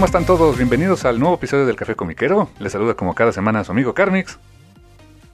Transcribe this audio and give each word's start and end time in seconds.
¿Cómo 0.00 0.06
están 0.06 0.24
todos? 0.24 0.56
Bienvenidos 0.56 1.04
al 1.04 1.18
nuevo 1.20 1.34
episodio 1.34 1.66
del 1.66 1.76
Café 1.76 1.94
Comiquero. 1.94 2.48
Les 2.58 2.72
saluda 2.72 2.94
como 2.94 3.14
cada 3.14 3.32
semana 3.32 3.64
su 3.64 3.72
amigo 3.72 3.92
Carmix. 3.92 4.38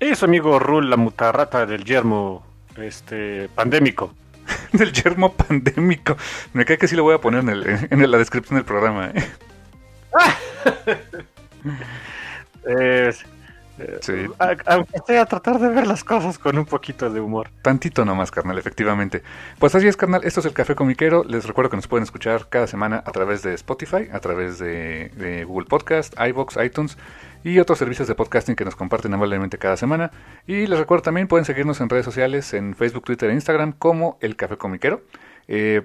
Y 0.01 0.13
su 0.17 0.25
amigo 0.25 0.59
Rul, 0.59 0.91
la 0.91 0.97
mutarrata 0.97 1.67
del 1.67 1.85
yermo 1.85 2.45
este, 2.77 3.49
pandémico. 3.55 4.13
del 4.73 4.93
yermo 4.93 5.35
pandémico. 5.35 6.17
Me 6.53 6.65
cae 6.65 6.79
que 6.79 6.89
sí 6.89 6.97
lo 6.97 7.05
voy 7.05 7.15
a 7.15 7.21
poner 7.21 7.43
en, 7.43 7.49
el- 7.51 7.87
en 7.93 8.11
la 8.11 8.19
descripción 8.19 8.57
del 8.57 8.65
programa. 8.65 9.13
¿eh? 9.15 9.25
Es- 13.09 13.23
eh, 13.23 13.27
Sí. 14.01 14.27
a- 14.39 14.57
aunque 14.67 14.99
sea 15.07 15.27
tratar 15.27 15.59
de 15.59 15.69
ver 15.69 15.87
las 15.87 16.03
cosas 16.05 16.39
con 16.39 16.57
un 16.59 16.65
poquito 16.65 17.11
de 17.11 17.21
humor. 17.21 17.51
Tantito 17.63 18.05
nomás, 18.05 18.31
carnal, 18.31 18.59
efectivamente. 18.59 19.23
Pues 19.59 19.75
así 19.75 19.87
es, 19.87 19.97
carnal. 19.97 20.23
Esto 20.25 20.41
es 20.41 20.47
el 20.47 20.53
Café 20.53 20.75
Comiquero. 20.75 21.25
Les 21.25 21.47
recuerdo 21.47 21.71
que 21.71 21.77
nos 21.77 21.87
pueden 21.89 22.05
escuchar 22.05 22.49
cada 22.49 22.67
semana 22.67 23.03
a 23.05 23.13
través 23.13 23.43
de 23.43 23.55
Spotify, 23.55 24.09
a 24.13 24.21
través 24.21 24.59
de, 24.59 25.11
de 25.17 25.45
Google 25.45 25.67
Podcast, 25.67 26.15
iBox, 26.19 26.57
iTunes 26.65 26.97
y 27.45 27.59
otros 27.59 27.79
servicios 27.79 28.09
de 28.09 28.15
podcasting 28.15 28.57
que 28.57 28.65
nos 28.65 28.75
comparten 28.77 29.13
amablemente 29.15 29.59
cada 29.59 29.77
semana. 29.77 30.11
Y 30.47 30.67
les 30.67 30.79
recuerdo 30.79 31.03
también 31.03 31.29
pueden 31.29 31.45
seguirnos 31.45 31.81
en 31.81 31.89
redes 31.89 32.05
sociales, 32.05 32.55
en 32.55 32.75
Facebook, 32.75 33.05
Twitter 33.05 33.31
e 33.31 33.35
Instagram 33.35 33.73
como 33.73 34.19
el 34.21 34.37
Café 34.37 34.57
Comiquero. 34.57 35.03
Eh, 35.49 35.83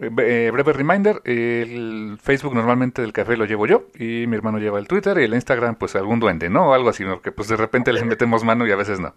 eh, 0.00 0.50
breve 0.52 0.72
reminder, 0.72 1.22
el 1.24 2.18
Facebook 2.20 2.54
normalmente 2.54 3.02
del 3.02 3.12
café 3.12 3.36
lo 3.36 3.44
llevo 3.44 3.66
yo 3.66 3.86
y 3.94 4.26
mi 4.26 4.36
hermano 4.36 4.58
lleva 4.58 4.78
el 4.78 4.88
Twitter 4.88 5.18
y 5.18 5.24
el 5.24 5.34
Instagram 5.34 5.76
pues 5.76 5.94
algún 5.94 6.20
duende, 6.20 6.50
¿no? 6.50 6.70
O 6.70 6.74
algo 6.74 6.88
así, 6.88 7.04
porque 7.04 7.32
pues 7.32 7.48
de 7.48 7.56
repente 7.56 7.92
les 7.92 8.04
metemos 8.04 8.44
mano 8.44 8.66
y 8.66 8.72
a 8.72 8.76
veces 8.76 8.98
no. 9.00 9.14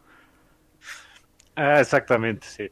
Ah, 1.55 1.79
exactamente, 1.79 2.45
sí. 2.47 2.71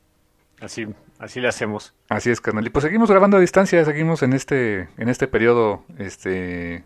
Así, 0.61 0.87
así 1.19 1.41
le 1.41 1.47
hacemos. 1.47 1.93
Así 2.07 2.29
es, 2.29 2.39
carnal. 2.39 2.65
Y 2.65 2.69
pues 2.69 2.83
seguimos 2.83 3.09
grabando 3.09 3.37
a 3.37 3.39
distancia, 3.39 3.83
seguimos 3.83 4.23
en 4.23 4.33
este, 4.33 4.87
en 4.97 5.09
este 5.09 5.27
periodo 5.27 5.83
este, 5.97 6.83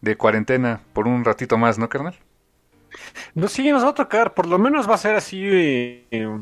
de 0.00 0.16
cuarentena 0.16 0.80
por 0.92 1.06
un 1.06 1.24
ratito 1.24 1.56
más, 1.56 1.78
¿no, 1.78 1.88
carnal? 1.88 2.16
No, 3.34 3.48
sí, 3.48 3.70
nos 3.70 3.84
va 3.84 3.90
a 3.90 3.94
tocar, 3.94 4.34
por 4.34 4.46
lo 4.46 4.58
menos 4.58 4.88
va 4.90 4.94
a 4.94 4.98
ser 4.98 5.14
así 5.14 5.42
eh, 5.44 6.40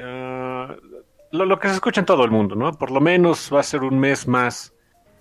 ah, 0.00 0.76
lo, 1.32 1.44
lo 1.44 1.58
que 1.58 1.68
se 1.68 1.74
escucha 1.74 2.00
en 2.00 2.06
todo 2.06 2.24
el 2.24 2.30
mundo, 2.30 2.54
¿no? 2.54 2.72
Por 2.72 2.90
lo 2.90 3.00
menos 3.00 3.50
va 3.52 3.60
a 3.60 3.64
ser 3.64 3.82
un 3.82 3.98
mes 3.98 4.26
más 4.26 4.72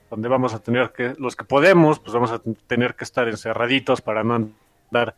donde 0.10 0.30
vamos 0.30 0.54
a 0.54 0.60
tener 0.60 0.92
que, 0.94 1.14
los 1.18 1.36
que 1.36 1.44
podemos, 1.44 2.00
pues 2.00 2.14
vamos 2.14 2.32
a 2.32 2.40
ten- 2.40 2.58
tener 2.68 2.96
que 2.96 3.04
estar 3.04 3.28
encerraditos 3.28 4.02
para 4.02 4.24
no 4.24 4.36
andar 4.36 5.16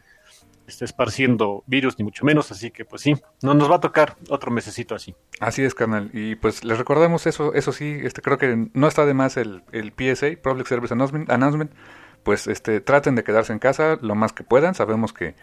este, 0.67 0.85
esparciendo 0.85 1.63
virus, 1.67 1.97
ni 2.00 2.03
mucho 2.05 2.25
menos, 2.25 2.51
así 2.51 2.72
que 2.72 2.85
pues 2.85 3.01
sí, 3.03 3.16
no 3.41 3.53
nos 3.53 3.69
va 3.72 3.75
a 3.75 3.79
tocar 3.79 4.16
otro 4.29 4.51
mesecito 4.51 4.95
así. 4.95 5.16
Así 5.39 5.63
es, 5.63 5.73
carnal. 5.75 6.09
Y 6.13 6.35
pues 6.35 6.63
les 6.63 6.77
recordamos 6.77 7.27
eso, 7.27 7.53
eso 7.53 7.71
sí, 7.71 8.00
este 8.03 8.21
creo 8.21 8.38
que 8.38 8.69
no 8.73 8.88
está 8.88 9.06
de 9.06 9.13
más 9.13 9.38
el, 9.38 9.63
el 9.71 9.91
PSA, 9.91 10.27
Public 10.41 10.67
Service 10.67 10.94
Announcement, 10.94 11.29
Announcement. 11.29 11.71
Pues 12.23 12.47
este, 12.47 12.81
traten 12.81 13.16
de 13.16 13.23
quedarse 13.23 13.53
en 13.53 13.59
casa 13.59 13.97
lo 14.01 14.13
más 14.13 14.33
que 14.33 14.44
puedan. 14.44 14.75
Sabemos 14.75 15.13
que 15.13 15.35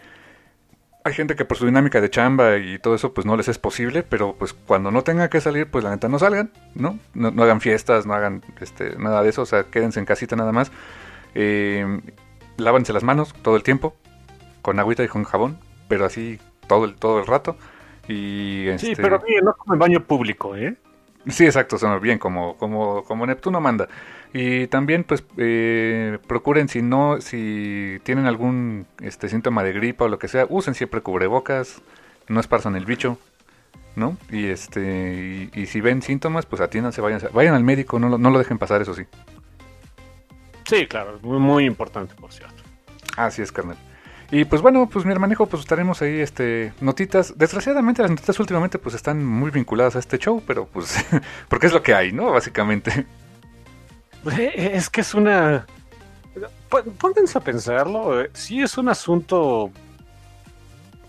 hay 1.07 1.13
gente 1.13 1.35
que 1.35 1.45
por 1.45 1.57
su 1.57 1.65
dinámica 1.65 2.01
de 2.01 2.09
chamba 2.09 2.57
y 2.57 2.79
todo 2.79 2.95
eso, 2.95 3.13
pues 3.13 3.25
no 3.25 3.35
les 3.35 3.47
es 3.47 3.57
posible, 3.57 4.03
pero 4.03 4.35
pues 4.37 4.53
cuando 4.53 4.91
no 4.91 5.03
tengan 5.03 5.29
que 5.29 5.41
salir, 5.41 5.67
pues 5.67 5.83
la 5.83 5.89
neta 5.89 6.07
no 6.07 6.19
salgan, 6.19 6.51
¿no? 6.75 6.99
No, 7.13 7.31
no 7.31 7.43
hagan 7.43 7.61
fiestas, 7.61 8.05
no 8.05 8.13
hagan 8.13 8.43
este, 8.61 8.97
nada 8.97 9.23
de 9.23 9.29
eso, 9.29 9.41
o 9.41 9.45
sea, 9.45 9.63
quédense 9.63 9.99
en 9.99 10.05
casita 10.05 10.35
nada 10.35 10.51
más. 10.51 10.71
Eh, 11.35 12.01
lávanse 12.57 12.93
las 12.93 13.03
manos 13.03 13.33
todo 13.41 13.55
el 13.55 13.63
tiempo, 13.63 13.95
con 14.61 14.79
agüita 14.79 15.03
y 15.03 15.07
con 15.07 15.23
jabón, 15.23 15.57
pero 15.87 16.05
así 16.05 16.39
todo 16.67 16.85
el, 16.85 16.95
todo 16.95 17.19
el 17.19 17.25
rato. 17.25 17.57
Y, 18.07 18.67
Sí, 18.77 18.91
este, 18.91 19.01
pero 19.01 19.21
mire, 19.25 19.41
no 19.41 19.53
como 19.53 19.73
en 19.73 19.79
baño 19.79 20.03
público, 20.03 20.55
¿eh? 20.55 20.77
Sí, 21.27 21.45
exacto, 21.45 21.77
son 21.77 21.99
bien 22.01 22.19
como, 22.19 22.57
como, 22.57 23.03
como 23.03 23.25
Neptuno 23.25 23.59
manda. 23.59 23.87
Y 24.39 24.67
también, 24.67 25.03
pues, 25.03 25.23
eh, 25.37 26.19
procuren 26.27 26.69
si 26.69 26.83
no, 26.83 27.19
si 27.21 27.99
tienen 28.03 28.27
algún 28.27 28.85
este 29.01 29.29
síntoma 29.29 29.63
de 29.63 29.73
gripa 29.73 30.05
o 30.05 30.09
lo 30.09 30.19
que 30.19 30.27
sea, 30.27 30.45
usen 30.47 30.75
siempre 30.75 31.01
cubrebocas, 31.01 31.81
no 32.27 32.39
esparzan 32.39 32.75
el 32.75 32.85
bicho, 32.85 33.17
¿no? 33.95 34.15
Y 34.29 34.45
este, 34.45 35.49
y, 35.51 35.59
y 35.59 35.65
si 35.65 35.81
ven 35.81 36.03
síntomas, 36.03 36.45
pues 36.45 36.61
atiéndanse, 36.61 37.01
vayan, 37.01 37.19
vayan 37.33 37.55
al 37.55 37.63
médico, 37.63 37.97
no 37.97 38.09
lo, 38.09 38.19
no 38.19 38.29
lo 38.29 38.37
dejen 38.37 38.59
pasar, 38.59 38.79
eso 38.79 38.93
sí. 38.93 39.05
Sí, 40.67 40.85
claro, 40.85 41.17
muy, 41.23 41.39
muy 41.39 41.65
importante, 41.65 42.13
por 42.13 42.31
cierto. 42.31 42.61
Así 43.15 43.41
es, 43.41 43.51
carnal. 43.51 43.77
Y 44.29 44.45
pues 44.45 44.61
bueno, 44.61 44.87
pues 44.87 45.03
mi 45.03 45.13
hermanejo, 45.13 45.47
pues 45.47 45.61
estaremos 45.61 46.03
ahí, 46.03 46.19
este, 46.19 46.73
notitas. 46.79 47.39
Desgraciadamente 47.39 48.03
las 48.03 48.11
notitas 48.11 48.39
últimamente 48.39 48.77
pues 48.77 48.93
están 48.93 49.25
muy 49.25 49.49
vinculadas 49.49 49.95
a 49.95 49.99
este 49.99 50.19
show, 50.19 50.43
pero 50.45 50.67
pues, 50.67 51.03
porque 51.49 51.65
es 51.65 51.73
lo 51.73 51.81
que 51.81 51.95
hay, 51.95 52.11
¿no? 52.11 52.31
Básicamente. 52.31 53.07
Pues, 54.23 54.39
eh, 54.39 54.71
Es 54.75 54.89
que 54.89 55.01
es 55.01 55.13
una... 55.13 55.65
Pó- 56.69 56.83
Pónganse 56.83 57.37
a 57.37 57.41
pensarlo, 57.41 58.21
eh, 58.21 58.29
sí 58.33 58.61
es 58.61 58.77
un 58.77 58.89
asunto 58.89 59.71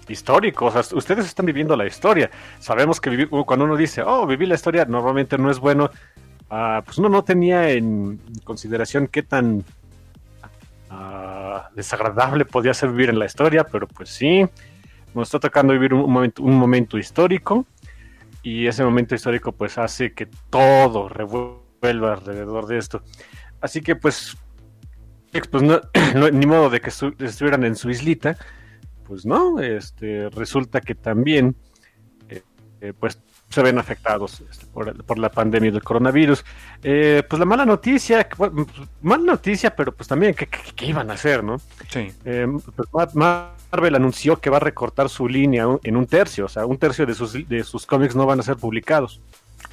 histórico, 0.08 0.72
ustedes 0.94 1.26
están 1.26 1.44
viviendo 1.44 1.76
la 1.76 1.86
historia. 1.86 2.30
Sabemos 2.60 2.98
que 3.00 3.10
vivi- 3.10 3.44
cuando 3.44 3.66
uno 3.66 3.76
dice, 3.76 4.02
oh, 4.02 4.26
viví 4.26 4.46
la 4.46 4.54
historia, 4.54 4.84
normalmente 4.86 5.36
no 5.36 5.50
es 5.50 5.58
bueno. 5.58 5.90
Ah, 6.48 6.80
pues 6.84 6.96
uno 6.96 7.10
no 7.10 7.22
tenía 7.24 7.68
en 7.70 8.18
consideración 8.44 9.06
qué 9.06 9.22
tan 9.22 9.64
ah, 10.88 11.68
desagradable 11.74 12.44
podía 12.46 12.72
ser 12.72 12.90
vivir 12.90 13.10
en 13.10 13.18
la 13.18 13.26
historia, 13.26 13.64
pero 13.64 13.86
pues 13.86 14.08
sí, 14.08 14.46
nos 15.14 15.28
está 15.28 15.40
tocando 15.40 15.74
vivir 15.74 15.92
un 15.92 16.10
momento, 16.10 16.42
un 16.42 16.56
momento 16.56 16.96
histórico 16.96 17.66
y 18.42 18.66
ese 18.66 18.82
momento 18.84 19.14
histórico 19.14 19.52
pues 19.52 19.76
hace 19.76 20.12
que 20.14 20.26
todo 20.48 21.08
revuelva 21.10 21.58
alrededor 21.82 22.66
de 22.66 22.78
esto. 22.78 23.02
Así 23.60 23.80
que 23.80 23.96
pues, 23.96 24.36
pues 25.50 25.62
no, 25.62 25.80
no- 26.14 26.30
ni 26.30 26.46
modo 26.46 26.70
de 26.70 26.80
que 26.80 26.90
estu- 26.90 27.20
estuvieran 27.22 27.64
en 27.64 27.76
su 27.76 27.90
islita, 27.90 28.36
pues 29.06 29.24
no, 29.24 29.58
este, 29.60 30.28
resulta 30.30 30.80
que 30.80 30.94
también 30.94 31.56
eh, 32.28 32.42
eh, 32.80 32.92
pues 32.98 33.18
se 33.48 33.62
ven 33.62 33.78
afectados 33.78 34.42
este, 34.50 34.66
por, 34.66 35.18
la 35.18 35.30
pandemia 35.30 35.70
del 35.72 35.82
coronavirus. 35.82 36.44
Eh, 36.82 37.22
pues 37.28 37.40
la 37.40 37.46
mala 37.46 37.64
noticia, 37.64 38.28
pues, 38.28 38.52
mala 39.00 39.24
noticia, 39.24 39.74
pero 39.74 39.92
pues 39.92 40.06
también, 40.06 40.34
¿qué, 40.34 40.46
iban 40.84 41.10
a 41.10 41.14
hacer, 41.14 41.42
no? 41.42 41.58
Sí. 41.88 42.12
Pues, 42.92 43.14
Marvel 43.14 43.94
anunció 43.94 44.38
que 44.38 44.50
va 44.50 44.58
a 44.58 44.60
recortar 44.60 45.08
su 45.08 45.26
línea 45.26 45.64
en 45.82 45.96
un 45.96 46.06
tercio, 46.06 46.44
o 46.44 46.48
sea, 46.48 46.66
un 46.66 46.76
tercio 46.76 47.06
de 47.06 47.14
sus, 47.14 47.48
de 47.48 47.64
sus 47.64 47.86
cómics 47.86 48.14
no 48.14 48.26
van 48.26 48.40
a 48.40 48.42
ser 48.42 48.56
publicados. 48.56 49.22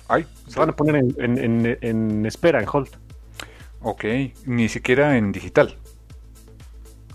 Ay, 0.07 0.25
se 0.47 0.59
van 0.59 0.69
a 0.69 0.75
poner 0.75 0.95
en, 0.95 1.77
en 1.81 2.25
espera, 2.25 2.61
en 2.61 2.67
hold. 2.71 2.89
Ok, 3.81 4.03
ni 4.45 4.67
siquiera 4.67 5.17
en 5.17 5.31
digital. 5.31 5.77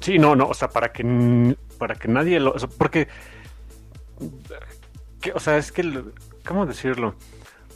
Sí, 0.01 0.19
no, 0.19 0.35
no, 0.35 0.47
o 0.47 0.55
sea, 0.55 0.69
para 0.69 0.93
que, 0.93 1.57
para 1.79 1.95
que 1.95 2.09
nadie 2.09 2.41
lo... 2.41 2.55
porque... 2.79 3.09
o 5.35 5.41
sea, 5.41 5.59
es 5.59 5.73
que... 5.73 6.05
¿Cómo 6.47 6.67
decirlo? 6.67 7.15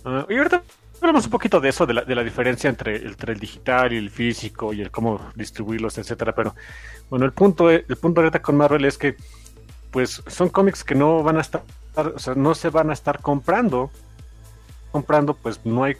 Ah, 0.04 0.26
y 0.28 0.36
ahorita 0.36 0.62
hablamos 1.00 1.26
un 1.26 1.30
poquito 1.30 1.60
de 1.60 1.68
eso, 1.68 1.86
de 1.86 1.94
la, 1.94 2.02
de 2.02 2.14
la 2.14 2.24
diferencia 2.24 2.70
entre, 2.70 2.96
entre, 3.06 3.32
el 3.32 3.40
digital 3.40 3.92
y 3.92 3.96
el 3.96 4.10
físico 4.10 4.72
y 4.72 4.80
el 4.80 4.90
cómo 4.90 5.20
distribuirlos, 5.34 5.98
etcétera. 5.98 6.34
Pero 6.34 6.54
bueno, 7.10 7.26
el 7.26 7.32
punto, 7.32 7.70
el 7.70 7.96
punto 8.00 8.20
ahorita 8.20 8.40
con 8.40 8.56
Marvel 8.56 8.84
es 8.84 8.96
que 8.96 9.16
pues 9.90 10.22
son 10.26 10.48
cómics 10.48 10.82
que 10.82 10.94
no 10.94 11.22
van 11.22 11.36
a 11.36 11.40
estar, 11.40 11.62
o 11.96 12.18
sea, 12.18 12.34
no 12.34 12.54
se 12.54 12.70
van 12.70 12.90
a 12.90 12.94
estar 12.94 13.20
comprando. 13.20 13.90
Comprando, 14.94 15.34
pues 15.34 15.58
no 15.66 15.82
hay, 15.82 15.96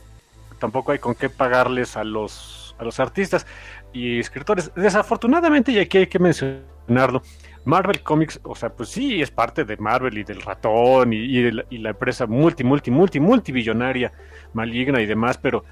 tampoco 0.61 0.93
hay 0.93 1.01
con 1.01 1.17
qué 1.17 1.29
pagarles 1.29 1.97
a 1.97 2.05
los, 2.05 2.77
a 2.79 2.85
los 2.85 3.01
artistas 3.01 3.45
y 3.93 4.21
escritores. 4.21 4.71
Desafortunadamente, 4.77 5.73
y 5.73 5.81
aquí 5.81 5.99
hay 5.99 6.07
que 6.07 6.21
mencionarlo, 6.21 7.21
Marvel 7.65 8.05
Comics, 8.05 8.39
o 8.45 8.55
sea, 8.55 8.71
pues 8.71 8.91
sí, 8.91 9.21
es 9.21 9.33
parte 9.33 9.65
de 9.65 9.77
Marvel 9.79 10.17
y 10.17 10.23
del 10.23 10.43
ratón 10.43 11.13
y, 11.13 11.51
la, 11.51 11.91
empresa 11.91 12.27
multi, 12.27 12.63
multi, 12.63 12.93
multi, 12.93 13.19
multibillonaria, 13.19 14.13
maligna 14.53 15.01
y 15.01 15.07
demás, 15.07 15.39
pero 15.39 15.65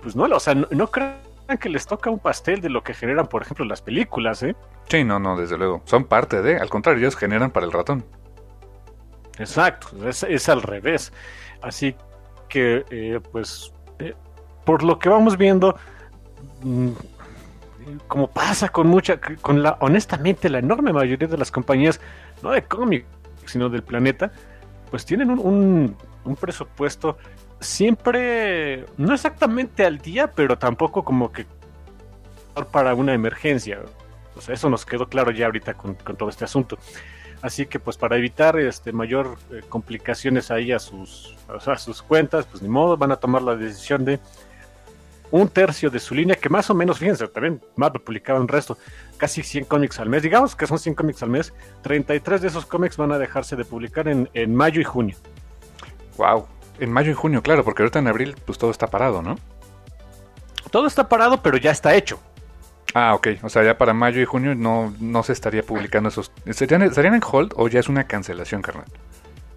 pues 0.00 0.14
no, 0.14 0.22
o 0.24 0.38
sea, 0.38 0.54
no, 0.54 0.86
crean 0.86 1.18
que 1.58 1.68
les 1.68 1.84
toca 1.84 2.10
un 2.10 2.20
pastel 2.20 2.60
de 2.60 2.70
lo 2.70 2.84
que 2.84 2.94
generan, 2.94 3.26
por 3.26 3.42
ejemplo, 3.42 3.64
las 3.64 3.82
películas, 3.82 4.44
¿eh? 4.44 4.54
Sí, 4.88 5.02
no, 5.02 5.18
no, 5.18 5.36
desde 5.36 5.58
luego. 5.58 5.82
Son 5.84 6.04
parte 6.04 6.42
de, 6.42 6.58
al 6.58 6.70
contrario, 6.70 7.00
ellos 7.00 7.16
generan 7.16 7.50
para 7.50 7.66
el 7.66 7.72
ratón. 7.72 8.04
Exacto, 9.40 10.08
es, 10.08 10.48
al 10.48 10.62
revés. 10.62 11.12
Así 11.60 11.96
que, 12.52 12.84
eh, 12.90 13.18
pues, 13.32 13.72
eh, 13.98 14.12
por 14.66 14.82
lo 14.82 14.98
que 14.98 15.08
vamos 15.08 15.38
viendo, 15.38 15.74
mm, 16.62 16.90
como 18.06 18.28
pasa 18.28 18.68
con 18.68 18.88
mucha, 18.88 19.18
con 19.40 19.62
la, 19.62 19.78
honestamente, 19.80 20.50
la 20.50 20.58
enorme 20.58 20.92
mayoría 20.92 21.26
de 21.26 21.38
las 21.38 21.50
compañías, 21.50 21.98
no 22.42 22.50
de 22.50 22.62
cómics, 22.62 23.06
sino 23.46 23.70
del 23.70 23.82
planeta, 23.82 24.32
pues 24.90 25.06
tienen 25.06 25.30
un, 25.30 25.96
un, 26.24 26.36
presupuesto 26.36 27.16
siempre, 27.58 28.84
no 28.98 29.14
exactamente 29.14 29.86
al 29.86 29.96
día, 29.96 30.30
pero 30.30 30.58
tampoco 30.58 31.02
como 31.02 31.32
que 31.32 31.46
para 32.70 32.94
una 32.94 33.14
emergencia. 33.14 33.80
O 34.36 34.42
sea, 34.42 34.54
eso 34.54 34.68
nos 34.68 34.84
quedó 34.84 35.08
claro 35.08 35.30
ya 35.30 35.46
ahorita 35.46 35.72
con, 35.72 35.96
todo 35.96 36.28
este 36.28 36.44
asunto. 36.44 36.76
Así 37.42 37.66
que 37.66 37.80
pues 37.80 37.96
para 37.96 38.16
evitar 38.16 38.56
este 38.58 38.92
mayor 38.92 39.36
eh, 39.50 39.62
complicaciones 39.68 40.52
ahí 40.52 40.70
a 40.70 40.78
sus, 40.78 41.36
a 41.48 41.76
sus 41.76 42.00
cuentas, 42.00 42.46
pues 42.46 42.62
ni 42.62 42.68
modo, 42.68 42.96
van 42.96 43.10
a 43.10 43.16
tomar 43.16 43.42
la 43.42 43.56
decisión 43.56 44.04
de 44.04 44.20
un 45.32 45.48
tercio 45.48 45.90
de 45.90 45.98
su 45.98 46.14
línea, 46.14 46.36
que 46.36 46.48
más 46.48 46.70
o 46.70 46.74
menos, 46.74 46.98
fíjense, 46.98 47.26
también 47.26 47.60
Marvel 47.74 48.02
publicaba 48.02 48.38
un 48.38 48.46
resto, 48.46 48.76
casi 49.16 49.42
100 49.42 49.64
cómics 49.64 49.98
al 49.98 50.08
mes, 50.08 50.22
digamos 50.22 50.54
que 50.54 50.66
son 50.66 50.78
100 50.78 50.94
cómics 50.94 51.22
al 51.22 51.30
mes, 51.30 51.52
33 51.82 52.42
de 52.42 52.48
esos 52.48 52.66
cómics 52.66 52.96
van 52.98 53.12
a 53.12 53.18
dejarse 53.18 53.56
de 53.56 53.64
publicar 53.64 54.06
en, 54.08 54.54
mayo 54.54 54.80
y 54.80 54.84
junio. 54.84 55.16
Wow, 56.18 56.46
en 56.78 56.92
mayo 56.92 57.10
y 57.10 57.14
junio, 57.14 57.42
claro, 57.42 57.64
porque 57.64 57.82
ahorita 57.82 57.98
en 57.98 58.08
abril 58.08 58.36
pues 58.44 58.58
todo 58.58 58.70
está 58.70 58.86
parado, 58.86 59.22
¿no? 59.22 59.36
Todo 60.70 60.86
está 60.86 61.08
parado, 61.08 61.42
pero 61.42 61.56
ya 61.56 61.70
está 61.70 61.94
hecho. 61.94 62.20
Ah, 62.94 63.14
ok. 63.14 63.28
O 63.42 63.48
sea, 63.48 63.62
ya 63.62 63.78
para 63.78 63.94
mayo 63.94 64.20
y 64.20 64.24
junio 64.24 64.54
no, 64.54 64.94
no 65.00 65.22
se 65.22 65.32
estaría 65.32 65.62
publicando 65.62 66.08
esos. 66.08 66.32
¿Serían, 66.50 66.82
¿Estarían 66.82 67.14
en 67.14 67.22
hold 67.24 67.52
o 67.56 67.68
ya 67.68 67.80
es 67.80 67.88
una 67.88 68.04
cancelación, 68.04 68.62
carnal? 68.62 68.86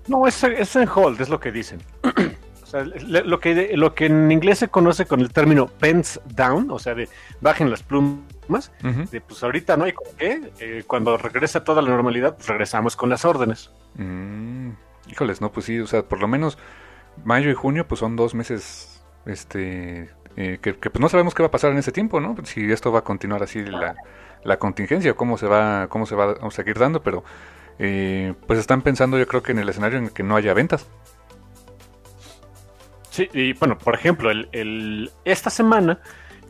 No, 0.07 0.27
es, 0.27 0.43
es 0.43 0.75
en 0.75 0.87
hold, 0.87 1.19
es 1.19 1.29
lo 1.29 1.39
que 1.39 1.51
dicen. 1.51 1.81
lo 2.73 3.39
que, 3.39 3.71
lo 3.75 3.95
que 3.95 4.05
en 4.05 4.31
inglés 4.31 4.59
se 4.59 4.67
conoce 4.67 5.05
con 5.05 5.21
el 5.21 5.31
término 5.31 5.67
pens 5.67 6.19
down, 6.25 6.69
o 6.71 6.79
sea, 6.79 6.95
de 6.95 7.07
bajen 7.41 7.69
las 7.69 7.83
plumas, 7.83 8.71
de 9.11 9.21
pues 9.21 9.43
ahorita 9.43 9.77
no 9.77 9.85
hay 9.85 9.93
con 9.93 10.07
qué, 10.17 10.51
eh, 10.59 10.83
cuando 10.85 11.17
regresa 11.17 11.63
toda 11.63 11.81
la 11.81 11.89
normalidad, 11.89 12.35
pues 12.35 12.47
regresamos 12.47 12.95
con 12.95 13.09
las 13.09 13.25
órdenes. 13.25 13.71
Mm, 13.95 14.71
híjoles, 15.09 15.41
no, 15.41 15.51
pues 15.51 15.67
sí, 15.67 15.79
o 15.79 15.87
sea, 15.87 16.03
por 16.03 16.19
lo 16.19 16.27
menos 16.27 16.57
mayo 17.23 17.49
y 17.49 17.53
junio, 17.53 17.87
pues 17.87 17.99
son 17.99 18.15
dos 18.15 18.35
meses, 18.35 19.03
este, 19.25 20.09
eh, 20.37 20.59
que, 20.61 20.73
pues 20.73 20.99
no 20.99 21.09
sabemos 21.09 21.33
qué 21.33 21.43
va 21.43 21.47
a 21.47 21.51
pasar 21.51 21.71
en 21.71 21.77
ese 21.77 21.91
tiempo, 21.91 22.19
¿no? 22.19 22.35
Si 22.43 22.71
esto 22.71 22.91
va 22.91 22.99
a 22.99 23.03
continuar 23.03 23.43
así 23.43 23.63
la, 23.63 23.95
la 24.43 24.57
contingencia, 24.57 25.13
cómo 25.13 25.37
se 25.37 25.47
va, 25.47 25.87
cómo 25.87 26.05
se 26.05 26.15
va 26.15 26.31
a 26.41 26.51
seguir 26.51 26.77
dando, 26.77 27.01
pero 27.01 27.23
eh, 27.79 28.33
pues 28.47 28.59
están 28.59 28.81
pensando 28.81 29.17
yo 29.17 29.27
creo 29.27 29.43
que 29.43 29.51
en 29.51 29.59
el 29.59 29.69
escenario 29.69 29.97
en 29.97 30.05
el 30.05 30.11
que 30.11 30.23
no 30.23 30.35
haya 30.35 30.53
ventas. 30.53 30.87
Sí, 33.09 33.29
y 33.33 33.53
bueno, 33.53 33.77
por 33.77 33.95
ejemplo, 33.95 34.29
el, 34.29 35.11
esta 35.23 35.49
semana, 35.49 35.99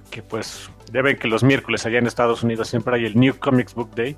que 0.10 0.24
pues 0.24 0.70
deben 0.92 1.18
que 1.18 1.28
los 1.28 1.44
miércoles 1.44 1.86
allá 1.86 2.00
en 2.00 2.08
Estados 2.08 2.42
Unidos 2.42 2.68
siempre 2.68 2.96
hay 2.96 3.06
el 3.06 3.20
New 3.20 3.38
Comics 3.38 3.76
Book 3.76 3.92
Day, 3.94 4.18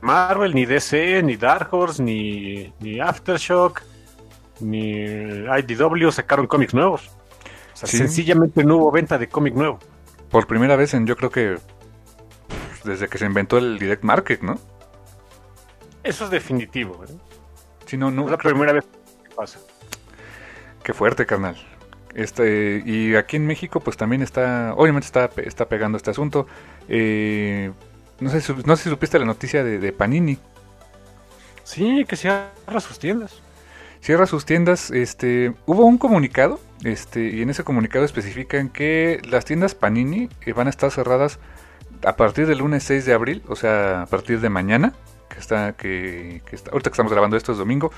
Marvel, 0.00 0.54
ni 0.54 0.64
DC, 0.64 1.22
ni 1.24 1.36
Dark 1.36 1.72
Horse, 1.72 2.00
ni, 2.00 2.72
ni 2.78 3.00
Aftershock, 3.00 3.82
ni 4.60 5.00
IDW 5.00 6.10
sacaron 6.12 6.46
cómics 6.46 6.72
nuevos. 6.72 7.10
O 7.76 7.78
sea, 7.78 7.88
sencillamente 7.88 8.64
no 8.64 8.78
hubo 8.78 8.90
venta 8.90 9.18
de 9.18 9.28
cómic 9.28 9.54
nuevo. 9.54 9.78
Por 10.30 10.46
primera 10.46 10.76
vez 10.76 10.94
en, 10.94 11.06
yo 11.06 11.14
creo 11.14 11.30
que 11.30 11.58
desde 12.84 13.06
que 13.06 13.18
se 13.18 13.26
inventó 13.26 13.58
el 13.58 13.78
Direct 13.78 14.02
Market, 14.02 14.40
¿no? 14.40 14.58
Eso 16.02 16.24
es 16.24 16.30
definitivo. 16.30 17.04
¿eh? 17.04 17.12
Sí, 17.84 17.98
no, 17.98 18.10
no, 18.10 18.24
es 18.24 18.30
la 18.30 18.38
primera 18.38 18.72
vez 18.72 18.86
que 19.22 19.34
pasa. 19.34 19.58
Qué 20.82 20.94
fuerte, 20.94 21.26
carnal. 21.26 21.56
Este, 22.14 22.82
y 22.86 23.14
aquí 23.14 23.36
en 23.36 23.46
México, 23.46 23.80
pues 23.80 23.98
también 23.98 24.22
está, 24.22 24.72
obviamente 24.74 25.04
está, 25.04 25.28
está 25.36 25.68
pegando 25.68 25.98
este 25.98 26.10
asunto. 26.10 26.46
Eh, 26.88 27.72
no, 28.20 28.30
sé, 28.30 28.54
no 28.64 28.74
sé 28.76 28.84
si 28.84 28.88
supiste 28.88 29.18
la 29.18 29.26
noticia 29.26 29.62
de, 29.62 29.92
Panini. 29.92 30.38
Sí, 31.62 32.06
que 32.08 32.16
cierra 32.16 32.80
sus 32.80 32.98
tiendas. 32.98 33.42
Cierra 34.06 34.26
sus 34.26 34.44
tiendas. 34.44 34.92
Este, 34.92 35.52
hubo 35.66 35.84
un 35.84 35.98
comunicado, 35.98 36.60
este, 36.84 37.28
y 37.28 37.42
en 37.42 37.50
ese 37.50 37.64
comunicado 37.64 38.04
especifican 38.04 38.68
que 38.68 39.20
las 39.28 39.44
tiendas 39.44 39.74
Panini 39.74 40.28
eh, 40.42 40.52
van 40.52 40.68
a 40.68 40.70
estar 40.70 40.92
cerradas 40.92 41.40
a 42.04 42.14
partir 42.14 42.46
del 42.46 42.58
lunes 42.58 42.84
6 42.84 43.04
de 43.04 43.12
abril, 43.12 43.42
o 43.48 43.56
sea, 43.56 44.02
a 44.02 44.06
partir 44.06 44.38
de 44.38 44.48
mañana, 44.48 44.92
que 45.28 45.40
está, 45.40 45.72
que, 45.72 46.40
está, 46.52 46.70
ahorita 46.70 46.90
que 46.90 46.94
estamos 46.94 47.10
grabando 47.10 47.36
esto 47.36 47.50
es 47.50 47.58
domingo. 47.58 47.90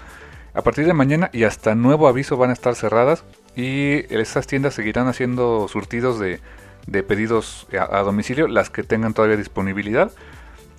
A 0.55 0.63
partir 0.63 0.87
de 0.87 0.95
mañana 0.95 1.29
y 1.31 1.45
hasta 1.45 1.75
nuevo 1.75 2.09
aviso 2.09 2.39
van 2.39 2.49
a 2.49 2.55
estar 2.55 2.75
cerradas 2.75 3.25
y 3.55 4.07
esas 4.09 4.47
tiendas 4.47 4.73
seguirán 4.73 5.09
haciendo 5.09 5.69
surtidos 5.69 6.19
de, 6.19 6.41
pedidos 7.03 7.67
a, 7.79 7.99
domicilio, 7.99 8.49
las 8.49 8.71
que 8.71 8.83
tengan 8.83 9.13
todavía 9.13 9.37
disponibilidad. 9.37 10.11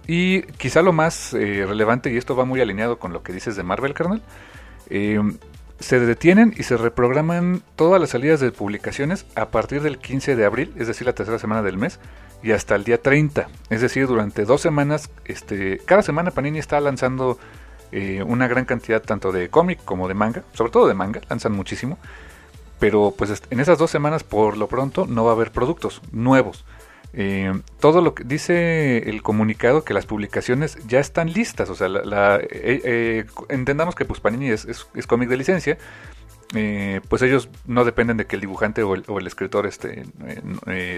Y 0.08 0.42
quizá 0.54 0.82
lo 0.82 0.92
más 0.92 1.36
eh, 1.36 1.68
relevante, 1.68 2.12
y 2.12 2.18
esto 2.18 2.36
va 2.36 2.46
muy 2.46 2.62
alineado 2.62 2.98
con 2.98 3.14
lo 3.14 3.22
que 3.22 3.32
dices 3.32 3.56
de 3.56 3.62
Marvel, 3.62 3.94
carnal, 3.94 4.24
eh, 4.90 5.20
se 5.80 6.00
detienen 6.00 6.54
y 6.58 6.64
se 6.64 6.78
reprograman 6.78 7.62
todas 7.76 8.02
las 8.02 8.10
salidas 8.12 8.40
de 8.40 8.52
publicaciones 8.52 9.26
a 9.36 9.48
partir 9.50 9.82
del 9.82 9.98
15 9.98 10.36
de 10.36 10.46
abril, 10.46 10.74
es 10.78 10.88
decir, 10.88 11.08
la 11.08 11.14
tercera 11.14 11.40
semana 11.40 11.62
del 11.62 11.78
mes, 11.78 12.00
y 12.44 12.52
hasta 12.52 12.76
el 12.76 12.84
día 12.84 13.02
30. 13.02 13.48
Es 13.70 13.82
decir, 13.82 14.08
durante 14.08 14.46
dos 14.46 14.62
semanas, 14.62 15.10
este, 15.26 15.80
cada 15.86 16.02
semana 16.02 16.32
Panini 16.32 16.60
está 16.60 16.80
lanzando 16.80 17.38
eh, 17.92 18.24
una 18.24 18.48
gran 18.48 18.66
cantidad 18.66 19.02
tanto 19.02 19.32
de 19.32 19.50
cómic 19.50 19.80
como 19.84 20.08
de 20.08 20.14
manga, 20.14 20.44
sobre 20.54 20.72
todo 20.72 20.88
de 20.88 20.94
manga, 20.94 21.22
lanzan 21.30 21.54
muchísimo. 21.54 21.98
Pero 22.80 23.14
pues 23.18 23.42
en 23.50 23.60
esas 23.60 23.78
dos 23.78 23.92
semanas 23.92 24.24
por 24.24 24.56
lo 24.56 24.68
pronto 24.68 25.06
no 25.06 25.26
va 25.26 25.32
a 25.32 25.36
haber 25.36 25.52
productos 25.52 26.02
nuevos. 26.12 26.66
Eh, 27.14 27.52
todo 27.80 28.02
lo 28.02 28.14
que 28.14 28.24
dice 28.24 29.10
el 29.10 29.24
comunicado 29.24 29.84
que 29.84 29.94
las 29.94 30.06
publicaciones 30.06 30.78
ya 30.88 31.00
están 31.00 31.34
listas, 31.34 31.70
o 31.70 31.76
sea, 31.76 31.90
la, 31.90 32.40
eh, 32.42 33.26
entendamos 33.50 33.96
que 33.96 34.06
pues 34.06 34.20
Panini 34.20 34.50
es, 34.50 34.66
es, 34.66 35.08
cómic 35.08 35.28
de 35.30 35.38
licencia, 35.38 35.78
pues 37.10 37.22
ellos 37.22 37.50
no 37.66 37.84
dependen 37.86 38.18
de 38.18 38.26
que 38.26 38.36
el 38.36 38.42
dibujante 38.42 38.84
o 38.84 38.96
el, 38.96 39.28
escritor 39.28 39.68
este, 39.68 40.04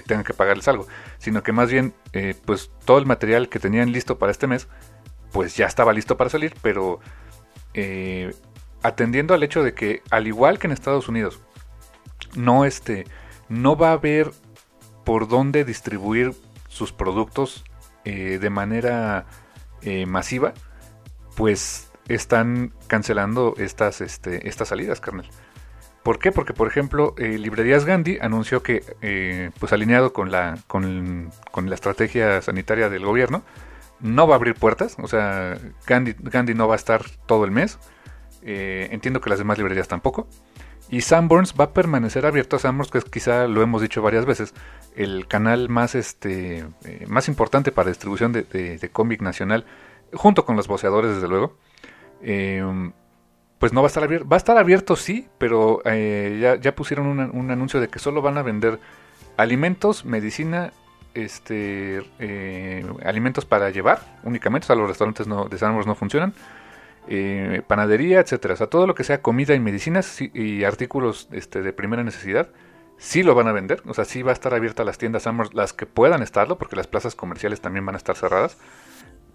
tengan 0.05 0.23
que 0.23 0.33
pagarles 0.33 0.67
algo, 0.67 0.87
sino 1.17 1.43
que 1.43 1.51
más 1.51 1.69
bien 1.69 1.93
pues 2.45 2.71
todo 2.85 2.99
el 2.99 3.05
material 3.05 3.49
que 3.49 3.59
tenían 3.59 3.91
listo 3.91 4.17
para 4.17 4.31
este 4.31 4.47
mes 4.47 4.67
pues 5.31 5.55
ya 5.55 5.65
estaba 5.65 5.93
listo 5.93 6.17
para 6.17 6.29
salir, 6.29 6.53
pero 6.61 6.99
eh, 7.73 8.33
atendiendo 8.83 9.33
al 9.33 9.43
hecho 9.43 9.63
de 9.63 9.73
que 9.73 10.01
al 10.09 10.27
igual 10.27 10.59
que 10.59 10.67
en 10.67 10.73
Estados 10.73 11.07
Unidos, 11.07 11.39
no 12.35 12.65
este, 12.65 13.05
no 13.49 13.75
va 13.75 13.89
a 13.89 13.93
haber 13.93 14.31
por 15.03 15.27
dónde 15.27 15.65
distribuir 15.65 16.33
sus 16.67 16.91
productos 16.91 17.63
eh, 18.05 18.39
de 18.39 18.49
manera 18.49 19.25
eh, 19.81 20.05
masiva, 20.05 20.53
pues 21.35 21.91
están 22.07 22.73
cancelando 22.87 23.53
estas, 23.57 24.01
este, 24.01 24.47
estas 24.47 24.69
salidas, 24.69 24.99
carnal. 24.99 25.29
¿Por 26.01 26.17
qué? 26.17 26.31
Porque, 26.31 26.53
por 26.53 26.67
ejemplo, 26.67 27.13
eh, 27.19 27.37
Librerías 27.37 27.85
Gandhi 27.85 28.17
anunció 28.19 28.63
que, 28.63 29.51
pues 29.59 29.71
alineado 29.71 30.13
con 30.13 30.31
la, 30.31 30.57
con, 30.65 31.29
la 31.55 31.75
estrategia 31.75 32.41
sanitaria 32.41 32.89
del 32.89 33.05
gobierno, 33.05 33.43
no 33.99 34.27
va 34.27 34.33
a 34.33 34.37
abrir 34.37 34.55
puertas. 34.55 34.97
O 34.99 35.07
sea, 35.07 35.59
Gandhi, 35.85 36.15
Gandhi 36.17 36.55
no 36.55 36.67
va 36.67 36.73
a 36.73 36.77
estar 36.77 37.03
todo 37.27 37.45
el 37.45 37.51
mes. 37.51 37.77
Entiendo 38.41 39.21
que 39.21 39.29
las 39.29 39.37
demás 39.37 39.59
librerías 39.59 39.87
tampoco. 39.87 40.27
Y 40.91 41.01
Sanborns 41.01 41.55
va 41.59 41.65
a 41.65 41.73
permanecer 41.73 42.25
abierto. 42.25 42.59
Sanborns, 42.59 42.91
que 42.91 42.99
es, 42.99 43.05
quizá 43.05 43.47
lo 43.47 43.61
hemos 43.61 43.81
dicho 43.81 44.01
varias 44.01 44.25
veces, 44.25 44.53
el 44.95 45.27
canal 45.27 45.69
más, 45.69 45.95
este, 45.95 46.65
más 47.07 47.27
importante 47.27 47.71
para 47.71 47.89
distribución 47.89 48.33
de, 48.33 48.43
de 48.43 48.89
cómic 48.89 49.21
nacional, 49.21 49.65
junto 50.13 50.45
con 50.45 50.55
los 50.57 50.67
boceadores, 50.67 51.15
desde 51.15 51.27
luego. 51.27 51.55
Eh, 52.21 52.91
pues 53.61 53.73
no 53.73 53.83
va 53.83 53.85
a 53.85 53.89
estar 53.89 54.03
abierto. 54.03 54.27
Va 54.27 54.37
a 54.37 54.39
estar 54.39 54.57
abierto, 54.57 54.95
sí, 54.95 55.27
pero 55.37 55.83
eh, 55.85 56.57
ya, 56.59 56.75
pusieron 56.75 57.07
un, 57.07 57.51
anuncio 57.51 57.79
de 57.79 57.89
que 57.89 57.99
solo 57.99 58.23
van 58.23 58.39
a 58.39 58.41
vender 58.41 58.79
alimentos, 59.37 60.03
medicina, 60.03 60.73
este, 61.13 62.01
eh, 62.17 62.83
alimentos 63.05 63.45
para 63.45 63.69
llevar 63.69 64.01
únicamente. 64.23 64.65
O 64.65 64.67
sea, 64.67 64.75
los 64.75 64.87
restaurantes 64.87 65.27
no, 65.27 65.45
de 65.45 65.59
San 65.59 65.77
no 65.77 65.93
funcionan. 65.93 66.33
Eh, 67.07 67.61
panadería, 67.67 68.19
etcétera. 68.19 68.53
O 68.53 68.57
sea, 68.57 68.67
todo 68.67 68.87
lo 68.87 68.95
que 68.95 69.03
sea 69.03 69.21
comida 69.21 69.55
y 69.55 69.59
medicinas 69.59 70.21
y 70.21 70.63
artículos 70.63 71.27
este, 71.31 71.61
de 71.61 71.73
primera 71.73 72.03
necesidad, 72.03 72.49
sí 72.97 73.23
lo 73.23 73.35
van 73.35 73.47
a 73.47 73.51
vender. 73.51 73.81
O 73.87 73.93
sea, 73.93 74.05
sí 74.05 74.21
va 74.21 74.31
a 74.31 74.33
estar 74.33 74.53
abierta 74.53 74.83
las 74.83 74.97
tiendas 74.97 75.25
las 75.53 75.73
que 75.73 75.85
puedan 75.85 76.21
estarlo, 76.21 76.57
porque 76.57 76.75
las 76.75 76.87
plazas 76.87 77.15
comerciales 77.15 77.61
también 77.61 77.85
van 77.85 77.95
a 77.95 77.97
estar 77.97 78.15
cerradas 78.15 78.57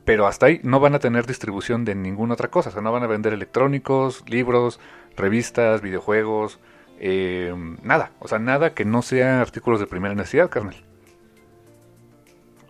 pero 0.06 0.28
hasta 0.28 0.46
ahí 0.46 0.60
no 0.62 0.78
van 0.78 0.94
a 0.94 1.00
tener 1.00 1.26
distribución 1.26 1.84
de 1.84 1.96
ninguna 1.96 2.34
otra 2.34 2.48
cosa. 2.48 2.70
O 2.70 2.72
sea, 2.72 2.80
no 2.80 2.92
van 2.92 3.02
a 3.02 3.08
vender 3.08 3.32
electrónicos, 3.32 4.22
libros, 4.28 4.78
revistas, 5.16 5.82
videojuegos, 5.82 6.60
eh, 7.00 7.52
nada. 7.82 8.12
O 8.20 8.28
sea, 8.28 8.38
nada 8.38 8.72
que 8.72 8.84
no 8.84 9.02
sea 9.02 9.40
artículos 9.40 9.80
de 9.80 9.86
primera 9.86 10.14
necesidad, 10.14 10.48
carnal. 10.48 10.76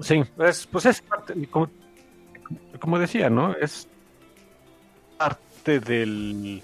Sí, 0.00 0.24
pues, 0.34 0.66
pues 0.66 0.86
es 0.86 1.02
parte, 1.02 1.34
como, 2.80 2.98
decía, 2.98 3.28
¿no? 3.28 3.54
Es 3.54 3.86
parte 5.16 5.80
del... 5.80 6.62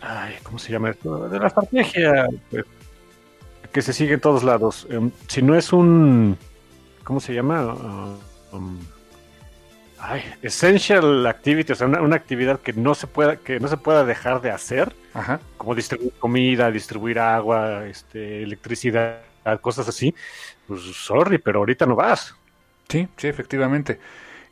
Ay, 0.00 0.36
¿cómo 0.42 0.58
se 0.58 0.72
llama 0.72 0.90
esto? 0.90 1.28
De 1.28 1.38
la 1.38 1.48
estrategia 1.48 2.26
pues, 2.50 2.64
que 3.72 3.82
se 3.82 3.92
sigue 3.92 4.14
en 4.14 4.20
todos 4.20 4.42
lados. 4.42 4.86
Em, 4.90 5.10
si 5.28 5.42
no 5.42 5.54
es 5.54 5.72
un... 5.72 6.36
¿Cómo 7.04 7.20
se 7.20 7.34
llama? 7.34 7.76
Ah, 7.78 8.14
um, 8.52 8.78
Ay, 10.02 10.22
essential 10.40 11.26
activity, 11.26 11.72
o 11.72 11.74
sea, 11.74 11.86
una, 11.86 12.16
actividad 12.16 12.60
que 12.60 12.72
no 12.72 12.94
se 12.94 13.06
pueda, 13.06 13.36
que 13.36 13.60
no 13.60 13.68
se 13.68 13.76
pueda 13.76 14.04
dejar 14.04 14.40
de 14.40 14.50
hacer, 14.50 14.94
como 15.58 15.74
distribuir 15.74 16.12
comida, 16.18 16.70
distribuir 16.70 17.18
agua, 17.18 17.84
este, 17.86 18.42
electricidad, 18.42 19.20
cosas 19.60 19.88
así. 19.88 20.14
Pues 20.66 20.80
sorry, 20.80 21.36
pero 21.36 21.58
ahorita 21.58 21.84
no 21.84 21.96
vas. 21.96 22.34
Sí, 22.88 23.08
sí, 23.18 23.28
efectivamente. 23.28 24.00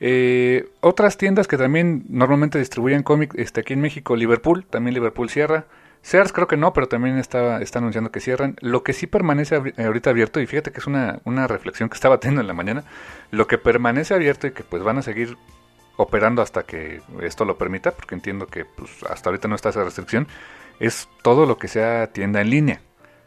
Eh, 0.00 0.68
otras 0.80 1.16
tiendas 1.16 1.48
que 1.48 1.56
también 1.56 2.04
normalmente 2.08 2.58
distribuyen 2.58 3.02
cómics, 3.02 3.36
este, 3.36 3.60
aquí 3.60 3.72
en 3.72 3.80
México, 3.80 4.16
Liverpool, 4.16 4.64
también 4.64 4.94
Liverpool 4.94 5.28
cierra. 5.30 5.66
Sears 6.02 6.32
creo 6.32 6.46
que 6.46 6.56
no, 6.56 6.72
pero 6.72 6.88
también 6.88 7.18
está, 7.18 7.60
está 7.60 7.80
anunciando 7.80 8.12
que 8.12 8.20
cierran. 8.20 8.56
Lo 8.60 8.82
que 8.82 8.92
sí 8.92 9.06
permanece 9.06 9.56
ahorita 9.76 10.10
abierto, 10.10 10.40
y 10.40 10.46
fíjate 10.46 10.70
que 10.70 10.78
es 10.78 10.86
una, 10.86 11.20
una 11.24 11.46
reflexión 11.46 11.88
que 11.88 11.94
estaba 11.94 12.20
teniendo 12.20 12.40
en 12.42 12.46
la 12.46 12.54
mañana, 12.54 12.84
lo 13.30 13.46
que 13.46 13.58
permanece 13.58 14.14
abierto 14.14 14.46
y 14.46 14.52
que 14.52 14.62
pues 14.62 14.82
van 14.82 14.98
a 14.98 15.02
seguir 15.02 15.36
operando 15.96 16.42
hasta 16.42 16.62
que 16.62 17.02
esto 17.22 17.44
lo 17.44 17.58
permita, 17.58 17.90
porque 17.90 18.14
entiendo 18.14 18.46
que 18.46 18.64
pues, 18.64 19.02
hasta 19.10 19.30
ahorita 19.30 19.48
no 19.48 19.56
está 19.56 19.70
esa 19.70 19.82
restricción, 19.82 20.28
es 20.78 21.08
todo 21.22 21.44
lo 21.44 21.58
que 21.58 21.66
sea 21.66 22.06
tienda 22.12 22.40
en 22.40 22.50
línea, 22.50 22.80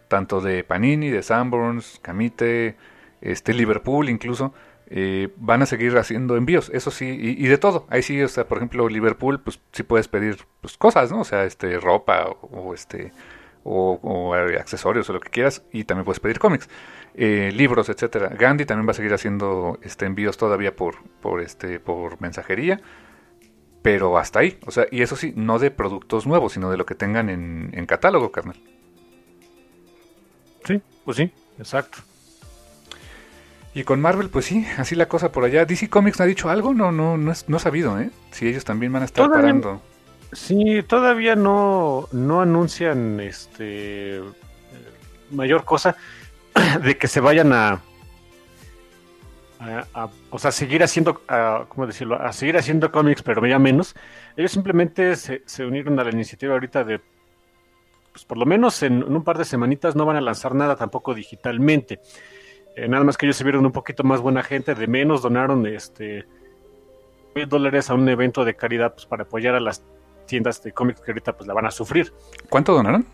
tanto 0.08 0.40
de 0.40 0.63
Panini, 0.63 1.10
de 1.10 1.22
Sanborns, 1.22 2.00
Camite, 2.01 2.78
este 3.20 3.54
Liverpool 3.54 4.10
incluso. 4.10 4.54
Eh, 4.94 5.30
van 5.38 5.62
a 5.62 5.66
seguir 5.66 5.98
haciendo 5.98 6.36
envíos, 6.36 6.70
eso 6.74 6.92
sí, 6.92 7.06
y, 7.08 7.48
de 7.48 7.58
todo. 7.58 7.86
Ahí 7.90 8.02
sí, 8.02 8.22
o 8.22 8.28
sea, 8.28 8.46
por 8.46 8.58
ejemplo, 8.58 8.90
Liverpool, 8.90 9.40
pues 9.40 9.62
sí 9.72 9.84
puedes 9.84 10.10
pedir 10.10 10.40
pues, 10.60 10.76
cosas, 10.78 11.10
¿no? 11.10 11.22
O 11.22 11.24
sea, 11.24 11.46
este, 11.46 11.80
ropa 11.80 12.26
o, 12.26 12.74
este, 12.74 13.14
o, 13.64 14.34
accesorios 14.34 15.10
o 15.10 15.14
lo 15.14 15.22
que 15.22 15.30
quieras, 15.30 15.64
y 15.72 15.86
también 15.86 16.04
puedes 16.04 16.20
pedir 16.20 16.40
cómics, 16.40 16.68
eh, 17.16 17.52
libros, 17.54 17.88
etcétera. 17.88 18.36
Gandhi 18.38 18.66
también 18.66 18.86
va 18.86 18.92
a 18.92 18.96
seguir 18.96 19.14
haciendo 19.14 19.80
este 19.82 20.06
envíos 20.06 20.36
todavía 20.36 20.76
por, 20.76 20.96
por 21.22 21.40
este, 21.40 21.80
por 21.80 22.20
mensajería, 22.20 22.82
pero 23.82 24.18
hasta 24.18 24.40
ahí. 24.40 24.60
O 24.66 24.72
sea, 24.72 24.88
y 24.92 25.04
eso 25.04 25.16
sí, 25.16 25.32
no 25.38 25.58
de 25.58 25.72
productos 25.72 26.28
nuevos, 26.28 26.52
sino 26.52 26.70
de 26.70 26.76
lo 26.76 26.86
que 26.86 26.96
tengan 26.96 27.30
en, 27.30 27.70
en 27.72 27.86
catálogo, 27.86 28.34
carnal. 28.34 28.62
Sí, 30.66 30.82
pues 31.06 31.16
sí, 31.16 31.32
exacto. 31.58 32.00
Y 33.74 33.84
con 33.84 34.01
Marvel, 34.01 34.30
pues 34.30 34.46
sí, 34.46 34.66
así 34.78 34.96
la 34.96 35.08
cosa 35.08 35.32
por 35.32 35.46
allá. 35.46 35.66
DC 35.66 35.90
Comics 35.90 36.20
no 36.20 36.25
ha 36.25 36.28
dicho 36.28 36.50
algo, 36.50 36.74
no, 36.74 36.92
no, 36.92 37.18
no, 37.18 37.32
es, 37.32 37.48
no 37.48 37.58
sabido, 37.58 38.00
¿eh? 38.00 38.10
Si 38.32 38.48
ellos 38.48 38.66
también 38.66 38.92
van 38.92 39.04
a 39.04 39.06
estar 39.06 39.30
parando. 39.30 39.82
Sí, 40.34 40.84
todavía 40.84 41.36
no, 41.36 42.08
no 42.12 42.42
anuncian 42.42 43.20
este 43.20 44.22
mayor 45.30 45.63
cosa 45.63 45.96
de 46.84 46.98
que 46.98 47.08
se 47.08 47.20
vayan 47.22 47.54
a, 47.54 47.82
a, 49.60 50.10
o 50.30 50.40
sea, 50.40 50.51
seguir 50.51 50.84
haciendo, 50.84 51.22
¿cómo 51.70 51.88
decirlo? 51.88 52.22
A 52.22 52.34
seguir 52.34 52.58
haciendo 52.58 52.92
cómics, 52.92 53.24
pero 53.24 53.46
ya 53.46 53.60
menos. 53.60 53.96
Ellos 54.36 54.51
simplemente 54.51 55.16
se, 55.16 55.44
se 55.46 55.66
unieron 55.66 56.00
a 56.00 56.04
la 56.04 56.12
iniciativa 56.12 56.54
ahorita 56.54 56.84
de, 56.84 57.00
pues 58.12 58.25
por 58.25 58.38
lo 58.38 58.46
menos 58.46 58.84
en 58.84 59.04
un 59.04 59.24
par 59.24 59.38
de 59.38 59.46
semanitas 59.46 59.96
no 59.96 60.06
van 60.06 60.18
a 60.18 60.22
lanzar 60.22 60.56
nada 60.56 60.75
tampoco 60.75 61.13
digitalmente. 61.13 62.01
Eh, 62.75 62.88
nada 62.88 63.04
más 63.04 63.18
que 63.18 63.25
ellos 63.25 63.36
se 63.36 63.44
vieron 63.44 63.66
un 63.66 63.72
poquito 63.72 64.04
más 64.04 64.22
buena 64.22 64.44
gente, 64.44 64.75
de 64.75 64.88
menos 64.88 65.22
donaron 65.22 65.66
este 65.68 66.25
mil 67.36 67.48
dólares 67.48 67.90
a 67.90 67.94
un 67.94 68.08
evento 68.10 68.44
de 68.44 68.56
caridad 68.56 68.94
pues, 68.94 69.06
para 69.06 69.24
apoyar 69.24 69.56
a 69.56 69.60
las 69.60 69.84
tiendas 70.25 70.62
de 70.63 70.72
cómics 70.72 71.01
que 71.01 71.12
ahorita 71.12 71.36
pues 71.36 71.48
la 71.48 71.54
van 71.54 71.66
a 71.66 71.72
sufrir. 71.72 72.13
¿Cuánto 72.50 72.74
donaron? 72.74 73.06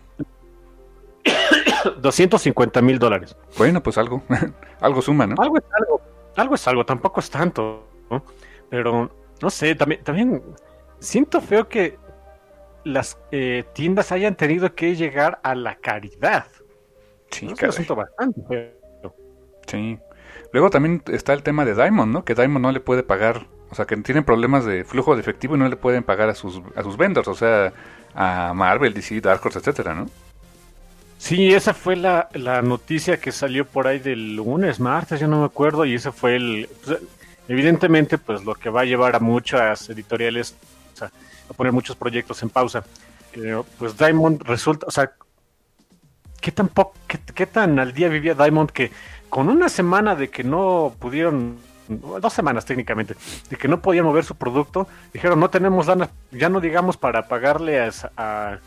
250 2.00 2.82
mil 2.82 2.98
dólares. 2.98 3.36
Bueno, 3.56 3.82
pues 3.82 3.98
algo, 3.98 4.22
algo 4.80 5.02
suma, 5.02 5.26
¿no? 5.26 5.36
Algo 5.38 5.58
es 5.58 5.64
algo, 5.72 6.00
algo 6.36 6.54
es 6.54 6.68
algo, 6.68 6.86
tampoco 6.86 7.20
es 7.20 7.30
tanto, 7.30 7.88
¿no? 8.10 8.22
Pero, 8.70 9.10
no 9.40 9.50
sé, 9.50 9.74
también, 9.74 10.02
también 10.04 10.42
siento 10.98 11.40
feo 11.40 11.68
que 11.68 11.98
las 12.84 13.18
eh, 13.30 13.64
tiendas 13.72 14.12
hayan 14.12 14.34
tenido 14.34 14.74
que 14.74 14.94
llegar 14.94 15.40
a 15.42 15.54
la 15.54 15.76
caridad. 15.76 16.46
Sí, 17.30 17.46
es 17.46 17.62
un 17.62 17.68
asunto 17.68 17.96
bastante 17.96 18.42
feo. 18.48 18.77
Sí. 19.68 19.98
Luego 20.52 20.70
también 20.70 21.02
está 21.12 21.32
el 21.34 21.42
tema 21.42 21.64
de 21.64 21.74
Diamond, 21.74 22.12
¿no? 22.12 22.24
Que 22.24 22.34
Diamond 22.34 22.64
no 22.64 22.72
le 22.72 22.80
puede 22.80 23.02
pagar, 23.02 23.46
o 23.70 23.74
sea, 23.74 23.84
que 23.84 23.96
tienen 23.98 24.24
problemas 24.24 24.64
de 24.64 24.84
flujo 24.84 25.14
de 25.14 25.20
efectivo 25.20 25.56
y 25.56 25.58
no 25.58 25.68
le 25.68 25.76
pueden 25.76 26.02
pagar 26.02 26.28
a 26.30 26.34
sus, 26.34 26.60
a 26.74 26.82
sus 26.82 26.96
vendors, 26.96 27.28
o 27.28 27.34
sea, 27.34 27.72
a 28.14 28.52
Marvel, 28.54 28.94
DC, 28.94 29.20
Dark 29.20 29.44
Horse, 29.44 29.58
etcétera, 29.58 29.94
¿no? 29.94 30.06
Sí, 31.18 31.52
esa 31.52 31.74
fue 31.74 31.96
la, 31.96 32.28
noticia 32.62 33.18
que 33.18 33.32
salió 33.32 33.66
por 33.66 33.86
ahí 33.88 33.98
del 33.98 34.36
lunes, 34.36 34.78
martes, 34.78 35.20
yo 35.20 35.26
no 35.26 35.40
me 35.40 35.46
acuerdo, 35.46 35.84
y 35.84 35.94
ese 35.94 36.12
fue 36.12 36.36
el... 36.36 36.68
Evidentemente, 37.48 38.18
pues 38.18 38.44
lo 38.44 38.54
que 38.54 38.70
va 38.70 38.82
a 38.82 38.84
llevar 38.84 39.16
a 39.16 39.20
muchas 39.20 39.88
editoriales 39.88 40.54
o 40.94 40.96
sea, 40.96 41.10
a 41.48 41.52
poner 41.54 41.72
muchos 41.72 41.96
proyectos 41.96 42.42
en 42.42 42.50
pausa. 42.50 42.84
Pues 43.78 43.96
Diamond 43.96 44.42
resulta, 44.42 44.86
o 44.86 44.90
sea, 44.90 45.10
¿qué 46.40 46.52
tan, 46.52 46.70
qué, 47.06 47.18
qué 47.34 47.46
tan 47.46 47.78
al 47.78 47.92
día 47.92 48.08
vivía 48.08 48.34
Diamond 48.34 48.70
que 48.70 48.90
con 49.28 49.48
una 49.48 49.68
semana 49.68 50.14
de 50.14 50.30
que 50.30 50.44
no 50.44 50.94
pudieron, 50.98 51.58
dos 51.88 52.32
semanas 52.32 52.64
técnicamente, 52.64 53.14
de 53.50 53.56
que 53.56 53.68
no 53.68 53.80
podían 53.80 54.04
mover 54.04 54.24
su 54.24 54.34
producto, 54.34 54.86
dijeron 55.12 55.40
no 55.40 55.50
tenemos 55.50 55.86
lana, 55.86 56.10
ya 56.30 56.48
no 56.48 56.60
digamos 56.60 56.96
para 56.96 57.28
pagarle 57.28 57.80
a, 57.80 58.58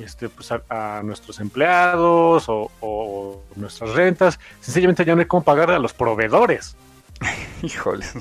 este, 0.00 0.28
pues 0.28 0.52
a, 0.52 1.02
nuestros 1.02 1.40
empleados 1.40 2.46
o, 2.48 3.42
nuestras 3.56 3.94
rentas, 3.94 4.38
sencillamente 4.60 5.04
ya 5.04 5.14
no 5.14 5.20
hay 5.20 5.26
cómo 5.26 5.42
pagarle 5.42 5.76
a 5.76 5.80
los 5.80 5.92
proveedores. 5.92 6.76
Híjoles. 7.62 8.14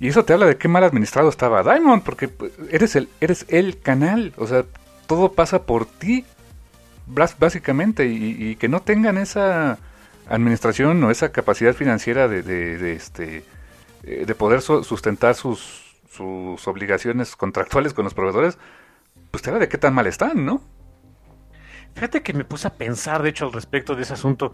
Y 0.00 0.08
eso 0.08 0.24
te 0.24 0.32
habla 0.32 0.46
de 0.46 0.56
qué 0.56 0.68
mal 0.68 0.84
administrado 0.84 1.28
estaba 1.28 1.62
Diamond, 1.62 2.02
porque 2.02 2.28
pues, 2.28 2.52
eres 2.70 2.96
el, 2.96 3.08
eres 3.20 3.46
el 3.48 3.80
canal, 3.80 4.32
o 4.36 4.46
sea, 4.46 4.64
todo 5.06 5.32
pasa 5.32 5.62
por 5.62 5.86
ti, 5.86 6.24
básicamente, 7.06 8.06
y 8.06 8.56
que 8.56 8.68
no 8.68 8.80
tengan 8.80 9.18
esa 9.18 9.78
administración 10.28 11.02
o 11.04 11.10
esa 11.10 11.32
capacidad 11.32 11.74
financiera 11.74 12.28
de, 12.28 12.42
de, 12.42 12.92
este, 12.92 13.44
eh, 14.04 14.24
de 14.26 14.34
poder 14.34 14.62
sustentar 14.62 15.34
sus, 15.34 15.96
sus 16.10 16.66
obligaciones 16.66 17.36
contractuales 17.36 17.94
con 17.94 18.04
los 18.04 18.14
proveedores, 18.14 18.58
pues 19.30 19.42
te 19.42 19.50
de 19.50 19.68
qué 19.68 19.78
tan 19.78 19.94
mal 19.94 20.06
están, 20.06 20.44
¿no? 20.44 20.62
Fíjate 21.94 22.22
que 22.22 22.32
me 22.32 22.44
puse 22.44 22.66
a 22.66 22.74
pensar, 22.74 23.22
de 23.22 23.30
hecho, 23.30 23.46
al 23.46 23.52
respecto 23.52 23.94
de 23.94 24.02
ese 24.02 24.14
asunto. 24.14 24.52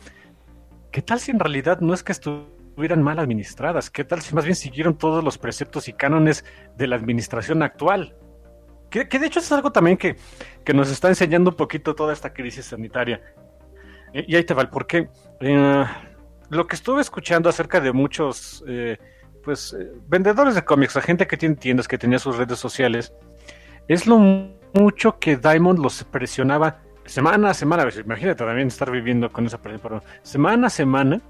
¿Qué 0.91 1.03
tal 1.03 1.21
si 1.21 1.31
en 1.31 1.39
realidad 1.39 1.81
no 1.81 1.95
es 1.95 2.03
que 2.03 2.13
estuviera 2.13 2.61
estuvieran 2.71 3.03
mal 3.03 3.19
administradas? 3.19 3.91
¿Qué 3.91 4.05
tal 4.05 4.23
si 4.23 4.35
más 4.35 4.45
bien 4.45 4.57
siguieron 4.57 4.97
todos 4.97 5.23
los 5.23 5.37
preceptos 5.37 5.89
y 5.89 5.93
cánones 5.93 6.47
de 6.79 6.87
la 6.87 6.97
administración 6.97 7.63
actual? 7.63 8.17
Que, 8.89 9.05
de 9.05 9.27
hecho 9.27 9.39
es 9.39 9.53
algo 9.53 9.71
también 9.71 9.97
que, 9.97 10.17
que, 10.65 10.73
nos 10.73 10.91
está 10.91 11.09
enseñando 11.09 11.51
un 11.51 11.57
poquito 11.57 11.95
toda 11.95 12.13
esta 12.13 12.33
crisis 12.33 12.65
sanitaria. 12.65 13.21
Eh, 14.13 14.25
y 14.29 14.37
ahí 14.37 14.45
te 14.45 14.55
va 14.55 14.63
el 14.63 14.69
porqué. 14.69 15.09
Eh, 15.41 15.85
lo 16.49 16.67
que 16.67 16.77
estuve 16.77 17.01
escuchando 17.01 17.49
acerca 17.49 17.81
de 17.81 17.93
muchos 17.93 18.65
eh, 18.67 18.99
pues, 19.43 19.77
vendedores 20.09 20.55
de 20.55 20.65
cómics, 20.65 20.95
la 20.95 21.03
gente 21.03 21.27
que 21.27 21.37
tiene 21.37 21.55
tiendas, 21.55 21.87
que 21.87 21.99
tenía 21.99 22.19
sus 22.19 22.37
redes 22.37 22.59
sociales, 22.59 23.15
es 23.89 24.07
lo 24.07 24.19
mucho 24.73 25.19
que 25.19 25.37
Diamond 25.37 25.79
los 25.79 26.05
presionaba 26.05 26.83
semana 27.05 27.51
a 27.51 27.55
semana. 27.55 27.89
Imagínate 28.05 28.45
también 28.45 28.69
estar 28.69 28.91
viviendo 28.91 29.31
con 29.31 29.47
esa 29.47 29.59
presión, 29.59 30.03
semana 30.23 30.69
a 30.69 30.71
semana 30.71 31.21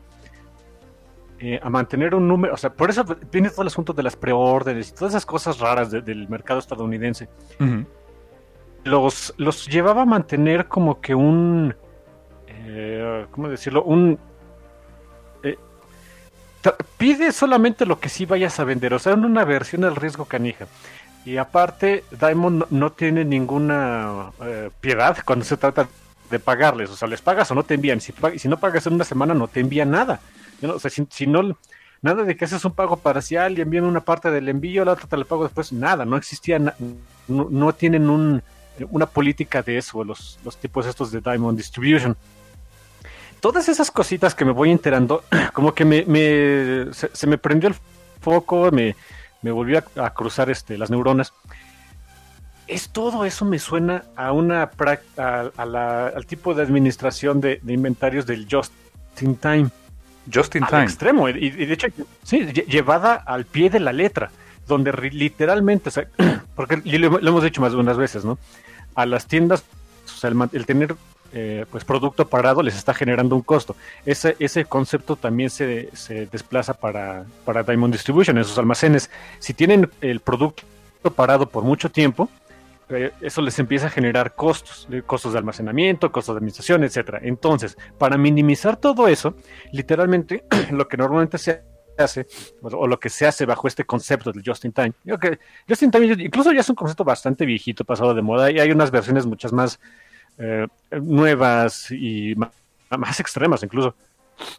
eh, 1.42 1.58
a 1.62 1.70
mantener 1.70 2.14
un 2.14 2.28
número, 2.28 2.52
o 2.52 2.56
sea, 2.58 2.70
por 2.70 2.90
eso 2.90 3.02
viene 3.32 3.48
todo 3.48 3.62
el 3.62 3.68
asunto 3.68 3.94
de 3.94 4.02
las 4.02 4.14
preórdenes 4.14 4.90
y 4.90 4.94
todas 4.94 5.14
esas 5.14 5.24
cosas 5.24 5.58
raras 5.58 5.90
del 5.90 6.28
mercado 6.28 6.58
estadounidense. 6.58 7.30
los, 8.84 9.34
los 9.38 9.66
llevaba 9.66 10.02
a 10.02 10.04
mantener 10.04 10.68
como 10.68 11.00
que 11.00 11.14
un, 11.14 11.74
eh, 12.72 13.26
¿cómo 13.30 13.48
decirlo? 13.48 13.82
Un... 13.82 14.18
Eh, 15.42 15.58
pide 16.96 17.32
solamente 17.32 17.86
lo 17.86 18.00
que 18.00 18.08
sí 18.08 18.26
vayas 18.26 18.58
a 18.60 18.64
vender, 18.64 18.94
o 18.94 18.98
sea, 18.98 19.14
una 19.14 19.44
versión 19.44 19.82
del 19.82 19.96
riesgo 19.96 20.24
canija. 20.24 20.66
Y 21.24 21.36
aparte, 21.36 22.04
Diamond 22.18 22.64
no, 22.70 22.92
tiene 22.92 23.24
ninguna 23.24 24.32
piedad 24.80 25.18
cuando 25.24 25.44
se 25.44 25.58
trata 25.58 25.86
de 26.30 26.38
pagarles. 26.38 26.90
O 26.90 26.96
sea, 26.96 27.08
les 27.08 27.20
pagas 27.20 27.50
o 27.50 27.54
no 27.54 27.62
te 27.62 27.74
envían. 27.74 28.00
Si, 28.00 28.14
no 28.48 28.58
pagas 28.58 28.86
en 28.86 28.94
una 28.94 29.04
semana, 29.04 29.34
no 29.34 29.48
te 29.48 29.60
envían 29.60 29.90
nada. 29.90 30.20
O 30.62 30.78
sea, 30.78 30.90
si, 30.90 31.26
no, 31.26 31.56
nada 32.00 32.22
de 32.24 32.36
que 32.36 32.44
haces 32.44 32.64
un 32.64 32.72
pago 32.72 32.96
parcial 32.96 33.58
y 33.58 33.60
envían 33.60 33.84
una 33.84 34.00
parte 34.00 34.30
del 34.30 34.48
envío, 34.48 34.84
la 34.84 34.92
otra 34.92 35.08
te 35.08 35.16
la 35.16 35.24
pago 35.24 35.44
después, 35.44 35.72
nada, 35.72 36.04
no 36.04 36.16
existía, 36.16 36.58
no, 37.28 37.72
tienen 37.72 38.08
un, 38.08 38.42
una 38.90 39.06
política 39.06 39.62
de 39.62 39.78
eso, 39.78 40.04
los 40.04 40.38
tipos 40.60 40.86
estos 40.86 41.10
de 41.10 41.20
Diamond 41.20 41.58
Distribution. 41.58 42.16
Todas 43.40 43.68
esas 43.68 43.90
cositas 43.90 44.34
que 44.34 44.44
me 44.44 44.52
voy 44.52 44.70
enterando, 44.70 45.24
como 45.52 45.74
que 45.74 45.84
me, 45.84 46.04
me 46.06 46.92
se, 46.92 47.26
me 47.26 47.38
prendió 47.38 47.68
el 47.68 47.76
foco, 48.20 48.70
me, 48.70 48.96
me 49.42 49.50
volvió 49.50 49.82
a, 49.96 50.10
cruzar 50.10 50.50
este, 50.50 50.76
las 50.76 50.90
neuronas. 50.90 51.32
Es 52.66 52.90
todo 52.90 53.24
eso 53.24 53.44
me 53.44 53.58
suena 53.58 54.04
a 54.14 54.32
una 54.32 54.70
a, 55.16 55.50
al 55.56 56.26
tipo 56.26 56.54
de 56.54 56.62
administración 56.62 57.40
de, 57.40 57.58
de 57.62 57.72
inventarios 57.72 58.26
del 58.26 58.46
just 58.48 58.72
in 59.20 59.36
time. 59.36 59.70
Just 60.32 60.54
in 60.54 60.64
al 60.64 60.82
extremo. 60.82 61.28
Y, 61.28 61.50
de 61.50 61.72
hecho, 61.72 61.88
sí, 62.22 62.46
llevada 62.46 63.14
al 63.14 63.44
pie 63.44 63.70
de 63.70 63.80
la 63.80 63.92
letra, 63.92 64.30
donde 64.66 64.92
literalmente, 64.92 65.88
o 65.88 65.92
sea, 65.92 66.06
porque 66.54 66.76
lo, 66.76 67.18
hemos 67.18 67.42
dicho 67.42 67.60
más 67.60 67.72
de 67.72 67.78
unas 67.78 67.96
veces, 67.96 68.24
¿no? 68.24 68.38
A 68.94 69.06
las 69.06 69.26
tiendas, 69.26 69.64
o 70.04 70.18
sea, 70.18 70.30
el, 70.52 70.66
tener 70.66 70.94
eh, 71.32 71.64
pues 71.70 71.84
producto 71.84 72.26
parado 72.26 72.62
les 72.62 72.76
está 72.76 72.94
generando 72.94 73.36
un 73.36 73.42
costo. 73.42 73.76
Ese, 74.04 74.36
ese 74.38 74.64
concepto 74.64 75.16
también 75.16 75.50
se, 75.50 75.90
se 75.92 76.26
desplaza 76.26 76.74
para, 76.74 77.24
para 77.44 77.62
Diamond 77.62 77.92
Distribution, 77.92 78.38
esos 78.38 78.58
almacenes. 78.58 79.10
Si 79.38 79.54
tienen 79.54 79.90
el 80.00 80.20
producto 80.20 80.64
parado 81.14 81.48
por 81.48 81.64
mucho 81.64 81.90
tiempo, 81.90 82.28
eh, 82.90 83.12
eso 83.20 83.40
les 83.40 83.58
empieza 83.58 83.86
a 83.86 83.90
generar 83.90 84.34
costos, 84.34 84.88
costos 85.06 85.32
de 85.32 85.38
almacenamiento, 85.38 86.10
costos 86.10 86.34
de 86.34 86.38
administración, 86.38 86.82
etcétera. 86.82 87.20
Entonces, 87.22 87.78
para 87.98 88.18
minimizar 88.18 88.76
todo 88.76 89.06
eso, 89.06 89.34
literalmente 89.72 90.44
lo 90.72 90.88
que 90.88 90.96
normalmente 90.96 91.38
se 91.38 91.62
hace, 91.96 92.26
o 92.62 92.86
lo 92.86 92.98
que 92.98 93.08
se 93.08 93.26
hace 93.26 93.46
bajo 93.46 93.68
este 93.68 93.84
concepto 93.84 94.32
del 94.32 94.42
just 94.44 94.64
in 94.64 94.72
time, 94.72 94.92
que 95.20 95.38
just 95.68 95.82
in 95.82 95.90
time 95.90 96.06
incluso 96.06 96.52
ya 96.52 96.60
es 96.60 96.68
un 96.68 96.74
concepto 96.74 97.04
bastante 97.04 97.44
viejito, 97.44 97.84
pasado 97.84 98.14
de 98.14 98.22
moda, 98.22 98.50
y 98.50 98.58
hay 98.58 98.72
unas 98.72 98.90
versiones 98.90 99.26
muchas 99.26 99.52
más 99.52 99.78
eh, 100.40 100.66
nuevas 100.90 101.90
y 101.90 102.34
más, 102.34 103.20
extremas 103.20 103.62
incluso. 103.62 103.94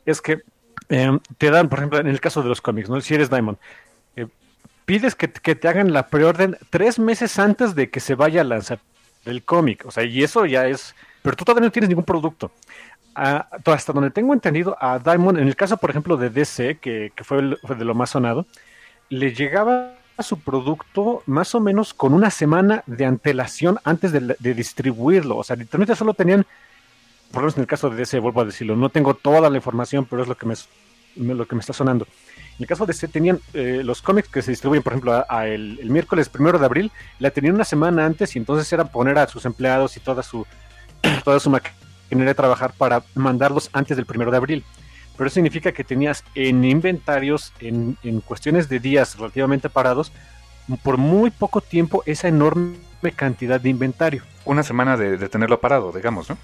Es 0.06 0.22
que 0.22 0.42
eh, 0.90 1.20
te 1.38 1.50
dan, 1.50 1.70
por 1.70 1.80
ejemplo, 1.80 2.00
en 2.00 2.08
el 2.08 2.22
caso 2.22 2.42
de 2.42 2.50
los 2.50 2.62
cómics, 2.62 2.90
¿no? 2.90 3.02
si 3.02 3.16
eres 3.16 3.30
Diamond, 3.30 3.58
pides 4.86 5.16
que, 5.16 5.28
te 5.28 5.68
hagan 5.70 5.94
la 5.94 6.08
preorden 6.08 6.58
tres 6.70 7.00
meses 7.00 7.40
antes 7.40 7.76
de 7.76 7.90
que 7.90 8.02
se 8.02 8.14
vaya 8.16 8.42
a 8.42 8.44
lanzar 8.44 8.80
el 9.26 9.44
cómic. 9.44 9.86
O 9.86 9.92
sea, 9.92 10.04
y 10.04 10.22
eso 10.22 10.46
ya 10.46 10.68
es. 10.68 10.96
Pero 11.22 11.36
tú 11.36 11.46
todavía 11.46 11.66
no 11.66 11.72
tienes 11.72 11.90
ningún 11.90 12.04
producto. 12.04 12.52
Hasta 13.14 13.94
donde 13.94 14.12
tengo 14.12 14.34
entendido, 14.34 14.78
a 14.82 15.00
Diamond, 15.00 15.38
en 15.38 15.48
el 15.48 15.56
caso, 15.56 15.78
por 15.78 15.90
ejemplo, 15.90 16.18
de 16.18 16.30
DC, 16.30 16.80
que, 16.80 17.12
fue, 17.24 17.42
de 17.42 17.86
lo 17.86 17.96
más 17.96 18.10
sonado, 18.10 18.46
le 19.10 19.34
llegaba 19.34 19.94
su 20.20 20.40
producto 20.40 21.24
más 21.26 21.56
o 21.56 21.60
menos 21.60 21.94
con 21.94 22.14
una 22.14 22.30
semana 22.30 22.84
de 22.86 23.06
antelación 23.06 23.80
antes 23.84 24.12
de, 24.12 24.54
distribuirlo. 24.54 25.38
O 25.38 25.44
sea, 25.44 25.56
literalmente 25.56 25.96
solo 25.96 26.14
tenían, 26.14 26.46
por 27.32 27.42
lo 27.42 27.42
menos 27.42 27.58
en 27.58 27.62
el 27.62 27.68
caso 27.68 27.90
de 27.90 27.98
DC, 27.98 28.20
vuelvo 28.20 28.42
a 28.42 28.46
decirlo, 28.46 28.76
no 28.76 28.90
tengo 28.90 29.14
toda 29.14 29.50
la 29.50 29.56
información, 29.56 30.06
pero 30.06 30.22
es 30.22 30.28
lo 30.28 30.38
que 30.38 30.46
me, 30.46 30.56
lo 31.16 31.48
que 31.48 31.56
me 31.56 31.62
está 31.62 31.74
sonando. 31.74 32.06
En 32.58 32.64
el 32.64 32.68
caso 32.68 32.86
de 32.86 32.94
C, 32.94 33.08
tenían 33.08 33.40
eh, 33.54 33.82
los 33.84 34.02
cómics 34.02 34.30
que 34.30 34.42
se 34.42 34.52
distribuyen, 34.52 34.84
por 34.84 34.94
ejemplo, 34.94 35.26
a, 35.28 35.48
el, 35.48 35.80
miércoles 35.90 36.30
primero 36.30 36.60
de 36.60 36.66
abril, 36.66 36.92
la 37.20 37.32
tenían 37.32 37.56
una 37.56 37.66
semana 37.66 38.06
antes 38.06 38.36
y 38.36 38.40
entonces 38.40 38.72
era 38.72 38.86
poner 38.86 39.18
a 39.18 39.28
sus 39.28 39.46
empleados 39.46 39.98
y 39.98 40.00
toda 40.00 40.22
su, 40.22 40.46
toda 41.24 41.40
su 41.40 41.50
maquinaria 41.50 42.28
de 42.28 42.36
trabajar 42.36 42.74
para 42.78 43.04
mandarlos 43.16 43.70
antes 43.74 43.98
del 43.98 44.06
primero 44.06 44.30
de 44.30 44.38
abril. 44.38 44.64
Pero 45.22 45.28
eso 45.28 45.36
significa 45.36 45.72
que 45.72 45.84
tenías 45.84 46.24
en 46.34 46.66
inventarios, 46.66 47.54
en, 47.60 47.96
cuestiones 48.26 48.70
de 48.70 48.80
días 48.80 49.20
relativamente 49.20 49.70
parados, 49.70 50.12
por 50.82 50.98
muy 50.98 51.30
poco 51.30 51.62
tiempo 51.62 52.02
esa 52.08 52.28
enorme 52.28 52.80
cantidad 53.16 53.62
de 53.62 53.70
inventario. 53.70 54.24
Una 54.46 54.64
semana 54.64 54.98
de, 54.98 55.18
de 55.18 55.30
tenerlo 55.30 55.60
parado, 55.60 55.92
digamos, 55.92 56.28
¿no? 56.28 56.40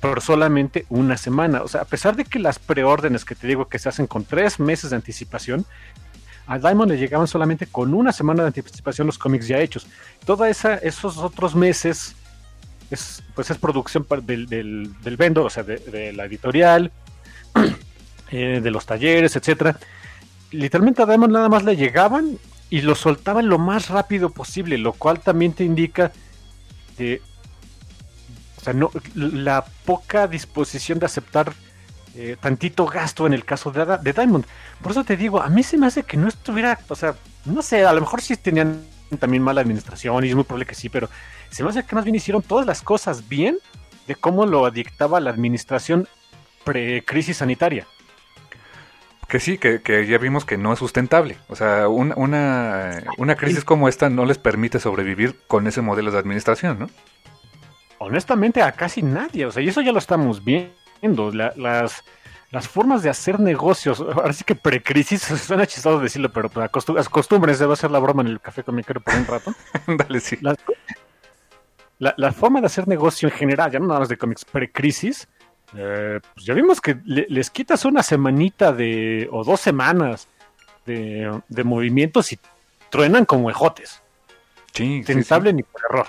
pero 0.00 0.20
solamente 0.20 0.86
una 0.90 1.16
semana. 1.16 1.62
O 1.62 1.66
sea, 1.66 1.80
a 1.80 1.86
pesar 1.86 2.14
de 2.14 2.24
que 2.24 2.38
las 2.38 2.60
preórdenes 2.60 3.24
que 3.24 3.34
te 3.34 3.48
digo 3.48 3.66
que 3.66 3.80
se 3.80 3.88
hacen 3.88 4.06
con 4.06 4.24
tres 4.24 4.60
meses 4.60 4.90
de 4.90 4.94
anticipación, 4.94 5.66
a 6.46 6.56
Diamond 6.56 6.92
le 6.92 6.98
llegaban 6.98 7.26
solamente 7.26 7.66
con 7.66 7.94
una 7.94 8.12
semana 8.12 8.44
de 8.44 8.46
anticipación 8.46 9.08
los 9.08 9.18
cómics 9.18 9.48
ya 9.48 9.58
hechos. 9.58 9.88
Toda 10.24 10.48
esa, 10.48 10.76
esos 10.76 11.18
otros 11.18 11.56
meses, 11.56 12.14
es, 12.92 13.24
pues 13.34 13.50
es 13.50 13.58
producción 13.58 14.06
del, 14.22 14.46
del, 14.46 15.16
vendor, 15.16 15.46
o 15.46 15.50
sea, 15.50 15.64
de, 15.64 16.12
la 16.12 16.26
editorial, 16.26 16.92
eh, 18.30 18.60
de 18.62 18.70
los 18.70 18.86
talleres, 18.86 19.36
etcétera. 19.36 19.78
Literalmente 20.50 21.02
a 21.02 21.06
Diamond 21.06 21.32
nada 21.32 21.48
más 21.48 21.64
le 21.64 21.76
llegaban 21.76 22.38
y 22.70 22.82
lo 22.82 22.94
soltaban 22.94 23.48
lo 23.48 23.58
más 23.58 23.88
rápido 23.88 24.30
posible, 24.30 24.78
lo 24.78 24.92
cual 24.92 25.20
también 25.20 25.52
te 25.52 25.64
indica 25.64 26.12
o 28.60 28.62
sea, 28.62 28.72
no, 28.74 28.90
la 29.14 29.64
poca 29.84 30.26
disposición 30.26 30.98
de 30.98 31.06
aceptar 31.06 31.52
eh, 32.14 32.36
tantito 32.40 32.86
gasto 32.86 33.26
en 33.26 33.32
el 33.32 33.44
caso 33.44 33.70
de, 33.70 33.98
de, 34.02 34.12
Diamond. 34.12 34.44
Por 34.82 34.92
eso 34.92 35.04
te 35.04 35.16
digo, 35.16 35.40
a 35.40 35.48
mí 35.48 35.62
se 35.62 35.78
me 35.78 35.86
hace 35.86 36.02
que 36.02 36.16
no 36.16 36.28
estuviera, 36.28 36.78
o 36.88 36.94
sea, 36.94 37.14
no 37.46 37.62
sé, 37.62 37.84
a 37.84 37.92
lo 37.92 38.00
mejor 38.00 38.20
sí 38.20 38.36
tenían 38.36 38.84
también 39.18 39.42
mala 39.42 39.60
administración 39.60 40.24
y 40.24 40.28
es 40.28 40.34
muy 40.34 40.44
probable 40.44 40.66
que 40.66 40.74
sí, 40.74 40.88
pero 40.88 41.08
se 41.50 41.62
me 41.62 41.70
hace 41.70 41.84
que 41.84 41.94
más 41.94 42.04
bien 42.04 42.16
hicieron 42.16 42.42
todas 42.42 42.66
las 42.66 42.82
cosas 42.82 43.28
bien 43.28 43.58
de 44.06 44.14
cómo 44.14 44.44
lo 44.44 44.70
dictaba 44.70 45.20
la 45.20 45.30
administración 45.30 46.06
pre-crisis 46.64 47.38
sanitaria. 47.38 47.86
Que 49.28 49.38
sí, 49.38 49.58
que, 49.58 49.80
ya 50.08 50.18
vimos 50.18 50.44
que 50.44 50.58
no 50.58 50.72
es 50.72 50.78
sustentable. 50.80 51.36
O 51.48 51.54
sea, 51.54 51.88
una, 51.88 52.14
una, 52.16 53.04
una 53.16 53.36
crisis 53.36 53.64
como 53.64 53.88
esta 53.88 54.10
no 54.10 54.24
les 54.24 54.38
permite 54.38 54.80
sobrevivir 54.80 55.36
con 55.46 55.68
ese 55.68 55.82
modelo 55.82 56.10
de 56.10 56.18
administración, 56.18 56.80
¿no? 56.80 56.88
honestamente 58.00 58.62
a 58.62 58.72
casi 58.72 59.02
nadie. 59.02 59.46
O 59.46 59.52
sea, 59.52 59.62
y 59.62 59.68
eso 59.68 59.80
ya 59.80 59.92
lo 59.92 59.98
estamos 59.98 60.44
viendo. 60.44 61.30
las, 61.32 62.02
las 62.50 62.68
formas 62.68 63.02
de 63.02 63.10
hacer 63.10 63.38
negocios, 63.38 64.00
ahora 64.00 64.32
sí 64.32 64.44
que 64.44 64.54
precrisis, 64.54 65.22
suena 65.46 65.66
chistoso 65.66 66.00
decirlo, 66.00 66.32
pero 66.32 66.48
pues, 66.48 66.68
acostúmbrense, 66.98 67.66
va 67.66 67.74
a 67.74 67.76
ser 67.76 67.90
la 67.90 67.98
broma 67.98 68.22
en 68.22 68.28
el 68.28 68.40
café 68.40 68.64
con 68.64 68.74
mi 68.74 68.82
por 68.82 69.14
un 69.14 69.26
rato. 69.26 69.54
Dale, 69.86 70.20
sí. 70.20 70.38
La, 71.98 72.32
forma 72.32 72.60
de 72.60 72.66
hacer 72.66 72.88
negocio 72.88 73.28
en 73.28 73.34
general, 73.34 73.70
ya 73.70 73.78
no 73.78 73.86
nada 73.86 74.00
más 74.00 74.08
de 74.08 74.16
cómics, 74.16 74.44
precrisis, 74.46 75.28
eh, 75.76 76.20
pues 76.34 76.46
ya 76.46 76.54
vimos 76.54 76.80
que 76.80 76.98
les 77.04 77.50
quitas 77.50 77.84
una 77.84 78.02
semanita 78.02 78.72
de, 78.72 79.28
o 79.30 79.44
dos 79.44 79.60
semanas 79.60 80.28
de, 80.86 81.40
de 81.48 81.64
movimientos 81.64 82.32
y 82.32 82.38
truenan 82.90 83.24
como 83.24 83.50
ejotes. 83.50 84.02
Sí, 84.72 85.02
Tentable 85.04 85.52
ni 85.52 85.62
por 85.62 85.80
error. 85.88 86.06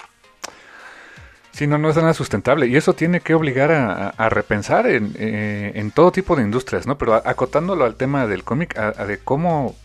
Sí, 1.52 1.68
no, 1.68 1.78
no 1.78 1.90
es 1.90 1.96
nada 1.98 2.14
sustentable. 2.14 2.68
Y 2.68 2.76
eso 2.76 2.94
tiene 2.94 3.20
que 3.20 3.34
obligar 3.34 3.72
a, 3.72 4.30
repensar 4.30 4.86
eh, 4.88 5.72
en, 5.76 5.92
todo 5.92 6.12
tipo 6.12 6.36
de 6.36 6.44
industrias, 6.44 6.88
¿no? 6.88 6.98
Pero 6.98 7.14
acotándolo 7.14 7.86
al 7.86 7.96
tema 7.96 8.26
del 8.28 8.44
cómic, 8.44 8.78
a, 8.78 9.06
de 9.06 9.18
cómo, 9.20 9.76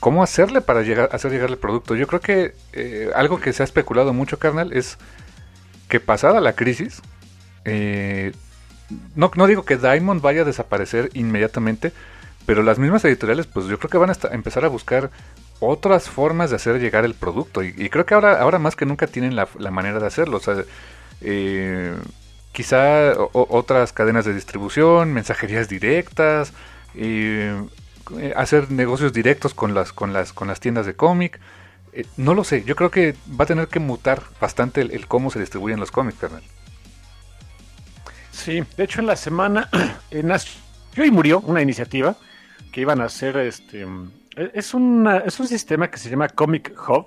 cómo 0.00 0.22
hacerle 0.22 0.60
para 0.60 0.82
llegar, 0.82 1.08
hacer 1.12 1.30
llegar 1.30 1.50
el 1.50 1.58
producto. 1.58 1.94
Yo 1.94 2.06
creo 2.06 2.20
que 2.20 2.54
eh, 2.72 3.10
algo 3.14 3.40
que 3.40 3.52
se 3.52 3.62
ha 3.62 3.64
especulado 3.64 4.12
mucho, 4.12 4.38
carnal, 4.38 4.72
es 4.72 4.98
que 5.88 6.00
pasada 6.00 6.40
la 6.40 6.54
crisis, 6.54 7.02
eh, 7.64 8.32
no, 9.14 9.30
no 9.34 9.46
digo 9.46 9.64
que 9.64 9.76
Diamond 9.76 10.20
vaya 10.20 10.42
a 10.42 10.44
desaparecer 10.44 11.10
inmediatamente, 11.14 11.92
pero 12.46 12.62
las 12.62 12.78
mismas 12.78 13.04
editoriales, 13.04 13.46
pues 13.46 13.66
yo 13.66 13.78
creo 13.78 13.90
que 13.90 13.98
van 13.98 14.10
a 14.10 14.16
empezar 14.32 14.64
a 14.64 14.68
buscar 14.68 15.10
otras 15.60 16.08
formas 16.08 16.50
de 16.50 16.56
hacer 16.56 16.80
llegar 16.80 17.04
el 17.04 17.14
producto. 17.14 17.62
Y, 17.62 17.88
creo 17.90 18.06
que 18.06 18.14
ahora, 18.14 18.40
ahora 18.40 18.58
más 18.58 18.76
que 18.76 18.86
nunca 18.86 19.06
tienen 19.06 19.36
la, 19.36 19.46
manera 19.70 20.00
de 20.00 20.06
hacerlo. 20.06 20.38
O 20.38 20.40
sea, 20.40 20.64
eh, 21.20 21.94
quizá 22.52 23.12
otras 23.32 23.92
cadenas 23.92 24.24
de 24.24 24.34
distribución, 24.34 25.12
mensajerías 25.12 25.68
directas, 25.68 26.52
eh, 26.94 27.54
hacer 28.34 28.70
negocios 28.70 29.12
directos 29.12 29.54
con 29.54 29.74
las, 29.74 29.92
con 29.92 30.12
las, 30.12 30.32
con 30.32 30.48
las 30.48 30.60
tiendas 30.60 30.86
de 30.86 30.94
cómic. 30.94 31.38
Eh, 31.92 32.06
no 32.16 32.34
lo 32.34 32.44
sé, 32.44 32.64
yo 32.64 32.76
creo 32.76 32.90
que 32.90 33.14
va 33.38 33.44
a 33.44 33.46
tener 33.46 33.68
que 33.68 33.80
mutar 33.80 34.22
bastante 34.40 34.80
el, 34.80 35.06
cómo 35.06 35.30
se 35.30 35.40
distribuyen 35.40 35.80
los 35.80 35.90
cómics, 35.90 36.18
carnal. 36.18 36.42
Sí, 38.40 38.62
de 38.74 38.84
hecho 38.84 39.00
en 39.00 39.06
la 39.06 39.16
semana 39.16 39.68
nació 40.24 41.04
y 41.04 41.10
murió 41.10 41.40
una 41.40 41.60
iniciativa 41.60 42.16
que 42.72 42.80
iban 42.80 43.02
a 43.02 43.04
hacer 43.04 43.36
este 43.36 43.82
e, 44.34 44.50
es, 44.54 44.72
una, 44.72 45.18
es 45.18 45.38
un 45.40 45.46
sistema 45.46 45.90
que 45.90 45.98
se 45.98 46.08
llama 46.08 46.26
Comic 46.30 46.72
Hub. 46.88 47.04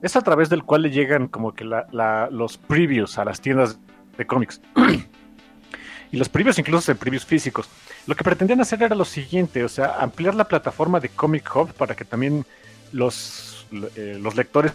Es 0.00 0.14
a 0.14 0.20
través 0.20 0.48
del 0.48 0.62
cual 0.62 0.82
le 0.82 0.90
llegan 0.90 1.26
como 1.26 1.54
que 1.54 1.64
los 1.64 2.56
previews 2.56 3.18
a 3.18 3.24
las 3.24 3.40
tiendas 3.40 3.80
de 4.16 4.26
cómics. 4.28 4.60
y 6.12 6.16
los 6.16 6.28
previews 6.28 6.56
incluso 6.60 6.92
en 6.92 6.98
previews 6.98 7.26
físicos. 7.26 7.68
Lo 8.06 8.14
que 8.14 8.22
pretendían 8.22 8.60
hacer 8.60 8.80
era 8.80 8.94
lo 8.94 9.04
siguiente, 9.04 9.64
o 9.64 9.68
sea, 9.68 9.96
ampliar 9.98 10.36
la 10.36 10.44
plataforma 10.44 11.00
de 11.00 11.08
Comic 11.08 11.50
Hub 11.52 11.72
para 11.72 11.96
que 11.96 12.04
también 12.04 12.46
los, 12.92 13.66
eh, 13.96 14.18
los 14.22 14.36
lectores 14.36 14.72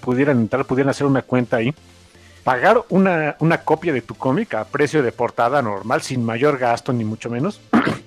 pudieran 0.00 0.40
entrar, 0.40 0.64
pudieran 0.64 0.90
hacer 0.90 1.06
una 1.06 1.22
cuenta 1.22 1.58
ahí, 1.58 1.72
pagar 2.46 2.84
una, 2.90 3.34
una 3.40 3.62
copia 3.62 3.92
de 3.92 4.02
tu 4.02 4.14
cómic 4.14 4.54
a 4.54 4.64
precio 4.64 5.02
de 5.02 5.10
portada 5.10 5.60
normal, 5.62 6.02
sin 6.02 6.24
mayor 6.24 6.58
gasto 6.58 6.92
ni 6.92 7.04
mucho 7.04 7.28
menos. 7.28 7.60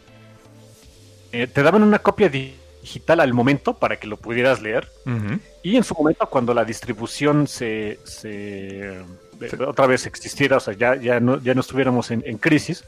Eh, 1.32 1.46
te 1.46 1.62
daban 1.62 1.84
una 1.84 2.00
copia 2.00 2.28
digital 2.28 3.20
al 3.20 3.36
momento 3.36 3.76
para 3.76 3.98
que 3.98 4.08
lo 4.08 4.18
pudieras 4.18 4.64
leer. 4.64 4.90
Y 5.62 5.78
en 5.78 5.84
su 5.84 5.94
momento, 5.94 6.28
cuando 6.28 6.56
la 6.56 6.66
distribución 6.66 7.46
se, 7.46 8.00
se, 8.04 9.00
otra 9.64 9.86
vez 9.86 10.08
existiera, 10.08 10.58
o 10.58 10.60
sea, 10.60 10.74
ya, 10.74 10.96
ya, 10.96 11.20
no, 11.20 11.40
ya 11.40 11.54
no 11.54 11.62
estuviéramos 11.62 12.10
en, 12.10 12.38
crisis, 12.40 12.84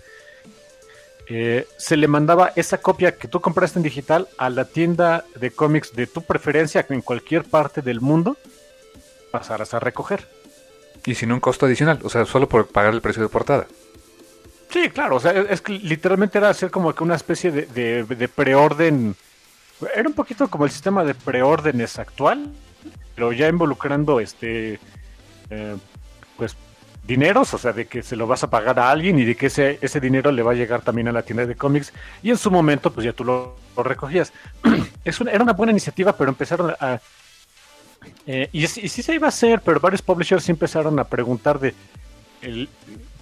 eh, 1.28 1.68
se 1.78 1.98
le 1.98 2.08
mandaba 2.08 2.52
esa 2.56 2.80
copia 2.80 3.16
que 3.16 3.28
tú 3.28 3.42
compraste 3.42 3.78
en 3.78 3.84
digital 3.84 4.28
a 4.40 4.50
la 4.50 4.66
tienda 4.66 5.24
de 5.36 5.52
cómics 5.52 5.94
de 5.94 6.08
tu 6.08 6.24
preferencia 6.24 6.84
en 6.90 7.02
cualquier 7.02 7.44
parte 7.44 7.84
del 7.84 8.02
mundo, 8.02 8.38
pasarás 9.30 9.76
a 9.76 9.80
recoger. 9.80 10.26
Y 11.06 11.16
sin 11.16 11.32
un 11.32 11.40
costo 11.40 11.66
adicional, 11.66 12.00
o 12.04 12.10
sea, 12.10 12.26
solo 12.26 12.48
por 12.48 12.68
pagar 12.68 12.94
el 12.94 13.02
precio 13.02 13.24
de 13.24 13.30
portada. 13.30 13.68
Sí, 14.70 14.90
claro, 14.90 15.18
o 15.18 15.20
sea, 15.20 15.32
es 15.32 15.62
que 15.62 15.74
literalmente 15.74 16.38
era 16.38 16.50
hacer 16.50 16.72
como 16.72 16.94
que 16.94 17.04
una 17.04 17.16
especie 17.16 17.52
de, 17.52 17.66
de, 17.66 18.04
de 18.04 18.28
preorden 18.28 19.16
era 19.96 20.08
un 20.08 20.14
poquito 20.14 20.48
como 20.48 20.66
el 20.66 20.72
sistema 20.72 21.04
de 21.04 21.16
preórdenes 21.16 21.98
actual, 22.00 22.52
pero 23.16 23.32
ya 23.32 23.48
involucrando 23.48 24.20
este 24.20 24.80
eh, 25.50 25.78
pues 26.38 26.56
dineros, 27.04 27.54
o 27.54 27.58
sea, 27.58 27.74
de 27.74 27.88
que 27.88 28.04
se 28.04 28.16
lo 28.16 28.28
vas 28.28 28.44
a 28.44 28.50
pagar 28.50 28.80
a 28.80 28.92
alguien 28.92 29.18
y 29.20 29.26
de 29.26 29.36
que 29.36 29.48
ese, 29.48 29.80
ese 29.82 30.00
dinero 30.00 30.32
le 30.32 30.44
va 30.44 30.52
a 30.52 30.56
llegar 30.56 30.82
también 30.82 31.08
a 31.08 31.12
la 31.12 31.24
tienda 31.24 31.46
de 31.46 31.56
cómics 31.56 31.94
y 32.22 32.30
en 32.30 32.38
su 32.38 32.52
momento 32.52 32.92
pues 32.92 33.06
ya 33.06 33.14
tú 33.14 33.24
lo, 33.24 33.56
recogías. 33.78 34.32
es 35.06 35.20
era 35.22 35.44
una 35.44 35.54
buena 35.54 35.72
iniciativa, 35.72 36.16
pero 36.16 36.30
empezaron 36.30 36.72
a... 36.80 37.00
Eh, 38.26 38.50
y, 38.52 38.68
sí 38.68 38.90
se 38.90 39.14
iba 39.14 39.28
a 39.28 39.30
hacer, 39.30 39.62
pero 39.62 39.80
varios 39.80 40.02
publishers 40.02 40.48
empezaron 40.50 40.98
a 41.00 41.04
preguntar 41.04 41.60
de 41.60 41.74
el, 42.42 42.70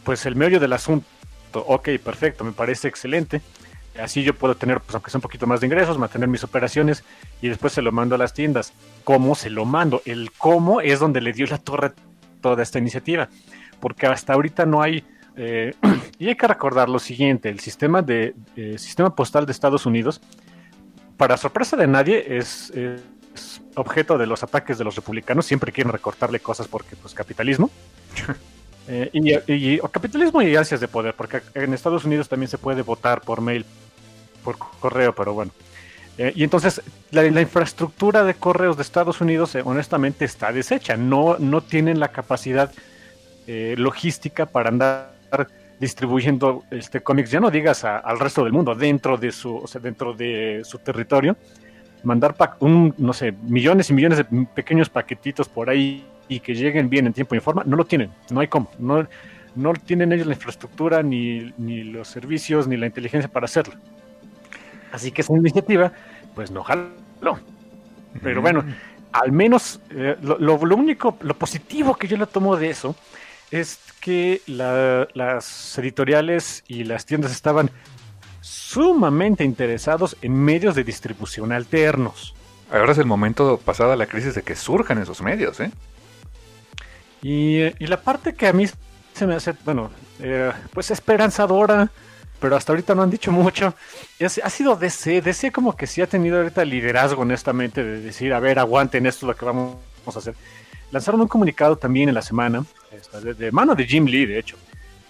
pues 0.04 0.26
el 0.26 0.36
medio 0.36 0.60
del 0.60 0.74
asunto. 0.74 1.06
Ok, 1.54 1.89
perfecto, 2.04 2.44
me 2.44 2.52
parece 2.52 2.88
excelente. 2.88 3.42
Así 4.00 4.24
yo 4.24 4.34
puedo 4.34 4.56
tener, 4.56 4.80
pues 4.80 4.94
aunque 4.96 5.12
sea 5.12 5.18
un 5.18 5.24
poquito 5.24 5.48
más 5.48 5.60
de 5.60 5.68
ingresos, 5.68 5.98
mantener 5.98 6.30
mis 6.30 6.44
operaciones 6.44 7.04
y 7.42 7.50
después 7.50 7.74
se 7.74 7.82
lo 7.82 7.92
mando 7.92 8.15
a 8.15 8.18
las 8.18 8.34
tiendas. 8.34 8.74
¿Cómo 9.04 9.36
se 9.36 9.50
lo 9.50 9.65
mando? 9.65 10.02
El 10.06 10.32
cómo 10.38 10.80
es 10.80 11.00
donde 11.00 11.22
le 11.22 11.34
dio 11.34 11.48
la 11.48 11.58
torre 11.58 11.92
toda 12.42 12.63
esta 12.63 12.80
iniciativa. 12.80 13.30
Porque 13.80 14.08
hasta 14.08 14.34
ahorita 14.34 14.65
no 14.65 14.82
hay... 14.82 15.04
Eh, 15.36 15.74
y 16.20 16.28
hay 16.28 16.36
que 16.36 16.48
recordar 16.48 16.88
lo 16.88 17.00
siguiente, 17.00 17.50
el 17.50 17.60
sistema, 17.60 18.02
de, 18.02 18.36
eh, 18.56 18.78
sistema 18.78 19.15
postal 19.15 19.46
de 19.46 19.52
Estados 19.52 19.86
Unidos, 19.86 20.22
para 21.18 21.36
sorpresa 21.36 21.76
de 21.76 21.88
nadie, 21.88 22.38
es, 22.38 22.72
objeto 23.80 24.18
de 24.18 24.28
los 24.28 24.44
ataques 24.44 24.78
de 24.78 24.84
los 24.84 24.96
republicanos. 24.96 25.46
Siempre 25.46 25.72
quieren 25.72 25.92
recortarle 25.92 26.39
cosas 26.39 26.68
porque, 26.68 26.96
pues, 26.96 27.13
capitalismo. 27.13 27.70
Eh, 28.92 29.12
y, 29.13 29.78
capitalismo 29.92 30.42
y 30.42 30.56
ansias 30.56 30.80
de 30.80 30.88
poder, 30.88 31.13
porque 31.13 31.44
en 31.54 31.76
Estados 31.76 32.06
Unidos 32.06 32.28
también 32.28 32.50
se 32.50 32.58
puede 32.58 32.82
votar 32.82 33.22
por 33.22 33.39
mail 33.39 33.63
por 34.44 34.58
correo, 34.58 35.13
pero 35.13 35.36
bueno. 35.36 35.52
Eh, 36.18 36.34
y 36.36 36.44
entonces 36.44 36.82
la, 37.12 37.24
infraestructura 37.24 38.24
de 38.24 38.34
correos 38.34 38.78
de 38.78 38.82
Estados 38.82 39.22
Unidos 39.22 39.54
eh, 39.54 39.62
honestamente 39.63 40.26
está 40.26 40.52
deshecha. 40.52 40.98
No, 40.98 41.38
no 41.38 41.62
tienen 41.62 42.00
la 42.00 42.08
capacidad 42.08 42.72
logística 43.46 44.48
para 44.48 44.70
andar 44.70 45.12
distribuyendo 45.80 46.63
este 46.72 47.02
cómics, 47.02 47.32
ya 47.32 47.39
no 47.39 47.50
digas 47.50 47.84
al 47.86 48.20
resto 48.20 48.44
del 48.44 48.54
mundo, 48.54 48.76
dentro 48.76 49.18
de 49.18 49.32
su, 49.32 49.56
o 49.56 49.68
sea, 49.68 49.80
dentro 49.80 50.13
de 50.13 50.62
su 50.63 50.80
territorio, 50.80 51.38
mandar 52.04 52.36
un, 52.60 52.94
no 52.98 53.14
sé, 53.14 53.32
millones 53.32 53.90
y 53.90 53.94
millones 53.94 54.18
de 54.20 54.46
pequeños 54.54 54.90
paquetitos 54.90 55.48
por 55.50 55.70
ahí 55.70 56.06
y 56.28 56.40
que 56.40 56.54
lleguen 56.56 56.90
bien 56.90 57.08
en 57.08 57.14
tiempo 57.14 57.36
y 57.36 57.40
forma, 57.40 57.64
no 57.66 57.76
lo 57.76 57.86
tienen, 57.86 58.12
no 58.30 58.40
hay 58.40 58.48
cómo, 58.48 58.70
no, 58.78 59.08
no 59.56 59.74
tienen 59.74 60.14
ellos 60.14 60.28
la 60.28 60.34
infraestructura, 60.34 61.04
ni, 61.04 61.54
ni 61.58 61.84
los 61.84 62.08
servicios, 62.08 62.68
ni 62.68 62.78
la 62.78 62.86
inteligencia 62.86 63.30
para 63.30 63.46
hacerlo. 63.46 63.76
Así 64.92 65.12
que 65.12 65.22
esa 65.22 65.36
iniciativa, 65.36 65.92
pues 66.36 66.52
no 66.52 66.64
jaló. 66.64 67.40
Pero 68.24 68.42
bueno, 68.42 68.64
al 69.12 69.32
menos 69.32 69.80
eh, 69.92 70.16
lo, 70.22 70.56
único, 70.58 71.18
lo 71.22 71.34
positivo 71.36 71.96
que 71.96 72.08
yo 72.08 72.18
le 72.18 72.26
tomo 72.26 72.56
de 72.58 72.70
eso 72.70 72.96
es 73.52 73.80
que 74.02 74.42
las 74.48 75.78
editoriales 75.78 76.64
y 76.68 76.84
las 76.84 77.06
tiendas 77.06 77.32
estaban 77.32 77.70
sumamente 78.41 79.43
interesados 79.43 80.17
en 80.21 80.34
medios 80.34 80.75
de 80.75 80.84
distribución 80.84 81.52
alternos. 81.52 82.36
Ahora 82.71 82.91
es 82.91 82.97
el 82.97 83.06
momento, 83.06 83.60
pasada 83.63 83.95
la 83.95 84.06
crisis, 84.06 84.36
de 84.36 84.43
que 84.43 84.56
surjan 84.56 84.99
esos 84.99 85.21
medios, 85.21 85.60
¿eh? 85.60 85.71
Y, 87.21 87.62
y 87.84 87.88
la 87.88 88.02
parte 88.02 88.34
que 88.34 88.47
a 88.47 88.54
mí 88.54 88.65
se 89.13 89.28
me 89.28 89.36
hace, 89.36 89.54
bueno, 89.65 89.89
eh, 90.19 90.52
pues 90.73 90.91
esperanzadora 90.91 91.89
pero 92.39 92.56
hasta 92.56 92.71
ahorita 92.71 92.95
no 92.95 93.04
han 93.04 93.10
dicho 93.10 93.32
mucho. 93.32 93.73
Ha 94.21 94.49
sido 94.49 94.75
DC. 94.75 95.21
DC 95.21 95.52
como 95.52 95.75
que 95.75 95.88
sí 95.88 96.02
ha 96.02 96.08
tenido 96.08 96.38
ahorita 96.38 96.63
liderazgo, 96.65 97.21
honestamente, 97.21 97.84
de 97.84 98.02
decir, 98.02 98.34
a 98.34 98.39
ver, 98.39 98.60
aguanten, 98.60 99.06
esto 99.06 99.25
es 99.25 99.28
lo 99.28 99.36
que 99.36 99.45
vamos 99.45 99.78
a 100.08 100.19
hacer. 100.19 100.36
Lanzaron 100.91 101.21
un 101.21 101.28
comunicado 101.28 101.75
también 101.75 102.10
en 102.10 102.15
la 102.15 102.21
semana, 102.21 102.63
de, 103.38 103.52
mano 103.52 103.75
de 103.75 103.86
Jim 103.86 104.06
Lee, 104.06 104.25
de 104.25 104.39
hecho, 104.39 104.58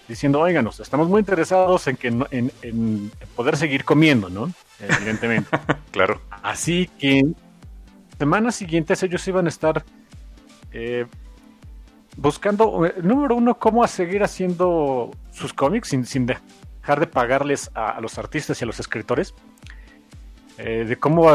diciendo, 0.10 0.42
oiganos, 0.42 0.80
estamos 0.80 1.08
muy 1.08 1.20
interesados 1.20 1.88
en, 1.88 1.96
que, 1.96 2.08
en, 2.08 3.12
poder 3.36 3.56
seguir 3.56 3.86
comiendo, 3.86 4.30
¿no? 4.30 4.52
Evidentemente. 4.80 5.50
claro. 5.92 6.20
Así 6.42 6.90
que 7.00 7.22
semanas 8.18 8.56
siguientes 8.56 9.04
ellos 9.04 9.26
iban 9.28 9.46
a 9.46 9.50
estar 9.50 9.86
eh, 10.74 11.06
buscando, 12.18 12.88
eh, 12.88 12.96
número 13.04 13.36
uno, 13.36 13.60
cómo 13.60 13.84
a 13.84 13.88
seguir 13.88 14.24
haciendo 14.24 15.12
sus 15.32 15.54
cómics 15.54 15.90
sin, 15.90 16.06
sin, 16.06 16.26
dejar 16.26 17.00
de 17.00 17.06
pagarles 17.06 17.70
a, 17.76 18.02
los 18.02 18.18
artistas 18.18 18.60
y 18.60 18.64
a 18.64 18.68
los 18.68 18.80
escritores, 18.80 19.36
eh, 20.58 20.86
de 20.88 20.96
cómo 20.98 21.30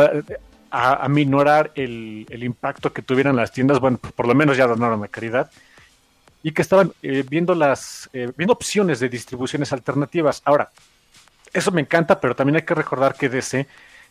aminorar 0.71 1.71
el, 1.77 2.27
impacto 2.43 2.93
que 2.93 3.03
tuvieran 3.03 3.37
las 3.37 3.53
tiendas, 3.53 3.79
bueno, 3.79 3.99
por 3.99 4.27
lo 4.27 4.35
menos 4.35 4.57
ya 4.57 4.67
donaron 4.67 5.01
la 5.01 5.09
caridad, 5.09 5.49
y 6.45 6.53
que 6.53 6.63
estaban 6.63 6.93
eh, 7.03 7.25
viendo 7.29 7.57
las 7.57 8.09
eh, 8.13 8.31
viendo 8.37 8.53
opciones 8.53 9.01
de 9.01 9.09
distribuciones 9.09 9.73
alternativas. 9.73 10.43
Ahora, 10.45 10.71
eso 11.53 11.73
me 11.73 11.81
encanta, 11.81 12.21
pero 12.21 12.37
también 12.37 12.57
hay 12.57 12.63
que 12.63 12.75
recordar 12.75 13.17
que 13.17 13.29
DC 13.29 13.67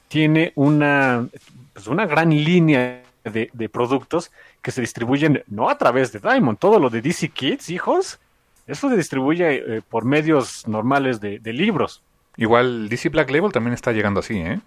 tiene 0.10 0.52
una, 0.56 1.26
pues 1.72 1.88
una 1.88 2.06
gran 2.06 2.32
línea 2.32 3.04
de, 3.24 3.50
de, 3.54 3.70
productos 3.70 4.32
que 4.62 4.72
se 4.72 4.82
distribuyen 4.82 5.44
no 5.48 5.70
a 5.70 5.78
través 5.78 6.12
de 6.12 6.20
Diamond, 6.20 6.58
todo 6.58 6.78
lo 6.80 6.90
de 6.90 7.02
DC 7.02 7.30
Kids, 7.30 7.70
hijos, 7.70 8.20
eso 8.66 8.90
se 8.90 8.96
distribuye 8.96 9.78
eh, 9.78 9.82
por 9.88 10.06
medios 10.06 10.68
normales 10.68 11.20
de, 11.20 11.40
libros. 11.46 12.02
Igual 12.38 12.90
DC 12.90 13.10
Black 13.10 13.30
Label 13.30 13.52
también 13.52 13.74
está 13.74 13.92
llegando 13.92 14.22
así, 14.22 14.38
¿eh? 14.38 14.60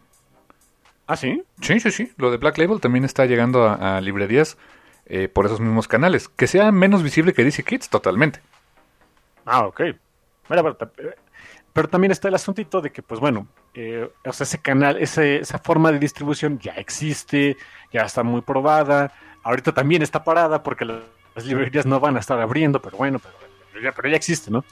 ¿Ah, 1.07 1.17
sí? 1.17 1.43
Sí, 1.61 1.81
sí, 1.81 1.91
sí. 1.91 2.13
Lo 2.17 2.31
de 2.31 2.37
Black 2.37 2.59
Label 2.59 2.81
también 2.81 3.05
está 3.05 3.27
llegando 3.27 3.69
a, 3.69 4.01
librerías 4.01 4.57
eh, 5.07 5.29
por 5.29 5.47
esos 5.47 5.61
mismos 5.61 5.89
canales. 5.89 6.29
Que 6.29 6.47
sea 6.47 6.73
menos 6.73 7.03
visible 7.03 7.33
que 7.33 7.45
DC 7.45 7.63
Kids, 7.63 7.89
totalmente. 7.89 8.41
Ah, 9.45 9.67
ok. 9.67 9.83
pero, 11.73 11.89
también 11.89 12.11
está 12.11 12.29
el 12.29 12.35
asuntito 12.35 12.81
de 12.81 12.91
que, 12.91 13.03
pues 13.03 13.21
bueno, 13.21 13.47
eh, 13.75 14.11
o 14.25 14.33
sea, 14.33 14.45
ese 14.45 14.59
canal, 14.59 14.97
esa 14.99 15.59
forma 15.61 15.93
de 15.93 15.99
distribución 15.99 16.59
ya 16.59 16.73
existe, 16.73 17.57
ya 17.93 18.03
está 18.03 18.23
muy 18.23 18.41
probada. 18.41 19.13
Ahorita 19.45 19.73
también 19.73 20.03
está 20.03 20.25
parada 20.25 20.63
porque 20.63 20.85
las 20.85 21.45
librerías 21.45 21.87
no 21.87 22.01
van 22.01 22.17
a 22.17 22.21
estar 22.21 22.41
abriendo, 22.41 22.83
pero 22.83 22.97
bueno, 22.97 23.21
pero 23.21 23.35
pero 23.95 24.09
ya, 24.09 24.17
existe, 24.17 24.51
¿no? 24.51 24.65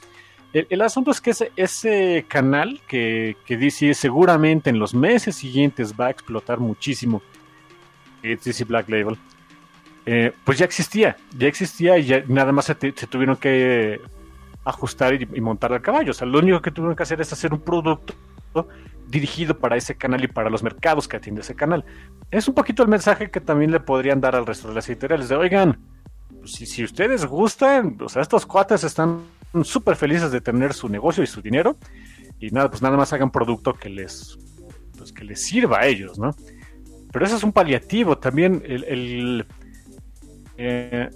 El, 0.53 0.81
asunto 0.81 1.11
es 1.11 1.19
que 1.19 1.31
ese, 1.31 1.51
ese 1.57 2.25
canal 2.29 2.81
que, 2.87 3.35
que, 3.45 3.57
DC 3.57 3.93
seguramente 3.93 4.69
en 4.69 4.79
los 4.79 4.93
meses 4.93 5.35
siguientes 5.35 5.93
va 5.93 6.07
a 6.07 6.09
explotar 6.09 6.59
muchísimo, 6.59 7.21
DC 8.23 8.63
Black 8.63 8.89
Label, 8.89 9.17
eh, 10.05 10.33
pues 10.43 10.59
ya 10.59 10.65
existía, 10.65 11.17
ya 11.35 11.47
existía 11.47 11.97
y 11.97 12.05
ya 12.05 12.23
nada 12.27 12.51
más 12.51 12.65
se, 12.65 12.75
tuvieron 12.75 13.37
que 13.37 13.99
ajustar 14.63 15.19
y, 15.19 15.41
montar 15.41 15.73
al 15.73 15.81
caballo. 15.81 16.11
O 16.11 16.13
sea, 16.13 16.27
lo 16.27 16.39
único 16.39 16.61
que 16.61 16.71
tuvieron 16.71 16.95
que 16.95 17.03
hacer 17.03 17.19
es 17.21 17.33
hacer 17.33 17.53
un 17.53 17.59
producto 17.59 18.13
dirigido 19.07 19.57
para 19.57 19.75
ese 19.75 19.95
canal 19.95 20.23
y 20.23 20.27
para 20.27 20.49
los 20.49 20.61
mercados 20.61 21.07
que 21.07 21.17
atiende 21.17 21.41
ese 21.41 21.55
canal. 21.55 21.83
Es 22.29 22.47
un 22.47 22.53
poquito 22.53 22.83
el 22.83 22.89
mensaje 22.89 23.31
que 23.31 23.41
también 23.41 23.71
le 23.71 23.79
podrían 23.79 24.21
dar 24.21 24.35
al 24.35 24.45
resto 24.45 24.67
de 24.67 24.75
las 24.75 24.87
editoriales 24.89 25.27
de, 25.27 25.35
oigan, 25.35 25.79
pues, 26.39 26.51
si, 26.51 26.83
ustedes 26.83 27.25
gustan, 27.25 27.97
o 27.99 28.09
sea, 28.09 28.21
estos 28.21 28.45
cuates 28.45 28.83
están 28.83 29.21
súper 29.63 29.95
felices 29.95 30.31
de 30.31 30.41
tener 30.41 30.73
su 30.73 30.87
negocio 30.87 31.23
y 31.23 31.27
su 31.27 31.41
dinero 31.41 31.77
y 32.39 32.51
nada, 32.51 32.69
pues 32.69 32.81
nada 32.81 32.97
más 32.97 33.11
hagan 33.13 33.31
producto 33.31 33.73
que 33.73 33.89
les, 33.89 34.37
pues 34.97 35.11
que 35.11 35.23
les 35.23 35.43
sirva 35.43 35.79
a 35.79 35.85
ellos, 35.87 36.19
¿no? 36.19 36.35
Pero 37.11 37.25
eso 37.25 37.37
es 37.37 37.43
un 37.43 37.53
paliativo, 37.53 38.17
también 38.17 38.61
el 38.65 39.45
eh, 40.57 41.09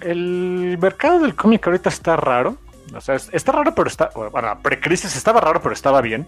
el 0.00 0.78
mercado 0.80 1.20
del 1.20 1.34
cómic 1.34 1.66
ahorita 1.66 1.88
está 1.88 2.16
raro. 2.16 2.56
O 2.94 3.00
sea, 3.00 3.16
está 3.16 3.52
raro, 3.52 3.74
pero 3.74 3.88
está. 3.88 4.10
Bueno, 4.14 4.58
pre-crisis 4.62 5.16
estaba 5.16 5.40
raro, 5.40 5.60
pero 5.62 5.74
estaba 5.74 6.00
bien. 6.00 6.26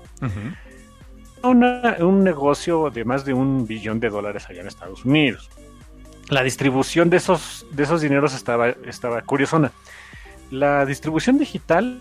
un 1.43 2.25
negocio 2.25 2.90
de 2.90 3.05
más 3.05 3.25
de 3.25 3.35
un 3.35 3.67
billón 3.67 4.01
de 4.01 4.09
dólares 4.09 4.47
allá 4.49 4.62
en 4.62 4.69
Estados 4.69 5.05
Unidos. 5.05 5.51
La 6.31 6.43
distribución 6.43 7.11
de 7.11 7.19
esos, 7.19 7.67
de 7.71 7.83
esos 7.83 8.01
dineros 8.01 8.35
estaba, 8.35 8.71
estaba 8.71 9.21
curiosona. 9.23 9.73
La 10.51 10.87
distribución 10.87 11.37
digital, 11.37 12.01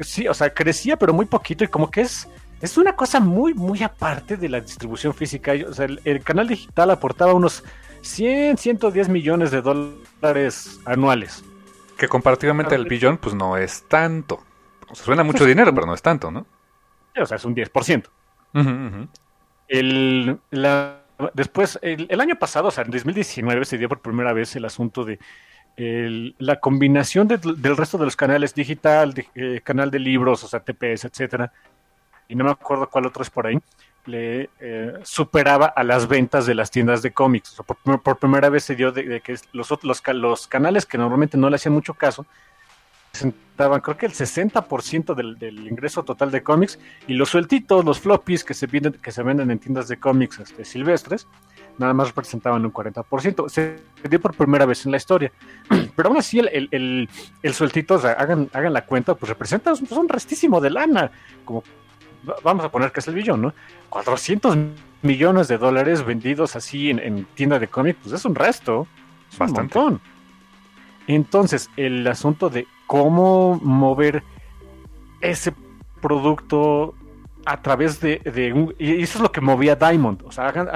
sí, 0.00 0.26
o 0.26 0.32
sea, 0.32 0.54
crecía, 0.54 0.96
pero 0.96 1.12
muy 1.12 1.26
poquito 1.26 1.64
y 1.64 1.68
como 1.68 1.90
que 1.90 2.00
es 2.02 2.28
es 2.60 2.76
una 2.76 2.94
cosa 2.94 3.20
muy, 3.20 3.54
muy 3.54 3.82
aparte 3.82 4.36
de 4.36 4.48
la 4.48 4.60
distribución 4.60 5.14
física. 5.14 5.52
O 5.68 5.72
sea, 5.72 5.86
el, 5.86 6.22
canal 6.22 6.46
digital 6.48 6.90
aportaba 6.90 7.32
unos 7.32 7.64
100, 8.02 8.58
110 8.58 9.08
millones 9.08 9.50
de 9.50 9.62
dólares 9.62 10.80
anuales. 10.84 11.42
Que 11.96 12.08
comparativamente 12.08 12.74
el 12.74 12.86
billón, 12.86 13.18
pues 13.18 13.34
no 13.34 13.56
es 13.56 13.84
tanto. 13.88 14.42
O 14.88 14.94
sea, 14.94 15.04
suena 15.06 15.22
mucho 15.22 15.44
dinero, 15.44 15.74
pero 15.74 15.86
no 15.86 15.94
es 15.94 16.02
tanto, 16.02 16.30
¿no? 16.30 16.46
O 17.20 17.26
sea, 17.26 17.36
es 17.36 17.44
un 17.44 17.54
10%. 17.54 18.04
El, 19.68 20.38
la, 20.50 21.02
después, 21.34 21.78
el, 21.82 22.20
año 22.20 22.38
pasado, 22.38 22.68
o 22.68 22.70
sea, 22.70 22.84
en 22.84 22.90
2019 22.90 23.64
se 23.64 23.78
dio 23.78 23.88
por 23.88 24.00
primera 24.00 24.32
vez 24.32 24.54
el 24.56 24.64
asunto 24.64 25.04
de 25.04 25.18
la 25.76 26.60
combinación 26.60 27.26
del 27.26 27.76
resto 27.76 27.96
de 27.96 28.04
los 28.04 28.16
canales 28.16 28.54
digital, 28.54 29.14
eh, 29.34 29.62
canal 29.64 29.90
de 29.90 29.98
libros, 29.98 30.44
o 30.44 30.48
sea, 30.48 30.60
TPS, 30.60 31.06
etcétera, 31.06 31.52
y 32.30 32.36
no 32.36 32.44
me 32.44 32.50
acuerdo 32.52 32.88
cuál 32.88 33.06
otro 33.06 33.22
es 33.22 33.30
por 33.30 33.46
ahí, 33.46 33.58
le 34.06 34.48
eh, 34.60 34.94
superaba 35.02 35.66
a 35.66 35.82
las 35.82 36.06
ventas 36.06 36.46
de 36.46 36.54
las 36.54 36.70
tiendas 36.70 37.02
de 37.02 37.10
cómics. 37.12 37.56
por, 38.02 38.18
primera 38.18 38.48
vez 38.48 38.64
se 38.64 38.76
dio 38.76 38.92
de, 38.92 39.20
que 39.20 39.36
los, 39.52 39.70
los, 39.82 40.02
los, 40.14 40.46
canales 40.46 40.86
que 40.86 40.96
normalmente 40.96 41.36
no 41.36 41.50
le 41.50 41.56
hacían 41.56 41.74
mucho 41.74 41.94
caso, 41.94 42.24
presentaban 43.10 43.80
creo 43.80 43.96
que 43.96 44.06
el 44.06 44.12
60% 44.12 45.14
del, 45.14 45.38
del, 45.38 45.66
ingreso 45.66 46.04
total 46.04 46.30
de 46.30 46.42
cómics 46.42 46.78
y 47.08 47.14
los 47.14 47.30
sueltitos, 47.30 47.84
los 47.84 47.98
floppies 47.98 48.44
que 48.44 48.54
se 48.54 48.66
venden, 48.66 48.92
que 48.94 49.10
se 49.10 49.22
venden 49.24 49.50
en 49.50 49.58
tiendas 49.58 49.88
de 49.88 49.98
cómics 49.98 50.38
este, 50.38 50.64
silvestres, 50.64 51.26
nada 51.76 51.92
más 51.92 52.08
representaban 52.08 52.64
un 52.64 52.72
40%. 52.72 53.48
Se 53.48 53.80
dio 54.08 54.20
por 54.20 54.34
primera 54.34 54.66
vez 54.66 54.84
en 54.86 54.92
la 54.92 54.98
historia. 54.98 55.32
Pero 55.96 56.08
aún 56.08 56.18
así, 56.18 56.38
el, 56.38 56.68
el, 56.70 57.08
el, 57.42 57.54
sueltito, 57.54 57.94
hagan, 57.96 58.48
hagan 58.52 58.72
la 58.72 58.86
cuenta, 58.86 59.14
pues 59.14 59.28
representa 59.28 59.72
un, 59.72 59.98
un 59.98 60.08
restísimo 60.08 60.60
de 60.60 60.70
lana, 60.70 61.10
como 61.44 61.64
vamos 62.42 62.64
a 62.64 62.70
poner 62.70 62.92
que 62.92 63.00
es 63.00 63.08
el 63.08 63.14
billón, 63.14 63.42
¿no? 63.42 63.54
400 63.88 64.56
millones 65.02 65.48
de 65.48 65.58
dólares 65.58 66.04
vendidos 66.04 66.56
así 66.56 66.90
en, 66.90 66.98
en 66.98 67.24
tienda 67.34 67.58
de 67.58 67.68
cómics, 67.68 67.98
pues 68.02 68.14
es 68.14 68.24
un 68.24 68.34
resto, 68.34 68.86
es 69.30 69.38
Bastante. 69.38 69.78
un 69.78 69.84
montón. 69.84 70.00
Entonces, 71.06 71.70
el 71.76 72.06
asunto 72.06 72.50
de 72.50 72.66
cómo 72.86 73.58
mover 73.62 74.22
ese 75.20 75.52
producto 76.00 76.94
a 77.44 77.60
través 77.62 78.00
de, 78.00 78.52
un... 78.54 78.74
Y 78.78 79.02
eso 79.02 79.18
es 79.18 79.22
lo 79.22 79.32
que 79.32 79.40
movía 79.40 79.74
Diamond. 79.76 80.22
O 80.24 80.32
sea, 80.32 80.48
hagan, 80.48 80.68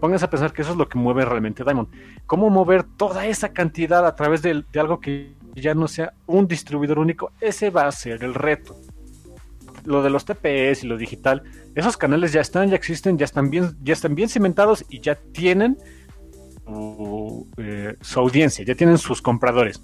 pónganse 0.00 0.24
a 0.24 0.30
pensar 0.30 0.52
que 0.52 0.62
eso 0.62 0.72
es 0.72 0.76
lo 0.76 0.88
que 0.88 0.98
mueve 0.98 1.24
realmente 1.24 1.64
Diamond. 1.64 1.88
¿Cómo 2.26 2.50
mover 2.50 2.82
toda 2.82 3.26
esa 3.26 3.52
cantidad 3.52 4.06
a 4.06 4.14
través 4.14 4.42
de 4.42 4.64
algo 4.76 5.00
que 5.00 5.34
ya 5.54 5.74
no 5.74 5.86
sea 5.86 6.12
un 6.26 6.48
distribuidor 6.48 6.98
único? 6.98 7.32
Ese 7.40 7.70
va 7.70 7.86
a 7.86 7.92
ser 7.92 8.24
el 8.24 8.34
reto 8.34 8.76
lo 9.88 10.02
de 10.02 10.10
los 10.10 10.24
TPS 10.24 10.84
y 10.84 10.86
lo 10.86 10.96
digital, 10.96 11.42
esos 11.74 11.96
canales 11.96 12.32
ya 12.32 12.40
están, 12.40 12.68
ya 12.68 12.76
existen, 12.76 13.18
ya 13.18 13.24
están 13.24 13.50
bien, 13.50 13.76
ya 13.82 13.94
están 13.94 14.14
bien 14.14 14.28
cimentados 14.28 14.84
y 14.88 15.00
ya 15.00 15.16
tienen 15.16 15.78
eh, 17.56 17.96
su, 18.00 18.20
audiencia, 18.20 18.64
ya 18.64 18.74
tienen 18.74 18.98
sus 18.98 19.22
compradores. 19.22 19.82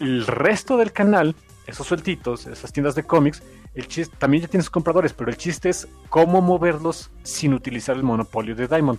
El 0.00 0.26
resto 0.26 0.78
del 0.78 0.92
canal, 0.92 1.36
esos 1.66 1.86
sueltitos, 1.86 2.46
esas 2.46 2.72
tiendas 2.72 2.94
de 2.94 3.04
cómics, 3.04 3.42
el 3.74 3.86
chiste 3.86 4.16
también 4.18 4.42
ya 4.42 4.48
tiene 4.48 4.62
sus 4.62 4.70
compradores, 4.70 5.12
pero 5.12 5.30
el 5.30 5.36
chiste 5.36 5.68
es 5.68 5.86
cómo 6.08 6.40
moverlos 6.40 7.10
sin 7.22 7.52
utilizar 7.52 7.96
el 7.96 8.02
monopolio 8.02 8.54
de 8.54 8.66
Diamond. 8.66 8.98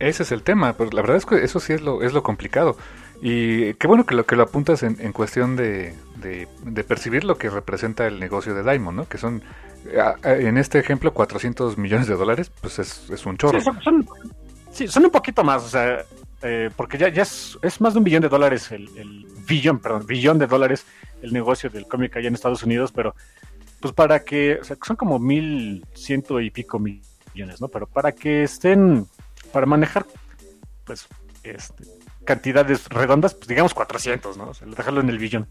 Ese 0.00 0.22
es 0.22 0.32
el 0.32 0.42
tema, 0.42 0.72
pero 0.76 0.90
la 0.90 1.02
verdad 1.02 1.18
es 1.18 1.26
que 1.26 1.44
eso 1.44 1.60
sí 1.60 1.74
es 1.74 1.82
lo, 1.82 2.02
es 2.02 2.12
lo 2.12 2.22
complicado. 2.22 2.76
Y 3.22 3.74
qué 3.74 3.86
bueno 3.86 4.06
que 4.06 4.14
lo 4.14 4.24
que 4.24 4.36
lo 4.36 4.44
apuntas 4.44 4.82
en, 4.82 4.96
en 5.00 5.12
cuestión 5.12 5.56
de, 5.56 5.94
de, 6.16 6.84
percibir 6.84 7.24
lo 7.24 7.36
que 7.36 7.50
representa 7.50 8.06
el 8.06 8.18
negocio 8.18 8.54
de 8.54 8.62
Diamond, 8.62 8.96
¿no? 8.96 9.08
Que 9.08 9.18
son, 9.18 9.42
en 10.24 10.56
este 10.56 10.78
ejemplo, 10.78 11.12
400 11.12 11.76
millones 11.76 12.06
de 12.06 12.16
dólares, 12.16 12.50
pues 12.60 12.78
es, 12.78 13.10
es 13.10 13.26
un 13.26 13.36
chorro. 13.36 13.60
Sí 14.72 14.86
son, 14.86 15.04
un 15.04 15.10
poquito 15.10 15.42
más, 15.42 15.64
o 15.64 15.68
sea, 15.68 16.04
eh, 16.42 16.70
porque 16.76 16.96
ya, 16.96 17.08
ya 17.08 17.22
es, 17.22 17.58
es, 17.60 17.80
más 17.80 17.92
de 17.92 17.98
un 17.98 18.04
billón 18.04 18.22
de 18.22 18.28
dólares, 18.28 18.70
el, 18.70 18.88
el 18.96 19.26
billón, 19.46 19.80
perdón, 19.80 20.06
billón 20.06 20.38
de 20.38 20.46
dólares 20.46 20.86
el 21.22 21.32
negocio 21.32 21.68
del 21.70 21.86
cómic 21.86 22.16
allá 22.16 22.28
en 22.28 22.34
Estados 22.34 22.62
Unidos, 22.62 22.92
pero 22.92 23.14
pues 23.80 23.94
para 23.94 24.24
que, 24.24 24.58
o 24.60 24.64
sea, 24.64 24.76
son 24.86 24.96
como 24.96 25.18
mil 25.18 25.84
ciento 25.94 26.40
y 26.40 26.50
pico 26.50 26.78
millones, 26.78 27.60
¿no? 27.60 27.68
Pero 27.68 27.86
para 27.86 28.12
que 28.12 28.44
estén, 28.44 29.06
para 29.52 29.66
manejar, 29.66 30.06
pues, 30.84 31.08
este, 31.42 31.84
cantidades 32.24 32.88
redondas, 32.88 33.34
pues 33.34 33.48
digamos 33.48 33.74
400, 33.74 34.36
¿no? 34.36 34.50
O 34.50 34.54
sea, 34.54 34.66
dejarlo 34.66 35.00
en 35.00 35.08
el 35.08 35.18
billón. 35.18 35.48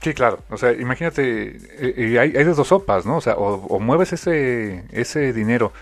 Sí, 0.00 0.14
claro. 0.14 0.40
O 0.48 0.56
sea, 0.56 0.72
imagínate, 0.72 1.56
eh, 1.56 1.94
eh, 1.96 2.18
hay, 2.18 2.34
hay, 2.36 2.44
de 2.44 2.54
dos 2.54 2.68
sopas, 2.68 3.04
¿no? 3.04 3.18
O 3.18 3.20
sea, 3.20 3.34
o, 3.36 3.78
mueves 3.80 4.12
ese, 4.12 4.84
ese 4.92 5.32
dinero 5.32 5.72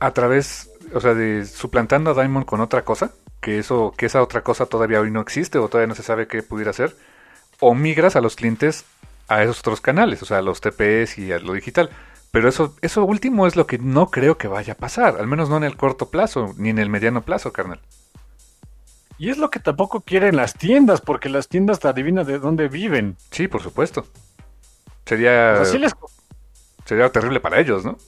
a 0.00 0.12
través, 0.12 0.70
o 0.94 1.00
sea, 1.00 1.14
de 1.14 1.44
suplantando 1.44 2.10
a 2.10 2.14
Diamond 2.14 2.46
con 2.46 2.60
otra 2.60 2.84
cosa, 2.84 3.12
que 3.40 3.58
eso, 3.58 3.94
que 3.96 4.06
esa 4.06 4.22
otra 4.22 4.42
cosa 4.42 4.66
todavía 4.66 5.00
hoy 5.00 5.10
no 5.10 5.20
existe 5.20 5.58
o 5.58 5.68
todavía 5.68 5.88
no 5.88 5.94
se 5.94 6.02
sabe 6.02 6.26
qué 6.26 6.42
pudiera 6.42 6.72
ser, 6.72 6.96
o 7.60 7.74
migras 7.74 8.16
a 8.16 8.20
los 8.20 8.36
clientes 8.36 8.84
a 9.28 9.42
esos 9.42 9.60
otros 9.60 9.80
canales, 9.80 10.22
o 10.22 10.26
sea, 10.26 10.38
a 10.38 10.42
los 10.42 10.60
TPS 10.60 11.18
y 11.18 11.32
a 11.32 11.38
lo 11.38 11.52
digital. 11.52 11.90
Pero 12.30 12.48
eso, 12.48 12.76
eso 12.82 13.04
último 13.04 13.46
es 13.46 13.56
lo 13.56 13.66
que 13.66 13.78
no 13.78 14.10
creo 14.10 14.38
que 14.38 14.48
vaya 14.48 14.74
a 14.74 14.76
pasar, 14.76 15.16
al 15.18 15.26
menos 15.26 15.48
no 15.50 15.56
en 15.56 15.64
el 15.64 15.76
corto 15.76 16.10
plazo, 16.10 16.54
ni 16.56 16.70
en 16.70 16.78
el 16.78 16.88
mediano 16.88 17.22
plazo, 17.22 17.52
carnal. 17.52 17.80
Y 19.18 19.30
es 19.30 19.38
lo 19.38 19.50
que 19.50 19.58
tampoco 19.58 20.00
quieren 20.02 20.36
las 20.36 20.54
tiendas, 20.54 21.00
porque 21.00 21.28
las 21.28 21.48
tiendas 21.48 21.80
te 21.80 21.88
adivinan 21.88 22.24
de 22.24 22.38
dónde 22.38 22.68
viven. 22.68 23.16
Sí, 23.32 23.48
por 23.48 23.62
supuesto. 23.62 24.06
Sería. 25.04 25.64
Sería 26.84 27.10
terrible 27.10 27.40
para 27.40 27.60
ellos, 27.60 27.84
¿no? 27.84 27.98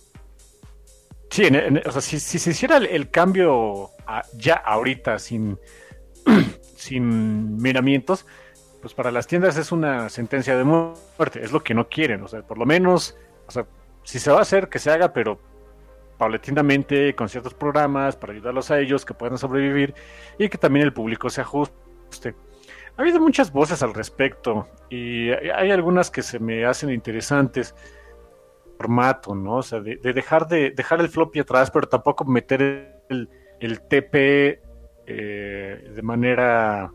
Sí, 1.31 1.49
o 1.87 1.92
sea, 1.92 2.01
si, 2.01 2.18
se 2.18 2.51
hiciera 2.51 2.79
el, 2.79 3.11
cambio 3.11 3.90
ya 4.37 4.55
ahorita, 4.55 5.18
sin, 5.18 5.59
sin 6.77 7.57
miramientos, 7.57 8.27
pues 8.81 8.94
para 8.94 9.11
las 9.11 9.27
tiendas 9.27 9.57
es 9.57 9.70
una 9.70 10.09
sentencia 10.09 10.57
de 10.57 10.64
muerte. 10.64 11.42
Es 11.42 11.53
lo 11.53 11.62
que 11.62 11.75
no 11.75 11.88
quieren. 11.88 12.23
O 12.23 12.29
sea, 12.29 12.42
por 12.42 12.59
lo 12.59 12.66
menos, 12.66 13.16
o 13.46 13.51
sea, 13.51 13.66
si 14.03 14.18
se 14.18 14.31
va 14.31 14.38
a 14.38 14.42
hacer, 14.42 14.68
que 14.68 14.79
se 14.79 14.90
haga, 14.90 15.12
pero 15.12 15.40
paulatinamente 16.20 17.14
con 17.14 17.30
ciertos 17.30 17.54
programas 17.54 18.14
para 18.14 18.35
ayudarlos 18.35 18.70
a 18.70 18.78
ellos 18.78 19.06
que 19.06 19.14
puedan 19.14 19.38
sobrevivir 19.38 19.94
y 20.38 20.50
que 20.50 20.59
también 20.59 20.85
el 20.85 20.92
público 20.92 21.30
se 21.30 21.40
ajuste. 21.40 22.35
Ha 22.94 23.00
habido 23.00 23.18
muchas 23.20 23.50
voces 23.50 23.83
al 23.83 23.94
respecto 23.94 24.68
y 24.90 25.30
hay 25.30 25.70
algunas 25.70 26.11
que 26.11 26.20
se 26.20 26.38
me 26.38 26.66
hacen 26.66 26.90
interesantes. 26.90 27.74
Formato, 28.76 29.35
¿no? 29.35 29.56
O 29.56 29.62
sea, 29.62 29.80
de, 29.80 29.96
dejar 29.96 30.46
de 30.46 30.72
dejar 30.72 31.00
el 31.00 31.09
floppy 31.09 31.40
atrás, 31.40 31.70
pero 31.70 31.88
tampoco 31.88 32.26
meter 32.26 33.00
el, 33.09 33.80
TP 33.88 34.61
eh, 35.06 35.90
de 35.94 36.02
manera 36.02 36.92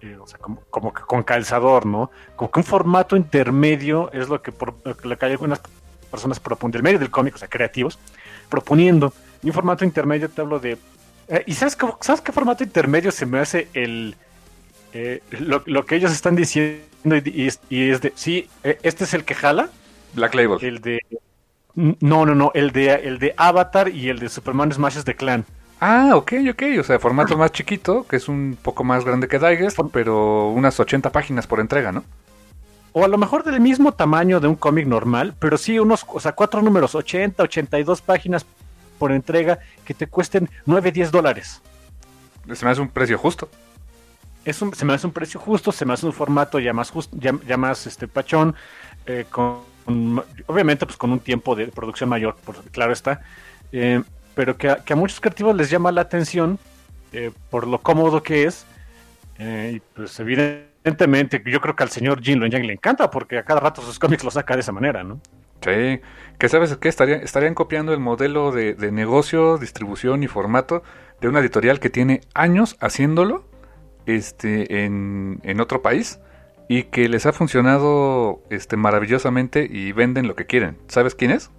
eh, 0.00 0.16
o 0.16 0.26
sea, 0.28 0.38
como, 0.38 0.92
que 0.92 1.02
con 1.02 1.24
calzador, 1.24 1.86
¿no? 1.86 2.12
Como 2.36 2.52
que 2.52 2.60
un 2.60 2.64
formato 2.64 3.16
intermedio 3.16 4.12
es 4.12 4.28
lo 4.28 4.40
que, 4.42 4.52
por, 4.52 4.74
lo 4.84 5.18
que 5.18 5.26
hay 5.26 5.32
algunas 5.32 5.60
personas 6.12 6.38
proponen, 6.38 6.72
del 6.72 6.82
medio 6.84 7.00
del 7.00 7.10
cómic, 7.10 7.34
o 7.34 7.38
sea, 7.38 7.48
creativos, 7.48 7.98
proponiendo. 8.48 9.12
Y 9.42 9.48
un 9.48 9.52
formato 9.52 9.84
intermedio 9.84 10.28
te 10.28 10.40
hablo 10.40 10.60
de... 10.60 10.78
Eh, 11.26 11.42
¿Y 11.46 11.54
sabes, 11.54 11.76
sabes 12.00 12.20
qué 12.20 12.30
formato 12.30 12.62
intermedio 12.62 13.10
se 13.10 13.26
me 13.26 13.40
hace 13.40 13.68
el, 13.74 14.14
eh, 14.92 15.22
lo, 15.30 15.62
lo, 15.66 15.86
que 15.86 15.96
ellos 15.96 16.12
están 16.12 16.36
diciendo 16.36 16.82
y, 17.16 17.50
y, 17.70 17.90
es 17.90 18.00
de, 18.00 18.12
sí, 18.14 18.48
eh, 18.62 18.78
este 18.82 19.04
es 19.04 19.14
el 19.14 19.24
que 19.24 19.34
jala. 19.34 19.70
Black 20.14 20.34
Label. 20.34 20.58
El 20.60 20.80
de... 20.80 21.00
No, 21.74 22.26
no, 22.26 22.34
no, 22.34 22.52
el 22.54 22.70
de, 22.70 22.92
el 22.94 23.18
de 23.18 23.34
Avatar 23.38 23.88
y 23.88 24.10
el 24.10 24.18
de 24.18 24.28
Superman 24.28 24.70
Smashes 24.70 25.06
de 25.06 25.16
Clan. 25.16 25.46
Ah, 25.80 26.12
ok, 26.14 26.34
ok, 26.50 26.62
o 26.78 26.82
sea, 26.84 26.98
formato 27.00 27.36
más 27.36 27.50
chiquito, 27.50 28.06
que 28.06 28.16
es 28.16 28.28
un 28.28 28.56
poco 28.60 28.84
más 28.84 29.04
grande 29.04 29.26
que 29.26 29.40
Digest, 29.40 29.80
pero 29.92 30.50
unas 30.50 30.78
80 30.78 31.10
páginas 31.10 31.48
por 31.48 31.58
entrega, 31.58 31.90
¿no? 31.90 32.04
O 32.92 33.04
a 33.04 33.08
lo 33.08 33.18
mejor 33.18 33.42
del 33.42 33.60
mismo 33.60 33.92
tamaño 33.92 34.40
de 34.40 34.48
un 34.48 34.54
cómic 34.54 34.86
normal, 34.86 35.34
pero 35.38 35.56
sí 35.56 35.78
unos, 35.78 36.04
o 36.06 36.20
sea, 36.20 36.32
cuatro 36.32 36.60
números, 36.60 36.94
80, 36.94 37.42
82 37.42 38.02
páginas 38.02 38.44
por 38.98 39.12
entrega 39.12 39.58
que 39.84 39.94
te 39.94 40.06
cuesten 40.06 40.48
9, 40.66 40.92
10 40.92 41.10
dólares. 41.10 41.62
Se 42.52 42.64
me 42.64 42.70
hace 42.70 42.80
un 42.80 42.88
precio 42.88 43.16
justo 43.16 43.48
es 44.44 44.60
un, 44.62 44.74
se 44.74 44.84
me 44.84 44.92
hace 44.92 45.06
un 45.06 45.12
precio 45.12 45.40
justo, 45.40 45.72
se 45.72 45.84
me 45.84 45.92
hace 45.94 46.06
un 46.06 46.12
formato 46.12 46.58
ya 46.58 46.72
más 46.72 46.90
justo, 46.90 47.16
ya, 47.18 47.56
más 47.56 47.86
este 47.86 48.08
pachón, 48.08 48.54
eh, 49.06 49.24
con, 49.30 49.60
obviamente 50.46 50.86
pues 50.86 50.96
con 50.96 51.12
un 51.12 51.20
tiempo 51.20 51.54
de 51.54 51.68
producción 51.68 52.08
mayor, 52.08 52.36
por, 52.44 52.62
claro 52.70 52.92
está, 52.92 53.20
eh, 53.70 54.02
pero 54.34 54.56
que 54.56 54.68
a, 54.68 54.96
muchos 54.96 55.20
creativos 55.20 55.54
les 55.54 55.70
llama 55.70 55.92
la 55.92 56.00
atención 56.02 56.58
eh, 57.12 57.30
por 57.50 57.66
lo 57.66 57.78
cómodo 57.78 58.22
que 58.22 58.44
es, 58.44 58.66
y 59.38 59.80
pues 59.94 60.20
evidentemente 60.20 60.71
yo 60.84 61.60
creo 61.60 61.76
que 61.76 61.82
al 61.82 61.90
señor 61.90 62.22
Jin 62.22 62.40
Yang 62.48 62.66
le 62.66 62.72
encanta 62.72 63.10
porque 63.10 63.38
a 63.38 63.44
cada 63.44 63.60
rato 63.60 63.82
sus 63.82 63.98
cómics 63.98 64.24
los 64.24 64.34
saca 64.34 64.54
de 64.54 64.60
esa 64.60 64.72
manera, 64.72 65.04
¿no? 65.04 65.20
Sí, 65.60 66.00
que 66.38 66.48
sabes 66.48 66.76
que 66.76 66.88
estarían, 66.88 67.20
estarían 67.20 67.54
copiando 67.54 67.92
el 67.92 68.00
modelo 68.00 68.50
de, 68.50 68.74
de 68.74 68.90
negocio, 68.90 69.58
distribución 69.58 70.22
y 70.22 70.26
formato 70.26 70.82
de 71.20 71.28
una 71.28 71.38
editorial 71.38 71.78
que 71.78 71.88
tiene 71.88 72.20
años 72.34 72.76
haciéndolo 72.80 73.44
este, 74.06 74.84
en, 74.84 75.40
en 75.44 75.60
otro 75.60 75.82
país 75.82 76.18
y 76.68 76.84
que 76.84 77.08
les 77.08 77.26
ha 77.26 77.32
funcionado 77.32 78.42
este, 78.50 78.76
maravillosamente 78.76 79.68
y 79.70 79.92
venden 79.92 80.26
lo 80.26 80.34
que 80.34 80.46
quieren. 80.46 80.78
¿Sabes 80.88 81.14
quién 81.14 81.30
es? 81.30 81.50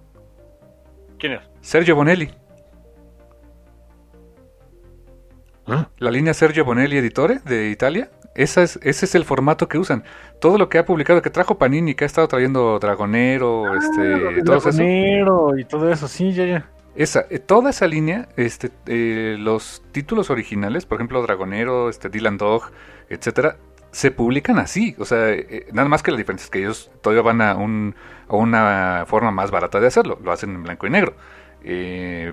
¿Quién 1.18 1.34
es? 1.34 1.40
Sergio 1.60 1.94
Bonelli. 1.94 2.30
¿Ah? 5.66 5.88
La 5.98 6.10
línea 6.10 6.34
Sergio 6.34 6.64
Bonelli 6.64 6.98
Editore 6.98 7.38
de 7.38 7.70
Italia. 7.70 8.10
Esa 8.34 8.62
es, 8.62 8.78
ese 8.82 9.04
es 9.06 9.14
el 9.14 9.24
formato 9.24 9.68
que 9.68 9.78
usan. 9.78 10.04
Todo 10.40 10.58
lo 10.58 10.68
que 10.68 10.78
ha 10.78 10.84
publicado, 10.84 11.22
que 11.22 11.30
trajo 11.30 11.56
Panini, 11.56 11.94
que 11.94 12.04
ha 12.04 12.06
estado 12.06 12.26
trayendo 12.26 12.78
Dragonero, 12.80 13.66
ah, 13.66 13.78
este, 13.78 14.42
todo 14.42 14.58
Dragonero 14.58 15.58
y 15.58 15.64
todo 15.64 15.90
eso, 15.90 16.08
sí, 16.08 16.32
ya, 16.32 16.44
ya. 16.44 16.68
Esa, 16.96 17.26
eh, 17.28 17.40
toda 17.40 17.70
esa 17.70 17.86
línea, 17.88 18.28
este, 18.36 18.70
eh, 18.86 19.36
los 19.38 19.82
títulos 19.90 20.30
originales, 20.30 20.86
por 20.86 20.96
ejemplo, 20.96 21.22
Dragonero, 21.22 21.88
este, 21.88 22.08
Dylan 22.08 22.38
Dog, 22.38 22.70
etcétera, 23.08 23.56
se 23.90 24.12
publican 24.12 24.58
así. 24.58 24.94
O 24.98 25.04
sea, 25.04 25.30
eh, 25.30 25.66
nada 25.72 25.88
más 25.88 26.02
que 26.02 26.12
la 26.12 26.18
diferencia 26.18 26.44
es 26.44 26.50
que 26.50 26.60
ellos 26.60 26.90
todavía 27.02 27.22
van 27.22 27.40
a, 27.40 27.56
un, 27.56 27.96
a 28.28 28.36
una 28.36 29.04
forma 29.06 29.32
más 29.32 29.50
barata 29.50 29.80
de 29.80 29.88
hacerlo. 29.88 30.18
Lo 30.22 30.30
hacen 30.30 30.50
en 30.50 30.62
blanco 30.62 30.86
y 30.86 30.90
negro. 30.90 31.14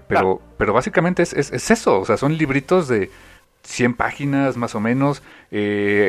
pero, 0.08 0.42
pero 0.58 0.74
básicamente 0.74 1.24
es, 1.24 1.34
es, 1.34 1.72
eso. 1.72 2.00
O 2.00 2.06
sea, 2.06 2.18
son 2.18 2.38
libritos 2.38 2.88
de 2.88 3.10
100 3.64 3.96
páginas 3.96 4.58
más 4.58 4.76
o 4.76 4.80
menos. 4.80 5.22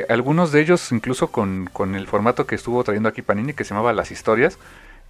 algunos 0.09 0.53
de 0.53 0.61
ellos 0.61 0.93
incluso 0.93 1.29
con, 1.29 1.69
con 1.73 1.95
el 1.95 2.07
formato 2.07 2.47
que 2.47 2.55
estuvo 2.55 2.83
trayendo 2.85 3.09
aquí 3.09 3.23
Panini, 3.23 3.53
que 3.53 3.65
se 3.65 3.71
llamaba 3.71 3.93
Las 3.93 4.11
Historias, 4.11 4.59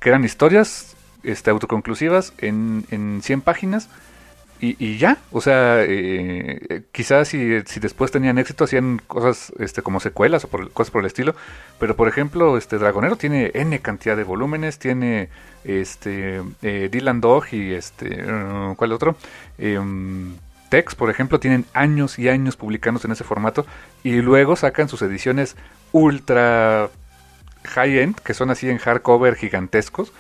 que 0.01 0.09
eran 0.09 0.25
historias 0.25 0.97
este, 1.23 1.51
autoconclusivas 1.51 2.33
en, 2.39 2.85
en 2.91 3.21
100 3.23 3.41
páginas 3.43 3.89
y, 4.65 4.97
ya. 4.97 5.19
O 5.33 5.41
sea, 5.41 5.83
eh, 5.83 6.85
quizás 6.93 7.27
si, 7.27 7.63
si, 7.63 7.81
después 7.81 8.13
tenían 8.13 8.39
éxito 8.39 8.63
hacían 8.63 9.03
cosas 9.09 9.53
este, 9.59 9.83
como 9.83 9.99
secuelas 9.99 10.45
o 10.45 10.49
cosas 10.49 10.93
por 10.93 11.01
el 11.01 11.07
estilo. 11.07 11.35
Pero 11.81 11.97
por 11.97 12.07
ejemplo, 12.07 12.57
este 12.57 12.79
Dragonero 12.79 13.17
tiene 13.17 13.51
N 13.55 13.77
cantidad 13.81 14.17
de 14.17 14.23
volúmenes, 14.23 14.79
tiene 14.79 15.31
este 15.65 16.43
eh, 16.63 16.89
Dylan 16.93 17.21
Dog 17.21 17.47
y 17.51 17.73
este 17.73 18.25
uh, 18.25 18.77
¿cuál 18.77 18.93
otro? 18.93 19.17
Tex, 20.73 20.95
por 20.95 21.11
ejemplo, 21.11 21.39
tienen 21.39 21.67
años 21.75 22.19
y 22.19 22.31
años 22.31 22.57
publicándose 22.57 23.07
en 23.07 23.13
ese 23.13 23.25
formato 23.25 23.67
y 24.03 24.23
luego 24.23 24.57
sacan 24.57 24.89
sus 24.89 25.03
ediciones 25.03 25.55
ultra 25.93 26.89
high-end, 27.65 28.17
que 28.21 28.33
son 28.33 28.49
así 28.49 28.71
en 28.71 28.79
hardcover 28.79 29.35
gigantescos, 29.35 30.15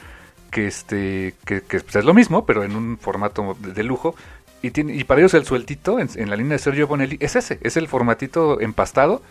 que 0.50 0.66
este 0.66 1.34
que, 1.46 1.62
pues, 1.62 1.96
es 1.96 2.04
lo 2.04 2.12
mismo, 2.12 2.44
pero 2.44 2.64
en 2.64 2.76
un 2.76 2.98
formato 2.98 3.56
de, 3.60 3.82
lujo. 3.82 4.14
Y, 4.60 4.72
tiene, 4.72 4.94
y 4.94 5.04
para 5.04 5.22
ellos 5.22 5.32
el 5.32 5.46
sueltito 5.46 5.98
en, 5.98 6.28
la 6.28 6.36
línea 6.36 6.52
de 6.52 6.58
Sergio 6.58 6.86
Bonelli 6.86 7.16
es 7.20 7.34
ese, 7.34 7.58
es 7.62 7.78
el 7.78 7.88
formatito 7.88 8.60
empastado, 8.60 9.22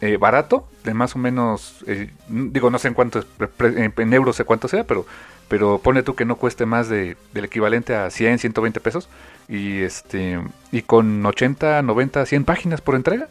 eh, 0.00 0.16
barato, 0.16 0.66
de 0.82 0.92
más 0.92 1.14
o 1.14 1.20
menos, 1.20 1.84
eh, 1.86 2.10
digo, 2.26 2.68
no 2.70 2.80
sé 2.80 2.88
en 2.88 2.94
cuánto, 2.94 3.24
en, 3.60 4.12
euros 4.12 4.34
sé 4.34 4.42
cuánto 4.42 4.66
sea, 4.66 4.82
pero, 4.82 5.06
pero 5.46 5.78
pone 5.78 6.02
tú 6.02 6.16
que 6.16 6.24
no 6.24 6.34
cueste 6.34 6.66
más 6.66 6.88
de, 6.88 7.16
del 7.32 7.44
equivalente 7.44 7.94
a 7.94 8.10
100, 8.10 8.40
120 8.40 8.80
pesos. 8.80 9.08
Y, 9.48 9.82
este, 9.82 10.40
y 10.72 10.82
con 10.82 11.24
80, 11.24 11.82
90, 11.82 12.26
100 12.26 12.44
páginas 12.44 12.80
por 12.80 12.94
entrega. 12.94 13.28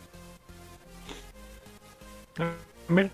Mira, 2.88 3.10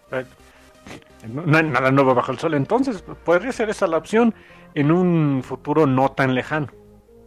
no 1.27 1.57
hay 1.57 1.63
nada 1.63 1.91
nuevo 1.91 2.15
bajo 2.15 2.31
el 2.31 2.39
sol. 2.39 2.53
Entonces, 2.53 3.03
podría 3.23 3.51
ser 3.51 3.69
esa 3.69 3.87
la 3.87 3.97
opción 3.97 4.33
en 4.75 4.91
un 4.91 5.43
futuro 5.43 5.85
no 5.85 6.11
tan 6.11 6.35
lejano. 6.35 6.67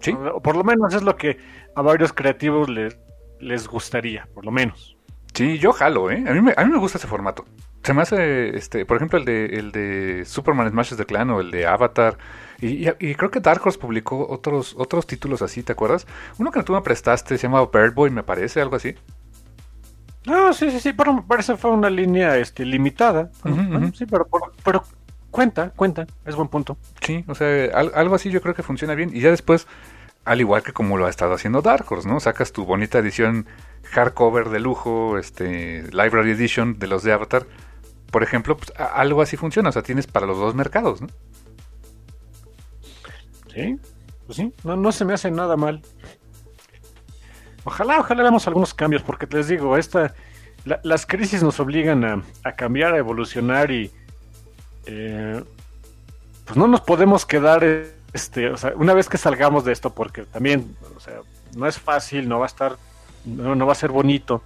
Sí. 0.00 0.12
O 0.12 0.40
por 0.40 0.56
lo 0.56 0.64
menos 0.64 0.94
es 0.94 1.02
lo 1.02 1.16
que 1.16 1.38
a 1.74 1.82
varios 1.82 2.12
creativos 2.12 2.68
les, 2.68 2.98
les 3.40 3.68
gustaría, 3.68 4.28
por 4.34 4.44
lo 4.44 4.50
menos. 4.50 4.96
Sí, 5.34 5.58
yo 5.58 5.72
jalo, 5.72 6.10
¿eh? 6.10 6.24
A 6.26 6.32
mí 6.32 6.40
me, 6.40 6.52
a 6.56 6.64
mí 6.64 6.72
me 6.72 6.78
gusta 6.78 6.98
ese 6.98 7.06
formato. 7.06 7.44
Se 7.82 7.94
me 7.94 8.02
hace, 8.02 8.56
este, 8.56 8.84
por 8.84 8.96
ejemplo, 8.96 9.18
el 9.18 9.24
de, 9.24 9.46
el 9.46 9.72
de 9.72 10.24
Superman 10.24 10.70
Smashes 10.70 10.98
de 10.98 11.06
Clan 11.06 11.30
o 11.30 11.40
el 11.40 11.50
de 11.50 11.66
Avatar. 11.66 12.18
Y, 12.62 12.88
y, 13.00 13.14
creo 13.16 13.30
que 13.30 13.40
Dark 13.40 13.60
Horse 13.64 13.78
publicó 13.78 14.28
otros, 14.28 14.76
otros 14.78 15.04
títulos 15.04 15.42
así, 15.42 15.64
¿te 15.64 15.72
acuerdas? 15.72 16.06
Uno 16.38 16.52
que 16.52 16.62
tú 16.62 16.72
me 16.72 16.80
prestaste 16.80 17.36
se 17.36 17.42
llama 17.42 17.66
Bird 17.66 17.92
Boy, 17.92 18.10
me 18.10 18.22
parece, 18.22 18.60
algo 18.60 18.76
así. 18.76 18.94
No, 20.26 20.52
sí, 20.52 20.70
sí, 20.70 20.78
sí, 20.78 20.92
pero 20.92 21.24
parece 21.26 21.56
fue 21.56 21.72
una 21.72 21.90
línea 21.90 22.36
este, 22.36 22.64
limitada. 22.64 23.30
Sí, 23.94 24.06
pero, 24.06 24.28
pero, 24.62 24.84
cuenta, 25.32 25.70
cuenta, 25.70 26.06
es 26.24 26.36
buen 26.36 26.48
punto. 26.48 26.76
Sí, 27.00 27.24
o 27.26 27.34
sea, 27.34 27.70
algo 27.74 28.14
así 28.14 28.30
yo 28.30 28.40
creo 28.40 28.54
que 28.54 28.62
funciona 28.62 28.94
bien. 28.94 29.10
Y 29.12 29.20
ya 29.20 29.30
después, 29.30 29.66
al 30.24 30.40
igual 30.40 30.62
que 30.62 30.72
como 30.72 30.96
lo 30.96 31.06
ha 31.06 31.10
estado 31.10 31.34
haciendo 31.34 31.62
Dark 31.62 31.84
Horse, 31.90 32.08
¿no? 32.08 32.20
Sacas 32.20 32.52
tu 32.52 32.64
bonita 32.64 32.98
edición 32.98 33.46
hardcover 33.90 34.50
de 34.50 34.60
lujo, 34.60 35.18
este, 35.18 35.82
Library 35.90 36.30
Edition 36.30 36.78
de 36.78 36.86
los 36.86 37.02
de 37.02 37.12
Avatar. 37.12 37.46
Por 38.12 38.22
ejemplo, 38.22 38.56
pues, 38.56 38.72
algo 38.78 39.22
así 39.22 39.36
funciona, 39.36 39.70
o 39.70 39.72
sea, 39.72 39.82
tienes 39.82 40.06
para 40.06 40.26
los 40.26 40.38
dos 40.38 40.54
mercados, 40.54 41.00
¿no? 41.00 41.08
Sí, 43.52 43.78
pues 44.26 44.36
sí, 44.36 44.52
no, 44.64 44.76
no 44.76 44.92
se 44.92 45.04
me 45.04 45.14
hace 45.14 45.30
nada 45.30 45.56
mal. 45.56 45.82
Ojalá, 47.64 48.00
ojalá 48.00 48.22
veamos 48.22 48.46
algunos 48.46 48.74
cambios, 48.74 49.02
porque 49.02 49.26
les 49.30 49.48
digo, 49.48 49.76
esta, 49.76 50.14
las 50.64 51.06
crisis 51.06 51.42
nos 51.42 51.60
obligan 51.60 52.04
a, 52.04 52.52
cambiar, 52.52 52.94
a 52.94 52.98
evolucionar 52.98 53.70
y 53.70 53.90
eh, 54.86 55.42
pues 56.44 56.56
no 56.56 56.66
nos 56.66 56.80
podemos 56.80 57.24
quedar, 57.24 57.64
este, 58.12 58.50
o 58.50 58.56
sea, 58.56 58.72
una 58.76 58.94
vez 58.94 59.08
que 59.08 59.18
salgamos 59.18 59.64
de 59.64 59.72
esto, 59.72 59.90
porque 59.90 60.24
también, 60.24 60.76
o 60.96 61.00
sea, 61.00 61.20
no 61.56 61.66
es 61.66 61.78
fácil, 61.78 62.28
no 62.28 62.38
va 62.38 62.46
a 62.46 62.48
estar, 62.48 62.76
no, 63.24 63.66
va 63.66 63.72
a 63.72 63.76
ser 63.76 63.90
bonito, 63.90 64.42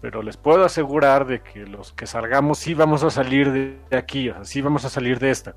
pero 0.00 0.22
les 0.22 0.38
puedo 0.38 0.64
asegurar 0.64 1.26
de 1.26 1.40
que 1.40 1.66
los 1.66 1.92
que 1.92 2.06
salgamos 2.06 2.58
sí 2.58 2.72
vamos 2.72 3.02
a 3.02 3.10
salir 3.10 3.52
de 3.52 3.96
aquí, 3.96 4.30
o 4.30 4.34
sea, 4.34 4.44
sí 4.44 4.62
vamos 4.62 4.84
a 4.86 4.90
salir 4.90 5.18
de 5.18 5.30
esta. 5.30 5.54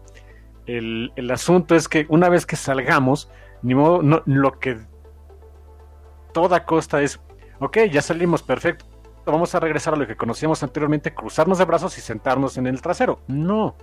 El, 0.66 1.12
el 1.16 1.32
asunto 1.32 1.76
es 1.76 1.88
que 1.88 2.06
una 2.10 2.30
vez 2.30 2.46
que 2.46 2.56
salgamos, 2.56 3.30
ni 3.62 3.76
modo, 3.76 4.02
no, 4.02 4.22
lo 4.26 4.60
que 4.60 4.78
toda 6.34 6.66
costa 6.66 7.02
es, 7.02 7.20
ok, 7.60 7.80
ya 7.92 8.02
salimos, 8.02 8.44
perfecto, 8.44 8.86
vamos 9.26 9.54
a 9.56 9.60
regresar 9.60 9.94
a 9.94 9.98
lo 9.98 10.08
que 10.08 10.16
conocíamos 10.16 10.64
anteriormente, 10.64 11.14
cruzarnos 11.14 11.58
de 11.58 11.66
brazos 11.66 11.98
y 11.98 12.02
sentarnos 12.02 12.58
en 12.58 12.68
el 12.68 12.82
trasero. 12.82 13.20
No, 13.28 13.76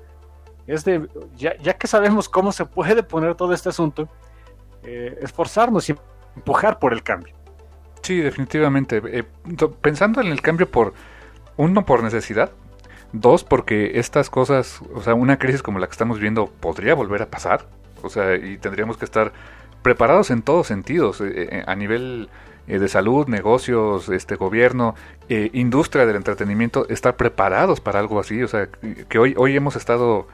es 0.67 0.85
de, 0.85 1.09
ya, 1.37 1.57
ya 1.59 1.75
que 1.75 1.87
sabemos 1.87 2.29
cómo 2.29 2.53
se 2.53 2.65
puede 2.67 3.03
poner 3.03 3.35
todo 3.35 3.53
este 3.55 3.71
asunto, 3.71 4.09
eh, 4.83 5.19
esforzarnos 5.21 5.89
y 5.89 5.95
empujar 6.37 6.79
por 6.79 6.93
el 6.93 7.03
cambio. 7.03 7.35
Sí, 8.03 8.19
definitivamente. 8.19 9.03
Eh, 9.07 9.25
pensando 9.81 10.21
en 10.21 10.29
el 10.29 10.41
cambio 10.41 10.71
por, 10.71 10.95
uno, 11.57 11.85
por 11.85 12.03
necesidad, 12.03 12.53
dos, 13.13 13.45
porque 13.45 13.99
estas 13.99 14.31
cosas, 14.31 14.81
o 14.95 15.03
sea, 15.03 15.15
una 15.15 15.39
crisis 15.39 15.63
como 15.63 15.79
la 15.79 15.87
que 15.87 15.93
estamos 15.93 16.21
viendo 16.21 16.47
podría 16.47 16.95
volver 16.95 17.23
a 17.23 17.27
pasar, 17.27 17.67
o 18.03 18.09
sea, 18.09 18.37
y 18.37 18.57
tendríamos 18.59 18.97
que 18.97 19.05
estar 19.05 19.33
preparados 19.83 20.31
en 20.31 20.43
todos 20.43 20.67
sentidos, 20.67 21.21
eh, 21.21 21.33
eh, 21.35 21.65
a 21.67 21.75
nivel 21.75 22.29
eh, 22.67 22.79
de 22.79 22.89
salud, 22.89 23.27
negocios, 23.27 24.09
este 24.09 24.37
gobierno, 24.37 24.95
industria 25.29 26.07
del 26.07 26.17
entretenimiento, 26.17 26.89
estar 26.89 27.17
preparados 27.17 27.81
para 27.81 28.01
algo 28.01 28.19
así. 28.19 28.43
O 28.43 28.49
sea, 28.49 28.69
que 29.09 29.19
hoy, 29.19 29.35
hoy 29.37 29.57
hemos 29.57 29.77
estado, 29.77 30.27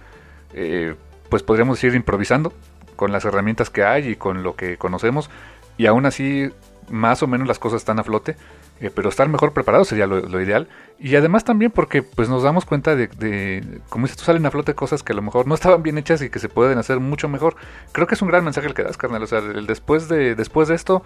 pues 1.28 1.42
podríamos 1.42 1.76
decir, 1.76 1.94
improvisando 1.94 2.52
con 2.96 3.12
las 3.12 3.26
herramientas 3.26 3.68
que 3.68 3.84
hay 3.84 4.08
y 4.08 4.16
con 4.16 4.42
lo 4.42 4.56
que 4.56 4.78
conocemos, 4.78 5.30
y 5.76 5.86
aún 5.86 6.06
así 6.06 6.50
más 6.88 7.22
o 7.22 7.26
menos 7.26 7.46
las 7.46 7.58
cosas 7.58 7.82
están 7.82 7.98
a 7.98 8.04
flote, 8.04 8.36
eh, 8.80 8.90
pero 8.94 9.08
estar 9.08 9.28
mejor 9.28 9.52
preparado 9.52 9.84
sería 9.84 10.06
lo, 10.06 10.40
ideal. 10.40 10.68
Y 10.98 11.14
además 11.16 11.44
también 11.44 11.70
porque 11.70 12.02
pues 12.02 12.28
nos 12.28 12.42
damos 12.42 12.64
cuenta 12.64 12.96
de, 12.96 13.80
como 13.90 14.06
dices 14.06 14.16
tú, 14.16 14.24
salen 14.24 14.46
a 14.46 14.50
flote 14.50 14.74
cosas 14.74 15.02
que 15.02 15.12
a 15.12 15.16
lo 15.16 15.22
mejor 15.22 15.46
no 15.46 15.54
estaban 15.54 15.82
bien 15.82 15.98
hechas 15.98 16.22
y 16.22 16.30
que 16.30 16.38
se 16.38 16.48
pueden 16.48 16.78
hacer 16.78 17.00
mucho 17.00 17.28
mejor. 17.28 17.56
Creo 17.92 18.06
que 18.06 18.14
es 18.14 18.22
un 18.22 18.28
gran 18.28 18.44
mensaje 18.44 18.66
el 18.66 18.74
que 18.74 18.82
das, 18.82 18.96
carnal. 18.96 19.22
O 19.22 19.26
sea, 19.26 19.40
el 19.40 19.66
después 19.66 20.08
de, 20.08 20.34
después 20.34 20.68
de 20.68 20.74
esto, 20.74 21.02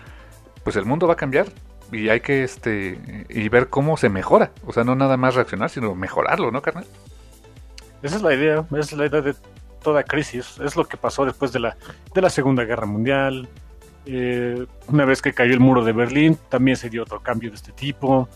pues 0.63 0.77
el 0.77 0.85
mundo 0.85 1.09
va 1.09 1.15
a 1.15 1.17
cambiar 1.17 1.47
y 1.93 2.09
hay 2.09 2.21
que 2.21 2.45
este 2.45 3.27
y 3.29 3.49
ver 3.49 3.69
cómo 3.69 3.97
se 3.97 4.09
mejora. 4.09 4.53
O 4.65 4.73
sea, 4.73 4.85
no 4.85 4.95
nada 4.95 5.17
más 5.17 5.35
reaccionar, 5.35 5.71
sino 5.71 5.95
mejorarlo, 5.95 6.53
¿no, 6.53 6.63
carnal? 6.63 6.87
Esa 8.03 8.17
es 8.17 8.23
la 8.23 8.35
idea, 8.35 8.65
es 8.79 8.93
la 8.93 9.07
idea 9.07 9.21
de 9.21 9.35
toda 9.83 10.05
crisis. 10.05 10.59
Es 10.61 10.77
lo 10.77 10.87
que 10.87 10.97
pasó 10.97 11.25
después 11.25 11.53
de 11.53 11.61
la, 11.61 11.77
de 12.15 12.23
la 12.23 12.31
Segunda 12.31 12.65
Guerra 12.65 12.87
Mundial. 12.87 13.49
Eh, 14.07 14.67
una 14.89 15.05
vez 15.05 15.21
que 15.21 15.33
cayó 15.33 15.53
el 15.53 15.61
muro 15.61 15.85
de 15.85 15.93
Berlín, 15.93 16.39
también 16.49 16.77
se 16.77 16.89
dio 16.89 17.03
otro 17.03 17.21
cambio 17.21 17.51
de 17.51 17.57
este 17.57 17.73
tipo. 17.73 18.29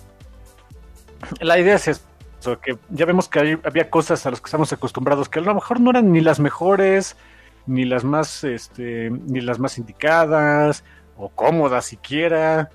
La 1.41 1.59
idea 1.59 1.77
es 1.77 1.89
eso, 1.89 2.61
que 2.61 2.79
ya 2.91 3.07
vemos 3.07 3.29
que 3.29 3.59
había 3.63 3.91
cosas 3.91 4.27
a 4.27 4.31
las 4.31 4.41
que 4.41 4.47
estamos 4.47 4.73
acostumbrados 4.73 5.29
que 5.29 5.39
a 5.39 5.43
lo 5.43 5.55
mejor 5.55 5.81
no 5.81 5.91
eran 5.91 6.13
ni 6.13 6.21
las 6.21 6.41
mejores, 6.41 7.17
ni 7.67 7.85
las 7.85 8.05
más, 8.05 8.45
este, 8.45 9.11
ni 9.11 9.41
las 9.41 9.59
más 9.59 9.79
indicadas, 9.79 10.85
o 11.17 11.29
cómodas 11.29 11.87
siquiera. 11.87 12.71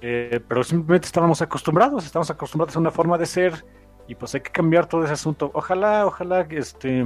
Eh, 0.00 0.40
pero 0.46 0.62
simplemente 0.62 1.06
estábamos 1.06 1.42
acostumbrados, 1.42 2.04
estamos 2.04 2.30
acostumbrados 2.30 2.76
a 2.76 2.78
una 2.78 2.90
forma 2.90 3.18
de 3.18 3.26
ser 3.26 3.64
y 4.06 4.14
pues 4.14 4.34
hay 4.34 4.40
que 4.40 4.50
cambiar 4.50 4.86
todo 4.86 5.04
ese 5.04 5.12
asunto. 5.14 5.50
Ojalá, 5.54 6.06
ojalá 6.06 6.46
este 6.50 7.04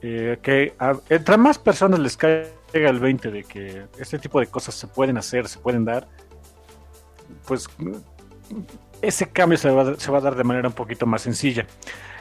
eh, 0.00 0.38
que 0.42 0.74
entre 1.10 1.36
más 1.36 1.58
personas 1.58 2.00
les 2.00 2.16
caiga 2.16 2.50
el 2.72 2.98
20 2.98 3.30
de 3.30 3.44
que 3.44 3.86
este 3.98 4.18
tipo 4.18 4.40
de 4.40 4.46
cosas 4.46 4.74
se 4.74 4.86
pueden 4.88 5.16
hacer, 5.16 5.46
se 5.48 5.58
pueden 5.58 5.84
dar, 5.84 6.08
pues 7.46 7.68
ese 9.02 9.28
cambio 9.28 9.58
se 9.58 9.70
va, 9.70 9.94
se 9.96 10.10
va 10.10 10.18
a 10.18 10.20
dar 10.20 10.36
de 10.36 10.44
manera 10.44 10.68
un 10.68 10.74
poquito 10.74 11.04
más 11.04 11.22
sencilla. 11.22 11.66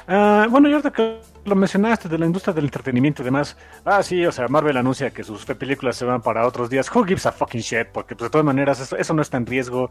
Ah, 0.07 0.47
bueno, 0.49 0.67
y 0.67 0.73
ahorita 0.73 0.91
que 0.91 1.21
lo 1.45 1.55
mencionaste 1.55 2.09
de 2.09 2.17
la 2.17 2.25
industria 2.25 2.53
del 2.53 2.65
entretenimiento 2.65 3.21
y 3.21 3.25
demás, 3.25 3.55
ah, 3.85 4.01
sí, 4.03 4.25
o 4.25 4.31
sea, 4.31 4.47
Marvel 4.47 4.75
anuncia 4.77 5.11
que 5.11 5.23
sus 5.23 5.45
películas 5.45 5.95
se 5.95 6.05
van 6.05 6.21
para 6.21 6.45
otros 6.45 6.69
días. 6.69 6.93
Who 6.93 7.03
gives 7.03 7.25
a 7.25 7.31
fucking 7.31 7.61
shit? 7.61 7.87
Porque, 7.93 8.15
pues, 8.15 8.27
de 8.27 8.31
todas 8.31 8.45
maneras, 8.45 8.93
eso, 8.93 9.13
no 9.13 9.21
está 9.21 9.37
en 9.37 9.45
riesgo. 9.45 9.89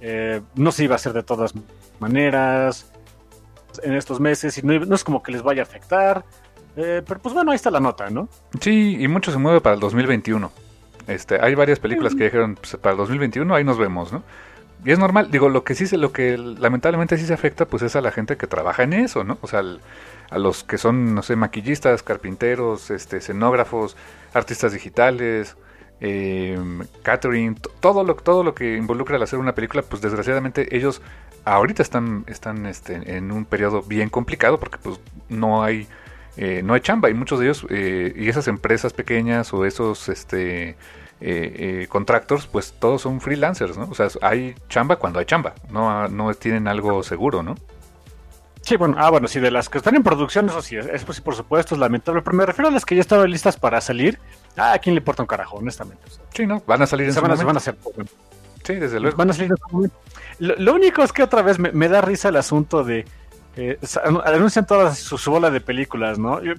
Eh, 0.00 0.40
no 0.54 0.72
se 0.72 0.84
iba 0.84 0.94
a 0.94 0.96
hacer 0.96 1.12
de 1.12 1.22
todas 1.22 1.52
maneras 1.98 2.90
en 3.82 3.94
estos 3.94 4.18
meses 4.18 4.56
y 4.58 4.62
no, 4.62 4.94
es 4.94 5.04
como 5.04 5.22
que 5.22 5.30
les 5.30 5.42
vaya 5.42 5.62
a 5.62 5.64
afectar. 5.64 6.24
Eh, 6.76 7.02
pero, 7.06 7.20
pues, 7.20 7.34
bueno, 7.34 7.50
ahí 7.50 7.56
está 7.56 7.70
la 7.70 7.80
nota, 7.80 8.08
¿no? 8.08 8.28
Sí, 8.60 8.96
y 8.98 9.08
mucho 9.08 9.30
se 9.30 9.38
mueve 9.38 9.60
para 9.60 9.74
el 9.74 9.80
2021. 9.80 10.50
Este, 11.06 11.40
hay 11.40 11.54
varias 11.54 11.80
películas 11.80 12.14
que 12.14 12.24
dijeron 12.24 12.54
pues, 12.54 12.76
para 12.76 12.92
el 12.92 12.98
2021, 12.98 13.54
ahí 13.54 13.64
nos 13.64 13.78
vemos, 13.78 14.12
¿no? 14.12 14.22
Y 14.84 14.92
es 14.92 14.98
normal, 14.98 15.30
digo, 15.30 15.48
lo 15.48 15.64
que 15.64 15.74
sí 15.74 15.86
se, 15.86 15.96
lo 15.98 16.12
que 16.12 16.38
lamentablemente 16.38 17.18
sí 17.18 17.26
se 17.26 17.34
afecta, 17.34 17.66
pues 17.66 17.82
es 17.82 17.96
a 17.96 18.00
la 18.00 18.12
gente 18.12 18.36
que 18.36 18.46
trabaja 18.46 18.82
en 18.82 18.92
eso, 18.92 19.24
¿no? 19.24 19.38
O 19.42 19.46
sea, 19.46 19.62
a 20.30 20.38
los 20.38 20.64
que 20.64 20.78
son, 20.78 21.14
no 21.14 21.22
sé, 21.22 21.36
maquillistas, 21.36 22.02
carpinteros, 22.02 22.90
este, 22.90 23.18
escenógrafos, 23.18 23.96
artistas 24.32 24.72
digitales, 24.72 25.56
eh, 26.00 26.58
catering, 27.02 27.56
todo 27.80 28.04
lo, 28.04 28.14
todo 28.14 28.42
lo 28.42 28.54
que 28.54 28.76
involucra 28.76 29.16
al 29.16 29.22
hacer 29.22 29.38
una 29.38 29.54
película, 29.54 29.82
pues 29.82 30.00
desgraciadamente 30.00 30.74
ellos 30.74 31.02
ahorita 31.44 31.82
están, 31.82 32.24
están 32.26 32.66
este, 32.66 33.16
en 33.16 33.32
un 33.32 33.44
periodo 33.44 33.82
bien 33.82 34.08
complicado 34.08 34.58
porque 34.58 34.78
pues 34.78 35.00
no 35.28 35.62
hay, 35.62 35.88
eh, 36.36 36.62
no 36.64 36.74
hay 36.74 36.80
chamba 36.80 37.10
y 37.10 37.14
muchos 37.14 37.38
de 37.38 37.46
ellos 37.46 37.66
eh, 37.70 38.12
y 38.16 38.28
esas 38.28 38.48
empresas 38.48 38.92
pequeñas 38.92 39.52
o 39.52 39.64
esos, 39.66 40.08
este, 40.08 40.76
eh, 41.20 41.82
eh, 41.82 41.86
contractors, 41.88 42.46
pues 42.46 42.72
todos 42.78 43.02
son 43.02 43.20
freelancers, 43.20 43.76
¿no? 43.76 43.88
O 43.90 43.94
sea, 43.94 44.08
hay 44.22 44.54
chamba 44.68 44.96
cuando 44.96 45.18
hay 45.18 45.26
chamba, 45.26 45.54
no, 45.70 46.08
no 46.08 46.32
tienen 46.34 46.66
algo 46.66 47.02
seguro, 47.02 47.42
¿no? 47.42 47.56
Sí, 48.62 48.76
bueno, 48.76 48.96
ah, 48.98 49.10
bueno, 49.10 49.26
sí, 49.26 49.40
de 49.40 49.50
las 49.50 49.68
que 49.68 49.78
están 49.78 49.96
en 49.96 50.02
producción, 50.02 50.48
eso 50.48 50.62
sí, 50.62 50.76
es, 50.76 51.04
pues, 51.04 51.20
por 51.20 51.34
supuesto, 51.34 51.74
es 51.74 51.80
lamentable, 51.80 52.22
pero 52.22 52.36
me 52.36 52.46
refiero 52.46 52.68
a 52.68 52.70
las 52.70 52.84
que 52.84 52.94
ya 52.94 53.00
estaban 53.00 53.30
listas 53.30 53.56
para 53.56 53.80
salir. 53.80 54.18
Ah, 54.56 54.74
¿a 54.74 54.78
quién 54.78 54.94
le 54.94 55.00
importa 55.00 55.22
un 55.22 55.26
carajo, 55.26 55.56
honestamente? 55.56 56.02
sí, 56.34 56.46
¿no? 56.46 56.62
Van 56.66 56.82
a 56.82 56.86
salir 56.86 57.06
en 57.06 57.12
se 57.12 57.20
van, 57.20 57.30
a 57.30 57.58
hacer. 57.58 57.76
Sí, 58.64 58.74
desde 58.74 59.00
luego. 59.00 59.16
Van 59.16 59.30
a 59.30 59.32
salir 59.32 59.50
en 59.72 59.90
lo, 60.38 60.74
único 60.74 61.02
es 61.02 61.12
que 61.12 61.22
otra 61.22 61.42
vez 61.42 61.58
me, 61.58 61.88
da 61.88 62.00
risa 62.00 62.28
el 62.28 62.36
asunto 62.36 62.82
de. 62.82 63.04
Eh, 63.56 63.78
anuncian 64.24 64.66
todas 64.66 64.98
su, 64.98 65.30
bola 65.30 65.50
de 65.50 65.60
películas, 65.60 66.18
¿no? 66.18 66.40
Yo, 66.42 66.54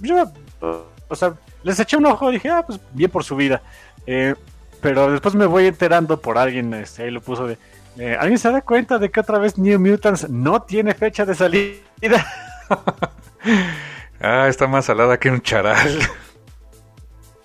o 1.07 1.16
sea, 1.16 1.34
les 1.64 1.80
eché 1.80 1.97
un 1.97 2.05
ojo 2.05 2.30
y 2.30 2.36
dije, 2.36 2.49
ah, 2.49 2.64
pues 2.66 2.80
bien 2.93 3.09
por 3.09 3.24
su 3.24 3.36
vida. 3.36 3.62
Eh, 4.05 4.36
pero 4.82 5.11
después 5.11 5.36
me 5.36 5.45
voy 5.45 5.67
enterando 5.67 6.19
por 6.19 6.38
alguien, 6.38 6.73
este, 6.73 7.03
ahí 7.03 7.11
lo 7.11 7.21
puso 7.21 7.47
de... 7.47 7.57
Eh, 7.97 8.15
¿Alguien 8.19 8.39
se 8.39 8.51
da 8.51 8.61
cuenta 8.61 8.97
de 8.97 9.11
que 9.11 9.19
otra 9.19 9.38
vez 9.38 9.57
New 9.57 9.79
Mutants 9.79 10.29
no 10.29 10.61
tiene 10.61 10.93
fecha 10.93 11.25
de 11.25 11.36
salida? 11.36 12.25
ah, 14.21 14.47
está 14.47 14.67
más 14.67 14.86
salada 14.86 15.19
que 15.19 15.29
un 15.29 15.41
charal. 15.41 15.99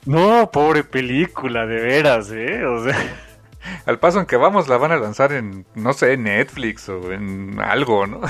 No, 0.05 0.51
pobre 0.53 0.85
película, 0.85 1.67
de 1.67 1.81
veras, 1.81 2.31
¿eh? 2.31 2.65
O 2.65 2.85
sea... 2.85 2.97
Al 3.87 3.99
paso 3.99 4.21
en 4.21 4.27
que 4.27 4.37
vamos, 4.37 4.69
la 4.69 4.77
van 4.77 4.93
a 4.93 4.97
lanzar 4.97 5.33
en, 5.33 5.67
no 5.75 5.93
sé, 5.93 6.17
Netflix 6.17 6.89
o 6.89 7.13
en 7.13 7.59
algo, 7.61 8.07
¿no? 8.07 8.21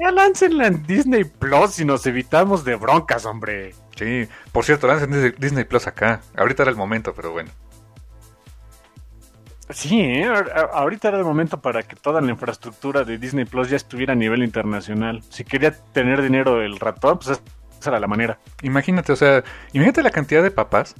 Ya 0.00 0.10
láncenla 0.10 0.66
en 0.66 0.86
Disney 0.86 1.24
Plus 1.24 1.78
y 1.78 1.84
nos 1.84 2.06
evitamos 2.06 2.64
de 2.64 2.74
broncas, 2.74 3.26
hombre. 3.26 3.74
Sí, 3.96 4.26
por 4.50 4.64
cierto, 4.64 4.86
lancen 4.86 5.34
Disney 5.38 5.64
Plus 5.64 5.86
acá. 5.86 6.22
Ahorita 6.36 6.62
era 6.62 6.70
el 6.70 6.76
momento, 6.76 7.12
pero 7.14 7.32
bueno. 7.32 7.50
Sí, 9.72 10.00
¿eh? 10.00 10.28
ahorita 10.72 11.08
era 11.08 11.18
el 11.18 11.24
momento 11.24 11.60
para 11.60 11.82
que 11.82 11.96
toda 11.96 12.20
la 12.20 12.30
infraestructura 12.30 13.04
de 13.04 13.18
Disney 13.18 13.44
Plus 13.44 13.70
ya 13.70 13.76
estuviera 13.76 14.12
a 14.12 14.16
nivel 14.16 14.42
internacional. 14.42 15.22
Si 15.30 15.44
quería 15.44 15.72
tener 15.92 16.22
dinero 16.22 16.62
el 16.62 16.78
ratón, 16.78 17.18
pues 17.18 17.40
esa 17.80 17.90
era 17.90 18.00
la 18.00 18.06
manera. 18.06 18.38
Imagínate, 18.62 19.12
o 19.12 19.16
sea, 19.16 19.44
imagínate 19.72 20.02
la 20.02 20.10
cantidad 20.10 20.42
de 20.42 20.50
papás 20.50 20.94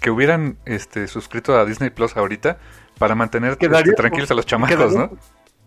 que 0.00 0.10
hubieran 0.10 0.58
este, 0.64 1.08
suscrito 1.08 1.56
a 1.58 1.64
Disney 1.64 1.90
Plus 1.90 2.16
ahorita 2.16 2.58
para 2.98 3.14
mantener 3.14 3.56
este, 3.58 3.92
tranquilos 3.94 4.30
a 4.30 4.34
los 4.34 4.46
chamacos, 4.46 4.94
¿no? 4.94 5.10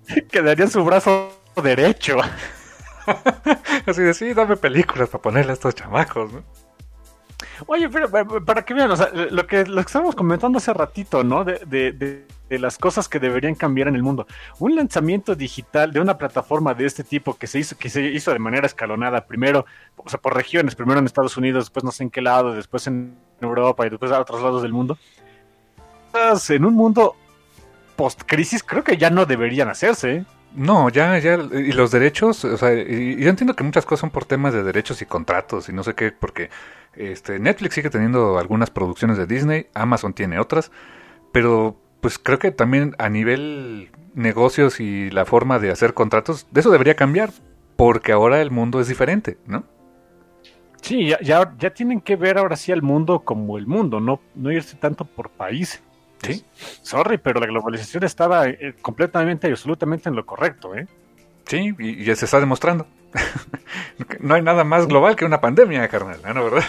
Quedaría 0.31 0.67
su 0.67 0.83
brazo 0.83 1.39
derecho. 1.61 2.17
Así 3.85 4.01
de, 4.01 4.13
sí, 4.13 4.33
dame 4.33 4.57
películas 4.57 5.09
para 5.09 5.21
ponerle 5.21 5.51
a 5.51 5.53
estos 5.53 5.75
chamacos, 5.75 6.33
¿no? 6.33 6.43
Oye, 7.67 7.89
pero 7.89 8.09
para 8.43 8.63
que 8.63 8.73
vean, 8.73 8.89
lo 8.89 9.47
que, 9.47 9.65
lo 9.65 9.75
que 9.81 9.87
estábamos 9.87 10.15
comentando 10.15 10.57
hace 10.57 10.73
ratito, 10.73 11.23
¿no? 11.23 11.43
De, 11.43 11.61
de, 11.65 11.91
de, 11.91 12.59
las 12.59 12.77
cosas 12.77 13.09
que 13.09 13.19
deberían 13.19 13.55
cambiar 13.55 13.87
en 13.87 13.95
el 13.95 14.03
mundo. 14.03 14.27
Un 14.59 14.75
lanzamiento 14.75 15.35
digital 15.35 15.91
de 15.91 15.99
una 15.99 16.17
plataforma 16.17 16.73
de 16.73 16.85
este 16.85 17.03
tipo 17.03 17.35
que 17.35 17.47
se 17.47 17.59
hizo, 17.59 17.77
que 17.77 17.89
se 17.89 18.01
hizo 18.03 18.31
de 18.31 18.39
manera 18.39 18.67
escalonada, 18.67 19.25
primero, 19.25 19.65
o 19.97 20.07
sea, 20.07 20.19
por 20.19 20.35
regiones, 20.35 20.75
primero 20.75 20.99
en 20.99 21.05
Estados 21.05 21.35
Unidos, 21.35 21.65
después 21.65 21.83
no 21.83 21.91
sé 21.91 22.03
en 22.03 22.11
qué 22.11 22.21
lado, 22.21 22.53
después 22.53 22.85
en 22.85 23.17
Europa 23.41 23.85
y 23.85 23.89
después 23.89 24.11
a 24.11 24.19
otros 24.19 24.41
lados 24.41 24.61
del 24.61 24.71
mundo. 24.71 24.97
En 26.49 26.65
un 26.65 26.75
mundo 26.75 27.15
post-crisis, 27.95 28.63
creo 28.63 28.83
que 28.83 28.97
ya 28.97 29.09
no 29.09 29.25
deberían 29.25 29.69
hacerse. 29.69 30.25
No, 30.55 30.89
ya, 30.89 31.17
ya, 31.17 31.35
y 31.35 31.71
los 31.71 31.91
derechos, 31.91 32.45
o 32.45 32.57
sea, 32.57 32.73
y, 32.73 33.17
yo 33.17 33.29
entiendo 33.29 33.55
que 33.55 33.63
muchas 33.63 33.85
cosas 33.85 34.01
son 34.01 34.11
por 34.11 34.25
temas 34.25 34.53
de 34.53 34.63
derechos 34.63 35.01
y 35.01 35.05
contratos 35.05 35.67
y 35.67 35.73
no 35.73 35.83
sé 35.83 35.95
qué, 35.95 36.11
porque 36.11 36.49
este 36.95 37.39
Netflix 37.39 37.75
sigue 37.75 37.89
teniendo 37.89 38.37
algunas 38.37 38.69
producciones 38.69 39.17
de 39.17 39.25
Disney, 39.25 39.67
Amazon 39.73 40.13
tiene 40.13 40.37
otras, 40.37 40.71
pero 41.31 41.75
pues 42.01 42.19
creo 42.19 42.37
que 42.37 42.51
también 42.51 42.95
a 42.99 43.09
nivel 43.09 43.89
negocios 44.13 44.79
y 44.79 45.09
la 45.09 45.25
forma 45.25 45.57
de 45.57 45.71
hacer 45.71 45.95
contratos, 45.95 46.47
de 46.51 46.59
eso 46.59 46.69
debería 46.69 46.95
cambiar, 46.95 47.31
porque 47.75 48.11
ahora 48.11 48.41
el 48.41 48.51
mundo 48.51 48.79
es 48.79 48.87
diferente, 48.87 49.37
¿no? 49.47 49.63
Sí, 50.81 51.07
ya, 51.07 51.19
ya, 51.57 51.73
tienen 51.73 52.01
que 52.01 52.17
ver 52.17 52.37
ahora 52.37 52.57
sí 52.57 52.73
al 52.73 52.81
mundo 52.81 53.21
como 53.21 53.57
el 53.57 53.65
mundo, 53.65 54.01
no, 54.01 54.19
no 54.35 54.51
irse 54.51 54.75
tanto 54.75 55.05
por 55.05 55.29
país. 55.29 55.81
Sí. 56.23 56.45
Sorry, 56.81 57.17
pero 57.17 57.39
la 57.39 57.47
globalización 57.47 58.03
estaba 58.03 58.47
eh, 58.47 58.75
completamente 58.81 59.47
y 59.47 59.51
absolutamente 59.51 60.09
en 60.09 60.15
lo 60.15 60.25
correcto, 60.25 60.75
¿eh? 60.75 60.87
Sí, 61.45 61.75
y, 61.77 62.03
ya 62.03 62.15
se 62.15 62.25
está 62.25 62.39
demostrando. 62.39 62.87
no 64.19 64.35
hay 64.35 64.41
nada 64.41 64.63
más 64.63 64.87
global 64.87 65.15
que 65.15 65.25
una 65.25 65.41
pandemia, 65.41 65.87
carnal, 65.87 66.19
¿no? 66.33 66.43
¿Verdad? 66.45 66.63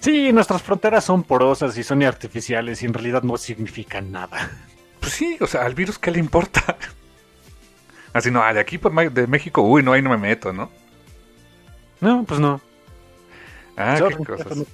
Sí, 0.00 0.32
nuestras 0.32 0.62
fronteras 0.62 1.04
son 1.04 1.22
porosas 1.22 1.76
y 1.78 1.84
son 1.84 2.02
artificiales 2.02 2.82
y 2.82 2.86
en 2.86 2.94
realidad 2.94 3.22
no 3.22 3.36
significan 3.36 4.10
nada. 4.10 4.50
Pues 5.00 5.12
sí, 5.12 5.36
o 5.40 5.46
sea, 5.46 5.64
al 5.64 5.74
virus, 5.74 5.98
¿qué 5.98 6.10
le 6.10 6.18
importa? 6.18 6.76
Así 8.12 8.30
no, 8.30 8.42
de 8.52 8.60
aquí 8.60 8.78
por 8.78 8.92
de 9.12 9.26
México, 9.26 9.62
uy, 9.62 9.82
no, 9.82 9.92
ahí 9.92 10.02
no 10.02 10.10
me 10.10 10.18
meto, 10.18 10.52
¿no? 10.52 10.70
No, 12.00 12.24
pues 12.24 12.40
no. 12.40 12.60
Ah, 13.76 13.98
qué 14.08 14.16
cosas. 14.16 14.66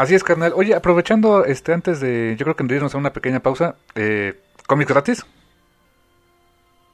Así 0.00 0.14
es, 0.14 0.24
carnal. 0.24 0.54
Oye, 0.56 0.74
aprovechando, 0.74 1.44
este, 1.44 1.74
antes 1.74 2.00
de, 2.00 2.34
yo 2.38 2.46
creo 2.46 2.56
que 2.56 2.74
irnos 2.74 2.94
a 2.94 2.96
una 2.96 3.12
pequeña 3.12 3.40
pausa, 3.40 3.76
eh, 3.94 4.40
¿cómics 4.66 4.90
gratis? 4.90 5.26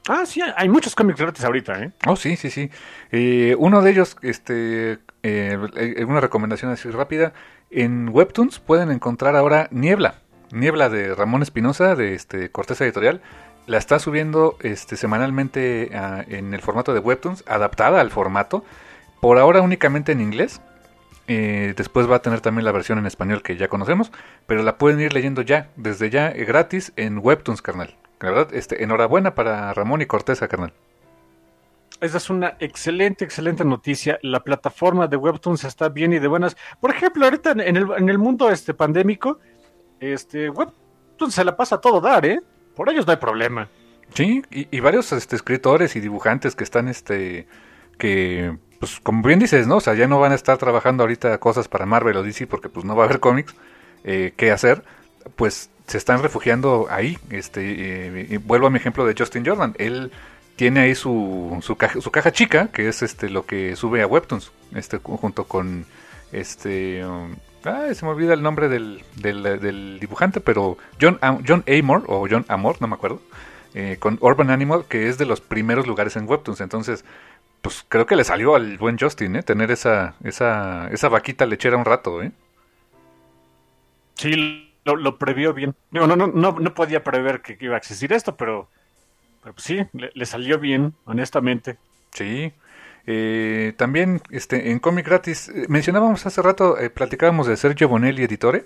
Ah, 0.09 0.25
sí, 0.25 0.41
hay 0.41 0.67
muchos 0.67 0.93
cómics 0.93 1.17
gratis 1.17 1.45
ahorita, 1.45 1.83
¿eh? 1.83 1.91
Oh, 2.05 2.17
sí, 2.17 2.35
sí, 2.35 2.49
sí. 2.49 2.69
Eh, 3.13 3.55
uno 3.59 3.81
de 3.81 3.91
ellos, 3.91 4.17
este, 4.23 4.99
eh, 5.23 5.57
una 6.05 6.19
recomendación 6.19 6.69
así 6.69 6.89
rápida, 6.89 7.31
en 7.71 8.09
Webtoons 8.09 8.59
pueden 8.59 8.91
encontrar 8.91 9.37
ahora 9.37 9.69
Niebla, 9.71 10.15
Niebla 10.51 10.89
de 10.89 11.15
Ramón 11.15 11.43
Espinosa 11.43 11.95
de 11.95 12.13
este 12.13 12.49
Corteza 12.49 12.83
Editorial 12.83 13.21
la 13.67 13.77
está 13.77 13.99
subiendo 13.99 14.57
este 14.61 14.97
semanalmente 14.97 15.91
ah, 15.93 16.25
en 16.27 16.53
el 16.53 16.59
formato 16.59 16.93
de 16.93 16.99
Webtoons, 16.99 17.45
adaptada 17.47 18.01
al 18.01 18.11
formato, 18.11 18.65
por 19.21 19.37
ahora 19.37 19.61
únicamente 19.61 20.11
en 20.11 20.19
inglés. 20.19 20.59
Eh, 21.27 21.73
después 21.75 22.09
va 22.09 22.17
a 22.17 22.21
tener 22.21 22.39
también 22.39 22.63
la 22.63 22.71
versión 22.71 22.97
en 22.99 23.05
español 23.05 23.43
que 23.43 23.57
ya 23.57 23.67
conocemos, 23.67 24.11
pero 24.45 24.63
la 24.63 24.77
pueden 24.77 24.99
ir 25.01 25.13
leyendo 25.13 25.41
ya, 25.41 25.69
desde 25.75 26.09
ya, 26.09 26.29
eh, 26.29 26.45
gratis 26.45 26.93
en 26.95 27.19
Webtoons, 27.19 27.61
carnal. 27.61 27.95
La 28.21 28.31
verdad, 28.31 28.53
este, 28.53 28.83
enhorabuena 28.83 29.35
para 29.35 29.73
Ramón 29.73 30.01
y 30.01 30.05
Corteza, 30.05 30.47
carnal. 30.47 30.73
Esa 31.99 32.17
es 32.17 32.29
una 32.29 32.55
excelente, 32.59 33.25
excelente 33.25 33.65
noticia. 33.65 34.19
La 34.21 34.41
plataforma 34.43 35.07
de 35.07 35.17
Webtoons 35.17 35.63
está 35.63 35.89
bien 35.89 36.13
y 36.13 36.19
de 36.19 36.27
buenas. 36.27 36.55
Por 36.79 36.91
ejemplo, 36.91 37.25
ahorita 37.25 37.51
en 37.51 37.75
el, 37.75 37.87
en 37.97 38.09
el 38.09 38.19
mundo 38.19 38.49
este 38.49 38.73
pandémico, 38.73 39.39
este 39.99 40.49
Webtoons 40.49 41.33
se 41.33 41.43
la 41.43 41.57
pasa 41.57 41.75
a 41.75 41.81
todo 41.81 41.99
dar, 41.99 42.25
¿eh? 42.25 42.39
Por 42.75 42.89
ellos 42.89 43.07
no 43.07 43.11
hay 43.11 43.17
problema. 43.17 43.67
Sí, 44.13 44.41
y, 44.51 44.79
varios 44.79 45.11
este, 45.11 45.35
escritores 45.35 45.95
y 45.95 45.99
dibujantes 45.99 46.55
que 46.55 46.63
están, 46.63 46.87
este, 46.87 47.47
que, 47.97 48.57
pues, 48.79 48.99
como 49.01 49.23
bien 49.23 49.39
dices, 49.39 49.67
¿no? 49.67 49.77
O 49.77 49.81
sea, 49.81 49.93
ya 49.93 50.07
no 50.07 50.19
van 50.19 50.31
a 50.31 50.35
estar 50.35 50.57
trabajando 50.57 51.03
ahorita 51.03 51.37
cosas 51.39 51.67
para 51.67 51.85
Marvel 51.85 52.17
o 52.17 52.23
DC 52.23 52.47
porque, 52.47 52.69
pues, 52.69 52.85
no 52.85 52.95
va 52.95 53.03
a 53.03 53.05
haber 53.05 53.19
cómics 53.19 53.55
eh, 54.03 54.33
hacer. 54.51 54.83
Pues, 55.35 55.69
se 55.87 55.97
están 55.97 56.21
refugiando 56.21 56.87
ahí. 56.89 57.17
Este, 57.29 57.61
eh, 57.61 58.27
y 58.29 58.37
vuelvo 58.37 58.67
a 58.67 58.69
mi 58.69 58.77
ejemplo 58.77 59.05
de 59.05 59.15
Justin 59.17 59.45
Jordan. 59.45 59.73
Él 59.77 60.11
tiene 60.55 60.81
ahí 60.81 60.95
su, 60.95 61.57
su, 61.61 61.75
caja, 61.75 62.01
su 62.01 62.11
caja 62.11 62.31
chica, 62.31 62.67
que 62.67 62.87
es 62.87 63.01
este 63.01 63.29
lo 63.29 63.45
que 63.45 63.75
sube 63.75 64.01
a 64.01 64.07
Webtoons, 64.07 64.51
este, 64.75 64.97
junto 64.97 65.45
con 65.45 65.85
este... 66.31 67.05
Um, 67.05 67.35
se 67.93 68.05
me 68.05 68.11
olvida 68.11 68.33
el 68.33 68.41
nombre 68.41 68.69
del, 68.69 69.03
del, 69.15 69.99
dibujante, 69.99 70.39
pero 70.39 70.77
John, 71.01 71.19
John 71.45 71.65
Amor, 71.67 72.03
o 72.07 72.25
John 72.29 72.45
Amor, 72.47 72.77
no 72.79 72.87
me 72.87 72.95
acuerdo, 72.95 73.21
eh, 73.73 73.97
con 73.99 74.17
Urban 74.21 74.51
Animal, 74.51 74.85
que 74.87 75.09
es 75.09 75.17
de 75.17 75.25
los 75.25 75.41
primeros 75.41 75.85
lugares 75.85 76.15
en 76.15 76.29
Webtoons. 76.29 76.61
Entonces, 76.61 77.03
pues 77.61 77.85
creo 77.87 78.05
que 78.05 78.15
le 78.15 78.23
salió 78.23 78.55
al 78.55 78.77
buen 78.77 78.97
Justin, 78.97 79.37
¿eh? 79.37 79.43
Tener 79.43 79.71
esa, 79.71 80.15
esa, 80.23 80.87
esa 80.89 81.09
vaquita 81.09 81.45
lechera 81.45 81.77
un 81.77 81.85
rato, 81.85 82.21
¿eh? 82.21 82.31
Sí, 84.15 84.73
lo, 84.83 85.17
previó 85.17 85.53
bien. 85.53 85.75
no, 85.91 86.07
no, 86.07 86.15
no, 86.15 86.27
no 86.27 86.73
podía 86.73 87.03
prever 87.03 87.41
que 87.41 87.57
iba 87.59 87.75
a 87.75 87.77
existir 87.77 88.13
esto, 88.13 88.35
pero 88.35 88.69
pues 89.53 89.63
sí, 89.63 89.79
le, 89.93 90.25
salió 90.25 90.59
bien, 90.59 90.93
honestamente. 91.05 91.77
Sí. 92.11 92.51
Eh, 93.05 93.73
también 93.77 94.21
este, 94.31 94.71
en 94.71 94.79
cómic 94.79 95.05
gratis, 95.05 95.49
eh, 95.49 95.65
mencionábamos 95.69 96.25
hace 96.25 96.41
rato, 96.41 96.77
eh, 96.77 96.89
platicábamos 96.89 97.47
de 97.47 97.55
Sergio 97.55 97.87
Bonelli, 97.87 98.23
editore, 98.23 98.65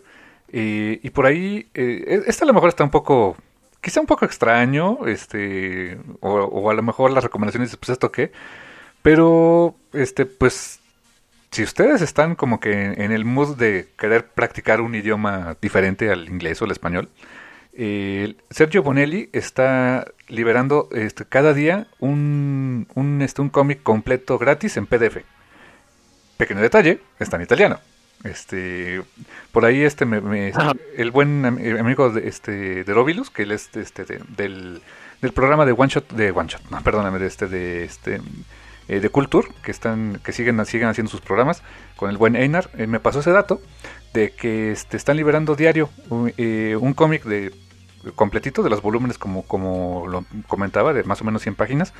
y 0.53 1.09
por 1.11 1.27
ahí, 1.27 1.69
e, 1.73 2.23
este 2.27 2.43
a 2.43 2.47
lo 2.47 2.53
mejor 2.53 2.69
está 2.69 2.83
un 2.83 2.89
poco, 2.89 3.37
quizá 3.79 4.01
un 4.01 4.07
poco 4.07 4.25
extraño, 4.25 5.05
este, 5.07 5.97
o, 6.19 6.69
a 6.69 6.73
lo 6.73 6.81
mejor 6.83 7.11
las 7.11 7.23
recomendaciones, 7.23 7.75
pues 7.77 7.89
esto 7.89 8.11
qué, 8.11 8.31
pero, 9.01 9.75
este, 9.93 10.25
pues, 10.25 10.79
si 11.51 11.63
ustedes 11.63 12.01
están 12.01 12.35
como 12.35 12.59
que 12.59 12.71
en 12.71 13.11
el 13.11 13.25
mood 13.25 13.57
de 13.57 13.87
querer 13.97 14.27
practicar 14.27 14.81
un 14.81 14.95
idioma 14.95 15.57
diferente 15.61 16.09
al 16.09 16.29
inglés 16.29 16.61
o 16.61 16.65
al 16.65 16.71
español, 16.71 17.09
Sergio 18.49 18.83
Bonelli 18.83 19.29
está 19.31 20.05
liberando 20.27 20.89
este, 20.91 21.25
cada 21.25 21.53
día 21.53 21.87
un, 21.99 22.87
un, 22.95 23.21
este, 23.21 23.41
un 23.41 23.49
cómic 23.49 23.81
completo 23.83 24.37
gratis 24.37 24.77
en 24.77 24.87
PDF. 24.87 25.17
Pequeño 26.37 26.61
detalle, 26.61 26.99
está 27.19 27.37
en 27.37 27.43
italiano. 27.43 27.79
Este, 28.23 29.01
por 29.51 29.65
ahí 29.65 29.81
este 29.81 30.05
me, 30.05 30.53
el 30.95 31.11
buen 31.11 31.43
amigo 31.45 32.11
de 32.11 32.27
este 32.27 32.83
de 32.83 32.93
Robilus, 32.93 33.31
que 33.31 33.43
él 33.43 33.51
es 33.51 33.75
este 33.75 34.05
del, 34.05 34.81
del 35.21 35.31
programa 35.33 35.65
de 35.65 35.71
One 35.71 35.89
Shot 35.89 36.11
de 36.11 36.29
One 36.29 36.47
Shot, 36.47 36.69
no, 36.69 36.81
perdóname, 36.81 37.17
de 37.17 37.25
este 37.25 37.47
de 37.47 37.83
este 37.83 38.21
eh, 38.87 38.99
de 38.99 39.09
Culture, 39.09 39.47
que 39.63 39.71
están 39.71 40.19
que 40.23 40.31
siguen 40.31 40.63
siguen 40.65 40.87
haciendo 40.87 41.11
sus 41.11 41.21
programas 41.21 41.63
con 41.95 42.09
el 42.09 42.17
buen 42.17 42.35
Einar, 42.35 42.69
eh, 42.77 42.87
me 42.87 42.99
pasó 42.99 43.19
ese 43.19 43.31
dato 43.31 43.61
de 44.13 44.31
que 44.31 44.71
este, 44.71 44.97
están 44.97 45.17
liberando 45.17 45.55
diario 45.55 45.89
un, 46.09 46.33
eh, 46.37 46.75
un 46.79 46.93
cómic 46.93 47.23
de 47.23 47.53
completito 48.15 48.63
de 48.63 48.69
los 48.69 48.81
volúmenes 48.81 49.17
como, 49.17 49.43
como 49.43 50.07
lo 50.07 50.25
comentaba, 50.47 50.93
de 50.93 51.03
más 51.03 51.21
o 51.21 51.23
menos 51.23 51.43
100 51.43 51.55
páginas, 51.55 51.93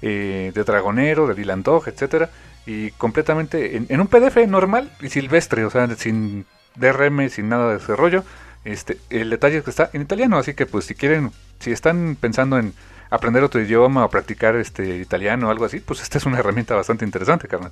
de 0.00 0.50
Dragonero, 0.52 1.28
de 1.28 1.34
Dylan 1.34 1.62
Dog, 1.62 1.86
etcétera, 1.86 2.30
y 2.66 2.90
completamente 2.92 3.76
en, 3.76 4.00
un 4.00 4.08
PDF 4.08 4.36
normal 4.48 4.90
y 5.00 5.10
silvestre, 5.10 5.64
o 5.64 5.70
sea, 5.70 5.88
sin 5.94 6.44
DRM, 6.74 7.28
sin 7.28 7.48
nada 7.48 7.70
de 7.70 7.76
ese 7.76 7.94
rollo. 7.94 8.24
Este, 8.64 8.98
el 9.10 9.30
detalle 9.30 9.58
es 9.58 9.64
que 9.64 9.70
está 9.70 9.90
en 9.92 10.02
italiano, 10.02 10.38
así 10.38 10.54
que 10.54 10.66
pues 10.66 10.86
si 10.86 10.94
quieren, 10.94 11.30
si 11.60 11.70
están 11.70 12.16
pensando 12.20 12.58
en 12.58 12.74
aprender 13.12 13.44
otro 13.44 13.60
idioma 13.60 14.06
o 14.06 14.08
practicar 14.08 14.56
este 14.56 14.96
italiano 14.96 15.48
o 15.48 15.50
algo 15.50 15.66
así, 15.66 15.80
pues 15.80 16.00
esta 16.00 16.16
es 16.16 16.24
una 16.24 16.38
herramienta 16.38 16.74
bastante 16.74 17.04
interesante, 17.04 17.46
carnal. 17.46 17.70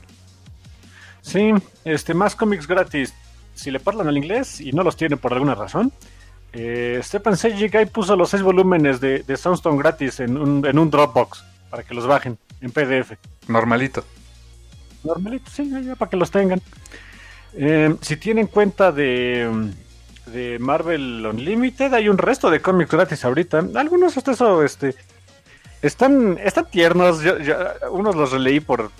Sí, 1.22 1.53
este 1.84 2.12
más 2.12 2.36
cómics 2.36 2.66
gratis. 2.66 3.14
Si 3.55 3.70
le 3.70 3.80
parlan 3.80 4.07
al 4.07 4.16
inglés 4.18 4.61
y 4.61 4.72
no 4.72 4.82
los 4.82 4.97
tiene 4.97 5.16
por 5.16 5.32
alguna 5.32 5.55
razón, 5.55 5.93
eh, 6.53 7.01
Stepan 7.03 7.38
Sejic 7.38 7.91
puso 7.91 8.16
los 8.16 8.28
seis 8.28 8.43
volúmenes 8.43 9.01
de, 9.01 9.20
de 9.20 9.36
Soundstone 9.38 9.78
gratis 9.78 10.20
en 10.20 10.36
un, 10.36 10.66
en 10.66 10.78
un 10.78 10.91
Dropbox 10.91 11.43
para 11.70 11.84
que 11.84 11.95
los 11.95 12.07
bajen 12.07 12.36
en 12.61 12.70
PDF. 12.70 13.12
Normalito. 13.49 14.05
Normalito, 15.03 15.51
sí, 15.51 15.70
ya 15.82 15.97
para 15.97 16.11
que 16.11 16.16
los 16.18 16.30
tengan. 16.30 16.61
Eh, 17.55 17.97
si 18.03 18.16
tienen 18.18 18.47
cuenta 18.47 18.93
de, 18.93 19.72
de 20.26 20.59
Marvel 20.59 21.24
Unlimited, 21.24 21.95
hay 21.95 22.11
un 22.11 22.18
resto 22.18 22.51
de 22.51 22.61
cómics 22.61 22.91
gratis 22.91 23.24
ahorita. 23.24 23.64
Algunos 23.74 24.18
hasta 24.18 24.32
eso, 24.32 24.62
este, 24.62 24.95
están, 25.82 26.38
están 26.42 26.66
tiernos. 26.66 27.22
Yo, 27.22 27.34
unos 27.90 28.14
los 28.14 28.32
releí 28.32 28.60
por, 28.60 28.90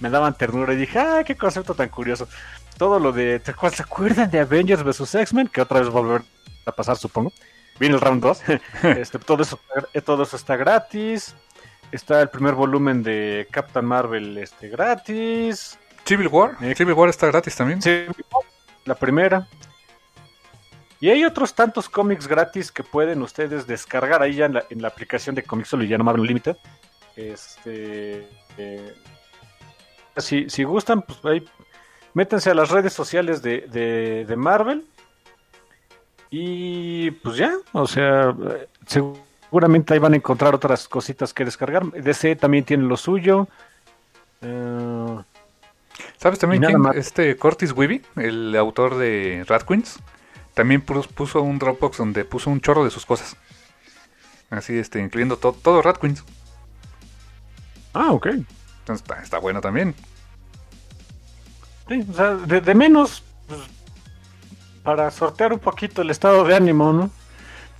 me 0.00 0.10
daban 0.10 0.34
ternura 0.34 0.72
y 0.72 0.76
dije, 0.76 0.98
ah, 0.98 1.22
qué 1.24 1.36
concepto 1.36 1.74
tan 1.74 1.88
curioso. 1.88 2.28
Todo 2.76 2.98
lo 2.98 3.12
de, 3.12 3.40
¿se 3.44 3.82
acuerdan 3.82 4.30
de 4.30 4.40
Avengers 4.40 4.82
vs. 4.82 5.14
X-Men? 5.14 5.48
Que 5.48 5.62
otra 5.62 5.80
vez 5.80 5.88
volver 5.88 6.22
a 6.66 6.72
pasar, 6.72 6.96
supongo. 6.96 7.32
Viene 7.78 7.94
el 7.94 8.00
round 8.00 8.22
2. 8.22 8.42
este, 8.98 9.18
todo, 9.18 9.42
eso, 9.42 9.58
todo 10.04 10.22
eso 10.22 10.36
está 10.36 10.56
gratis. 10.56 11.34
Está 11.92 12.20
el 12.20 12.28
primer 12.28 12.54
volumen 12.54 13.02
de 13.02 13.46
Captain 13.50 13.84
Marvel 13.84 14.36
este, 14.38 14.68
gratis. 14.68 15.78
Civil 16.04 16.28
War. 16.28 16.56
Eh, 16.60 16.74
Civil 16.74 16.94
War 16.94 17.08
está 17.08 17.26
gratis 17.26 17.56
también. 17.56 17.80
la 18.84 18.94
primera. 18.94 19.46
Y 21.06 21.10
hay 21.10 21.24
otros 21.24 21.54
tantos 21.54 21.88
cómics 21.88 22.26
gratis 22.26 22.72
que 22.72 22.82
pueden 22.82 23.22
ustedes 23.22 23.64
descargar 23.68 24.22
ahí 24.22 24.34
ya 24.34 24.46
en 24.46 24.54
la, 24.54 24.64
en 24.70 24.82
la 24.82 24.88
aplicación 24.88 25.36
de 25.36 25.44
Solo 25.64 25.84
y 25.84 25.86
ya 25.86 25.96
no 25.96 26.02
Marvel 26.02 26.26
Limited. 26.26 26.56
Este, 27.14 28.28
eh, 28.58 28.92
si, 30.16 30.50
si 30.50 30.64
gustan, 30.64 31.02
pues 31.02 31.24
ahí 31.24 31.44
métanse 32.12 32.50
a 32.50 32.54
las 32.54 32.70
redes 32.70 32.92
sociales 32.92 33.40
de, 33.40 33.68
de, 33.68 34.24
de 34.26 34.36
Marvel 34.36 34.84
y 36.28 37.12
pues 37.12 37.36
ya, 37.36 37.52
o 37.70 37.86
sea, 37.86 38.34
seguramente 38.84 39.94
ahí 39.94 40.00
van 40.00 40.14
a 40.14 40.16
encontrar 40.16 40.56
otras 40.56 40.88
cositas 40.88 41.32
que 41.32 41.44
descargar. 41.44 41.84
DC 41.92 42.34
también 42.34 42.64
tiene 42.64 42.82
lo 42.82 42.96
suyo. 42.96 43.46
Eh, 44.42 45.18
¿Sabes 46.16 46.40
también 46.40 46.64
quién? 46.64 46.82
Este 46.96 47.36
Curtis 47.36 47.70
Weeby, 47.70 48.02
el 48.16 48.56
autor 48.56 48.96
de 48.96 49.44
Rat 49.46 49.62
Queens, 49.62 50.00
también 50.56 50.80
puso 50.80 51.42
un 51.42 51.58
Dropbox 51.58 51.98
donde 51.98 52.24
puso 52.24 52.48
un 52.48 52.62
chorro 52.62 52.82
de 52.82 52.90
sus 52.90 53.04
cosas. 53.04 53.36
Así, 54.48 54.78
este, 54.78 55.00
incluyendo 55.00 55.36
todo 55.36 55.82
Rat 55.82 55.98
Queens. 55.98 56.24
Ah, 57.92 58.10
ok. 58.10 58.28
Entonces 58.78 59.06
está, 59.22 59.38
bueno 59.38 59.60
también. 59.60 59.94
Sí, 61.88 62.06
o 62.10 62.14
sea, 62.14 62.36
de, 62.36 62.74
menos, 62.74 63.22
pues, 63.46 63.60
para 64.82 65.10
sortear 65.10 65.52
un 65.52 65.58
poquito 65.58 66.00
el 66.00 66.08
estado 66.08 66.42
de 66.44 66.56
ánimo, 66.56 66.90
¿no? 66.90 67.10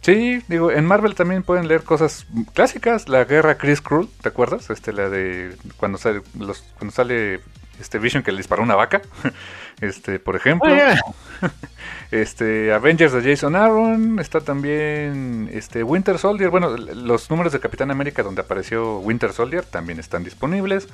Sí, 0.02 0.42
digo, 0.46 0.70
en 0.70 0.84
Marvel 0.84 1.14
también 1.14 1.44
pueden 1.44 1.68
leer 1.68 1.82
cosas 1.82 2.26
clásicas, 2.52 3.08
la 3.08 3.24
guerra 3.24 3.56
Chris 3.56 3.80
Krull, 3.80 4.10
¿te 4.20 4.28
acuerdas? 4.28 4.68
Este, 4.68 4.92
la 4.92 5.08
de 5.08 5.56
cuando 5.78 5.96
sale, 5.96 6.20
los, 6.38 6.60
cuando 6.76 6.94
sale 6.94 7.40
este 7.80 7.98
Vision 7.98 8.22
que 8.22 8.32
le 8.32 8.38
disparó 8.38 8.62
una 8.62 8.74
vaca, 8.74 9.02
este, 9.80 10.18
por 10.18 10.36
ejemplo. 10.36 10.72
Oh, 10.72 11.48
este, 12.10 12.72
Avengers 12.72 13.12
de 13.12 13.22
Jason 13.22 13.56
Aaron, 13.56 14.18
está 14.18 14.40
también 14.40 15.48
este 15.52 15.82
Winter 15.82 16.18
Soldier, 16.18 16.50
bueno, 16.50 16.76
los 16.76 17.30
números 17.30 17.52
de 17.52 17.60
Capitán 17.60 17.90
América 17.90 18.22
donde 18.22 18.42
apareció 18.42 18.98
Winter 18.98 19.32
Soldier 19.32 19.64
también 19.64 19.98
están 19.98 20.24
disponibles. 20.24 20.88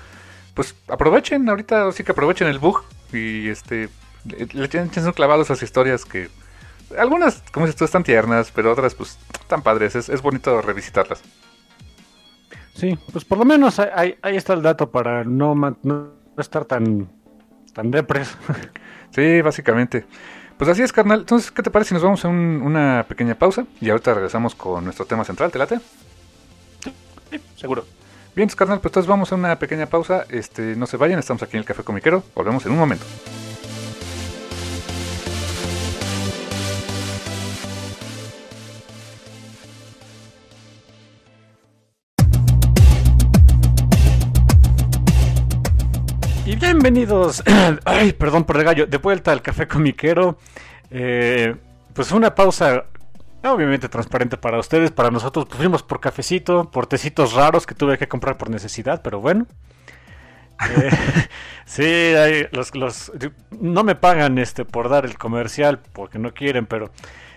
Pues 0.54 0.74
aprovechen, 0.88 1.48
ahorita 1.48 1.90
sí 1.92 2.04
que 2.04 2.12
aprovechen 2.12 2.46
el 2.48 2.58
bug 2.58 2.84
y 3.12 3.48
este 3.48 3.88
le 4.24 4.68
tienen 4.68 4.90
un 4.96 5.12
clavado 5.12 5.42
esas 5.42 5.62
historias 5.62 6.04
que 6.04 6.28
algunas, 6.98 7.42
como 7.52 7.66
si 7.66 7.72
tú, 7.72 7.84
están 7.84 8.04
tiernas, 8.04 8.52
pero 8.54 8.72
otras 8.72 8.94
pues 8.94 9.18
están 9.40 9.62
padres, 9.62 9.96
es, 9.96 10.22
bonito 10.22 10.60
revisitarlas. 10.60 11.22
Sí, 12.74 12.98
pues 13.12 13.24
por 13.24 13.38
lo 13.38 13.44
menos 13.44 13.78
ahí, 13.78 14.16
ahí 14.22 14.36
está 14.36 14.54
el 14.54 14.62
dato 14.62 14.90
para 14.90 15.24
no, 15.24 15.54
no 15.82 16.21
estar 16.38 16.64
tan, 16.64 17.08
tan 17.74 17.90
depres. 17.90 18.36
Sí, 19.14 19.42
básicamente. 19.42 20.06
Pues 20.56 20.70
así 20.70 20.80
es, 20.80 20.90
carnal. 20.90 21.20
Entonces, 21.20 21.50
¿qué 21.50 21.62
te 21.62 21.70
parece 21.70 21.90
si 21.90 21.94
nos 21.96 22.02
vamos 22.02 22.24
a 22.24 22.28
un- 22.28 22.62
una 22.64 23.04
pequeña 23.06 23.34
pausa? 23.34 23.66
Y 23.78 23.90
ahorita 23.90 24.14
regresamos 24.14 24.54
con 24.54 24.84
nuestro 24.84 25.04
tema 25.04 25.22
central, 25.22 25.50
¿te 25.52 25.58
late? 25.58 25.80
Sí, 27.30 27.38
seguro. 27.56 27.82
Bien, 28.34 28.44
entonces, 28.44 28.56
carnal, 28.56 28.80
pues 28.80 28.90
entonces 28.92 29.06
vamos 29.08 29.30
a 29.32 29.34
una 29.34 29.58
pequeña 29.58 29.84
pausa. 29.84 30.24
Este, 30.30 30.74
no 30.76 30.86
se 30.86 30.96
vayan, 30.96 31.18
estamos 31.18 31.42
aquí 31.42 31.56
en 31.56 31.58
el 31.58 31.66
Café 31.66 31.82
Comiquero. 31.82 32.22
Volvemos 32.34 32.64
en 32.64 32.72
un 32.72 32.78
momento. 32.78 33.04
Bienvenidos, 46.82 47.44
ay, 47.84 48.12
perdón 48.12 48.42
por 48.42 48.56
el 48.56 48.64
gallo, 48.64 48.86
de 48.88 48.96
vuelta 48.96 49.30
al 49.30 49.40
Café 49.40 49.68
Comiquero. 49.68 50.36
Eh, 50.90 51.54
pues 51.94 52.10
una 52.10 52.34
pausa 52.34 52.86
obviamente 53.44 53.88
transparente 53.88 54.36
para 54.36 54.58
ustedes, 54.58 54.90
para 54.90 55.12
nosotros. 55.12 55.46
Pues 55.46 55.58
fuimos 55.58 55.84
por 55.84 56.00
cafecito, 56.00 56.72
por 56.72 56.88
tecitos 56.88 57.34
raros 57.34 57.66
que 57.66 57.76
tuve 57.76 57.98
que 57.98 58.08
comprar 58.08 58.36
por 58.36 58.50
necesidad, 58.50 59.00
pero 59.00 59.20
bueno. 59.20 59.46
Eh, 60.70 60.90
sí, 61.66 62.12
los, 62.50 63.12
no 63.60 63.84
me 63.84 63.94
pagan 63.94 64.38
este 64.38 64.64
por 64.64 64.88
dar 64.88 65.04
el 65.04 65.16
comercial 65.16 65.78
porque 65.92 66.18
no 66.18 66.34
quieren, 66.34 66.66
pero 66.66 66.90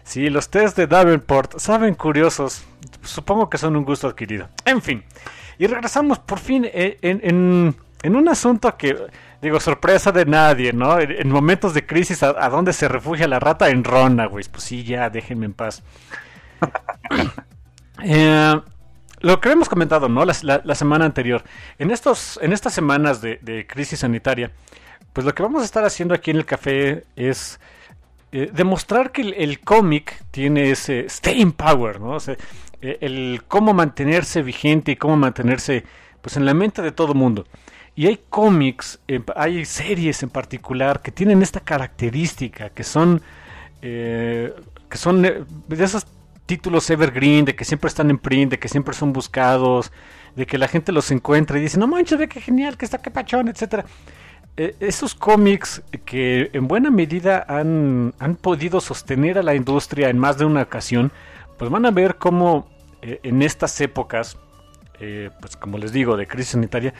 sí, 0.03 0.31
los 0.31 0.49
test 0.49 0.75
de 0.75 0.87
Davenport 0.87 1.59
saben 1.59 1.93
curiosos. 1.93 2.63
Supongo 3.03 3.47
que 3.47 3.59
son 3.59 3.75
un 3.75 3.85
gusto 3.85 4.07
adquirido. 4.07 4.49
En 4.65 4.81
fin, 4.81 5.03
y 5.59 5.67
regresamos 5.67 6.17
por 6.17 6.39
fin 6.39 6.65
eh, 6.65 6.97
en 7.03 8.15
un 8.15 8.27
asunto 8.27 8.75
que, 8.75 8.97
digo, 9.45 9.59
sorpresa 9.59 10.11
de 10.11 10.25
nadie, 10.25 10.73
¿no? 10.73 10.99
En, 10.99 11.11
en 11.11 11.29
momentos 11.29 11.73
de 11.73 11.85
crisis, 11.85 12.23
¿a, 12.23 12.35
¿a, 12.37 12.49
dónde 12.49 12.73
se 12.73 12.87
refugia 12.87 13.27
la 13.27 13.39
rata? 13.39 13.69
En 13.69 13.83
Rona, 13.83 14.25
güey. 14.25 14.43
Pues 14.51 14.63
sí, 14.63 14.83
ya, 14.83 15.09
déjenme 15.09 15.45
en 15.45 15.53
paz. 15.53 15.83
eh, 18.03 18.59
lo 19.21 19.39
que 19.39 19.51
hemos 19.51 19.69
comentado, 19.69 20.09
¿no? 20.09 20.25
La, 20.25 20.75
semana 20.75 21.05
anterior. 21.05 21.43
En, 21.79 21.91
estos, 21.91 22.39
en 22.41 22.53
estas 22.53 22.73
semanas 22.73 23.21
de, 23.21 23.39
de, 23.41 23.65
crisis 23.65 23.99
sanitaria, 23.99 24.51
pues 25.13 25.25
lo 25.25 25.33
que 25.33 25.43
vamos 25.43 25.61
a 25.61 25.65
estar 25.65 25.85
haciendo 25.85 26.13
aquí 26.13 26.31
en 26.31 26.37
el 26.37 26.45
café 26.45 27.05
es 27.15 27.59
eh, 28.31 28.49
demostrar 28.53 29.11
que 29.11 29.21
el, 29.21 29.33
el 29.33 29.59
cómic 29.61 30.23
tiene 30.31 30.71
ese 30.71 31.07
staying 31.09 31.53
power, 31.53 32.01
¿no? 32.01 32.11
O 32.15 32.19
sea, 32.19 32.35
eh, 32.81 32.97
el 33.01 33.43
cómo 33.47 33.73
mantenerse 33.73 34.41
vigente 34.41 34.91
y 34.91 34.95
cómo 34.95 35.15
mantenerse 35.17 35.85
pues 36.21 36.37
en 36.37 36.45
la 36.45 36.53
mente 36.53 36.81
de 36.81 36.91
todo 36.91 37.13
mundo. 37.13 37.45
Y 37.95 38.07
hay 38.07 38.19
cómics, 38.29 38.99
eh, 39.07 39.21
hay 39.35 39.63
series 39.65 40.21
en 40.23 40.29
particular 40.29 41.01
que 41.01 41.11
tienen 41.11 41.41
esta 41.41 41.61
característica, 41.61 42.69
que 42.69 42.83
son, 42.83 43.21
eh, 43.81 44.53
que 44.89 44.97
son 44.97 45.21
de 45.21 45.45
esos 45.69 46.05
títulos 46.45 46.89
evergreen, 46.89 47.45
de 47.45 47.55
que 47.55 47.65
siempre 47.65 47.87
están 47.87 48.09
en 48.09 48.17
print, 48.17 48.51
de 48.51 48.59
que 48.59 48.67
siempre 48.67 48.93
son 48.93 49.13
buscados, 49.13 49.91
de 50.35 50.45
que 50.45 50.57
la 50.57 50.67
gente 50.67 50.91
los 50.91 51.09
encuentra 51.11 51.57
y 51.57 51.61
dice, 51.61 51.79
no 51.79 51.87
manches, 51.87 52.19
ve 52.19 52.27
qué 52.27 52.41
genial, 52.41 52.77
que 52.77 52.85
está, 52.85 52.97
qué 52.99 53.09
pachón, 53.09 53.47
etcétera. 53.47 53.85
Eh, 54.57 54.75
esos 54.79 55.15
cómics 55.15 55.81
que 56.05 56.49
en 56.53 56.67
buena 56.67 56.89
medida 56.89 57.45
han, 57.47 58.13
han, 58.19 58.35
podido 58.35 58.79
sostener 58.79 59.37
a 59.37 59.43
la 59.43 59.53
industria 59.53 60.09
en 60.09 60.17
más 60.17 60.37
de 60.37 60.45
una 60.45 60.61
ocasión, 60.61 61.11
pues 61.57 61.69
van 61.69 61.85
a 61.85 61.91
ver 61.91 62.15
cómo 62.15 62.69
eh, 63.01 63.19
en 63.23 63.41
estas 63.41 63.79
épocas, 63.81 64.37
eh, 64.99 65.29
pues 65.41 65.57
como 65.57 65.77
les 65.77 65.91
digo, 65.91 66.15
de 66.15 66.25
crisis 66.25 66.51
sanitaria, 66.51 66.93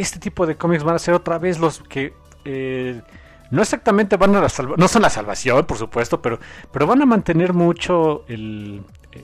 este 0.00 0.18
tipo 0.18 0.46
de 0.46 0.56
cómics 0.56 0.84
van 0.84 0.94
a 0.94 0.98
ser 0.98 1.14
otra 1.14 1.38
vez 1.38 1.58
los 1.58 1.80
que 1.80 2.14
eh, 2.44 3.02
no 3.50 3.62
exactamente 3.62 4.16
van 4.16 4.34
a 4.36 4.40
la 4.40 4.48
no 4.76 4.88
son 4.88 5.02
la 5.02 5.10
salvación, 5.10 5.64
por 5.64 5.78
supuesto, 5.78 6.20
pero, 6.20 6.38
pero 6.70 6.86
van 6.86 7.02
a 7.02 7.06
mantener 7.06 7.52
mucho 7.52 8.24
el, 8.28 8.82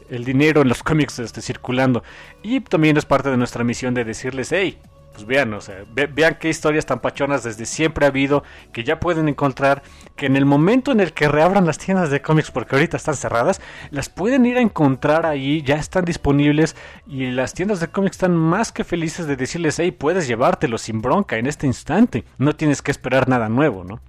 el 0.09 0.25
dinero 0.25 0.63
en 0.63 0.69
los 0.69 0.83
cómics 0.83 1.19
este, 1.19 1.43
circulando. 1.43 2.03
Y 2.43 2.61
también 2.61 2.97
es 2.97 3.05
parte 3.05 3.31
de 3.31 3.37
nuestra 3.37 3.65
misión 3.65 3.95
de 3.95 4.05
decirles, 4.05 4.51
hey, 4.53 4.79
pues 5.15 5.27
vean, 5.27 5.55
o 5.55 5.61
sea, 5.61 5.85
ve, 5.95 6.07
vean 6.07 6.37
qué 6.41 6.49
historias 6.49 6.87
tan 6.87 6.99
pachonas 6.99 7.45
desde 7.45 7.67
siempre 7.67 8.05
ha 8.05 8.09
habido, 8.09 8.43
que 8.73 8.83
ya 8.83 8.99
pueden 8.99 9.29
encontrar, 9.29 9.83
que 10.17 10.27
en 10.27 10.35
el 10.35 10.45
momento 10.45 10.91
en 10.91 10.99
el 10.99 11.13
que 11.13 11.29
reabran 11.29 11.67
las 11.67 11.79
tiendas 11.79 12.11
de 12.11 12.21
cómics, 12.21 12.51
porque 12.51 12.75
ahorita 12.75 12.97
están 12.97 13.15
cerradas, 13.15 13.61
las 13.91 14.09
pueden 14.09 14.45
ir 14.45 14.59
a 14.59 14.61
encontrar 14.61 15.25
ahí, 15.25 15.63
ya 15.63 15.77
están 15.77 16.05
disponibles 16.05 16.75
y 17.07 17.31
las 17.31 17.55
tiendas 17.55 17.79
de 17.79 17.89
cómics 17.89 18.17
están 18.17 18.37
más 18.37 18.73
que 18.73 18.83
felices 18.83 19.29
de 19.29 19.37
decirles, 19.37 19.79
hey, 19.79 19.93
puedes 19.93 20.27
llevártelo 20.27 20.77
sin 20.79 21.01
bronca 21.01 21.37
en 21.37 21.47
este 21.47 21.69
instante, 21.69 22.25
no 22.39 22.57
tienes 22.57 22.83
que 22.83 22.91
esperar 22.91 23.29
nada 23.29 23.49
nuevo, 23.49 23.85
¿no? 23.85 24.01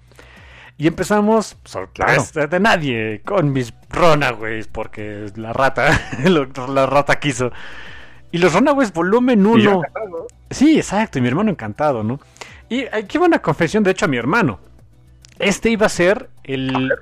Y 0.78 0.88
empezamos, 0.88 1.56
sorpresa 1.64 2.32
claro. 2.34 2.48
de 2.50 2.60
nadie, 2.60 3.22
con 3.24 3.54
mis 3.54 3.74
Runaways, 3.90 4.68
porque 4.68 5.32
la 5.36 5.54
rata, 5.54 6.02
la 6.68 6.86
rata 6.86 7.20
quiso. 7.20 7.52
Y 8.32 8.38
los 8.40 8.54
Runaways 8.54 8.92
volumen 8.92 9.46
1. 9.46 9.82
Sí, 10.56 10.78
exacto, 10.78 11.20
y 11.20 11.22
mi 11.22 11.28
hermano 11.28 11.52
encantado, 11.52 12.02
¿no? 12.02 12.18
Y 12.70 12.86
aquí 12.86 13.18
va 13.18 13.26
una 13.26 13.42
confesión, 13.42 13.84
de 13.84 13.92
hecho, 13.92 14.06
a 14.06 14.08
mi 14.08 14.16
hermano. 14.16 14.60
Este 15.38 15.70
iba 15.70 15.86
a 15.86 15.90
ser 15.90 16.30
el. 16.46 16.94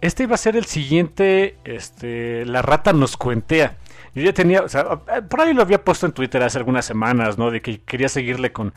Este 0.00 0.22
iba 0.22 0.34
a 0.34 0.38
ser 0.38 0.56
el 0.56 0.64
siguiente. 0.64 1.56
Este. 1.64 2.46
La 2.46 2.62
rata 2.62 2.94
nos 2.94 3.18
cuentea. 3.18 3.76
Yo 4.14 4.22
ya 4.22 4.32
tenía. 4.32 4.62
O 4.62 4.68
sea, 4.68 4.96
por 5.28 5.42
ahí 5.42 5.52
lo 5.52 5.60
había 5.60 5.84
puesto 5.84 6.06
en 6.06 6.12
Twitter 6.12 6.42
hace 6.42 6.56
algunas 6.56 6.86
semanas, 6.86 7.36
¿no? 7.36 7.50
De 7.50 7.60
que 7.60 7.82
quería 7.82 8.08
seguirle 8.08 8.50
con. 8.50 8.72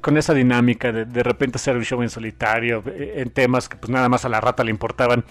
Con 0.00 0.16
esa 0.18 0.34
dinámica 0.34 0.92
de 0.92 1.04
de 1.04 1.22
repente 1.24 1.56
hacer 1.56 1.76
un 1.76 1.84
show 1.84 2.00
en 2.00 2.10
solitario, 2.10 2.84
en 2.86 3.28
temas 3.30 3.68
que 3.68 3.76
pues 3.76 3.90
nada 3.90 4.08
más 4.08 4.24
a 4.24 4.28
la 4.28 4.40
rata 4.40 4.62
le 4.62 4.70
importaban. 4.70 5.24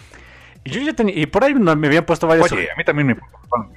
Y 0.66 0.70
yo 0.70 0.82
ya 0.82 0.92
tenía. 0.92 1.16
Y 1.18 1.28
por 1.28 1.46
ahí 1.46 1.56
me 1.56 1.88
habían 1.88 2.06
puesto 2.06 2.28
varios. 2.28 2.52
Oye, 2.52 2.70
a 2.70 2.76
mí 2.76 2.84
también 2.84 3.08
me 3.08 3.14
importaban. 3.14 3.70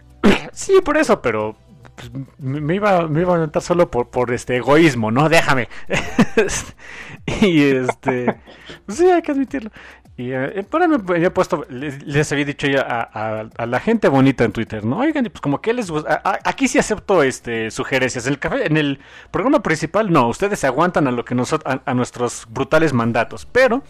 Sí, 0.53 0.81
por 0.85 0.97
eso, 0.97 1.23
pero 1.23 1.57
pues, 1.97 2.11
me 2.39 2.75
iba 2.75 3.09
me 3.09 3.23
iba 3.23 3.35
a 3.35 3.37
aventar 3.37 3.63
solo 3.63 3.91
por, 3.91 4.11
por 4.11 4.33
este 4.33 4.57
egoísmo, 4.57 5.11
¿no? 5.11 5.29
Déjame. 5.29 5.69
y 7.43 7.63
este 7.63 8.37
pues, 8.85 8.99
sí, 8.99 9.11
hay 9.11 9.23
que 9.23 9.33
admitirlo. 9.33 9.71
Y 10.19 10.33
eh, 10.33 10.65
por 10.71 10.87
me 10.89 11.17
había 11.17 11.33
puesto, 11.35 11.67
les, 11.69 12.33
había 12.33 12.47
dicho 12.47 12.67
ya 12.67 12.81
a, 12.81 13.67
la 13.67 13.81
gente 13.81 14.09
bonita 14.09 14.45
en 14.45 14.53
Twitter, 14.53 14.83
¿no? 14.83 15.01
Oigan, 15.01 15.25
pues 15.25 15.43
como 15.43 15.61
que 15.61 15.75
les 15.75 15.91
gusta. 15.91 16.23
Aquí 16.45 16.69
sí 16.69 16.79
acepto 16.79 17.23
este 17.23 17.71
sugerencias. 17.71 18.27
En 18.27 18.33
el 18.33 18.39
café, 18.39 18.67
en 18.67 18.79
el 18.79 18.99
programa 19.31 19.63
principal, 19.63 20.11
no, 20.11 20.29
ustedes 20.29 20.59
se 20.59 20.67
aguantan 20.67 21.07
a 21.07 21.11
lo 21.11 21.23
que 21.27 21.35
nosotros, 21.35 21.81
a 21.85 21.95
nuestros 21.95 22.47
brutales 22.49 22.95
mandatos. 22.95 23.47
Pero 23.53 23.83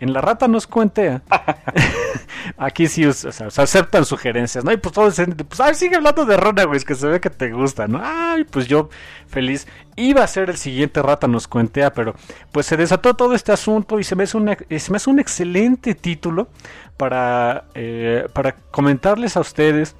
en 0.00 0.14
la 0.14 0.20
rata 0.20 0.48
nos 0.48 0.66
cuentea. 0.66 1.22
Aquí 2.56 2.88
sí 2.88 3.04
o 3.04 3.12
sea, 3.12 3.50
se 3.50 3.62
aceptan 3.62 4.04
sugerencias, 4.04 4.64
¿no? 4.64 4.72
Y 4.72 4.78
pues 4.78 4.94
todos 4.94 5.16
dicen, 5.16 5.36
pues 5.48 5.60
ay, 5.60 5.74
sigue 5.74 5.96
hablando 5.96 6.24
de 6.24 6.36
Runaways, 6.36 6.84
que 6.84 6.94
se 6.94 7.06
ve 7.06 7.20
que 7.20 7.28
te 7.30 7.52
gusta, 7.52 7.86
¿no? 7.86 8.00
Ay, 8.02 8.44
pues 8.44 8.66
yo 8.66 8.88
feliz. 9.28 9.66
Iba 9.96 10.24
a 10.24 10.26
ser 10.26 10.48
el 10.50 10.56
siguiente 10.56 11.02
rata 11.02 11.28
nos 11.28 11.46
cuentea, 11.46 11.92
pero 11.92 12.14
pues 12.50 12.66
se 12.66 12.78
desató 12.78 13.14
todo 13.14 13.34
este 13.34 13.52
asunto 13.52 14.00
y 14.00 14.04
se 14.04 14.16
me 14.16 14.24
hace, 14.24 14.38
una, 14.38 14.56
se 14.56 14.90
me 14.90 14.96
hace 14.96 15.10
un 15.10 15.18
excelente 15.18 15.94
título 15.94 16.48
para, 16.96 17.64
eh, 17.74 18.26
para 18.32 18.52
comentarles 18.70 19.36
a 19.36 19.40
ustedes. 19.40 19.96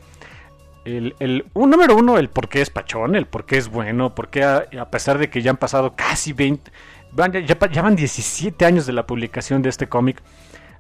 El, 0.87 1.15
el 1.19 1.45
un 1.53 1.69
número 1.69 1.95
uno, 1.95 2.17
el 2.17 2.31
por 2.31 2.49
qué 2.49 2.63
es 2.63 2.71
pachón, 2.71 3.15
el 3.15 3.27
por 3.27 3.45
qué 3.45 3.59
es 3.59 3.69
bueno, 3.69 4.15
por 4.15 4.29
qué 4.29 4.45
a, 4.45 4.67
a 4.81 4.91
pesar 4.91 5.19
de 5.19 5.29
que 5.29 5.43
ya 5.43 5.51
han 5.51 5.59
pasado 5.59 5.95
casi 5.95 6.33
20, 6.33 6.73
van, 7.13 7.33
ya, 7.33 7.41
ya, 7.71 7.83
van 7.83 7.97
17 7.97 8.65
años 8.65 8.87
de 8.87 8.93
la 8.93 9.07
publicación 9.07 9.63
de 9.63 9.69
este 9.69 9.89
cómic, 9.89 10.23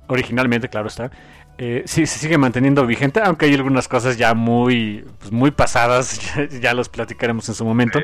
originalmente, 0.08 0.68
claro 0.68 0.88
está, 0.88 1.10
eh, 1.58 1.82
sí, 1.86 2.06
se 2.06 2.18
sigue 2.18 2.38
manteniendo 2.38 2.86
vigente, 2.86 3.20
aunque 3.22 3.46
hay 3.46 3.54
algunas 3.54 3.86
cosas 3.86 4.16
ya 4.16 4.34
muy, 4.34 5.04
pues, 5.18 5.30
muy 5.30 5.50
pasadas, 5.50 6.34
ya, 6.36 6.60
ya, 6.60 6.74
los 6.74 6.88
platicaremos 6.88 7.48
en 7.48 7.54
su 7.54 7.64
momento. 7.64 8.00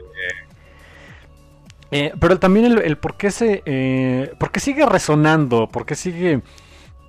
Eh, 1.90 2.12
pero 2.20 2.38
también 2.38 2.66
el, 2.66 2.78
el, 2.78 2.98
por 2.98 3.16
qué 3.16 3.30
se, 3.30 3.62
eh, 3.64 4.34
por 4.38 4.50
qué 4.50 4.60
sigue 4.60 4.84
resonando, 4.84 5.68
por 5.68 5.86
qué 5.86 5.94
sigue 5.94 6.42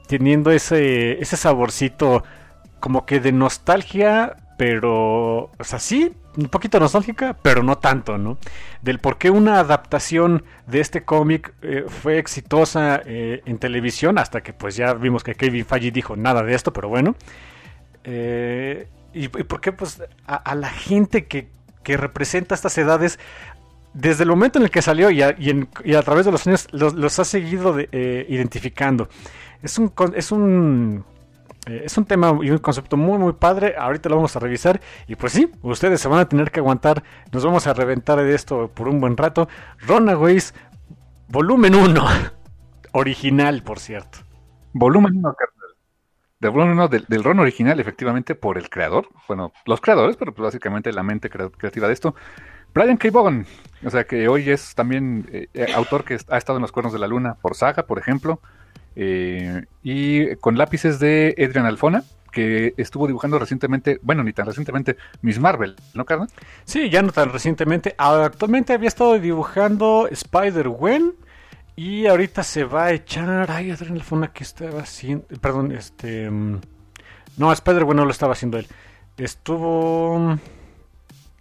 teniendo 0.07 0.51
ese, 0.51 1.21
ese 1.21 1.35
saborcito 1.35 2.23
como 2.79 3.05
que 3.05 3.19
de 3.19 3.31
nostalgia, 3.31 4.37
pero, 4.57 5.51
o 5.57 5.63
sea, 5.63 5.79
sí, 5.79 6.13
un 6.37 6.47
poquito 6.49 6.79
nostálgica, 6.79 7.35
pero 7.41 7.63
no 7.63 7.79
tanto, 7.79 8.17
¿no? 8.17 8.37
Del 8.81 8.99
por 8.99 9.17
qué 9.17 9.31
una 9.31 9.59
adaptación 9.59 10.43
de 10.67 10.79
este 10.79 11.03
cómic 11.03 11.53
eh, 11.61 11.85
fue 11.87 12.19
exitosa 12.19 13.01
eh, 13.05 13.41
en 13.45 13.57
televisión, 13.57 14.17
hasta 14.19 14.41
que 14.41 14.53
pues 14.53 14.75
ya 14.75 14.93
vimos 14.93 15.23
que 15.23 15.35
Kevin 15.35 15.65
Feige 15.65 15.91
dijo 15.91 16.15
nada 16.15 16.43
de 16.43 16.53
esto, 16.53 16.71
pero 16.71 16.89
bueno. 16.89 17.15
Eh, 18.03 18.87
y, 19.13 19.27
por 19.29 19.61
qué 19.61 19.71
pues 19.71 20.03
a, 20.27 20.53
la 20.53 20.69
gente 20.69 21.25
que, 21.25 21.47
que, 21.83 21.97
representa 21.97 22.53
estas 22.53 22.77
edades, 22.77 23.19
desde 23.93 24.23
el 24.23 24.29
momento 24.29 24.59
en 24.59 24.65
el 24.65 24.69
que 24.69 24.83
salió 24.83 25.09
y 25.09 25.21
a, 25.23 26.03
través 26.03 26.25
de 26.25 26.31
los 26.31 26.45
años 26.45 26.67
los, 26.71 27.19
ha 27.19 27.25
seguido 27.25 27.73
de, 27.73 28.27
identificando. 28.29 29.09
Es 29.63 29.79
un, 29.79 29.91
es 30.13 30.31
un 30.31 31.03
es 31.67 31.97
un 31.97 32.05
tema 32.05 32.37
y 32.41 32.49
un 32.51 32.57
concepto 32.59 32.97
muy 32.97 33.17
muy 33.17 33.33
padre. 33.33 33.75
Ahorita 33.77 34.09
lo 34.09 34.15
vamos 34.15 34.35
a 34.35 34.39
revisar. 34.39 34.79
Y 35.07 35.15
pues 35.15 35.33
sí, 35.33 35.51
ustedes 35.61 35.99
se 36.01 36.07
van 36.07 36.19
a 36.19 36.27
tener 36.29 36.51
que 36.51 36.59
aguantar. 36.59 37.03
Nos 37.31 37.43
vamos 37.45 37.67
a 37.67 37.73
reventar 37.73 38.19
de 38.21 38.33
esto 38.35 38.69
por 38.73 38.87
un 38.87 38.99
buen 38.99 39.17
rato. 39.17 39.47
Runaways, 39.79 40.53
volumen 41.27 41.75
1. 41.75 42.03
Original, 42.93 43.63
por 43.63 43.79
cierto. 43.79 44.19
Volumen 44.73 45.17
1, 45.17 45.33
carnal. 45.33 45.75
del 46.39 46.53
run 46.53 46.69
1 46.69 46.87
del, 46.87 47.05
del 47.07 47.23
run 47.23 47.39
original, 47.39 47.79
efectivamente, 47.79 48.35
por 48.35 48.57
el 48.57 48.69
creador. 48.69 49.07
Bueno, 49.27 49.51
los 49.65 49.81
creadores, 49.81 50.15
pero 50.17 50.33
pues 50.33 50.43
básicamente 50.45 50.91
la 50.93 51.03
mente 51.03 51.29
crea- 51.29 51.49
creativa 51.49 51.87
de 51.87 51.93
esto. 51.93 52.15
Brian 52.73 52.97
K. 52.97 53.09
Vaughan, 53.11 53.45
o 53.85 53.89
sea 53.89 54.03
que 54.03 54.27
hoy 54.27 54.49
es 54.51 54.75
también 54.75 55.27
eh, 55.31 55.47
eh, 55.53 55.67
autor 55.73 56.03
que 56.03 56.17
ha 56.29 56.37
estado 56.37 56.57
en 56.57 56.61
los 56.61 56.71
cuernos 56.71 56.93
de 56.93 56.99
la 56.99 57.07
luna 57.07 57.35
por 57.41 57.55
Saga, 57.55 57.87
por 57.87 57.97
ejemplo, 57.97 58.39
eh, 58.99 59.63
y 59.83 60.35
con 60.37 60.57
lápices 60.57 60.99
de 60.99 61.35
Adrian 61.37 61.67
Alfona, 61.67 62.03
que 62.31 62.73
estuvo 62.77 63.05
dibujando 63.05 63.37
recientemente, 63.37 63.99
bueno, 64.01 64.23
ni 64.23 64.33
tan 64.33 64.47
recientemente, 64.47 64.97
Miss 65.21 65.39
Marvel, 65.39 65.75
¿no, 65.93 66.03
carnal? 66.05 66.27
Sí, 66.65 66.89
ya 66.89 67.01
no 67.03 67.11
tan 67.11 67.31
recientemente. 67.31 67.93
Actualmente 67.97 68.73
había 68.73 68.87
estado 68.87 69.19
dibujando 69.19 70.07
Spider-Gwen. 70.09 71.13
Y 71.75 72.07
ahorita 72.07 72.41
se 72.41 72.63
va 72.63 72.85
a 72.85 72.91
echar. 72.93 73.51
Ay, 73.51 73.69
Adrián 73.69 73.93
Alfona, 73.97 74.33
que 74.33 74.43
estaba 74.43 74.81
haciendo? 74.81 75.25
Perdón, 75.39 75.71
este. 75.71 76.27
mm, 76.29 76.59
No, 77.37 77.51
Spider-Gwen 77.53 77.97
no 77.97 78.05
lo 78.05 78.09
estaba 78.11 78.33
haciendo 78.33 78.57
él. 78.57 78.65
Estuvo. 79.15 80.17
mm, 80.17 80.39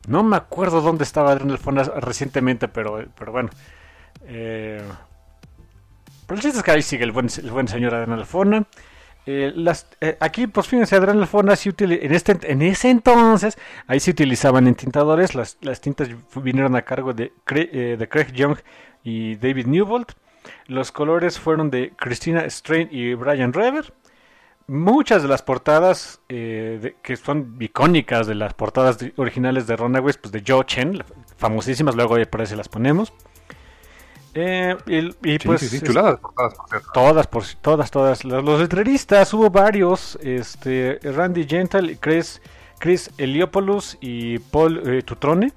No 0.09 0.23
me 0.23 0.37
acuerdo 0.37 0.83
dónde 0.83 1.05
estaba 1.05 1.33
Adrián 1.33 1.53
Alfona 1.53 1.85
recientemente, 1.85 2.69
pero, 2.69 3.03
pero 3.19 3.33
bueno. 3.33 3.49
Eh, 4.27 4.83
Pero 6.27 6.37
el 6.37 6.43
chiste 6.43 6.59
es 6.59 6.65
que 6.65 6.71
ahí 6.73 6.83
sigue 6.83 7.05
el 7.05 7.13
buen, 7.13 7.29
el 7.39 7.51
buen 7.51 7.69
señor 7.69 7.95
Adrián 7.95 8.19
Alfona. 8.19 8.67
Eh, 9.29 9.53
las, 9.57 9.89
eh, 10.01 10.17
aquí, 10.21 10.47
pues 10.47 10.69
fíjense, 10.69 10.95
Adrián 10.97 11.19
Alfona 11.19 11.55
en, 11.65 12.15
este, 12.15 12.39
en 12.51 12.63
ese 12.63 12.91
entonces, 12.91 13.59
ahí 13.87 13.99
se 14.01 14.11
utilizaban 14.13 14.67
entintadores. 14.69 15.35
Las, 15.35 15.59
las 15.61 15.81
tintas 15.81 16.09
vinieron 16.37 16.77
a 16.77 16.83
cargo 16.83 17.13
de, 17.13 17.33
Craig- 17.45 17.71
eh, 17.73 18.09
Craig 18.09 18.33
Young 18.33 18.57
y 19.03 19.37
David 19.37 19.67
Newbold. 19.67 20.07
Los 20.67 20.93
colores 20.93 21.41
fueron 21.41 21.71
de 21.71 21.93
Christina 21.97 22.49
Strain 22.49 22.89
y 22.93 23.15
Brian 23.15 23.53
Rever. 23.53 23.93
Muchas 24.69 25.23
de 25.23 25.29
las 25.29 25.43
portadas 25.43 26.21
eh, 26.29 26.95
que 27.03 27.17
son 27.17 27.57
icónicas 27.61 28.27
de 28.27 28.35
las 28.35 28.55
portadas 28.55 28.99
originales 29.17 29.67
de 29.69 29.77
Runaways, 29.77 30.17
pues 30.19 30.33
de 30.33 30.43
Joe 30.47 30.65
Chen, 30.65 31.05
famosísimas, 31.37 31.95
luego 31.95 32.17
por 32.29 32.41
ahí 32.41 32.47
se 32.47 32.57
las 32.57 32.69
ponemos. 32.69 33.13
Eh, 34.39 34.77
y, 34.87 34.97
y 34.99 35.39
Sí, 35.39 35.39
pues 35.47 35.61
sí, 35.63 35.69
sí, 35.69 35.77
es- 35.77 35.83
chuladas 35.83 36.19
portadas, 36.21 36.55
por 36.55 36.69
cierto. 36.69 36.89
Todas, 36.93 37.27
por, 37.27 37.45
todas, 37.63 37.91
todas. 37.91 38.25
Los, 38.25 38.45
los 38.45 38.61
letreristas, 38.61 39.33
hubo 39.33 39.49
varios. 39.51 40.19
Este, 40.23 40.99
Randy 41.03 41.47
Gentle, 41.47 41.97
Chris, 41.99 42.43
Chris 42.79 43.11
Eliopoulos 43.17 43.97
y 44.03 44.39
Paul 44.39 44.83
eh, 44.87 45.03
Tutrone. 45.03 45.53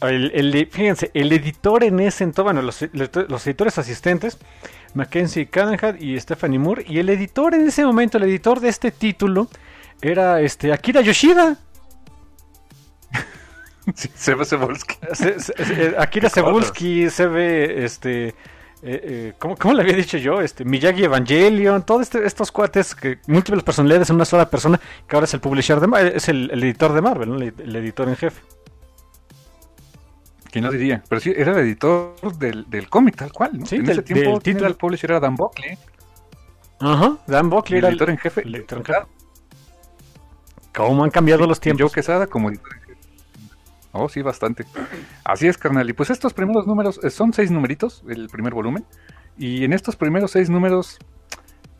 El, 0.00 0.30
el- 0.34 0.68
fíjense, 0.70 1.10
el 1.14 1.32
editor 1.32 1.82
en 1.84 2.00
ese 2.00 2.24
entonces, 2.24 2.44
bueno, 2.44 2.62
los, 2.62 2.84
los 3.28 3.46
editores 3.46 3.78
asistentes, 3.78 4.38
Mackenzie 4.94 5.46
Cadenhead 5.46 5.96
y 6.00 6.18
Stephanie 6.20 6.58
Moore. 6.58 6.84
Y 6.88 6.98
el 6.98 7.08
editor 7.08 7.54
en 7.54 7.66
ese 7.68 7.84
momento, 7.84 8.18
el 8.18 8.24
editor 8.24 8.60
de 8.60 8.68
este 8.68 8.90
título, 8.90 9.48
era 10.00 10.40
este 10.40 10.72
Akira 10.72 11.00
Yoshida. 11.00 11.56
Sí, 13.94 14.10
Seba 14.14 14.44
Cebulski. 14.44 14.94
Se- 15.12 15.40
se- 15.40 15.52
se- 15.64 15.94
cosas. 15.94 16.32
Cebulski, 16.32 17.10
se 17.10 17.26
ve, 17.26 17.84
este, 17.84 18.28
eh, 18.28 18.34
eh, 18.82 19.32
¿cómo, 19.38 19.56
cómo 19.56 19.74
le 19.74 19.82
había 19.82 19.94
dicho 19.96 20.18
yo? 20.18 20.40
Este, 20.40 20.64
Miyagi 20.64 21.04
Evangelion, 21.04 21.82
todos 21.82 22.02
este- 22.02 22.26
estos 22.26 22.52
cuates 22.52 22.94
que 22.94 23.18
múltiples 23.26 23.62
personalidades 23.62 24.10
en 24.10 24.16
una 24.16 24.24
sola 24.24 24.50
persona, 24.50 24.80
que 25.08 25.16
ahora 25.16 25.24
es 25.24 25.34
el 25.34 25.40
publisher 25.40 25.80
de 25.80 26.12
es 26.14 26.28
el, 26.28 26.50
el 26.50 26.62
editor 26.64 26.92
de 26.92 27.00
Marvel, 27.00 27.28
¿no? 27.30 27.36
el, 27.36 27.54
el 27.58 27.76
editor 27.76 28.08
en 28.08 28.16
jefe. 28.16 28.40
¿Quién 30.50 30.64
no 30.64 30.70
diría? 30.70 31.02
Pero 31.08 31.20
sí, 31.20 31.32
era 31.36 31.52
el 31.52 31.58
editor 31.58 32.14
del, 32.38 32.68
del 32.70 32.88
cómic, 32.88 33.16
tal 33.16 33.32
cual, 33.32 33.58
¿no? 33.58 33.66
Sí, 33.66 33.76
en 33.76 33.82
del- 33.84 33.98
ese 33.98 34.02
tiempo, 34.02 34.22
del 34.30 34.42
¿quién 34.42 34.56
título. 34.56 34.58
era 34.60 34.68
el 34.68 34.74
publisher 34.76 35.10
era 35.10 35.20
Dan 35.20 35.36
Buckley, 35.36 35.78
Ajá, 36.80 37.18
Dan 37.26 37.50
Buckley 37.50 37.78
el 37.78 37.84
era 37.84 37.88
el 37.88 37.94
editor 37.94 38.10
en 38.10 38.18
jefe. 38.18 38.42
el 38.42 38.54
editor 38.54 38.78
en 38.78 38.84
jefe. 38.84 38.98
¿Cómo 40.74 41.04
han 41.04 41.10
cambiado 41.10 41.46
los 41.46 41.58
tiempos? 41.60 41.82
Joe 41.90 41.94
Quesada 41.94 42.26
como 42.28 42.48
editor. 42.50 42.77
Oh, 43.98 44.08
sí, 44.08 44.22
bastante. 44.22 44.64
Así 45.24 45.46
es, 45.46 45.58
carnal. 45.58 45.88
Y 45.88 45.92
pues 45.92 46.10
estos 46.10 46.32
primeros 46.34 46.66
números, 46.66 47.00
eh, 47.02 47.10
son 47.10 47.32
seis 47.32 47.50
numeritos, 47.50 48.02
el 48.08 48.28
primer 48.28 48.54
volumen. 48.54 48.84
Y 49.36 49.64
en 49.64 49.72
estos 49.72 49.96
primeros 49.96 50.30
seis 50.32 50.48
números, 50.50 50.98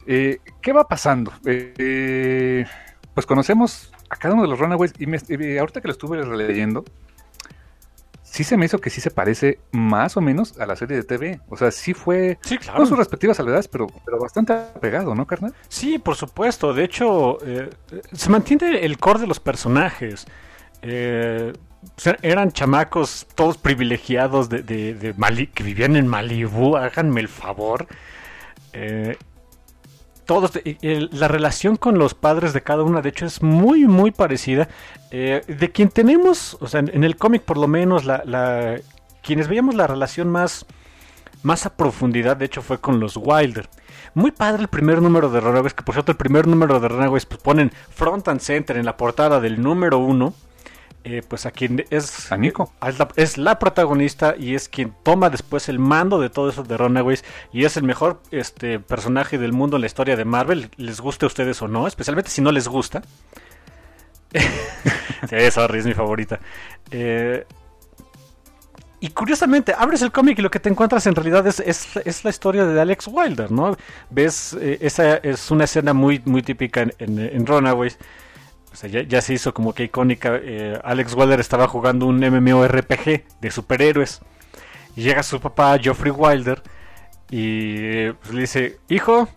eh, 0.07 0.39
¿qué 0.63 0.73
va 0.73 0.87
pasando? 0.89 1.33
Eh, 1.45 1.75
eh, 1.79 2.67
pues 3.15 3.27
conocemos 3.27 3.93
a 4.11 4.17
cada 4.17 4.35
uno 4.35 4.43
de 4.45 4.49
los 4.49 4.59
Runaways. 4.59 4.93
Y 4.99 5.07
me- 5.07 5.19
ahorita 5.59 5.81
que 5.81 5.89
lo 5.89 5.93
estuve 5.93 6.23
releyendo, 6.23 6.85
sí 8.23 8.45
se 8.45 8.57
me 8.57 8.67
hizo 8.67 8.79
que 8.79 8.91
sí 8.91 9.01
se 9.01 9.11
parece 9.11 9.59
más 9.73 10.17
o 10.17 10.21
menos 10.21 10.59
a 10.61 10.67
la 10.67 10.77
serie 10.77 10.97
de 10.99 11.03
TV. 11.03 11.41
O 11.49 11.57
sea, 11.57 11.71
sí 11.71 11.95
fue 11.95 12.39
Sí, 12.43 12.59
claro. 12.59 12.79
con 12.79 12.87
sus 12.87 12.97
respectivas 12.99 13.37
salvedades, 13.39 13.69
pero, 13.69 13.87
pero 14.05 14.19
bastante 14.19 14.53
apegado, 14.53 15.15
¿no, 15.15 15.27
carnal? 15.27 15.55
Sí, 15.69 15.99
por 15.99 16.15
supuesto. 16.15 16.73
De 16.75 16.85
hecho, 16.85 17.39
eh, 17.45 17.71
se 18.13 18.31
mantiene 18.31 18.85
el 18.85 18.99
core 18.99 19.21
de 19.21 19.27
los 19.27 19.41
personajes. 19.41 20.27
Eh, 20.83 21.53
eran 22.23 22.53
chamacos 22.53 23.27
todos 23.35 23.57
privilegiados 23.59 24.49
de, 24.49 24.63
de- 24.63 24.95
de 24.95 25.47
que 25.55 25.63
vivían 25.63 25.97
en 25.97 26.07
Malibú, 26.09 26.77
háganme 26.77 27.21
el 27.21 27.29
favor. 27.29 27.87
Eh, 28.73 29.17
todos, 30.27 30.53
la 30.83 31.29
relación 31.29 31.77
con 31.77 31.99
los 31.99 32.13
padres 32.15 32.53
de 32.53 32.63
cada 32.63 32.83
una, 32.83 33.01
de 33.01 33.09
hecho, 33.09 33.25
es 33.27 33.43
muy, 33.43 33.87
muy 33.87 34.11
parecida. 34.11 34.69
Eh, 35.11 35.43
de 35.47 35.73
quien 35.73 35.89
tenemos, 35.89 36.59
o 36.61 36.67
sea, 36.67 36.81
en 36.81 37.03
el 37.05 37.17
cómic 37.17 37.43
por 37.43 37.57
lo 37.57 37.67
menos, 37.69 38.05
la- 38.05 38.79
quienes 39.23 39.49
veíamos 39.49 39.75
la 39.75 39.87
relación 39.87 40.29
más, 40.29 40.67
más 41.43 41.65
a 41.67 41.77
profundidad, 41.77 42.37
de 42.37 42.45
hecho, 42.47 42.61
fue 42.63 42.79
con 42.79 43.01
los 43.01 43.17
Wilder. 43.17 43.69
Muy 44.15 44.31
padre 44.33 44.63
el 44.63 44.69
primer 44.69 45.01
número 45.01 45.31
de 45.31 45.41
Runaways, 45.41 45.75
que 45.75 45.83
por 45.83 45.95
cierto, 45.95 46.13
el 46.13 46.19
primer 46.19 46.47
número 46.47 46.79
de 46.81 46.89
Runaways 46.89 47.25
pues 47.27 47.41
ponen 47.41 47.73
front 47.91 48.29
and 48.29 48.41
center 48.41 48.77
en 48.77 48.85
la 48.85 48.97
portada 48.97 49.41
del 49.41 49.63
número 49.63 49.99
uno. 49.99 50.35
Eh, 51.05 51.23
pues 51.27 51.47
a 51.47 51.51
quien 51.51 51.85
es, 51.91 52.31
A 52.33 52.37
Nico. 52.37 52.73
es 52.87 52.99
la, 52.99 53.09
es 53.17 53.39
la 53.39 53.59
protagonista 53.59 54.35
y 54.39 54.55
es 54.55 54.69
quien 54.69 54.95
toma 55.03 55.31
después 55.31 55.69
el 55.69 55.79
mando 55.79 56.21
de 56.21 56.29
todo 56.29 56.51
eso 56.51 56.65
de 56.65 56.77
Runaways 56.77 57.25
y 57.53 57.65
es 57.65 57.77
el 57.77 57.85
mejor 57.85 58.21
este, 58.31 58.81
personaje 58.81 59.39
del 59.39 59.53
mundo 59.53 59.77
en 59.77 59.83
la 59.83 59.87
historia 59.87 60.17
de 60.17 60.25
Marvel, 60.25 60.71
les 60.77 61.01
guste 61.01 61.27
a 61.27 61.29
ustedes 61.29 61.63
o 61.63 61.69
no, 61.69 61.87
especialmente 61.87 62.31
si 62.31 62.43
no 62.43 62.53
les 62.53 62.69
gusta. 62.69 63.03
sí, 64.33 65.51
sorry, 65.51 65.79
es 65.79 65.87
mi 65.87 65.95
favorita. 65.95 66.41
Eh, 66.91 67.47
y 69.01 69.11
curiosamente, 69.11 69.75
abres 69.79 70.03
el 70.03 70.11
cómic 70.11 70.39
y 70.41 70.43
lo 70.43 70.51
que 70.51 70.59
te 70.59 70.69
encuentras 70.69 71.07
en 71.07 71.15
realidad 71.15 71.47
es, 71.47 71.61
es, 71.61 71.97
es 72.05 72.25
la 72.25 72.31
historia 72.31 72.67
de 72.67 72.81
Alex 72.81 73.07
Wilder, 73.07 73.53
¿no? 73.53 73.77
Ves, 74.11 74.57
eh, 74.61 74.79
esa 74.81 75.19
es 75.19 75.51
una 75.53 75.65
escena 75.65 75.93
muy, 75.93 76.21
muy 76.25 76.43
típica 76.43 76.83
en, 76.83 76.93
en, 76.99 77.19
en 77.19 77.47
Runaways. 77.47 77.97
O 78.73 78.77
sea, 78.77 78.89
ya, 78.91 79.03
ya 79.03 79.21
se 79.21 79.35
hizo 79.35 79.53
como 79.55 79.75
que 79.75 79.85
icónica. 79.85 80.39
eh, 80.41 80.79
Alex 80.85 81.15
Wilder 81.15 81.41
estaba 81.41 81.67
jugando 81.69 82.07
un 82.07 82.19
MMORPG 82.21 83.25
de 83.41 83.51
superhéroes. 83.51 84.21
Y 84.97 85.03
llega 85.03 85.23
su 85.23 85.41
papá, 85.41 85.79
Geoffrey 85.79 86.11
Wilder, 86.13 86.63
y 87.31 87.77
eh, 87.79 88.15
pues, 88.21 88.35
le 88.35 88.41
dice, 88.43 88.79
hijo, 88.89 89.29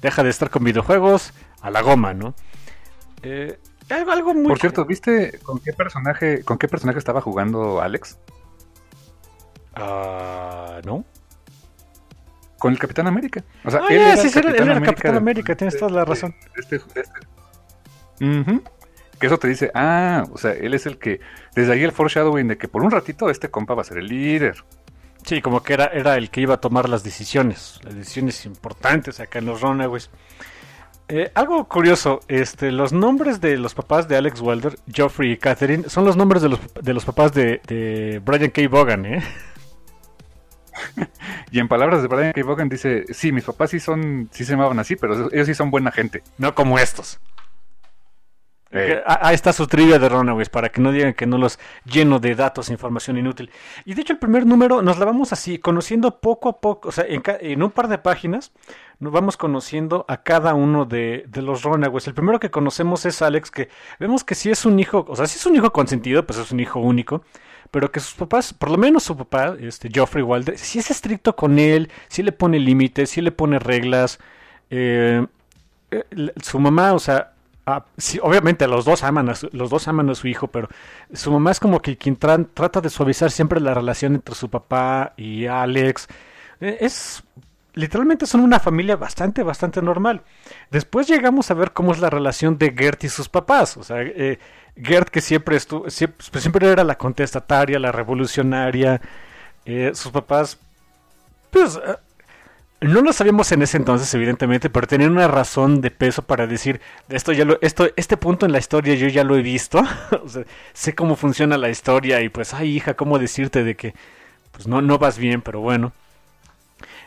deja 0.00 0.22
de 0.22 0.30
estar 0.30 0.48
con 0.50 0.64
videojuegos 0.64 1.32
a 1.60 1.70
la 1.70 1.82
goma, 1.82 2.14
¿no? 2.14 2.34
Eh, 3.22 3.58
algo, 3.90 4.10
algo 4.12 4.34
muy... 4.34 4.46
Por 4.48 4.58
cierto, 4.58 4.84
¿viste 4.86 5.38
con 5.42 5.58
qué 5.58 5.72
personaje, 5.72 6.42
con 6.44 6.56
qué 6.58 6.66
personaje 6.66 6.98
estaba 6.98 7.20
jugando 7.20 7.80
Alex? 7.82 8.16
Ah, 9.74 10.80
¿No? 10.84 11.04
Con 12.58 12.72
el 12.72 12.78
Capitán 12.78 13.06
América. 13.06 13.42
O 13.64 13.70
sea, 13.70 13.80
Ah, 13.82 13.86
él 13.90 13.98
ya, 13.98 14.06
era 14.12 14.16
sí, 14.16 14.26
el 14.28 14.32
sí, 14.32 14.38
él 14.38 14.46
era 14.54 14.74
el 14.74 14.82
Capitán 14.82 15.12
de- 15.12 15.18
América, 15.18 15.54
tienes 15.56 15.76
toda 15.78 15.90
la 15.90 16.00
de- 16.00 16.06
razón. 16.06 16.34
este- 16.56 16.76
este- 16.76 17.02
Que 19.18 19.26
eso 19.26 19.38
te 19.38 19.48
dice, 19.48 19.70
ah, 19.74 20.24
o 20.32 20.38
sea, 20.38 20.52
él 20.52 20.74
es 20.74 20.86
el 20.86 20.98
que, 20.98 21.20
desde 21.54 21.72
ahí 21.72 21.82
el 21.82 21.92
foreshadowing 21.92 22.48
de 22.48 22.58
que 22.58 22.68
por 22.68 22.82
un 22.82 22.90
ratito 22.90 23.30
este 23.30 23.50
compa 23.50 23.74
va 23.74 23.82
a 23.82 23.84
ser 23.84 23.98
el 23.98 24.06
líder. 24.06 24.64
Sí, 25.24 25.40
como 25.40 25.62
que 25.62 25.74
era, 25.74 25.86
era 25.86 26.16
el 26.16 26.30
que 26.30 26.40
iba 26.40 26.54
a 26.54 26.60
tomar 26.60 26.88
las 26.88 27.04
decisiones, 27.04 27.78
las 27.84 27.94
decisiones 27.94 28.44
importantes 28.44 29.20
acá 29.20 29.38
en 29.38 29.46
los 29.46 29.60
Runaways. 29.60 30.10
Eh, 31.08 31.30
algo 31.34 31.68
curioso, 31.68 32.20
este, 32.26 32.72
los 32.72 32.92
nombres 32.92 33.40
de 33.40 33.58
los 33.58 33.74
papás 33.74 34.08
de 34.08 34.16
Alex 34.16 34.40
Wilder, 34.40 34.76
Geoffrey 34.90 35.32
y 35.32 35.36
Catherine, 35.36 35.88
son 35.88 36.04
los 36.04 36.16
nombres 36.16 36.42
de 36.42 36.48
los, 36.48 36.60
de 36.80 36.94
los 36.94 37.04
papás 37.04 37.32
de, 37.32 37.60
de 37.66 38.20
Brian 38.24 38.50
K. 38.50 38.62
Vaughan, 38.68 39.06
¿eh? 39.06 39.22
Y 41.50 41.58
en 41.58 41.68
palabras 41.68 42.00
de 42.02 42.08
Brian 42.08 42.32
K. 42.32 42.42
Vaughan 42.42 42.68
dice, 42.68 43.04
sí, 43.10 43.30
mis 43.30 43.44
papás 43.44 43.70
sí 43.70 43.78
son, 43.78 44.30
sí 44.32 44.44
se 44.44 44.52
llamaban 44.52 44.78
así, 44.78 44.96
pero 44.96 45.30
ellos 45.30 45.46
sí 45.46 45.54
son 45.54 45.70
buena 45.70 45.92
gente. 45.92 46.22
No 46.38 46.54
como 46.54 46.78
estos. 46.78 47.20
Eh, 48.72 49.02
ah, 49.06 49.20
Ahí 49.22 49.34
está 49.34 49.52
su 49.52 49.66
trivia 49.66 49.98
de 49.98 50.08
Runaways, 50.08 50.48
para 50.48 50.70
que 50.70 50.80
no 50.80 50.92
digan 50.92 51.12
que 51.12 51.26
no 51.26 51.36
los 51.36 51.58
lleno 51.84 52.18
de 52.18 52.34
datos 52.34 52.70
información 52.70 53.18
inútil. 53.18 53.50
Y 53.84 53.94
de 53.94 54.02
hecho 54.02 54.14
el 54.14 54.18
primer 54.18 54.46
número 54.46 54.82
nos 54.82 54.98
la 54.98 55.04
vamos 55.04 55.32
así, 55.32 55.58
conociendo 55.58 56.20
poco 56.20 56.48
a 56.48 56.60
poco, 56.60 56.88
o 56.88 56.92
sea, 56.92 57.04
en, 57.06 57.62
un 57.62 57.70
par 57.70 57.88
de 57.88 57.98
páginas 57.98 58.52
nos 58.98 59.12
vamos 59.12 59.36
conociendo 59.36 60.04
a 60.08 60.22
cada 60.22 60.54
uno 60.54 60.84
de, 60.86 61.28
los 61.34 61.62
Runaways. 61.62 62.06
El 62.06 62.14
primero 62.14 62.40
que 62.40 62.50
conocemos 62.50 63.04
es 63.04 63.20
Alex, 63.20 63.50
que 63.50 63.68
vemos 63.98 64.24
que 64.24 64.34
sí 64.34 64.50
es 64.50 64.64
un 64.64 64.78
hijo, 64.78 65.04
o 65.08 65.16
sea, 65.16 65.26
sí 65.26 65.38
es 65.38 65.46
un 65.46 65.56
hijo 65.56 65.72
consentido, 65.72 66.24
pues 66.24 66.38
es 66.38 66.50
un 66.52 66.60
hijo 66.60 66.80
único, 66.80 67.24
pero 67.70 67.90
que 67.90 68.00
sus 68.00 68.14
papás, 68.14 68.54
por 68.54 68.70
lo 68.70 68.78
menos 68.78 69.02
su 69.02 69.16
papá, 69.16 69.56
este 69.60 69.90
Geoffrey 69.90 70.22
Wilder, 70.22 70.56
sí 70.56 70.78
es 70.78 70.90
estricto 70.90 71.36
con 71.36 71.58
él, 71.58 71.90
sí 72.08 72.22
le 72.22 72.32
pone 72.32 72.58
límites, 72.58 73.10
sí 73.10 73.20
le 73.20 73.32
pone 73.32 73.58
reglas. 73.58 74.18
eh, 74.70 75.26
eh, 75.90 76.04
su 76.40 76.58
mamá, 76.58 76.94
o 76.94 76.98
sea, 76.98 77.32
ah, 77.66 77.84
sí, 77.96 78.18
obviamente 78.22 78.66
los 78.66 78.84
dos 78.84 79.02
aman 79.02 79.28
a 79.28 79.34
su, 79.34 79.48
los 79.52 79.70
dos 79.70 79.88
aman 79.88 80.10
a 80.10 80.14
su 80.14 80.28
hijo, 80.28 80.48
pero 80.48 80.68
su 81.12 81.30
mamá 81.30 81.50
es 81.50 81.60
como 81.60 81.80
que 81.80 81.96
quien 81.96 82.16
trata 82.16 82.80
de 82.80 82.90
suavizar 82.90 83.30
siempre 83.30 83.60
la 83.60 83.74
relación 83.74 84.14
entre 84.14 84.34
su 84.34 84.48
papá 84.50 85.14
y 85.16 85.46
Alex. 85.46 86.08
Eh, 86.60 86.78
es 86.80 87.24
literalmente 87.74 88.26
son 88.26 88.40
una 88.42 88.60
familia 88.60 88.96
bastante, 88.96 89.42
bastante 89.42 89.82
normal. 89.82 90.22
Después 90.70 91.06
llegamos 91.08 91.50
a 91.50 91.54
ver 91.54 91.72
cómo 91.72 91.92
es 91.92 92.00
la 92.00 92.10
relación 92.10 92.58
de 92.58 92.72
Gert 92.76 93.04
y 93.04 93.08
sus 93.08 93.28
papás. 93.28 93.76
O 93.76 93.82
sea, 93.82 94.02
eh, 94.02 94.38
Gert 94.76 95.08
que 95.08 95.20
siempre 95.20 95.56
estuvo, 95.56 95.88
siempre, 95.90 96.24
pues, 96.30 96.42
siempre, 96.42 96.70
era 96.70 96.84
la 96.84 96.96
contestataria, 96.98 97.78
la 97.78 97.92
revolucionaria. 97.92 99.00
Eh, 99.64 99.92
sus 99.94 100.12
papás, 100.12 100.58
pues, 101.50 101.76
eh, 101.76 101.96
no 102.82 103.00
lo 103.00 103.12
sabíamos 103.12 103.52
en 103.52 103.62
ese 103.62 103.76
entonces, 103.76 104.12
evidentemente, 104.14 104.68
pero 104.70 104.86
tenían 104.86 105.12
una 105.12 105.28
razón 105.28 105.80
de 105.80 105.90
peso 105.90 106.22
para 106.22 106.46
decir, 106.46 106.80
esto 107.08 107.32
ya 107.32 107.44
lo, 107.44 107.58
esto, 107.60 107.88
este 107.96 108.16
punto 108.16 108.46
en 108.46 108.52
la 108.52 108.58
historia 108.58 108.94
yo 108.94 109.08
ya 109.08 109.24
lo 109.24 109.36
he 109.36 109.42
visto. 109.42 109.82
o 110.24 110.28
sea, 110.28 110.44
sé 110.72 110.94
cómo 110.94 111.16
funciona 111.16 111.56
la 111.58 111.70
historia 111.70 112.20
y 112.22 112.28
pues, 112.28 112.54
ay 112.54 112.76
hija, 112.76 112.94
cómo 112.94 113.18
decirte 113.18 113.64
de 113.64 113.76
que, 113.76 113.94
pues 114.50 114.66
no, 114.66 114.82
no 114.82 114.98
vas 114.98 115.18
bien, 115.18 115.42
pero 115.42 115.60
bueno. 115.60 115.92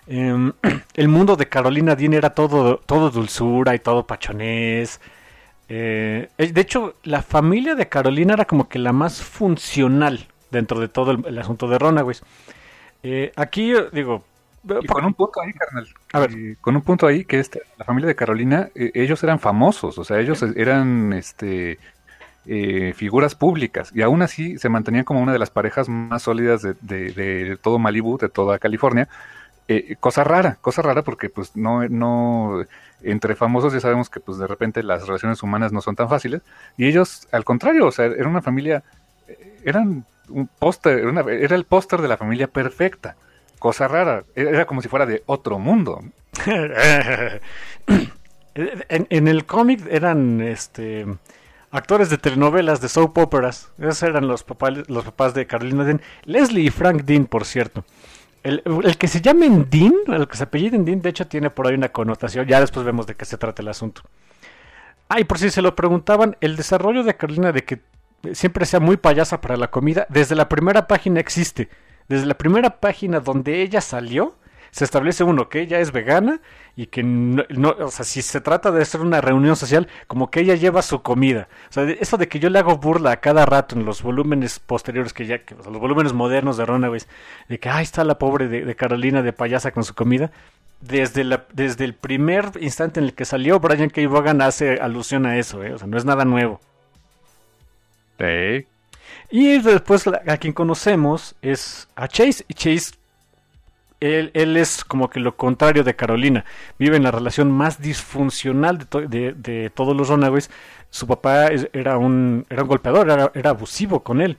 Em, 0.07 0.53
el 0.95 1.07
mundo 1.07 1.35
de 1.35 1.47
Carolina 1.47 1.95
Dean 1.95 2.13
era 2.13 2.31
todo, 2.31 2.77
todo 2.77 3.09
dulzura 3.09 3.75
y 3.75 3.79
todo 3.79 4.07
pachonés. 4.07 5.01
Eh, 5.67 6.29
eh, 6.37 6.51
de 6.51 6.61
hecho, 6.61 6.95
la 7.03 7.21
familia 7.21 7.75
de 7.75 7.89
Carolina 7.89 8.33
era 8.33 8.45
como 8.45 8.69
que 8.69 8.79
la 8.79 8.93
más 8.93 9.21
funcional 9.21 10.27
dentro 10.51 10.79
de 10.79 10.87
todo 10.87 11.11
el, 11.11 11.37
asunto 11.37 11.67
de 11.67 11.79
Runaways. 11.79 12.23
Eh, 13.03 13.31
aquí, 13.35 13.73
digo... 13.91 14.23
Y 14.67 14.87
con 14.87 15.05
un 15.05 15.13
punto 15.13 15.41
ahí, 15.41 15.53
carnal. 15.53 15.87
A 16.13 16.19
ver. 16.19 16.57
con 16.61 16.75
un 16.75 16.81
punto 16.81 17.07
ahí 17.07 17.25
que 17.25 17.39
este, 17.39 17.61
la 17.77 17.85
familia 17.85 18.07
de 18.07 18.15
Carolina, 18.15 18.69
ellos 18.75 19.23
eran 19.23 19.39
famosos, 19.39 19.97
o 19.97 20.03
sea, 20.03 20.19
ellos 20.19 20.43
eran 20.55 21.13
este 21.13 21.79
figuras 22.93 23.33
públicas. 23.33 23.91
Y 23.93 24.03
aún 24.03 24.21
así 24.21 24.59
se 24.59 24.69
mantenían 24.69 25.03
como 25.03 25.19
una 25.19 25.33
de 25.33 25.39
las 25.39 25.49
parejas 25.49 25.89
más 25.89 26.21
sólidas 26.23 26.61
de, 26.61 26.75
de 26.81 27.57
todo 27.61 27.79
Malibu, 27.79 28.19
de 28.19 28.29
toda 28.29 28.59
California, 28.59 29.09
eh, 29.67 29.95
cosa 29.99 30.23
rara, 30.23 30.59
cosa 30.61 30.83
rara 30.83 31.01
porque 31.01 31.27
pues 31.29 31.55
no, 31.57 31.87
no, 31.89 32.63
entre 33.01 33.35
famosos 33.35 33.73
ya 33.73 33.79
sabemos 33.79 34.11
que 34.11 34.19
pues 34.19 34.37
de 34.37 34.45
repente 34.45 34.83
las 34.83 35.07
relaciones 35.07 35.41
humanas 35.41 35.71
no 35.71 35.81
son 35.81 35.95
tan 35.95 36.07
fáciles. 36.07 36.43
Y 36.77 36.87
ellos 36.87 37.27
al 37.31 37.43
contrario, 37.43 37.87
o 37.87 37.91
sea, 37.91 38.05
era 38.05 38.27
una 38.27 38.43
familia, 38.43 38.83
eh, 39.27 39.57
eran 39.63 40.05
un 40.29 40.47
póster, 40.47 40.99
era, 40.99 41.55
el 41.55 41.65
póster 41.65 42.01
de 42.01 42.07
la 42.07 42.17
familia 42.17 42.47
perfecta, 42.47 43.15
cosa 43.65 43.87
rara, 43.87 44.23
era 44.35 44.67
como 44.67 44.83
si 44.83 44.87
fuera 44.87 45.07
de 45.07 45.23
otro 45.25 45.57
mundo. 45.57 46.03
en, 48.53 49.27
el 49.27 49.45
cómic 49.47 49.81
eran 49.89 50.39
este 50.39 51.07
actores 51.71 52.11
de 52.11 52.19
telenovelas, 52.19 52.79
de 52.79 52.89
soap 52.89 53.17
operas, 53.17 53.71
esos 53.79 54.03
eran 54.03 54.27
los 54.27 54.45
los 54.87 55.05
papás 55.05 55.33
de 55.33 55.47
Carolina 55.47 55.83
Dean, 55.83 55.99
Leslie 56.25 56.65
y 56.65 56.69
Frank 56.69 57.05
Dean, 57.05 57.25
por 57.25 57.43
cierto. 57.43 57.83
El, 58.43 58.61
que 58.99 59.07
se 59.07 59.19
llame 59.19 59.49
Dean, 59.67 59.95
el 60.09 60.27
que 60.27 60.37
se 60.37 60.43
apellide 60.43 60.77
Dean, 60.77 61.01
de 61.01 61.09
hecho 61.09 61.25
tiene 61.25 61.49
por 61.49 61.65
ahí 61.65 61.73
una 61.73 61.89
connotación. 61.89 62.45
Ya 62.45 62.59
después 62.59 62.85
vemos 62.85 63.07
de 63.07 63.15
qué 63.15 63.25
se 63.25 63.39
trata 63.39 63.63
el 63.63 63.69
asunto. 63.69 64.03
Ah, 65.09 65.19
y 65.19 65.23
por 65.23 65.39
si 65.39 65.49
se 65.49 65.63
lo 65.63 65.75
preguntaban, 65.75 66.37
el 66.39 66.55
desarrollo 66.55 67.03
de 67.03 67.15
Carolina 67.15 67.51
de 67.51 67.63
que 67.63 67.79
siempre 68.33 68.67
sea 68.67 68.79
muy 68.79 68.97
payasa 68.97 69.41
para 69.41 69.57
la 69.57 69.71
comida, 69.71 70.05
desde 70.09 70.35
la 70.35 70.49
primera 70.49 70.85
página 70.85 71.19
existe. 71.19 71.67
Desde 72.07 72.25
la 72.25 72.35
primera 72.35 72.79
página 72.79 73.19
donde 73.19 73.61
ella 73.61 73.81
salió, 73.81 74.35
se 74.75 74.83
establece 74.83 75.23
uno 75.23 75.47
que 75.47 75.61
ella 75.61 75.79
es 75.79 75.93
vegana 75.93 76.41
y 76.75 76.87
que 76.87 77.01
no, 77.01 77.45
o 77.79 77.87
sea, 77.87 78.03
si 78.03 78.21
se 78.21 78.41
trata 78.41 78.71
de 78.71 78.81
hacer 78.81 78.99
una 78.99 79.21
reunión 79.21 79.55
social, 79.55 79.87
como 80.07 80.29
que 80.29 80.41
ella 80.41 80.55
lleva 80.55 80.81
su 80.81 81.01
comida. 81.01 81.47
O 81.69 81.71
sea, 81.71 81.83
eso 81.89 82.17
de 82.17 82.27
que 82.27 82.39
yo 82.39 82.49
le 82.49 82.59
hago 82.59 82.75
burla 82.77 83.11
a 83.11 83.21
cada 83.21 83.45
rato 83.45 83.77
en 83.77 83.85
los 83.85 84.01
volúmenes 84.01 84.59
posteriores 84.59 85.13
que 85.13 85.25
ya, 85.25 85.39
que, 85.39 85.55
los 85.55 85.79
volúmenes 85.79 86.11
modernos 86.11 86.57
de 86.57 86.65
Runaways, 86.65 87.07
de 87.47 87.57
que 87.57 87.69
ahí 87.69 87.83
está 87.83 88.03
la 88.03 88.19
pobre 88.19 88.49
de, 88.49 88.75
Carolina 88.75 89.21
de 89.21 89.31
payasa 89.31 89.71
con 89.71 89.85
su 89.85 89.95
comida. 89.95 90.31
Desde, 90.81 91.23
la, 91.23 91.45
desde 91.53 91.85
el 91.85 91.93
primer 91.93 92.51
instante 92.59 92.99
en 92.99 93.05
el 93.05 93.13
que 93.13 93.23
salió, 93.23 93.61
Brian 93.61 93.89
K. 93.89 94.05
Vaughan 94.09 94.41
hace 94.41 94.73
alusión 94.81 95.25
a 95.25 95.37
eso, 95.37 95.63
¿eh? 95.63 95.73
o 95.73 95.77
sea, 95.77 95.87
no 95.87 95.97
es 95.97 96.03
nada 96.03 96.25
nuevo. 96.25 96.59
Y 99.29 99.59
después 99.59 100.07
a 100.07 100.37
quien 100.37 100.53
conocemos 100.53 101.35
es 101.41 101.87
a 101.95 102.07
Chase. 102.07 102.45
Y 102.47 102.53
Chase 102.53 102.93
él, 103.99 104.57
es 104.57 104.83
como 104.83 105.09
que 105.09 105.19
lo 105.19 105.35
contrario 105.35 105.83
de 105.83 105.95
Carolina. 105.95 106.45
Vive 106.77 106.97
en 106.97 107.03
la 107.03 107.11
relación 107.11 107.51
más 107.51 107.81
disfuncional 107.81 108.87
de, 108.89 109.71
todos 109.73 109.95
los 109.95 110.09
Runaways. 110.09 110.49
Su 110.89 111.07
papá 111.07 111.47
era 111.73 111.97
un, 111.97 112.45
era 112.49 112.63
un 112.63 112.67
golpeador, 112.67 113.31
era, 113.33 113.49
abusivo 113.49 114.01
con 114.01 114.21
él. 114.21 114.37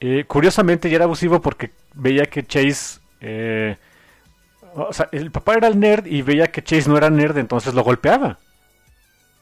Eh, 0.00 0.24
curiosamente, 0.26 0.88
ya 0.90 0.96
era 0.96 1.04
abusivo 1.04 1.40
porque 1.40 1.70
veía 1.94 2.26
que 2.26 2.44
Chase. 2.44 3.00
Eh, 3.20 3.76
o 4.74 4.92
sea, 4.92 5.08
el 5.12 5.30
papá 5.30 5.54
era 5.54 5.68
el 5.68 5.78
nerd 5.78 6.06
y 6.06 6.22
veía 6.22 6.48
que 6.48 6.62
Chase 6.62 6.88
no 6.88 6.96
era 6.96 7.10
nerd, 7.10 7.38
entonces 7.38 7.74
lo 7.74 7.82
golpeaba. 7.82 8.38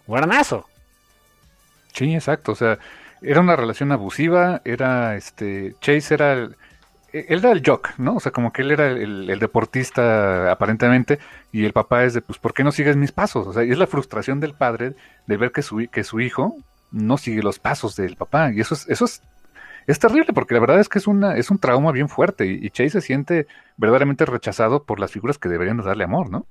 Guaranazo. 0.06 0.68
Sí, 1.92 2.14
exacto. 2.14 2.52
O 2.52 2.54
sea, 2.54 2.78
era 3.22 3.40
una 3.40 3.56
relación 3.56 3.92
abusiva. 3.92 4.62
Era 4.64 5.16
este. 5.16 5.74
Chase 5.80 6.14
era. 6.14 6.32
El, 6.32 6.56
él 7.12 7.38
era 7.38 7.52
el 7.52 7.62
jock, 7.64 7.90
¿no? 7.98 8.16
O 8.16 8.20
sea, 8.20 8.32
como 8.32 8.52
que 8.52 8.62
él 8.62 8.70
era 8.70 8.88
el, 8.88 9.38
deportista 9.38 10.50
aparentemente 10.50 11.18
y 11.52 11.64
el 11.64 11.72
papá 11.72 12.04
es 12.04 12.14
de, 12.14 12.22
pues, 12.22 12.38
¿por 12.38 12.54
qué 12.54 12.64
no 12.64 12.72
sigues 12.72 12.96
mis 12.96 13.12
pasos? 13.12 13.46
O 13.46 13.52
sea, 13.52 13.64
y 13.64 13.70
es 13.70 13.78
la 13.78 13.86
frustración 13.86 14.40
del 14.40 14.54
padre 14.54 14.94
de 15.26 15.36
ver 15.36 15.52
que 15.52 15.62
su, 15.62 15.86
que 15.90 16.04
su 16.04 16.20
hijo 16.20 16.56
no 16.90 17.18
sigue 17.18 17.42
los 17.42 17.58
pasos 17.58 17.96
del 17.96 18.16
papá 18.16 18.52
y 18.52 18.60
eso 18.60 18.74
es, 18.74 18.88
eso 18.88 19.04
es, 19.04 19.22
es 19.86 19.98
terrible 19.98 20.32
porque 20.32 20.54
la 20.54 20.60
verdad 20.60 20.80
es 20.80 20.88
que 20.88 20.98
es, 20.98 21.06
una, 21.06 21.36
es 21.36 21.50
un 21.50 21.58
trauma 21.58 21.92
bien 21.92 22.08
fuerte 22.08 22.46
y, 22.46 22.70
Chase 22.70 22.90
se 22.90 23.00
siente 23.00 23.46
verdaderamente 23.76 24.24
rechazado 24.24 24.84
por 24.84 25.00
las 25.00 25.10
figuras 25.10 25.38
que 25.38 25.48
deberían 25.48 25.78
darle 25.78 26.04
amor, 26.04 26.30
¿no? 26.30 26.46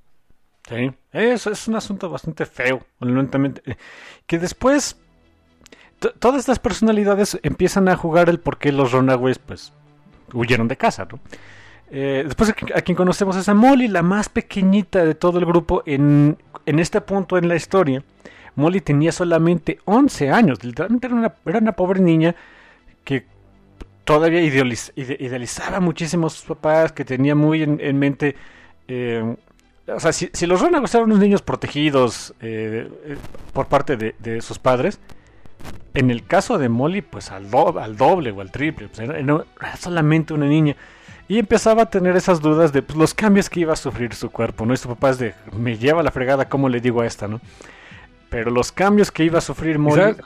Sí, 0.68 0.92
eso 1.12 1.50
es 1.50 1.66
un 1.66 1.74
asunto 1.74 2.08
bastante 2.08 2.46
feo, 2.46 2.86
eh, 3.00 3.76
que 4.26 4.38
después 4.38 4.96
todas 6.10 6.40
estas 6.40 6.58
personalidades 6.58 7.38
empiezan 7.42 7.88
a 7.88 7.96
jugar 7.96 8.28
el 8.28 8.40
por 8.40 8.58
qué 8.58 8.72
los 8.72 8.92
Runaways, 8.92 9.38
pues, 9.38 9.72
huyeron 10.32 10.68
de 10.68 10.76
casa, 10.76 11.06
¿no? 11.10 11.20
Eh, 11.94 12.22
después 12.24 12.48
a 12.50 12.80
quien 12.80 12.96
conocemos 12.96 13.36
es 13.36 13.48
a 13.50 13.54
Molly, 13.54 13.86
la 13.86 14.02
más 14.02 14.30
pequeñita 14.30 15.04
de 15.04 15.14
todo 15.14 15.38
el 15.38 15.44
grupo 15.44 15.82
en, 15.84 16.38
este 16.64 17.00
punto 17.02 17.36
en 17.36 17.48
la 17.48 17.54
historia. 17.54 18.02
Molly 18.56 18.80
tenía 18.80 19.12
solamente 19.12 19.78
11 19.84 20.30
años, 20.30 20.64
literalmente 20.64 21.06
era 21.06 21.16
una, 21.16 21.34
era 21.44 21.58
una 21.58 21.72
pobre 21.72 22.00
niña 22.00 22.34
que 23.04 23.26
todavía 24.04 24.40
idealizaba 24.42 25.80
muchísimo 25.80 26.26
a 26.26 26.30
sus 26.30 26.44
papás, 26.44 26.92
que 26.92 27.04
tenía 27.04 27.34
muy 27.34 27.62
en, 27.62 27.98
mente... 27.98 28.36
Eh, 28.88 29.36
o 29.86 30.00
sea, 30.00 30.12
si, 30.12 30.30
los 30.46 30.60
Runaways 30.60 30.94
eran 30.94 31.06
unos 31.06 31.18
niños 31.18 31.42
protegidos 31.42 32.34
eh, 32.40 32.88
por 33.52 33.66
parte 33.66 33.96
de 33.96 34.40
sus 34.40 34.58
padres, 34.58 34.98
en 35.94 36.10
el 36.10 36.24
caso 36.24 36.58
de 36.58 36.68
Molly, 36.68 37.02
pues 37.02 37.30
al, 37.30 37.48
al 37.78 37.96
doble 37.96 38.30
o 38.30 38.40
al 38.40 38.50
triple, 38.50 38.88
pues 38.88 39.00
era, 39.00 39.44
solamente 39.78 40.32
una 40.34 40.46
niña. 40.46 40.76
Y 41.28 41.38
empezaba 41.38 41.82
a 41.82 41.90
tener 41.90 42.16
esas 42.16 42.40
dudas 42.40 42.72
de 42.72 42.82
pues, 42.82 42.98
los 42.98 43.14
cambios 43.14 43.48
que 43.48 43.60
iba 43.60 43.72
a 43.72 43.76
sufrir 43.76 44.14
su 44.14 44.30
cuerpo, 44.30 44.66
¿no? 44.66 44.74
Y 44.74 44.76
su 44.76 44.88
papá 44.88 45.10
es 45.10 45.18
de, 45.18 45.34
me 45.52 45.78
lleva 45.78 46.02
la 46.02 46.10
fregada, 46.10 46.48
¿cómo 46.48 46.68
le 46.68 46.80
digo 46.80 47.02
a 47.02 47.06
esta, 47.06 47.28
no? 47.28 47.40
Pero 48.28 48.50
los 48.50 48.72
cambios 48.72 49.10
que 49.10 49.24
iba 49.24 49.38
a 49.38 49.42
sufrir 49.42 49.78
Molly... 49.78 50.16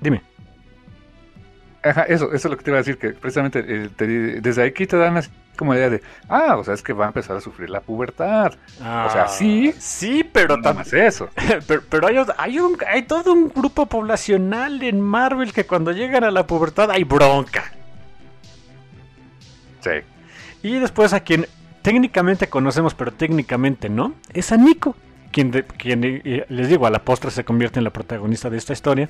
Dime. 0.00 0.22
Ajá, 1.82 2.02
eso, 2.02 2.26
eso 2.26 2.34
es 2.34 2.44
lo 2.44 2.56
que 2.56 2.64
te 2.64 2.70
iba 2.70 2.78
a 2.78 2.82
decir, 2.82 2.98
que 2.98 3.10
precisamente 3.10 3.64
eh, 3.66 4.40
desde 4.40 4.64
aquí 4.64 4.86
te 4.86 4.96
dan 4.96 5.16
así 5.16 5.30
como 5.56 5.74
idea 5.74 5.90
de, 5.90 6.02
ah, 6.28 6.56
o 6.56 6.64
sea, 6.64 6.74
es 6.74 6.82
que 6.82 6.92
va 6.92 7.06
a 7.06 7.08
empezar 7.08 7.36
a 7.36 7.40
sufrir 7.40 7.68
la 7.68 7.80
pubertad. 7.80 8.52
o 8.78 9.10
sea, 9.10 9.26
sí, 9.28 9.72
ah, 9.74 9.78
sí, 9.80 10.24
pero 10.24 10.56
nada 10.56 10.72
más 10.72 10.92
eso. 10.92 11.28
pero, 11.90 12.06
hay, 12.06 12.16
hay, 12.36 12.58
un, 12.60 12.78
hay 12.86 13.02
todo 13.02 13.32
un 13.32 13.48
grupo 13.48 13.86
poblacional 13.86 14.82
en 14.82 15.00
Marvel 15.00 15.52
que 15.52 15.66
cuando 15.66 15.92
llegan 15.92 16.24
a 16.24 16.30
la 16.30 16.46
pubertad 16.46 16.90
hay 16.90 17.04
bronca. 17.04 17.72
Sí. 19.80 19.90
Y 20.62 20.78
después 20.78 21.12
a 21.12 21.20
quien 21.20 21.46
técnicamente 21.82 22.48
conocemos, 22.48 22.94
pero 22.94 23.12
técnicamente 23.12 23.88
no, 23.88 24.14
es 24.32 24.52
a 24.52 24.56
Nico, 24.56 24.96
quien, 25.32 25.50
quien 25.76 26.04
eh, 26.04 26.46
les 26.48 26.68
digo, 26.68 26.86
a 26.86 26.90
la 26.90 27.00
postre 27.00 27.30
se 27.30 27.44
convierte 27.44 27.80
en 27.80 27.84
la 27.84 27.90
protagonista 27.90 28.48
de 28.48 28.58
esta 28.58 28.72
historia. 28.72 29.08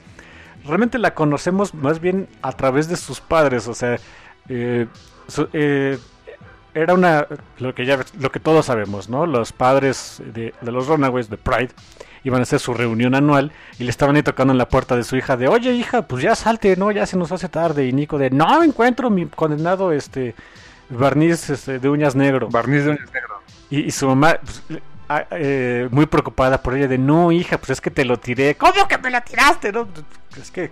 Realmente 0.68 0.98
la 0.98 1.14
conocemos 1.14 1.74
más 1.74 2.00
bien 2.00 2.28
a 2.42 2.52
través 2.52 2.88
de 2.88 2.96
sus 2.96 3.20
padres, 3.20 3.66
o 3.66 3.74
sea, 3.74 3.98
eh, 4.48 4.86
eh 5.52 5.98
era 6.74 6.94
una 6.94 7.26
lo 7.58 7.74
que 7.74 7.84
ya 7.86 7.98
lo 8.20 8.30
que 8.30 8.40
todos 8.40 8.66
sabemos, 8.66 9.08
¿no? 9.08 9.26
Los 9.26 9.52
padres 9.52 10.22
de, 10.24 10.54
los 10.60 10.86
Runaways 10.86 11.28
de 11.28 11.36
Pride 11.36 11.70
iban 12.24 12.40
a 12.40 12.42
hacer 12.42 12.60
su 12.60 12.74
reunión 12.74 13.14
anual 13.14 13.52
y 13.78 13.84
le 13.84 13.90
estaban 13.90 14.16
ahí 14.16 14.22
tocando 14.22 14.52
en 14.52 14.58
la 14.58 14.68
puerta 14.68 14.94
de 14.94 15.02
su 15.02 15.16
hija 15.16 15.36
de, 15.36 15.48
"Oye, 15.48 15.72
hija, 15.72 16.02
pues 16.02 16.22
ya 16.22 16.34
salte, 16.34 16.76
no, 16.76 16.90
ya 16.92 17.06
se 17.06 17.16
nos 17.16 17.32
hace 17.32 17.48
tarde." 17.48 17.86
Y 17.86 17.92
Nico 17.92 18.18
de, 18.18 18.30
"No 18.30 18.62
encuentro 18.62 19.10
mi 19.10 19.26
condenado 19.26 19.92
este 19.92 20.34
barniz 20.88 21.50
este, 21.50 21.78
de 21.78 21.88
uñas 21.88 22.14
negro." 22.14 22.48
Barniz 22.48 22.84
de 22.84 22.90
uñas 22.90 23.12
negro. 23.12 23.40
Y, 23.70 23.90
su 23.90 24.06
mamá 24.06 24.38
pues, 24.40 24.80
eh, 25.30 25.88
muy 25.90 26.06
preocupada 26.06 26.62
por 26.62 26.76
ella 26.76 26.88
de, 26.88 26.98
no, 26.98 27.32
hija, 27.32 27.58
pues 27.58 27.70
es 27.70 27.80
que 27.80 27.90
te 27.90 28.04
lo 28.04 28.18
tiré. 28.18 28.56
¿Cómo 28.56 28.86
que 28.86 28.98
me 28.98 29.10
la 29.10 29.22
tiraste? 29.22 29.72
No, 29.72 29.88
es 30.40 30.50
que 30.50 30.70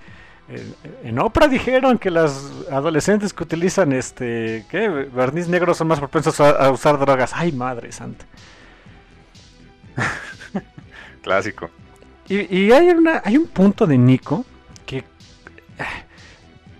eh, 0.48 0.72
en 1.02 1.18
Oprah 1.18 1.48
dijeron 1.48 1.98
que 1.98 2.10
las 2.10 2.50
adolescentes 2.70 3.32
que 3.32 3.42
utilizan 3.42 3.92
este, 3.92 4.64
¿qué? 4.70 4.88
Barniz 4.88 5.48
negro 5.48 5.74
son 5.74 5.88
más 5.88 5.98
propensos 5.98 6.38
a, 6.40 6.70
usar 6.70 6.98
drogas. 6.98 7.32
Ay, 7.34 7.52
madre 7.52 7.90
santa. 7.92 8.24
Clásico. 11.22 11.70
Y, 12.28 12.56
y, 12.56 12.72
hay, 12.72 12.90
una, 12.90 13.22
hay 13.24 13.36
un 13.36 13.46
punto 13.46 13.86
de 13.86 13.96
Nico 13.96 14.44
que 14.84 15.04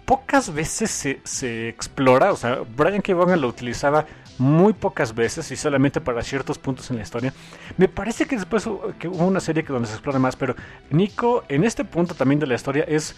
pocas 0.04 0.52
veces 0.52 0.90
se, 0.90 1.20
se, 1.24 1.68
explora. 1.68 2.32
O 2.32 2.36
sea, 2.36 2.60
Brian 2.76 3.02
K. 3.02 3.14
Vaughan 3.14 3.40
lo 3.40 3.48
utilizaba 3.48 4.06
muy 4.38 4.72
pocas 4.72 5.14
veces 5.14 5.50
y 5.50 5.56
solamente 5.56 6.00
para 6.00 6.22
ciertos 6.22 6.58
puntos 6.58 6.90
en 6.90 6.96
la 6.96 7.02
historia. 7.02 7.32
Me 7.76 7.88
parece 7.88 8.26
que 8.26 8.36
después 8.36 8.68
que 8.98 9.08
hubo 9.08 9.26
una 9.26 9.40
serie 9.40 9.64
que 9.64 9.72
donde 9.72 9.88
se 9.88 9.94
explora 9.94 10.18
más, 10.18 10.36
pero 10.36 10.54
Nico 10.90 11.44
en 11.48 11.64
este 11.64 11.84
punto 11.84 12.14
también 12.14 12.40
de 12.40 12.46
la 12.46 12.54
historia 12.54 12.84
es 12.86 13.16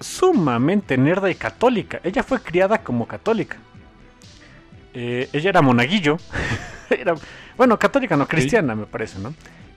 sumamente 0.00 0.96
nerda 0.96 1.30
y 1.30 1.34
católica. 1.34 2.00
Ella 2.04 2.22
fue 2.22 2.40
criada 2.40 2.78
como 2.78 3.06
católica. 3.06 3.56
Eh, 4.94 5.28
ella 5.32 5.50
era 5.50 5.62
monaguillo. 5.62 6.18
era, 6.90 7.14
bueno, 7.56 7.78
católica 7.78 8.16
no, 8.16 8.26
cristiana 8.26 8.74
me 8.74 8.86
parece, 8.86 9.18
¿no? 9.18 9.34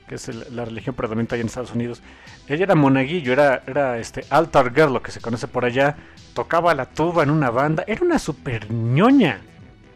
Que 0.08 0.16
es 0.16 0.52
la 0.52 0.66
religión 0.66 0.96
predominante 0.96 1.36
ahí 1.36 1.42
en 1.42 1.48
Estados 1.48 1.74
Unidos. 1.74 2.02
Ella 2.48 2.66
era 2.66 2.76
monaguillo, 2.76 3.32
era, 3.32 3.64
era 3.66 3.98
este 3.98 4.26
altar 4.30 4.74
girl, 4.74 4.94
lo 4.94 5.02
que 5.02 5.12
se 5.12 5.22
conoce 5.22 5.48
por 5.48 5.64
allá. 5.64 5.96
Tocaba 6.34 6.76
la 6.76 6.86
tuba 6.86 7.24
en 7.24 7.30
una 7.30 7.50
banda. 7.50 7.84
Era 7.88 8.04
una 8.04 8.20
super 8.20 8.72
ñoña. 8.72 9.42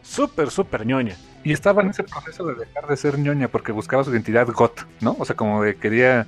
Súper, 0.06 0.50
súper 0.50 0.86
ñoña. 0.86 1.16
Y 1.42 1.52
estaba 1.52 1.82
en 1.82 1.90
ese 1.90 2.04
proceso 2.04 2.46
de 2.46 2.54
dejar 2.54 2.86
de 2.86 2.96
ser 2.96 3.18
ñoña 3.18 3.48
porque 3.48 3.72
buscaba 3.72 4.04
su 4.04 4.10
identidad 4.10 4.46
got, 4.48 4.86
¿no? 5.00 5.16
O 5.18 5.24
sea, 5.24 5.36
como 5.36 5.62
de 5.62 5.76
quería 5.76 6.26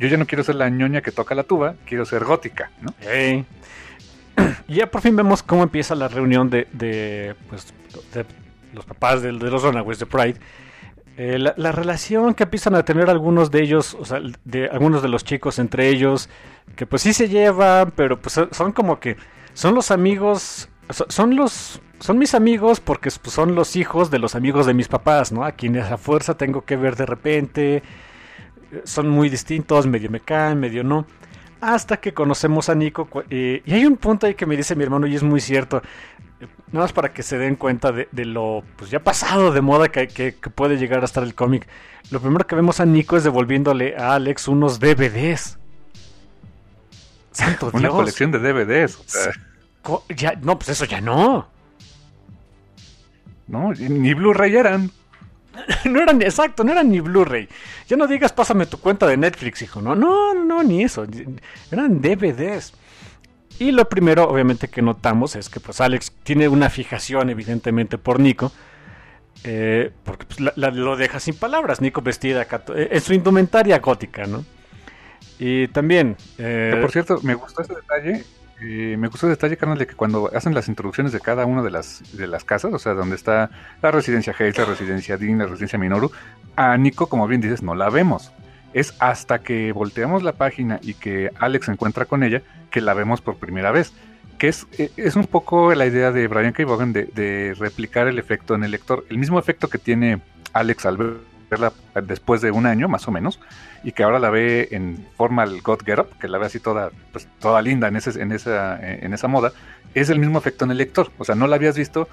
yo 0.00 0.08
ya 0.08 0.16
no 0.16 0.26
quiero 0.26 0.42
ser 0.42 0.54
la 0.54 0.70
ñoña 0.70 1.02
que 1.02 1.12
toca 1.12 1.34
la 1.34 1.42
tuba, 1.42 1.74
quiero 1.84 2.06
ser 2.06 2.24
gótica, 2.24 2.70
¿no? 2.80 2.94
Y 4.66 4.74
ya 4.76 4.90
por 4.90 5.02
fin 5.02 5.14
vemos 5.14 5.42
cómo 5.42 5.62
empieza 5.62 5.94
la 5.94 6.08
reunión 6.08 6.48
de, 6.48 6.66
de, 6.72 7.34
pues, 7.50 7.74
de 8.14 8.24
los 8.72 8.86
papás 8.86 9.20
de, 9.20 9.32
los 9.32 9.62
Runaways 9.62 9.98
de 9.98 10.06
Pride. 10.06 10.36
Eh, 11.18 11.38
la, 11.38 11.72
relación 11.72 12.32
que 12.32 12.44
empiezan 12.44 12.74
a 12.74 12.82
tener 12.82 13.10
algunos 13.10 13.50
de 13.50 13.62
ellos, 13.62 13.94
o 14.00 14.06
sea, 14.06 14.20
de 14.44 14.68
algunos 14.68 15.02
de 15.02 15.08
los 15.08 15.22
chicos 15.22 15.58
entre 15.58 15.88
ellos, 15.88 16.30
que 16.76 16.86
pues 16.86 17.02
sí 17.02 17.12
se 17.12 17.28
llevan, 17.28 17.92
pero 17.94 18.18
pues 18.18 18.40
son 18.52 18.72
como 18.72 19.00
que 19.00 19.18
son 19.52 19.74
los 19.74 19.90
amigos, 19.90 20.70
son 21.08 21.36
los 21.36 21.82
son 22.00 22.18
mis 22.18 22.34
amigos 22.34 22.80
porque 22.80 23.10
pues, 23.22 23.34
son 23.34 23.54
los 23.54 23.76
hijos 23.76 24.10
de 24.10 24.18
los 24.18 24.34
amigos 24.34 24.66
de 24.66 24.74
mis 24.74 24.88
papás, 24.88 25.32
¿no? 25.32 25.44
A 25.44 25.52
quienes 25.52 25.90
a 25.90 25.96
fuerza 25.96 26.36
tengo 26.36 26.64
que 26.64 26.76
ver 26.76 26.96
de 26.96 27.06
repente 27.06 27.82
son 28.84 29.08
muy 29.08 29.28
distintos, 29.28 29.86
medio 29.86 30.10
me 30.10 30.20
caen, 30.20 30.60
medio 30.60 30.82
no. 30.84 31.06
Hasta 31.60 31.98
que 31.98 32.14
conocemos 32.14 32.68
a 32.68 32.74
Nico. 32.74 33.08
y 33.28 33.72
hay 33.72 33.84
un 33.84 33.96
punto 33.96 34.26
ahí 34.26 34.34
que 34.34 34.46
me 34.46 34.56
dice 34.56 34.74
mi 34.74 34.84
hermano 34.84 35.06
y 35.06 35.14
es 35.14 35.22
muy 35.22 35.40
cierto. 35.40 35.82
Nada 36.72 36.84
más 36.84 36.92
para 36.92 37.12
que 37.12 37.22
se 37.22 37.36
den 37.36 37.56
cuenta 37.56 37.92
de, 37.92 38.08
lo 38.24 38.62
pues 38.76 38.90
ya 38.90 39.00
pasado 39.00 39.52
de 39.52 39.60
moda 39.60 39.88
que, 39.88 40.08
que, 40.08 40.32
puede 40.32 40.78
llegar 40.78 41.02
a 41.02 41.04
estar 41.04 41.22
el 41.22 41.34
cómic. 41.34 41.68
Lo 42.10 42.20
primero 42.20 42.46
que 42.46 42.54
vemos 42.54 42.80
a 42.80 42.86
Nico 42.86 43.16
es 43.16 43.24
devolviéndole 43.24 43.94
a 43.96 44.14
Alex 44.14 44.48
unos 44.48 44.80
DVDs. 44.80 45.58
Santo 47.32 47.70
Una 47.74 47.90
colección 47.90 48.30
de 48.30 48.38
DVDs. 48.38 48.98
Ya, 50.16 50.34
no, 50.42 50.58
pues 50.58 50.70
eso 50.70 50.86
ya 50.86 51.00
no. 51.00 51.48
No, 53.50 53.72
ni 53.72 54.14
Blu-ray 54.14 54.56
eran. 54.56 54.90
no 55.84 56.00
eran, 56.00 56.22
exacto, 56.22 56.62
no 56.62 56.70
eran 56.70 56.88
ni 56.88 57.00
Blu-ray. 57.00 57.48
Ya 57.88 57.96
no 57.96 58.06
digas, 58.06 58.32
pásame 58.32 58.66
tu 58.66 58.78
cuenta 58.78 59.06
de 59.06 59.16
Netflix, 59.16 59.62
hijo. 59.62 59.82
No, 59.82 59.96
no, 59.96 60.34
no, 60.34 60.62
ni 60.62 60.84
eso. 60.84 61.04
Eran 61.70 62.00
DVDs. 62.00 62.72
Y 63.58 63.72
lo 63.72 63.88
primero, 63.88 64.28
obviamente, 64.28 64.68
que 64.68 64.82
notamos 64.82 65.36
es 65.36 65.48
que 65.48 65.60
pues 65.60 65.80
Alex 65.80 66.12
tiene 66.22 66.48
una 66.48 66.70
fijación, 66.70 67.28
evidentemente, 67.28 67.98
por 67.98 68.20
Nico. 68.20 68.52
Eh, 69.42 69.90
porque 70.04 70.26
pues, 70.26 70.56
lo 70.56 70.96
deja 70.96 71.18
sin 71.18 71.34
palabras. 71.34 71.80
Nico 71.80 72.02
vestida 72.02 72.46
eh, 72.74 72.88
en 72.92 73.00
su 73.00 73.12
indumentaria 73.12 73.80
gótica, 73.80 74.26
¿no? 74.26 74.44
Y 75.38 75.68
también... 75.68 76.16
Eh, 76.38 76.78
por 76.80 76.92
cierto, 76.92 77.18
me 77.22 77.34
gustó 77.34 77.62
ese 77.62 77.74
detalle 77.74 78.24
eh, 78.62 78.96
me 78.98 79.08
gustó 79.08 79.26
el 79.26 79.32
detalle, 79.32 79.56
carnal, 79.56 79.78
de 79.78 79.86
que 79.86 79.94
cuando 79.94 80.30
hacen 80.34 80.54
las 80.54 80.68
introducciones 80.68 81.12
de 81.12 81.20
cada 81.20 81.46
una 81.46 81.62
de 81.62 81.70
las, 81.70 82.16
de 82.16 82.26
las 82.26 82.44
casas, 82.44 82.72
o 82.72 82.78
sea, 82.78 82.94
donde 82.94 83.16
está 83.16 83.50
la 83.82 83.90
residencia 83.90 84.34
Hayes, 84.38 84.58
la 84.58 84.64
residencia 84.64 85.16
Dean, 85.16 85.38
la 85.38 85.46
residencia 85.46 85.78
Minoru, 85.78 86.10
a 86.56 86.76
Nico, 86.76 87.08
como 87.08 87.26
bien 87.26 87.40
dices, 87.40 87.62
no 87.62 87.74
la 87.74 87.90
vemos. 87.90 88.32
Es 88.72 88.94
hasta 88.98 89.40
que 89.40 89.72
volteamos 89.72 90.22
la 90.22 90.32
página 90.32 90.78
y 90.82 90.94
que 90.94 91.30
Alex 91.38 91.66
se 91.66 91.72
encuentra 91.72 92.04
con 92.04 92.22
ella 92.22 92.42
que 92.70 92.80
la 92.80 92.94
vemos 92.94 93.20
por 93.20 93.36
primera 93.36 93.72
vez. 93.72 93.92
Que 94.38 94.48
es, 94.48 94.66
eh, 94.78 94.90
es 94.96 95.16
un 95.16 95.24
poco 95.24 95.74
la 95.74 95.86
idea 95.86 96.12
de 96.12 96.28
Brian 96.28 96.52
K. 96.52 96.64
Vaughan 96.64 96.92
de, 96.92 97.04
de 97.06 97.54
replicar 97.58 98.06
el 98.06 98.18
efecto 98.18 98.54
en 98.54 98.64
el 98.64 98.70
lector. 98.70 99.04
El 99.10 99.18
mismo 99.18 99.38
efecto 99.38 99.68
que 99.68 99.78
tiene 99.78 100.20
Alex 100.52 100.86
al 100.86 100.96
verla 101.50 101.72
después 102.02 102.40
de 102.40 102.50
un 102.50 102.66
año, 102.66 102.88
más 102.88 103.08
o 103.08 103.10
menos, 103.10 103.40
y 103.82 103.92
que 103.92 104.02
ahora 104.02 104.18
la 104.18 104.30
ve 104.30 104.68
en 104.70 105.06
formal 105.16 105.60
God 105.62 105.80
Get 105.84 105.98
Up, 105.98 106.18
que 106.18 106.28
la 106.28 106.38
ve 106.38 106.46
así 106.46 106.60
toda, 106.60 106.90
pues, 107.12 107.28
toda 107.40 107.60
linda 107.60 107.88
en, 107.88 107.96
ese, 107.96 108.20
en, 108.20 108.32
esa, 108.32 108.78
en 108.80 109.12
esa 109.12 109.28
moda, 109.28 109.52
es 109.94 110.08
el 110.10 110.18
mismo 110.18 110.38
efecto 110.38 110.64
en 110.64 110.70
el 110.70 110.78
lector. 110.78 111.10
O 111.18 111.24
sea, 111.24 111.34
no 111.34 111.46
la 111.46 111.56
habías 111.56 111.76
visto, 111.76 112.08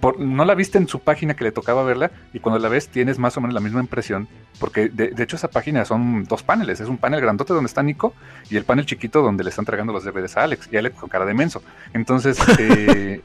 por, 0.00 0.18
no 0.18 0.44
la 0.44 0.54
viste 0.54 0.78
en 0.78 0.88
su 0.88 1.00
página 1.00 1.34
que 1.34 1.44
le 1.44 1.52
tocaba 1.52 1.82
verla, 1.84 2.10
y 2.32 2.40
cuando 2.40 2.58
la 2.58 2.68
ves 2.68 2.88
tienes 2.88 3.18
más 3.18 3.36
o 3.36 3.40
menos 3.40 3.54
la 3.54 3.60
misma 3.60 3.80
impresión, 3.80 4.28
porque 4.58 4.88
de, 4.88 5.12
hecho 5.22 5.36
esa 5.36 5.48
página 5.48 5.84
son 5.84 6.24
dos 6.24 6.42
paneles, 6.42 6.80
es 6.80 6.88
un 6.88 6.98
panel 6.98 7.20
grandote 7.20 7.52
donde 7.52 7.68
está 7.68 7.82
Nico 7.82 8.14
y 8.50 8.56
el 8.56 8.64
panel 8.64 8.86
chiquito 8.86 9.22
donde 9.22 9.44
le 9.44 9.50
están 9.50 9.64
entregando 9.64 9.92
los 9.92 10.04
DVDs 10.04 10.36
a 10.36 10.44
Alex, 10.44 10.68
y 10.72 10.76
Alex 10.76 10.96
con 10.98 11.08
cara 11.08 11.24
de 11.24 11.34
menso. 11.34 11.62
Entonces, 11.92 12.38
eh, 12.58 13.22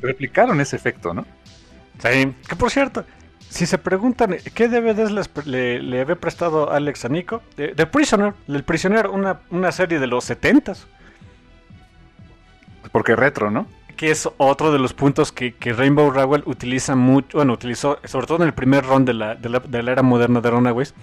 replicaron 0.00 0.60
ese 0.60 0.76
efecto, 0.76 1.14
¿no? 1.14 1.26
Sí, 1.98 2.34
que 2.46 2.56
por 2.56 2.70
cierto, 2.70 3.04
si 3.48 3.66
se 3.66 3.78
preguntan 3.78 4.36
qué 4.54 4.68
DVDs 4.68 5.46
le, 5.46 5.80
le, 5.80 6.00
había 6.00 6.16
prestado 6.16 6.70
Alex 6.70 7.04
a 7.04 7.08
Nico, 7.08 7.42
The, 7.56 7.86
Prisoner, 7.86 8.34
El 8.48 8.64
Prisionero, 8.64 9.12
una, 9.12 9.40
una 9.50 9.72
serie 9.72 9.98
de 9.98 10.06
los 10.06 10.24
70 10.24 10.74
Porque 12.92 13.16
retro, 13.16 13.50
¿no? 13.50 13.66
Que 13.96 14.10
es 14.10 14.28
otro 14.36 14.72
de 14.72 14.78
los 14.78 14.92
puntos 14.92 15.32
que, 15.32 15.54
Rainbow 15.60 16.10
Rowell 16.10 16.42
utiliza 16.46 16.96
mucho, 16.96 17.38
bueno, 17.38 17.54
utilizó 17.54 17.98
sobre 18.04 18.26
todo 18.26 18.42
en 18.42 18.48
el 18.48 18.54
primer 18.54 18.84
round 18.84 19.06
de 19.06 19.14
la, 19.14 19.34
de 19.34 19.82
la, 19.82 19.92
era 19.92 20.02
moderna 20.02 20.40
de 20.40 20.50
Runaways, 20.50 20.94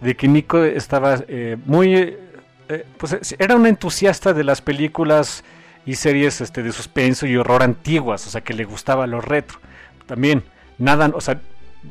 de 0.00 0.14
que 0.14 0.28
Nico 0.28 0.62
estaba 0.62 1.18
eh, 1.26 1.56
muy, 1.64 1.94
eh, 1.94 2.86
pues 2.96 3.34
era 3.38 3.56
un 3.56 3.66
entusiasta 3.66 4.32
de 4.32 4.44
las 4.44 4.62
películas 4.62 5.42
y 5.84 5.96
series 5.96 6.40
este, 6.42 6.62
de 6.62 6.70
suspenso 6.70 7.26
y 7.26 7.36
horror 7.36 7.62
antiguas, 7.62 8.26
o 8.26 8.30
sea, 8.30 8.42
que 8.42 8.54
le 8.54 8.64
gustaba 8.64 9.06
lo 9.06 9.20
retro. 9.20 9.58
También, 10.06 10.44
nada, 10.78 11.10
o 11.14 11.20
sea, 11.20 11.40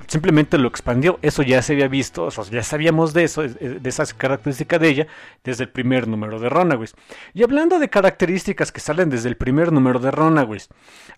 simplemente 0.07 0.57
lo 0.57 0.67
expandió. 0.67 1.19
Eso 1.21 1.43
ya 1.43 1.61
se 1.61 1.73
había 1.73 1.88
visto, 1.88 2.25
o 2.27 2.43
ya 2.45 2.63
sabíamos 2.63 3.13
de 3.13 3.23
eso, 3.23 3.43
de 3.43 3.89
esas 3.89 4.13
características 4.13 4.79
de 4.79 4.89
ella, 4.89 5.07
desde 5.43 5.63
el 5.63 5.69
primer 5.69 6.07
número 6.07 6.39
de 6.39 6.49
Runaways. 6.49 6.95
Y 7.33 7.43
hablando 7.43 7.79
de 7.79 7.89
características 7.89 8.71
que 8.71 8.79
salen 8.79 9.09
desde 9.09 9.29
el 9.29 9.38
primer 9.38 9.71
número 9.71 9.99
de 9.99 10.11
Runaways, 10.11 10.69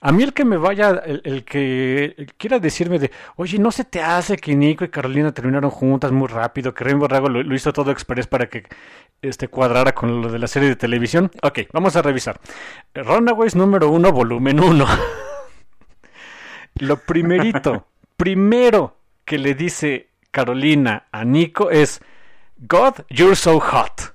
a 0.02 0.12
mí 0.12 0.24
el 0.24 0.34
que 0.34 0.46
me 0.46 0.58
vaya, 0.58 0.92
el, 1.06 1.44
que 1.44 2.28
quiera 2.38 2.60
decirme 2.60 3.00
de, 3.00 3.12
oye, 3.36 3.60
¿no 3.60 3.72
se 3.72 3.84
te 3.84 4.02
hace 4.02 4.38
que 4.38 4.56
Nico 4.56 4.86
y 4.86 4.90
Carolina 4.90 5.32
terminaron 5.32 5.72
juntas 5.72 6.12
muy 6.12 6.28
rápido, 6.28 6.74
que 6.74 6.84
Rainbow 6.84 7.08
Rago 7.08 7.30
lo, 7.30 7.56
hizo 7.56 7.74
todo 7.74 7.92
express 7.92 8.28
para 8.28 8.48
que 8.48 8.64
este, 9.22 9.48
cuadrara 9.48 9.94
con 9.94 10.22
lo 10.22 10.32
de 10.32 10.40
la 10.40 10.48
serie 10.48 10.70
de 10.70 10.76
televisión? 10.76 11.32
Ok, 11.42 11.60
vamos 11.74 11.96
a 11.96 12.02
revisar. 12.02 12.40
Runaways 12.94 13.56
número 13.56 13.90
1, 13.90 14.12
volumen 14.12 14.60
1. 14.60 14.86
lo 16.76 16.98
primerito 16.98 17.89
primero 18.20 18.98
que 19.24 19.38
le 19.38 19.56
dice 19.56 20.10
Carolina 20.30 21.08
a 21.12 21.24
Nico 21.24 21.72
es, 21.72 22.02
God, 22.58 23.06
you're 23.10 23.36
so 23.36 23.60
hot. 23.62 24.14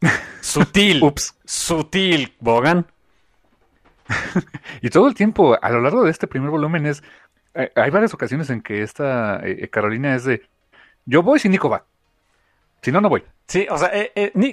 Sutil. 0.40 1.02
Ups. 1.04 1.36
Sutil, 1.44 2.34
Bogan. 2.40 2.86
y 4.80 4.88
todo 4.88 5.06
el 5.06 5.14
tiempo, 5.14 5.58
a 5.60 5.70
lo 5.70 5.82
largo 5.82 6.02
de 6.02 6.10
este 6.10 6.26
primer 6.26 6.50
volumen, 6.50 6.86
es. 6.86 7.02
Eh, 7.54 7.70
hay 7.74 7.90
varias 7.90 8.14
ocasiones 8.14 8.48
en 8.48 8.62
que 8.62 8.82
esta 8.82 9.36
eh, 9.46 9.58
eh, 9.64 9.68
Carolina 9.68 10.14
es 10.14 10.24
de. 10.24 10.42
Yo 11.04 11.22
voy 11.22 11.38
si 11.38 11.50
Nico 11.50 11.68
va. 11.68 11.84
Si 12.80 12.90
no, 12.90 13.02
no 13.02 13.10
voy. 13.10 13.22
Sí, 13.46 13.66
o 13.70 13.76
sea, 13.76 13.90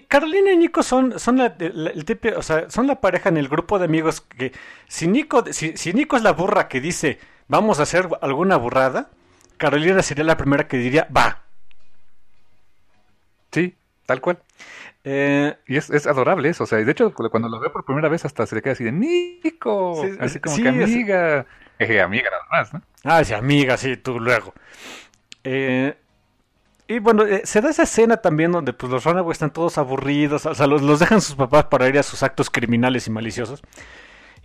Carolina 0.08 0.52
y 0.52 0.58
Nico 0.58 0.84
son, 0.84 1.20
son 1.20 1.38
la, 1.38 1.56
el 1.58 2.06
tipo, 2.06 2.30
o 2.36 2.42
sea, 2.42 2.70
son 2.70 2.86
la 2.86 3.00
pareja 3.00 3.30
en 3.30 3.38
el 3.38 3.48
grupo 3.48 3.80
de 3.80 3.86
amigos 3.86 4.22
que 4.22 4.52
si 4.88 5.08
Nico, 5.08 5.44
si, 5.52 5.78
si 5.78 5.94
Nico 5.94 6.16
es 6.16 6.22
la 6.22 6.32
burra 6.34 6.68
que 6.68 6.80
dice 6.80 7.20
vamos 7.48 7.80
a 7.80 7.84
hacer 7.84 8.10
alguna 8.22 8.58
burrada, 8.58 9.10
Carolina 9.58 10.02
sería 10.02 10.24
la 10.24 10.38
primera 10.38 10.68
que 10.68 10.78
diría, 10.78 11.08
va. 11.16 11.44
Sí, 13.52 13.76
tal 14.06 14.22
cual. 14.22 14.40
Eh, 15.06 15.56
y 15.68 15.76
es, 15.76 15.90
es, 15.90 16.08
adorable 16.08 16.48
eso, 16.48 16.64
o 16.64 16.68
sea, 16.68 16.78
de 16.78 16.90
hecho 16.90 17.14
cuando 17.14 17.50
lo 17.50 17.60
veo 17.60 17.74
por 17.74 17.84
primera 17.84 18.08
vez 18.08 18.24
hasta 18.24 18.46
se 18.46 18.56
le 18.56 18.62
queda 18.62 18.72
así 18.72 18.86
de 18.86 18.94
Nico, 18.94 20.02
así 20.18 20.40
como 20.40 20.56
que 20.56 20.70
amiga, 20.70 21.46
amiga 21.78 22.30
nada 22.30 22.44
más, 22.50 22.74
¿no? 22.74 22.82
Ah, 23.04 23.22
sí, 23.26 23.34
amiga, 23.34 23.76
sí, 23.76 23.98
tú 23.98 24.18
luego. 24.18 24.54
Eh, 25.44 25.94
y 26.88 27.00
bueno, 27.00 27.26
eh, 27.26 27.42
se 27.44 27.60
da 27.60 27.70
esa 27.70 27.84
escena 27.84 28.18
también 28.18 28.54
donde 28.54 28.72
pues, 28.72 28.90
los 28.92 29.04
Runaways 29.04 29.36
están 29.36 29.52
todos 29.52 29.78
aburridos, 29.78 30.46
o 30.46 30.56
sea, 30.56 30.68
los, 30.68 30.82
los, 30.82 31.00
dejan 31.00 31.20
sus 31.20 31.36
papás 31.36 31.66
para 31.66 31.90
ir 31.90 32.00
a 32.00 32.04
sus 32.04 32.24
actos 32.24 32.50
criminales 32.50 33.08
y 33.08 33.12
maliciosos. 33.12 33.62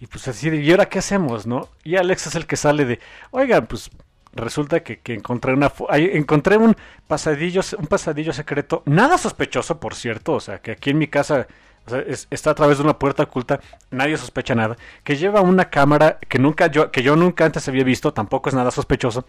Y 0.00 0.06
pues 0.06 0.28
así 0.28 0.50
de, 0.50 0.62
¿y 0.62 0.70
ahora 0.70 0.86
qué 0.86 1.00
hacemos, 1.00 1.46
no? 1.46 1.68
Y 1.82 1.96
Alex 1.96 2.28
es 2.28 2.34
el 2.34 2.46
que 2.46 2.56
sale 2.56 2.84
de, 2.84 3.00
oigan, 3.30 3.66
pues 3.66 3.90
resulta 4.32 4.80
que, 4.80 5.00
encontré 5.12 5.52
una 5.52 5.72
encontré 5.90 6.56
un 6.56 6.76
pasadillo, 7.06 7.62
un 7.78 7.86
pasadillo 7.86 8.32
secreto, 8.32 8.82
nada 8.86 9.18
sospechoso, 9.18 9.80
por 9.80 9.94
cierto, 9.94 10.34
o 10.34 10.40
sea, 10.40 10.60
que 10.60 10.72
aquí 10.72 10.90
en 10.90 10.98
mi 10.98 11.08
casa 11.08 11.48
o 11.86 11.90
sea, 11.90 12.04
está 12.30 12.50
a 12.50 12.54
través 12.54 12.78
de 12.78 12.84
una 12.84 12.98
puerta 12.98 13.22
oculta, 13.22 13.60
nadie 13.90 14.16
sospecha 14.16 14.54
nada, 14.54 14.76
que 15.02 15.16
lleva 15.16 15.40
una 15.40 15.70
cámara 15.70 16.18
que 16.28 16.38
nunca 16.38 16.66
yo, 16.68 16.90
que 16.90 17.02
yo 17.02 17.16
nunca 17.16 17.46
antes 17.46 17.66
había 17.66 17.82
visto, 17.82 18.12
tampoco 18.12 18.50
es 18.50 18.54
nada 18.54 18.70
sospechoso, 18.70 19.24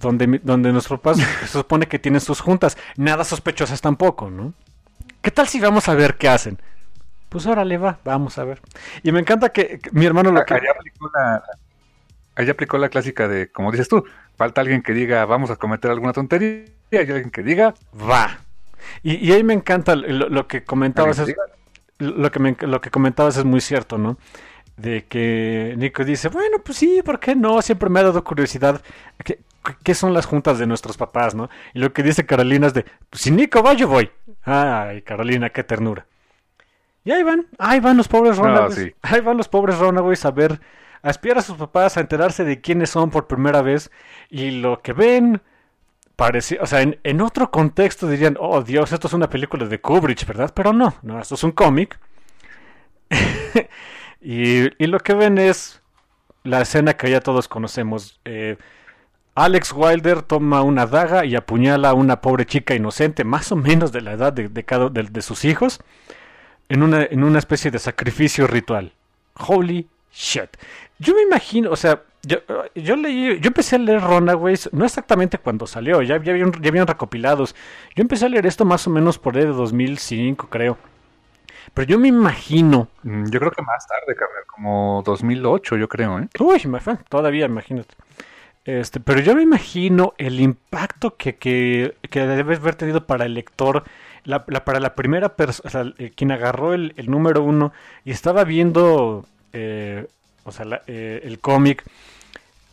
donde, 0.00 0.40
donde 0.42 0.72
nuestros 0.72 1.00
papás 1.00 1.18
se 1.40 1.48
supone 1.48 1.88
que 1.88 1.98
tienen 1.98 2.20
sus 2.20 2.40
juntas, 2.40 2.78
nada 2.96 3.24
sospechosas 3.24 3.80
tampoco, 3.80 4.30
¿no? 4.30 4.54
¿Qué 5.20 5.30
tal 5.32 5.48
si 5.48 5.58
vamos 5.58 5.88
a 5.88 5.94
ver 5.94 6.16
qué 6.16 6.28
hacen? 6.28 6.60
Pues 7.36 7.44
órale, 7.48 7.76
va, 7.76 7.98
vamos 8.02 8.38
a 8.38 8.44
ver. 8.44 8.62
Y 9.02 9.12
me 9.12 9.20
encanta 9.20 9.50
que, 9.50 9.78
mi 9.92 10.06
hermano 10.06 10.32
lo 10.32 10.42
que... 10.46 10.54
Allá 10.54 10.70
aplicó, 10.74 11.10
la, 11.14 11.42
allá 12.34 12.52
aplicó 12.52 12.78
la 12.78 12.88
clásica 12.88 13.28
de, 13.28 13.52
como 13.52 13.70
dices 13.70 13.90
tú, 13.90 14.06
falta 14.38 14.62
alguien 14.62 14.80
que 14.80 14.94
diga 14.94 15.22
vamos 15.26 15.50
a 15.50 15.56
cometer 15.56 15.90
alguna 15.90 16.14
tontería 16.14 16.64
y 16.90 16.96
alguien 16.96 17.30
que 17.30 17.42
diga 17.42 17.74
va. 17.94 18.38
Y, 19.02 19.30
ahí 19.32 19.44
me 19.44 19.52
encanta 19.52 19.96
lo, 19.96 20.48
que 20.48 20.64
comentabas. 20.64 21.18
Es, 21.18 21.34
lo, 21.98 22.30
que 22.30 22.56
lo 22.66 22.80
que 22.80 22.90
comentabas 22.90 23.36
es 23.36 23.44
muy 23.44 23.60
cierto, 23.60 23.98
¿no? 23.98 24.16
De 24.78 25.04
que 25.04 25.74
Nico 25.76 26.06
dice, 26.06 26.28
bueno, 26.28 26.60
pues 26.64 26.78
sí, 26.78 27.02
¿por 27.04 27.20
qué 27.20 27.36
no? 27.36 27.60
Siempre 27.60 27.90
me 27.90 28.00
ha 28.00 28.04
dado 28.04 28.24
curiosidad. 28.24 28.80
¿Qué, 29.22 29.40
qué 29.82 29.94
son 29.94 30.14
las 30.14 30.24
juntas 30.24 30.58
de 30.58 30.66
nuestros 30.66 30.96
papás, 30.96 31.34
no? 31.34 31.50
Y 31.74 31.80
lo 31.80 31.92
que 31.92 32.02
dice 32.02 32.24
Carolina 32.24 32.68
es 32.68 32.72
de, 32.72 32.86
pues 33.10 33.20
si 33.20 33.30
Nico 33.30 33.62
va, 33.62 33.74
yo 33.74 33.88
voy. 33.88 34.10
Ay, 34.42 35.02
Carolina, 35.02 35.50
qué 35.50 35.62
ternura. 35.62 36.06
Y 37.06 37.12
ahí 37.12 37.22
van, 37.22 37.46
ahí 37.58 37.78
van 37.78 37.96
los 37.96 38.08
pobres 38.08 38.36
Runaways. 38.36 38.92
Ahí 39.00 39.20
van 39.20 39.36
los 39.36 39.46
pobres 39.46 39.78
Runaways 39.78 40.24
a 40.24 40.32
ver, 40.32 40.60
a 41.02 41.10
espiar 41.10 41.38
a 41.38 41.42
sus 41.42 41.56
papás, 41.56 41.96
a 41.96 42.00
enterarse 42.00 42.42
de 42.42 42.60
quiénes 42.60 42.90
son 42.90 43.10
por 43.10 43.28
primera 43.28 43.62
vez. 43.62 43.92
Y 44.28 44.50
lo 44.50 44.82
que 44.82 44.92
ven, 44.92 45.40
parece, 46.16 46.58
o 46.60 46.66
sea, 46.66 46.82
en, 46.82 46.98
en, 47.04 47.20
otro 47.20 47.52
contexto 47.52 48.08
dirían, 48.08 48.36
oh 48.40 48.60
Dios, 48.60 48.90
esto 48.90 49.06
es 49.06 49.12
una 49.12 49.30
película 49.30 49.66
de 49.66 49.80
Kubrick, 49.80 50.26
¿verdad? 50.26 50.50
Pero 50.52 50.72
no, 50.72 50.96
no, 51.02 51.20
esto 51.20 51.36
es 51.36 51.44
un 51.44 51.52
cómic. 51.52 51.96
y, 54.20 54.62
y, 54.82 54.86
lo 54.88 54.98
que 54.98 55.14
ven 55.14 55.38
es 55.38 55.80
la 56.42 56.62
escena 56.62 56.94
que 56.94 57.08
ya 57.08 57.20
todos 57.20 57.46
conocemos. 57.46 58.20
Eh, 58.24 58.56
Alex 59.36 59.72
Wilder 59.72 60.22
toma 60.22 60.62
una 60.62 60.86
daga 60.86 61.24
y 61.24 61.36
apuñala 61.36 61.90
a 61.90 61.94
una 61.94 62.20
pobre 62.20 62.46
chica 62.46 62.74
inocente, 62.74 63.22
más 63.22 63.52
o 63.52 63.56
menos 63.56 63.92
de 63.92 64.00
la 64.00 64.14
edad 64.14 64.32
de, 64.32 64.48
de 64.48 64.64
cada 64.64 64.88
de, 64.88 65.04
de, 65.04 65.22
sus 65.22 65.44
hijos, 65.44 65.78
en 66.68 66.82
una, 66.82 67.04
en 67.04 67.24
una 67.24 67.38
especie 67.38 67.70
de 67.70 67.78
sacrificio 67.78 68.46
ritual. 68.46 68.92
Holy 69.34 69.88
shit. 70.12 70.50
Yo 70.98 71.14
me 71.14 71.22
imagino, 71.22 71.70
o 71.70 71.76
sea, 71.76 72.02
yo, 72.22 72.38
yo 72.74 72.96
leí, 72.96 73.38
yo 73.40 73.48
empecé 73.48 73.76
a 73.76 73.78
leer 73.78 74.00
Runaways, 74.00 74.70
no 74.72 74.84
exactamente 74.84 75.38
cuando 75.38 75.66
salió, 75.66 76.02
ya, 76.02 76.20
ya, 76.22 76.32
habían, 76.32 76.52
ya 76.60 76.70
habían 76.70 76.86
recopilados. 76.86 77.54
Yo 77.94 78.02
empecé 78.02 78.26
a 78.26 78.28
leer 78.28 78.46
esto 78.46 78.64
más 78.64 78.86
o 78.86 78.90
menos 78.90 79.18
por 79.18 79.36
ahí 79.36 79.44
de 79.44 79.52
2005, 79.52 80.48
creo. 80.48 80.78
Pero 81.74 81.88
yo 81.88 81.98
me 81.98 82.08
imagino. 82.08 82.88
Mm, 83.02 83.26
yo 83.30 83.38
creo 83.38 83.52
que 83.52 83.62
más 83.62 83.86
tarde, 83.86 84.18
como 84.46 85.02
2008, 85.04 85.76
yo 85.76 85.88
creo, 85.88 86.18
¿eh? 86.18 86.28
Uy, 86.40 86.62
todavía, 87.08 87.46
imagínate. 87.46 87.94
Este, 88.64 88.98
pero 88.98 89.20
yo 89.20 89.36
me 89.36 89.42
imagino 89.42 90.14
el 90.18 90.40
impacto 90.40 91.16
que, 91.16 91.36
que, 91.36 91.96
que 92.10 92.26
debes 92.26 92.58
haber 92.58 92.74
tenido 92.74 93.06
para 93.06 93.24
el 93.24 93.34
lector, 93.34 93.84
la, 94.26 94.44
la, 94.48 94.64
para 94.64 94.80
la 94.80 94.94
primera 94.94 95.36
persona, 95.36 95.94
quien 96.14 96.32
agarró 96.32 96.74
el, 96.74 96.92
número 97.06 97.42
uno 97.42 97.72
y 98.04 98.10
estaba 98.10 98.44
viendo, 98.44 99.24
eh, 99.52 100.06
o 100.44 100.52
sea, 100.52 100.82
eh, 100.86 101.22
el 101.24 101.38
cómic. 101.38 101.84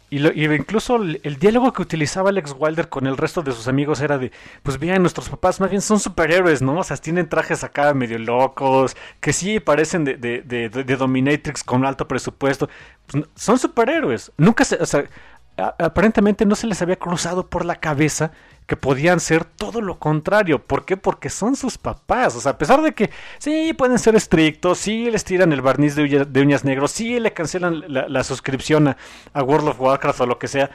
Y, 0.10 0.46
incluso 0.46 0.98
el, 0.98 1.20
el, 1.24 1.38
diálogo 1.38 1.74
que 1.74 1.82
utilizaba 1.82 2.30
Alex 2.30 2.56
Wilder 2.58 2.88
con 2.88 3.08
el 3.08 3.18
resto 3.18 3.42
de 3.42 3.52
sus 3.52 3.68
amigos 3.68 4.00
era 4.00 4.20
de, 4.20 4.32
pues 4.62 4.78
bien, 4.78 5.02
nuestros 5.02 5.28
papás 5.30 5.60
más 5.60 5.72
bien 5.72 5.82
son 5.82 6.00
superhéroes, 6.00 6.62
¿no? 6.62 6.78
O 6.78 6.84
sea, 6.84 6.98
tienen 6.98 7.30
trajes 7.30 7.64
acá 7.64 7.96
medio 7.96 8.20
locos, 8.20 8.96
que 9.20 9.34
sí 9.34 9.60
parecen 9.60 10.06
de, 10.06 10.18
de, 10.18 10.42
de, 10.42 10.70
de 10.70 10.96
Dominatrix 10.96 11.64
con 11.64 11.84
alto 11.84 12.08
presupuesto. 12.08 12.70
Pues, 13.08 13.26
son 13.36 13.58
superhéroes. 13.58 14.32
Nunca 14.38 14.66
se, 14.66 14.76
o 14.76 14.86
sea, 14.86 15.06
aparentemente 15.58 16.46
no 16.46 16.56
se 16.56 16.68
les 16.68 16.82
había 16.82 16.96
cruzado 16.98 17.48
por 17.48 17.66
la 17.66 17.76
cabeza 17.76 18.32
que 18.66 18.78
podían 18.78 19.20
ser 19.20 19.46
todo 19.46 19.82
lo 19.82 20.00
contrario. 20.00 20.60
¿Por 20.60 20.86
qué? 20.86 20.98
Porque 20.98 21.30
son 21.30 21.56
sus 21.56 21.78
papás. 21.78 22.36
O 22.36 22.42
sea, 22.42 22.54
a 22.54 22.58
pesar 22.58 22.82
de 22.82 22.94
que 22.94 23.10
sí 23.40 23.74
pueden 23.74 24.00
ser 24.00 24.16
estrictos, 24.16 24.78
sí 24.78 25.10
les 25.12 25.24
tiran 25.24 25.52
el 25.52 25.62
barniz 25.62 25.96
de, 25.96 26.04
uñas, 26.04 26.32
de 26.32 26.46
negros, 26.64 26.92
sí 26.92 27.20
le 27.20 27.34
cancelan 27.34 27.84
la, 27.88 28.24
suscripción 28.24 28.88
a, 28.88 29.44
World 29.44 29.70
of 29.70 29.82
Warcraft 29.82 30.22
o 30.22 30.26
lo 30.26 30.40
que 30.40 30.48
sea. 30.48 30.72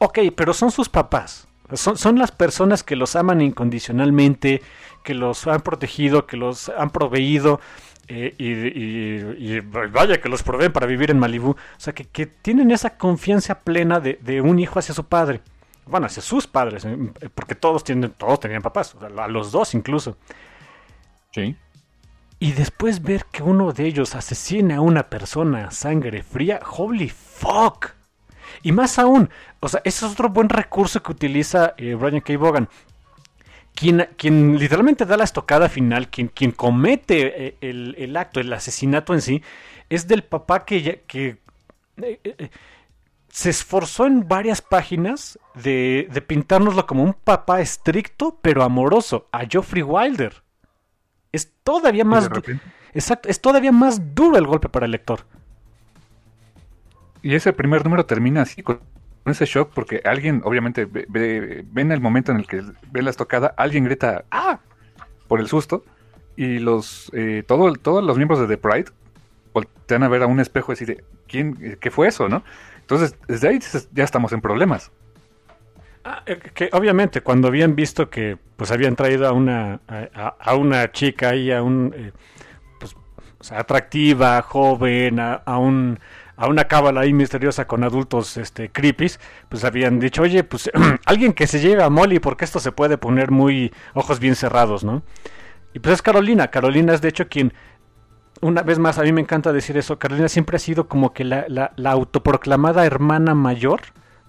Ok, 0.00 0.18
pero 0.36 0.52
son 0.52 0.70
sus 0.70 0.88
papás. 0.88 1.48
Son, 1.72 2.18
las 2.18 2.30
personas 2.30 2.82
que 2.82 2.94
los 2.94 3.16
aman 3.16 3.40
incondicionalmente, 3.40 4.60
que 5.02 5.14
los 5.14 5.46
han 5.46 5.62
protegido, 5.62 6.26
que 6.26 6.36
los 6.36 6.68
han 6.68 6.90
proveído. 6.90 7.60
Eh, 8.06 8.34
y, 8.36 9.60
vaya 9.60 10.20
que 10.20 10.28
los 10.28 10.42
proveen 10.42 10.72
para 10.72 10.86
vivir 10.86 11.10
en 11.10 11.18
Malibú. 11.18 11.52
O 11.52 11.56
sea, 11.78 11.94
que, 11.94 12.04
que 12.04 12.26
tienen 12.26 12.70
esa 12.70 12.98
confianza 12.98 13.60
plena 13.60 13.98
de, 13.98 14.18
de, 14.20 14.42
un 14.42 14.58
hijo 14.58 14.78
hacia 14.78 14.94
su 14.94 15.04
padre. 15.04 15.40
Bueno, 15.86 16.06
hacia 16.06 16.22
sus 16.22 16.46
padres, 16.46 16.84
eh, 16.84 16.96
porque 17.34 17.54
todos, 17.54 17.84
tienen, 17.84 18.10
todos 18.12 18.40
tenían 18.40 18.62
papás, 18.62 18.94
o 18.94 19.00
sea, 19.00 19.24
a 19.24 19.28
los 19.28 19.52
dos 19.52 19.74
incluso. 19.74 20.16
Sí. 21.32 21.56
Y 22.38 22.52
después 22.52 23.02
ver 23.02 23.26
que 23.26 23.42
uno 23.42 23.72
de 23.72 23.86
ellos 23.86 24.14
asesina 24.14 24.76
a 24.76 24.80
una 24.80 25.04
persona 25.04 25.66
a 25.66 25.70
sangre 25.70 26.22
fría, 26.22 26.60
holy 26.76 27.08
fuck. 27.08 27.90
Y 28.62 28.72
más 28.72 28.98
aún, 28.98 29.30
o 29.60 29.68
sea, 29.68 29.80
ese 29.84 30.06
es 30.06 30.12
otro 30.12 30.28
buen 30.28 30.48
recurso 30.48 31.02
que 31.02 31.12
utiliza 31.12 31.74
eh, 31.76 31.94
Brian 31.94 32.20
K. 32.20 32.36
Vaughan 32.38 32.68
quien, 33.74 34.08
quien, 34.16 34.58
literalmente 34.58 35.04
da 35.04 35.16
la 35.16 35.24
estocada 35.24 35.68
final, 35.68 36.08
quien, 36.08 36.28
quien 36.28 36.52
comete 36.52 37.46
eh, 37.46 37.56
el, 37.60 37.94
el, 37.98 38.16
acto, 38.16 38.40
el 38.40 38.52
asesinato 38.52 39.14
en 39.14 39.20
sí, 39.20 39.42
es 39.90 40.06
del 40.06 40.22
papá 40.22 40.64
que, 40.64 41.02
que 41.06 41.38
eh, 42.02 42.20
eh, 42.24 42.50
se 43.34 43.50
esforzó 43.50 44.06
en 44.06 44.28
varias 44.28 44.62
páginas 44.62 45.40
de, 45.54 46.08
de 46.12 46.20
pintárnoslo 46.22 46.86
como 46.86 47.02
un 47.02 47.14
papá 47.14 47.60
estricto 47.60 48.38
pero 48.40 48.62
amoroso, 48.62 49.26
a 49.32 49.44
Geoffrey 49.44 49.82
Wilder. 49.82 50.44
Es 51.32 51.50
todavía 51.64 52.04
más... 52.04 52.30
Exacto, 52.92 53.28
es 53.28 53.40
todavía 53.40 53.72
más 53.72 54.14
duro 54.14 54.38
el 54.38 54.46
golpe 54.46 54.68
para 54.68 54.86
el 54.86 54.92
lector. 54.92 55.22
Y 57.22 57.34
ese 57.34 57.52
primer 57.52 57.82
número 57.82 58.06
termina 58.06 58.42
así, 58.42 58.62
con 58.62 58.78
ese 59.24 59.46
shock 59.46 59.72
porque 59.74 60.00
alguien, 60.04 60.40
obviamente, 60.44 60.84
ve, 60.84 61.04
ve, 61.08 61.64
ven 61.72 61.90
el 61.90 62.00
momento 62.00 62.30
en 62.30 62.38
el 62.38 62.46
que 62.46 62.62
ve 62.92 63.02
la 63.02 63.10
estocada, 63.10 63.52
alguien 63.56 63.82
grita 63.82 64.26
¡Ah! 64.30 64.60
por 65.26 65.40
el 65.40 65.48
susto 65.48 65.84
y 66.36 66.60
los 66.60 67.10
eh, 67.12 67.42
todo, 67.44 67.72
todos 67.72 68.04
los 68.04 68.16
miembros 68.16 68.38
de 68.38 68.46
The 68.46 68.58
Pride 68.58 68.92
voltean 69.52 70.04
a 70.04 70.08
ver 70.08 70.22
a 70.22 70.28
un 70.28 70.38
espejo 70.38 70.70
y 70.70 70.76
decir, 70.76 71.04
¿quién, 71.26 71.78
¿qué 71.80 71.90
fue 71.90 72.06
eso, 72.06 72.28
no? 72.28 72.44
Entonces, 72.84 73.16
desde 73.26 73.48
ahí 73.48 73.58
ya 73.92 74.04
estamos 74.04 74.32
en 74.34 74.42
problemas. 74.42 74.92
Ah, 76.04 76.22
eh, 76.26 76.38
que 76.38 76.68
obviamente 76.72 77.22
cuando 77.22 77.48
habían 77.48 77.74
visto 77.74 78.10
que 78.10 78.36
pues 78.56 78.70
habían 78.70 78.94
traído 78.94 79.26
a 79.26 79.32
una 79.32 79.80
a, 80.38 80.54
una 80.54 80.92
chica 80.92 81.30
ahí 81.30 81.50
a 81.50 81.62
un 81.62 81.94
eh, 81.96 82.12
pues 82.78 82.94
atractiva 83.50 84.42
joven 84.42 85.18
a, 85.18 85.32
a 85.32 85.56
un 85.56 85.98
a 86.36 86.46
una 86.46 86.64
cábala 86.64 87.00
ahí 87.00 87.14
misteriosa 87.14 87.66
con 87.66 87.84
adultos 87.84 88.36
este 88.36 88.68
creepies, 88.68 89.20
pues 89.48 89.64
habían 89.64 89.98
dicho, 89.98 90.22
oye, 90.22 90.44
pues 90.44 90.70
alguien 91.06 91.32
que 91.32 91.46
se 91.46 91.60
lleve 91.60 91.82
a 91.82 91.88
Molly 91.88 92.18
porque 92.18 92.44
esto 92.44 92.60
se 92.60 92.72
puede 92.72 92.98
poner 92.98 93.30
muy 93.30 93.72
ojos 93.94 94.20
bien 94.20 94.34
cerrados, 94.34 94.84
¿no? 94.84 95.02
Y 95.72 95.80
pues 95.80 95.94
es 95.94 96.02
Carolina, 96.02 96.48
Carolina 96.50 96.94
es 96.94 97.00
de 97.00 97.08
hecho 97.08 97.28
quien, 97.28 97.52
una 98.44 98.62
vez 98.62 98.78
más, 98.78 98.98
a 98.98 99.02
mí 99.02 99.12
me 99.12 99.22
encanta 99.22 99.52
decir 99.52 99.78
eso, 99.78 99.98
Carolina 99.98 100.28
siempre 100.28 100.56
ha 100.56 100.60
sido 100.60 100.86
como 100.86 101.14
que 101.14 101.24
la, 101.24 101.46
la, 101.48 101.72
la 101.76 101.92
autoproclamada 101.92 102.84
hermana 102.84 103.34
mayor 103.34 103.80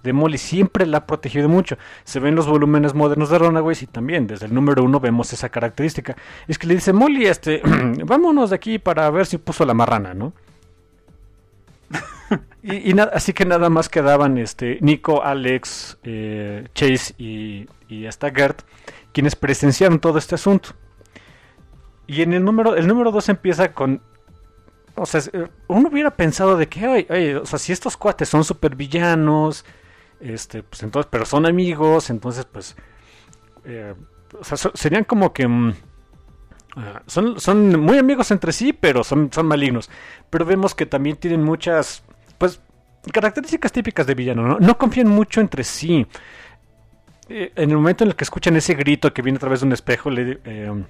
de 0.02 0.12
Molly, 0.12 0.38
siempre 0.38 0.86
la 0.86 0.98
ha 0.98 1.06
protegido 1.06 1.48
mucho. 1.48 1.76
Se 2.04 2.20
ven 2.20 2.34
los 2.34 2.46
volúmenes 2.46 2.94
modernos 2.94 3.28
de 3.28 3.38
Runaways 3.38 3.82
y 3.82 3.86
también 3.86 4.26
desde 4.26 4.46
el 4.46 4.54
número 4.54 4.82
uno 4.84 5.00
vemos 5.00 5.32
esa 5.32 5.48
característica. 5.50 6.16
Es 6.48 6.58
que 6.58 6.66
le 6.66 6.74
dice, 6.74 6.92
Molly, 6.92 7.26
este, 7.26 7.60
vámonos 8.04 8.50
de 8.50 8.56
aquí 8.56 8.78
para 8.78 9.10
ver 9.10 9.26
si 9.26 9.36
puso 9.36 9.66
la 9.66 9.74
marrana, 9.74 10.14
¿no? 10.14 10.32
y, 12.62 12.92
y 12.92 12.98
así 13.12 13.32
que 13.32 13.44
nada 13.44 13.68
más 13.68 13.88
quedaban 13.88 14.38
este 14.38 14.78
Nico, 14.80 15.22
Alex, 15.22 15.98
eh, 16.04 16.68
Chase 16.74 17.14
y, 17.18 17.68
y, 17.88 18.06
hasta 18.06 18.30
Gert, 18.30 18.62
quienes 19.12 19.36
presenciaron 19.36 19.98
todo 19.98 20.18
este 20.18 20.36
asunto. 20.36 20.70
Y 22.06 22.22
en 22.22 22.32
el 22.32 22.44
número, 22.44 22.76
el 22.76 22.86
número 22.86 23.10
2 23.10 23.28
empieza 23.30 23.72
con. 23.72 24.00
O 24.94 25.04
sea, 25.06 25.20
uno 25.68 25.88
hubiera 25.90 26.10
pensado 26.10 26.56
de 26.56 26.68
que, 26.68 26.86
oye, 26.88 27.06
oye, 27.10 27.36
o 27.36 27.46
sea, 27.46 27.58
si 27.58 27.72
estos 27.72 27.96
cuates 27.96 28.28
son 28.28 28.44
super 28.44 28.74
villanos, 28.76 29.64
Este, 30.20 30.62
pues 30.62 30.82
entonces, 30.82 31.08
pero 31.10 31.26
son 31.26 31.44
amigos, 31.46 32.08
entonces, 32.08 32.46
pues, 32.46 32.74
eh, 33.66 33.94
o 34.40 34.44
sea, 34.44 34.56
serían 34.74 35.04
como 35.04 35.32
que 35.34 35.46
mm, 35.46 35.74
ah, 36.76 37.02
son, 37.06 37.38
son 37.40 37.78
muy 37.80 37.98
amigos 37.98 38.30
entre 38.30 38.52
sí, 38.52 38.72
pero 38.72 39.04
son, 39.04 39.30
son 39.32 39.46
malignos. 39.46 39.90
Pero 40.30 40.46
vemos 40.46 40.74
que 40.74 40.86
también 40.86 41.16
tienen 41.16 41.42
muchas, 41.42 42.02
pues, 42.38 42.60
características 43.12 43.72
típicas 43.72 44.06
de 44.06 44.14
villano, 44.14 44.42
¿no? 44.46 44.58
No 44.58 44.78
confían 44.78 45.08
mucho 45.08 45.40
entre 45.40 45.64
sí. 45.64 46.06
Eh, 47.28 47.52
en 47.56 47.70
el 47.70 47.76
momento 47.76 48.04
en 48.04 48.10
el 48.10 48.16
que 48.16 48.24
escuchan 48.24 48.56
ese 48.56 48.74
grito 48.74 49.12
que 49.12 49.22
viene 49.22 49.36
a 49.36 49.40
través 49.40 49.60
de 49.60 49.66
un 49.66 49.72
espejo, 49.72 50.10
le, 50.10 50.40
eh, 50.44 50.84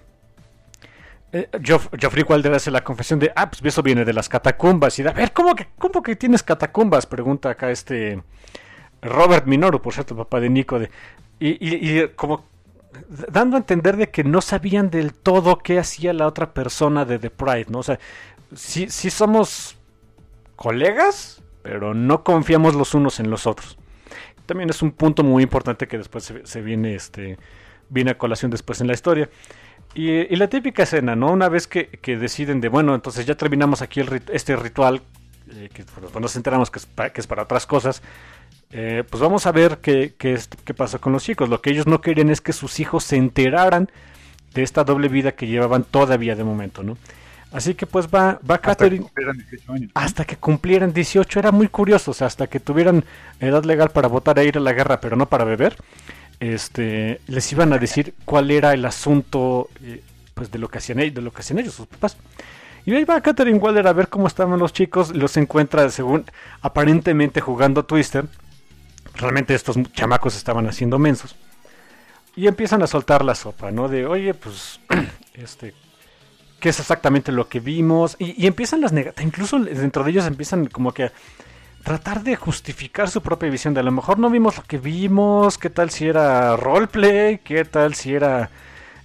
eh, 1.32 1.48
Joff- 1.62 1.88
Joffrey 2.00 2.24
Wilder 2.28 2.54
hace 2.54 2.70
la 2.70 2.82
confesión 2.84 3.18
de, 3.18 3.32
ah, 3.36 3.50
pues 3.50 3.62
eso 3.64 3.82
viene 3.82 4.04
de 4.04 4.12
las 4.12 4.28
catacumbas. 4.28 4.98
Y 4.98 5.02
de, 5.02 5.10
a 5.10 5.12
ver, 5.12 5.32
¿cómo 5.32 5.54
que, 5.54 5.68
cómo 5.78 6.02
que 6.02 6.16
tienes 6.16 6.42
catacumbas? 6.42 7.06
Pregunta 7.06 7.50
acá 7.50 7.70
este 7.70 8.22
Robert 9.02 9.46
Minoru, 9.46 9.80
por 9.82 9.92
cierto, 9.92 10.16
papá 10.16 10.40
de 10.40 10.48
Nico. 10.50 10.78
De, 10.78 10.90
y, 11.38 11.50
y- 11.66 12.00
y 12.00 12.08
como 12.16 12.44
dando 13.30 13.56
a 13.56 13.58
entender 13.58 13.96
de 13.96 14.10
que 14.10 14.24
no 14.24 14.40
sabían 14.40 14.88
del 14.90 15.12
todo 15.12 15.58
qué 15.58 15.78
hacía 15.78 16.12
la 16.14 16.26
otra 16.26 16.54
persona 16.54 17.04
de 17.04 17.18
The 17.18 17.30
Pride, 17.30 17.66
¿no? 17.68 17.80
O 17.80 17.82
sea, 17.82 17.98
sí, 18.54 18.86
sí 18.88 19.10
somos 19.10 19.76
colegas, 20.56 21.42
pero 21.62 21.94
no 21.94 22.24
confiamos 22.24 22.74
los 22.74 22.94
unos 22.94 23.20
en 23.20 23.30
los 23.30 23.46
otros. 23.46 23.76
También 24.46 24.70
es 24.70 24.80
un 24.80 24.92
punto 24.92 25.24
muy 25.24 25.42
importante 25.42 25.88
que 25.88 25.98
después 25.98 26.24
se, 26.24 26.46
se 26.46 26.62
viene, 26.62 26.94
este, 26.94 27.36
viene 27.88 28.12
a 28.12 28.18
colación 28.18 28.50
después 28.50 28.80
en 28.80 28.86
la 28.86 28.94
historia. 28.94 29.28
Y, 29.98 30.10
y 30.10 30.36
la 30.36 30.48
típica 30.48 30.82
escena, 30.82 31.16
¿no? 31.16 31.32
Una 31.32 31.48
vez 31.48 31.66
que, 31.66 31.88
que 31.88 32.18
deciden 32.18 32.60
de, 32.60 32.68
bueno, 32.68 32.94
entonces 32.94 33.24
ya 33.24 33.34
terminamos 33.34 33.80
aquí 33.80 34.00
el 34.00 34.22
este 34.30 34.54
ritual, 34.56 35.00
eh, 35.50 35.70
que 35.72 35.84
pues, 35.84 36.14
nos 36.20 36.36
enteramos 36.36 36.70
que 36.70 36.78
es, 36.80 36.86
pa- 36.86 37.10
que 37.10 37.20
es 37.22 37.26
para 37.26 37.44
otras 37.44 37.64
cosas, 37.66 38.02
eh, 38.70 39.04
pues 39.08 39.22
vamos 39.22 39.46
a 39.46 39.52
ver 39.52 39.78
qué, 39.78 40.14
qué, 40.18 40.34
es- 40.34 40.48
qué 40.64 40.74
pasa 40.74 40.98
con 40.98 41.12
los 41.14 41.24
chicos. 41.24 41.48
Lo 41.48 41.62
que 41.62 41.70
ellos 41.70 41.86
no 41.86 42.00
querían 42.02 42.30
es 42.30 42.40
que 42.42 42.52
sus 42.52 42.80
hijos 42.80 43.04
se 43.04 43.16
enteraran 43.16 43.90
de 44.54 44.62
esta 44.64 44.84
doble 44.84 45.08
vida 45.08 45.32
que 45.32 45.46
llevaban 45.48 45.84
todavía 45.84 46.36
de 46.36 46.44
momento, 46.44 46.82
¿no? 46.82 46.98
Así 47.52 47.74
que 47.74 47.86
pues 47.86 48.08
va, 48.08 48.40
va 48.48 48.56
Hasta 48.62 48.88
que 48.88 48.92
Catherine 48.92 48.98
cumplieran 48.98 49.36
18 49.38 49.72
años. 49.72 49.92
hasta 49.94 50.24
que 50.24 50.36
cumplieran 50.36 50.92
18. 50.92 51.38
Era 51.38 51.52
muy 51.52 51.68
curioso, 51.68 52.10
o 52.10 52.14
sea, 52.14 52.26
hasta 52.26 52.46
que 52.48 52.60
tuvieran 52.60 53.04
edad 53.40 53.64
legal 53.64 53.90
para 53.90 54.08
votar 54.08 54.38
e 54.38 54.44
ir 54.44 54.56
a 54.58 54.60
la 54.60 54.72
guerra, 54.72 55.00
pero 55.00 55.16
no 55.16 55.26
para 55.28 55.44
beber. 55.44 55.76
Este, 56.38 57.20
les 57.26 57.52
iban 57.52 57.72
a 57.72 57.78
decir 57.78 58.14
cuál 58.24 58.50
era 58.50 58.74
el 58.74 58.84
asunto 58.84 59.70
eh, 59.82 60.02
pues 60.34 60.50
de 60.50 60.58
lo 60.58 60.68
que 60.68 60.78
hacían 60.78 61.00
ellos, 61.00 61.14
de 61.14 61.22
lo 61.22 61.32
que 61.32 61.40
hacían 61.40 61.58
ellos, 61.58 61.74
sus 61.74 61.86
papás. 61.86 62.16
Y 62.84 62.94
ahí 62.94 63.04
va 63.04 63.20
Catherine 63.20 63.58
Waller 63.58 63.86
a 63.86 63.92
ver 63.92 64.08
cómo 64.08 64.28
estaban 64.28 64.58
los 64.58 64.72
chicos, 64.72 65.14
los 65.14 65.36
encuentra 65.36 65.88
según 65.90 66.24
aparentemente 66.60 67.40
jugando 67.40 67.84
Twister. 67.84 68.26
Realmente 69.14 69.54
estos 69.54 69.76
chamacos 69.92 70.36
estaban 70.36 70.68
haciendo 70.68 70.98
mensos. 70.98 71.34
Y 72.36 72.46
empiezan 72.46 72.82
a 72.82 72.86
soltar 72.86 73.24
la 73.24 73.34
sopa, 73.34 73.70
¿no? 73.70 73.88
De, 73.88 74.06
oye, 74.06 74.34
pues, 74.34 74.78
este, 75.34 75.74
qué 76.60 76.68
es 76.68 76.78
exactamente 76.78 77.32
lo 77.32 77.48
que 77.48 77.58
vimos. 77.58 78.14
Y, 78.18 78.40
y 78.40 78.46
empiezan 78.46 78.82
las 78.82 78.92
negativas, 78.92 79.26
incluso 79.26 79.58
dentro 79.58 80.04
de 80.04 80.10
ellos 80.10 80.26
empiezan 80.26 80.66
como 80.66 80.92
que 80.92 81.04
a 81.04 81.12
tratar 81.86 82.24
de 82.24 82.34
justificar 82.34 83.08
su 83.08 83.22
propia 83.22 83.48
visión. 83.48 83.72
De 83.72 83.78
a 83.78 83.84
lo 83.84 83.92
mejor 83.92 84.18
no 84.18 84.28
vimos 84.28 84.56
lo 84.56 84.64
que 84.64 84.76
vimos, 84.78 85.56
qué 85.56 85.70
tal 85.70 85.90
si 85.90 86.08
era 86.08 86.56
roleplay, 86.56 87.38
qué 87.38 87.64
tal 87.64 87.94
si 87.94 88.12
era 88.12 88.50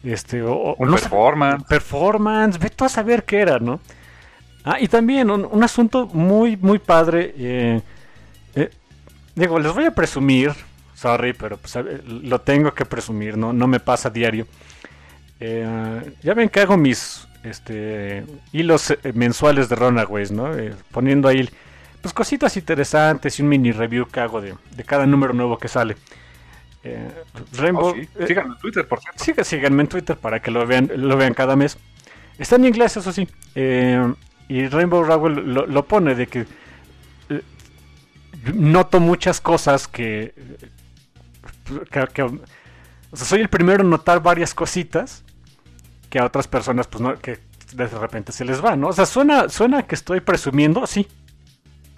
este 0.03 0.41
o, 0.41 0.73
Un 0.79 0.89
no 0.89 0.95
performance. 0.95 1.63
performance, 1.67 2.57
ve 2.57 2.71
tú 2.71 2.83
a 2.85 2.89
saber 2.89 3.23
qué 3.23 3.37
era, 3.41 3.59
¿no? 3.59 3.79
Ah, 4.63 4.77
y 4.79 4.87
también 4.87 5.29
un, 5.29 5.47
un 5.49 5.63
asunto 5.63 6.07
muy, 6.07 6.57
muy 6.57 6.79
padre. 6.79 7.35
eh, 7.37 7.81
eh, 8.55 8.71
digo, 9.35 9.59
les 9.59 9.71
voy 9.73 9.85
a 9.85 9.91
presumir, 9.91 10.51
sorry, 10.95 11.33
pero 11.33 11.57
pues, 11.57 11.77
lo 12.07 12.41
tengo 12.41 12.73
que 12.73 12.85
presumir, 12.85 13.37
¿no? 13.37 13.53
No 13.53 13.67
me 13.67 13.79
pasa 13.79 14.09
a 14.09 14.11
diario. 14.11 14.47
Eh, 15.39 16.15
ya 16.23 16.33
ven 16.33 16.49
que 16.49 16.61
hago 16.61 16.77
mis 16.77 17.27
este, 17.43 18.25
hilos 18.51 18.95
mensuales 19.13 19.69
de 19.69 19.75
Runaways, 19.75 20.31
¿no? 20.31 20.49
Poniendo 20.91 21.27
ahí 21.27 21.47
pues 22.01 22.13
cositas 22.13 22.57
interesantes 22.57 23.37
y 23.39 23.41
un 23.43 23.49
mini 23.49 23.71
review 23.71 24.07
que 24.07 24.19
hago 24.19 24.41
de, 24.41 24.55
de 24.75 24.83
cada 24.83 25.05
número 25.05 25.33
nuevo 25.33 25.57
que 25.57 25.67
sale. 25.67 25.95
Eh, 26.83 27.09
Rainbow, 27.53 27.89
Oh, 27.91 27.93
sí. 27.93 28.07
eh, 28.15 28.27
Síganme 28.27 28.55
en 28.55 28.59
Twitter, 28.59 28.87
por 28.87 28.99
cierto. 28.99 29.23
Síganme 29.43 29.83
en 29.83 29.87
Twitter 29.87 30.17
para 30.17 30.41
que 30.41 30.49
lo 30.51 30.65
vean, 30.65 30.89
lo 30.95 31.15
vean 31.17 31.33
cada 31.33 31.55
mes. 31.55 31.77
Está 32.39 32.55
en 32.55 32.65
inglés, 32.65 32.97
eso 32.97 33.11
sí. 33.11 33.27
Eh, 33.55 34.13
y 34.47 34.67
Rainbow 34.67 35.03
Rowell 35.03 35.53
lo, 35.53 35.65
lo 35.67 35.85
pone 35.85 36.15
de 36.15 36.27
que 36.27 36.45
eh, 37.29 37.41
noto 38.55 38.99
muchas 38.99 39.39
cosas 39.39 39.87
que, 39.87 40.33
que- 41.91 42.07
que- 42.13 42.23
o 42.23 43.15
sea, 43.17 43.25
soy 43.27 43.41
el 43.41 43.49
primero 43.49 43.83
en 43.83 43.89
notar 43.89 44.21
varias 44.21 44.53
cositas 44.53 45.23
que 46.09 46.19
a 46.19 46.25
otras 46.25 46.47
personas 46.47 46.87
pues 46.87 47.01
no 47.01 47.17
que 47.19 47.39
de 47.73 47.87
repente 47.87 48.31
se 48.31 48.43
les 48.43 48.63
va, 48.63 48.75
¿no? 48.75 48.87
O 48.87 48.93
sea, 48.93 49.05
suena 49.05 49.47
suena 49.49 49.83
que 49.83 49.95
estoy 49.95 50.19
presumiendo, 50.21 50.85
sí. 50.87 51.07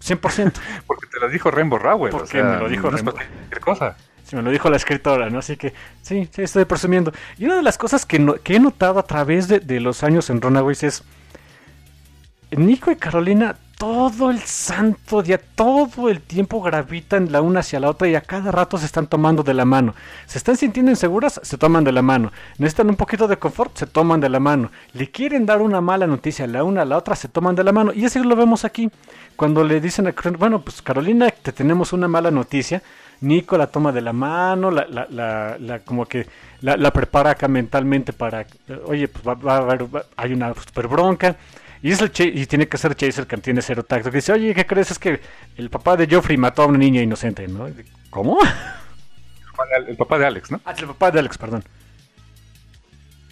100%. 0.04 0.52
Porque 0.88 1.08
te 1.08 1.20
lo 1.20 1.30
dijo 1.30 1.50
Rainbow 1.52 1.80
Rowell. 1.80 2.12
Porque 2.12 2.40
o 2.42 2.44
sea, 2.44 2.54
me 2.56 2.60
lo 2.60 2.70
dijo 2.70 2.84
no 2.84 2.92
Rainbow. 2.92 3.14
cualquier 3.14 3.60
cosa. 3.60 3.96
Sí, 4.26 4.36
me 4.36 4.42
lo 4.42 4.52
dijo 4.52 4.70
la 4.70 4.78
escritora, 4.78 5.30
¿no? 5.30 5.40
Así 5.40 5.58
que 5.58 5.74
sí, 6.02 6.30
sí, 6.34 6.44
estoy 6.44 6.66
presumiendo. 6.66 7.12
Y 7.38 7.46
una 7.46 7.56
de 7.56 7.62
las 7.62 7.78
cosas 7.78 8.06
que, 8.06 8.20
no- 8.20 8.36
que 8.36 8.56
he 8.56 8.60
notado 8.60 9.00
a 9.00 9.04
través 9.04 9.48
de, 9.48 9.60
de 9.60 9.80
los 9.80 10.04
años 10.04 10.30
en 10.30 10.42
Runaways 10.42 10.84
es 10.84 11.04
Nico 12.52 12.92
y 12.92 12.96
Carolina 12.96 13.56
todo 13.78 14.32
el 14.32 14.40
santo 14.40 15.22
día, 15.22 15.38
todo 15.56 16.08
el 16.10 16.22
tiempo 16.22 16.62
gravitan 16.62 17.32
la 17.32 17.42
una 17.42 17.60
hacia 17.60 17.80
la 17.82 17.90
otra 17.90 18.08
y 18.08 18.16
a 18.16 18.22
cada 18.22 18.52
rato 18.52 18.78
se 18.78 18.86
están 18.86 19.08
tomando 19.08 19.44
de 19.44 19.54
la 19.54 19.66
mano. 19.66 19.94
Se 20.26 20.38
están 20.38 20.56
sintiendo 20.56 20.92
inseguras, 20.92 21.42
se 21.44 21.58
toman 21.58 21.84
de 21.84 21.92
la 21.92 22.02
mano. 22.02 22.32
Necesitan 22.58 22.90
un 22.90 22.96
poquito 22.96 23.28
de 23.28 23.38
confort, 23.38 23.76
se 23.78 23.86
toman 23.88 24.22
de 24.22 24.30
la 24.30 24.40
mano. 24.40 24.72
Le 24.94 25.12
quieren 25.12 25.46
dar 25.46 25.62
una 25.62 25.82
mala 25.82 26.08
noticia 26.08 26.48
la 26.48 26.64
una 26.64 26.84
a 26.84 26.86
la 26.86 26.98
otra, 26.98 27.16
se 27.16 27.28
toman 27.28 27.56
de 27.56 27.64
la 27.64 27.72
mano. 27.74 27.92
Y 27.94 28.06
eso 28.06 28.24
lo 28.24 28.36
vemos 28.36 28.64
aquí. 28.64 28.90
Cuando 29.36 29.64
le 29.64 29.82
dicen 29.82 30.08
a 30.08 30.14
bueno, 30.38 30.62
pues 30.62 30.82
Carolina, 30.82 31.30
te 31.30 31.52
tenemos 31.52 31.92
una 31.94 32.08
mala 32.08 32.32
noticia. 32.32 32.82
Nico 33.22 33.58
la 33.58 33.68
toma 33.68 33.92
de 33.92 34.02
la 34.02 34.14
mano, 34.14 34.70
la, 34.72 34.86
la, 34.90 35.08
la, 35.10 35.58
la- 35.60 35.80
como 35.80 36.06
que 36.06 36.28
la, 36.62 36.92
prepara 36.92 37.32
acá 37.32 37.48
mentalmente 37.48 38.12
para, 38.14 38.46
oye, 38.86 39.08
pues 39.08 39.26
va, 39.26 39.34
va 39.36 39.76
va- 39.76 40.06
hay 40.18 40.34
una 40.34 40.54
super 40.54 40.88
bronca. 40.88 41.36
Y, 41.84 41.92
es 41.92 42.02
el 42.02 42.12
y 42.18 42.46
tiene 42.46 42.68
que 42.68 42.78
ser 42.78 42.96
Chase 42.96 43.22
el 43.22 43.28
que 43.28 43.38
tiene 43.38 43.62
cero 43.62 43.84
tacto. 43.84 44.10
Que 44.10 44.18
dice, 44.18 44.32
oye, 44.32 44.56
¿qué 44.56 44.66
crees? 44.66 44.90
Es 44.90 44.98
que 44.98 45.20
el 45.58 45.70
papá 45.70 45.98
de 45.98 46.08
Joffrey 46.10 46.38
mató 46.38 46.64
a 46.64 46.66
una 46.66 46.78
niña 46.78 47.02
inocente, 47.02 47.48
¿no? 47.48 47.68
¿Cómo? 48.10 48.40
El, 49.78 49.90
el 49.90 49.98
papá 49.98 50.18
de 50.18 50.26
Alex, 50.26 50.50
¿no? 50.50 50.62
Ah, 50.66 50.74
el 50.78 50.88
papá 50.88 51.12
de 51.12 51.20
Alex, 51.20 51.38
perdón. 51.38 51.64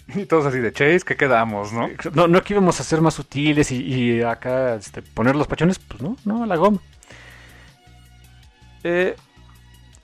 Y 0.14 0.26
todos 0.26 0.46
así 0.46 0.58
de 0.58 0.72
Chase, 0.72 1.00
¿qué 1.06 1.16
quedamos, 1.16 1.72
no? 1.72 1.88
No, 2.12 2.28
no 2.28 2.42
que 2.42 2.52
íbamos 2.52 2.78
a 2.78 2.84
ser 2.84 3.00
más 3.00 3.14
sutiles 3.14 3.70
y, 3.72 3.82
y 3.82 4.22
acá 4.22 4.74
este, 4.74 5.02
poner 5.02 5.34
los 5.34 5.46
pachones, 5.46 5.78
pues 5.78 6.02
no, 6.02 6.16
no, 6.24 6.44
a 6.44 6.46
la 6.46 6.56
goma. 6.56 6.78
Eh, 8.84 9.16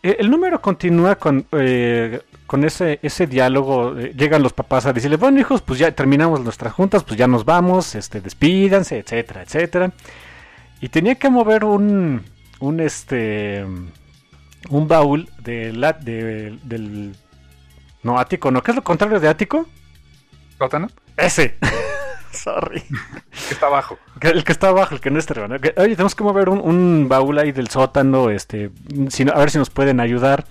eh, 0.02 0.16
el 0.18 0.30
número 0.30 0.60
continúa 0.60 1.16
con, 1.16 1.46
eh, 1.52 2.22
con 2.48 2.64
ese, 2.64 2.98
ese 3.02 3.28
diálogo. 3.28 3.96
eh, 3.96 4.12
llegan 4.16 4.42
los 4.42 4.52
papás 4.52 4.86
a 4.86 4.92
decirle, 4.92 5.16
bueno 5.18 5.38
hijos, 5.38 5.62
pues 5.62 5.78
ya 5.78 5.92
terminamos 5.92 6.40
nuestras 6.40 6.72
juntas, 6.72 7.04
pues 7.04 7.16
ya 7.16 7.28
nos 7.28 7.44
vamos, 7.44 7.94
este, 7.94 8.20
despídanse, 8.20 8.98
etcétera, 8.98 9.42
etcétera. 9.42 9.92
Y 10.80 10.88
tenía 10.88 11.14
que 11.14 11.30
mover 11.30 11.64
un, 11.64 12.24
un 12.58 12.80
este, 12.80 13.64
un 14.70 14.88
baúl 14.88 15.28
de 15.38 15.72
la, 15.72 15.92
de- 15.92 16.58
del, 16.64 17.14
no, 18.02 18.18
ático, 18.18 18.50
no, 18.50 18.62
¿qué 18.62 18.72
es 18.72 18.76
lo 18.76 18.82
contrario 18.82 19.20
de 19.20 19.28
ático? 19.28 19.66
¿Sótano? 20.58 20.88
Ese. 21.16 21.56
Sorry. 22.32 22.82
Que 22.82 23.54
está 23.54 23.66
abajo. 23.66 23.98
El 24.20 24.44
que 24.44 24.52
está 24.52 24.68
abajo, 24.68 24.94
el 24.94 25.00
que 25.00 25.10
no 25.10 25.18
es 25.18 25.30
arriba, 25.30 25.48
Oye, 25.76 25.94
tenemos 25.96 26.14
que 26.14 26.24
mover 26.24 26.48
un, 26.48 26.60
un 26.60 27.08
baúl 27.08 27.38
ahí 27.38 27.52
del 27.52 27.68
sótano, 27.68 28.30
este, 28.30 28.70
si 29.08 29.22
a 29.28 29.34
ver 29.38 29.50
si 29.50 29.58
nos 29.58 29.70
pueden 29.70 29.98
ayudar. 30.00 30.44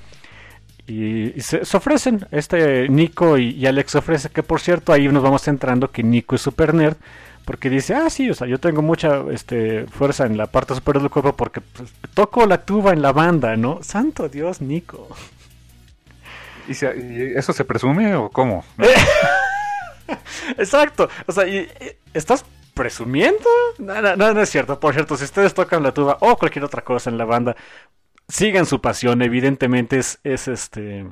Y, 0.88 1.38
y 1.38 1.42
se, 1.42 1.66
se 1.66 1.78
ofrecen, 1.78 2.26
este 2.32 2.88
Nico 2.88 3.38
y, 3.38 3.50
y 3.50 3.66
Alex 3.68 3.92
se 3.92 3.98
ofrecen, 3.98 4.32
que 4.34 4.42
por 4.42 4.62
cierto 4.62 4.94
ahí 4.94 5.08
nos 5.10 5.22
vamos 5.22 5.42
centrando 5.44 5.92
que 5.92 6.02
Nico 6.02 6.36
es 6.36 6.42
super 6.42 6.74
nerd, 6.74 6.96
porque 7.44 7.70
dice, 7.70 7.94
ah, 7.94 8.10
sí, 8.10 8.30
o 8.30 8.34
sea, 8.34 8.48
yo 8.48 8.58
tengo 8.60 8.82
mucha 8.82 9.22
este, 9.32 9.86
fuerza 9.88 10.26
en 10.26 10.38
la 10.38 10.48
parte 10.48 10.74
superior 10.76 11.02
del 11.04 11.12
cuerpo 11.12 11.34
porque 11.36 11.60
pues, 11.62 11.92
toco 12.14 12.46
la 12.46 12.64
tuba 12.66 12.94
en 12.94 13.02
la 13.02 13.12
banda, 13.12 13.56
¿no? 13.58 13.80
Santo 13.84 14.30
Dios, 14.30 14.62
Nico. 14.62 15.08
¿Y, 16.70 16.74
se- 16.74 16.98
y 16.98 17.38
eso 17.38 17.52
se 17.54 17.64
presume 17.66 18.16
o 18.16 18.30
cómo? 18.30 18.64
Exacto. 20.58 21.10
O 21.26 21.32
sea, 21.32 21.48
y- 21.48 21.58
y- 21.60 21.70
¿estás 22.14 22.46
presumiendo? 22.74 23.44
No, 23.80 24.02
no, 24.02 24.16
no, 24.16 24.34
no 24.34 24.42
es 24.42 24.50
cierto. 24.50 24.80
Por 24.80 24.94
cierto, 24.94 25.18
si 25.18 25.24
ustedes 25.26 25.54
tocan 25.54 25.84
la 25.84 25.94
tuba 25.94 26.18
o 26.22 26.38
cualquier 26.38 26.64
otra 26.66 26.82
cosa 26.84 27.10
en 27.10 27.18
la 27.18 27.26
banda, 27.26 27.56
sigan 28.28 28.66
su 28.66 28.82
pasión, 28.82 29.22
evidentemente 29.22 29.98
es, 29.98 30.20
es 30.24 30.48
este 30.48 31.06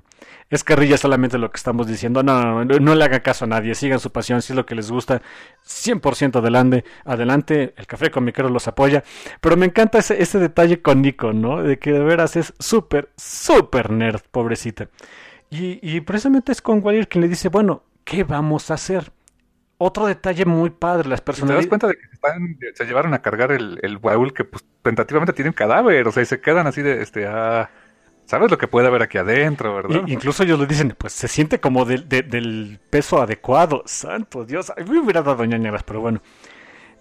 es 0.50 0.64
carrilla 0.64 0.98
solamente 0.98 1.38
lo 1.38 1.50
que 1.52 1.58
estamos 1.58 1.88
diciendo. 1.88 2.24
No, 2.24 2.64
no, 2.64 2.80
no, 2.80 2.96
le 2.96 3.04
hagan 3.04 3.22
caso 3.22 3.46
a 3.46 3.48
nadie, 3.48 3.76
sigan 3.76 4.00
su 4.00 4.12
pasión, 4.12 4.42
si 4.42 4.54
es 4.54 4.58
lo 4.58 4.66
que 4.66 4.76
les 4.76 4.92
gusta, 4.92 5.22
100% 5.66 6.38
adelante, 6.38 6.86
adelante, 7.04 7.74
el 7.78 7.88
café 7.88 8.12
con 8.12 8.24
miquero 8.24 8.50
los 8.50 8.68
apoya. 8.68 9.04
Pero 9.42 9.58
me 9.58 9.66
encanta 9.66 10.00
ese, 10.00 10.22
ese 10.22 10.40
detalle 10.40 10.82
con 10.82 11.02
Nico, 11.02 11.34
¿no? 11.34 11.64
De 11.64 11.80
que 11.80 11.92
de 11.92 12.00
veras 12.00 12.36
es 12.36 12.54
súper, 12.60 13.10
súper 13.18 13.92
nerd, 13.92 14.22
pobrecita. 14.32 14.90
Y, 15.50 15.80
y 15.82 16.02
precisamente 16.02 16.52
es 16.52 16.62
con 16.62 16.84
Walir 16.84 17.08
quien 17.08 17.22
le 17.22 17.28
dice, 17.28 17.50
bueno, 17.50 17.84
¿qué 18.04 18.24
vamos 18.24 18.72
a 18.72 18.76
hacer? 18.76 19.12
Otro 19.78 20.06
detalle 20.06 20.46
muy 20.46 20.70
padre, 20.70 21.10
las 21.10 21.20
personas. 21.20 21.52
¿Te 21.52 21.56
das 21.56 21.68
cuenta 21.68 21.88
de 21.88 21.96
que 21.96 22.08
se, 22.08 22.14
están, 22.14 22.58
se 22.74 22.86
llevaron 22.86 23.14
a 23.14 23.22
cargar 23.22 23.52
el, 23.52 23.78
el 23.82 23.98
baúl 23.98 24.34
que 24.34 24.46
pues, 24.46 24.64
tentativamente 24.82 25.34
tiene 25.34 25.50
un 25.50 25.54
cadáver? 25.54 26.08
O 26.08 26.12
sea, 26.14 26.24
y 26.24 26.26
se 26.26 26.40
quedan 26.40 26.66
así 26.66 26.82
de, 26.82 27.02
este, 27.02 27.28
ah, 27.28 27.70
¿sabes 28.26 28.50
lo 28.50 28.58
que 28.58 28.70
puede 28.70 28.88
haber 28.88 29.02
aquí 29.02 29.18
adentro, 29.18 29.76
verdad? 29.76 30.04
Y, 30.08 30.14
incluso 30.14 30.44
ellos 30.44 30.60
le 30.60 30.66
dicen, 30.66 30.96
pues 30.98 31.12
se 31.12 31.28
siente 31.28 31.60
como 31.60 31.84
de, 31.84 31.98
de, 31.98 32.24
del 32.24 32.80
peso 32.90 33.22
adecuado. 33.22 33.84
Santo 33.86 34.46
Dios, 34.46 34.70
a 34.70 34.76
mí 34.76 34.90
me 34.90 35.00
hubiera 35.00 35.22
dado 35.22 35.44
ñañeras, 35.44 35.84
pero 35.84 36.00
bueno. 36.00 36.22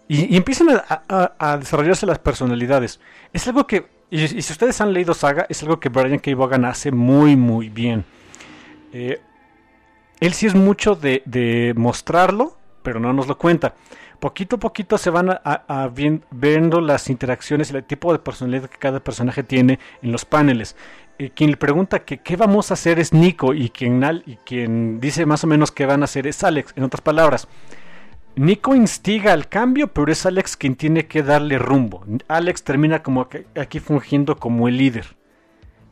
Y, 0.09 0.35
y 0.35 0.37
empiezan 0.37 0.71
a, 0.71 1.05
a, 1.09 1.33
a, 1.39 1.57
desarrollarse 1.59 2.07
las 2.07 2.19
personalidades. 2.19 3.01
Es 3.33 3.47
algo 3.47 3.69
que, 3.69 3.87
y, 4.11 4.23
y, 4.25 4.43
si 4.43 4.53
ustedes 4.53 4.81
han 4.81 4.93
leído 4.93 5.15
Saga, 5.15 5.47
es 5.49 5.63
algo 5.63 5.79
que 5.79 5.91
Brian 5.91 6.19
K. 6.19 6.35
Vaughan 6.35 6.65
hace 6.65 6.91
muy, 6.91 7.37
muy 7.37 7.69
bien. 7.69 8.05
Eh, 8.93 9.21
él 10.19 10.33
sí 10.35 10.47
es 10.47 10.55
mucho 10.57 10.97
de, 10.97 11.23
de 11.25 11.73
mostrarlo 11.77 12.57
pero 12.85 13.01
no 13.01 13.12
nos 13.12 13.27
lo 13.27 13.36
cuenta. 13.36 13.74
Poquito 14.20 14.56
a 14.56 14.61
poquito 14.61 14.97
se 14.98 15.11
van 15.11 15.31
a, 15.31 15.40
a, 15.43 15.82
a 15.82 15.89
viendo 15.89 16.81
las 16.81 17.11
interacciones 17.11 17.73
y 17.73 17.77
el 17.77 17.82
tipo 17.82 18.12
de 18.12 18.20
personalidad 18.20 18.69
que 18.69 18.78
cada 18.78 19.01
personaje 19.01 19.43
tiene 19.43 19.81
en 20.02 20.12
los 20.12 20.24
paneles. 20.24 20.77
Eh, 21.19 21.31
quien 21.31 21.51
le 21.51 21.56
pregunta 21.56 22.01
que 22.01 22.19
qué 22.19 22.36
vamos 22.36 22.70
a 22.70 22.74
hacer 22.74 22.98
es 22.98 23.12
Nico 23.12 23.55
y 23.55 23.70
quien, 23.70 24.02
y 24.27 24.36
quien 24.44 25.01
dice 25.01 25.27
más 25.27 25.44
o 25.44 25.47
menos 25.47 25.73
qué 25.73 25.86
van 25.86 26.02
a 26.02 26.05
hacer 26.05 26.27
es 26.27 26.44
Alex. 26.44 26.74
En 26.77 26.85
otras 26.85 27.01
palabras, 27.01 27.48
Nico 28.36 28.74
instiga 28.74 29.32
al 29.32 29.48
cambio, 29.48 29.89
pero 29.89 30.11
es 30.12 30.27
Alex 30.27 30.56
quien 30.56 30.74
tiene 30.74 31.06
que 31.06 31.23
darle 31.23 31.59
rumbo. 31.59 32.05
Alex 32.28 32.65
termina 32.65 33.02
como 33.02 33.28
aquí 33.56 33.81
fungiendo 33.81 34.36
como 34.36 34.69
el 34.69 34.77
líder. 34.77 35.16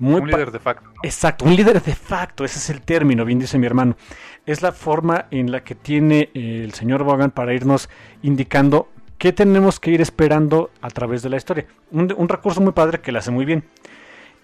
Muy 0.00 0.20
un 0.20 0.26
líder 0.26 0.50
de 0.50 0.58
facto. 0.58 0.88
¿no? 0.88 0.94
Exacto, 1.04 1.44
un 1.44 1.54
líder 1.54 1.80
de 1.80 1.94
facto, 1.94 2.44
ese 2.44 2.58
es 2.58 2.70
el 2.70 2.80
término, 2.80 3.24
bien 3.24 3.38
dice 3.38 3.56
mi 3.56 3.66
hermano. 3.66 3.96
Es 4.44 4.62
la 4.62 4.72
forma 4.72 5.26
en 5.30 5.52
la 5.52 5.62
que 5.62 5.74
tiene 5.74 6.30
eh, 6.34 6.62
el 6.64 6.72
señor 6.74 7.04
Bogan 7.04 7.30
para 7.30 7.54
irnos 7.54 7.88
indicando 8.22 8.88
qué 9.18 9.32
tenemos 9.32 9.78
que 9.78 9.92
ir 9.92 10.00
esperando 10.00 10.70
a 10.80 10.90
través 10.90 11.22
de 11.22 11.28
la 11.28 11.36
historia. 11.36 11.66
Un, 11.92 12.28
recurso 12.28 12.60
muy 12.60 12.72
padre 12.72 13.00
que 13.00 13.12
le 13.12 13.18
hace 13.18 13.30
muy 13.30 13.44
bien. 13.44 13.64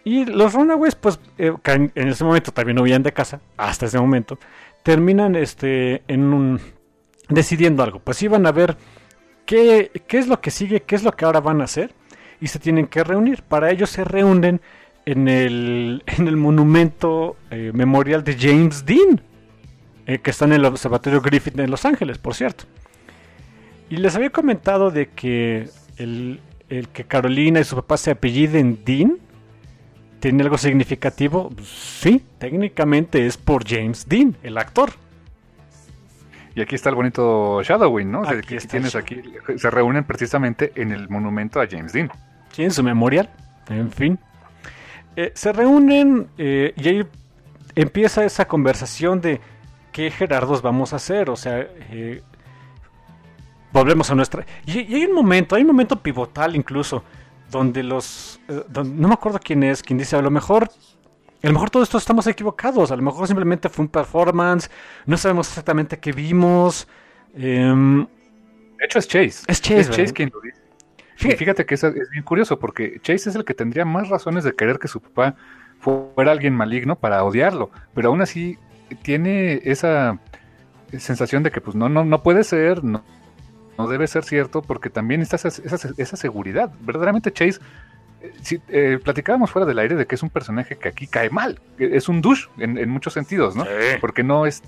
Y 0.04 0.24
los 0.24 0.54
Runaways, 0.54 0.94
pues, 0.94 1.18
eh, 1.36 1.52
en 1.66 2.08
ese 2.08 2.24
momento 2.24 2.52
también 2.52 2.76
no 2.76 2.84
de 2.84 3.12
casa, 3.12 3.40
hasta 3.56 3.86
ese 3.86 3.98
momento, 3.98 4.38
terminan 4.84 5.34
este, 5.34 6.02
en 6.06 6.32
un, 6.32 6.60
decidiendo 7.28 7.82
algo. 7.82 7.98
Pues 7.98 8.22
iban 8.22 8.46
a 8.46 8.52
ver 8.52 8.76
qué, 9.46 9.90
qué 10.06 10.18
es 10.18 10.28
lo 10.28 10.40
que 10.40 10.52
sigue, 10.52 10.82
qué 10.82 10.94
es 10.94 11.02
lo 11.02 11.12
que 11.12 11.24
ahora 11.24 11.40
van 11.40 11.60
a 11.60 11.64
hacer, 11.64 11.92
y 12.40 12.46
se 12.46 12.58
tienen 12.58 12.86
que 12.86 13.02
reunir. 13.02 13.42
Para 13.42 13.70
ello 13.70 13.86
se 13.86 14.04
reúnen 14.04 14.60
en 15.06 15.28
el, 15.28 16.02
en 16.06 16.28
el 16.28 16.36
monumento 16.36 17.36
eh, 17.50 17.72
memorial 17.74 18.24
de 18.24 18.36
James 18.38 18.84
Dean, 18.84 19.20
eh, 20.08 20.18
que 20.18 20.30
está 20.30 20.46
en 20.46 20.54
el 20.54 20.64
Observatorio 20.64 21.20
Griffith 21.20 21.58
en 21.58 21.70
Los 21.70 21.84
Ángeles, 21.84 22.16
por 22.16 22.34
cierto. 22.34 22.64
Y 23.90 23.98
les 23.98 24.16
había 24.16 24.30
comentado 24.30 24.90
de 24.90 25.10
que 25.10 25.68
el, 25.98 26.40
el 26.70 26.88
que 26.88 27.04
Carolina 27.04 27.60
y 27.60 27.64
su 27.64 27.76
papá 27.76 27.98
se 27.98 28.12
apelliden 28.12 28.80
Dean 28.86 29.18
tiene 30.18 30.42
algo 30.42 30.56
significativo. 30.56 31.52
Sí, 31.62 32.24
técnicamente 32.38 33.26
es 33.26 33.36
por 33.36 33.68
James 33.68 34.08
Dean, 34.08 34.34
el 34.42 34.56
actor. 34.56 34.92
Y 36.54 36.62
aquí 36.62 36.74
está 36.74 36.88
el 36.88 36.94
bonito 36.94 37.62
Shadowing, 37.62 38.10
¿no? 38.10 38.22
Aquí, 38.26 38.56
aquí 38.56 38.66
tienes 38.66 38.96
aquí, 38.96 39.22
se 39.56 39.70
reúnen 39.70 40.04
precisamente 40.04 40.72
en 40.74 40.90
el 40.90 41.10
monumento 41.10 41.60
a 41.60 41.66
James 41.68 41.92
Dean. 41.92 42.10
Sí, 42.52 42.64
en 42.64 42.70
su 42.70 42.82
memorial. 42.82 43.28
En 43.68 43.92
fin. 43.92 44.18
Eh, 45.16 45.32
se 45.34 45.52
reúnen 45.52 46.28
eh, 46.38 46.72
y 46.76 46.88
ahí 46.88 47.06
empieza 47.74 48.24
esa 48.24 48.46
conversación 48.48 49.20
de 49.20 49.40
qué 49.98 50.12
Gerardos 50.12 50.62
vamos 50.62 50.92
a 50.92 50.96
hacer. 50.96 51.28
O 51.28 51.34
sea, 51.34 51.58
eh, 51.90 52.22
volvemos 53.72 54.08
a 54.12 54.14
nuestra. 54.14 54.46
Y, 54.64 54.80
y, 54.80 54.94
hay 54.94 55.04
un 55.06 55.12
momento, 55.12 55.56
hay 55.56 55.62
un 55.62 55.68
momento 55.68 56.00
pivotal 56.00 56.54
incluso, 56.54 57.02
donde 57.50 57.82
los. 57.82 58.40
Eh, 58.48 58.62
donde, 58.68 58.94
no 58.94 59.08
me 59.08 59.14
acuerdo 59.14 59.40
quién 59.42 59.64
es, 59.64 59.82
quien 59.82 59.98
dice 59.98 60.14
a 60.14 60.22
lo 60.22 60.30
mejor. 60.30 60.70
A 61.42 61.46
lo 61.46 61.52
mejor 61.52 61.70
todo 61.70 61.82
esto 61.82 61.98
estamos 61.98 62.26
equivocados, 62.28 62.90
a 62.90 62.96
lo 62.96 63.02
mejor 63.02 63.26
simplemente 63.26 63.68
fue 63.68 63.84
un 63.84 63.88
performance, 63.88 64.68
no 65.06 65.16
sabemos 65.16 65.48
exactamente 65.48 65.98
qué 65.98 66.12
vimos. 66.12 66.88
Eh, 67.34 68.06
de 68.78 68.84
hecho 68.84 68.98
es 69.00 69.08
Chase. 69.08 69.44
Es 69.46 69.60
Chase, 69.60 69.80
es 69.80 69.90
Chase 69.90 70.12
quien 70.12 70.30
lo 70.32 70.40
dice. 70.40 70.60
Fíjate, 71.16 71.36
fíjate 71.36 71.66
que 71.66 71.74
es, 71.74 71.84
es, 71.84 72.10
bien 72.10 72.24
curioso 72.24 72.58
porque 72.58 73.00
Chase 73.02 73.30
es 73.30 73.36
el 73.36 73.44
que 73.44 73.54
tendría 73.54 73.84
más 73.84 74.08
razones 74.08 74.44
de 74.44 74.54
querer 74.54 74.78
que 74.78 74.88
su 74.88 75.00
papá 75.00 75.36
fuera 75.80 76.32
alguien 76.32 76.54
maligno 76.54 76.96
para 76.96 77.22
odiarlo, 77.22 77.70
pero 77.94 78.08
aún 78.08 78.20
así 78.20 78.58
tiene 78.96 79.60
esa 79.64 80.18
sensación 80.96 81.42
de 81.42 81.50
que 81.50 81.60
pues 81.60 81.76
no, 81.76 81.88
no, 81.88 82.04
no 82.04 82.22
puede 82.22 82.44
ser, 82.44 82.82
no, 82.82 83.04
no 83.76 83.88
debe 83.88 84.06
ser 84.06 84.24
cierto, 84.24 84.62
porque 84.62 84.90
también 84.90 85.20
está 85.20 85.36
esa, 85.36 85.48
esa, 85.48 85.90
esa 85.96 86.16
seguridad. 86.16 86.72
Verdaderamente 86.80 87.32
Chase, 87.32 87.60
eh, 88.20 88.32
si, 88.42 88.60
eh, 88.68 88.98
platicábamos 89.02 89.50
fuera 89.50 89.66
del 89.66 89.78
aire 89.78 89.94
de 89.94 90.06
que 90.06 90.14
es 90.14 90.22
un 90.22 90.30
personaje 90.30 90.76
que 90.76 90.88
aquí 90.88 91.06
cae 91.06 91.30
mal, 91.30 91.60
es 91.78 92.08
un 92.08 92.20
douche 92.20 92.48
en, 92.58 92.78
en 92.78 92.88
muchos 92.88 93.12
sentidos, 93.12 93.54
¿no? 93.54 93.64
Sí. 93.64 93.70
Porque 94.00 94.22
no 94.22 94.46
es, 94.46 94.62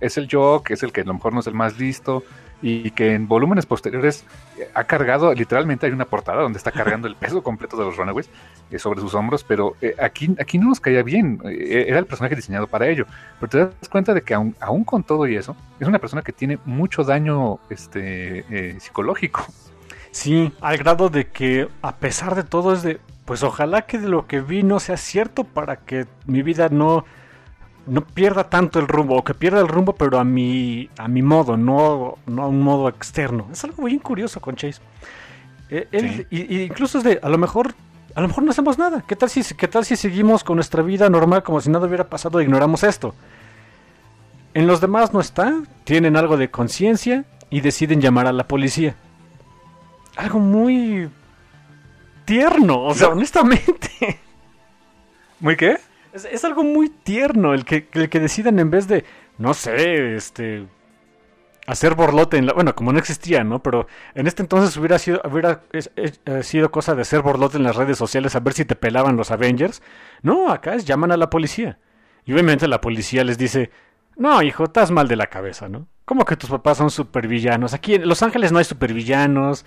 es 0.00 0.16
el 0.16 0.28
que 0.28 0.74
es 0.74 0.82
el 0.82 0.92
que 0.92 1.02
a 1.02 1.04
lo 1.04 1.14
mejor 1.14 1.34
no 1.34 1.40
es 1.40 1.46
el 1.46 1.54
más 1.54 1.78
listo, 1.78 2.24
y 2.60 2.90
que 2.90 3.14
en 3.14 3.28
volúmenes 3.28 3.66
posteriores 3.66 4.24
ha 4.74 4.84
cargado, 4.84 5.32
literalmente 5.32 5.86
hay 5.86 5.92
una 5.92 6.04
portada 6.04 6.42
donde 6.42 6.58
está 6.58 6.72
cargando 6.72 7.06
el 7.06 7.14
peso 7.16 7.42
completo 7.42 7.76
de 7.76 7.84
los 7.84 7.96
Runaways 7.96 8.28
eh, 8.70 8.78
sobre 8.78 9.00
sus 9.00 9.14
hombros, 9.14 9.44
pero 9.44 9.74
eh, 9.80 9.94
aquí, 10.00 10.34
aquí 10.40 10.58
no 10.58 10.68
nos 10.68 10.80
caía 10.80 11.02
bien, 11.02 11.40
eh, 11.44 11.86
era 11.88 11.98
el 11.98 12.06
personaje 12.06 12.34
diseñado 12.34 12.66
para 12.66 12.88
ello, 12.88 13.06
pero 13.38 13.50
te 13.50 13.58
das 13.58 13.88
cuenta 13.88 14.14
de 14.14 14.22
que 14.22 14.34
aún, 14.34 14.56
aún 14.60 14.84
con 14.84 15.04
todo 15.04 15.26
y 15.26 15.36
eso, 15.36 15.56
es 15.78 15.86
una 15.86 15.98
persona 15.98 16.22
que 16.22 16.32
tiene 16.32 16.58
mucho 16.64 17.04
daño 17.04 17.58
este, 17.70 18.44
eh, 18.50 18.80
psicológico. 18.80 19.46
Sí, 20.10 20.52
al 20.60 20.78
grado 20.78 21.10
de 21.10 21.28
que 21.28 21.68
a 21.82 21.96
pesar 21.96 22.34
de 22.34 22.42
todo 22.42 22.72
es 22.72 22.82
de, 22.82 22.98
pues 23.24 23.42
ojalá 23.42 23.82
que 23.82 23.98
de 23.98 24.08
lo 24.08 24.26
que 24.26 24.40
vi 24.40 24.62
no 24.62 24.80
sea 24.80 24.96
cierto 24.96 25.44
para 25.44 25.76
que 25.76 26.06
mi 26.26 26.42
vida 26.42 26.68
no 26.70 27.04
no 27.88 28.02
pierda 28.02 28.48
tanto 28.50 28.78
el 28.78 28.88
rumbo, 28.88 29.16
o 29.16 29.24
que 29.24 29.34
pierda 29.34 29.60
el 29.60 29.68
rumbo, 29.68 29.94
pero 29.94 30.18
a 30.18 30.24
mi, 30.24 30.88
a 30.98 31.08
mi 31.08 31.22
modo, 31.22 31.56
no, 31.56 32.18
no 32.26 32.42
a 32.42 32.48
un 32.48 32.60
modo 32.60 32.88
externo. 32.88 33.48
Es 33.50 33.64
algo 33.64 33.84
bien 33.84 33.98
curioso 33.98 34.40
con 34.40 34.56
Chase. 34.56 34.80
Eh, 35.70 35.88
él, 35.92 36.10
sí. 36.10 36.26
y, 36.30 36.56
y 36.56 36.62
incluso 36.62 36.98
es 36.98 37.04
de, 37.04 37.20
a 37.22 37.28
lo 37.28 37.38
mejor, 37.38 37.74
a 38.14 38.20
lo 38.20 38.28
mejor 38.28 38.44
no 38.44 38.50
hacemos 38.50 38.78
nada. 38.78 39.02
¿Qué 39.06 39.16
tal 39.16 39.30
si, 39.30 39.42
qué 39.54 39.68
tal 39.68 39.84
si 39.84 39.96
seguimos 39.96 40.44
con 40.44 40.56
nuestra 40.56 40.82
vida 40.82 41.08
normal 41.10 41.42
como 41.42 41.60
si 41.60 41.70
nada 41.70 41.86
hubiera 41.86 42.08
pasado 42.08 42.40
e 42.40 42.44
ignoramos 42.44 42.84
esto? 42.84 43.14
En 44.54 44.66
los 44.66 44.80
demás 44.80 45.12
no 45.12 45.20
está, 45.20 45.62
tienen 45.84 46.16
algo 46.16 46.36
de 46.36 46.50
conciencia 46.50 47.24
y 47.50 47.60
deciden 47.60 48.00
llamar 48.00 48.26
a 48.26 48.32
la 48.32 48.48
policía. 48.48 48.96
Algo 50.16 50.40
muy 50.40 51.08
tierno, 52.24 52.82
o 52.82 52.94
sea, 52.94 53.08
honestamente. 53.08 54.20
¿Muy 55.40 55.56
qué? 55.56 55.78
Es, 56.24 56.44
algo 56.44 56.64
muy 56.64 56.88
tierno 56.88 57.54
el 57.54 57.64
que, 57.64 57.88
el 57.92 58.08
que 58.08 58.20
decidan 58.20 58.58
en 58.58 58.70
vez 58.70 58.88
de, 58.88 59.04
no 59.38 59.54
sé, 59.54 60.16
este 60.16 60.66
hacer 61.66 61.94
borlote 61.94 62.38
en 62.38 62.46
la, 62.46 62.54
bueno, 62.54 62.74
como 62.74 62.92
no 62.92 62.98
existía, 62.98 63.44
¿no? 63.44 63.62
Pero 63.62 63.86
en 64.14 64.26
este 64.26 64.42
entonces 64.42 64.74
hubiera 64.78 64.98
sido 64.98 65.20
hubiera 65.30 65.62
sido 66.42 66.70
cosa 66.70 66.94
de 66.94 67.02
hacer 67.02 67.20
borlote 67.20 67.58
en 67.58 67.62
las 67.62 67.76
redes 67.76 67.98
sociales 67.98 68.34
a 68.34 68.40
ver 68.40 68.54
si 68.54 68.64
te 68.64 68.74
pelaban 68.74 69.16
los 69.16 69.30
Avengers. 69.30 69.82
No, 70.22 70.50
acá 70.50 70.74
es 70.74 70.86
llaman 70.86 71.12
a 71.12 71.18
la 71.18 71.28
policía. 71.28 71.78
Y 72.24 72.32
obviamente 72.32 72.68
la 72.68 72.80
policía 72.80 73.22
les 73.22 73.36
dice, 73.36 73.70
"No, 74.16 74.42
hijo, 74.42 74.64
estás 74.64 74.90
mal 74.90 75.08
de 75.08 75.16
la 75.16 75.26
cabeza, 75.26 75.68
¿no? 75.68 75.88
¿Cómo 76.06 76.24
que 76.24 76.36
tus 76.36 76.48
papás 76.48 76.78
son 76.78 76.90
supervillanos? 76.90 77.74
Aquí 77.74 77.96
en 77.96 78.08
Los 78.08 78.22
Ángeles 78.22 78.50
no 78.50 78.58
hay 78.58 78.64
supervillanos. 78.64 79.66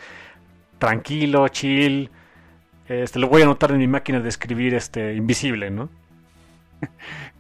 Tranquilo, 0.80 1.48
chill. 1.50 2.10
Este, 2.88 3.20
lo 3.20 3.28
voy 3.28 3.44
a 3.44 3.46
anotar 3.46 3.72
en 3.72 3.78
mi 3.78 3.88
máquina 3.88 4.20
de 4.20 4.30
escribir 4.30 4.74
este 4.74 5.14
invisible, 5.14 5.70
¿no? 5.70 5.90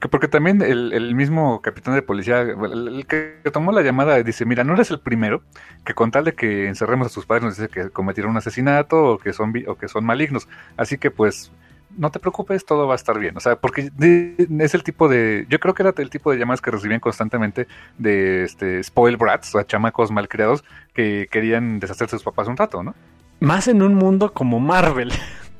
Porque 0.09 0.27
también 0.27 0.61
el, 0.61 1.15
mismo 1.15 1.61
capitán 1.61 1.93
de 1.93 2.01
policía, 2.01 2.41
el, 2.41 2.87
el, 2.87 3.05
que 3.05 3.39
tomó 3.51 3.71
la 3.71 3.81
llamada, 3.81 4.21
dice, 4.23 4.45
mira, 4.45 4.63
no 4.63 4.73
eres 4.73 4.89
el 4.91 4.99
primero 4.99 5.43
que 5.85 5.93
con 5.93 6.11
tal 6.11 6.25
de 6.25 6.33
que 6.33 6.67
encerremos 6.67 7.07
a 7.07 7.09
sus 7.09 7.25
padres 7.25 7.43
nos 7.43 7.57
dice 7.57 7.69
que 7.69 7.89
cometieron 7.89 8.31
un 8.31 8.37
asesinato 8.37 9.03
o 9.03 9.17
que 9.17 9.33
son, 9.33 9.53
o 9.67 9.75
que 9.75 9.87
son 9.87 10.05
malignos. 10.05 10.47
Así 10.77 10.97
que 10.97 11.11
pues 11.11 11.51
no 11.97 12.09
te 12.09 12.19
preocupes, 12.19 12.65
todo 12.65 12.87
va 12.87 12.93
a 12.93 12.95
estar 12.95 13.19
bien. 13.19 13.37
O 13.37 13.39
sea, 13.39 13.55
porque 13.57 13.91
es 13.99 14.73
el 14.73 14.83
tipo 14.83 15.07
de, 15.07 15.45
yo 15.49 15.59
creo 15.59 15.73
que 15.73 15.83
era 15.83 15.93
el 15.95 16.09
tipo 16.09 16.31
de 16.31 16.37
llamadas 16.37 16.61
que 16.61 16.71
recibían 16.71 16.99
constantemente 16.99 17.67
de 17.97 18.43
este 18.43 18.83
spoil 18.83 19.17
brats, 19.17 19.49
o 19.49 19.59
sea, 19.59 19.67
chamacos 19.67 20.11
malcriados 20.11 20.63
que 20.93 21.27
querían 21.31 21.79
deshacerse 21.79 22.15
de 22.15 22.19
sus 22.19 22.25
papás 22.25 22.47
un 22.47 22.57
rato, 22.57 22.83
¿no? 22.83 22.95
Más 23.39 23.67
en 23.67 23.81
un 23.81 23.95
mundo 23.95 24.33
como 24.33 24.59
Marvel. 24.59 25.11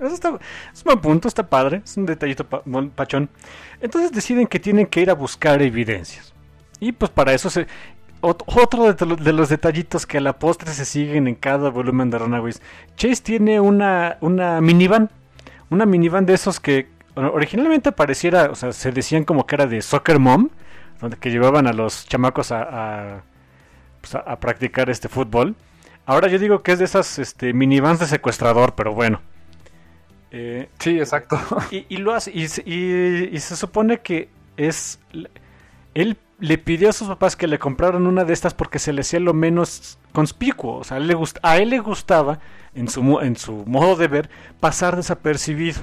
Es 0.01 0.19
un 0.23 0.39
buen 0.85 0.99
punto, 0.99 1.27
está 1.27 1.47
padre, 1.47 1.81
es 1.83 1.95
un 1.95 2.05
detallito 2.05 2.45
pachón. 2.45 3.29
Entonces 3.81 4.11
deciden 4.11 4.47
que 4.47 4.59
tienen 4.59 4.87
que 4.87 5.01
ir 5.01 5.09
a 5.09 5.13
buscar 5.13 5.61
evidencias. 5.61 6.33
Y 6.79 6.91
pues 6.91 7.11
para 7.11 7.33
eso 7.33 7.49
se... 7.49 7.67
Otro 8.23 8.93
de, 8.93 9.33
los 9.33 9.49
detallitos 9.49 10.05
que 10.05 10.19
a 10.19 10.21
la 10.21 10.37
postre 10.37 10.71
se 10.71 10.85
siguen 10.85 11.27
en 11.27 11.33
cada 11.33 11.69
volumen 11.69 12.11
de 12.11 12.19
Runaways. 12.19 12.61
Chase 12.95 13.21
tiene 13.23 13.59
una, 13.59 14.17
una 14.21 14.61
minivan. 14.61 15.09
Una 15.71 15.87
minivan 15.87 16.27
de 16.27 16.33
esos 16.35 16.59
que 16.59 16.87
originalmente 17.15 17.91
pareciera, 17.91 18.51
o 18.51 18.55
sea, 18.55 18.73
se 18.73 18.91
decían 18.91 19.23
como 19.23 19.47
que 19.47 19.55
era 19.55 19.65
de 19.65 19.81
Soccer 19.81 20.19
Mom, 20.19 20.49
donde 20.99 21.17
que 21.17 21.31
llevaban 21.31 21.65
a 21.65 21.73
los 21.73 22.07
chamacos 22.07 22.51
a, 22.51 23.23
pues, 24.01 24.13
a, 24.15 24.39
practicar 24.39 24.89
este 24.89 25.09
fútbol. 25.09 25.55
Ahora 26.05 26.27
yo 26.27 26.37
digo 26.37 26.61
que 26.61 26.73
es 26.73 26.79
de 26.79 26.85
esas 26.85 27.17
este, 27.17 27.53
minivans 27.53 27.99
de 27.99 28.05
secuestrador, 28.05 28.75
pero 28.75 28.93
bueno. 28.93 29.21
Eh, 30.31 30.69
sí, 30.79 30.97
exacto. 30.97 31.39
Y, 31.71 31.97
lo 31.97 32.13
hace, 32.13 32.31
y, 32.31 32.43
y, 32.43 33.39
se 33.39 33.55
supone 33.55 33.99
que 33.99 34.29
es... 34.57 34.99
Él 35.93 36.17
le 36.39 36.57
pidió 36.57 36.89
a 36.89 36.93
sus 36.93 37.07
papás 37.07 37.35
que 37.35 37.47
le 37.47 37.59
compraran 37.59 38.07
una 38.07 38.23
de 38.23 38.33
estas 38.33 38.53
porque 38.53 38.79
se 38.79 38.93
le 38.93 39.01
hacía 39.01 39.19
lo 39.19 39.33
menos 39.33 39.99
conspicuo. 40.11 40.77
O 40.77 40.83
sea, 40.83 40.97
a 40.97 40.99
él 40.99 41.07
le, 41.07 41.17
a 41.43 41.57
él 41.57 41.69
le 41.69 41.79
gustaba, 41.79 42.39
en 42.73 42.87
su, 42.87 43.19
en 43.19 43.35
su 43.35 43.65
modo 43.65 43.95
de 43.95 44.07
ver, 44.07 44.29
pasar 44.59 44.95
desapercibido. 44.95 45.81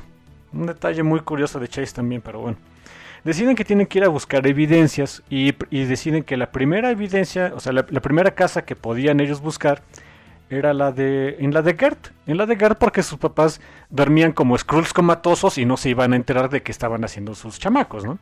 Un 0.52 0.66
detalle 0.66 1.02
muy 1.02 1.20
curioso 1.20 1.60
de 1.60 1.68
Chase 1.68 1.94
también, 1.94 2.22
pero 2.22 2.40
bueno. 2.40 2.56
Deciden 3.24 3.56
que 3.56 3.64
tienen 3.64 3.86
que 3.86 3.98
ir 3.98 4.04
a 4.04 4.08
buscar 4.08 4.46
evidencias 4.46 5.22
y, 5.28 5.52
deciden 5.70 6.22
que 6.22 6.36
la 6.36 6.50
primera 6.50 6.90
evidencia, 6.90 7.52
o 7.54 7.60
sea, 7.60 7.72
la, 7.72 7.84
primera 7.84 8.30
casa 8.30 8.64
que 8.64 8.76
podían 8.76 9.20
ellos 9.20 9.40
buscar 9.40 9.82
era 10.50 10.72
la 10.72 10.92
de 10.92 11.36
en 11.40 11.52
la 11.52 11.62
de 11.62 11.74
Gert, 11.74 12.08
en 12.26 12.36
la 12.36 12.46
de 12.46 12.56
Gert 12.56 12.78
porque 12.78 13.02
sus 13.02 13.18
papás 13.18 13.60
dormían 13.90 14.32
como 14.32 14.56
Skrulls 14.56 14.92
comatosos 14.92 15.58
y 15.58 15.64
no 15.64 15.76
se 15.76 15.90
iban 15.90 16.12
a 16.12 16.16
enterar 16.16 16.48
de 16.48 16.62
que 16.62 16.72
estaban 16.72 17.04
haciendo 17.04 17.34
sus 17.34 17.58
chamacos, 17.58 18.04
¿no? 18.04 18.18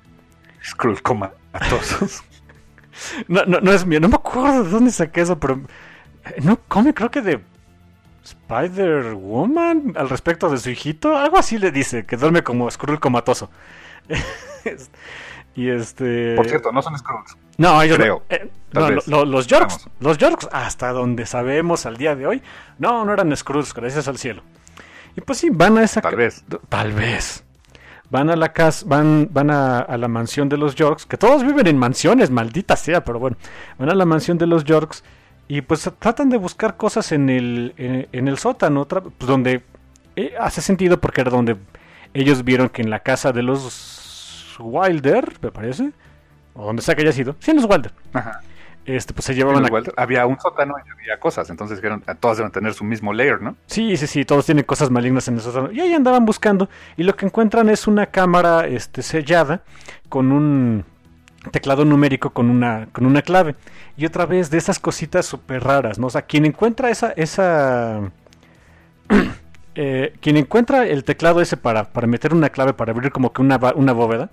Skrulls 0.64 1.02
comatosos. 1.02 2.24
no, 3.28 3.44
no, 3.46 3.60
no 3.60 3.72
es 3.72 3.86
mío, 3.86 4.00
no 4.00 4.08
me 4.08 4.16
acuerdo 4.16 4.64
de 4.64 4.70
dónde 4.70 4.90
saqué 4.90 5.20
eso, 5.20 5.38
pero 5.38 5.60
eh, 6.24 6.40
no 6.42 6.58
come, 6.68 6.92
creo 6.94 7.10
que 7.10 7.22
de 7.22 7.40
Spider 8.24 9.14
Woman 9.14 9.94
al 9.96 10.08
respecto 10.08 10.50
de 10.50 10.58
su 10.58 10.70
hijito, 10.70 11.16
algo 11.16 11.38
así 11.38 11.58
le 11.58 11.70
dice, 11.70 12.04
que 12.04 12.16
duerme 12.16 12.42
como 12.42 12.68
Skrull 12.70 12.98
comatoso. 12.98 13.50
y 15.54 15.68
este. 15.68 16.34
Por 16.34 16.48
cierto, 16.48 16.72
no 16.72 16.82
son 16.82 16.98
Skrulls. 16.98 17.36
No, 17.56 17.80
ellos 17.80 17.96
creo. 17.96 18.22
Eh, 18.28 18.50
no, 19.06 19.24
los 19.24 19.46
Yorks, 19.46 19.88
los 20.00 20.18
Yorks, 20.18 20.48
hasta 20.52 20.92
donde 20.92 21.26
sabemos 21.26 21.86
al 21.86 21.96
día 21.96 22.14
de 22.14 22.26
hoy, 22.26 22.42
no, 22.78 23.04
no 23.04 23.12
eran 23.12 23.34
Skrulls, 23.36 23.72
gracias 23.74 24.08
al 24.08 24.18
cielo. 24.18 24.42
Y 25.16 25.22
pues 25.22 25.38
sí, 25.38 25.48
van 25.50 25.78
a 25.78 25.82
esa. 25.82 26.00
Tal 26.00 26.16
vez. 26.16 26.44
Tal 26.68 26.92
vez. 26.92 27.42
Van 28.10 28.30
a 28.30 28.36
la 28.36 28.52
casa, 28.52 28.84
van, 28.86 29.28
van 29.32 29.50
a, 29.50 29.84
la 29.96 30.08
mansión 30.08 30.48
de 30.48 30.56
los 30.56 30.74
Yorks, 30.76 31.06
que 31.06 31.16
todos 31.16 31.42
viven 31.42 31.66
en 31.66 31.76
mansiones, 31.76 32.30
maldita 32.30 32.76
sea, 32.76 33.02
pero 33.04 33.18
bueno. 33.18 33.36
Van 33.78 33.90
a 33.90 33.94
la 33.94 34.04
mansión 34.04 34.38
de 34.38 34.46
los 34.46 34.64
Yorks 34.64 35.02
y 35.48 35.62
pues 35.62 35.90
tratan 35.98 36.28
de 36.28 36.36
buscar 36.36 36.76
cosas 36.76 37.10
en 37.12 37.30
el, 37.30 37.74
en, 37.76 38.28
el 38.28 38.38
sótano, 38.38 38.86
pues 38.86 39.26
donde 39.26 39.62
eh, 40.14 40.34
hace 40.38 40.60
sentido 40.60 41.00
porque 41.00 41.22
era 41.22 41.30
donde 41.30 41.56
ellos 42.14 42.44
vieron 42.44 42.68
que 42.68 42.82
en 42.82 42.90
la 42.90 43.00
casa 43.00 43.32
de 43.32 43.42
los 43.42 44.56
Wilder, 44.58 45.38
me 45.42 45.50
parece, 45.50 45.92
o 46.54 46.66
donde 46.66 46.82
sea 46.82 46.94
que 46.94 47.02
haya 47.02 47.12
sido, 47.12 47.36
sí, 47.40 47.50
en 47.50 47.56
los 47.56 47.66
Wilder. 47.66 47.92
Ajá. 48.12 48.40
Este, 48.86 49.12
pues 49.12 49.24
se 49.24 49.34
llevaban 49.34 49.64
a... 49.64 49.68
Había 49.96 50.26
un 50.26 50.38
sótano 50.38 50.76
y 50.78 50.90
había 50.90 51.18
cosas, 51.18 51.50
entonces 51.50 51.78
dijeron, 51.78 52.04
todas 52.20 52.36
deben 52.36 52.52
tener 52.52 52.72
su 52.72 52.84
mismo 52.84 53.12
layer, 53.12 53.42
¿no? 53.42 53.56
Sí, 53.66 53.96
sí, 53.96 54.06
sí, 54.06 54.24
todos 54.24 54.46
tienen 54.46 54.64
cosas 54.64 54.90
malignas 54.90 55.26
en 55.26 55.34
el 55.34 55.40
sótano. 55.40 55.72
Y 55.72 55.80
ahí 55.80 55.92
andaban 55.92 56.24
buscando, 56.24 56.68
y 56.96 57.02
lo 57.02 57.16
que 57.16 57.26
encuentran 57.26 57.68
es 57.68 57.88
una 57.88 58.06
cámara 58.06 58.66
este, 58.68 59.02
sellada 59.02 59.62
con 60.08 60.30
un 60.30 60.84
teclado 61.50 61.84
numérico 61.84 62.30
con 62.30 62.48
una, 62.48 62.86
con 62.92 63.06
una 63.06 63.22
clave. 63.22 63.56
Y 63.96 64.06
otra 64.06 64.24
vez 64.24 64.50
de 64.50 64.58
esas 64.58 64.78
cositas 64.78 65.26
súper 65.26 65.64
raras, 65.64 65.98
¿no? 65.98 66.06
O 66.06 66.10
sea, 66.10 66.22
quien 66.22 66.46
encuentra 66.46 66.90
esa... 66.90 67.10
esa 67.16 68.12
eh, 69.74 70.14
quien 70.20 70.36
encuentra 70.36 70.86
el 70.86 71.02
teclado 71.02 71.40
ese 71.40 71.56
para, 71.56 71.90
para 71.90 72.06
meter 72.06 72.34
una 72.34 72.50
clave, 72.50 72.72
para 72.72 72.92
abrir 72.92 73.10
como 73.10 73.32
que 73.32 73.42
una, 73.42 73.58
una 73.74 73.92
bóveda, 73.92 74.30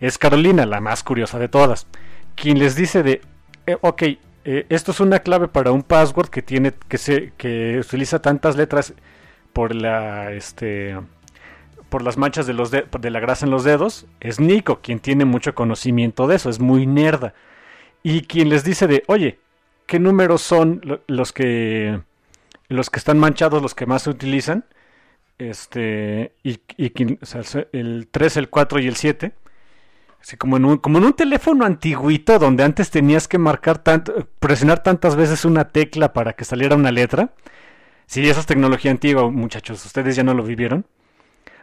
es 0.00 0.18
Carolina, 0.18 0.66
la 0.66 0.80
más 0.82 1.02
curiosa 1.02 1.38
de 1.38 1.48
todas. 1.48 1.86
Quien 2.34 2.58
les 2.58 2.74
dice 2.74 3.02
de, 3.02 3.22
eh, 3.66 3.76
ok, 3.80 4.02
eh, 4.44 4.66
esto 4.68 4.92
es 4.92 5.00
una 5.00 5.20
clave 5.20 5.48
para 5.48 5.72
un 5.72 5.82
password 5.82 6.28
que 6.28 6.42
tiene 6.42 6.72
que 6.88 6.98
se 6.98 7.32
que 7.36 7.78
utiliza 7.78 8.20
tantas 8.20 8.56
letras 8.56 8.94
por 9.52 9.74
la 9.74 10.32
este 10.32 10.96
por 11.88 12.02
las 12.02 12.18
manchas 12.18 12.46
de 12.46 12.52
los 12.54 12.70
de, 12.70 12.84
la 13.10 13.20
grasa 13.20 13.46
en 13.46 13.50
los 13.50 13.64
dedos. 13.64 14.06
Es 14.20 14.40
Nico 14.40 14.80
quien 14.82 15.00
tiene 15.00 15.24
mucho 15.24 15.54
conocimiento 15.54 16.26
de 16.26 16.36
eso 16.36 16.50
es 16.50 16.60
muy 16.60 16.86
nerda. 16.86 17.34
Y 18.02 18.22
quien 18.22 18.50
les 18.50 18.64
dice 18.64 18.86
de 18.86 19.02
oye 19.06 19.38
qué 19.86 19.98
números 19.98 20.42
son 20.42 21.00
los 21.06 21.32
que 21.32 22.00
los 22.68 22.90
que 22.90 22.98
están 22.98 23.18
manchados 23.18 23.62
los 23.62 23.74
que 23.74 23.86
más 23.86 24.02
se 24.02 24.10
utilizan 24.10 24.64
este 25.38 26.32
y, 26.42 26.60
el 27.72 28.08
3 28.10 28.36
el 28.36 28.48
4 28.50 28.80
y 28.80 28.86
el 28.88 28.96
7 28.96 29.32
Así 30.24 30.38
como 30.38 30.56
en, 30.56 30.64
un, 30.64 30.78
como 30.78 30.96
en 30.96 31.04
un 31.04 31.12
teléfono 31.12 31.66
antiguito 31.66 32.38
donde 32.38 32.64
antes 32.64 32.90
tenías 32.90 33.28
que 33.28 33.36
marcar 33.36 33.76
tanto, 33.76 34.26
presionar 34.38 34.82
tantas 34.82 35.16
veces 35.16 35.44
una 35.44 35.68
tecla 35.68 36.14
para 36.14 36.32
que 36.32 36.46
saliera 36.46 36.76
una 36.76 36.90
letra. 36.90 37.34
Sí, 38.06 38.26
esa 38.26 38.40
es 38.40 38.46
tecnología 38.46 38.90
antigua, 38.90 39.30
muchachos. 39.30 39.84
Ustedes 39.84 40.16
ya 40.16 40.22
no 40.22 40.32
lo 40.32 40.42
vivieron. 40.42 40.86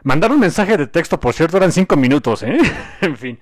Mandar 0.04 0.30
un 0.30 0.38
mensaje 0.38 0.76
de 0.76 0.86
texto, 0.86 1.18
por 1.18 1.34
cierto, 1.34 1.56
eran 1.56 1.72
cinco 1.72 1.96
minutos, 1.96 2.44
¿eh? 2.44 2.56
en 3.00 3.16
fin. 3.16 3.40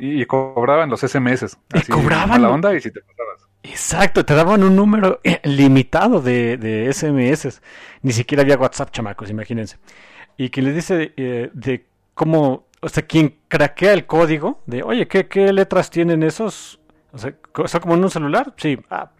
y, 0.00 0.24
cobraban 0.26 0.90
los 0.90 1.02
SMS. 1.02 1.56
y 1.72 1.82
cobraban. 1.88 2.42
la 2.42 2.50
onda 2.50 2.74
y 2.74 2.80
si 2.80 2.90
te 2.90 3.00
pasabas. 3.00 3.48
Exacto, 3.62 4.24
te 4.24 4.34
daban 4.34 4.64
un 4.64 4.74
número 4.74 5.20
eh, 5.22 5.40
limitado 5.44 6.20
de, 6.20 6.56
de 6.56 6.92
SMS. 6.92 7.62
Ni 8.02 8.10
siquiera 8.10 8.42
había 8.42 8.56
WhatsApp, 8.58 8.90
chamacos, 8.90 9.30
imagínense. 9.30 9.78
Y 10.36 10.48
que 10.48 10.62
les 10.62 10.74
dice 10.74 11.12
eh, 11.16 11.50
de 11.54 11.86
cómo 12.14 12.66
o 12.82 12.88
sea, 12.88 13.04
quien 13.04 13.38
craquea 13.46 13.92
el 13.92 14.06
código 14.06 14.60
de, 14.66 14.82
oye, 14.82 15.06
¿qué, 15.06 15.28
qué 15.28 15.52
letras 15.52 15.88
tienen 15.88 16.24
esos? 16.24 16.80
O 17.12 17.18
sea, 17.18 17.32
¿está 17.64 17.78
como 17.78 17.94
en 17.94 18.02
un 18.02 18.10
celular? 18.10 18.52
Sí. 18.56 18.78
Ah, 18.90 19.12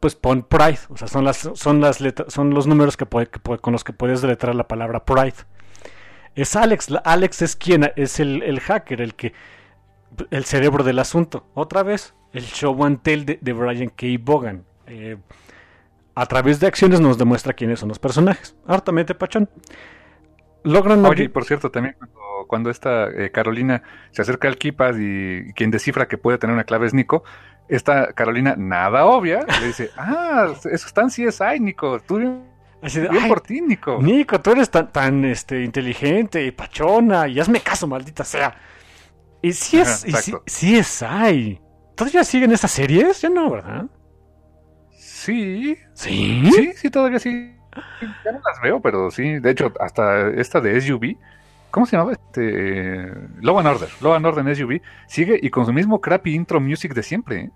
pues 0.00 0.16
pon 0.16 0.42
Pride. 0.42 0.80
O 0.88 0.96
sea, 0.96 1.06
son 1.06 1.24
las, 1.24 1.48
son 1.54 1.80
las 1.80 2.00
letras, 2.00 2.32
son 2.32 2.50
los 2.50 2.66
números 2.66 2.96
que, 2.96 3.06
puede, 3.06 3.28
con 3.28 3.72
los 3.72 3.84
que 3.84 3.92
puedes 3.92 4.20
deletrar 4.20 4.56
la 4.56 4.66
palabra 4.66 5.04
Pride. 5.04 5.34
Es 6.34 6.56
Alex. 6.56 6.88
Alex 7.04 7.42
es 7.42 7.54
quien, 7.54 7.88
es 7.94 8.18
el, 8.18 8.60
hacker, 8.60 9.00
el 9.00 9.14
que, 9.14 9.32
el 10.30 10.44
cerebro 10.44 10.82
del 10.82 10.98
asunto. 10.98 11.46
Otra 11.54 11.84
vez, 11.84 12.14
el 12.32 12.44
show 12.44 12.84
and 12.84 13.02
tell 13.02 13.24
de, 13.24 13.52
Brian 13.52 13.90
K. 13.90 14.06
Bogan. 14.20 14.64
Eh, 14.86 15.18
a 16.16 16.26
través 16.26 16.58
de 16.58 16.66
acciones 16.66 17.00
nos 17.00 17.16
demuestra 17.16 17.52
quiénes 17.52 17.78
son 17.78 17.90
los 17.90 18.00
personajes. 18.00 18.56
Hartamente 18.66 19.14
pachón. 19.14 19.48
Logran. 20.64 21.04
Oye, 21.06 21.28
por 21.28 21.44
cierto, 21.44 21.70
también 21.70 21.94
cuando 21.96 22.18
esta 22.70 23.08
eh, 23.08 23.30
Carolina 23.30 23.82
se 24.10 24.22
acerca 24.22 24.48
al 24.48 24.58
keypad 24.58 24.94
y, 24.98 25.52
quien 25.52 25.70
descifra 25.70 26.08
que 26.08 26.18
puede 26.18 26.38
tener 26.38 26.54
una 26.54 26.64
clave 26.64 26.86
es 26.86 26.94
Nico, 26.94 27.24
esta 27.68 28.12
Carolina, 28.12 28.54
nada 28.56 29.04
obvia, 29.04 29.44
le 29.60 29.66
dice, 29.66 29.90
ah, 29.96 30.48
eso 30.52 30.86
está 30.86 31.02
en 31.02 31.08
CSI, 31.08 31.60
Nico, 31.60 32.00
tú 32.00 32.18
bien, 32.18 33.28
por 33.28 33.40
ti, 33.40 33.60
Nico. 33.60 34.00
Nico, 34.00 34.40
tú 34.40 34.52
eres 34.52 34.70
tan, 34.70 34.92
tan 34.92 35.24
este, 35.24 35.62
inteligente 35.62 36.44
y 36.44 36.50
pachona, 36.50 37.28
y 37.28 37.40
hazme 37.40 37.60
caso, 37.60 37.86
maldita 37.86 38.24
sea. 38.24 38.54
Y 39.42 39.52
si 39.52 39.78
es, 39.78 40.04
y 40.06 40.82
CSI. 40.82 41.60
¿Todavía 41.94 42.24
siguen 42.24 42.52
estas 42.52 42.70
series? 42.70 43.20
Ya 43.20 43.28
no, 43.28 43.50
¿verdad? 43.50 43.86
Sí. 44.90 45.76
¿Sí? 45.94 46.50
Sí, 46.52 46.72
sí, 46.74 46.90
todavía 46.90 47.18
sí. 47.18 47.54
Ya 48.24 48.32
no 48.32 48.38
las 48.38 48.60
veo, 48.62 48.80
pero 48.80 49.10
sí. 49.10 49.38
De 49.40 49.50
hecho, 49.50 49.72
hasta 49.80 50.28
esta 50.30 50.60
de 50.60 50.80
SUV 50.80 51.16
¿Cómo 51.70 51.86
se 51.86 51.96
llamaba? 51.96 52.12
Este, 52.12 53.12
Law 53.40 53.58
and 53.58 53.68
Order. 53.68 53.88
Law 54.00 54.14
and 54.14 54.26
Order 54.26 54.46
en 54.46 54.54
SUV 54.54 54.80
sigue 55.06 55.38
y 55.40 55.50
con 55.50 55.66
su 55.66 55.72
mismo 55.72 56.00
crappy 56.00 56.34
intro 56.34 56.60
music 56.60 56.94
de 56.94 57.02
siempre. 57.02 57.40
¿eh? 57.40 57.50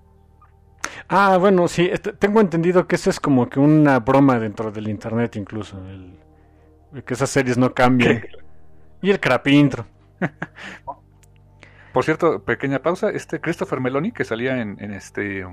Ah, 1.09 1.37
bueno, 1.39 1.69
sí, 1.69 1.89
este, 1.91 2.13
tengo 2.13 2.41
entendido 2.41 2.87
que 2.87 2.97
eso 2.97 3.11
es 3.11 3.21
como 3.21 3.49
que 3.49 3.61
una 3.61 3.99
broma 4.01 4.39
dentro 4.39 4.71
del 4.71 4.89
internet 4.89 5.37
incluso, 5.37 5.79
que 7.05 7.15
esas 7.15 7.31
series 7.31 7.59
no 7.59 7.73
cambian. 7.73 8.23
Y 9.01 9.11
el 9.11 9.19
crappy 9.19 9.51
intro. 9.51 9.87
Por 11.93 12.05
cierto, 12.05 12.43
pequeña 12.43 12.81
pausa, 12.81 13.11
este 13.11 13.41
Christopher 13.41 13.81
Meloni 13.81 14.13
que 14.13 14.25
salía 14.25 14.61
en, 14.61 14.79
este 14.93 15.45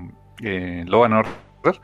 Law 0.86 1.04
and 1.04 1.14
Order 1.14 1.80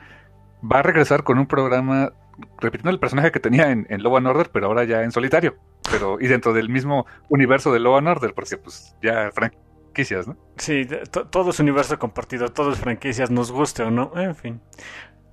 va 0.63 0.79
a 0.79 0.83
regresar 0.83 1.25
con 1.25 1.39
un 1.39 1.47
programa 1.47 2.13
repitiendo 2.59 2.91
el 2.91 2.99
personaje 2.99 3.33
que 3.33 3.41
tenía 3.41 3.71
en, 3.71 3.87
en 3.91 4.03
Law 4.03 4.17
and 4.17 4.27
Order, 4.27 4.51
pero 4.51 4.67
ahora 4.67 4.85
ya 4.85 5.03
en 5.03 5.13
solitario 5.13 5.57
pero 5.91 6.19
y 6.21 6.27
dentro 6.27 6.53
del 6.53 6.69
mismo 6.69 7.07
universo 7.29 7.73
de 7.73 7.81
Law 7.81 7.97
and 7.97 8.09
Order, 8.09 8.35
porque 8.35 8.57
pues 8.57 8.95
ya 9.03 9.31
franquicias, 9.33 10.27
¿no? 10.27 10.37
Sí, 10.57 10.87
todo 11.31 11.51
es 11.51 11.61
universo 11.61 11.99
compartido, 11.99 12.49
todo 12.49 12.73
es 12.73 12.79
franquicias, 12.79 13.31
nos 13.31 13.53
guste 13.53 13.83
o 13.83 13.91
no, 13.91 14.13
en 14.17 14.35
fin. 14.35 14.61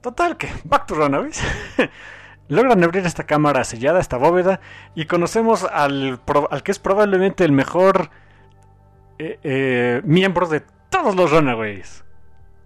Total, 0.02 0.38
que 0.38 0.50
Back 0.64 0.86
to 0.88 0.96
Runaways. 0.96 1.42
logran 2.50 2.84
abrir 2.84 3.06
esta 3.06 3.26
cámara 3.26 3.64
sellada, 3.64 4.00
esta 4.00 4.18
bóveda, 4.18 4.60
y 4.96 5.06
conocemos 5.06 5.64
al, 5.64 6.20
al 6.50 6.64
que 6.64 6.72
es 6.72 6.80
probablemente 6.80 7.46
el 7.46 7.52
mejor 7.52 8.10
eh, 9.18 9.40
eh, 9.44 10.02
miembro 10.04 10.48
de 10.48 10.62
todos 10.90 11.16
los 11.16 11.32
Runaways. 11.32 12.04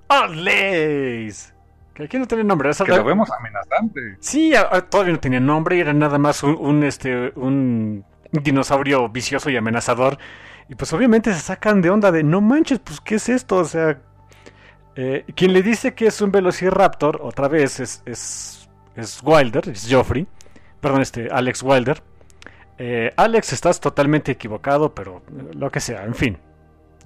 ¡Olays! 0.10 1.54
Que 1.98 2.04
aquí 2.04 2.20
no 2.20 2.28
tiene 2.28 2.44
nombre. 2.44 2.70
que 2.72 2.92
lo 2.96 3.04
vemos 3.04 3.28
amenazante. 3.32 4.18
Sí, 4.20 4.54
todavía 4.92 5.14
no 5.14 5.20
tenía 5.20 5.40
nombre, 5.40 5.80
era 5.80 5.94
nada 5.94 6.20
más 6.20 6.44
un, 6.44 6.84
este, 6.84 7.34
un 7.36 8.06
dinosaurio 8.32 9.10
vicioso 9.10 9.50
y 9.50 9.58
amenazador. 9.58 10.20
Y 10.70 10.76
pues 10.76 10.94
obviamente 10.94 11.34
se 11.34 11.40
sacan 11.40 11.82
de 11.82 11.90
onda 11.90 12.12
de, 12.12 12.22
no 12.22 12.40
manches, 12.40 12.78
pues 12.78 13.02
¿qué 13.02 13.16
es 13.16 13.30
esto? 13.30 13.56
O 13.56 13.66
sea, 13.66 14.00
eh, 14.96 15.26
quien 15.36 15.54
le 15.54 15.64
dice 15.64 15.96
que 15.96 16.06
es 16.06 16.22
un 16.22 16.32
Velociraptor, 16.32 17.20
otra 17.24 17.48
vez, 17.48 17.80
es, 17.80 18.04
es, 18.06 18.70
es 18.96 19.20
Wilder, 19.24 19.68
es 19.68 19.88
Joffrey. 19.90 20.28
Perdón, 20.80 21.02
este, 21.02 21.30
Alex 21.32 21.64
Wilder. 21.64 22.04
Eh, 22.78 23.12
Alex, 23.18 23.54
estás 23.54 23.80
totalmente 23.80 24.34
equivocado, 24.34 24.94
pero 24.94 25.24
lo 25.56 25.72
que 25.72 25.80
sea, 25.80 26.04
en 26.04 26.14
fin. 26.14 26.38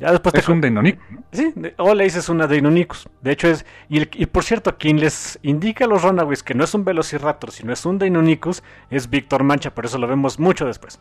Ya 0.01 0.11
después 0.11 0.33
es 0.33 0.49
un 0.49 0.61
Deinonychus. 0.61 1.03
Sí, 1.31 1.53
Oleis 1.77 2.15
es 2.15 2.27
una 2.27 2.47
Deinonychus. 2.47 3.07
De 3.21 3.31
hecho 3.31 3.47
es... 3.49 3.67
Y, 3.87 4.25
por 4.25 4.43
cierto, 4.43 4.75
quien 4.75 4.99
les 4.99 5.37
indica 5.43 5.85
a 5.85 5.87
los 5.87 6.01
Runaways 6.01 6.41
que 6.41 6.55
no 6.55 6.63
es 6.63 6.73
un 6.73 6.83
Velociraptor, 6.83 7.51
sino 7.51 7.71
es 7.71 7.85
un 7.85 7.99
Deinonychus, 7.99 8.63
es 8.89 9.11
Víctor 9.11 9.43
Mancha, 9.43 9.75
por 9.75 9.85
eso 9.85 9.99
lo 9.99 10.07
vemos 10.07 10.39
mucho 10.39 10.65
después. 10.65 10.99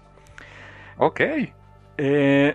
Ok. 0.98 1.18
Eh, 1.96 2.54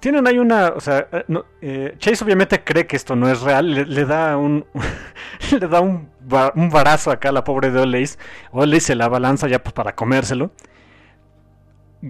tienen 0.00 0.26
ahí 0.26 0.38
una... 0.38 0.68
O 0.68 0.80
sea, 0.80 1.06
eh, 1.12 1.24
eh, 1.60 1.94
Chase 1.98 2.24
obviamente 2.24 2.64
cree 2.64 2.86
que 2.86 2.96
esto 2.96 3.14
no 3.14 3.28
es 3.28 3.42
real. 3.42 3.70
Le, 3.70 4.04
da 4.06 4.38
un... 4.38 4.64
le 5.60 5.68
da 5.68 5.82
un, 5.82 6.08
un 6.54 6.70
barazo 6.70 7.10
acá 7.10 7.28
a 7.28 7.32
la 7.32 7.44
pobre 7.44 7.70
de 7.70 7.80
Oleis. 7.80 8.18
Oleis 8.50 8.84
se 8.84 8.94
la 8.94 9.08
balanza 9.08 9.46
ya 9.46 9.62
pues 9.62 9.74
para 9.74 9.94
comérselo. 9.94 10.52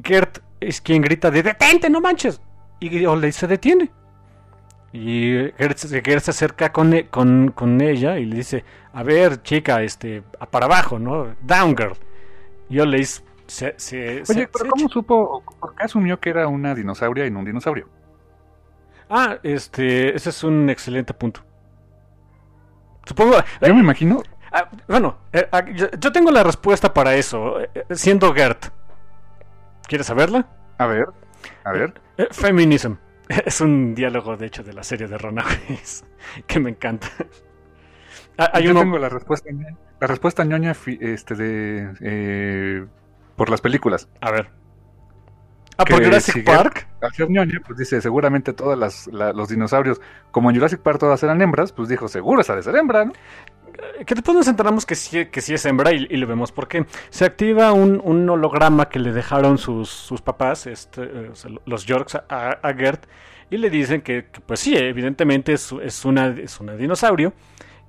Gert 0.05 0.39
es 0.61 0.81
quien 0.81 1.03
grita 1.03 1.33
de 1.33 1.43
detente, 1.43 1.91
no 1.91 2.01
manches. 2.01 2.41
Y 2.83 3.07
Olay 3.07 3.31
se 3.31 3.47
detiene. 3.47 3.91
Y 4.93 5.53
Gert, 5.57 5.79
se 5.79 6.31
acerca 6.31 6.67
e, 6.67 7.07
con, 7.09 7.53
con, 7.53 7.81
ella 7.81 8.19
y 8.19 8.27
le 8.27 8.37
dice, 8.37 8.65
a 8.93 9.05
ver, 9.05 9.41
chica, 9.43 9.83
este, 9.83 10.23
para 10.51 10.67
abajo, 10.67 10.99
¿no? 10.99 11.35
Down 11.43 11.77
girl. 11.77 11.97
Y 12.69 12.81
Olay 12.81 13.05
se, 13.05 13.75
se, 13.77 14.23
Oye, 14.29 14.49
pero 14.53 14.69
¿cómo 14.69 14.89
supo, 14.89 15.45
por 15.61 15.77
qué 15.77 15.85
asumió 15.85 16.19
que 16.19 16.31
era 16.31 16.49
una 16.49 16.75
dinosauria 16.75 17.25
y 17.25 17.31
no 17.31 17.39
un 17.39 17.45
dinosaurio? 17.45 17.89
Ah, 19.09 19.39
este, 19.45 20.17
ese 20.17 20.31
es 20.31 20.43
un 20.43 20.69
excelente 20.69 21.15
punto. 21.15 21.41
Supongo... 23.05 23.37
Yo 23.61 23.75
me 23.75 23.81
imagino... 23.81 24.23
Ah, 24.51 24.69
bueno, 24.89 25.19
eh, 25.33 25.49
ah, 25.53 25.65
yo, 25.71 26.13
tengo 26.13 26.31
la 26.31 26.43
respuesta 26.43 26.93
para 26.93 27.15
eso, 27.15 27.61
eh, 27.61 27.85
siendo 27.93 28.35
Gert. 28.35 28.67
¿Quieres 29.87 30.07
saberla? 30.09 30.47
A 30.79 30.87
ver, 30.87 31.07
a 31.65 31.73
ver. 31.73 32.02
Eh, 32.19 32.29
feminism. 32.31 32.95
Es 33.47 33.61
un 33.61 33.95
diálogo, 33.95 34.37
de 34.37 34.47
hecho, 34.47 34.63
de 34.63 34.73
la 34.73 34.83
serie 34.83 35.07
de 35.07 35.17
Runaways 35.17 36.05
que 36.47 36.61
me 36.61 36.71
encanta. 36.71 37.09
Ah, 38.37 38.61
Yo 38.61 38.75
tengo 38.75 38.99
la 38.99 39.09
respuesta, 39.09 39.51
la 40.01 40.07
respuesta 40.07 40.45
ñoña 40.45 40.75
este, 41.01 41.35
de, 41.35 41.93
eh, 42.01 42.87
por 43.37 43.51
las 43.51 43.61
películas. 43.61 44.09
A 44.21 44.31
ver. 44.31 44.51
Ah, 45.77 45.85
por 45.85 46.05
Jurassic 46.05 46.45
Park. 46.45 46.89
Al 47.01 47.13
ser 47.13 47.31
ñoña, 47.31 47.61
pues 47.67 47.79
dice, 47.79 48.01
seguramente 48.01 48.53
todos 48.53 48.79
los 49.13 49.49
dinosaurios, 49.49 50.01
como 50.31 50.51
en 50.51 50.57
Jurassic 50.57 50.81
Park 50.81 50.99
todas 50.99 51.23
eran 51.23 51.41
hembras, 51.41 51.73
pues 51.73 51.89
dijo, 51.89 52.09
seguro 52.09 52.41
esa 52.41 52.55
de 52.57 52.63
ser 52.63 52.77
hembra, 52.77 53.05
¿no? 53.07 53.13
Que 54.07 54.15
después 54.15 54.37
nos 54.37 54.49
enteramos 54.49 54.87
que 54.87 54.95
sí, 54.95 55.27
que 55.27 55.41
sí 55.41 55.55
es 55.55 55.65
hembra 55.65 55.93
y, 55.93 56.07
lo 56.17 56.27
vemos 56.27 56.53
porque 56.53 56.87
se 57.11 57.25
activa 57.25 57.73
un, 57.73 58.29
holograma 58.29 58.89
que 58.89 58.99
le 58.99 59.13
dejaron 59.13 59.59
sus, 59.59 59.89
sus 59.89 60.21
papás, 60.21 60.67
este, 60.67 61.03
eh, 61.03 61.31
los 61.65 61.87
Yorks, 61.87 62.17
a, 62.29 62.75
Gert, 62.77 63.07
y 63.51 63.59
le 63.59 63.71
dicen 63.71 64.01
que, 64.01 64.27
pues 64.47 64.61
sí, 64.61 64.77
evidentemente 64.77 65.53
es, 65.53 65.73
es, 65.83 66.05
una, 66.05 66.29
es 66.29 66.61
una 66.61 66.75
dinosaurio 66.75 67.33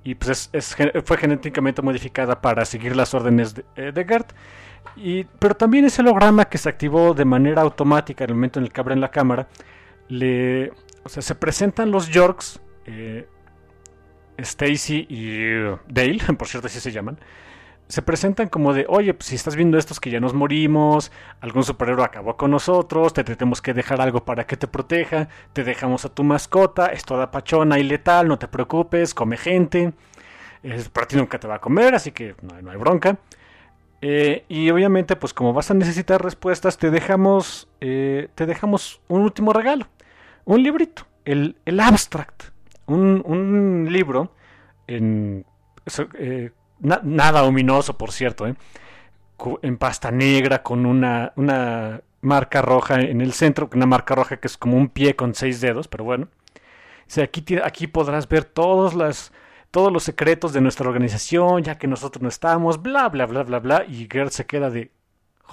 y 0.02 0.14
pues 0.14 0.50
es, 0.52 0.76
fue 1.04 1.16
genéticamente 1.16 1.80
modificada 1.80 2.40
para 2.40 2.64
seguir 2.64 2.94
las 2.94 3.14
órdenes 3.14 3.54
de, 3.54 3.64
eh, 3.76 3.92
de, 3.92 4.04
Gert. 4.04 4.32
Y, 4.96 5.24
pero 5.24 5.54
también 5.54 5.86
ese 5.86 6.02
holograma 6.02 6.44
que 6.44 6.58
se 6.58 6.68
activó 6.68 7.14
de 7.14 7.24
manera 7.24 7.62
automática 7.62 8.24
en 8.24 8.30
el 8.30 8.36
momento 8.36 8.58
en 8.58 8.66
el 8.66 8.72
que 8.72 8.80
abren 8.80 9.00
la 9.00 9.10
cámara, 9.10 9.48
le, 10.08 10.72
o 11.02 11.08
sea, 11.08 11.22
se 11.22 11.34
presentan 11.34 11.90
los 11.90 12.08
Yorks. 12.08 12.60
Eh, 12.86 13.26
Stacy 14.38 15.06
y 15.08 15.60
Dale, 15.88 16.18
por 16.38 16.48
cierto 16.48 16.66
así 16.66 16.80
se 16.80 16.92
llaman, 16.92 17.18
se 17.88 18.02
presentan 18.02 18.48
como 18.48 18.72
de, 18.72 18.86
oye, 18.88 19.12
pues 19.12 19.26
si 19.26 19.34
estás 19.34 19.56
viendo 19.56 19.76
estos 19.76 20.00
que 20.00 20.10
ya 20.10 20.20
nos 20.20 20.32
morimos, 20.32 21.12
algún 21.40 21.64
superhéroe 21.64 22.04
acabó 22.04 22.36
con 22.36 22.50
nosotros, 22.50 23.12
te 23.12 23.24
tenemos 23.24 23.60
que 23.60 23.74
dejar 23.74 24.00
algo 24.00 24.24
para 24.24 24.46
que 24.46 24.56
te 24.56 24.66
proteja, 24.66 25.28
te 25.52 25.64
dejamos 25.64 26.04
a 26.04 26.08
tu 26.08 26.24
mascota, 26.24 26.86
es 26.86 27.04
toda 27.04 27.30
pachona 27.30 27.78
y 27.78 27.82
letal, 27.82 28.28
no 28.28 28.38
te 28.38 28.48
preocupes, 28.48 29.12
come 29.14 29.36
gente, 29.36 29.92
es, 30.62 30.88
para 30.88 31.06
ti 31.06 31.16
nunca 31.16 31.38
te 31.38 31.46
va 31.46 31.56
a 31.56 31.60
comer, 31.60 31.94
así 31.94 32.10
que 32.12 32.34
no, 32.42 32.70
hay 32.70 32.76
bronca. 32.78 33.18
Eh, 34.00 34.44
y 34.48 34.70
obviamente, 34.70 35.16
pues 35.16 35.32
como 35.32 35.52
vas 35.52 35.70
a 35.70 35.74
necesitar 35.74 36.22
respuestas, 36.22 36.78
te 36.78 36.90
dejamos, 36.90 37.68
eh, 37.80 38.28
te 38.34 38.46
dejamos 38.46 39.00
un 39.08 39.22
último 39.22 39.52
regalo, 39.52 39.88
un 40.44 40.62
librito, 40.62 41.06
el 41.24 41.56
abstract 41.80 42.53
un, 42.86 43.86
libro 43.90 44.32
en, 44.86 45.44
eh, 46.18 46.50
nada 46.80 47.44
ominoso, 47.44 47.96
por 47.96 48.12
cierto, 48.12 48.46
¿eh? 48.46 48.54
en 49.62 49.76
pasta 49.78 50.10
negra 50.10 50.62
con 50.62 50.86
una, 50.86 51.32
una 51.36 52.00
marca 52.20 52.62
roja 52.62 53.00
en 53.00 53.20
el 53.20 53.32
centro, 53.32 53.68
una 53.74 53.86
marca 53.86 54.14
roja 54.14 54.38
que 54.38 54.48
es 54.48 54.56
como 54.56 54.76
un 54.76 54.88
pie 54.88 55.14
con 55.16 55.34
seis 55.34 55.60
dedos, 55.60 55.88
pero 55.88 56.04
bueno. 56.04 56.28
aquí, 57.22 57.44
aquí 57.62 57.86
podrás 57.86 58.28
ver 58.28 58.44
todos, 58.44 59.32
todos 59.70 59.92
los 59.92 60.02
secretos 60.02 60.52
de 60.52 60.60
nuestra 60.60 60.88
organización, 60.88 61.62
ya 61.62 61.78
que 61.78 61.86
nosotros 61.86 62.22
no 62.22 62.28
estamos, 62.28 62.82
bla, 62.82 63.08
bla, 63.08 63.26
bla, 63.26 63.42
bla, 63.42 63.58
bla. 63.60 63.84
Y 63.86 64.08
Gert 64.10 64.32
se 64.32 64.46
queda 64.46 64.70
de, 64.70 64.90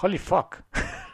holy 0.00 0.18
fuck. 0.18 0.56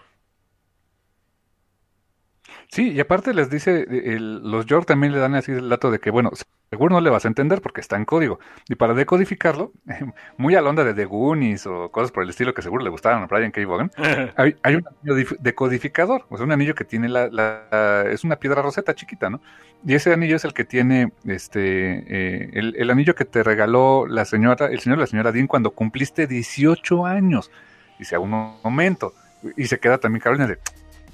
Sí, 2.70 2.92
y 2.92 3.00
aparte 3.00 3.32
les 3.32 3.48
dice, 3.48 3.86
los 3.88 4.66
York 4.66 4.86
también 4.86 5.12
le 5.12 5.18
dan 5.18 5.34
así 5.34 5.52
el 5.52 5.70
dato 5.70 5.90
de 5.90 5.98
que, 6.00 6.10
bueno, 6.10 6.30
seguro 6.70 6.94
no 6.94 7.00
le 7.00 7.08
vas 7.08 7.24
a 7.24 7.28
entender 7.28 7.62
porque 7.62 7.80
está 7.80 7.96
en 7.96 8.04
código. 8.04 8.40
Y 8.68 8.74
para 8.74 8.92
decodificarlo, 8.92 9.72
muy 10.36 10.54
a 10.54 10.60
la 10.60 10.68
onda 10.68 10.84
de 10.84 10.92
The 10.92 11.06
Goonies 11.06 11.66
o 11.66 11.90
cosas 11.90 12.10
por 12.10 12.22
el 12.22 12.28
estilo 12.28 12.52
que 12.52 12.60
seguro 12.60 12.84
le 12.84 12.90
gustaron 12.90 13.22
a 13.22 13.26
Brian 13.26 13.52
K. 13.52 13.66
Vaughan, 13.66 13.90
hay, 14.36 14.54
hay, 14.62 14.74
un 14.74 14.84
anillo 14.86 15.26
decodificador, 15.40 16.26
o 16.28 16.36
sea, 16.36 16.44
un 16.44 16.52
anillo 16.52 16.74
que 16.74 16.84
tiene 16.84 17.08
la, 17.08 18.04
es 18.10 18.22
una 18.22 18.36
piedra 18.36 18.60
roseta 18.60 18.94
chiquita, 18.94 19.30
¿no? 19.30 19.40
Y 19.86 19.94
ese 19.94 20.12
anillo 20.12 20.36
es 20.36 20.44
el 20.44 20.52
que 20.52 20.64
tiene, 20.64 21.12
este, 21.24 22.04
eh, 22.06 22.50
el, 22.52 22.90
anillo 22.90 23.14
que 23.14 23.24
te 23.24 23.42
regaló 23.42 24.06
la 24.06 24.26
señora, 24.26 24.66
el 24.66 24.80
señor 24.80 24.98
y 24.98 25.00
la 25.02 25.06
señora 25.06 25.32
Dean 25.32 25.46
cuando 25.46 25.70
cumpliste 25.70 26.26
18 26.26 27.06
años. 27.06 27.50
Dice, 27.98 28.16
a 28.16 28.20
un 28.20 28.58
momento. 28.62 29.14
Y 29.56 29.66
se 29.66 29.78
queda 29.78 29.98
también 29.98 30.20
Carolina 30.20 30.48
de, 30.48 30.58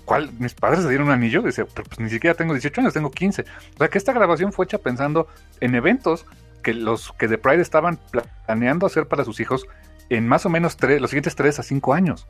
¿cuál? 0.04 0.30
¿Mis 0.38 0.54
padres 0.54 0.82
se 0.82 0.88
dieron 0.88 1.08
un 1.08 1.12
anillo? 1.12 1.42
Dice, 1.42 1.64
pero 1.64 1.88
pues 1.88 2.00
ni 2.00 2.10
siquiera 2.10 2.34
tengo 2.34 2.54
18 2.54 2.80
años, 2.80 2.94
tengo 2.94 3.10
15. 3.10 3.42
O 3.42 3.78
sea 3.78 3.88
que 3.88 3.98
esta 3.98 4.12
grabación 4.12 4.52
fue 4.52 4.64
hecha 4.64 4.78
pensando 4.78 5.28
en 5.60 5.74
eventos 5.74 6.26
que 6.62 6.74
los 6.74 7.12
que 7.12 7.28
The 7.28 7.38
Pride 7.38 7.62
estaban 7.62 7.98
planeando 8.46 8.86
hacer 8.86 9.06
para 9.06 9.24
sus 9.24 9.40
hijos 9.40 9.66
en 10.10 10.26
más 10.26 10.46
o 10.46 10.48
menos 10.48 10.76
los 10.80 11.10
siguientes 11.10 11.36
3 11.36 11.58
a 11.58 11.62
5 11.62 11.94
años. 11.94 12.26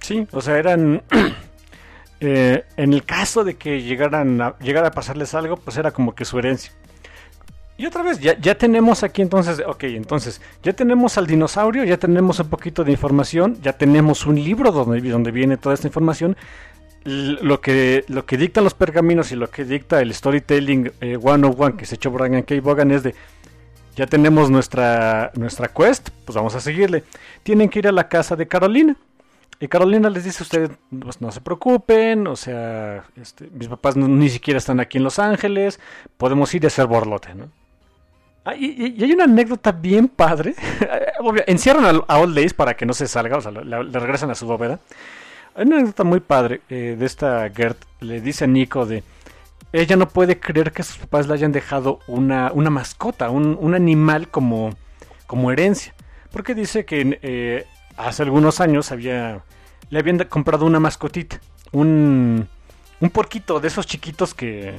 Sí, 0.00 0.26
o 0.32 0.40
sea, 0.40 0.58
eran... 0.58 1.02
Eh, 2.24 2.64
en 2.76 2.92
el 2.92 3.04
caso 3.04 3.42
de 3.42 3.56
que 3.56 3.82
llegaran 3.82 4.40
a, 4.40 4.56
llegara 4.60 4.86
a 4.86 4.90
pasarles 4.92 5.34
algo, 5.34 5.56
pues 5.56 5.76
era 5.76 5.90
como 5.90 6.14
que 6.14 6.24
su 6.24 6.38
herencia. 6.38 6.72
Y 7.82 7.86
otra 7.86 8.04
vez, 8.04 8.20
ya, 8.20 8.38
ya 8.38 8.56
tenemos 8.56 9.02
aquí 9.02 9.22
entonces, 9.22 9.60
ok, 9.66 9.82
entonces, 9.82 10.40
ya 10.62 10.72
tenemos 10.72 11.18
al 11.18 11.26
dinosaurio, 11.26 11.82
ya 11.82 11.96
tenemos 11.96 12.38
un 12.38 12.48
poquito 12.48 12.84
de 12.84 12.92
información, 12.92 13.58
ya 13.60 13.72
tenemos 13.72 14.24
un 14.24 14.36
libro 14.36 14.70
donde, 14.70 15.00
donde 15.00 15.32
viene 15.32 15.56
toda 15.56 15.74
esta 15.74 15.88
información. 15.88 16.36
Lo 17.02 17.60
que, 17.60 18.04
lo 18.06 18.24
que 18.24 18.36
dictan 18.36 18.62
los 18.62 18.74
pergaminos 18.74 19.32
y 19.32 19.34
lo 19.34 19.50
que 19.50 19.64
dicta 19.64 20.00
el 20.00 20.14
storytelling 20.14 20.92
eh, 21.00 21.18
one 21.20 21.44
on 21.44 21.56
one 21.58 21.76
que 21.76 21.84
se 21.84 21.96
echó 21.96 22.12
Brian 22.12 22.44
K. 22.44 22.60
Bogan 22.60 22.92
es 22.92 23.02
de, 23.02 23.16
ya 23.96 24.06
tenemos 24.06 24.48
nuestra, 24.48 25.32
nuestra 25.34 25.66
quest, 25.66 26.10
pues 26.24 26.36
vamos 26.36 26.54
a 26.54 26.60
seguirle. 26.60 27.02
Tienen 27.42 27.68
que 27.68 27.80
ir 27.80 27.88
a 27.88 27.92
la 27.92 28.08
casa 28.08 28.36
de 28.36 28.46
Carolina. 28.46 28.94
Y 29.58 29.66
Carolina 29.66 30.08
les 30.08 30.22
dice, 30.22 30.44
ustedes 30.44 30.70
pues, 31.00 31.20
no 31.20 31.32
se 31.32 31.40
preocupen, 31.40 32.28
o 32.28 32.36
sea, 32.36 33.06
este, 33.20 33.48
mis 33.50 33.66
papás 33.66 33.96
ni 33.96 34.28
siquiera 34.28 34.58
están 34.58 34.78
aquí 34.78 34.98
en 34.98 35.04
Los 35.04 35.18
Ángeles, 35.18 35.80
podemos 36.16 36.54
ir 36.54 36.62
a 36.62 36.68
hacer 36.68 36.86
borlote, 36.86 37.34
¿no? 37.34 37.48
Ah, 38.44 38.54
y, 38.56 39.02
hay 39.02 39.12
una 39.12 39.24
anécdota 39.24 39.72
bien 39.72 40.08
padre. 40.08 40.54
Encierran 41.46 42.02
a, 42.06 42.18
Old 42.18 42.34
Days 42.34 42.54
para 42.54 42.74
que 42.74 42.86
no 42.86 42.92
se 42.92 43.06
salga, 43.06 43.36
o 43.36 43.40
sea, 43.40 43.52
le, 43.52 43.82
regresan 43.82 44.30
a 44.30 44.34
su 44.34 44.46
bóveda. 44.46 44.80
Hay 45.54 45.66
una 45.66 45.76
anécdota 45.76 46.04
muy 46.04 46.20
padre 46.20 46.60
eh, 46.68 46.96
de 46.98 47.06
esta 47.06 47.48
Gert. 47.50 47.78
Le 48.00 48.20
dice 48.20 48.44
a 48.44 48.46
Nico 48.48 48.86
de. 48.86 49.04
Ella 49.72 49.96
no 49.96 50.08
puede 50.08 50.38
creer 50.38 50.72
que 50.72 50.82
sus 50.82 50.98
papás 50.98 51.26
le 51.28 51.34
hayan 51.34 51.52
dejado 51.52 52.00
una, 52.06 52.52
una 52.52 52.68
mascota, 52.68 53.30
un, 53.30 53.56
un 53.58 53.74
animal 53.74 54.28
como, 54.28 54.74
como 55.26 55.50
herencia. 55.50 55.94
Porque 56.30 56.54
dice 56.54 56.84
que 56.84 57.18
eh, 57.22 57.66
hace 57.96 58.22
algunos 58.22 58.60
años 58.60 58.92
había, 58.92 59.42
le 59.88 59.98
habían 59.98 60.18
comprado 60.24 60.66
una 60.66 60.80
mascotita, 60.80 61.40
un, 61.70 62.48
un 63.00 63.10
porquito 63.10 63.60
de 63.60 63.68
esos 63.68 63.86
chiquitos 63.86 64.34
que... 64.34 64.74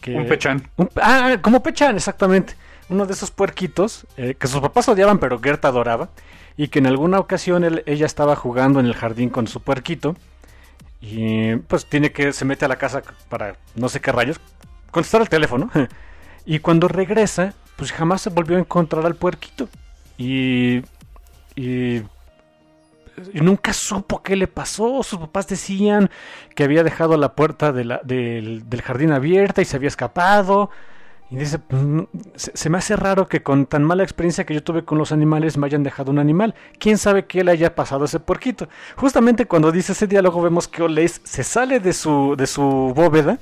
que 0.00 0.14
un 0.14 0.26
pechán. 0.26 0.68
ah, 0.96 1.36
como 1.40 1.62
pechán, 1.62 1.96
exactamente. 1.96 2.54
Uno 2.90 3.06
de 3.06 3.12
esos 3.12 3.30
puerquitos 3.30 4.06
eh, 4.16 4.34
que 4.34 4.46
sus 4.46 4.60
papás 4.60 4.88
odiaban, 4.88 5.18
pero 5.18 5.40
Gerta 5.40 5.68
adoraba. 5.68 6.10
Y 6.56 6.68
que 6.68 6.80
en 6.80 6.86
alguna 6.86 7.18
ocasión 7.18 7.64
ella 7.86 8.06
estaba 8.06 8.36
jugando 8.36 8.80
en 8.80 8.86
el 8.86 8.94
jardín 8.94 9.30
con 9.30 9.46
su 9.46 9.62
puerquito. 9.62 10.16
Y 11.00 11.56
pues 11.56 11.86
tiene 11.86 12.12
que, 12.12 12.32
se 12.32 12.44
mete 12.44 12.66
a 12.66 12.68
la 12.68 12.76
casa 12.76 13.02
para 13.28 13.56
no 13.74 13.88
sé 13.88 14.00
qué 14.00 14.12
rayos, 14.12 14.40
contestar 14.90 15.22
el 15.22 15.28
teléfono. 15.28 15.70
y 16.44 16.58
cuando 16.58 16.88
regresa, 16.88 17.54
pues 17.76 17.92
jamás 17.92 18.20
se 18.20 18.30
volvió 18.30 18.56
a 18.56 18.60
encontrar 18.60 19.06
al 19.06 19.14
puerquito. 19.14 19.68
Y, 20.18 20.82
y, 21.56 22.02
nunca 23.32 23.72
supo 23.72 24.22
qué 24.22 24.36
le 24.36 24.48
pasó. 24.48 25.02
Sus 25.02 25.18
papás 25.18 25.48
decían 25.48 26.10
que 26.54 26.64
había 26.64 26.82
dejado 26.82 27.16
la 27.16 27.34
puerta 27.34 27.72
del, 27.72 28.82
jardín 28.82 29.12
abierta 29.12 29.62
y 29.62 29.64
se 29.64 29.76
había 29.76 29.88
escapado. 29.88 30.70
Y 31.30 31.36
dice, 31.36 31.60
pues, 31.60 31.82
se, 32.34 32.70
me 32.70 32.78
hace 32.78 32.96
raro 32.96 33.28
que 33.28 33.42
con 33.42 33.66
tan 33.66 33.84
mala 33.84 34.02
experiencia 34.02 34.44
que 34.44 34.52
yo 34.52 34.64
tuve 34.64 34.84
con 34.84 34.98
los 34.98 35.12
animales 35.12 35.56
me 35.56 35.66
hayan 35.66 35.84
dejado 35.84 36.10
un 36.10 36.18
animal. 36.18 36.56
¿Quién 36.80 36.98
sabe 36.98 37.26
qué 37.26 37.44
le 37.44 37.52
haya 37.52 37.76
pasado 37.76 38.02
a 38.02 38.06
ese 38.06 38.18
puerquito? 38.18 38.68
Justamente 38.96 39.46
cuando 39.46 39.70
dice 39.70 39.92
ese 39.92 40.08
diálogo 40.08 40.42
vemos 40.42 40.66
que 40.66 40.82
Oleis 40.82 41.20
se 41.22 41.44
sale 41.44 41.78
de 41.78 41.92
su, 41.92 42.34
de 42.36 42.48
su 42.48 42.62
bóveda 42.96 43.38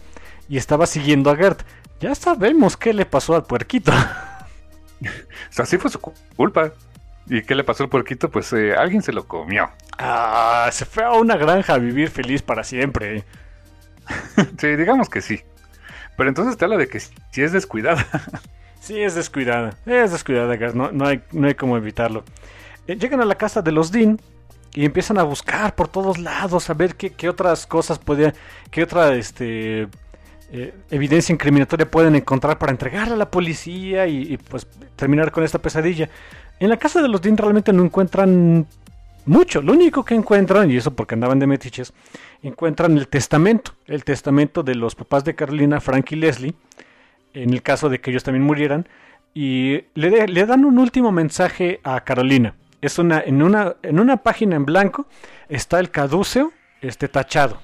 y 0.51 0.59
estaba 0.59 0.87
siguiendo 0.87 1.31
a 1.31 1.37
Gert. 1.37 1.63
Ya 1.99 2.15
sabemos 2.15 2.77
qué 2.77 2.93
le 2.93 3.07
pasó 3.07 3.35
al 3.35 3.45
puerquito. 3.45 3.91
o 5.01 5.53
sea, 5.53 5.65
sí 5.65 5.79
fue 5.79 5.91
su 5.91 5.99
culpa. 5.99 6.73
¿Y 7.27 7.43
qué 7.43 7.55
le 7.55 7.65
pasó 7.65 7.85
al 7.85 7.89
puerquito? 7.89 8.31
Pues 8.31 8.53
eh, 8.53 8.75
alguien 8.77 9.01
se 9.01 9.13
lo 9.13 9.27
comió. 9.27 9.71
Ah, 9.99 10.69
se 10.73 10.85
fue 10.85 11.05
a 11.05 11.13
una 11.13 11.37
granja 11.37 11.75
a 11.75 11.79
vivir 11.79 12.11
feliz 12.11 12.43
para 12.43 12.65
siempre. 12.65 13.25
sí, 14.59 14.77
digamos 14.77 15.09
que 15.09 15.23
sí. 15.23 15.43
Pero 16.19 16.31
entonces 16.31 16.57
te 16.57 16.65
habla 16.65 16.77
de 16.77 16.89
que 16.89 16.99
sí 16.99 17.13
es 17.37 17.53
descuidada. 17.53 18.05
sí, 18.81 19.01
es 19.01 19.15
descuidada. 19.15 19.79
Es 19.87 20.11
descuidada, 20.11 20.57
no, 20.75 20.91
no, 20.91 21.07
hay, 21.07 21.23
no 21.31 21.47
hay 21.47 21.55
cómo 21.55 21.77
evitarlo. 21.77 22.25
Eh, 22.89 22.97
llegan 22.97 23.21
a 23.21 23.25
la 23.25 23.37
casa 23.37 23.63
de 23.63 23.71
los 23.71 23.93
Dean 23.93 24.21
y 24.75 24.85
empiezan 24.85 25.19
a 25.19 25.23
buscar 25.23 25.77
por 25.77 25.87
todos 25.87 26.19
lados 26.19 26.69
a 26.71 26.75
ver 26.75 26.97
qué, 26.97 27.11
qué 27.11 27.29
otras 27.29 27.69
cosas 27.69 28.01
podía, 28.01 28.35
qué 28.73 28.83
otra 28.83 29.15
este, 29.15 29.87
eh, 30.51 30.75
evidencia 30.91 31.33
incriminatoria 31.33 31.89
pueden 31.89 32.17
encontrar 32.17 32.59
para 32.59 32.73
entregarla 32.73 33.15
a 33.15 33.19
la 33.19 33.31
policía 33.31 34.09
y, 34.09 34.39
pues 34.39 34.67
terminar 34.97 35.31
con 35.31 35.45
esta 35.45 35.61
pesadilla. 35.61 36.11
En 36.59 36.69
la 36.69 36.79
casa 36.79 37.01
de 37.01 37.07
los 37.07 37.23
Dean 37.23 37.37
realmente 37.37 37.73
no 37.73 37.85
encuentran 37.85 38.67
mucho. 39.29 39.63
Lo 39.63 39.73
único 39.73 40.05
que 40.05 40.15
encuentran, 40.15 40.71
y 40.71 40.77
eso 40.77 40.95
porque 40.95 41.15
andaban 41.15 41.39
de 41.39 41.47
metiches, 41.47 41.93
encuentran 42.43 42.97
el 42.97 43.09
testamento. 43.09 43.73
El 43.87 44.05
testamento 44.05 44.63
de 44.63 44.75
los 44.75 44.95
papás 44.95 45.25
de 45.25 45.35
Carolina, 45.35 45.81
Frank 45.81 46.13
y 46.13 46.17
Leslie, 46.17 46.55
en 47.35 47.53
el 47.53 47.63
caso 47.63 47.89
de 47.89 48.01
que 48.01 48.11
ellos 48.11 48.25
también 48.25 48.45
murieran. 48.45 48.89
Y 49.35 49.85
le, 49.95 50.47
dan 50.47 50.65
un 50.65 50.79
último 50.79 51.13
mensaje 51.13 51.81
a 51.85 52.01
Carolina. 52.03 52.55
Es 52.81 52.99
una, 52.99 53.21
en, 53.21 53.43
una, 53.43 53.77
en 53.83 54.01
una 54.01 54.19
página 54.19 54.57
en 54.57 54.65
blanco 54.65 55.07
está 55.49 55.81
el 55.81 55.91
caduceo 55.91 56.53
este, 56.81 57.09
tachado 57.09 57.61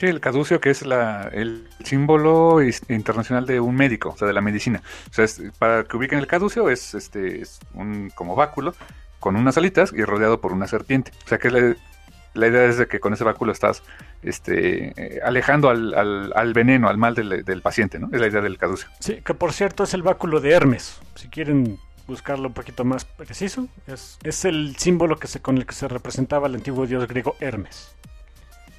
Sí, 0.00 0.06
el 0.06 0.20
caducio 0.20 0.60
que 0.60 0.70
es 0.70 0.84
la, 0.84 1.30
el 1.32 1.68
símbolo 1.84 2.60
internacional 2.88 3.46
de 3.46 3.60
un 3.60 3.76
médico, 3.76 4.10
o 4.10 4.16
sea, 4.16 4.26
de 4.26 4.34
la 4.34 4.40
medicina. 4.40 4.82
O 5.10 5.14
sea, 5.14 5.26
para 5.58 5.84
que 5.84 5.96
ubiquen 5.96 6.18
el 6.18 6.26
caducio 6.26 6.68
es, 6.68 6.94
este, 6.94 7.40
es 7.40 7.60
un 7.74 8.10
como 8.10 8.34
báculo 8.34 8.74
con 9.20 9.36
unas 9.36 9.56
alitas 9.56 9.92
y 9.92 10.04
rodeado 10.04 10.40
por 10.40 10.52
una 10.52 10.66
serpiente. 10.66 11.12
O 11.24 11.28
sea, 11.28 11.38
que 11.38 11.50
la, 11.50 12.48
idea 12.48 12.64
es 12.64 12.78
de 12.78 12.86
que 12.86 13.00
con 13.00 13.12
ese 13.12 13.24
báculo 13.24 13.52
estás 13.52 13.82
este, 14.22 14.92
eh, 14.96 15.20
alejando 15.24 15.70
al, 15.70 16.32
al, 16.34 16.52
veneno, 16.52 16.88
al 16.88 16.98
mal 16.98 17.14
del, 17.14 17.44
del, 17.44 17.62
paciente, 17.62 17.98
¿no? 17.98 18.08
Es 18.12 18.20
la 18.20 18.26
idea 18.26 18.40
del 18.40 18.58
caducio. 18.58 18.88
Sí, 19.00 19.20
que 19.24 19.34
por 19.34 19.52
cierto 19.52 19.84
es 19.84 19.94
el 19.94 20.02
báculo 20.02 20.40
de 20.40 20.52
Hermes. 20.52 21.00
Si 21.14 21.28
quieren 21.28 21.78
buscarlo 22.06 22.48
un 22.48 22.54
poquito 22.54 22.84
más 22.84 23.04
preciso, 23.04 23.68
es, 23.86 24.18
es 24.22 24.44
el 24.44 24.76
símbolo 24.76 25.16
que 25.16 25.26
se, 25.26 25.40
con 25.40 25.56
el 25.56 25.66
que 25.66 25.74
se 25.74 25.88
representaba 25.88 26.48
el 26.48 26.56
antiguo 26.56 26.86
dios 26.86 27.06
griego 27.08 27.36
Hermes. 27.40 27.94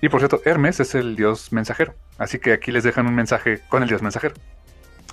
Y 0.02 0.10
por 0.10 0.20
cierto, 0.20 0.42
Hermes 0.46 0.80
es 0.80 0.94
el 0.94 1.16
dios 1.16 1.52
mensajero. 1.52 1.96
Así 2.18 2.40
que 2.40 2.54
aquí 2.54 2.72
les 2.72 2.84
dejan 2.84 3.08
un 3.08 3.16
mensaje 3.16 3.62
con 3.70 3.82
el 3.82 3.90
dios 3.90 4.02
mensajero. 4.02 4.36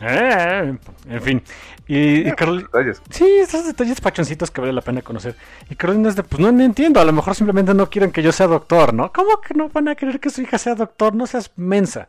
Eh, 0.02 0.76
en 1.08 1.22
fin. 1.22 1.42
Y, 1.86 2.28
ah, 2.28 2.34
Carolina. 2.34 2.68
Sí, 3.10 3.24
esos 3.24 3.66
detalles 3.66 4.00
pachoncitos 4.00 4.50
que 4.50 4.60
vale 4.60 4.72
la 4.72 4.80
pena 4.80 5.02
conocer. 5.02 5.36
Y 5.70 5.76
Carolina 5.76 6.08
es 6.08 6.16
de, 6.16 6.22
pues 6.22 6.40
no, 6.40 6.48
entiendo, 6.48 7.00
a 7.00 7.04
lo 7.04 7.12
mejor 7.12 7.34
simplemente 7.34 7.74
no 7.74 7.88
quieren 7.88 8.10
que 8.10 8.22
yo 8.22 8.32
sea 8.32 8.46
doctor, 8.46 8.94
¿no? 8.94 9.12
¿Cómo 9.12 9.40
que 9.40 9.54
no 9.54 9.68
van 9.68 9.88
a 9.88 9.94
querer 9.94 10.20
que 10.20 10.30
su 10.30 10.42
hija 10.42 10.58
sea 10.58 10.74
doctor? 10.74 11.14
No 11.14 11.26
seas 11.26 11.52
mensa. 11.56 12.08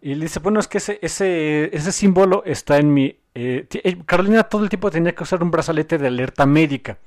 Y 0.00 0.14
le 0.14 0.26
dice, 0.26 0.38
bueno, 0.40 0.60
es 0.60 0.68
que 0.68 0.78
ese, 0.78 0.98
ese, 1.02 1.74
ese 1.74 1.92
símbolo 1.92 2.42
está 2.44 2.78
en 2.78 2.92
mi... 2.92 3.16
Eh, 3.34 3.66
eh, 3.72 3.96
Carolina 4.04 4.44
todo 4.44 4.62
el 4.62 4.68
tiempo 4.68 4.90
tenía 4.90 5.14
que 5.14 5.22
usar 5.22 5.42
un 5.42 5.50
brazalete 5.50 5.98
de 5.98 6.06
alerta 6.06 6.46
médica 6.46 6.98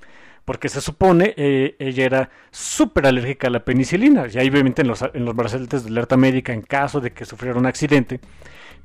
porque 0.47 0.69
se 0.69 0.79
supone 0.79 1.33
eh, 1.35 1.75
ella 1.77 2.05
era 2.05 2.29
súper 2.51 3.05
alérgica 3.05 3.47
a 3.47 3.49
la 3.49 3.65
penicilina. 3.65 4.27
Y 4.33 4.37
ahí 4.37 4.47
obviamente 4.47 4.81
en 4.81 4.87
los, 4.87 5.01
en 5.01 5.25
los 5.25 5.35
brazaletes 5.35 5.83
de 5.83 5.89
alerta 5.89 6.15
médica, 6.15 6.53
en 6.53 6.61
caso 6.61 7.01
de 7.01 7.11
que 7.11 7.25
sufriera 7.25 7.59
un 7.59 7.65
accidente, 7.65 8.21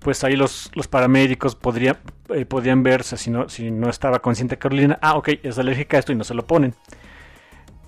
pues 0.02 0.24
ahí 0.24 0.36
los, 0.36 0.70
los 0.74 0.88
paramédicos 0.88 1.54
podría, 1.54 2.00
eh, 2.28 2.46
verse 2.76 3.16
si 3.16 3.30
no, 3.30 3.48
si 3.48 3.70
no 3.70 3.88
estaba 3.88 4.20
consciente 4.20 4.58
Carolina, 4.58 4.98
ah, 5.00 5.16
ok, 5.16 5.30
es 5.42 5.58
alérgica 5.58 5.96
a 5.96 6.00
esto 6.00 6.12
y 6.12 6.16
no 6.16 6.24
se 6.24 6.34
lo 6.34 6.46
ponen. 6.46 6.74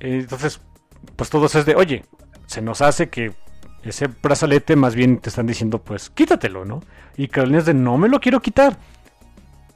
Entonces, 0.01 0.61
pues 1.17 1.31
todos 1.31 1.55
es 1.55 1.67
de, 1.67 1.75
oye, 1.75 2.05
se 2.47 2.63
nos 2.63 2.83
hace 2.83 3.09
que 3.09 3.33
ese 3.83 4.09
brazalete 4.23 4.77
más 4.77 4.95
bien 4.95 5.19
te 5.19 5.29
están 5.29 5.47
diciendo, 5.47 5.83
pues 5.83 6.11
quítatelo, 6.11 6.65
¿no? 6.65 6.81
Y 7.17 7.29
Carolina 7.29 7.59
es 7.59 7.67
de, 7.67 7.75
no 7.75 7.99
me 7.99 8.09
lo 8.09 8.21
quiero 8.21 8.41
quitar. 8.41 8.79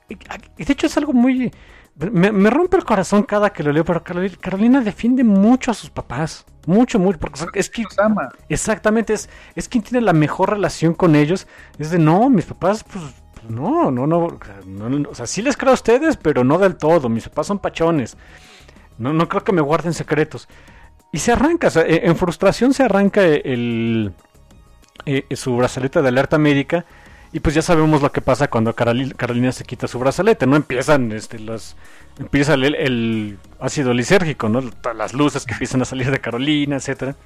Y 0.09 0.65
de 0.65 0.73
hecho 0.73 0.87
es 0.87 0.97
algo 0.97 1.13
muy 1.13 1.53
me, 1.99 2.51
rompe 2.51 2.77
el 2.77 2.85
corazón 2.85 3.25
cada 3.25 3.51
que 3.51 3.65
lo 3.65 3.73
leo, 3.73 3.85
pero 3.85 4.05
Carolina, 4.05 4.81
defiende 4.81 5.25
mucho 5.25 5.73
a 5.73 5.75
sus 5.75 5.91
papás. 5.91 6.47
Mucho, 6.67 6.99
mucho. 6.99 7.19
Porque 7.19 7.41
es 7.55 7.69
que. 7.71 7.85
Ama. 7.99 8.29
Exactamente, 8.49 9.15
es, 9.15 9.29
es 9.57 9.69
quien 9.69 9.83
tiene 9.83 10.05
la 10.05 10.13
mejor 10.13 10.51
relación 10.51 10.95
con 10.95 11.17
ellos. 11.17 11.49
Es 11.79 11.91
de 11.91 11.99
no, 11.99 12.31
mis 12.31 12.45
papás, 12.45 12.85
pues. 12.85 13.05
No, 13.49 13.91
no, 13.91 14.07
no, 14.07 14.29
O 15.09 15.15
sea, 15.15 15.27
sí 15.27 15.43
les 15.43 15.57
creo 15.57 15.71
a 15.71 15.75
ustedes, 15.75 16.17
pero 16.17 16.45
no 16.45 16.59
del 16.59 16.77
todo. 16.77 17.09
Mis 17.09 17.29
papás 17.29 17.47
son 17.47 17.59
pachones. 17.59 18.17
No, 18.99 19.13
no 19.13 19.29
creo 19.29 19.43
que 19.43 19.53
me 19.53 19.63
guarden 19.63 19.95
secretos. 19.95 20.49
Y 21.13 21.19
se 21.19 21.33
arranca, 21.33 21.69
e, 21.87 22.07
en 22.07 22.17
frustración 22.17 22.75
se 22.75 22.83
arranca 22.83 23.25
el, 23.25 24.13
eh, 25.07 25.25
su 25.35 25.57
brazaleta 25.57 26.03
de 26.03 26.09
alerta 26.09 26.37
médica 26.37 26.85
y 27.33 27.41
pues 27.41 27.55
ya 27.55 27.63
sabemos 27.63 28.01
lo 28.01 28.11
que 28.11 28.21
pasa 28.21 28.49
cuando 28.49 28.75
Carolina 28.75 29.53
se 29.53 29.65
quita 29.65 29.87
su 29.87 29.99
brazalete, 29.99 30.47
¿no? 30.47 30.57
Empiezan 30.57 31.13
este, 31.13 31.39
las, 31.39 31.77
empieza 32.19 32.55
el, 32.55 33.39
ácido 33.61 33.93
lisérgico, 33.93 34.49
¿no? 34.49 34.63
Las 34.95 35.13
luces 35.13 35.45
que 35.45 35.53
empiezan 35.53 35.83
a 35.83 35.85
salir 35.85 36.11
de 36.11 36.21
Carolina, 36.21 36.77
etcétera. 36.77 37.17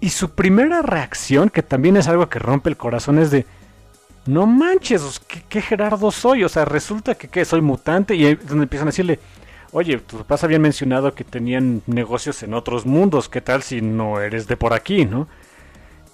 Y 0.00 0.10
su 0.10 0.32
primera 0.32 0.82
reacción, 0.82 1.48
que 1.48 1.62
también 1.62 1.96
es 1.96 2.08
algo 2.08 2.28
que 2.28 2.38
rompe 2.38 2.68
el 2.68 2.76
corazón, 2.76 3.18
es 3.18 3.30
de, 3.30 3.46
no 4.26 4.46
manches, 4.46 5.22
¿qué, 5.48 5.62
Gerardo 5.62 6.10
soy? 6.10 6.44
O 6.44 6.48
sea, 6.50 6.66
resulta 6.66 7.14
que 7.14 7.28
¿qué? 7.28 7.44
soy 7.46 7.62
mutante 7.62 8.14
y 8.14 8.26
ahí 8.26 8.34
donde 8.34 8.64
empiezan 8.64 8.88
a 8.88 8.90
decirle, 8.90 9.18
oye, 9.72 9.96
tus 9.98 10.20
papás 10.20 10.44
habían 10.44 10.60
mencionado 10.60 11.14
que 11.14 11.24
tenían 11.24 11.80
negocios 11.86 12.42
en 12.42 12.52
otros 12.52 12.84
mundos, 12.84 13.30
¿qué 13.30 13.40
tal 13.40 13.62
si 13.62 13.80
no 13.80 14.20
eres 14.20 14.46
de 14.46 14.58
por 14.58 14.74
aquí, 14.74 15.06
no? 15.06 15.26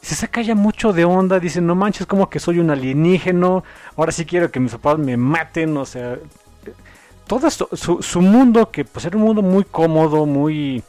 Se 0.03 0.17
saca 0.17 0.43
ya 0.43 0.57
mucho 0.57 0.93
de 0.93 1.05
onda, 1.05 1.39
dice, 1.39 1.61
no 1.61 1.77
manches, 1.77 2.07
como 2.07 2.29
que 2.29 2.41
soy 2.41 2.59
un 2.59 2.71
alienígeno, 2.71 3.63
ahora 3.97 4.11
sí 4.11 4.27
quiero 4.27 4.51
que 4.51 4.59
mis 4.59 4.73
papás 4.73 4.99
me 4.99 5.17
maten, 5.17 5.77
o 5.77 5.87
sea, 5.87 6.19
todo 7.29 7.47
esto, 7.47 7.69
su, 7.73 8.21
mundo, 8.21 8.71
que 8.73 8.85
pues 8.85 9.05
era 9.05 9.17
un 9.17 9.23
mundo 9.23 9.43
muy 9.43 9.63
cómodo, 9.63 10.27
muy, 10.27 10.83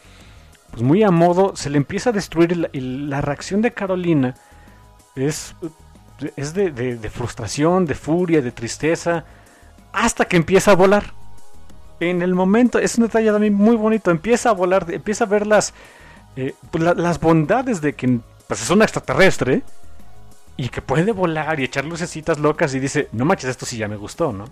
pues 0.72 0.82
muy 0.82 1.04
a 1.04 1.12
modo, 1.12 1.56
se 1.56 1.70
le 1.70 1.78
empieza 1.78 2.10
a 2.10 2.14
destruir 2.14 2.70
y 2.74 2.80
la, 2.82 3.22
reacción 3.22 3.62
de 3.62 3.72
Carolina 3.72 4.34
es, 5.16 5.56
es 6.36 6.56
de, 6.56 6.72
de, 6.72 7.10
frustración, 7.12 7.86
de 7.86 7.94
furia, 7.94 8.42
de 8.42 8.52
tristeza, 8.52 9.26
hasta 9.92 10.26
que 10.26 10.38
empieza 10.38 10.72
a 10.72 10.76
volar. 10.76 11.14
En 12.00 12.24
el 12.24 12.34
momento, 12.34 12.80
es 12.80 12.98
un 12.98 13.04
detalle 13.04 13.32
también 13.32 13.54
muy 13.54 13.76
bonito, 13.76 14.10
empieza 14.10 14.50
a 14.50 14.54
volar, 14.54 14.88
empieza 14.90 15.26
a 15.26 15.28
ver 15.28 15.46
las, 15.46 15.76
eh, 16.36 16.56
pues, 16.72 16.84
las 16.84 17.20
bondades 17.20 17.80
de 17.80 17.94
que 17.94 18.20
pues 18.54 18.62
es 18.62 18.70
un 18.70 18.84
extraterrestre 18.84 19.64
y 20.58 20.70
que 20.70 20.84
puede 20.84 21.12
volar 21.12 21.60
y 21.60 21.64
echar 21.64 21.86
lucecitas 21.86 22.38
locas 22.38 22.76
y 22.76 22.80
dice, 22.80 23.10
no 23.12 23.26
manches, 23.26 23.50
esto 23.50 23.66
sí 23.66 23.78
ya 23.78 23.88
me 23.88 23.96
gustó, 23.96 24.32
¿no? 24.32 24.46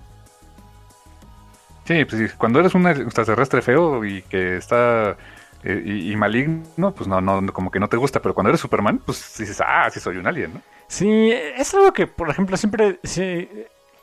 Sí, 1.85 2.03
pues 2.05 2.33
cuando 2.33 2.59
eres 2.59 2.73
un 2.73 2.87
extraterrestre 2.87 3.61
feo 3.61 4.03
y 4.03 4.23
que 4.23 4.57
está 4.57 5.15
eh, 5.63 5.83
y, 5.85 6.15
maligno, 6.15 6.95
pues 6.95 7.07
no, 7.07 7.21
no, 7.21 7.53
como 7.53 7.69
que 7.69 7.79
no 7.79 7.89
te 7.89 7.97
gusta, 7.97 8.19
pero 8.23 8.33
cuando 8.33 8.49
eres 8.49 8.59
Superman, 8.59 8.99
pues 9.05 9.37
dices, 9.37 9.61
ah, 9.63 9.87
sí 9.91 9.99
soy 9.99 10.17
un 10.17 10.25
alien, 10.25 10.55
¿no? 10.55 10.61
Sí, 10.87 11.31
es 11.31 11.71
algo 11.75 11.93
que, 11.93 12.07
por 12.07 12.27
ejemplo, 12.27 12.57
siempre, 12.57 12.99
sí, 13.03 13.47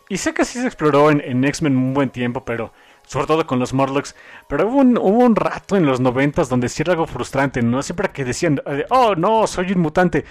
y 0.09 0.17
sé 0.17 0.33
que 0.33 0.45
sí 0.45 0.61
se 0.61 0.67
exploró 0.69 1.11
en, 1.11 1.21
en 1.23 1.45
X-Men 1.45 1.77
un 1.77 1.93
buen 1.93 2.11
tiempo, 2.11 2.45
pero 2.45 2.73
sobre 3.09 3.27
todo 3.27 3.47
con 3.47 3.59
los 3.59 3.73
Morlocks, 3.73 4.15
pero 4.49 4.69
hubo 4.69 4.77
un, 4.77 4.99
un 4.99 5.35
rato 5.35 5.77
en 5.77 5.87
los 5.87 5.99
noventas 5.99 6.51
donde 6.51 6.69
sí 6.69 6.83
era 6.83 6.93
algo 6.93 7.07
frustrante, 7.07 7.63
¿no? 7.63 7.83
Siempre 7.83 8.11
que 8.11 8.25
decían, 8.25 8.61
eh, 8.67 8.85
oh 8.91 9.15
no, 9.15 9.47
soy 9.47 9.73
un 9.73 9.81
mutante. 9.81 10.27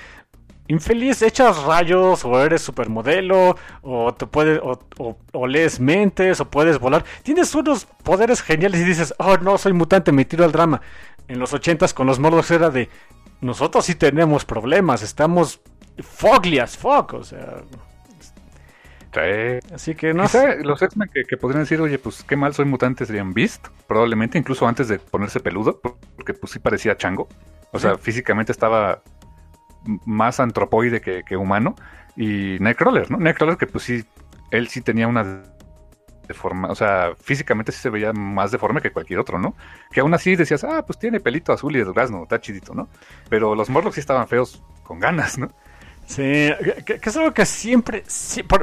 Infeliz, 0.67 1.21
echas 1.21 1.63
rayos, 1.63 2.23
o 2.23 2.39
eres 2.43 2.61
supermodelo, 2.61 3.55
o 3.81 4.13
te 4.13 4.27
puedes, 4.27 4.59
o, 4.61 4.77
o, 5.33 5.47
lees 5.47 5.79
mentes, 5.79 6.39
o 6.39 6.49
puedes 6.49 6.77
volar. 6.77 7.03
Tienes 7.23 7.55
unos 7.55 7.85
poderes 8.03 8.41
geniales 8.41 8.81
y 8.81 8.83
dices, 8.83 9.13
oh 9.17 9.37
no, 9.37 9.57
soy 9.57 9.73
mutante, 9.73 10.11
me 10.11 10.25
tiro 10.25 10.45
al 10.45 10.51
drama. 10.51 10.81
En 11.27 11.39
los 11.39 11.53
ochentas 11.53 11.93
con 11.93 12.05
los 12.05 12.19
Morlocks 12.19 12.51
era 12.51 12.69
de, 12.69 12.89
nosotros 13.41 13.85
sí 13.85 13.95
tenemos 13.95 14.45
problemas, 14.45 15.01
estamos 15.01 15.61
foglias, 15.99 16.77
fuck, 16.77 17.13
o 17.13 17.23
sea. 17.23 17.63
Así 19.73 19.95
que 19.95 20.13
no 20.13 20.27
sé. 20.27 20.63
Los 20.63 20.81
X-Men 20.81 21.09
que, 21.09 21.37
podrían 21.37 21.63
decir, 21.63 21.81
oye, 21.81 21.99
pues 21.99 22.23
qué 22.23 22.35
mal 22.35 22.53
soy 22.53 22.65
mutante 22.65 23.05
serían 23.05 23.33
Beast, 23.33 23.67
probablemente, 23.87 24.37
incluso 24.37 24.67
antes 24.67 24.87
de 24.87 24.99
ponerse 24.99 25.39
peludo, 25.39 25.79
porque 25.81 26.33
pues 26.33 26.51
sí 26.51 26.59
parecía 26.59 26.97
chango. 26.97 27.27
O 27.71 27.79
sea, 27.79 27.97
físicamente 27.97 28.51
estaba 28.51 29.01
más 30.05 30.39
antropoide 30.39 31.01
que, 31.01 31.37
humano. 31.37 31.75
Y 32.15 32.57
Nightcrawler, 32.59 33.11
¿no? 33.11 33.17
Nightcrawler 33.17 33.57
que 33.57 33.67
pues 33.67 33.83
sí, 33.83 34.03
él 34.51 34.67
sí 34.67 34.81
tenía 34.81 35.07
una 35.07 35.43
deforma, 36.27 36.69
o 36.69 36.75
sea, 36.75 37.13
físicamente 37.21 37.71
sí 37.71 37.79
se 37.79 37.89
veía 37.89 38.11
más 38.11 38.51
deforme 38.51 38.81
que 38.81 38.91
cualquier 38.91 39.19
otro, 39.19 39.39
¿no? 39.39 39.55
Que 39.91 40.01
aún 40.01 40.13
así 40.13 40.35
decías, 40.35 40.63
ah, 40.63 40.83
pues 40.85 40.99
tiene 40.99 41.19
pelito 41.19 41.53
azul 41.53 41.75
y 41.75 41.79
durazno, 41.79 42.23
está 42.23 42.41
chidito, 42.41 42.73
¿no? 42.73 42.89
Pero 43.29 43.55
los 43.55 43.69
Morlocks 43.69 43.95
sí 43.95 44.01
estaban 44.01 44.27
feos 44.27 44.61
con 44.83 44.99
ganas, 44.99 45.37
¿no? 45.37 45.49
Sí, 46.07 46.49
que, 46.85 47.01
es 47.03 47.17
algo 47.17 47.33
que 47.33 47.45
siempre, 47.45 48.03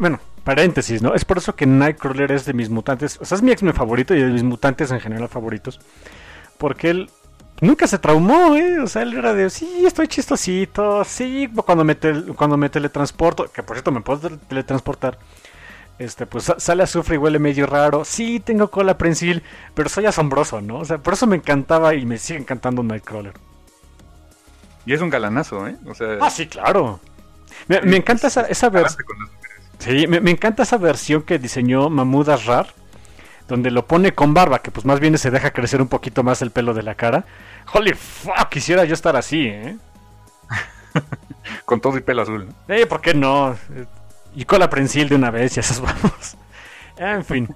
bueno, 0.00 0.18
paréntesis, 0.44 1.02
¿no? 1.02 1.14
Es 1.14 1.26
por 1.26 1.38
eso 1.38 1.54
que 1.54 1.66
Nightcrawler 1.66 2.32
es 2.32 2.46
de 2.46 2.54
mis 2.54 2.70
mutantes, 2.70 3.18
o 3.20 3.24
sea, 3.26 3.36
es 3.36 3.42
mi 3.42 3.52
X-Men 3.52 3.74
favorito 3.74 4.14
y 4.14 4.22
de 4.22 4.30
mis 4.30 4.42
mutantes 4.42 4.90
en 4.90 4.98
general 4.98 5.28
favoritos, 5.28 5.78
porque 6.56 6.88
él 6.88 7.10
nunca 7.60 7.86
se 7.86 7.98
traumó, 7.98 8.56
¿eh? 8.56 8.80
O 8.80 8.86
sea, 8.86 9.02
él 9.02 9.12
era 9.12 9.34
de, 9.34 9.50
sí, 9.50 9.84
estoy 9.84 10.08
chistosito, 10.08 11.04
sí, 11.04 11.50
cuando 11.66 11.84
me, 11.84 11.96
cuando 12.34 12.56
me 12.56 12.70
teletransporto, 12.70 13.52
que 13.52 13.62
por 13.62 13.76
cierto 13.76 13.92
me 13.92 14.00
puedo 14.00 14.30
teletransportar, 14.38 15.18
este, 15.98 16.24
pues 16.24 16.50
sale 16.56 16.82
azufre 16.82 17.16
y 17.16 17.18
huele 17.18 17.38
medio 17.38 17.66
raro, 17.66 18.06
sí, 18.06 18.40
tengo 18.40 18.70
cola 18.70 18.96
prensil, 18.96 19.42
pero 19.74 19.90
soy 19.90 20.06
asombroso, 20.06 20.62
¿no? 20.62 20.78
O 20.78 20.84
sea, 20.86 20.96
por 20.96 21.12
eso 21.12 21.26
me 21.26 21.36
encantaba 21.36 21.94
y 21.94 22.06
me 22.06 22.16
sigue 22.16 22.38
encantando 22.38 22.82
Nightcrawler. 22.82 23.34
Y 24.86 24.94
es 24.94 25.02
un 25.02 25.10
galanazo, 25.10 25.68
¿eh? 25.68 25.76
O 25.86 25.94
sea, 25.94 26.18
ah, 26.22 26.30
sí, 26.30 26.46
claro. 26.46 27.00
Me, 27.68 27.96
encanta 27.96 28.28
esa, 28.28 28.42
esa 28.42 28.68
versión. 28.68 29.04
Sí, 29.78 30.06
me, 30.06 30.30
encanta 30.30 30.62
esa 30.62 30.78
versión 30.78 31.22
que 31.22 31.38
diseñó 31.38 31.90
Mahmoud 31.90 32.28
Asrar, 32.28 32.68
donde 33.48 33.70
lo 33.70 33.86
pone 33.86 34.14
con 34.14 34.34
barba, 34.34 34.60
que 34.60 34.70
pues 34.70 34.86
más 34.86 35.00
bien 35.00 35.16
se 35.18 35.30
deja 35.30 35.50
crecer 35.50 35.82
un 35.82 35.88
poquito 35.88 36.22
más 36.22 36.42
el 36.42 36.50
pelo 36.50 36.74
de 36.74 36.82
la 36.82 36.94
cara. 36.94 37.24
Holy 37.72 37.92
fuck, 37.94 38.48
quisiera 38.50 38.84
yo 38.84 38.94
estar 38.94 39.16
así, 39.16 39.46
¿eh? 39.46 39.76
con 41.64 41.80
todo 41.80 41.98
y 41.98 42.00
pelo 42.00 42.22
azul. 42.22 42.48
Eh, 42.68 42.86
¿por 42.86 43.00
qué 43.00 43.14
no? 43.14 43.56
Y 44.34 44.44
con 44.44 44.60
la 44.60 44.70
prensil 44.70 45.08
de 45.08 45.16
una 45.16 45.30
vez, 45.30 45.54
ya 45.54 45.60
esas 45.60 45.80
vamos. 45.82 46.36
en 46.96 47.24
fin. 47.24 47.54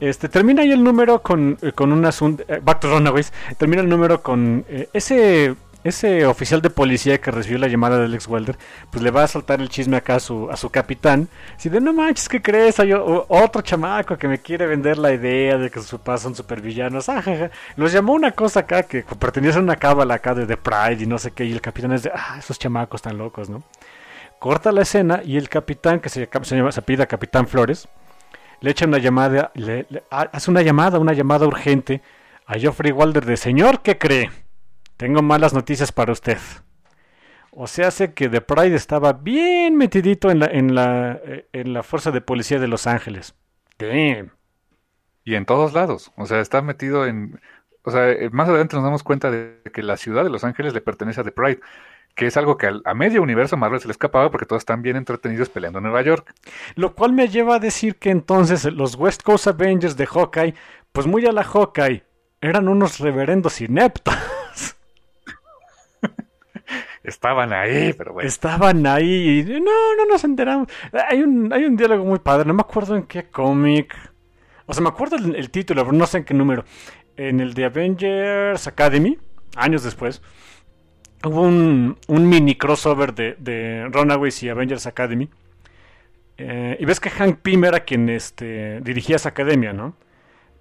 Este, 0.00 0.28
termina 0.28 0.62
ahí 0.62 0.70
el 0.70 0.84
número 0.84 1.22
con, 1.22 1.58
eh, 1.60 1.72
con 1.72 1.92
un 1.92 2.04
asunto. 2.04 2.44
Eh, 2.48 2.60
back 2.62 2.80
to 2.80 2.88
Runaways. 2.88 3.32
Termina 3.56 3.82
el 3.82 3.88
número 3.88 4.22
con 4.22 4.64
eh, 4.68 4.88
ese 4.92 5.56
ese 5.84 6.26
oficial 6.26 6.60
de 6.60 6.70
policía 6.70 7.20
que 7.20 7.30
recibió 7.30 7.58
la 7.58 7.68
llamada 7.68 7.98
del 7.98 8.14
ex 8.14 8.26
Welder, 8.26 8.58
pues 8.90 9.02
le 9.02 9.10
va 9.10 9.22
a 9.22 9.28
soltar 9.28 9.60
el 9.60 9.68
chisme 9.68 9.96
acá 9.96 10.16
a 10.16 10.20
su, 10.20 10.50
a 10.50 10.56
su 10.56 10.70
capitán. 10.70 11.28
Si 11.56 11.68
de 11.68 11.80
no 11.80 11.92
manches, 11.92 12.28
¿qué 12.28 12.42
crees? 12.42 12.80
Hay 12.80 12.92
otro 12.92 13.62
chamaco 13.62 14.16
que 14.16 14.28
me 14.28 14.38
quiere 14.38 14.66
vender 14.66 14.98
la 14.98 15.12
idea 15.12 15.56
de 15.56 15.70
que 15.70 15.80
sus 15.80 15.92
papás 15.92 16.22
son 16.22 16.34
supervillanos. 16.34 17.08
Ah, 17.08 17.22
Los 17.76 17.92
llamó 17.92 18.12
una 18.12 18.32
cosa 18.32 18.60
acá 18.60 18.82
que 18.82 19.04
pertenece 19.18 19.58
a 19.58 19.62
una 19.62 19.76
cábala 19.76 20.14
acá 20.14 20.34
de 20.34 20.46
The 20.46 20.56
Pride 20.56 21.02
y 21.02 21.06
no 21.06 21.18
sé 21.18 21.30
qué. 21.30 21.44
Y 21.44 21.52
el 21.52 21.60
capitán 21.60 21.92
es 21.92 22.02
de, 22.02 22.10
ah, 22.14 22.36
esos 22.38 22.58
chamacos 22.58 23.02
tan 23.02 23.16
locos, 23.16 23.48
¿no? 23.48 23.62
Corta 24.38 24.72
la 24.72 24.82
escena 24.82 25.20
y 25.24 25.36
el 25.36 25.48
capitán, 25.48 26.00
que 26.00 26.08
se, 26.08 26.28
llama, 26.28 26.72
se 26.72 26.82
pide 26.82 27.06
Capitán 27.06 27.48
Flores, 27.48 27.88
le 28.60 28.70
echa 28.70 28.86
una 28.86 28.98
llamada, 28.98 29.50
le, 29.54 29.86
hace 30.10 30.50
una 30.50 30.62
llamada, 30.62 30.98
una 30.98 31.12
llamada 31.12 31.46
urgente 31.46 32.02
a 32.46 32.54
Geoffrey 32.54 32.92
Wilder 32.92 33.24
de, 33.24 33.36
señor, 33.36 33.80
¿qué 33.82 33.98
cree? 33.98 34.30
Tengo 34.98 35.22
malas 35.22 35.54
noticias 35.54 35.92
para 35.92 36.12
usted. 36.12 36.38
O 37.52 37.68
sea, 37.68 37.86
hace 37.88 38.14
que 38.14 38.28
The 38.28 38.40
Pride 38.40 38.74
estaba 38.74 39.12
bien 39.12 39.76
metidito 39.76 40.28
en 40.28 40.40
la, 40.40 40.46
en 40.46 40.74
la, 40.74 41.20
eh, 41.24 41.48
en 41.52 41.72
la 41.72 41.84
fuerza 41.84 42.10
de 42.10 42.20
policía 42.20 42.58
de 42.58 42.66
Los 42.66 42.88
Ángeles. 42.88 43.36
Damn. 43.78 44.32
Y 45.24 45.36
en 45.36 45.46
todos 45.46 45.72
lados. 45.72 46.10
O 46.16 46.26
sea, 46.26 46.40
está 46.40 46.62
metido 46.62 47.06
en. 47.06 47.40
O 47.82 47.92
sea, 47.92 48.10
eh, 48.10 48.28
más 48.32 48.48
adelante 48.48 48.74
nos 48.74 48.84
damos 48.84 49.04
cuenta 49.04 49.30
de 49.30 49.60
que 49.72 49.84
la 49.84 49.96
ciudad 49.96 50.24
de 50.24 50.30
Los 50.30 50.42
Ángeles 50.42 50.74
le 50.74 50.80
pertenece 50.80 51.20
a 51.20 51.24
The 51.24 51.32
Pride. 51.32 51.60
Que 52.16 52.26
es 52.26 52.36
algo 52.36 52.58
que 52.58 52.68
a 52.84 52.94
medio 52.94 53.22
universo 53.22 53.56
Marvel 53.56 53.78
se 53.78 53.86
le 53.86 53.92
escapaba 53.92 54.32
porque 54.32 54.46
todos 54.46 54.62
están 54.62 54.82
bien 54.82 54.96
entretenidos 54.96 55.48
peleando 55.48 55.78
en 55.78 55.84
Nueva 55.84 56.02
York. 56.02 56.34
Lo 56.74 56.96
cual 56.96 57.12
me 57.12 57.28
lleva 57.28 57.54
a 57.54 57.60
decir 57.60 57.96
que 58.00 58.10
entonces 58.10 58.64
los 58.64 58.96
West 58.96 59.22
Coast 59.22 59.46
Avengers 59.46 59.96
de 59.96 60.06
Hawkeye, 60.06 60.54
pues 60.90 61.06
muy 61.06 61.24
a 61.26 61.32
la 61.32 61.44
Hawkeye, 61.44 62.02
eran 62.40 62.66
unos 62.68 62.98
reverendos 62.98 63.60
ineptos. 63.60 64.14
Estaban 67.08 67.52
ahí, 67.52 67.92
pero 67.94 68.12
bueno. 68.12 68.28
Estaban 68.28 68.86
ahí 68.86 69.40
y 69.40 69.60
no, 69.60 69.96
no 69.96 70.06
nos 70.08 70.22
enteramos. 70.24 70.68
Hay 71.08 71.22
un, 71.22 71.52
hay 71.52 71.64
un 71.64 71.76
diálogo 71.76 72.04
muy 72.04 72.18
padre, 72.18 72.46
no 72.46 72.54
me 72.54 72.60
acuerdo 72.60 72.96
en 72.96 73.04
qué 73.04 73.24
cómic. 73.24 73.94
O 74.66 74.74
sea, 74.74 74.82
me 74.82 74.90
acuerdo 74.90 75.16
el, 75.16 75.50
título, 75.50 75.84
pero 75.84 75.96
no 75.96 76.06
sé 76.06 76.18
en 76.18 76.24
qué 76.24 76.34
número. 76.34 76.64
En 77.16 77.40
el 77.40 77.54
de 77.54 77.64
Avengers 77.64 78.66
Academy, 78.66 79.18
años 79.56 79.82
después, 79.82 80.20
hubo 81.24 81.42
un, 81.42 81.96
un 82.06 82.28
mini 82.28 82.54
crossover 82.54 83.14
de, 83.14 83.36
de 83.38 83.88
Runaways 83.90 84.42
y 84.42 84.50
Avengers 84.50 84.86
Academy. 84.86 85.28
Eh, 86.36 86.76
y 86.78 86.84
ves 86.84 87.00
que 87.00 87.10
Hank 87.10 87.38
Pym 87.40 87.64
era 87.64 87.80
quien 87.80 88.08
este, 88.08 88.80
dirigía 88.82 89.16
esa 89.16 89.30
academia, 89.30 89.72
¿no? 89.72 89.96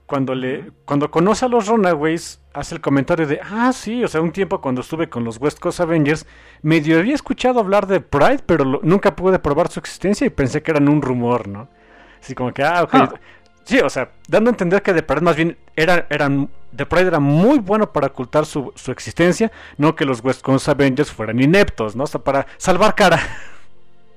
Cuando 0.07 0.33
le 0.33 0.71
cuando 0.85 1.11
conoce 1.11 1.45
a 1.45 1.49
los 1.49 1.67
Runaways 1.67 2.39
hace 2.53 2.73
el 2.73 2.81
comentario 2.81 3.27
de 3.27 3.39
ah 3.43 3.71
sí 3.73 4.03
o 4.03 4.07
sea 4.07 4.21
un 4.21 4.31
tiempo 4.31 4.61
cuando 4.61 4.81
estuve 4.81 5.09
con 5.09 5.23
los 5.23 5.39
West 5.39 5.59
Coast 5.59 5.81
Avengers 5.81 6.25
medio 6.61 6.97
había 6.97 7.13
escuchado 7.13 7.59
hablar 7.59 7.85
de 7.85 7.99
Pride 7.99 8.39
pero 8.45 8.79
nunca 8.81 9.15
pude 9.15 9.37
probar 9.37 9.67
su 9.67 9.79
existencia 9.79 10.25
y 10.25 10.29
pensé 10.29 10.63
que 10.63 10.71
eran 10.71 10.87
un 10.87 11.01
rumor 11.01 11.47
no 11.49 11.67
así 12.21 12.33
como 12.33 12.53
que 12.53 12.63
ah 12.63 12.83
ok 12.83 12.93
ah. 12.93 13.13
sí 13.65 13.79
o 13.79 13.89
sea 13.89 14.11
dando 14.29 14.49
a 14.49 14.53
entender 14.53 14.81
que 14.81 14.93
de 14.93 15.03
Pride 15.03 15.21
más 15.21 15.35
bien 15.35 15.57
era 15.75 16.07
eran 16.09 16.49
The 16.73 16.85
Pride 16.85 17.07
era 17.07 17.19
muy 17.19 17.59
bueno 17.59 17.91
para 17.91 18.07
ocultar 18.07 18.45
su, 18.45 18.71
su 18.75 18.93
existencia 18.93 19.51
no 19.77 19.93
que 19.93 20.05
los 20.05 20.23
West 20.23 20.41
Coast 20.41 20.69
Avengers 20.69 21.11
fueran 21.11 21.41
ineptos 21.41 21.97
no 21.97 22.05
o 22.05 22.07
sea 22.07 22.23
para 22.23 22.47
salvar 22.57 22.95
cara 22.95 23.19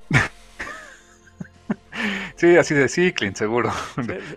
Sí, 2.41 2.57
así 2.57 2.73
de 2.73 2.89
sí, 2.89 3.11
Clint, 3.13 3.37
seguro. 3.37 3.71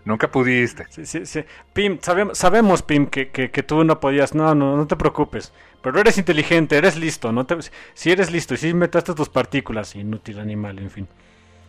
Nunca 0.05 0.31
pudiste. 0.31 0.85
Sí, 0.90 1.06
sí, 1.06 1.24
sí. 1.24 1.43
Pim, 1.72 1.98
sabemos, 2.02 2.36
sabemos 2.36 2.82
Pim, 2.82 3.06
que, 3.06 3.31
que, 3.31 3.62
tú 3.62 3.82
no 3.82 3.98
podías. 3.98 4.35
No, 4.35 4.55
no, 4.55 4.76
no 4.76 4.86
te 4.86 4.94
preocupes. 4.94 5.55
Pero 5.81 5.98
eres 5.98 6.18
inteligente, 6.18 6.76
eres 6.76 6.98
listo. 6.98 7.32
No 7.32 7.47
te, 7.47 7.56
si 7.94 8.10
eres 8.10 8.31
listo 8.31 8.52
y 8.52 8.56
si 8.59 8.74
metaste 8.74 9.14
tus 9.14 9.31
partículas, 9.31 9.97
inútil 9.97 10.39
animal, 10.39 10.81
en 10.81 10.90
fin. 10.90 11.09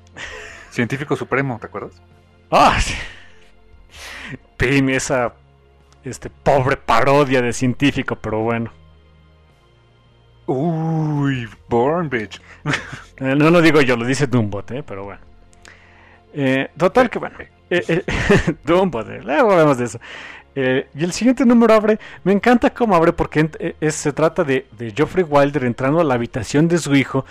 Científico 0.72 1.16
supremo, 1.16 1.58
¿te 1.58 1.68
acuerdas? 1.68 2.02
Ah, 2.52 2.82
sí. 2.82 2.96
Pim, 4.58 4.90
esa 4.90 5.34
este, 6.04 6.30
pobre 6.30 6.76
parodia 6.76 7.42
de 7.42 7.54
científico, 7.54 8.18
pero 8.18 8.42
bueno. 8.42 8.74
Uy, 10.48 11.48
Born 11.70 12.10
Bitch. 12.10 12.42
Eh, 13.22 13.34
no 13.34 13.50
lo 13.50 13.62
digo 13.62 13.80
yo, 13.80 13.96
lo 13.96 14.06
dice 14.06 14.28
Doombot, 14.28 14.72
¿eh? 14.72 14.84
pero 14.84 15.06
bueno. 15.06 15.35
Eh, 16.36 16.70
total 16.78 17.10
que 17.10 17.20
bueno. 17.20 17.38
Eh, 17.70 17.84
eh, 17.88 18.04
luego 18.66 19.52
hablamos 19.52 19.78
de 19.78 19.86
eso. 19.86 20.00
Eh, 20.58 20.88
y 20.96 21.04
el 21.04 21.12
siguiente 21.12 21.46
número 21.46 21.74
abre, 21.74 22.00
me 22.24 22.32
encanta 22.32 22.70
cómo 22.70 22.96
abre 22.96 23.12
porque 23.12 23.50
se 23.90 24.14
trata 24.14 24.46
de, 24.46 24.68
de, 24.78 24.92
Geoffrey 24.92 25.26
Wilder 25.28 25.66
entrando 25.66 26.00
a 26.00 26.04
la 26.06 26.14
habitación 26.14 26.70
de 26.70 26.78
su 26.78 26.96
hijo 26.96 27.26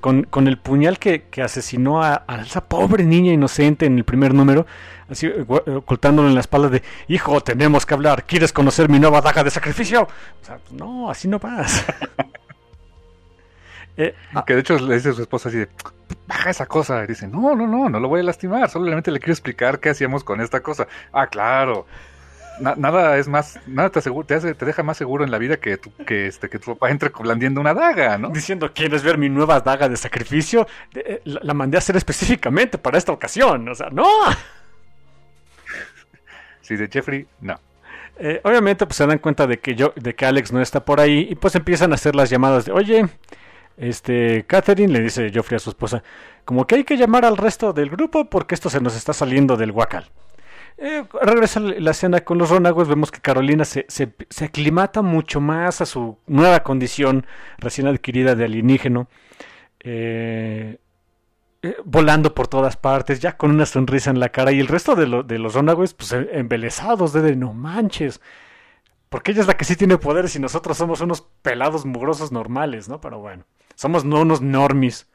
con, 0.00 0.22
con, 0.22 0.48
el 0.48 0.56
puñal 0.56 0.98
que, 0.98 1.24
que 1.24 1.42
asesinó 1.42 2.02
a, 2.02 2.24
esa 2.40 2.64
pobre 2.64 3.04
niña 3.04 3.30
inocente 3.30 3.84
en 3.84 3.98
el 3.98 4.04
primer 4.04 4.32
número, 4.32 4.64
así 5.10 5.28
ocultándolo 5.28 6.28
en 6.28 6.34
la 6.34 6.40
espalda 6.40 6.70
de, 6.70 6.82
hijo, 7.08 7.42
tenemos 7.42 7.84
que 7.84 7.92
hablar, 7.92 8.24
¿quieres 8.24 8.54
conocer 8.54 8.88
mi 8.88 8.98
nueva 8.98 9.20
daga 9.20 9.44
de 9.44 9.50
sacrificio? 9.50 10.04
O 10.04 10.44
sea, 10.44 10.58
no, 10.70 11.10
así 11.10 11.28
no 11.28 11.38
pasa. 11.38 11.94
Eh, 13.96 14.14
que 14.46 14.54
de 14.54 14.60
hecho 14.60 14.78
le 14.78 14.94
dice 14.94 15.10
a 15.10 15.12
su 15.12 15.22
esposa 15.22 15.48
así 15.48 15.58
de, 15.58 15.68
baja 16.26 16.50
esa 16.50 16.66
cosa. 16.66 17.04
Y 17.04 17.08
dice, 17.08 17.26
no, 17.28 17.54
no, 17.54 17.66
no, 17.66 17.88
no 17.88 18.00
lo 18.00 18.08
voy 18.08 18.20
a 18.20 18.22
lastimar. 18.22 18.68
Solamente 18.70 19.10
le 19.10 19.18
quiero 19.18 19.32
explicar 19.32 19.80
qué 19.80 19.90
hacíamos 19.90 20.24
con 20.24 20.40
esta 20.40 20.60
cosa. 20.60 20.86
Ah, 21.12 21.26
claro. 21.26 21.86
nada 22.60 23.16
es 23.16 23.28
más, 23.28 23.58
nada 23.66 23.90
te, 23.90 23.98
asegura, 23.98 24.26
te, 24.26 24.34
hace, 24.34 24.54
te 24.54 24.64
deja 24.64 24.82
más 24.82 24.96
seguro 24.96 25.24
en 25.24 25.30
la 25.30 25.38
vida 25.38 25.58
que, 25.58 25.76
tu, 25.76 25.94
que, 26.04 26.26
este, 26.26 26.48
que 26.48 26.58
tu 26.58 26.72
papá 26.74 26.90
entre 26.90 27.10
blandiendo 27.10 27.60
una 27.60 27.74
daga, 27.74 28.18
¿no? 28.18 28.28
Diciendo, 28.30 28.72
¿quieres 28.74 29.02
ver 29.02 29.18
mi 29.18 29.28
nueva 29.28 29.60
daga 29.60 29.88
de 29.88 29.96
sacrificio? 29.96 30.66
Eh, 30.94 31.20
la, 31.24 31.40
la 31.42 31.54
mandé 31.54 31.76
a 31.76 31.78
hacer 31.78 31.96
específicamente 31.96 32.78
para 32.78 32.98
esta 32.98 33.12
ocasión. 33.12 33.68
O 33.68 33.74
sea, 33.74 33.88
no. 33.90 34.06
Si 36.62 36.76
de 36.76 36.88
Jeffrey, 36.88 37.26
no. 37.40 37.58
Eh, 38.22 38.40
obviamente, 38.44 38.84
pues 38.86 38.96
se 38.96 39.06
dan 39.06 39.18
cuenta 39.18 39.46
de 39.46 39.58
que 39.58 39.74
yo, 39.74 39.94
de 39.96 40.14
que 40.14 40.26
Alex 40.26 40.52
no 40.52 40.60
está 40.60 40.84
por 40.84 41.00
ahí, 41.00 41.26
y 41.30 41.34
pues 41.34 41.54
empiezan 41.54 41.90
a 41.92 41.94
hacer 41.94 42.14
las 42.14 42.28
llamadas 42.28 42.66
de, 42.66 42.72
oye, 42.72 43.08
este, 43.80 44.44
Catherine 44.46 44.92
le 44.92 45.00
dice 45.00 45.32
Joffrey 45.34 45.56
a 45.56 45.58
su 45.58 45.70
esposa, 45.70 46.02
como 46.44 46.66
que 46.66 46.74
hay 46.74 46.84
que 46.84 46.98
llamar 46.98 47.24
al 47.24 47.38
resto 47.38 47.72
del 47.72 47.88
grupo 47.88 48.26
porque 48.26 48.54
esto 48.54 48.68
se 48.68 48.80
nos 48.80 48.94
está 48.94 49.14
saliendo 49.14 49.56
del 49.56 49.72
guacal. 49.72 50.10
Eh, 50.76 51.04
regresa 51.22 51.60
la 51.60 51.90
escena 51.90 52.20
con 52.20 52.36
los 52.36 52.50
Ronagos, 52.50 52.88
vemos 52.88 53.10
que 53.10 53.20
Carolina 53.20 53.64
se, 53.64 53.86
se, 53.88 54.44
aclimata 54.44 55.00
mucho 55.02 55.40
más 55.40 55.80
a 55.80 55.86
su 55.86 56.18
nueva 56.26 56.62
condición 56.62 57.26
recién 57.58 57.86
adquirida 57.86 58.34
de 58.34 58.44
alienígeno, 58.44 59.08
eh, 59.80 60.78
eh, 61.62 61.76
volando 61.84 62.34
por 62.34 62.48
todas 62.48 62.76
partes, 62.76 63.20
ya 63.20 63.36
con 63.36 63.50
una 63.50 63.66
sonrisa 63.66 64.10
en 64.10 64.20
la 64.20 64.28
cara, 64.28 64.52
y 64.52 64.60
el 64.60 64.68
resto 64.68 64.94
de, 64.94 65.22
de 65.22 65.38
los 65.38 65.54
Ronagos, 65.54 65.94
pues 65.94 66.12
embelesados, 66.12 67.12
de, 67.12 67.22
de 67.22 67.36
no 67.36 67.52
manches, 67.52 68.20
porque 69.10 69.32
ella 69.32 69.42
es 69.42 69.46
la 69.46 69.56
que 69.56 69.64
sí 69.64 69.76
tiene 69.76 69.98
poderes 69.98 70.36
y 70.36 70.38
nosotros 70.38 70.76
somos 70.76 71.00
unos 71.00 71.22
pelados 71.42 71.84
mugrosos 71.84 72.32
normales, 72.32 72.88
¿no? 72.88 73.00
Pero 73.00 73.18
bueno, 73.18 73.44
somos 73.80 74.04
no 74.04 74.20
unos 74.20 74.42
normis. 74.42 75.06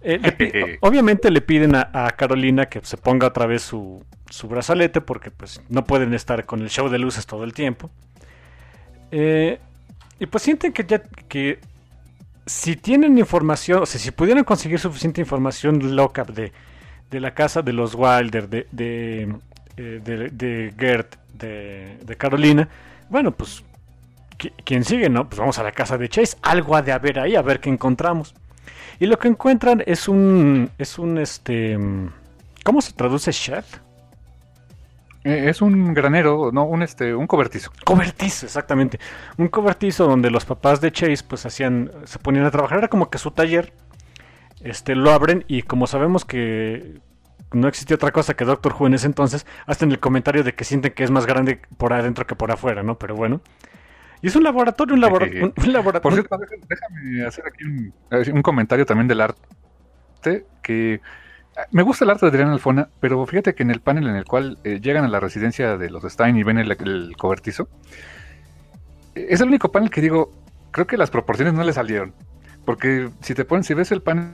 Eh, 0.00 0.78
obviamente 0.80 1.30
le 1.30 1.40
piden 1.40 1.76
a, 1.76 2.10
Carolina 2.16 2.66
que 2.66 2.80
se 2.82 2.96
ponga 2.96 3.28
otra 3.28 3.46
vez 3.46 3.62
su, 3.62 4.04
su, 4.30 4.48
brazalete 4.48 5.00
porque 5.00 5.30
pues 5.30 5.62
no 5.68 5.84
pueden 5.84 6.12
estar 6.12 6.44
con 6.44 6.62
el 6.62 6.68
show 6.68 6.88
de 6.88 6.98
luces 6.98 7.24
todo 7.24 7.44
el 7.44 7.52
tiempo. 7.52 7.88
Eh, 9.12 9.60
y 10.18 10.26
pues 10.26 10.42
sienten 10.42 10.72
que 10.72 10.84
ya 10.84 11.02
que 11.28 11.60
si 12.46 12.74
tienen 12.74 13.16
información, 13.16 13.84
o 13.84 13.86
sea, 13.86 14.00
si 14.00 14.10
pudieran 14.10 14.42
conseguir 14.42 14.80
suficiente 14.80 15.20
información 15.20 15.94
loca 15.94 16.24
de, 16.24 16.52
de 17.10 17.20
la 17.20 17.32
casa 17.32 17.62
de 17.62 17.72
los 17.74 17.94
Wilder, 17.94 18.48
de, 18.48 18.66
de, 18.72 19.36
eh, 19.76 20.30
de, 20.32 20.74
Gert, 20.76 21.14
de, 21.32 21.98
de 22.02 22.16
Carolina, 22.16 22.68
bueno, 23.08 23.30
pues 23.30 23.62
¿quién 24.64 24.84
sigue? 24.84 25.08
No, 25.08 25.28
pues 25.28 25.38
vamos 25.38 25.58
a 25.58 25.62
la 25.62 25.72
casa 25.72 25.98
de 25.98 26.08
Chase, 26.08 26.36
algo 26.42 26.76
ha 26.76 26.82
de 26.82 26.92
haber 26.92 27.18
ahí, 27.18 27.36
a 27.36 27.42
ver 27.42 27.60
qué 27.60 27.70
encontramos. 27.70 28.34
Y 28.98 29.06
lo 29.06 29.18
que 29.18 29.28
encuentran 29.28 29.82
es 29.86 30.08
un. 30.08 30.70
Es 30.78 30.98
un 30.98 31.18
este. 31.18 31.78
¿Cómo 32.64 32.80
se 32.80 32.92
traduce 32.92 33.32
chef? 33.32 33.78
Eh, 35.24 35.48
es 35.48 35.60
un 35.60 35.92
granero, 35.92 36.50
no, 36.52 36.64
un 36.64 36.82
este, 36.82 37.14
un 37.14 37.26
cobertizo. 37.26 37.72
Cobertizo, 37.84 38.46
exactamente. 38.46 39.00
Un 39.38 39.48
cobertizo 39.48 40.06
donde 40.06 40.30
los 40.30 40.44
papás 40.44 40.80
de 40.80 40.92
Chase 40.92 41.24
pues 41.26 41.44
hacían, 41.44 41.90
se 42.04 42.18
ponían 42.18 42.44
a 42.44 42.50
trabajar, 42.50 42.78
era 42.78 42.88
como 42.88 43.10
que 43.10 43.18
su 43.18 43.32
taller. 43.32 43.72
Este, 44.60 44.94
lo 44.94 45.10
abren 45.10 45.44
y 45.48 45.62
como 45.62 45.86
sabemos 45.86 46.24
que 46.24 47.00
no 47.52 47.68
existía 47.68 47.96
otra 47.96 48.12
cosa 48.12 48.34
que 48.34 48.44
Doctor 48.44 48.74
Who 48.78 48.86
en 48.86 48.94
ese 48.94 49.06
entonces, 49.06 49.46
hacen 49.66 49.90
el 49.90 50.00
comentario 50.00 50.42
de 50.44 50.54
que 50.54 50.64
sienten 50.64 50.92
que 50.92 51.04
es 51.04 51.10
más 51.10 51.26
grande 51.26 51.60
por 51.76 51.92
adentro 51.92 52.26
que 52.26 52.36
por 52.36 52.50
afuera, 52.50 52.82
¿no? 52.82 52.98
Pero 52.98 53.14
bueno. 53.16 53.40
Y 54.22 54.28
es 54.28 54.36
un 54.36 54.44
laboratorio, 54.44 54.94
un, 54.94 55.00
laboratorio. 55.00 55.52
Por 56.00 56.14
cierto, 56.14 56.38
déjame 56.68 57.26
hacer 57.26 57.44
aquí 57.46 57.64
un, 58.30 58.42
comentario 58.42 58.86
también 58.86 59.08
del 59.08 59.20
arte, 59.20 60.46
que 60.62 61.00
ah, 61.56 61.66
me 61.70 61.82
gusta 61.82 62.04
el 62.04 62.10
arte 62.10 62.26
de 62.26 62.30
Adrián 62.30 62.48
Alfona, 62.48 62.88
pero 63.00 63.24
fíjate 63.26 63.54
que 63.54 63.62
en 63.62 63.70
el 63.70 63.80
panel 63.80 64.08
en 64.08 64.16
el 64.16 64.24
cual 64.24 64.58
eh, 64.64 64.80
llegan 64.80 65.04
a 65.04 65.08
la 65.08 65.20
residencia 65.20 65.76
de 65.76 65.90
los 65.90 66.02
Stein 66.04 66.36
y 66.36 66.42
ven 66.42 66.58
el, 66.58 67.16
cobertizo, 67.16 67.68
es 69.14 69.40
el 69.40 69.48
único 69.48 69.70
panel 69.70 69.90
que 69.90 70.00
digo, 70.00 70.30
creo 70.70 70.86
que 70.86 70.96
las 70.96 71.10
proporciones 71.10 71.54
no 71.54 71.64
le 71.64 71.72
salieron. 71.72 72.14
Porque 72.64 73.10
si 73.20 73.34
te 73.34 73.44
ponen, 73.44 73.62
si 73.62 73.74
ves 73.74 73.92
el 73.92 74.02
panel 74.02 74.32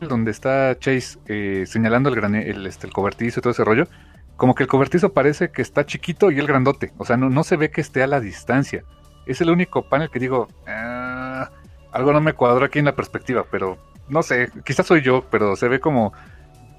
donde 0.00 0.30
está 0.30 0.78
Chase 0.78 1.18
eh, 1.26 1.64
señalando 1.66 2.08
el, 2.08 2.34
el, 2.36 2.66
este, 2.66 2.86
el 2.86 2.92
cobertizo 2.92 3.40
y 3.40 3.42
todo 3.42 3.50
ese 3.50 3.64
rollo, 3.64 3.88
como 4.36 4.54
que 4.54 4.62
el 4.62 4.68
cobertizo 4.68 5.12
parece 5.12 5.50
que 5.50 5.60
está 5.60 5.84
chiquito 5.84 6.30
y 6.30 6.38
el 6.38 6.46
grandote. 6.46 6.92
O 6.96 7.04
sea, 7.04 7.16
no, 7.16 7.28
no 7.28 7.42
se 7.42 7.56
ve 7.56 7.70
que 7.70 7.80
esté 7.80 8.02
a 8.02 8.06
la 8.06 8.20
distancia 8.20 8.84
es 9.28 9.40
el 9.40 9.50
único 9.50 9.82
panel 9.82 10.10
que 10.10 10.18
digo, 10.18 10.48
ah, 10.66 11.50
algo 11.92 12.12
no 12.12 12.20
me 12.20 12.32
cuadró 12.32 12.64
aquí 12.64 12.78
en 12.78 12.86
la 12.86 12.96
perspectiva, 12.96 13.44
pero 13.50 13.78
no 14.08 14.22
sé, 14.22 14.50
quizás 14.64 14.86
soy 14.86 15.02
yo, 15.02 15.24
pero 15.30 15.54
se 15.56 15.68
ve 15.68 15.80
como, 15.80 16.12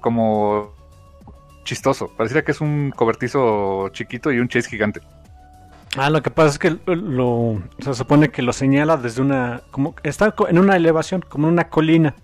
como 0.00 0.74
chistoso. 1.64 2.08
Pareciera 2.08 2.44
que 2.44 2.52
es 2.52 2.60
un 2.60 2.92
cobertizo 2.94 3.88
chiquito 3.90 4.32
y 4.32 4.38
un 4.40 4.48
chase 4.48 4.68
gigante. 4.68 5.00
Ah, 5.96 6.10
lo 6.10 6.22
que 6.22 6.30
pasa 6.30 6.50
es 6.50 6.58
que 6.58 6.78
lo, 6.86 7.62
se 7.80 7.94
supone 7.94 8.30
que 8.30 8.42
lo 8.42 8.52
señala 8.52 8.96
desde 8.96 9.22
una, 9.22 9.62
como 9.70 9.94
está 10.02 10.34
en 10.48 10.58
una 10.58 10.76
elevación, 10.76 11.24
como 11.28 11.48
en 11.48 11.54
una 11.54 11.68
colina. 11.68 12.14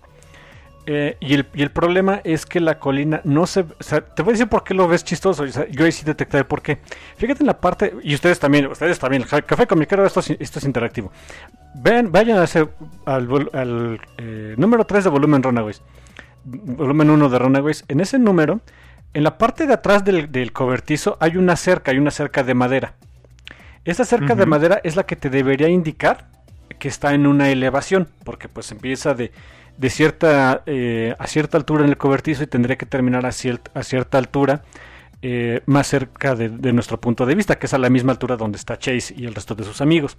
Eh, 0.89 1.17
y, 1.19 1.33
el, 1.33 1.71
problema 1.71 2.21
es 2.23 2.45
que 2.45 2.61
la 2.61 2.79
colina 2.79 3.19
no 3.25 3.45
se... 3.45 3.59
O 3.59 3.67
sea, 3.81 3.99
te 3.99 4.23
voy 4.23 4.31
a 4.31 4.33
decir 4.35 4.47
por 4.47 4.63
qué 4.63 4.73
lo 4.73 4.87
ves 4.87 5.03
chistoso. 5.03 5.43
yo 5.45 5.83
ahí 5.83 5.91
sí 5.91 6.05
detecté 6.05 6.45
por 6.45 6.61
qué. 6.61 6.77
Fíjate 7.17 7.43
en 7.43 7.47
la 7.47 7.59
parte... 7.59 7.93
Y 8.03 8.15
ustedes 8.15 8.39
también, 8.39 8.67
ustedes 8.67 8.97
también. 8.97 9.23
Café 9.23 9.67
Comiquero, 9.67 10.05
esto, 10.05 10.21
esto 10.39 10.59
es 10.59 10.65
interactivo. 10.65 11.11
Ven, 11.75 12.09
vayan 12.09 12.37
a 12.37 12.43
hacer 12.43 12.69
al, 13.03 13.99
eh, 14.17 14.55
número 14.57 14.85
3 14.85 15.03
de 15.03 15.09
volumen 15.09 15.43
Runaways. 15.43 15.81
Volumen 16.45 17.09
1 17.09 17.27
de 17.27 17.37
Runaways. 17.37 17.83
En 17.89 17.99
ese 17.99 18.17
número, 18.17 18.61
en 19.13 19.23
la 19.23 19.37
parte 19.37 19.67
de 19.67 19.73
atrás 19.73 20.05
del, 20.05 20.53
cobertizo 20.53 21.17
hay 21.19 21.35
una 21.35 21.57
cerca, 21.57 21.91
hay 21.91 21.97
una 21.97 22.11
cerca 22.11 22.43
de 22.43 22.53
madera. 22.53 22.93
Esa 23.83 24.05
cerca 24.05 24.35
de 24.35 24.45
madera 24.45 24.79
es 24.85 24.95
la 24.95 25.05
que 25.05 25.17
te 25.17 25.29
debería 25.29 25.67
indicar 25.67 26.27
que 26.79 26.87
está 26.87 27.13
en 27.13 27.27
una 27.27 27.49
elevación, 27.49 28.07
porque 28.23 28.47
pues 28.47 28.71
empieza 28.71 29.13
de 29.13 29.31
de 29.77 29.89
cierta, 29.89 30.63
eh, 30.65 31.15
a 31.17 31.27
cierta 31.27 31.57
altura 31.57 31.83
en 31.83 31.89
el 31.89 31.97
cobertizo 31.97 32.43
y 32.43 32.47
tendría 32.47 32.77
que 32.77 32.85
terminar 32.85 33.25
a, 33.25 33.31
cierta 33.31 34.17
altura 34.17 34.63
eh, 35.21 35.61
más 35.65 35.87
cerca 35.87 36.35
de, 36.35 36.73
nuestro 36.73 36.99
punto 36.99 37.25
de 37.25 37.35
vista, 37.35 37.57
que 37.57 37.67
es 37.67 37.73
a 37.73 37.77
la 37.77 37.89
misma 37.89 38.11
altura 38.11 38.37
donde 38.37 38.57
está 38.57 38.77
Chase 38.77 39.13
y 39.15 39.25
el 39.25 39.35
resto 39.35 39.55
de 39.55 39.63
sus 39.63 39.81
amigos. 39.81 40.17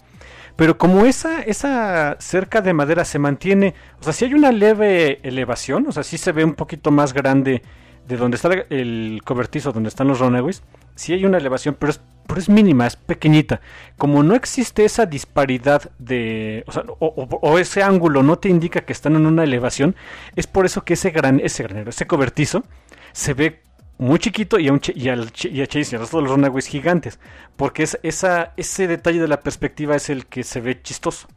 Pero 0.57 0.79
como 0.79 1.07
esa, 1.07 1.43
esa 1.43 2.17
cerca 2.21 2.61
de 2.61 2.73
madera 2.73 3.05
se 3.05 3.19
mantiene, 3.19 3.75
o 4.01 4.05
sea, 4.05 4.13
si 4.13 4.25
hay 4.25 4.35
una 4.35 4.53
leve 4.53 5.21
elevación, 5.23 5.87
o 5.89 5.93
sea, 5.93 6.03
si 6.03 6.19
se 6.19 6.33
ve 6.33 6.45
un 6.45 6.55
poquito 6.55 6.91
más 6.91 7.13
grande 7.13 7.63
de 8.07 8.17
donde 8.17 8.37
está 8.37 8.51
el 8.71 9.21
cobertizo, 9.25 9.73
donde 9.73 9.89
están 9.89 10.09
los 10.09 10.21
Runaways, 10.21 10.63
sí 10.95 11.13
hay 11.13 11.25
una 11.25 11.39
elevación, 11.39 11.77
pero 11.79 11.91
es, 11.91 12.01
pero 12.29 12.41
es 12.41 12.49
mínima, 12.51 12.87
es 12.87 12.95
pequeñita. 12.95 13.61
Como 13.97 14.23
no 14.23 14.35
existe 14.35 14.85
esa 14.85 15.07
disparidad 15.07 15.91
de, 15.99 16.63
o, 16.67 16.73
sea, 16.73 16.85
o, 16.99 17.59
ese 17.59 17.83
ángulo 17.83 18.23
no 18.23 18.39
te 18.39 18.51
indica 18.51 18.83
que 18.83 18.93
están 18.93 19.17
en 19.17 19.27
una 19.27 19.45
elevación, 19.45 19.97
es 20.37 20.47
por 20.47 20.67
eso 20.67 20.85
que 20.85 20.93
ese 20.93 21.11
gran, 21.11 21.41
ese 21.41 21.63
granero, 21.63 21.89
ese 21.89 22.07
cobertizo, 22.07 22.65
se 23.13 23.33
ve 23.33 23.63
muy 23.97 24.19
chiquito 24.19 24.59
y 24.59 24.69
a, 24.69 24.73
un 24.75 24.81
y 24.95 25.09
al, 25.09 25.33
y 25.43 25.63
a 25.63 25.67
Chase 25.67 25.97
y 25.97 25.99
a 25.99 26.01
los 26.01 26.13
Runaways 26.13 26.67
gigantes, 26.67 27.19
porque 27.57 27.83
es, 27.83 27.99
esa, 28.03 28.53
ese 28.59 28.87
detalle 28.87 29.21
de 29.21 29.29
la 29.29 29.41
perspectiva 29.41 29.97
es 29.97 30.11
el 30.11 30.27
que 30.27 30.45
se 30.45 30.61
ve 30.61 30.83
chistoso. 30.83 31.29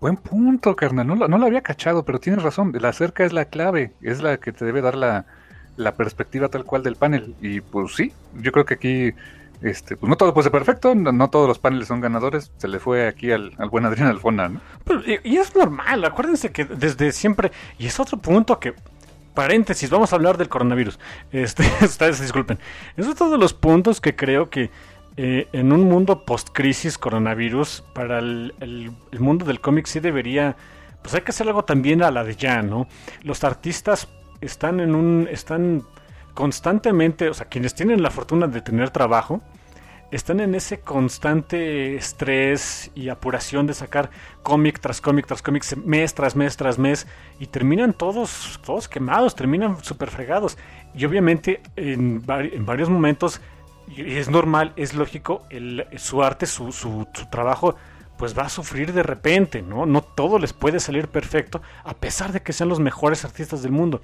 Buen 0.00 0.16
punto, 0.16 0.74
carnal. 0.74 1.06
No, 1.06 1.16
no 1.16 1.38
lo 1.38 1.46
había 1.46 1.62
cachado, 1.62 2.04
pero 2.04 2.18
tienes 2.18 2.42
razón. 2.42 2.72
La 2.78 2.92
cerca 2.92 3.24
es 3.24 3.32
la 3.32 3.46
clave. 3.46 3.94
Es 4.02 4.22
la 4.22 4.36
que 4.38 4.52
te 4.52 4.66
debe 4.66 4.82
dar 4.82 4.96
la, 4.96 5.24
la 5.76 5.94
perspectiva 5.94 6.48
tal 6.48 6.64
cual 6.64 6.82
del 6.82 6.96
panel. 6.96 7.34
Y 7.40 7.60
pues 7.60 7.94
sí, 7.94 8.12
yo 8.34 8.52
creo 8.52 8.64
que 8.64 8.74
aquí 8.74 9.14
este, 9.64 9.96
pues 9.96 10.10
no 10.10 10.16
todo 10.16 10.34
puede 10.34 10.44
ser 10.44 10.52
perfecto, 10.52 10.94
no, 10.94 11.30
todos 11.30 11.48
los 11.48 11.58
paneles 11.58 11.88
son 11.88 12.00
ganadores. 12.00 12.52
Se 12.58 12.68
le 12.68 12.78
fue 12.78 13.08
aquí 13.08 13.32
al, 13.32 13.50
buen 13.70 13.86
Adrián 13.86 14.08
Alfona, 14.08 14.48
¿no? 14.48 14.60
y, 15.06 15.36
es 15.36 15.56
normal, 15.56 16.04
acuérdense 16.04 16.52
que 16.52 16.64
desde 16.64 17.12
siempre, 17.12 17.50
y 17.78 17.86
es 17.86 17.98
otro 17.98 18.18
punto 18.18 18.60
que, 18.60 18.74
paréntesis, 19.32 19.88
vamos 19.88 20.12
a 20.12 20.16
hablar 20.16 20.36
del 20.36 20.48
coronavirus. 20.48 20.98
Este, 21.32 21.64
ustedes 21.82 22.20
disculpen. 22.20 22.58
Es 22.96 23.06
otro 23.08 23.30
de 23.30 23.38
los 23.38 23.54
puntos 23.54 24.00
que 24.00 24.14
creo 24.14 24.50
que 24.50 24.70
eh, 25.16 25.48
en 25.52 25.72
un 25.72 25.84
mundo 25.84 26.24
post-crisis 26.26 26.98
coronavirus, 26.98 27.84
para 27.94 28.18
el, 28.18 28.54
el 28.60 29.20
mundo 29.20 29.46
del 29.46 29.60
cómic 29.60 29.86
sí 29.86 29.98
debería, 29.98 30.56
pues 31.00 31.14
hay 31.14 31.22
que 31.22 31.30
hacer 31.30 31.46
algo 31.46 31.64
también 31.64 32.02
a 32.02 32.10
la 32.10 32.22
de 32.22 32.36
ya, 32.36 32.60
¿no? 32.60 32.86
Los 33.22 33.44
artistas 33.44 34.08
están 34.44 34.80
en 34.80 34.94
un. 34.94 35.28
están 35.30 35.84
constantemente. 36.34 37.28
O 37.28 37.34
sea, 37.34 37.46
quienes 37.46 37.74
tienen 37.74 38.02
la 38.02 38.10
fortuna 38.10 38.46
de 38.46 38.60
tener 38.60 38.90
trabajo. 38.90 39.40
Están 40.10 40.38
en 40.38 40.54
ese 40.54 40.78
constante 40.78 41.96
estrés 41.96 42.90
y 42.94 43.08
apuración 43.08 43.66
de 43.66 43.74
sacar 43.74 44.10
cómic 44.44 44.78
tras 44.78 45.00
cómic 45.00 45.26
tras 45.26 45.42
cómic, 45.42 45.64
mes 45.78 46.14
tras 46.14 46.36
mes 46.36 46.56
tras 46.56 46.78
mes, 46.78 47.08
y 47.40 47.46
terminan 47.46 47.92
todos, 47.94 48.60
todos 48.64 48.86
quemados, 48.86 49.34
terminan 49.34 49.82
súper 49.82 50.10
fregados. 50.10 50.56
Y 50.94 51.04
obviamente 51.04 51.62
en, 51.74 52.22
en 52.28 52.66
varios 52.66 52.90
momentos, 52.90 53.40
y 53.88 54.16
es 54.16 54.30
normal, 54.30 54.72
es 54.76 54.94
lógico, 54.94 55.42
el, 55.50 55.84
su 55.96 56.22
arte, 56.22 56.46
su, 56.46 56.70
su, 56.70 57.08
su 57.12 57.26
trabajo 57.28 57.74
pues 58.16 58.36
va 58.36 58.44
a 58.44 58.48
sufrir 58.48 58.92
de 58.92 59.02
repente, 59.02 59.62
¿no? 59.62 59.86
No 59.86 60.02
todo 60.02 60.38
les 60.38 60.52
puede 60.52 60.80
salir 60.80 61.08
perfecto, 61.08 61.62
a 61.84 61.94
pesar 61.94 62.32
de 62.32 62.42
que 62.42 62.52
sean 62.52 62.68
los 62.68 62.80
mejores 62.80 63.24
artistas 63.24 63.62
del 63.62 63.72
mundo. 63.72 64.00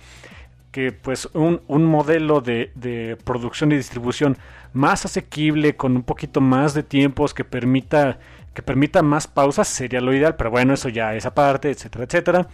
Que 0.72 0.92
pues 0.92 1.28
un, 1.34 1.60
modelo 1.84 2.40
de, 2.40 2.70
de, 2.76 3.16
producción 3.24 3.72
y 3.72 3.76
distribución 3.76 4.38
más 4.72 5.04
asequible, 5.04 5.74
con 5.74 5.96
un 5.96 6.02
poquito 6.02 6.40
más 6.40 6.74
de 6.74 6.82
tiempos, 6.82 7.34
que 7.34 7.44
permita, 7.44 8.18
que 8.54 8.62
permita 8.62 9.02
más 9.02 9.26
pausas, 9.26 9.66
sería 9.66 10.00
lo 10.00 10.14
ideal, 10.14 10.36
pero 10.36 10.50
bueno, 10.50 10.74
eso 10.74 10.88
ya 10.88 11.14
es 11.14 11.26
aparte, 11.26 11.70
etcétera, 11.70 12.04
etcétera. 12.04 12.48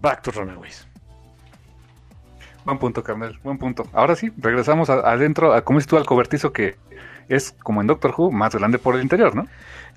Back 0.00 0.22
to 0.22 0.30
Runaways. 0.30 0.86
Buen 2.64 2.78
punto, 2.78 3.02
carnal, 3.02 3.38
buen 3.42 3.58
punto. 3.58 3.86
Ahora 3.92 4.14
sí, 4.14 4.30
regresamos 4.36 4.90
adentro, 4.90 5.52
a, 5.54 5.64
como 5.64 5.78
dices 5.78 5.88
tú, 5.88 5.96
al 5.96 6.06
cobertizo 6.06 6.52
que 6.52 6.76
es, 7.28 7.52
como 7.62 7.80
en 7.80 7.86
Doctor 7.86 8.14
Who, 8.16 8.30
más 8.30 8.54
grande 8.54 8.78
por 8.78 8.96
el 8.96 9.02
interior, 9.02 9.34
¿no? 9.34 9.46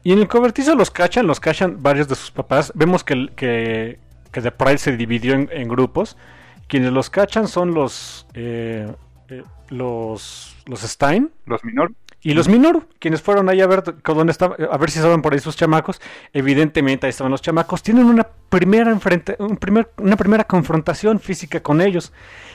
Y 0.04 0.12
en 0.12 0.20
el 0.20 0.28
cobertizo 0.28 0.76
los 0.76 0.92
cachan, 0.92 1.28
los 1.28 1.40
cachan 1.40 1.82
varios 1.82 2.08
de 2.08 2.16
sus 2.16 2.32
papás. 2.32 2.72
Vemos 2.76 3.04
que, 3.04 3.30
que, 3.36 4.00
que 4.32 4.42
The 4.42 4.52
Pride 4.52 4.78
se 4.78 4.98
dividió 4.98 5.34
en, 5.34 5.68
grupos. 5.68 6.18
Quienes 6.68 6.92
los 6.92 7.10
cachan 7.10 7.48
son 7.48 7.74
los, 7.74 8.28
eh, 8.34 8.92
eh, 9.30 9.44
los, 9.70 10.56
los 10.66 10.82
Stein. 10.82 11.32
Los 11.46 11.64
Minor. 11.64 11.94
Y 12.26 12.34
los 12.34 12.48
Minoru, 12.48 12.86
quienes 13.00 13.22
fueron 13.22 13.50
ahí 13.50 13.60
a 13.60 13.68
ver 13.68 13.84
dónde 13.84 14.32
estaba, 14.32 14.56
a 14.56 14.78
ver 14.78 14.90
si 14.90 15.00
estaban 15.00 15.22
por 15.22 15.34
ahí 15.34 15.40
sus 15.40 15.58
chamacos. 15.58 16.02
Evidentemente 16.32 17.06
ahí 17.06 17.10
estaban 17.10 17.32
los 17.32 17.42
chamacos. 17.42 17.84
Tienen 17.84 18.06
una 18.06 18.26
primera 18.48 18.92
enfrente, 18.92 19.36
un 19.40 19.58
primer, 19.58 19.92
una 19.98 20.16
primera 20.16 20.46
confrontación 20.46 21.20
física 21.20 21.62
con 21.62 21.82
ellos. 21.82 22.14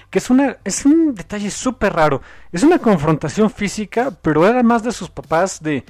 Que 0.09 0.20
es 0.20 0.31
una, 0.31 0.57
es 0.65 0.87
un 0.87 1.15
detalle 1.15 1.51
súper 1.51 1.93
raro. 1.93 2.23
Es 2.51 2.62
una 2.62 2.79
confrontación 2.79 3.51
física, 3.51 4.11
pero 4.23 4.47
era 4.47 4.62
más 4.62 4.83
de 4.83 4.91
sus 4.91 5.11
papás 5.11 5.62
de 5.62 5.85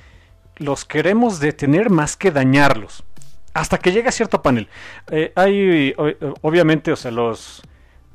los 0.58 0.84
queremos 0.84 1.40
detener 1.40 1.90
más 1.90 2.16
que 2.16 2.30
dañarlos. 2.30 3.04
Hasta 3.54 3.78
que 3.78 3.92
llega 3.92 4.12
cierto 4.12 4.42
panel. 4.42 4.68
Eh, 5.10 5.32
hay, 5.34 5.94
obviamente, 6.42 6.92
o 6.92 6.96
sea, 6.96 7.10
los. 7.10 7.62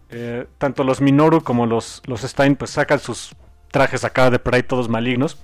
Eh, 0.10 0.45
tanto 0.60 0.84
los 0.84 1.02
Minoru 1.02 1.41
como 1.41 1.65
los, 1.65 2.03
los 2.06 2.22
Stein, 2.22 2.56
pues 2.56 2.72
sacan 2.72 2.99
sus 2.99 3.36
trajes 3.72 4.03
acá 4.03 4.30
de 4.30 4.40
por 4.40 4.53
ahí 4.53 4.64
todos 4.64 4.88
malignos. 4.88 5.38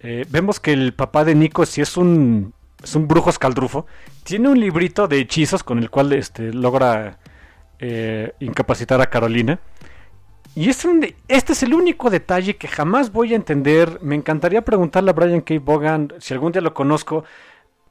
Eh, 0.00 0.26
vemos 0.28 0.60
que 0.60 0.72
el 0.72 0.92
papá 0.92 1.24
de 1.24 1.34
Nico 1.34 1.64
si 1.64 1.80
es 1.80 1.96
un, 1.96 2.52
es 2.82 2.94
un 2.94 3.08
brujo 3.08 3.30
escaldrufo. 3.30 3.86
Tiene 4.24 4.48
un 4.48 4.60
librito 4.60 5.08
de 5.08 5.20
hechizos 5.20 5.62
con 5.62 5.78
el 5.78 5.88
cual 5.90 6.12
este, 6.12 6.52
logra 6.52 7.18
eh, 7.78 8.32
incapacitar 8.40 9.00
a 9.00 9.06
Carolina. 9.06 9.60
Y 10.56 10.70
es 10.70 10.88
este 11.28 11.52
es 11.52 11.62
el 11.62 11.74
único 11.74 12.08
detalle 12.08 12.56
que 12.56 12.66
jamás 12.66 13.12
voy 13.12 13.34
a 13.34 13.36
entender. 13.36 13.98
Me 14.00 14.14
encantaría 14.14 14.64
preguntarle 14.64 15.10
a 15.10 15.12
Brian 15.12 15.42
K. 15.42 15.56
Bogan 15.60 16.14
si 16.18 16.32
algún 16.32 16.50
día 16.50 16.62
lo 16.62 16.72
conozco. 16.72 17.24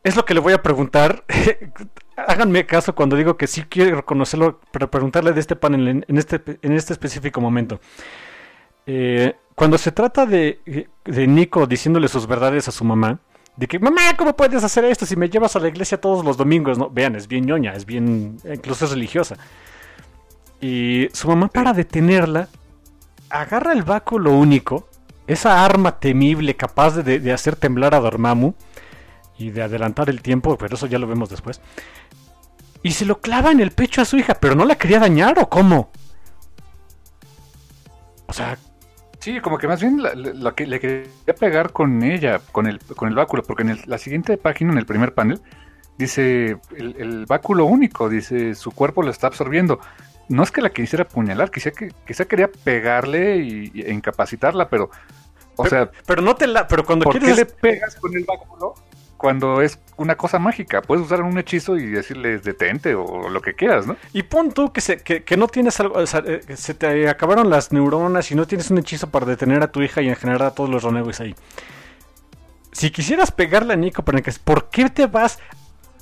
Es 0.04 0.16
lo 0.16 0.26
que 0.26 0.34
le 0.34 0.40
voy 0.40 0.54
a 0.54 0.64
preguntar. 0.64 1.24
Háganme 2.18 2.66
caso 2.66 2.96
cuando 2.96 3.16
digo 3.18 3.38
que 3.38 3.46
sí 3.46 3.66
quiero 3.70 4.04
conocerlo, 4.04 4.62
pero 4.72 4.90
preguntarle 4.90 5.32
de 5.32 5.42
este 5.42 5.56
panel 5.56 6.04
en, 6.08 6.18
este, 6.18 6.42
en 6.64 6.74
este 6.74 6.94
específico 6.94 7.40
momento. 7.40 7.80
Eh, 8.88 9.36
cuando 9.54 9.78
se 9.78 9.92
trata 9.92 10.26
de, 10.26 10.88
de, 11.06 11.28
Nico 11.28 11.68
diciéndole 11.68 12.08
sus 12.08 12.26
verdades 12.26 12.68
a 12.68 12.72
su 12.72 12.84
mamá, 12.84 13.20
de 13.58 13.68
que, 13.68 13.78
mamá, 13.78 14.02
¿cómo 14.18 14.36
puedes 14.36 14.64
hacer 14.64 14.86
esto 14.86 15.06
si 15.06 15.16
me 15.16 15.30
llevas 15.30 15.56
a 15.56 15.60
la 15.60 15.68
iglesia 15.68 16.02
todos 16.02 16.26
los 16.26 16.36
domingos? 16.36 16.80
No, 16.80 16.90
vean, 16.90 17.16
es 17.16 17.28
bien 17.28 17.46
ñoña, 17.46 17.74
es 17.74 17.86
bien, 17.86 18.38
incluso 18.44 18.86
es 18.86 18.92
religiosa. 18.92 19.38
Y 20.66 21.10
su 21.14 21.28
mamá, 21.28 21.48
para 21.48 21.74
detenerla, 21.74 22.48
agarra 23.30 23.72
el 23.72 23.84
báculo 23.84 24.32
único, 24.32 24.90
esa 25.28 25.64
arma 25.64 26.00
temible 26.00 26.56
capaz 26.56 26.96
de, 27.04 27.32
hacer 27.32 27.56
temblar 27.56 27.94
a 27.94 28.00
Dormammu 28.00 28.56
y 29.38 29.52
de 29.52 29.62
adelantar 29.62 30.10
el 30.10 30.24
tiempo, 30.24 30.58
pero 30.58 30.74
eso 30.74 30.88
ya 30.88 30.98
lo 30.98 31.06
vemos 31.06 31.30
después. 31.30 31.62
Y 32.82 32.94
se 32.94 33.06
lo 33.06 33.22
clava 33.22 33.52
en 33.52 33.60
el 33.60 33.70
pecho 33.70 34.02
a 34.02 34.06
su 34.06 34.18
hija, 34.18 34.34
pero 34.34 34.56
no 34.56 34.66
la 34.66 34.76
quería 34.76 34.98
dañar 34.98 35.38
o 35.38 35.48
cómo. 35.50 35.92
O 38.26 38.34
sea, 38.34 38.58
Sí, 39.20 39.40
como 39.40 39.60
que 39.60 39.68
más 39.68 39.82
bien 39.82 40.02
lo 40.02 40.56
que 40.56 40.66
le 40.68 40.80
quería 40.80 41.36
pegar 41.40 41.72
con 41.74 42.04
ella, 42.04 42.42
con 42.52 42.66
el, 42.66 42.80
con 42.80 43.10
el 43.10 43.16
báculo, 43.16 43.44
porque 43.44 43.64
en 43.64 43.80
la 43.86 43.98
siguiente 44.00 44.38
página, 44.38 44.72
en 44.72 44.78
el 44.78 44.86
primer 44.86 45.14
panel, 45.14 45.42
dice 45.98 46.58
el, 46.76 47.26
báculo 47.26 47.66
único, 47.66 48.10
dice 48.10 48.56
su 48.56 48.72
cuerpo 48.72 49.04
lo 49.04 49.12
está 49.12 49.28
absorbiendo. 49.28 49.80
No 50.28 50.44
es 50.44 50.52
que 50.52 50.62
la 50.62 50.70
quisiera 50.70 51.04
apuñalar, 51.04 51.52
quizá, 51.52 51.72
que, 51.72 51.94
quizá 52.08 52.26
quería 52.26 52.50
pegarle 52.50 53.38
y, 53.38 53.72
e 53.76 53.94
incapacitarla, 53.94 54.70
pero, 54.70 54.90
o 55.56 55.68
sea... 55.68 55.92
Pero 56.06 56.22
no 56.22 56.36
te 56.36 56.48
la... 56.48 56.68
Pero 56.68 56.84
cuando 56.86 57.04
¿por 57.06 57.20
qué 57.20 57.34
le 57.34 57.46
pegas 57.46 57.96
con 57.96 58.16
el 58.16 58.24
báculo 58.24 58.76
cuando 59.18 59.62
es 59.62 59.80
una 59.98 60.16
cosa 60.16 60.40
mágica. 60.40 60.82
Puedes 60.82 61.06
usar 61.06 61.22
un 61.22 61.38
hechizo 61.38 61.78
y 61.78 61.88
decirles 61.88 62.44
detente 62.44 62.96
o 62.96 63.30
lo 63.30 63.42
que 63.42 63.56
quieras, 63.56 63.88
¿no? 63.88 63.96
Y 64.14 64.24
pon 64.24 64.52
tú 64.52 64.72
que, 64.72 64.82
se, 64.82 64.98
que, 64.98 65.38
no 65.38 65.48
tienes 65.48 65.80
algo, 65.80 65.96
o 65.96 66.06
sea, 66.06 66.24
eh, 66.26 66.42
se 66.56 66.74
te 66.74 67.10
acabaron 67.10 67.50
las 67.50 67.72
neuronas 67.72 68.32
y 68.32 68.36
no 68.36 68.46
tienes 68.46 68.70
un 68.70 68.78
hechizo 68.78 69.10
para 69.10 69.26
detener 69.26 69.64
a 69.64 69.72
tu 69.72 69.82
hija 69.82 70.02
y 70.02 70.10
en 70.10 70.16
general 70.16 70.44
a 70.44 70.52
todos 70.52 70.70
los 70.70 70.84
Roneways 70.84 71.22
ahí. 71.22 71.36
Si 72.72 72.92
quisieras 72.92 73.32
pegarle 73.32 73.74
a 73.74 73.78
Nico, 73.78 74.04
¿por 74.04 74.70
qué 74.70 74.90
te 74.90 75.08
vas 75.08 75.40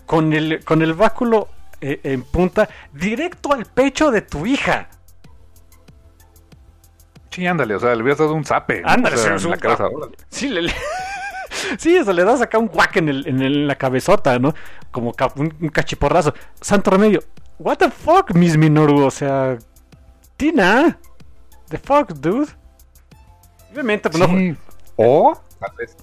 con 0.05 0.33
el, 0.33 0.63
con 0.65 0.81
el 0.81 0.93
báculo 0.93 1.47
eh, 1.85 1.99
en 2.03 2.23
punta 2.23 2.69
directo 2.93 3.51
al 3.51 3.65
pecho 3.65 4.09
de 4.09 4.21
tu 4.21 4.45
hija? 4.45 4.87
Sí, 7.29 7.45
ándale, 7.45 7.75
o 7.75 7.79
sea, 7.79 7.93
le 7.93 8.03
hubieras 8.03 8.19
dado 8.19 8.35
un 8.35 8.45
zape. 8.45 8.83
Ándale, 8.85 9.17
Sí, 10.29 10.47
le, 10.47 10.71
sí, 11.77 11.97
eso 11.97 12.13
le 12.13 12.23
das 12.23 12.41
acá 12.41 12.57
un 12.57 12.67
guac 12.67 12.95
en, 12.95 13.09
el, 13.09 13.27
en, 13.27 13.67
la 13.67 13.75
cabezota, 13.75 14.39
¿no? 14.39 14.53
Como 14.91 15.13
un, 15.35 15.69
cachiporrazo. 15.69 16.33
Santo 16.61 16.91
remedio. 16.91 17.21
What 17.59 17.77
the 17.77 17.91
fuck, 17.91 18.33
Miss 18.33 18.55
Minoru? 18.55 19.03
O 19.03 19.11
sea, 19.11 19.57
Tina. 20.37 20.97
The 21.67 21.79
fuck, 21.79 22.13
dude. 22.13 22.49
Obviamente, 23.73 24.09
pues 24.09 24.25
no. 24.25 24.55
O 24.95 25.37
tal 25.59 25.71
vez, 25.77 25.97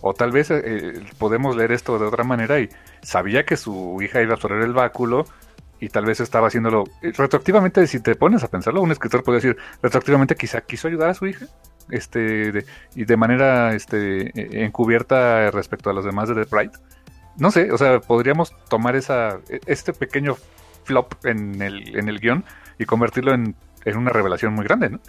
o 0.00 0.14
tal 0.14 0.30
vez 0.30 0.50
eh, 0.50 1.04
podemos 1.18 1.56
leer 1.56 1.72
esto 1.72 1.98
de 1.98 2.06
otra 2.06 2.24
manera 2.24 2.58
y 2.58 2.70
sabía 3.06 3.44
que 3.44 3.56
su 3.56 3.98
hija 4.02 4.20
iba 4.20 4.32
a 4.32 4.34
absorber 4.34 4.62
el 4.62 4.72
báculo 4.72 5.26
y 5.78 5.88
tal 5.90 6.04
vez 6.04 6.20
estaba 6.20 6.48
haciéndolo 6.48 6.84
eh, 7.02 7.12
retroactivamente. 7.16 7.86
Si 7.86 8.00
te 8.00 8.16
pones 8.16 8.42
a 8.42 8.48
pensarlo, 8.48 8.82
un 8.82 8.90
escritor 8.90 9.22
puede 9.22 9.38
decir 9.38 9.56
retroactivamente 9.80 10.34
quizá 10.34 10.60
quiso 10.62 10.88
ayudar 10.88 11.10
a 11.10 11.14
su 11.14 11.26
hija 11.26 11.46
este 11.90 12.64
y 12.96 13.04
de 13.04 13.16
manera 13.16 13.74
este 13.74 14.32
e, 14.34 14.64
encubierta 14.64 15.52
respecto 15.52 15.88
a 15.88 15.92
los 15.92 16.04
demás 16.04 16.28
de 16.28 16.34
The 16.34 16.46
Pride. 16.46 16.72
No 17.38 17.52
sé, 17.52 17.70
o 17.70 17.78
sea, 17.78 18.00
podríamos 18.00 18.52
tomar 18.68 18.96
esa 18.96 19.38
e, 19.48 19.60
este 19.66 19.92
pequeño 19.92 20.36
flop 20.82 21.24
en 21.24 21.62
el, 21.62 21.96
en 21.96 22.08
el 22.08 22.18
guion 22.18 22.44
y 22.78 22.86
convertirlo 22.86 23.34
en, 23.34 23.54
en 23.84 23.96
una 23.96 24.10
revelación 24.10 24.52
muy 24.52 24.64
grande, 24.64 24.90
¿no? 24.90 25.00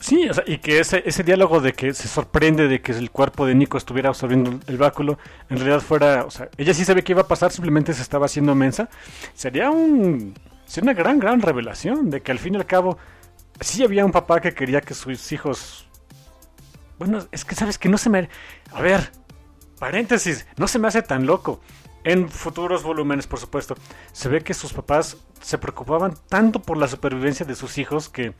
Sí, 0.00 0.28
o 0.28 0.34
sea, 0.34 0.44
y 0.46 0.58
que 0.58 0.80
ese, 0.80 1.02
ese 1.04 1.22
diálogo 1.22 1.60
de 1.60 1.74
que 1.74 1.92
se 1.92 2.08
sorprende 2.08 2.68
de 2.68 2.80
que 2.80 2.92
el 2.92 3.10
cuerpo 3.10 3.44
de 3.46 3.54
Nico 3.54 3.76
estuviera 3.76 4.08
absorbiendo 4.08 4.58
el 4.66 4.78
báculo, 4.78 5.18
en 5.50 5.58
realidad 5.58 5.80
fuera, 5.80 6.24
o 6.24 6.30
sea, 6.30 6.48
ella 6.56 6.72
sí 6.72 6.84
sabía 6.84 7.04
que 7.04 7.12
iba 7.12 7.22
a 7.22 7.28
pasar, 7.28 7.52
simplemente 7.52 7.92
se 7.92 8.00
estaba 8.00 8.26
haciendo 8.26 8.54
mensa, 8.54 8.88
sería 9.34 9.70
un 9.70 10.34
sería 10.64 10.92
una 10.92 10.98
gran, 11.00 11.18
gran 11.18 11.42
revelación 11.42 12.10
de 12.10 12.22
que 12.22 12.32
al 12.32 12.38
fin 12.38 12.54
y 12.54 12.56
al 12.56 12.66
cabo 12.66 12.96
sí 13.60 13.84
había 13.84 14.04
un 14.04 14.12
papá 14.12 14.40
que 14.40 14.54
quería 14.54 14.80
que 14.80 14.94
sus 14.94 15.32
hijos 15.32 15.90
bueno, 17.00 17.26
es 17.32 17.46
que 17.46 17.54
sabes 17.54 17.78
que 17.78 17.88
no 17.88 17.96
se 17.96 18.10
me... 18.10 18.28
A 18.72 18.82
ver, 18.82 19.10
paréntesis, 19.78 20.46
no 20.58 20.68
se 20.68 20.78
me 20.78 20.86
hace 20.86 21.00
tan 21.00 21.24
loco. 21.24 21.62
En 22.04 22.28
futuros 22.28 22.82
volúmenes, 22.82 23.26
por 23.26 23.38
supuesto, 23.38 23.74
se 24.12 24.28
ve 24.28 24.42
que 24.42 24.52
sus 24.52 24.74
papás 24.74 25.16
se 25.40 25.56
preocupaban 25.56 26.12
tanto 26.28 26.60
por 26.60 26.76
la 26.76 26.88
supervivencia 26.88 27.46
de 27.46 27.54
sus 27.54 27.78
hijos 27.78 28.10
que 28.10 28.34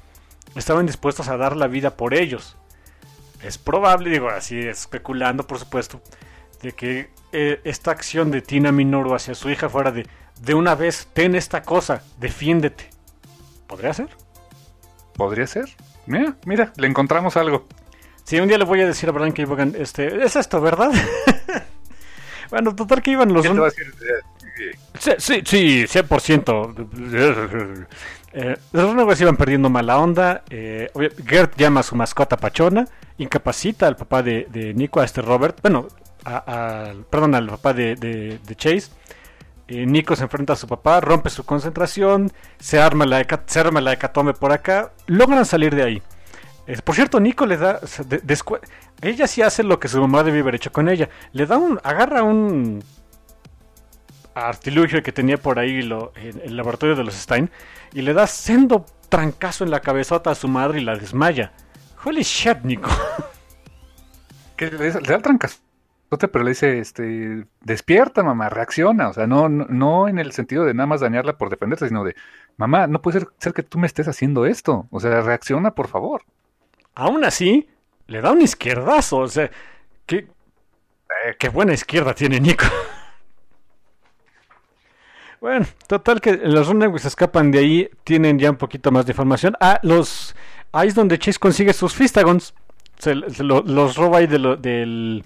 estaban 0.55 0.87
dispuestos 0.87 1.29
a 1.29 1.37
dar 1.37 1.57
la 1.57 1.67
vida 1.67 1.97
por 1.97 2.15
ellos. 2.15 2.57
Es 3.43 3.59
probable, 3.59 4.11
digo 4.11 4.29
así, 4.29 4.59
especulando, 4.59 5.47
por 5.47 5.59
supuesto, 5.59 6.03
de 6.63 6.73
que 6.73 7.11
eh, 7.33 7.61
esta 7.65 7.91
acción 7.91 8.31
de 8.31 8.43
Tina 8.43 8.73
Minoru 8.73 9.15
hacia 9.15 9.35
su 9.35 9.51
hija 9.51 9.69
fuera 9.69 9.93
de 9.93 10.07
de 10.41 10.55
una 10.55 10.75
vez, 10.75 11.09
ten 11.13 11.35
esta 11.35 11.63
cosa, 11.63 12.03
defiéndete. 12.19 12.89
¿Podría 13.67 13.93
ser? 13.93 14.09
¿Podría 15.15 15.47
ser? 15.47 15.67
Mira, 16.07 16.37
mira, 16.47 16.73
le 16.77 16.87
encontramos 16.87 17.37
algo. 17.37 17.67
Sí, 18.25 18.41
un 18.41 18.49
día 18.49 18.59
le 18.59 18.65
voy 18.65 18.81
a 18.81 18.87
decir 18.87 19.09
a 19.09 19.13
Brian 19.13 19.33
K. 19.33 19.43
este, 19.79 20.25
es 20.25 20.37
esto, 20.37 20.61
¿verdad? 20.61 20.91
bueno, 22.51 22.75
total 22.75 23.03
que 23.03 23.13
iban 23.13 23.33
los... 23.33 23.47
Sí, 24.99 25.13
sí, 25.19 25.43
sí, 25.45 25.85
100%. 25.85 27.87
Eh, 28.33 28.57
los 28.73 28.85
Runaways 28.85 29.21
iban 29.21 29.37
perdiendo 29.37 29.71
mala 29.71 29.99
onda. 29.99 30.43
Eh, 30.51 30.91
Gert 31.27 31.57
llama 31.57 31.81
a 31.81 31.83
su 31.83 31.97
mascota 31.97 32.37
Pachona, 32.37 32.87
incapacita 33.19 33.87
al 33.87 33.97
papá 33.97 34.23
de, 34.23 34.73
Nico, 34.75 35.01
a 35.01 35.05
este 35.05 35.23
Robert, 35.23 35.59
bueno, 35.63 35.89
a, 36.25 36.93
perdón, 37.09 37.35
al 37.35 37.49
papá 37.49 37.73
de, 37.73 38.39
Chase. 38.57 38.91
Eh, 39.69 39.87
Nico 39.87 40.17
se 40.17 40.25
enfrenta 40.25 40.55
a 40.55 40.57
su 40.57 40.67
papá, 40.67 41.01
rompe 41.01 41.31
su 41.31 41.45
concentración, 41.45 42.33
se 42.59 42.81
arma 42.81 43.07
la, 43.07 43.25
se 43.47 43.61
arma 43.61 43.81
la 43.81 43.93
hecatombe 43.93 44.35
por 44.35 44.53
acá, 44.53 44.91
logran 45.07 45.45
salir 45.47 45.75
de 45.75 45.83
ahí 45.85 46.03
por 46.85 46.95
cierto, 46.95 47.21
Nico 47.21 47.47
le 47.47 47.57
da. 47.57 47.81
ella 49.03 49.27
sí 49.27 49.43
hace 49.43 49.63
lo 49.63 49.81
que 49.81 49.89
su 49.89 50.01
mamá 50.01 50.23
debía 50.23 50.43
haber 50.43 50.55
hecho 50.55 50.73
con 50.73 50.89
ella. 50.89 51.09
Le 51.33 51.47
da 51.47 51.59
un. 51.59 51.81
Agarra 51.83 52.23
un. 52.23 52.83
Artilugio 54.35 55.03
que 55.03 55.13
tenía 55.13 55.37
por 55.37 55.59
ahí 55.59 55.83
lo, 55.83 56.13
en 56.17 56.41
el 56.41 56.57
laboratorio 56.57 56.97
de 56.97 57.05
los 57.05 57.15
Stein. 57.15 57.51
Y 57.93 58.03
le 58.03 58.13
da 58.13 58.27
sendo 58.27 58.87
trancazo 59.09 59.65
en 59.65 59.71
la 59.71 59.81
cabezota 59.81 60.31
a 60.31 60.35
su 60.35 60.49
madre 60.49 60.81
y 60.81 60.85
la 60.85 60.97
desmaya. 60.97 61.53
Holy 62.05 62.23
shit, 62.23 62.59
Nico. 62.63 62.91
¿Qué 64.57 64.71
le, 64.71 64.91
da 64.93 65.15
el 65.15 65.23
trancazo? 65.23 65.59
pero 66.19 66.43
le 66.43 66.51
dice, 66.51 66.81
este, 66.81 67.47
despierta, 67.61 68.23
mamá, 68.23 68.49
reacciona. 68.49 69.09
O 69.09 69.13
sea, 69.13 69.27
no, 69.27 69.49
no, 69.49 70.09
en 70.09 70.19
el 70.19 70.33
sentido 70.33 70.65
de 70.65 70.75
nada 70.75 70.87
más 70.87 71.01
dañarla 71.01 71.39
por 71.39 71.51
defenderse, 71.51 71.89
sino 71.89 72.03
de, 72.03 72.17
mamá, 72.57 72.89
no 72.89 73.01
puede 73.01 73.21
ser, 73.21 73.29
ser 73.39 73.53
que 73.53 73.63
tú 73.63 73.79
me 73.79 73.87
estés 73.87 74.09
haciendo 74.09 74.45
esto. 74.45 74.87
O 74.91 74.99
sea, 74.99 75.21
reacciona, 75.21 75.71
por 75.73 75.89
favor. 75.89 76.23
Aún 76.95 77.25
así, 77.25 77.69
le 78.09 78.21
da 78.21 78.33
un 78.33 78.43
izquierdazo. 78.43 79.19
O 79.19 79.29
sea, 79.29 79.51
qué, 80.07 80.17
eh, 80.17 81.37
qué 81.39 81.49
buena 81.49 81.73
izquierda 81.73 82.13
tiene 82.15 82.41
Nico. 82.41 82.67
Bueno, 85.41 85.67
total 85.87 86.21
que 86.21 86.37
los 86.37 86.69
Runaways 86.69 87.07
escapan 87.07 87.51
de 87.51 87.59
ahí, 87.61 87.91
tienen 88.05 88.39
ya 88.39 88.51
un 88.51 88.57
poquito 88.57 88.93
más 88.93 89.07
de 89.07 89.13
información. 89.13 89.57
Ah, 89.61 89.81
los 89.83 90.37
ahí 90.71 90.89
es 90.89 90.95
donde 90.95 91.19
Chase 91.19 91.39
consigue 91.39 91.73
sus 91.73 91.95
Fistagons. 91.95 92.55
Se, 92.99 93.15
los 93.15 93.97
roba 93.97 94.19
ahí 94.19 94.27
del 94.27 95.25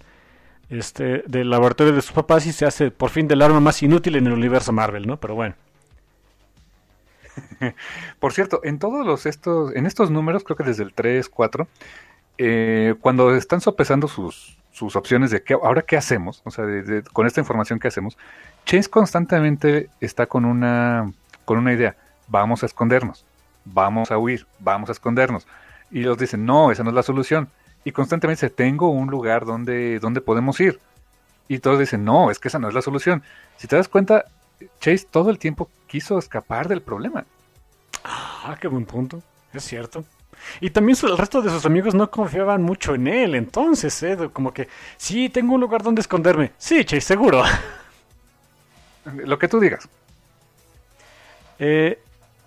este 0.70 1.24
del 1.26 1.50
laboratorio 1.50 1.92
de 1.92 2.02
sus 2.02 2.12
papás 2.12 2.46
y 2.46 2.52
se 2.52 2.64
hace 2.64 2.90
por 2.92 3.10
fin 3.10 3.26
del 3.26 3.42
arma 3.42 3.58
más 3.60 3.82
inútil 3.82 4.14
en 4.16 4.28
el 4.28 4.32
universo 4.32 4.72
Marvel, 4.72 5.06
¿no? 5.06 5.18
Pero 5.18 5.34
bueno. 5.34 5.56
Por 8.20 8.32
cierto, 8.32 8.60
en 8.62 8.78
todos 8.78 9.04
los 9.04 9.26
estos 9.26 9.74
en 9.74 9.86
estos 9.86 10.10
números, 10.10 10.44
creo 10.44 10.56
que 10.56 10.62
desde 10.62 10.84
el 10.84 10.94
3, 10.94 11.28
4, 11.28 11.68
eh, 12.38 12.94
cuando 13.00 13.34
están 13.34 13.60
sopesando 13.60 14.06
sus, 14.06 14.56
sus 14.74 14.96
opciones 14.96 15.30
de 15.30 15.42
qué, 15.44 15.54
ahora 15.54 15.82
qué 15.82 15.96
hacemos, 15.96 16.42
o 16.44 16.50
sea, 16.50 16.64
con 17.12 17.28
esta 17.28 17.40
información 17.40 17.78
que 17.78 17.86
hacemos, 17.86 18.18
Chase 18.66 18.90
constantemente 18.90 19.88
está 20.00 20.26
con 20.26 20.44
una, 20.44 21.12
con 21.44 21.58
una 21.58 21.72
idea, 21.72 21.96
vamos 22.26 22.64
a 22.64 22.66
escondernos, 22.66 23.24
vamos 23.64 24.10
a 24.10 24.18
huir, 24.18 24.46
vamos 24.58 24.88
a 24.88 24.92
escondernos. 24.92 25.46
Y 25.92 26.00
los 26.00 26.18
dicen, 26.18 26.44
no, 26.44 26.72
esa 26.72 26.82
no 26.82 26.88
es 26.90 26.94
la 26.96 27.04
solución. 27.04 27.48
Y 27.84 27.92
constantemente 27.92 28.46
dice, 28.46 28.54
tengo 28.54 28.88
un 28.88 29.10
lugar 29.10 29.44
donde, 29.44 30.00
donde 30.00 30.20
podemos 30.20 30.58
ir. 30.58 30.80
Y 31.46 31.60
todos 31.60 31.78
dicen, 31.78 32.04
no, 32.04 32.32
es 32.32 32.40
que 32.40 32.48
esa 32.48 32.58
no 32.58 32.66
es 32.66 32.74
la 32.74 32.82
solución. 32.82 33.22
Si 33.58 33.68
te 33.68 33.76
das 33.76 33.86
cuenta, 33.86 34.24
Chase 34.80 35.06
todo 35.08 35.30
el 35.30 35.38
tiempo 35.38 35.70
quiso 35.86 36.18
escapar 36.18 36.66
del 36.66 36.82
problema. 36.82 37.24
Ah, 38.02 38.56
qué 38.60 38.66
buen 38.66 38.86
punto. 38.86 39.22
Es 39.52 39.62
cierto. 39.62 40.04
Y 40.60 40.70
también 40.70 40.96
el 41.02 41.18
resto 41.18 41.42
de 41.42 41.50
sus 41.50 41.66
amigos 41.66 41.94
no 41.94 42.10
confiaban 42.10 42.62
mucho 42.62 42.94
en 42.94 43.06
él. 43.06 43.34
Entonces, 43.34 44.02
¿eh? 44.02 44.16
como 44.32 44.52
que, 44.52 44.68
sí, 44.96 45.28
tengo 45.28 45.54
un 45.54 45.60
lugar 45.60 45.82
donde 45.82 46.00
esconderme. 46.00 46.52
Sí, 46.58 46.84
Chase, 46.84 47.00
seguro. 47.00 47.42
Lo 49.04 49.38
que 49.38 49.48
tú 49.48 49.60
digas. 49.60 49.88
Eh, 51.58 51.98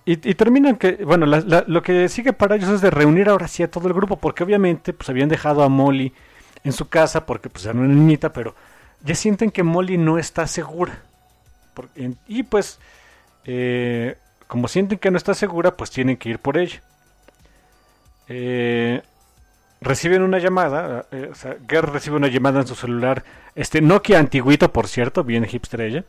y, 0.09 0.15
terminan 0.35 0.77
que, 0.77 1.03
bueno, 1.03 1.25
lo 1.25 1.83
que 1.83 2.07
sigue 2.07 2.31
para 2.31 2.55
ellos 2.55 2.69
es 2.69 2.79
de 2.79 2.89
reunir 2.89 3.27
ahora 3.27 3.49
sí 3.49 3.61
a 3.61 3.69
todo 3.69 3.89
el 3.89 3.93
grupo, 3.93 4.15
porque 4.15 4.41
obviamente 4.41 4.93
pues 4.93 5.09
habían 5.09 5.27
dejado 5.27 5.63
a 5.63 5.67
Molly 5.67 6.13
en 6.63 6.71
su 6.71 6.87
casa 6.87 7.25
porque 7.25 7.49
pues 7.49 7.65
era 7.65 7.77
una 7.77 7.93
niñita, 7.93 8.31
pero 8.31 8.55
ya 9.03 9.15
sienten 9.15 9.51
que 9.51 9.63
Molly 9.63 9.97
no 9.97 10.17
está 10.17 10.47
segura. 10.47 11.01
y 12.25 12.43
pues, 12.43 12.79
eh, 13.43 14.15
como 14.47 14.69
sienten 14.69 14.97
que 14.97 15.11
no 15.11 15.17
está 15.17 15.33
segura, 15.33 15.75
pues 15.75 15.91
tienen 15.91 16.15
que 16.15 16.29
ir 16.29 16.39
por 16.39 16.57
ella. 16.57 16.81
Eh, 18.29 19.01
reciben 19.81 20.21
una 20.21 20.39
llamada, 20.39 21.05
o 21.31 21.35
sea, 21.35 21.57
Gert 21.67 21.89
recibe 21.89 22.17
una 22.17 22.27
llamada 22.27 22.61
en 22.61 22.67
su 22.67 22.75
celular, 22.75 23.23
este 23.55 23.81
Nokia 23.81 24.19
antiguito, 24.19 24.71
por 24.71 24.87
cierto, 24.87 25.23
bien 25.23 25.45
hipster 25.45 25.81
ella. 25.81 26.05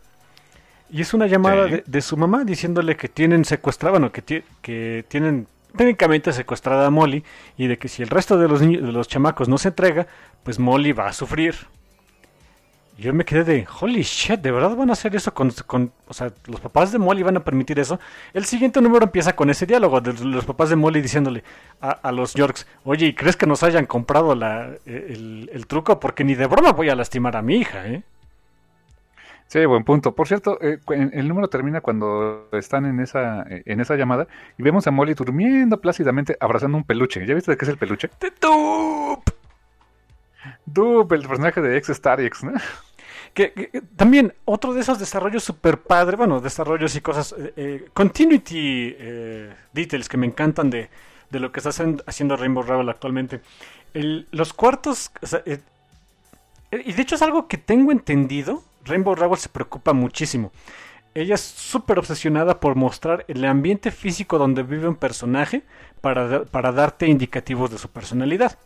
Y 0.90 1.02
es 1.02 1.12
una 1.12 1.26
llamada 1.26 1.66
de, 1.66 2.00
su 2.00 2.16
mamá 2.16 2.44
diciéndole 2.44 2.96
que 2.96 3.08
tienen 3.08 3.44
secuestrada, 3.44 3.98
bueno, 3.98 4.10
que, 4.10 4.44
que 4.62 5.04
tienen 5.08 5.46
técnicamente 5.76 6.32
secuestrada 6.32 6.86
a 6.86 6.90
Molly 6.90 7.24
y 7.56 7.66
de 7.66 7.78
que 7.78 7.88
si 7.88 8.02
el 8.02 8.08
resto 8.08 8.38
de 8.38 8.48
los 8.48 8.62
niños, 8.62 8.82
de 8.82 8.92
los 8.92 9.06
chamacos 9.06 9.48
no 9.48 9.58
se 9.58 9.68
entrega, 9.68 10.06
pues 10.42 10.58
Molly 10.58 10.92
va 10.92 11.08
a 11.08 11.12
sufrir. 11.12 11.54
Yo 12.98 13.14
me 13.14 13.24
quedé 13.24 13.44
de, 13.44 13.66
holy 13.80 14.02
shit, 14.02 14.40
¿de 14.40 14.50
verdad 14.50 14.74
van 14.74 14.90
a 14.90 14.94
hacer 14.94 15.14
eso 15.14 15.32
con, 15.32 15.52
con, 15.66 15.92
o 16.08 16.12
sea, 16.12 16.32
los 16.46 16.58
papás 16.58 16.90
de 16.90 16.98
Molly 16.98 17.22
van 17.22 17.36
a 17.36 17.44
permitir 17.44 17.78
eso? 17.78 18.00
El 18.34 18.44
siguiente 18.44 18.80
número 18.80 19.04
empieza 19.04 19.36
con 19.36 19.50
ese 19.50 19.66
diálogo 19.66 20.00
de 20.00 20.14
los 20.24 20.44
papás 20.44 20.68
de 20.70 20.74
Molly 20.74 21.00
diciéndole 21.00 21.44
a, 21.80 22.10
los 22.10 22.34
Yorks, 22.34 22.66
oye, 22.82 23.06
¿y 23.06 23.14
crees 23.14 23.36
que 23.36 23.46
nos 23.46 23.62
hayan 23.62 23.86
comprado 23.86 24.34
la, 24.34 24.70
el, 24.84 25.48
el 25.52 25.66
truco? 25.68 26.00
Porque 26.00 26.24
ni 26.24 26.34
de 26.34 26.46
broma 26.46 26.72
voy 26.72 26.88
a 26.88 26.96
lastimar 26.96 27.36
a 27.36 27.42
mi 27.42 27.58
hija, 27.58 27.86
¿eh? 27.86 28.02
Sí, 29.46 29.64
buen 29.64 29.84
punto. 29.84 30.14
Por 30.14 30.26
cierto, 30.26 30.58
eh, 30.60 30.78
el 30.88 31.28
número 31.28 31.48
termina 31.48 31.80
cuando 31.80 32.48
están 32.52 32.84
en 32.84 32.98
esa, 32.98 33.42
eh, 33.48 33.62
en 33.64 33.80
esa 33.80 33.94
llamada 33.94 34.26
y 34.58 34.62
vemos 34.64 34.88
a 34.88 34.90
Molly 34.90 35.14
durmiendo 35.14 35.80
plácidamente 35.80 36.36
abrazando 36.40 36.76
un 36.76 36.84
peluche. 36.84 37.24
¿Ya 37.24 37.34
viste 37.34 37.52
de 37.52 37.56
qué 37.56 37.64
es 37.64 37.68
el 37.70 37.78
peluche? 37.78 38.10
¡De 38.20 38.32
Doop! 38.40 39.22
Doop, 40.66 41.12
el 41.12 41.26
personaje 41.26 41.62
de 41.62 41.78
ex 41.78 41.88
Star 41.90 42.20
X, 42.20 42.42
¿no? 42.44 42.52
Que, 43.46 43.82
también 43.94 44.34
otro 44.46 44.74
de 44.74 44.80
esos 44.80 44.98
desarrollos 44.98 45.44
super 45.44 45.78
padre, 45.80 46.16
bueno, 46.16 46.40
desarrollos 46.40 46.96
y 46.96 47.00
cosas, 47.00 47.36
eh, 47.38 47.88
continuity 47.94 48.96
details 49.72 50.08
que 50.08 50.16
me 50.16 50.26
encantan 50.26 50.70
de, 50.70 50.90
de 51.30 51.38
lo 51.38 51.52
que 51.52 51.60
está 51.60 51.70
haciendo 52.06 52.36
Rainbow 52.36 52.64
Rebel 52.64 52.88
actualmente. 52.88 53.40
los 53.94 54.52
cuartos, 54.52 55.12
y 56.72 56.92
de 56.92 57.02
hecho 57.02 57.14
es 57.14 57.22
algo 57.22 57.46
que 57.46 57.58
tengo 57.58 57.92
entendido, 57.92 58.64
Rainbow 58.84 59.14
Rowell 59.14 59.38
se 59.38 59.48
preocupa 59.48 59.92
muchísimo. 59.92 60.50
Ella 61.14 61.34
es 61.34 61.40
súper 61.40 61.98
obsesionada 61.98 62.60
por 62.60 62.74
mostrar 62.74 63.24
el 63.28 63.44
ambiente 63.44 63.90
físico 63.90 64.38
donde 64.38 64.62
vive 64.62 64.88
un 64.88 64.96
personaje 64.96 65.62
para, 66.00 66.44
para 66.44 66.72
darte 66.72 67.06
indicativos 67.06 67.70
de 67.70 67.78
su 67.78 67.88
personalidad. 67.88 68.58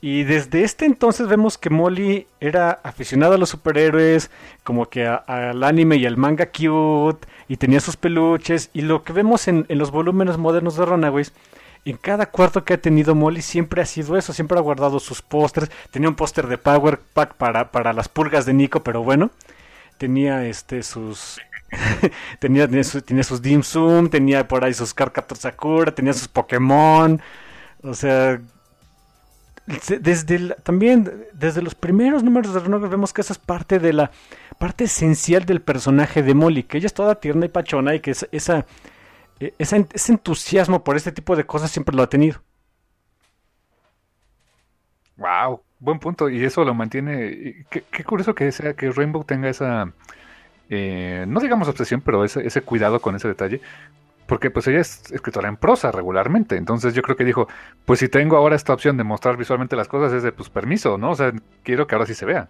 Y 0.00 0.22
desde 0.22 0.62
este 0.62 0.84
entonces 0.84 1.26
vemos 1.26 1.58
que 1.58 1.70
Molly 1.70 2.28
era 2.40 2.70
aficionada 2.84 3.34
a 3.34 3.38
los 3.38 3.48
superhéroes, 3.48 4.30
como 4.62 4.86
que 4.88 5.06
al 5.06 5.64
anime 5.64 5.96
y 5.96 6.06
al 6.06 6.16
manga 6.16 6.46
cute, 6.46 7.26
y 7.48 7.56
tenía 7.56 7.80
sus 7.80 7.96
peluches. 7.96 8.70
Y 8.72 8.82
lo 8.82 9.02
que 9.02 9.12
vemos 9.12 9.48
en, 9.48 9.66
los 9.68 9.90
volúmenes 9.90 10.38
modernos 10.38 10.76
de 10.76 10.86
Runaways 10.86 11.32
en 11.84 11.96
cada 11.96 12.26
cuarto 12.26 12.64
que 12.64 12.74
ha 12.74 12.80
tenido 12.80 13.14
Molly 13.14 13.42
siempre 13.42 13.80
ha 13.82 13.86
sido 13.86 14.16
eso, 14.16 14.32
siempre 14.32 14.58
ha 14.58 14.62
guardado 14.62 15.00
sus 15.00 15.22
pósters. 15.22 15.70
Tenía 15.90 16.08
un 16.08 16.16
póster 16.16 16.46
de 16.46 16.58
Power 16.58 17.00
Pack 17.14 17.34
para, 17.34 17.70
para 17.72 17.92
las 17.92 18.08
pulgas 18.08 18.46
de 18.46 18.54
Nico, 18.54 18.82
pero 18.82 19.02
bueno. 19.02 19.30
Tenía 19.96 20.46
este 20.46 20.82
sus. 20.82 21.40
tenía, 22.38 22.68
tenía, 22.68 23.24
sus 23.24 23.42
Dim 23.42 23.62
Sum, 23.62 24.08
tenía 24.08 24.46
por 24.46 24.64
ahí 24.64 24.74
sus 24.74 24.94
Carcaptor 24.94 25.38
Sakura, 25.38 25.92
tenía 25.92 26.12
sus 26.12 26.28
Pokémon. 26.28 27.20
O 27.82 27.94
sea. 27.94 28.40
Desde 29.68 30.54
también 30.62 31.26
desde 31.34 31.60
los 31.60 31.74
primeros 31.74 32.22
números 32.22 32.54
de 32.54 32.60
Renogos 32.60 32.88
vemos 32.88 33.12
que 33.12 33.20
esa 33.20 33.34
es 33.34 33.38
parte 33.38 33.78
de 33.78 33.92
la 33.92 34.10
parte 34.58 34.84
esencial 34.84 35.44
del 35.44 35.60
personaje 35.60 36.22
de 36.22 36.32
Molly, 36.32 36.62
que 36.62 36.78
ella 36.78 36.86
es 36.86 36.94
toda 36.94 37.20
tierna 37.20 37.44
y 37.44 37.48
pachona 37.50 37.94
y 37.94 38.00
que 38.00 38.12
es, 38.12 38.26
esa 38.32 38.64
e, 39.40 39.52
ese, 39.58 39.86
entusiasmo 40.08 40.82
por 40.82 40.96
este 40.96 41.12
tipo 41.12 41.36
de 41.36 41.44
cosas 41.44 41.70
siempre 41.70 41.94
lo 41.94 42.02
ha 42.02 42.08
tenido. 42.08 42.40
Wow, 45.16 45.60
buen 45.78 45.98
punto. 45.98 46.30
Y 46.30 46.42
eso 46.44 46.64
lo 46.64 46.72
mantiene. 46.72 47.66
Qué, 47.68 48.04
curioso 48.04 48.34
que 48.34 48.50
sea 48.52 48.72
que 48.74 48.90
Rainbow 48.90 49.24
tenga 49.24 49.50
esa, 49.50 49.92
eh, 50.70 51.26
no 51.28 51.40
digamos 51.40 51.68
obsesión, 51.68 52.00
pero 52.00 52.24
ese, 52.24 52.46
ese 52.46 52.62
cuidado 52.62 53.00
con 53.00 53.16
ese 53.16 53.28
detalle. 53.28 53.60
Porque 54.28 54.50
pues 54.50 54.68
ella 54.68 54.80
es 54.80 55.10
escritora 55.10 55.48
en 55.48 55.56
prosa 55.56 55.90
regularmente. 55.90 56.56
Entonces 56.56 56.94
yo 56.94 57.02
creo 57.02 57.16
que 57.16 57.24
dijo, 57.24 57.48
pues 57.84 57.98
si 57.98 58.08
tengo 58.08 58.36
ahora 58.36 58.54
esta 58.54 58.72
opción 58.74 58.96
de 58.96 59.02
mostrar 59.02 59.36
visualmente 59.36 59.74
las 59.74 59.88
cosas, 59.88 60.12
es 60.12 60.22
de 60.22 60.30
pues 60.30 60.50
permiso, 60.50 60.98
¿no? 60.98 61.10
O 61.10 61.14
sea, 61.16 61.32
quiero 61.64 61.86
que 61.86 61.96
ahora 61.96 62.06
sí 62.06 62.14
se 62.14 62.26
vea. 62.26 62.48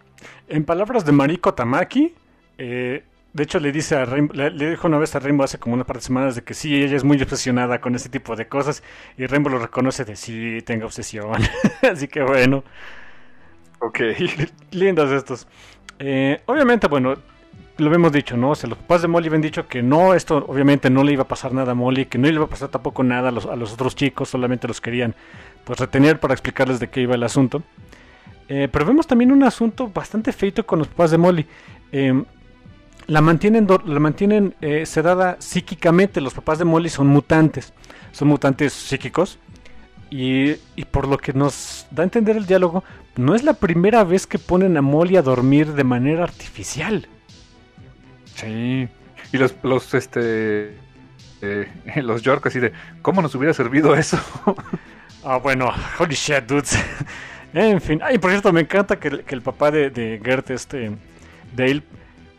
En 0.49 0.65
palabras 0.65 1.05
de 1.07 1.13
Mariko 1.13 1.55
Tamaki, 1.55 2.15
eh, 2.59 3.05
de 3.33 3.45
hecho, 3.45 3.61
le 3.61 3.71
dice 3.71 3.95
a 3.95 4.07
le, 4.07 4.71
dijo 4.71 4.89
una 4.89 4.99
vez 4.99 5.15
a 5.15 5.21
Rainbow 5.21 5.45
hace 5.45 5.59
como 5.59 5.75
una 5.75 5.85
par 5.85 5.97
de 5.97 6.03
semanas 6.03 6.35
de 6.35 6.43
que 6.43 6.55
sí, 6.55 6.83
ella 6.83 6.97
es 6.97 7.05
muy 7.05 7.23
obsesionada 7.23 7.81
con 7.81 7.95
ese 7.95 8.09
tipo 8.09 8.35
de 8.35 8.49
cosas. 8.49 8.83
Y 9.17 9.27
Rainbow 9.27 9.53
lo 9.53 9.61
reconoce 9.61 10.05
de 10.05 10.17
sí, 10.17 10.59
tenga 10.65 10.87
obsesión. 10.87 11.41
Así 11.83 12.09
que 12.09 12.23
bueno. 12.23 12.65
Ok. 13.81 14.01
Lindos 14.73 15.13
estos. 15.13 15.47
Eh, 15.99 16.41
obviamente, 16.47 16.89
bueno, 16.89 17.15
lo 17.79 17.95
hemos 17.95 18.13
dicho, 18.13 18.37
¿no? 18.37 18.51
O 18.51 18.55
sea, 18.55 18.69
los 18.69 18.79
papás 18.79 19.03
de 19.03 19.09
Molly 19.09 19.29
habían 19.29 19.43
dicho 19.43 19.67
que 19.67 19.83
no, 19.83 20.15
esto 20.15 20.45
obviamente 20.49 20.91
no 20.91 21.05
le 21.05 21.13
iba 21.13 21.23
a 21.23 21.29
pasar 21.29 21.53
nada 21.53 21.73
a 21.73 21.75
Molly, 21.75 22.07
que 22.07 22.19
no 22.19 22.29
le 22.29 22.35
iba 22.35 22.45
a 22.45 22.49
pasar 22.49 22.69
tampoco 22.69 23.03
nada 23.03 23.29
a 23.29 23.33
los, 23.33 23.47
otros 23.47 23.95
chicos, 23.95 24.29
solamente 24.29 24.69
los 24.69 24.81
querían 24.81 25.15
pues 25.65 25.79
retener 25.79 26.19
para 26.21 26.35
explicarles 26.35 26.81
de 26.81 26.89
qué 26.89 27.03
iba 27.03 27.15
el 27.15 27.23
asunto. 27.23 27.63
Eh, 28.49 28.69
pero 28.71 28.85
vemos 28.85 29.07
también 29.07 29.31
un 29.31 29.43
asunto 29.43 29.89
bastante 29.89 30.33
feito 30.33 30.67
con 30.67 30.79
los 30.79 30.89
papás 30.89 31.11
de 31.11 31.19
Molly. 31.19 31.47
Eh, 31.93 32.23
la 33.07 33.23
mantienen, 33.23 33.67
la 33.87 34.01
mantienen 34.01 34.55
eh, 34.61 34.85
sedada 34.87 35.37
psíquicamente. 35.39 36.21
Los 36.21 36.35
papás 36.35 36.59
de 36.59 36.65
Molly 36.65 36.91
son 36.91 37.07
mutantes, 37.07 37.73
son 38.13 38.29
mutantes 38.29 38.73
psíquicos. 38.73 39.39
Y, 40.11 40.55
por 40.91 41.07
lo 41.07 41.19
que 41.19 41.35
nos 41.35 41.87
da 41.91 42.03
a 42.03 42.05
entender 42.05 42.37
el 42.37 42.47
diálogo, 42.47 42.83
no 43.17 43.35
es 43.35 43.45
la 43.45 43.55
primera 43.55 44.05
vez 44.05 44.27
que 44.27 44.39
ponen 44.39 44.77
a 44.77 44.83
Molly 44.83 45.17
a 45.17 45.23
dormir 45.23 45.75
de 45.75 45.85
manera 45.85 46.23
artificial. 46.23 47.07
Sí. 48.41 48.89
Y 49.33 49.39
los, 49.39 49.55
los 49.63 49.95
este, 49.95 50.77
eh, 51.43 51.69
los 52.03 52.23
York 52.23 52.47
así 52.47 52.61
de, 52.61 52.73
¿cómo 53.03 53.23
nos 53.23 53.35
hubiera 53.35 53.53
servido 53.55 53.95
eso? 53.97 54.19
ah, 55.25 55.39
bueno, 55.39 55.71
holy 55.99 56.15
shit, 56.15 56.45
dudes. 56.47 56.79
En 57.55 57.81
fin, 57.81 57.99
ay, 58.05 58.19
por 58.19 58.31
cierto, 58.31 58.53
me 58.53 58.61
encanta 58.61 58.97
que, 59.01 59.09
el- 59.09 59.25
que 59.25 59.35
el 59.35 59.41
papá 59.41 59.71
de, 59.71 59.89
de 59.89 60.21
Gert, 60.23 60.51
este 60.51 60.91
Dale, 61.57 61.83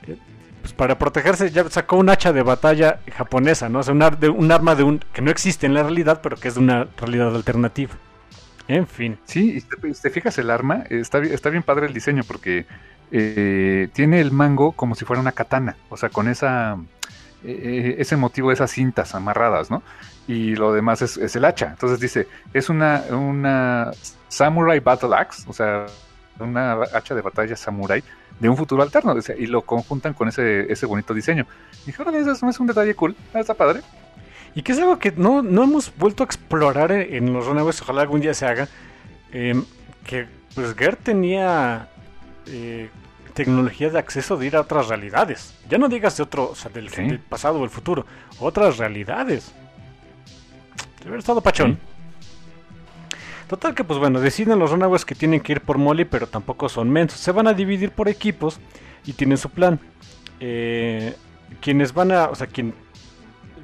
eh, 0.08 0.16
pues 0.62 0.72
para 0.74 1.00
protegerse 1.00 1.50
ya 1.50 1.68
sacó 1.68 1.98
un 1.98 2.10
hacha 2.12 2.32
de 2.32 2.44
batalla 2.44 3.00
japonesa, 3.18 3.70
¿no? 3.70 3.80
O 3.80 3.84
sea, 3.84 3.96
un, 3.96 4.04
ar- 4.04 4.20
de- 4.20 4.30
un 4.30 4.52
arma 4.52 4.76
de 4.76 4.84
un 4.84 5.00
que 5.12 5.24
no 5.24 5.32
existe 5.32 5.66
en 5.66 5.74
la 5.74 5.82
realidad, 5.82 6.20
pero 6.22 6.38
que 6.38 6.48
es 6.48 6.54
de 6.54 6.60
una 6.60 6.88
realidad 6.96 7.36
alternativa. 7.36 7.96
En 8.68 8.86
fin. 8.86 9.18
Sí, 9.26 9.58
y 9.58 9.62
te, 9.62 9.78
te 10.00 10.10
fijas 10.12 10.38
el 10.38 10.52
arma, 10.52 10.84
está, 10.92 11.18
bi- 11.18 11.34
está 11.34 11.50
bien 11.50 11.64
padre 11.64 11.88
el 11.88 11.94
diseño 11.94 12.22
porque 12.28 12.68
eh, 13.12 13.90
tiene 13.94 14.22
el 14.22 14.32
mango 14.32 14.72
como 14.74 14.96
si 14.96 15.06
fuera 15.06 15.22
una 15.22 15.32
katana, 15.32 15.76
o 15.90 15.98
sea, 15.98 16.10
con 16.10 16.28
esa 16.28 16.78
eh, 17.44 17.96
ese 17.98 18.18
motivo, 18.18 18.52
esas 18.52 18.72
cintas 18.72 19.16
amarradas, 19.16 19.72
¿no? 19.72 19.82
Y 20.28 20.56
lo 20.56 20.74
demás 20.74 21.02
es, 21.02 21.18
es 21.18 21.36
el 21.36 21.46
hacha. 21.46 21.70
Entonces 21.70 22.00
dice, 22.00 22.28
es 22.54 22.70
una, 22.70 23.04
una 23.12 23.92
Samurai 24.28 24.80
Battle 24.80 25.16
Axe, 25.16 25.46
o 25.48 25.54
sea, 25.54 25.86
una 26.40 26.74
hacha 26.94 27.16
de 27.16 27.22
batalla 27.22 27.56
samurai 27.56 28.04
de 28.40 28.50
un 28.50 28.56
futuro 28.56 28.84
alterno, 28.84 29.16
y 29.38 29.46
lo 29.48 29.62
conjuntan 29.64 30.14
con 30.14 30.30
ese, 30.30 30.72
ese 30.72 30.86
bonito 30.86 31.14
diseño. 31.14 31.46
Dije, 31.86 32.02
órale, 32.02 32.20
eso 32.20 32.32
es, 32.48 32.60
un 32.60 32.68
detalle 32.68 32.96
cool, 32.96 33.16
ah, 33.34 33.40
está 33.40 33.54
padre. 33.54 33.82
Y 34.56 34.62
que 34.62 34.72
es 34.72 34.80
algo 34.80 34.98
que 34.98 35.12
no, 35.12 35.42
no 35.42 35.64
hemos 35.64 35.96
vuelto 35.96 36.24
a 36.24 36.26
explorar 36.26 36.92
en, 36.92 37.34
los 37.34 37.46
Runaways, 37.46 37.82
ojalá 37.82 38.02
algún 38.02 38.22
día 38.22 38.34
se 38.34 38.46
haga. 38.46 38.68
eh, 39.34 39.62
que 40.06 40.28
pues 40.56 40.76
Gert 40.76 41.02
tenía 41.04 41.88
eh, 42.48 42.90
tecnología 43.44 43.90
de 43.90 43.98
acceso 44.00 44.36
de 44.36 44.48
ir 44.48 44.56
a 44.58 44.62
otras 44.62 44.90
realidades. 44.90 45.54
Ya 45.70 45.78
no 45.78 45.88
digas 45.88 46.18
de 46.18 46.24
otro, 46.24 46.52
o 46.52 46.56
sea, 46.56 46.70
del, 46.72 46.90
Sí. 46.90 47.04
del 47.04 47.20
pasado 47.20 47.60
o 47.60 47.64
el 47.64 47.70
futuro, 47.70 48.06
otras 48.40 48.78
realidades. 48.78 49.54
Debe 51.00 51.10
haber 51.12 51.20
estado 51.20 51.40
pachón. 51.40 51.80
Total 53.48 53.74
que 53.74 53.84
pues 53.84 53.98
bueno, 53.98 54.20
deciden 54.20 54.60
los 54.60 54.72
Runaways 54.72 55.06
que 55.06 55.16
tienen 55.16 55.40
que 55.40 55.54
ir 55.54 55.62
por 55.62 55.78
Molly, 55.78 56.06
pero 56.06 56.28
tampoco 56.28 56.68
son 56.70 56.90
mensos. 56.90 57.20
Se 57.20 57.32
van 57.32 57.48
a 57.48 57.54
dividir 57.54 57.92
por 57.92 58.10
equipos 58.10 58.60
y 59.06 59.14
tienen 59.14 59.38
su 59.38 59.50
plan. 59.50 59.80
Eh, 60.42 61.16
quienes 61.62 61.94
van 61.94 62.12
a, 62.12 62.26
o 62.26 62.36
sea, 62.36 62.46
quien, 62.48 62.74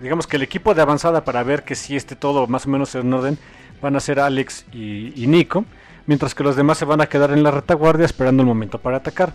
digamos 0.01 0.25
que 0.25 0.37
el 0.37 0.43
equipo 0.43 0.73
de 0.73 0.81
avanzada 0.81 1.23
para 1.23 1.43
ver 1.43 1.63
que 1.63 1.75
si 1.75 1.95
esté 1.95 2.15
todo 2.15 2.47
más 2.47 2.65
o 2.65 2.69
menos 2.69 2.95
en 2.95 3.13
orden 3.13 3.37
van 3.81 3.95
a 3.95 3.99
ser 3.99 4.19
Alex 4.21 4.65
y, 4.71 5.11
y 5.21 5.27
Nico, 5.27 5.65
mientras 6.07 6.33
que 6.33 6.43
los 6.43 6.55
demás 6.55 6.77
se 6.77 6.85
van 6.85 7.01
a 7.01 7.07
quedar 7.07 7.31
en 7.31 7.43
la 7.43 7.51
retaguardia 7.51 8.05
esperando 8.05 8.41
el 8.41 8.47
momento 8.47 8.79
para 8.79 8.97
atacar. 8.97 9.33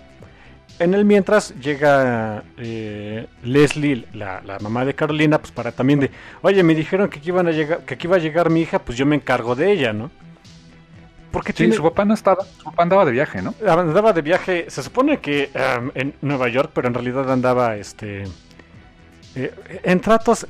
En 0.81 0.95
el 0.95 1.05
mientras 1.05 1.55
llega 1.61 2.43
eh, 2.57 3.27
Leslie, 3.45 4.07
la, 4.15 4.41
la 4.41 4.59
mamá 4.61 4.85
de 4.87 4.95
Carolina, 4.95 5.39
pues 5.39 5.53
para 5.53 5.73
también 5.73 6.01
de, 6.01 6.11
oye, 6.41 6.63
me 6.63 6.75
dijeron 6.75 7.09
que 7.11 7.19
aquí, 7.19 7.29
iban 7.29 7.47
a 7.47 7.53
llegar, 7.53 7.81
que 7.85 7.95
aquí 7.95 8.07
iba 8.07 8.17
a 8.17 8.19
llegar 8.19 8.49
mi 8.51 8.63
hija, 8.63 8.79
pues 8.79 8.97
yo 8.97 9.05
me 9.05 9.15
encargo 9.15 9.55
de 9.55 9.71
ella, 9.71 9.93
¿no? 9.93 10.11
Porque 11.31 11.53
Sí, 11.53 11.59
tiene- 11.59 11.75
su 11.77 11.83
papá 11.83 12.05
no 12.07 12.15
estaba, 12.15 12.45
su 12.45 12.65
papá 12.65 12.83
andaba 12.83 13.05
de 13.05 13.13
viaje, 13.13 13.43
¿no? 13.43 13.55
andaba 13.65 14.13
de 14.15 14.23
viaje, 14.23 14.65
se 14.69 14.83
supone 14.83 15.19
que 15.21 15.51
um, 15.55 15.91
en 15.95 16.15
Nueva 16.23 16.49
York, 16.49 16.71
pero 16.75 16.89
en 16.89 16.95
realidad 16.95 17.31
andaba 17.31 17.77
este 17.77 18.25
eh, 19.37 19.55
en 19.85 20.01
tratos 20.01 20.47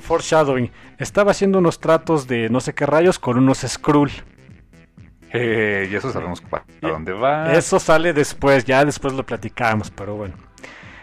foreshadowing. 0.00 0.70
Estaba 0.98 1.30
haciendo 1.30 1.58
unos 1.58 1.80
tratos 1.80 2.28
de 2.28 2.48
no 2.50 2.60
sé 2.60 2.74
qué 2.74 2.84
rayos 2.86 3.18
con 3.18 3.38
unos 3.38 3.60
Skrull. 3.66 4.10
Eh, 5.32 5.88
y 5.90 5.94
eso 5.94 6.12
sabemos 6.12 6.40
para 6.42 6.64
dónde 6.80 7.12
va. 7.12 7.52
Eso 7.54 7.78
sale 7.80 8.12
después, 8.12 8.64
ya 8.64 8.84
después 8.84 9.14
lo 9.14 9.24
platicamos, 9.24 9.90
pero 9.90 10.14
bueno. 10.16 10.34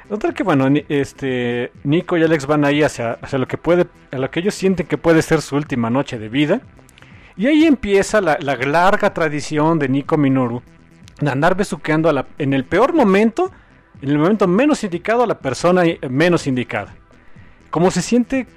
Total 0.07 0.34
que 0.34 0.43
bueno, 0.43 0.68
este 0.89 1.72
Nico 1.84 2.18
y 2.18 2.23
Alex 2.23 2.45
van 2.47 2.65
ahí 2.65 2.81
hacia, 2.84 3.14
hacia 3.22 3.38
lo 3.39 3.47
que 3.47 3.57
puede, 3.57 3.85
a 4.11 4.18
lo 4.18 4.30
que 4.31 4.39
ellos 4.39 4.56
sienten 4.56 4.88
que 4.88 4.97
puede 4.97 5.22
ser 5.22 5.41
su 5.41 5.56
última 5.56 5.89
noche 5.89 6.18
de 6.18 6.30
vida. 6.30 6.61
Y 7.38 7.47
ahí 7.47 7.65
empieza 7.65 8.19
la, 8.19 8.38
la 8.41 8.56
larga 8.56 9.14
tradición 9.14 9.80
de 9.80 9.88
Nico 9.88 10.18
Minoru 10.18 10.61
de 11.22 11.30
andar 11.30 11.56
besuqueando 11.56 12.10
a 12.10 12.14
la- 12.14 12.26
en 12.38 12.53
el 12.53 12.65
peor 12.65 12.93
momento, 12.93 13.51
en 14.01 14.10
el 14.10 14.18
momento 14.18 14.47
menos 14.47 14.84
indicado 14.84 15.23
a 15.23 15.27
la 15.27 15.38
persona 15.39 15.84
menos 16.10 16.47
indicada. 16.47 16.95
Como 17.69 17.91
se 17.91 18.01
siente 18.01 18.47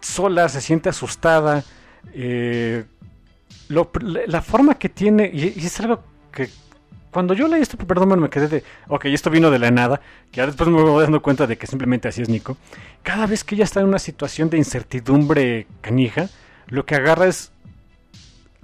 sola, 0.00 0.48
se 0.48 0.60
siente 0.60 0.88
asustada, 0.88 1.64
eh, 2.12 2.84
lo- 3.68 3.90
la 4.26 4.42
forma 4.42 4.74
que 4.78 4.88
tiene, 4.88 5.30
y, 5.32 5.54
y 5.60 5.66
es 5.66 5.80
algo 5.80 6.02
que 6.32 6.48
cuando 7.10 7.34
yo 7.34 7.48
leí 7.48 7.62
esto, 7.62 7.76
perdón, 7.78 8.20
me 8.20 8.28
quedé 8.30 8.48
de, 8.48 8.64
ok, 8.88 9.06
esto 9.06 9.30
vino 9.30 9.50
de 9.50 9.58
la 9.58 9.70
nada, 9.70 10.00
que 10.30 10.40
ahora 10.40 10.52
después 10.52 10.68
me 10.68 10.80
voy 10.82 11.02
dando 11.02 11.22
cuenta 11.22 11.46
de 11.46 11.56
que 11.56 11.66
simplemente 11.66 12.06
así 12.08 12.22
es 12.22 12.28
Nico. 12.28 12.56
Cada 13.02 13.26
vez 13.26 13.44
que 13.44 13.54
ella 13.54 13.64
está 13.64 13.80
en 13.80 13.86
una 13.86 13.98
situación 13.98 14.50
de 14.50 14.58
incertidumbre 14.58 15.66
canija, 15.80 16.28
lo 16.66 16.84
que 16.84 16.94
agarra 16.94 17.26
es 17.26 17.50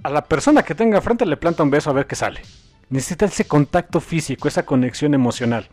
a 0.03 0.09
la 0.11 0.23
persona 0.25 0.61
que 0.63 0.75
tenga 0.75 1.01
frente 1.01 1.25
le 1.25 1.37
planta 1.37 1.63
un 1.63 1.71
beso 1.71 1.89
a 1.89 1.93
ver 1.93 2.05
qué 2.05 2.15
sale. 2.15 2.41
Necesita 2.89 3.25
ese 3.25 3.45
contacto 3.47 3.99
físico, 3.99 4.47
esa 4.47 4.63
conexión 4.63 5.15
emocional. 5.15 5.67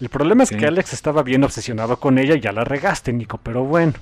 El 0.00 0.08
problema 0.08 0.42
es 0.42 0.48
Sí. 0.48 0.56
que 0.56 0.66
Alex 0.66 0.92
estaba 0.92 1.22
bien 1.22 1.44
obsesionado 1.44 2.00
con 2.00 2.18
ella 2.18 2.34
y 2.34 2.40
ya 2.40 2.50
la 2.50 2.64
regaste, 2.64 3.12
Nico, 3.12 3.38
pero 3.40 3.62
bueno. 3.64 3.92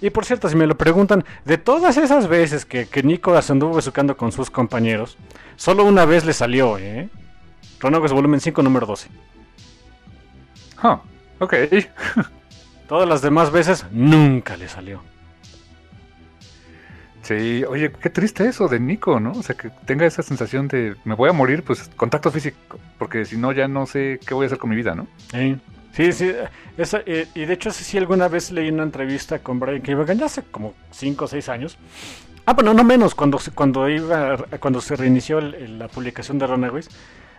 Y 0.00 0.10
por 0.10 0.24
cierto, 0.24 0.48
si 0.48 0.56
me 0.56 0.66
lo 0.66 0.76
preguntan, 0.76 1.24
de 1.44 1.58
todas 1.58 1.96
esas 1.96 2.28
veces 2.28 2.64
que, 2.64 2.86
que 2.86 3.02
Nico 3.02 3.40
se 3.40 3.52
anduvo 3.52 3.74
besucando 3.74 4.16
con 4.16 4.32
sus 4.32 4.50
compañeros, 4.50 5.16
solo 5.56 5.84
una 5.84 6.04
vez 6.04 6.24
le 6.24 6.32
salió, 6.32 6.78
¿eh? 6.78 7.08
Runaways 7.80 8.12
volumen 8.12 8.40
5, 8.40 8.62
número 8.62 8.86
12. 8.86 9.08
Huh, 10.82 10.98
ok. 11.40 11.54
Todas 12.88 13.08
las 13.08 13.22
demás 13.22 13.50
veces 13.50 13.84
nunca 13.90 14.56
le 14.56 14.68
salió. 14.68 15.02
Sí, 17.22 17.64
oye, 17.64 17.90
qué 17.90 18.08
triste 18.08 18.46
eso 18.46 18.68
de 18.68 18.78
Nico, 18.78 19.18
¿no? 19.18 19.32
O 19.32 19.42
sea, 19.42 19.56
que 19.56 19.70
tenga 19.84 20.06
esa 20.06 20.22
sensación 20.22 20.68
de 20.68 20.94
me 21.04 21.16
voy 21.16 21.28
a 21.28 21.32
morir, 21.32 21.64
pues 21.64 21.90
contacto 21.96 22.30
físico, 22.30 22.78
porque 22.98 23.24
si 23.24 23.36
no 23.36 23.50
ya 23.50 23.66
no 23.66 23.86
sé 23.86 24.20
qué 24.24 24.32
voy 24.32 24.44
a 24.44 24.46
hacer 24.46 24.58
con 24.58 24.70
mi 24.70 24.76
vida, 24.76 24.94
¿no? 24.94 25.08
Sí, 25.32 25.58
sí, 25.96 26.12
sí. 26.12 26.32
esa- 26.76 27.02
eh, 27.06 27.26
y 27.34 27.44
de 27.46 27.54
hecho, 27.54 27.70
sí, 27.70 27.96
alguna 27.98 28.28
vez 28.28 28.50
leí 28.52 28.68
una 28.70 28.82
entrevista 28.84 29.38
con 29.40 29.58
Brian 29.58 29.82
Keegan, 29.82 30.18
ya 30.18 30.26
hace 30.26 30.42
como 30.42 30.74
5 30.90 31.24
o 31.24 31.28
6 31.28 31.48
años. 31.48 31.78
Ah, 32.44 32.52
bueno, 32.52 32.72
no 32.74 32.84
menos, 32.84 33.14
cuando, 33.14 33.40
cuando, 33.54 33.88
iba, 33.88 34.36
cuando 34.60 34.80
se 34.80 34.94
reinició 34.94 35.38
el- 35.38 35.54
el- 35.54 35.78
la 35.78 35.88
publicación 35.88 36.38
de 36.38 36.46
Runaways. 36.46 36.88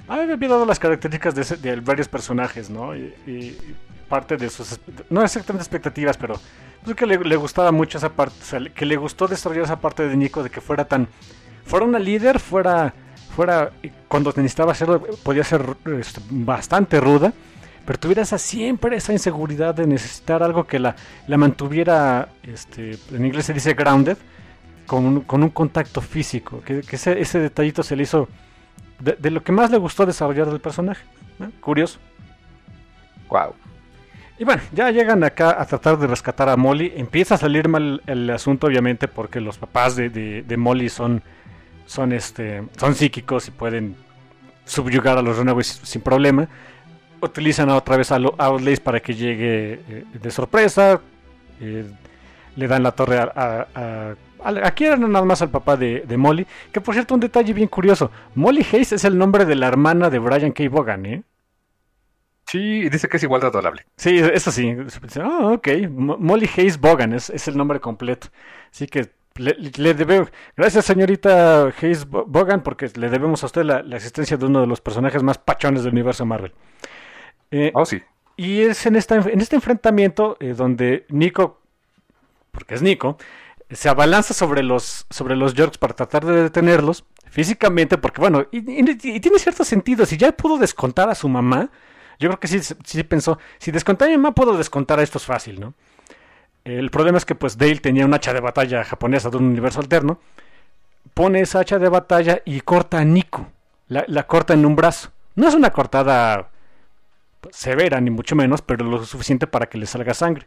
Ah, 0.09 0.21
había 0.21 0.35
dado 0.49 0.65
las 0.65 0.79
características 0.79 1.35
de, 1.35 1.41
ese- 1.43 1.57
de 1.57 1.75
varios 1.77 2.07
personajes, 2.09 2.69
¿no? 2.69 2.95
Y, 2.95 3.13
y 3.25 3.57
parte 4.09 4.37
de 4.37 4.49
sus... 4.49 4.79
No 5.09 5.21
exactamente 5.23 5.63
expectativas, 5.63 6.17
pero 6.17 6.39
pues 6.83 6.95
que 6.95 7.05
le, 7.05 7.17
le 7.19 7.35
gustaba 7.35 7.71
mucho 7.71 7.97
esa 7.97 8.09
parte, 8.09 8.35
o 8.41 8.45
sea, 8.45 8.59
que 8.73 8.85
le 8.85 8.95
gustó 8.95 9.27
desarrollar 9.27 9.65
esa 9.65 9.79
parte 9.81 10.07
de 10.07 10.15
Nico, 10.15 10.43
de 10.43 10.49
que 10.49 10.61
fuera 10.61 10.85
tan... 10.85 11.07
Fuera 11.65 11.85
una 11.85 11.99
líder, 11.99 12.39
fuera... 12.39 12.93
fuera 13.35 13.71
cuando 14.07 14.31
necesitaba 14.35 14.71
hacerlo, 14.71 15.01
podía 15.23 15.43
ser 15.43 15.75
este, 15.99 16.21
bastante 16.29 16.99
ruda, 17.01 17.33
pero 17.87 17.97
tuviera 17.97 18.21
esa, 18.21 18.37
siempre 18.37 18.97
esa 18.97 19.13
inseguridad 19.13 19.73
de 19.73 19.87
necesitar 19.87 20.43
algo 20.43 20.67
que 20.67 20.77
la, 20.77 20.95
la 21.25 21.37
mantuviera, 21.37 22.27
este, 22.43 22.97
en 23.13 23.25
inglés 23.25 23.45
se 23.45 23.53
dice 23.53 23.73
grounded, 23.73 24.17
con 24.85 25.05
un, 25.05 25.21
con 25.21 25.41
un 25.41 25.49
contacto 25.49 26.01
físico, 26.01 26.61
que, 26.65 26.81
que 26.81 26.97
ese, 26.97 27.19
ese 27.19 27.39
detallito 27.39 27.81
se 27.83 27.95
le 27.95 28.03
hizo 28.03 28.27
de, 28.99 29.13
de 29.13 29.31
lo 29.31 29.41
que 29.41 29.51
más 29.53 29.71
le 29.71 29.77
gustó 29.77 30.05
desarrollar 30.05 30.47
del 30.49 30.59
personaje. 30.59 31.03
¿no? 31.39 31.49
Curioso. 31.61 31.97
Wow. 33.29 33.53
Y 34.39 34.43
bueno, 34.43 34.61
ya 34.71 34.91
llegan 34.91 35.23
acá 35.23 35.59
a 35.59 35.65
tratar 35.65 35.97
de 35.97 36.07
rescatar 36.07 36.47
a 36.49 36.57
Molly. 36.57 36.93
Empieza 36.95 37.35
a 37.35 37.37
salir 37.37 37.67
mal 37.67 38.01
el 38.05 38.29
asunto, 38.29 38.67
obviamente, 38.67 39.07
porque 39.07 39.39
los 39.41 39.57
papás 39.57 39.95
de, 39.95 40.09
de- 40.09 40.43
de 40.43 40.57
Molly 40.57 40.89
son, 40.89 41.23
son, 41.85 42.11
este, 42.13 42.63
son 42.77 42.93
psíquicos 42.95 43.47
y 43.47 43.51
pueden 43.51 43.95
subyugar 44.65 45.17
a 45.17 45.21
los 45.21 45.37
Runaways 45.37 45.79
sin 45.83 46.01
problema. 46.01 46.47
Utilizan 47.21 47.69
otra 47.69 47.97
vez 47.97 48.11
a 48.11 48.17
Outlays 48.37 48.79
para 48.79 48.99
que 48.99 49.13
llegue 49.15 49.73
eh, 49.89 50.03
de 50.13 50.31
sorpresa. 50.31 51.01
eh, 51.61 51.85
le 52.55 52.67
dan 52.67 52.81
la 52.83 52.91
torre 52.91 53.19
a, 53.19 53.31
a, 53.35 53.67
a- 53.75 54.15
a- 54.43 54.67
aquí 54.67 54.85
era 54.85 54.97
nada 54.97 55.23
más 55.25 55.41
al 55.43 55.49
papá 55.49 55.77
de, 55.77 56.01
de 56.07 56.17
Molly. 56.17 56.45
Que 56.71 56.81
por 56.81 56.93
cierto, 56.95 57.13
un 57.13 57.19
detalle 57.19 57.53
bien 57.53 57.67
curioso. 57.67 58.11
Molly 58.35 58.65
Hayes 58.71 58.93
es 58.93 59.03
el 59.05 59.17
nombre 59.17 59.45
de 59.45 59.55
la 59.55 59.67
hermana 59.67 60.09
de 60.09 60.19
Brian 60.19 60.51
K. 60.51 60.63
Vaughan, 60.69 61.05
¿eh? 61.05 61.23
Sí, 62.47 62.87
dice 62.89 63.09
que 63.09 63.17
es 63.17 63.23
igual 63.23 63.41
de 63.41 63.47
adorable. 63.47 63.85
Sí, 63.97 64.17
eso 64.19 64.51
sí. 64.51 64.73
Ah, 65.21 65.49
ok. 65.53 65.67
Mo- 65.89 66.17
Molly 66.17 66.49
Hayes 66.55 66.79
Bogan 66.79 67.13
es, 67.13 67.29
es 67.29 67.47
el 67.47 67.57
nombre 67.57 67.79
completo. 67.81 68.27
Así 68.71 68.87
que 68.87 69.09
le, 69.35 69.53
le 69.75 69.93
debemos. 69.93 70.29
Gracias, 70.55 70.85
señorita 70.85 71.65
Hayes 71.81 72.07
Bo- 72.07 72.25
Bogan, 72.25 72.63
porque 72.63 72.89
le 72.95 73.09
debemos 73.09 73.43
a 73.43 73.47
usted 73.47 73.63
la, 73.63 73.83
la 73.83 73.97
existencia 73.97 74.37
de 74.37 74.45
uno 74.45 74.61
de 74.61 74.67
los 74.67 74.79
personajes 74.79 75.23
más 75.23 75.37
pachones 75.37 75.83
del 75.83 75.91
universo 75.93 76.25
Marvel. 76.25 76.53
Eh, 77.51 77.71
Oh, 77.73 77.85
sí. 77.85 78.01
y 78.35 78.61
es 78.61 78.85
en, 78.85 78.95
esta, 78.95 79.15
en 79.15 79.39
este 79.41 79.55
enfrentamiento 79.55 80.37
eh, 80.39 80.53
donde 80.53 81.05
Nico, 81.09 81.59
porque 82.51 82.75
es 82.75 82.81
Nico, 82.81 83.17
se 83.69 83.89
abalanza 83.89 84.33
sobre 84.33 84.63
los, 84.63 85.05
sobre 85.09 85.35
los 85.35 85.53
Yorks 85.53 85.77
para 85.77 85.93
tratar 85.95 86.25
de 86.25 86.43
detenerlos 86.43 87.05
físicamente, 87.29 87.97
porque 87.97 88.21
bueno, 88.21 88.45
y, 88.51 88.57
y- 88.59 88.97
y 89.15 89.19
tiene 89.19 89.39
cierto 89.39 89.63
sentido. 89.63 90.05
Si 90.05 90.17
ya 90.17 90.31
pudo 90.31 90.57
descontar 90.57 91.09
a 91.09 91.15
su 91.15 91.27
mamá, 91.29 91.69
yo 92.19 92.29
creo 92.29 92.39
que 92.39 92.47
sí, 92.47 92.59
sí 92.83 93.03
pensó, 93.03 93.37
si 93.59 93.71
desconté 93.71 94.05
a 94.05 94.07
mi 94.07 94.17
mamá, 94.17 94.33
puedo 94.33 94.57
descontar 94.57 94.99
a 94.99 95.03
estos 95.03 95.25
fácil, 95.25 95.59
¿no? 95.59 95.73
El 96.63 96.89
problema 96.91 97.17
es 97.17 97.25
que 97.25 97.35
pues 97.35 97.57
Dale 97.57 97.77
tenía 97.77 98.05
un 98.05 98.13
hacha 98.13 98.33
de 98.33 98.39
batalla 98.41 98.83
japonesa 98.83 99.29
de 99.29 99.37
un 99.37 99.45
universo 99.45 99.79
alterno, 99.79 100.19
pone 101.13 101.39
esa 101.41 101.59
hacha 101.59 101.79
de 101.79 101.87
batalla 101.89 102.41
y 102.45 102.59
corta 102.61 102.99
a 102.99 103.05
Nico. 103.05 103.47
La, 103.87 104.03
la 104.07 104.27
corta 104.27 104.53
en 104.53 104.65
un 104.65 104.75
brazo. 104.75 105.11
No 105.35 105.47
es 105.47 105.53
una 105.55 105.69
cortada 105.71 106.49
severa, 107.51 107.99
ni 108.01 108.09
mucho 108.09 108.35
menos, 108.35 108.61
pero 108.61 108.85
lo 108.85 109.03
suficiente 109.05 109.47
para 109.47 109.67
que 109.67 109.77
le 109.77 109.85
salga 109.85 110.13
sangre. 110.13 110.45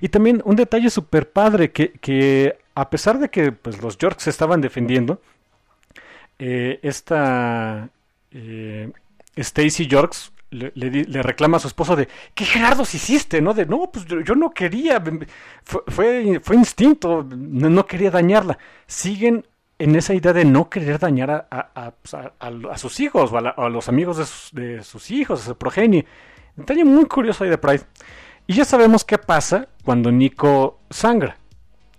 Y 0.00 0.08
también 0.08 0.42
un 0.44 0.56
detalle 0.56 0.90
súper 0.90 1.30
padre, 1.30 1.72
que, 1.72 1.92
que, 1.92 2.58
a 2.74 2.90
pesar 2.90 3.18
de 3.18 3.28
que 3.28 3.52
pues, 3.52 3.80
los 3.82 3.98
Yorks 3.98 4.24
se 4.24 4.30
estaban 4.30 4.60
defendiendo, 4.60 5.20
eh, 6.38 6.80
esta 6.82 7.88
eh, 8.32 8.90
Stacy 9.36 9.86
Yorks 9.86 10.32
le, 10.50 11.22
reclama 11.22 11.56
a 11.56 11.60
su 11.60 11.68
esposo 11.68 11.96
de 11.96 12.08
¿qué 12.34 12.44
Gerardos 12.44 12.94
hiciste? 12.94 13.40
¿no? 13.40 13.54
De 13.54 13.66
no, 13.66 13.90
pues 13.92 14.04
yo, 14.06 14.34
no 14.34 14.50
quería, 14.50 15.02
fue, 15.64 16.40
fue, 16.40 16.56
instinto, 16.56 17.24
no, 17.24 17.86
quería 17.86 18.10
dañarla. 18.10 18.58
Siguen 18.86 19.46
en 19.78 19.96
esa 19.96 20.14
idea 20.14 20.32
de 20.32 20.44
no 20.44 20.70
querer 20.70 20.98
dañar 20.98 21.30
a, 21.30 21.46
a, 21.50 21.90
pues, 21.90 22.14
a, 22.14 22.78
sus 22.78 23.00
hijos 23.00 23.32
o 23.32 23.38
a, 23.38 23.68
los 23.68 23.88
amigos 23.88 24.18
de 24.18 24.26
sus, 24.26 24.52
de 24.52 24.82
sus 24.84 25.10
hijos, 25.10 25.40
de 25.40 25.46
su 25.46 25.58
progenie. 25.58 26.06
Detalle 26.56 26.84
muy 26.84 27.06
curioso 27.06 27.44
ahí 27.44 27.50
de 27.50 27.58
Pride. 27.58 27.82
Y 28.46 28.54
ya 28.54 28.64
sabemos 28.64 29.04
qué 29.04 29.18
pasa 29.18 29.68
cuando 29.84 30.12
Nico 30.12 30.78
sangra. 30.90 31.36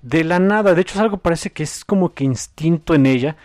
De 0.01 0.23
la 0.23 0.39
nada, 0.39 0.73
de 0.73 0.81
hecho 0.81 0.95
es 0.95 1.01
algo 1.01 1.17
parece 1.17 1.51
que 1.51 1.63
es 1.63 1.83
como 1.83 2.13
que 2.13 2.23
instinto 2.23 2.93
en 2.93 3.05
ella. 3.05 3.35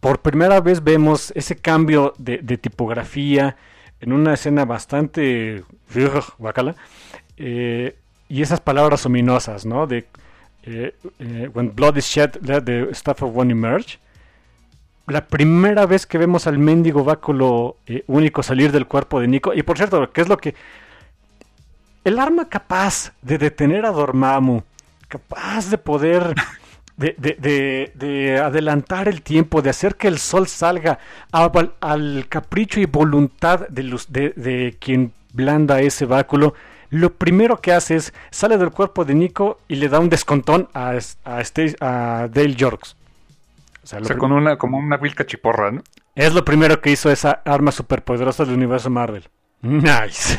Por 0.00 0.20
primera 0.20 0.60
vez 0.60 0.82
vemos 0.82 1.32
ese 1.34 1.56
cambio 1.56 2.14
de, 2.18 2.38
tipografía 2.58 3.56
en 4.00 4.12
una 4.12 4.34
escena 4.34 4.64
bastante 4.64 5.64
bacala. 6.38 6.76
Eh, 7.36 7.96
y 8.28 8.42
esas 8.42 8.60
palabras 8.60 9.04
ominosas, 9.04 9.66
¿no? 9.66 9.86
De 9.86 10.06
eh, 10.62 10.94
eh, 11.18 11.50
When 11.52 11.74
blood 11.74 11.96
is 11.96 12.06
shed, 12.06 12.36
let 12.42 12.62
the 12.62 12.94
stuff 12.94 13.22
of 13.22 13.36
one 13.36 13.52
emerge 13.52 13.98
la 15.06 15.26
primera 15.26 15.86
vez 15.86 16.06
que 16.06 16.18
vemos 16.18 16.46
al 16.46 16.58
mendigo 16.58 17.04
báculo 17.04 17.76
eh, 17.86 18.04
único 18.06 18.42
salir 18.42 18.72
del 18.72 18.86
cuerpo 18.86 19.20
de 19.20 19.28
Nico. 19.28 19.52
Y 19.54 19.62
por 19.62 19.76
cierto, 19.76 20.12
¿qué 20.12 20.20
es 20.20 20.28
lo 20.28 20.36
que... 20.38 20.54
El 22.04 22.18
arma 22.18 22.48
capaz 22.48 23.12
de 23.22 23.38
detener 23.38 23.86
a 23.86 23.90
Dormammu, 23.90 24.62
capaz 25.08 25.70
de 25.70 25.78
poder... 25.78 26.34
De, 26.94 27.16
de, 27.18 27.90
de, 27.94 28.38
adelantar 28.38 29.08
el 29.08 29.22
tiempo, 29.22 29.60
de 29.60 29.70
hacer 29.70 29.96
que 29.96 30.06
el 30.06 30.18
sol 30.18 30.46
salga 30.46 31.00
al, 31.32 32.28
capricho 32.28 32.78
y 32.78 32.84
voluntad 32.84 33.66
de, 33.68 34.76
quien 34.78 35.12
blanda 35.32 35.80
ese 35.80 36.04
báculo, 36.04 36.54
lo 36.90 37.14
primero 37.14 37.56
que 37.60 37.72
hace 37.72 37.96
es 37.96 38.12
sale 38.30 38.56
del 38.56 38.70
cuerpo 38.70 39.04
de 39.04 39.14
Nico 39.14 39.58
y 39.66 39.76
le 39.76 39.88
da 39.88 39.98
un 39.98 40.10
descontón 40.10 40.68
a, 40.74 40.92
a, 41.24 41.42
a 41.80 42.28
Dale 42.28 42.54
Yorks. 42.54 42.94
O 43.82 43.86
sea, 43.86 44.00
con 44.16 44.32
una, 44.32 44.56
como 44.58 44.78
una 44.78 44.96
vil 44.96 45.14
cachiporra, 45.14 45.72
¿no? 45.72 45.82
Es 46.14 46.34
lo 46.34 46.44
primero 46.44 46.80
que 46.80 46.90
hizo 46.90 47.10
esa 47.10 47.42
arma 47.44 47.72
superpoderosa 47.72 48.44
del 48.44 48.54
universo 48.54 48.90
Marvel. 48.90 49.28
Nice. 49.60 50.38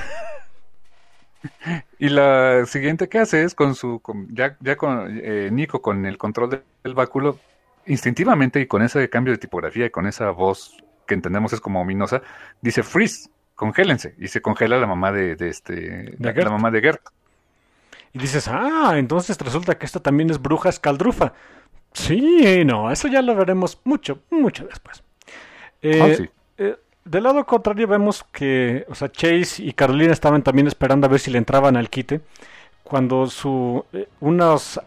y 1.99 2.09
la 2.09 2.65
siguiente 2.65 3.09
que 3.09 3.19
hace 3.19 3.43
es 3.43 3.53
con 3.53 3.75
su, 3.75 4.01
ya, 4.29 4.55
ya 4.61 4.77
con 4.77 5.19
eh, 5.21 5.49
Nico 5.51 5.81
con 5.81 6.05
el 6.05 6.17
control 6.17 6.63
del 6.83 6.93
báculo, 6.93 7.37
instintivamente 7.85 8.61
y 8.61 8.67
con 8.67 8.81
ese 8.81 9.09
cambio 9.09 9.33
de 9.33 9.39
tipografía 9.39 9.87
y 9.87 9.89
con 9.89 10.07
esa 10.07 10.29
voz 10.29 10.77
que 11.05 11.13
entendemos 11.13 11.51
es 11.51 11.59
como 11.59 11.81
ominosa, 11.81 12.21
dice 12.61 12.83
freeze, 12.83 13.29
congélense. 13.55 14.15
Y 14.17 14.27
se 14.27 14.41
congela 14.41 14.77
la 14.77 14.87
mamá 14.87 15.11
de, 15.11 15.35
este, 15.39 16.15
la 16.19 16.49
mamá 16.49 16.71
de 16.71 16.81
Gert. 16.81 17.01
Y 18.13 18.19
dices, 18.19 18.47
ah, 18.47 18.93
entonces 18.97 19.37
resulta 19.39 19.77
que 19.77 19.85
esta 19.85 19.99
también 19.99 20.29
es 20.29 20.41
bruja 20.41 20.69
escaldrufa. 20.69 21.33
Sí, 21.93 22.63
no, 22.65 22.91
eso 22.91 23.07
ya 23.07 23.21
lo 23.21 23.35
veremos 23.35 23.79
mucho, 23.83 24.19
mucho 24.29 24.65
después. 24.65 25.03
Eh, 25.81 25.99
ah, 26.01 26.29
eh, 26.57 26.75
del 27.05 27.23
lado 27.23 27.45
contrario 27.45 27.87
vemos 27.87 28.25
que, 28.31 28.85
o 28.89 28.95
sea, 28.95 29.11
Chase 29.11 29.63
y 29.63 29.73
Carolina 29.73 30.11
estaban 30.11 30.41
también 30.41 30.67
esperando 30.67 31.05
a 31.05 31.09
ver 31.09 31.19
si 31.19 31.29
le 31.31 31.37
entraban 31.37 31.77
al 31.77 31.89
quite. 31.89 32.21
Cuando 32.83 33.27
su, 33.27 33.85
eh, 33.93 34.07
unos 34.19 34.79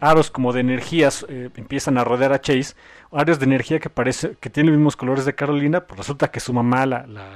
aros 0.00 0.30
como 0.30 0.52
de 0.52 0.60
energías 0.60 1.24
empiezan 1.30 1.96
a 1.96 2.04
rodear 2.04 2.34
a 2.34 2.42
Chase, 2.42 2.74
aros 3.10 3.38
de 3.38 3.46
energía 3.46 3.80
que 3.80 3.88
parece 3.88 4.36
que 4.38 4.50
tienen 4.50 4.72
los 4.72 4.78
mismos 4.78 4.96
colores 4.96 5.24
de 5.24 5.34
Carolina, 5.34 5.86
pues 5.86 5.96
resulta 5.96 6.30
que 6.30 6.40
su 6.40 6.52
mamá 6.52 6.84
la, 6.84 7.06
la 7.06 7.30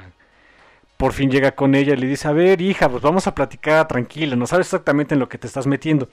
por 0.98 1.14
fin 1.14 1.30
llega 1.30 1.52
con 1.52 1.74
ella 1.74 1.94
y 1.94 1.96
le 1.96 2.06
dice, 2.06 2.28
a 2.28 2.32
ver, 2.32 2.60
hija, 2.60 2.90
pues 2.90 3.02
vamos 3.02 3.26
a 3.26 3.34
platicar 3.34 3.88
tranquila, 3.88 4.36
no 4.36 4.46
sabes 4.46 4.66
exactamente 4.66 5.14
en 5.14 5.20
lo 5.20 5.30
que 5.30 5.38
te 5.38 5.46
estás 5.46 5.66
metiendo. 5.66 6.10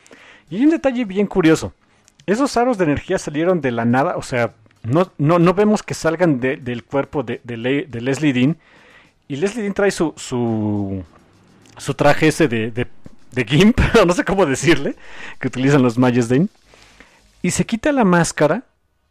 Y 0.49 0.55
hay 0.55 0.63
un 0.63 0.69
detalle 0.69 1.03
bien 1.03 1.27
curioso 1.27 1.73
esos 2.25 2.55
aros 2.57 2.77
de 2.77 2.85
energía 2.85 3.17
salieron 3.17 3.61
de 3.61 3.71
la 3.71 3.85
nada, 3.85 4.15
o 4.17 4.21
sea, 4.21 4.53
no, 4.83 5.11
no, 5.17 5.39
no 5.39 5.53
vemos 5.53 5.83
que 5.83 5.93
salgan 5.93 6.39
del 6.39 6.83
cuerpo 6.83 7.23
de, 7.23 7.41
de, 7.43 7.57
Leslie 8.01 8.33
Dean. 8.33 8.57
Y 9.27 9.37
Leslie 9.37 9.63
Dean 9.63 9.73
trae 9.73 9.91
su, 9.91 10.13
su, 10.17 11.03
su 11.77 11.93
traje 11.93 12.27
ese 12.27 12.47
de, 12.47 12.71
de, 12.71 13.45
Gimp, 13.45 13.79
no 14.05 14.13
sé 14.13 14.23
cómo 14.23 14.45
decirle, 14.45 14.95
que 15.39 15.47
utilizan 15.47 15.81
los 15.81 15.97
Mayas 15.97 16.29
Dean. 16.29 16.49
Y 17.41 17.51
se 17.51 17.65
quita 17.65 17.91
la 17.91 18.03
máscara 18.03 18.63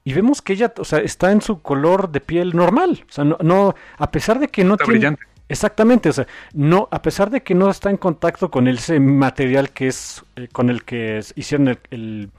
y 0.05 0.13
vemos 0.13 0.43
que 0.43 0.55
ella, 0.55 0.73
o 0.79 0.85
sea, 0.85 0.99
está 1.01 1.33
en 1.33 1.41
su 1.41 1.61
color 1.63 2.11
de 2.11 2.21
piel 2.21 2.55
normal. 2.55 3.05
O 3.09 3.13
sea, 3.13 3.25
no, 3.25 3.39
no 3.43 3.75
a 3.99 4.11
pesar 4.11 4.39
de 4.39 4.49
que 4.49 4.65
no 4.65 4.75
está 4.75 4.87
Brillante. 4.87 5.23
Exactamente, 5.49 6.09
o 6.09 6.13
sea, 6.15 6.27
no, 6.55 6.89
a 6.91 7.03
pesar 7.03 7.29
de 7.29 7.43
que 7.43 7.55
no 7.55 7.69
está 7.69 7.91
en 7.91 7.99
contacto 7.99 8.51
con 8.51 8.69
ese 8.69 8.99
material 9.01 9.71
que 9.71 9.89
es 9.89 10.25
eh, 10.37 10.49
con 10.51 10.71
el 10.71 10.83
que 10.85 11.21
hicieron 11.35 11.69
el 11.69 11.79
el 11.91 12.31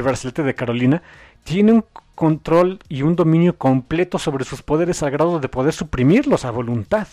brazalete 0.00 0.42
de 0.42 0.54
Carolina, 0.54 1.02
tiene 1.44 1.72
un 1.72 1.84
control 2.14 2.78
y 2.88 3.02
un 3.02 3.16
dominio 3.16 3.58
completo 3.58 4.18
sobre 4.18 4.44
sus 4.44 4.62
poderes 4.62 5.02
al 5.02 5.10
grado 5.10 5.40
de 5.40 5.48
poder 5.48 5.74
suprimirlos 5.74 6.44
a 6.44 6.50
voluntad. 6.50 7.08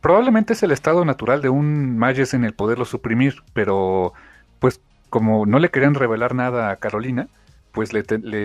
Probablemente 0.00 0.54
es 0.54 0.62
el 0.62 0.70
estado 0.70 1.04
natural 1.04 1.42
de 1.42 1.50
un 1.50 1.98
Mages 1.98 2.34
en 2.34 2.44
el 2.44 2.54
poderlo 2.54 2.84
suprimir, 2.84 3.42
pero 3.52 4.12
pues 4.58 4.80
como 5.10 5.46
no 5.46 5.58
le 5.58 5.70
querían 5.70 5.94
revelar 5.94 6.34
nada 6.34 6.70
a 6.70 6.76
Carolina, 6.76 7.28
pues 7.72 7.92
le, 7.92 8.02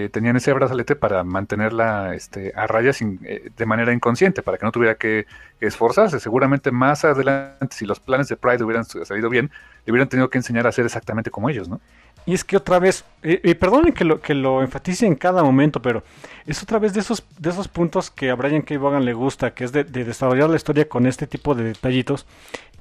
tenían 0.09 0.35
ese 0.35 0.53
brazalete 0.53 0.95
para 0.95 1.23
mantenerla 1.23 2.13
este, 2.13 2.53
a 2.55 2.67
raya 2.67 2.91
eh, 3.23 3.49
de 3.55 3.65
manera 3.65 3.91
inconsciente, 3.91 4.43
para 4.43 4.57
que 4.57 4.65
no 4.65 4.71
tuviera 4.71 4.95
que 4.95 5.25
esforzarse. 5.59 6.19
Seguramente 6.19 6.71
más 6.71 7.05
adelante, 7.05 7.69
si 7.71 7.85
los 7.85 7.99
planes 7.99 8.27
de 8.27 8.37
Pride 8.37 8.63
hubieran 8.63 8.85
salido 8.85 9.29
bien, 9.29 9.49
le 9.85 9.91
hubieran 9.91 10.09
tenido 10.09 10.29
que 10.29 10.37
enseñar 10.37 10.65
a 10.67 10.69
hacer 10.69 10.85
exactamente 10.85 11.31
como 11.31 11.49
ellos, 11.49 11.67
¿no? 11.67 11.81
Y 12.25 12.33
es 12.33 12.43
que 12.43 12.57
otra 12.57 12.79
vez, 12.79 13.05
y 13.21 13.53
perdonen 13.53 13.93
que 13.93 14.03
lo, 14.03 14.19
que 14.19 14.33
lo 14.33 14.61
enfatice 14.61 15.05
en 15.05 15.15
cada 15.15 15.43
momento, 15.43 15.79
pero 15.79 16.03
es 16.47 16.63
otra 16.63 16.79
vez 16.79 16.93
de 16.93 17.01
esos, 17.01 17.23
de 17.37 17.51
esos 17.51 17.67
puntos 17.67 18.09
que 18.09 18.31
a 18.31 18.35
Brian 18.35 18.63
K. 18.63 18.79
Vaughan 18.79 19.05
le 19.05 19.13
gusta, 19.13 19.53
que 19.53 19.63
es 19.63 19.71
de, 19.71 19.83
desarrollar 19.83 20.49
la 20.49 20.55
historia 20.55 20.89
con 20.89 21.05
este 21.05 21.27
tipo 21.27 21.53
de 21.53 21.65
detallitos, 21.65 22.25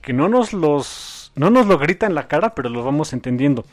que 0.00 0.14
no 0.14 0.30
nos 0.30 0.54
los, 0.54 1.30
no 1.34 1.50
nos 1.50 1.66
lo 1.66 1.76
grita 1.76 2.06
en 2.06 2.14
la 2.14 2.26
cara, 2.26 2.54
pero 2.54 2.70
los 2.70 2.84
vamos 2.84 3.12
entendiendo. 3.12 3.66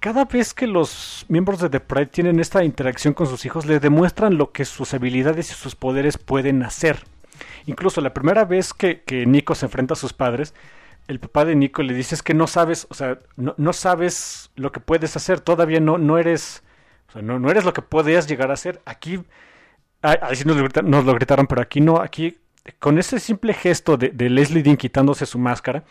Cada 0.00 0.26
vez 0.26 0.52
que 0.52 0.66
los 0.66 1.24
miembros 1.28 1.60
de 1.60 1.70
The 1.70 1.80
Pride 1.80 2.06
tienen 2.06 2.38
esta 2.38 2.62
interacción 2.62 3.14
con 3.14 3.26
sus 3.26 3.46
hijos, 3.46 3.64
les 3.64 3.80
demuestran 3.80 4.36
lo 4.36 4.52
que 4.52 4.66
sus 4.66 4.92
habilidades 4.92 5.50
y 5.50 5.54
sus 5.54 5.74
poderes 5.76 6.18
pueden 6.18 6.62
hacer. 6.62 7.04
Incluso 7.64 8.02
la 8.02 8.12
primera 8.12 8.44
vez 8.44 8.74
que, 8.74 9.00
que 9.00 9.24
Nico 9.24 9.54
se 9.54 9.66
enfrenta 9.66 9.94
a 9.94 9.96
sus 9.96 10.12
padres, 10.12 10.54
el 11.10 11.18
papá 11.18 11.44
de 11.44 11.56
Nico 11.56 11.82
le 11.82 11.92
dice 11.92 12.14
es 12.14 12.22
que 12.22 12.34
no 12.34 12.46
sabes, 12.46 12.86
o 12.88 12.94
sea, 12.94 13.18
no, 13.36 13.72
sabes 13.72 14.52
lo 14.54 14.70
que 14.70 14.78
puedes 14.78 15.16
hacer, 15.16 15.40
todavía 15.40 15.80
no, 15.80 15.98
no 15.98 16.18
eres, 16.18 16.62
o 17.08 17.12
sea, 17.12 17.22
no, 17.22 17.40
no 17.40 17.50
eres 17.50 17.64
lo 17.64 17.72
que 17.72 17.82
podías 17.82 18.28
llegar 18.28 18.52
a 18.52 18.56
ser. 18.56 18.80
Aquí, 18.84 19.20
ahí 20.02 20.36
sí 20.36 20.44
nos 20.44 20.56
nos 20.84 21.04
lo 21.04 21.14
gritaron, 21.14 21.48
pero 21.48 21.62
aquí 21.62 21.80
no, 21.80 22.00
aquí, 22.00 22.38
con 22.78 22.96
ese 22.96 23.18
simple 23.18 23.54
gesto 23.54 23.96
de, 23.96 24.10
de, 24.10 24.30
Leslie 24.30 24.62
Dean 24.62 24.76
quitándose 24.76 25.26
su 25.26 25.40
máscara, 25.40 25.82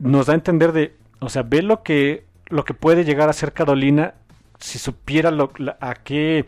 nos 0.00 0.26
da 0.26 0.32
a 0.32 0.34
entender 0.34 0.72
de, 0.72 0.96
o 1.20 1.28
sea, 1.28 1.44
ve 1.44 1.62
lo 1.62 1.84
que, 1.84 2.24
lo 2.48 2.64
que 2.64 2.74
puede 2.74 3.04
llegar 3.04 3.28
a 3.28 3.32
ser 3.32 3.52
Carolina 3.52 4.14
si 4.58 4.80
supiera 4.80 5.30
lo, 5.30 5.52
a 5.78 5.94
qué 5.94 6.46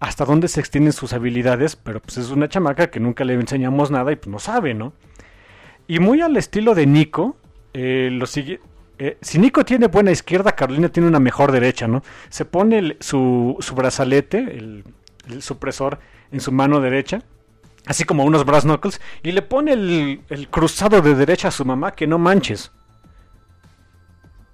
hasta 0.00 0.24
dónde 0.24 0.48
se 0.48 0.60
extienden 0.60 0.94
sus 0.94 1.12
habilidades, 1.12 1.76
pero 1.76 2.00
pues 2.00 2.16
es 2.16 2.30
una 2.30 2.48
chamaca 2.48 2.90
que 2.90 2.98
nunca 2.98 3.24
le 3.24 3.34
enseñamos 3.34 3.90
nada 3.90 4.10
y 4.10 4.16
pues 4.16 4.28
no 4.28 4.38
sabe, 4.38 4.72
¿no? 4.72 4.94
Y 5.86 5.98
muy 5.98 6.20
al 6.22 6.36
estilo 6.36 6.74
de 6.74 6.86
Nico, 6.86 7.36
eh, 7.72 8.08
lo 8.10 8.26
sigue, 8.26 8.60
eh, 8.98 9.18
si 9.20 9.38
Nico 9.38 9.64
tiene 9.64 9.88
buena 9.88 10.12
izquierda, 10.12 10.52
Carolina 10.52 10.88
tiene 10.88 11.08
una 11.08 11.20
mejor 11.20 11.52
derecha, 11.52 11.88
¿no? 11.88 12.02
Se 12.28 12.44
pone 12.44 12.96
su, 13.00 13.56
su, 13.60 13.74
brazalete, 13.74 14.38
el, 14.38 14.84
supresor, 15.40 15.98
en 16.30 16.40
su 16.40 16.52
mano 16.52 16.80
derecha, 16.80 17.22
así 17.86 18.04
como 18.04 18.24
unos 18.24 18.44
brass 18.44 18.64
knuckles, 18.64 19.00
y 19.22 19.32
le 19.32 19.42
pone 19.42 19.72
el, 19.72 20.22
el, 20.28 20.48
cruzado 20.48 21.02
de 21.02 21.14
derecha 21.14 21.48
a 21.48 21.50
su 21.50 21.64
mamá, 21.64 21.92
que 21.92 22.06
no 22.06 22.18
manches. 22.18 22.70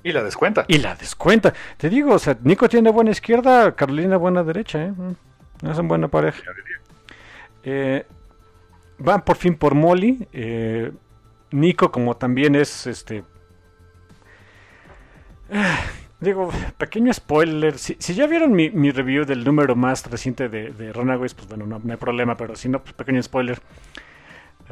Y 0.03 0.13
la 0.13 0.23
descuenta. 0.23 0.65
Y 0.67 0.79
la 0.79 0.95
descuenta. 0.95 1.53
Te 1.77 1.91
digo, 1.91 2.15
o 2.15 2.19
sea, 2.19 2.37
Nico 2.43 2.69
tiene 2.69 2.91
buena 2.91 3.11
izquierda, 3.11 3.77
Carolina 3.77 4.17
buena 4.17 4.43
derecha, 4.43 4.83
¿eh? 4.87 4.93
Mm, 4.93 5.67
hacen 5.67 5.87
buena 5.87 6.09
pareja. 6.09 6.43
Eh, 7.63 8.07
van 8.99 9.23
por 9.23 9.37
fin 9.37 9.55
por 9.57 9.75
Molly. 9.75 10.27
Eh, 10.33 10.91
Nico, 11.53 11.91
como 11.91 12.17
también 12.17 12.55
es 12.55 12.87
este. 12.87 13.25
Digo, 16.21 16.51
pequeño 16.77 17.13
spoiler. 17.13 17.79
Si, 17.79 17.97
ya 17.97 18.27
vieron 18.27 18.53
mi, 18.53 18.69
review 18.91 19.25
del 19.25 19.43
número 19.43 19.75
más 19.75 20.09
reciente 20.11 20.49
de, 20.49 20.93
Runaways, 20.93 21.35
pues 21.35 21.49
bueno, 21.49 21.67
no, 21.67 21.81
no 21.83 21.93
hay 21.93 21.99
problema, 21.99 22.37
pero 22.37 22.57
si 22.57 22.69
no, 22.69 22.83
pues 22.83 22.93
pequeño 22.95 23.23
spoiler. 23.23 23.61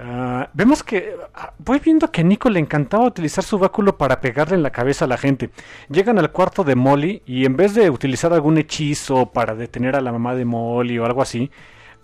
Ah, 0.00 0.48
vemos 0.54 0.84
que 0.84 1.16
ah, 1.34 1.52
voy 1.58 1.80
viendo 1.80 2.12
que 2.12 2.20
a 2.20 2.24
Nico 2.24 2.48
le 2.48 2.60
encantaba 2.60 3.04
utilizar 3.04 3.42
su 3.42 3.58
báculo 3.58 3.98
para 3.98 4.20
pegarle 4.20 4.54
en 4.54 4.62
la 4.62 4.70
cabeza 4.70 5.06
a 5.06 5.08
la 5.08 5.18
gente. 5.18 5.50
Llegan 5.88 6.18
al 6.20 6.30
cuarto 6.30 6.62
de 6.62 6.76
Molly 6.76 7.22
y 7.26 7.44
en 7.44 7.56
vez 7.56 7.74
de 7.74 7.90
utilizar 7.90 8.32
algún 8.32 8.58
hechizo 8.58 9.32
para 9.32 9.56
detener 9.56 9.96
a 9.96 10.00
la 10.00 10.12
mamá 10.12 10.36
de 10.36 10.44
Molly 10.44 10.98
o 11.00 11.04
algo 11.04 11.20
así, 11.20 11.50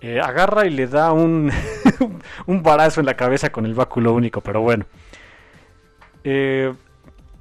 eh, 0.00 0.20
agarra 0.20 0.66
y 0.66 0.70
le 0.70 0.86
da 0.86 1.12
un, 1.12 1.50
un 2.46 2.62
barazo 2.62 3.00
en 3.00 3.06
la 3.06 3.14
cabeza 3.14 3.50
con 3.50 3.66
el 3.66 3.74
báculo 3.74 4.12
único, 4.12 4.40
pero 4.40 4.60
bueno. 4.60 4.84
Eh, 6.24 6.72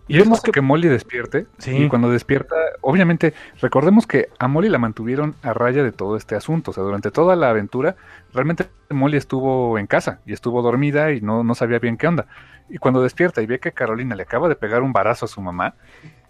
y 0.07 0.17
vemos 0.17 0.41
que... 0.41 0.51
que 0.51 0.61
Molly 0.61 0.89
despierte. 0.89 1.47
Sí. 1.57 1.75
Y 1.75 1.89
cuando 1.89 2.09
despierta, 2.09 2.55
obviamente, 2.81 3.33
recordemos 3.61 4.05
que 4.05 4.29
a 4.37 4.47
Molly 4.47 4.69
la 4.69 4.77
mantuvieron 4.77 5.35
a 5.41 5.53
raya 5.53 5.83
de 5.83 5.91
todo 5.91 6.17
este 6.17 6.35
asunto. 6.35 6.71
O 6.71 6.73
sea, 6.73 6.83
durante 6.83 7.09
toda 7.09 7.35
la 7.35 7.49
aventura, 7.49 7.95
realmente 8.33 8.65
Molly 8.89 9.17
estuvo 9.17 9.77
en 9.79 9.87
casa 9.87 10.19
y 10.25 10.33
estuvo 10.33 10.61
dormida 10.61 11.11
y 11.13 11.21
no, 11.21 11.43
no 11.43 11.55
sabía 11.55 11.79
bien 11.79 11.97
qué 11.97 12.07
onda. 12.07 12.27
Y 12.69 12.77
cuando 12.77 13.01
despierta 13.01 13.41
y 13.41 13.45
ve 13.45 13.59
que 13.59 13.71
Carolina 13.71 14.15
le 14.15 14.23
acaba 14.23 14.49
de 14.49 14.55
pegar 14.55 14.81
un 14.81 14.93
barazo 14.93 15.25
a 15.25 15.29
su 15.29 15.41
mamá, 15.41 15.75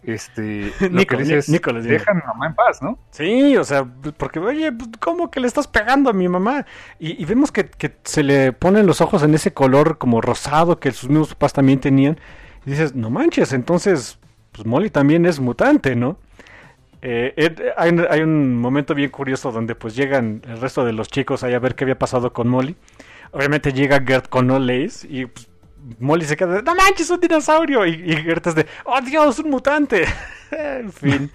este, 0.04 0.72
lo 0.92 1.06
que 1.06 1.18
dice 1.18 1.38
es, 1.38 1.48
deja 1.48 2.12
a 2.12 2.14
mi 2.14 2.22
mamá 2.26 2.48
en 2.48 2.56
paz, 2.56 2.82
¿no? 2.82 3.00
Sí, 3.12 3.56
o 3.58 3.64
sea, 3.64 3.86
porque, 4.18 4.40
oye, 4.40 4.72
pues, 4.72 4.90
¿cómo 5.00 5.32
que 5.32 5.40
le 5.40 5.48
estás 5.48 5.68
pegando 5.68 6.10
a 6.10 6.14
mi 6.14 6.28
mamá? 6.28 6.66
Y, 7.00 7.24
vemos 7.26 7.52
que, 7.52 7.66
que, 7.66 7.96
se 8.04 8.24
le 8.24 8.54
ponen 8.54 8.86
los 8.86 9.02
ojos 9.02 9.24
en 9.24 9.34
ese 9.34 9.54
color 9.54 9.98
como 9.98 10.22
rosado 10.22 10.80
que 10.80 10.92
sus 10.92 11.10
mismos 11.10 11.30
papás 11.30 11.54
también 11.54 11.80
tenían. 11.80 12.20
Y 12.66 12.72
dices, 12.72 12.96
no 12.96 13.10
manches, 13.10 13.54
entonces, 13.54 14.20
pues 14.52 14.66
Molly 14.66 14.90
también 14.90 15.26
es 15.26 15.40
mutante, 15.40 15.96
¿no? 15.96 16.18
Eh, 17.06 17.74
hay, 17.76 18.22
un 18.22 18.58
momento 18.58 18.96
bien 18.96 19.10
curioso 19.10 19.52
donde 19.52 19.76
pues 19.76 19.94
llegan 19.94 20.42
el 20.48 20.62
resto 20.62 20.86
de 20.86 20.94
los 20.94 21.10
chicos 21.10 21.44
ahí 21.44 21.54
a 21.54 21.60
ver 21.60 21.76
qué 21.76 21.84
había 21.84 22.00
pasado 22.00 22.32
con 22.32 22.48
Molly. 22.48 22.78
Obviamente 23.32 23.74
llega 23.74 24.02
Gert 24.06 24.30
con 24.30 24.50
Olays 24.50 25.04
y 25.04 25.26
pues, 25.26 25.50
Molly 26.00 26.26
se 26.26 26.38
queda 26.38 26.56
de, 26.56 26.64
no 26.64 26.76
manches, 26.76 27.10
un 27.10 27.20
dinosaurio. 27.20 27.86
Y, 27.86 27.92
y 27.92 28.16
Gert 28.18 28.48
es 28.48 28.56
de, 28.56 28.68
oh 28.86 29.02
Dios, 29.02 29.40
un 29.40 29.50
mutante. 29.50 30.06
en 30.52 30.92
fin. 30.92 31.32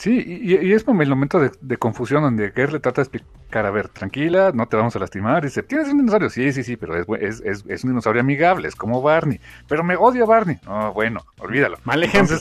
Sí, 0.00 0.24
y, 0.26 0.72
es 0.72 0.86
el 0.88 1.08
momento 1.10 1.38
de, 1.38 1.76
confusión 1.76 2.22
donde 2.22 2.52
Gert 2.52 2.72
le 2.72 2.80
trata 2.80 3.02
de 3.02 3.08
explicar, 3.08 3.66
a 3.66 3.70
ver, 3.70 3.90
tranquila, 3.90 4.50
no 4.54 4.66
te 4.66 4.76
vamos 4.78 4.96
a 4.96 4.98
lastimar. 4.98 5.44
dice, 5.44 5.62
¿tienes 5.62 5.88
un 5.88 5.98
dinosaurio? 5.98 6.30
Sí, 6.30 6.52
sí, 6.52 6.64
sí, 6.64 6.76
pero 6.78 6.96
es, 6.96 7.42
es, 7.44 7.64
es, 7.68 7.84
un 7.84 7.90
dinosaurio 7.90 8.22
amigable, 8.22 8.66
es 8.66 8.74
como 8.74 9.02
Barney. 9.02 9.40
Pero 9.68 9.84
me 9.84 9.96
odia 9.96 10.24
Barney. 10.24 10.56
No, 10.64 10.94
bueno, 10.94 11.20
olvídalo. 11.38 11.76
Mal 11.84 12.02
ejemplo. 12.02 12.38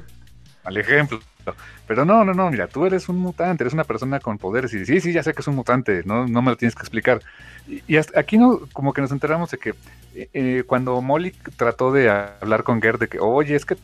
mal 0.64 0.76
ejemplo. 0.76 1.18
Pero 1.86 2.04
no, 2.04 2.24
no, 2.24 2.32
no, 2.32 2.50
mira, 2.50 2.66
tú 2.68 2.86
eres 2.86 3.08
un 3.08 3.18
mutante, 3.18 3.64
eres 3.64 3.74
una 3.74 3.84
persona 3.84 4.20
con 4.20 4.38
poderes. 4.38 4.72
Y 4.74 4.84
sí, 4.86 5.00
sí, 5.00 5.12
ya 5.12 5.22
sé 5.22 5.34
que 5.34 5.40
es 5.40 5.48
un 5.48 5.56
mutante, 5.56 6.02
no, 6.04 6.26
no 6.26 6.42
me 6.42 6.50
lo 6.50 6.56
tienes 6.56 6.74
que 6.74 6.82
explicar. 6.82 7.20
Y, 7.66 7.96
hasta 7.96 8.18
aquí 8.18 8.38
no, 8.38 8.60
como 8.72 8.92
que 8.92 9.00
nos 9.00 9.12
enteramos 9.12 9.50
de 9.50 9.58
que 9.58 9.70
eh, 10.14 10.28
eh, 10.32 10.64
cuando 10.66 11.00
Molly 11.00 11.32
trató 11.56 11.92
de 11.92 12.10
hablar 12.10 12.62
con 12.62 12.80
Gert 12.80 13.00
de 13.00 13.08
que, 13.08 13.18
oye, 13.20 13.54
es 13.54 13.64
que 13.64 13.76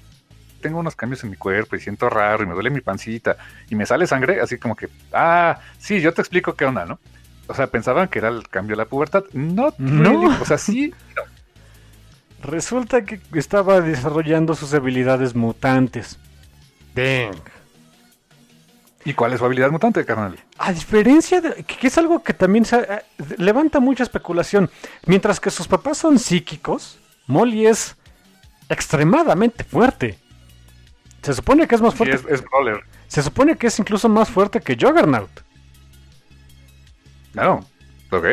tengo 0.60 0.80
unos 0.80 0.96
cambios 0.96 1.22
en 1.24 1.30
mi 1.30 1.36
cuerpo 1.36 1.76
y 1.76 1.80
siento 1.80 2.08
raro 2.08 2.42
y 2.42 2.46
me 2.46 2.54
duele 2.54 2.70
mi 2.70 2.80
pancita 2.80 3.36
y 3.70 3.74
me 3.74 3.86
sale 3.86 4.06
sangre, 4.06 4.40
así 4.40 4.58
como 4.58 4.74
que, 4.74 4.88
ah, 5.12 5.58
sí, 5.78 6.00
yo 6.00 6.12
te 6.12 6.20
explico 6.20 6.54
qué 6.54 6.64
onda, 6.64 6.84
¿no? 6.84 6.98
O 7.46 7.54
sea, 7.54 7.68
pensaban 7.68 8.08
que 8.08 8.18
era 8.18 8.28
el 8.28 8.46
cambio 8.48 8.76
de 8.76 8.82
la 8.82 8.88
pubertad. 8.88 9.24
No, 9.32 9.72
no. 9.78 10.40
o 10.40 10.44
sea, 10.44 10.58
sí. 10.58 10.92
Resulta 12.42 13.04
que 13.04 13.20
estaba 13.34 13.80
desarrollando 13.80 14.54
sus 14.54 14.74
habilidades 14.74 15.34
mutantes. 15.34 16.18
Dang. 16.98 17.42
¿Y 19.04 19.14
cuál 19.14 19.32
es 19.32 19.38
su 19.38 19.44
habilidad 19.44 19.70
mutante, 19.70 20.04
carnal? 20.04 20.38
A 20.58 20.72
diferencia 20.72 21.40
de. 21.40 21.64
que 21.64 21.86
es 21.86 21.96
algo 21.96 22.22
que 22.22 22.34
también 22.34 22.66
eh, 22.70 23.02
levanta 23.38 23.80
mucha 23.80 24.02
especulación. 24.02 24.70
Mientras 25.06 25.40
que 25.40 25.50
sus 25.50 25.66
papás 25.66 25.98
son 25.98 26.18
psíquicos, 26.18 26.98
Molly 27.26 27.66
es 27.66 27.96
extremadamente 28.68 29.64
fuerte. 29.64 30.18
Se 31.22 31.32
supone 31.32 31.66
que 31.66 31.74
es 31.74 31.80
más 31.80 31.94
fuerte. 31.94 32.16
es, 32.28 32.44
brawler. 32.44 32.84
Se 33.06 33.22
supone 33.22 33.56
que 33.56 33.68
es 33.68 33.78
incluso 33.78 34.08
más 34.08 34.28
fuerte 34.28 34.60
que 34.60 34.76
Juggernaut. 34.78 35.30
No, 37.34 37.64
ok. 38.10 38.24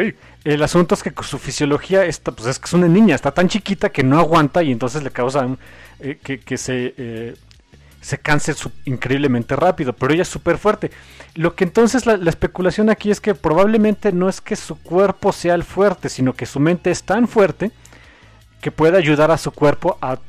El 0.44 0.62
asunto 0.62 0.96
es 0.96 1.04
que 1.04 1.14
su 1.24 1.40
fisiología 1.40 2.06
está, 2.06 2.32
pues 2.32 2.48
es 2.48 2.60
que 2.60 2.66
es 2.66 2.74
una 2.74 2.88
niña, 2.88 3.16
está 3.16 3.32
tan 3.32 3.48
chiquita 3.48 3.90
que 3.90 4.04
no 4.04 4.20
aguanta 4.20 4.62
y 4.62 4.72
entonces 4.72 5.02
le 5.04 5.10
causa 5.10 5.48
eh, 6.00 6.18
que, 6.18 6.58
se, 6.58 6.94
eh, 6.98 7.36
se 8.06 8.20
canse 8.20 8.54
increíblemente 8.86 9.56
rápido, 9.56 9.94
pero 9.94 10.14
ella 10.14 10.22
es 10.22 10.28
súper 10.28 10.60
fuerte. 10.60 10.92
Lo 11.34 11.56
que 11.56 11.64
entonces 11.64 12.06
la, 12.06 12.18
la, 12.18 12.30
especulación 12.30 12.92
aquí 12.92 13.10
es 13.10 13.20
que 13.20 13.34
probablemente 13.34 14.12
no 14.12 14.30
es 14.30 14.42
que 14.42 14.56
su 14.56 14.80
cuerpo 14.80 15.32
sea 15.32 15.56
el 15.56 15.64
fuerte, 15.64 16.10
sino 16.10 16.34
que 16.34 16.46
su 16.46 16.60
mente 16.60 16.92
es 16.92 17.02
tan 17.02 17.28
fuerte 17.28 17.72
que 18.62 18.70
puede 18.70 19.00
ayudar 19.00 19.32
a 19.32 19.40
su 19.40 19.52
cuerpo 19.52 19.98
a 20.04 20.20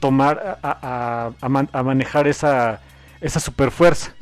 tomar, 0.00 0.58
a, 0.62 1.32
a, 1.38 1.82
manejar 1.82 2.26
esa, 2.26 2.80
esa 3.20 3.40
super 3.40 3.72
fuerza. 3.72 4.14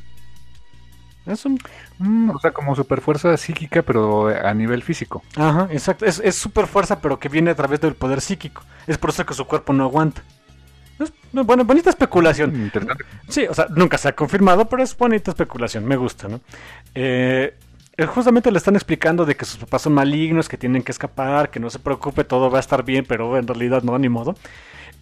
Es 1.27 1.45
un... 1.45 1.61
Mm, 1.99 2.31
o 2.31 2.41
sea, 2.41 2.51
como 2.51 2.75
super 2.75 3.01
fuerza 3.01 3.37
psíquica, 3.37 3.83
pero 3.83 4.27
a 4.27 4.53
nivel 4.53 4.83
físico. 4.83 5.23
Ajá, 5.37 5.69
exacto. 5.71 6.07
Es, 6.07 6.21
es 6.25 6.35
super 6.35 6.67
fuerza, 6.67 7.01
pero 7.01 7.21
que 7.21 7.29
viene 7.29 7.53
a 7.53 7.55
través 7.55 7.81
del 7.81 7.95
poder 7.95 8.21
psíquico. 8.21 8.63
Es 8.89 8.99
por 8.99 9.11
eso 9.11 9.25
que 9.25 9.35
su 9.35 9.45
cuerpo 9.45 9.73
no 9.73 9.85
aguanta. 9.85 10.23
Bueno, 11.45 11.65
bonita 11.65 11.91
especulación. 11.91 12.67
Mm. 12.67 12.71
Sí, 13.29 13.47
o 13.47 13.55
sea, 13.55 13.67
nunca 13.75 13.99
se 13.99 14.09
ha 14.09 14.13
confirmado, 14.15 14.69
pero 14.69 14.83
es 14.83 14.97
bonita 14.97 15.31
especulación. 15.31 15.85
Me 15.85 15.97
gusta, 15.97 16.29
¿no? 16.29 16.41
Eh, 16.95 17.55
eh, 17.97 18.07
justamente 18.07 18.51
le 18.51 18.59
están 18.59 18.77
explicando 18.77 19.25
de 19.25 19.37
que 19.37 19.45
sus 19.45 19.59
papás 19.59 19.83
son 19.83 19.95
malignos, 19.95 20.49
que 20.49 20.57
tienen 20.57 20.83
que 20.83 20.93
escapar, 20.93 21.51
que 21.51 21.61
no 21.61 21.71
se 21.71 21.79
preocupe, 21.79 22.25
todo 22.25 22.51
va 22.51 22.59
a 22.59 22.61
estar 22.61 22.85
bien, 22.85 23.05
pero 23.07 23.37
en 23.39 23.47
realidad 23.47 23.83
no, 23.83 23.99
ni 23.99 24.09
modo 24.09 24.35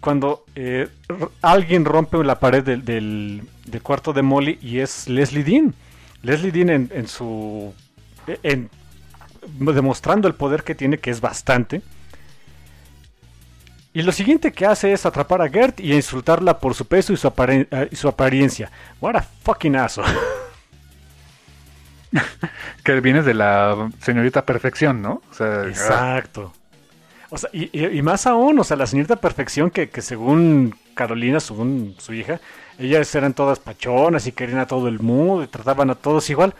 cuando 0.05 0.45
eh, 0.55 0.87
alguien 1.41 1.83
rompe 1.83 2.23
la 2.23 2.39
pared 2.39 2.63
del, 2.63 2.85
del, 2.85 3.81
cuarto 3.81 4.13
de 4.13 4.21
Molly 4.21 4.59
y 4.61 4.77
es 4.77 5.09
Leslie 5.09 5.43
Dean. 5.43 5.73
Leslie 6.21 6.51
Dean 6.51 6.89
en, 6.91 7.07
su... 7.07 7.73
En, 8.43 8.69
demostrando 9.57 10.27
el 10.27 10.35
poder 10.35 10.63
que 10.63 10.75
tiene, 10.75 10.99
que 10.99 11.09
es 11.09 11.21
bastante. 11.21 11.81
Y 13.95 14.01
lo 14.01 14.11
siguiente 14.11 14.51
que 14.51 14.65
hace 14.65 14.91
es 14.91 15.05
atrapar 15.05 15.41
a 15.41 15.47
Gert 15.47 15.79
y 15.79 15.93
insultarla 15.93 16.59
por 16.59 16.73
su 16.75 16.85
peso 16.85 17.13
y 17.13 17.17
su, 17.17 17.31
eh, 17.47 17.87
y 17.89 17.95
su 17.95 18.09
apariencia. 18.09 18.69
What 18.99 19.15
a 19.15 19.21
fucking 19.21 19.77
asshole. 19.77 20.09
que 22.83 22.99
viene 22.99 23.21
de 23.21 23.33
la 23.33 23.89
señorita 24.01 24.45
perfección, 24.45 25.01
¿no? 25.01 25.21
Exacto. 25.39 26.51
O 27.29 27.37
sea, 27.37 27.49
y, 27.53 28.01
más 28.01 28.27
aún, 28.27 28.59
o 28.59 28.65
sea, 28.65 28.75
la 28.75 28.85
señorita 28.85 29.15
perfección 29.15 29.71
que, 29.71 29.89
según 30.01 30.75
Carolina, 30.93 31.39
según 31.39 31.95
su 31.97 32.13
hija, 32.13 32.41
ellas 32.77 33.15
eran 33.15 33.33
todas 33.33 33.59
pachonas 33.59 34.27
y 34.27 34.33
querían 34.33 34.59
a 34.59 34.67
todo 34.67 34.89
el 34.89 34.99
mundo 34.99 35.41
y 35.41 35.47
trataban 35.47 35.89
a 35.89 35.95
todos 35.95 36.29
igual. 36.29 36.53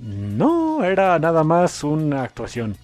No, 0.00 0.84
era 0.84 1.18
nada 1.18 1.44
más 1.44 1.82
una 1.82 2.24
actuación. 2.24 2.76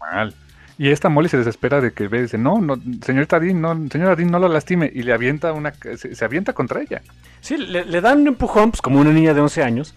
Mal. 0.00 0.34
Y 0.76 0.90
esta 0.90 1.08
Molly 1.08 1.28
se 1.28 1.38
desespera 1.38 1.80
de 1.80 1.92
que 1.92 2.08
ve, 2.08 2.22
dice, 2.22 2.36
no, 2.36 2.60
no, 2.60 2.76
señorita 3.04 3.38
Dean, 3.38 3.60
no, 3.60 3.88
señora 3.90 4.16
Dean, 4.16 4.30
no 4.30 4.38
lo 4.40 4.48
lastime. 4.48 4.90
Y 4.92 5.02
le 5.02 5.12
avienta 5.12 5.52
una, 5.52 5.72
se, 5.96 6.24
avienta 6.24 6.52
contra 6.52 6.82
ella. 6.82 7.02
Sí, 7.40 7.56
le, 7.56 7.84
le, 7.84 8.00
dan 8.00 8.22
un 8.22 8.28
empujón, 8.28 8.72
pues 8.72 8.82
como 8.82 9.00
una 9.00 9.12
niña 9.12 9.34
de 9.34 9.40
11 9.40 9.62
años. 9.62 9.94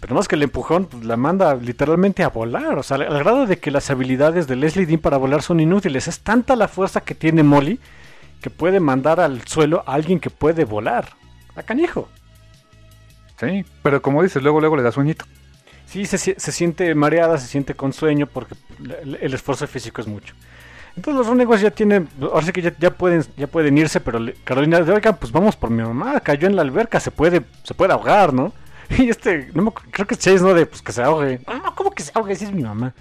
Pero 0.00 0.14
más 0.14 0.26
que 0.26 0.34
el 0.34 0.42
empujón 0.42 0.86
pues, 0.86 1.04
la 1.04 1.16
manda 1.16 1.54
literalmente 1.54 2.24
a 2.24 2.28
volar. 2.28 2.78
O 2.78 2.82
sea, 2.82 2.96
al, 2.96 3.18
grado 3.18 3.46
de 3.46 3.58
que 3.58 3.70
las 3.70 3.90
habilidades 3.90 4.48
de 4.48 4.56
Leslie 4.56 4.86
Dean 4.86 4.98
para 4.98 5.16
volar 5.16 5.42
son 5.42 5.60
inútiles. 5.60 6.08
Es 6.08 6.20
tanta 6.20 6.56
la 6.56 6.68
fuerza 6.68 7.02
que 7.02 7.14
tiene 7.14 7.42
Molly 7.42 7.78
que 8.40 8.50
puede 8.50 8.80
mandar 8.80 9.20
al 9.20 9.46
suelo 9.46 9.84
a 9.86 9.94
alguien 9.94 10.18
que 10.18 10.30
puede 10.30 10.64
volar. 10.64 11.10
A 11.54 11.62
canijo. 11.62 12.08
Sí, 13.38 13.64
pero 13.82 14.02
como 14.02 14.22
dices, 14.22 14.42
luego 14.42 14.60
luego 14.60 14.76
le 14.76 14.82
da 14.82 14.92
sueñito. 14.92 15.24
Sí, 15.90 16.06
se, 16.06 16.18
se 16.18 16.52
siente 16.52 16.94
mareada, 16.94 17.36
se 17.36 17.48
siente 17.48 17.74
con 17.74 17.92
sueño 17.92 18.28
porque 18.28 18.54
el, 19.02 19.34
esfuerzo 19.34 19.66
físico 19.66 20.00
es 20.00 20.06
mucho. 20.06 20.34
Entonces 20.94 21.18
los 21.18 21.26
únicos 21.26 21.60
ya 21.60 21.72
tienen, 21.72 22.08
ahora 22.22 22.46
sí 22.46 22.52
que 22.52 22.62
ya, 22.62 22.90
pueden, 22.92 23.24
ya 23.36 23.48
pueden 23.48 23.76
irse, 23.76 23.98
pero 24.00 24.20
Carolina 24.44 24.80
de 24.80 24.92
oiga, 24.92 25.14
pues 25.14 25.32
vamos 25.32 25.56
por 25.56 25.70
mi 25.70 25.82
mamá, 25.82 26.20
cayó 26.20 26.46
en 26.46 26.54
la 26.54 26.62
alberca, 26.62 27.00
se 27.00 27.10
puede, 27.10 27.42
se 27.64 27.74
puede 27.74 27.92
ahogar, 27.92 28.32
¿no? 28.32 28.52
Y 28.98 29.08
este, 29.08 29.50
no 29.52 29.72
creo 29.72 30.06
que 30.06 30.14
Chase, 30.14 30.44
¿no? 30.44 30.54
De 30.54 30.64
pues 30.64 30.80
que 30.80 30.92
se 30.92 31.02
ahogue. 31.02 31.40
¿cómo 31.74 31.90
que 31.90 32.04
se 32.04 32.12
ahogue? 32.14 32.36
Si 32.36 32.44
es 32.44 32.52
mi 32.52 32.62
mamá. 32.62 32.94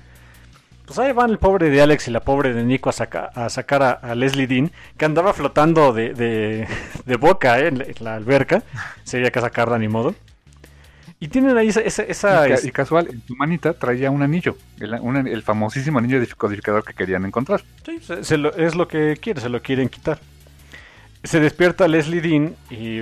Pues 0.87 0.97
ahí 0.97 1.11
van 1.11 1.29
el 1.29 1.37
pobre 1.37 1.69
de 1.69 1.83
Alex 1.83 2.07
y 2.07 2.11
la 2.11 2.21
pobre 2.21 2.55
de 2.55 2.63
Nico 2.63 2.89
a, 2.89 3.43
a 3.45 3.49
sacar 3.49 3.83
a, 3.83 4.15
Leslie 4.15 4.47
Dean, 4.47 4.71
que 4.97 5.05
andaba 5.05 5.33
flotando 5.33 5.93
de, 5.93 6.15
de, 7.05 7.15
boca 7.17 7.59
¿eh? 7.59 7.67
en, 7.67 7.85
la, 7.99 8.15
alberca. 8.15 8.63
Sería 9.03 9.29
que 9.29 9.39
sacarla 9.41 9.77
ni 9.77 9.87
modo. 9.87 10.15
Y 11.21 11.27
tienen 11.27 11.57
ahí 11.57 11.67
esa... 11.67 11.81
esa, 11.81 12.47
y, 12.63 12.71
casual, 12.71 13.07
en 13.11 13.21
su 13.27 13.35
manita 13.35 13.73
traía 13.73 14.09
un 14.09 14.21
anillo, 14.21 14.55
el, 14.79 15.43
famosísimo 15.43 15.99
anillo 15.99 16.19
de 16.19 16.27
codificador 16.27 16.83
que 16.85 16.93
querían 16.93 17.25
encontrar. 17.25 17.61
Sí, 17.83 17.99
es 18.57 18.75
lo 18.75 18.87
que 18.87 19.17
quiere, 19.21 19.41
se 19.41 19.49
lo 19.49 19.61
quieren 19.61 19.89
quitar. 19.89 20.19
se 21.23 21.41
despierta 21.41 21.87
Leslie 21.89 22.21
Dean 22.21 22.55
y, 22.69 23.01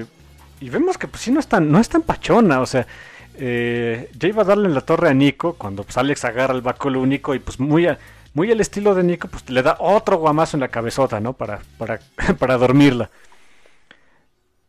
y 0.59 0.69
vemos 0.69 0.97
que 0.97 1.07
pues 1.07 1.21
sí 1.21 1.31
no 1.31 1.39
es 1.39 1.47
tan, 1.47 1.71
no 1.71 1.79
es 1.79 1.89
tan 1.89 2.01
pachona, 2.01 2.59
o 2.61 2.65
sea, 2.65 2.87
eh, 3.39 4.09
ya 4.17 4.27
iba 4.27 4.41
a 4.41 4.45
darle 4.45 4.67
en 4.67 4.73
la 4.73 4.81
torre 4.81 5.09
a 5.09 5.13
Nico 5.13 5.53
cuando 5.53 5.83
pues, 5.83 5.97
Alex 5.97 6.25
agarra 6.25 6.55
el 6.55 6.61
báculo 6.61 6.99
único 7.01 7.35
y 7.35 7.39
pues 7.39 7.59
muy, 7.59 7.87
muy 8.33 8.51
al 8.51 8.59
estilo 8.59 8.95
de 8.95 9.03
Nico, 9.03 9.27
pues 9.27 9.47
le 9.49 9.61
da 9.61 9.77
otro 9.79 10.17
guamazo 10.17 10.57
en 10.57 10.61
la 10.61 10.69
cabezota, 10.69 11.19
¿no? 11.19 11.33
Para, 11.33 11.59
para, 11.77 11.99
para 12.39 12.57
dormirla. 12.57 13.09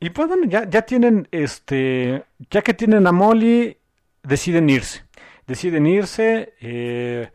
Y 0.01 0.11
pues 0.11 0.29
bueno, 0.29 0.45
ya, 0.47 0.69
ya 0.69 0.83
tienen, 0.83 1.29
este, 1.33 2.25
ya 2.51 2.63
que 2.63 2.75
tienen 2.75 3.07
a 3.07 3.13
Molly, 3.13 3.79
deciden 4.23 4.71
irse. 4.71 5.03
Deciden 5.47 5.87
irse. 5.87 6.55
Eh, 6.61 7.31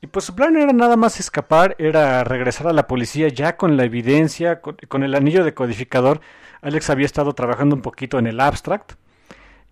y 0.00 0.08
pues 0.08 0.24
su 0.24 0.34
plan 0.34 0.56
era 0.56 0.72
nada 0.72 0.96
más 0.96 1.20
escapar, 1.20 1.76
era 1.78 2.24
regresar 2.24 2.66
a 2.66 2.72
la 2.72 2.88
policía 2.88 3.28
ya 3.28 3.56
con 3.56 3.76
la 3.76 3.84
evidencia, 3.84 4.60
con, 4.60 5.02
el 5.04 5.14
anillo 5.14 5.44
decodificador. 5.44 6.20
Alex 6.60 6.90
había 6.90 7.06
estado 7.06 7.34
trabajando 7.34 7.76
un 7.76 7.82
poquito 7.82 8.18
en 8.18 8.26
el 8.26 8.40
abstract 8.40 8.94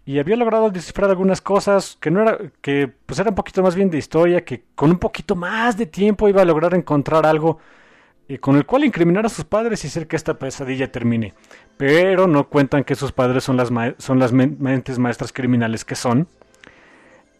y 0.06 0.20
había 0.20 0.36
logrado 0.36 0.70
descifrar 0.70 1.10
algunas 1.10 1.40
cosas 1.40 1.96
que 2.00 2.12
no 2.12 2.22
era, 2.22 2.38
que 2.62 2.88
pues 3.06 3.18
era 3.18 3.30
un 3.30 3.34
poquito 3.34 3.60
más 3.62 3.74
bien 3.74 3.90
de 3.90 3.98
historia, 3.98 4.44
que 4.44 4.64
con 4.76 4.90
un 4.90 4.98
poquito 4.98 5.34
más 5.34 5.76
de 5.76 5.86
tiempo 5.86 6.28
iba 6.28 6.42
a 6.42 6.44
lograr 6.44 6.74
encontrar 6.74 7.26
algo 7.26 7.58
eh, 8.28 8.38
con 8.38 8.56
el 8.56 8.64
cual 8.66 8.84
incriminar 8.84 9.26
a 9.26 9.28
sus 9.28 9.44
padres 9.44 9.82
y 9.82 9.88
hacer 9.88 10.06
que 10.06 10.14
esta 10.14 10.38
pesadilla 10.38 10.92
termine. 10.92 11.34
Pero 11.80 12.26
no 12.26 12.46
cuentan 12.46 12.84
que 12.84 12.94
sus 12.94 13.10
padres 13.10 13.42
son 13.42 13.56
las, 13.56 13.70
son 13.96 14.18
las 14.18 14.34
mentes 14.34 14.98
maestras 14.98 15.32
criminales 15.32 15.82
que 15.82 15.94
son. 15.94 16.28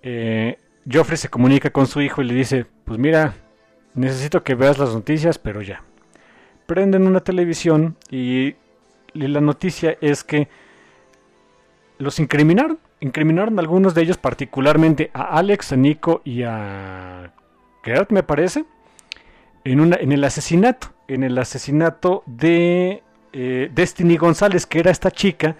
Eh, 0.02 0.56
Joffrey 0.90 1.18
se 1.18 1.28
comunica 1.28 1.68
con 1.68 1.86
su 1.86 2.00
hijo 2.00 2.22
y 2.22 2.24
le 2.24 2.32
dice, 2.32 2.64
pues 2.86 2.98
mira, 2.98 3.34
necesito 3.92 4.42
que 4.42 4.54
veas 4.54 4.78
las 4.78 4.94
noticias, 4.94 5.36
pero 5.36 5.60
ya. 5.60 5.82
Prenden 6.64 7.06
una 7.06 7.20
televisión 7.20 7.98
y, 8.10 8.54
la 9.12 9.42
noticia 9.42 9.98
es 10.00 10.24
que 10.24 10.48
los 11.98 12.18
incriminaron. 12.18 12.78
Incriminaron 13.00 13.58
a 13.58 13.60
algunos 13.60 13.92
de 13.94 14.00
ellos, 14.00 14.16
particularmente 14.16 15.10
a 15.12 15.36
Alex, 15.36 15.72
a 15.72 15.76
Nico 15.76 16.22
y 16.24 16.44
a 16.44 17.34
Gert, 17.84 18.10
me 18.10 18.22
parece, 18.22 18.64
en, 19.64 19.80
una, 19.80 19.96
en 19.96 20.12
el 20.12 20.24
asesinato. 20.24 20.94
En 21.08 21.24
el 21.24 21.36
asesinato 21.36 22.22
de 22.24 23.02
eh, 23.32 23.70
Destiny 23.72 24.16
González, 24.16 24.66
que 24.66 24.80
era 24.80 24.90
esta 24.90 25.10
chica, 25.10 25.56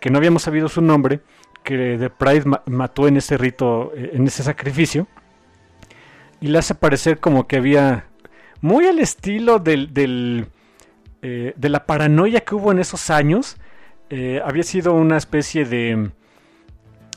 que 0.00 0.10
no 0.10 0.18
habíamos 0.18 0.42
sabido 0.42 0.68
su 0.68 0.80
nombre, 0.80 1.20
que 1.62 1.96
The 1.98 2.10
Pride 2.10 2.44
mató 2.66 3.06
en 3.06 3.16
ese 3.18 3.36
rito, 3.36 3.92
eh, 3.94 4.10
en 4.14 4.26
ese 4.26 4.42
sacrificio, 4.42 5.06
y 6.40 6.48
le 6.48 6.58
hace 6.58 6.74
parecer 6.74 7.20
como 7.20 7.46
que 7.46 7.56
había, 7.56 8.06
muy 8.60 8.86
al 8.86 8.98
estilo 8.98 9.58
del, 9.58 10.46
eh, 11.22 11.52
de 11.54 11.68
la 11.68 11.86
paranoia 11.86 12.40
que 12.40 12.54
hubo 12.54 12.72
en 12.72 12.78
esos 12.78 13.10
años, 13.10 13.56
había 14.44 14.62
sido 14.62 14.92
una 14.92 15.16
especie 15.16 15.64
de 15.64 16.10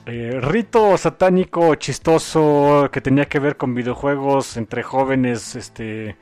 rito 0.06 0.98
satánico 0.98 1.76
chistoso 1.76 2.88
que 2.90 3.02
tenía 3.02 3.26
que 3.26 3.40
ver 3.40 3.58
con 3.58 3.76
videojuegos 3.76 4.56
entre 4.56 4.82
jóvenes 4.82 5.58
este, 5.58 6.16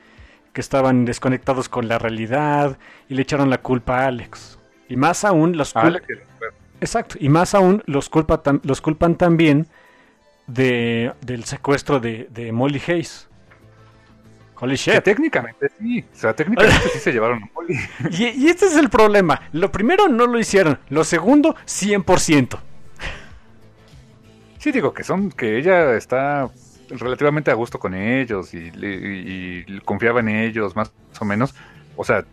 que 0.54 0.60
estaban 0.60 1.04
desconectados 1.04 1.68
con 1.68 1.88
la 1.88 1.98
realidad 1.98 2.78
y 3.08 3.14
le 3.14 3.22
echaron 3.22 3.50
la 3.50 3.58
culpa 3.58 4.04
a 4.04 4.06
Alex. 4.06 4.58
Y 4.88 4.96
más 4.96 5.24
aún, 5.24 5.56
los, 5.56 5.74
Exacto, 6.80 7.16
y 7.18 7.28
más 7.28 7.54
aún 7.54 7.82
los, 7.86 8.08
culpa 8.08 8.40
los 8.62 8.80
culpan 8.80 9.16
también 9.16 9.66
de, 10.46 11.12
del 11.20 11.44
secuestro 11.44 12.00
de, 12.00 12.50
Molly 12.52 12.80
Hayes. 12.86 13.28
Holy 14.56 14.76
shit. 14.76 15.02
técnicamente 15.02 15.68
sí, 15.78 16.00
o 16.00 16.16
sea, 16.16 16.34
técnicamente 16.34 16.88
sí 16.92 17.00
se 17.00 17.12
llevaron 17.12 17.42
a 17.42 17.50
Molly. 17.52 17.76
Y, 18.12 18.44
y, 18.44 18.48
este 18.48 18.66
es 18.66 18.76
el 18.76 18.88
problema. 18.88 19.42
Lo 19.52 19.72
primero 19.72 20.08
no 20.08 20.26
lo 20.26 20.38
hicieron, 20.38 20.78
lo 20.88 21.02
segundo 21.02 21.56
100%. 21.66 22.58
Sí, 24.58 24.70
digo 24.70 24.94
que 24.94 25.02
son 25.02 25.30
que 25.30 25.58
ella 25.58 25.96
está 25.96 26.48
relativamente 26.88 27.50
a 27.50 27.54
gusto 27.54 27.78
con 27.78 27.94
ellos 27.94 28.54
y, 28.54 28.70
y 28.76 29.80
confiaba 29.80 30.20
en 30.20 30.28
ellos 30.28 30.76
más 30.76 30.92
o 31.20 31.24
menos. 31.24 31.54
O 31.96 32.04
sea, 32.04 32.24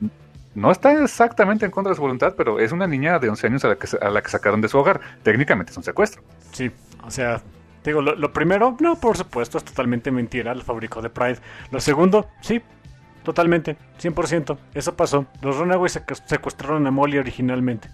no 0.53 0.71
está 0.71 1.01
exactamente 1.03 1.65
en 1.65 1.71
contra 1.71 1.91
de 1.91 1.95
su 1.95 2.01
voluntad, 2.01 2.33
pero 2.35 2.59
es 2.59 2.71
una 2.71 2.87
niña 2.87 3.19
de 3.19 3.29
11 3.29 3.47
años 3.47 3.65
a 3.65 3.69
la 3.69 3.75
que, 3.75 3.87
a 3.99 4.09
la 4.09 4.21
que 4.21 4.29
sacaron 4.29 4.61
de 4.61 4.67
su 4.67 4.77
hogar. 4.77 4.99
Técnicamente 5.23 5.71
es 5.71 5.77
un 5.77 5.83
secuestro. 5.83 6.21
Sí, 6.51 6.71
o 7.03 7.11
sea, 7.11 7.41
digo, 7.83 8.01
lo, 8.01 8.33
primero, 8.33 8.75
no, 8.79 8.99
por 8.99 9.17
supuesto, 9.17 9.57
es 9.57 9.63
totalmente 9.63 10.11
mentira, 10.11 10.51
el 10.51 10.61
fabricó 10.61 11.01
de 11.01 11.09
Pride. 11.09 11.39
Lo 11.71 11.79
segundo, 11.79 12.27
sí, 12.41 12.61
totalmente, 13.23 13.77
100%, 14.01 14.57
eso 14.73 14.95
pasó. 14.95 15.25
Los 15.41 15.57
Runaways 15.57 16.01
secuestraron 16.25 16.85
a 16.85 16.91
Molly 16.91 17.17
originalmente. 17.17 17.89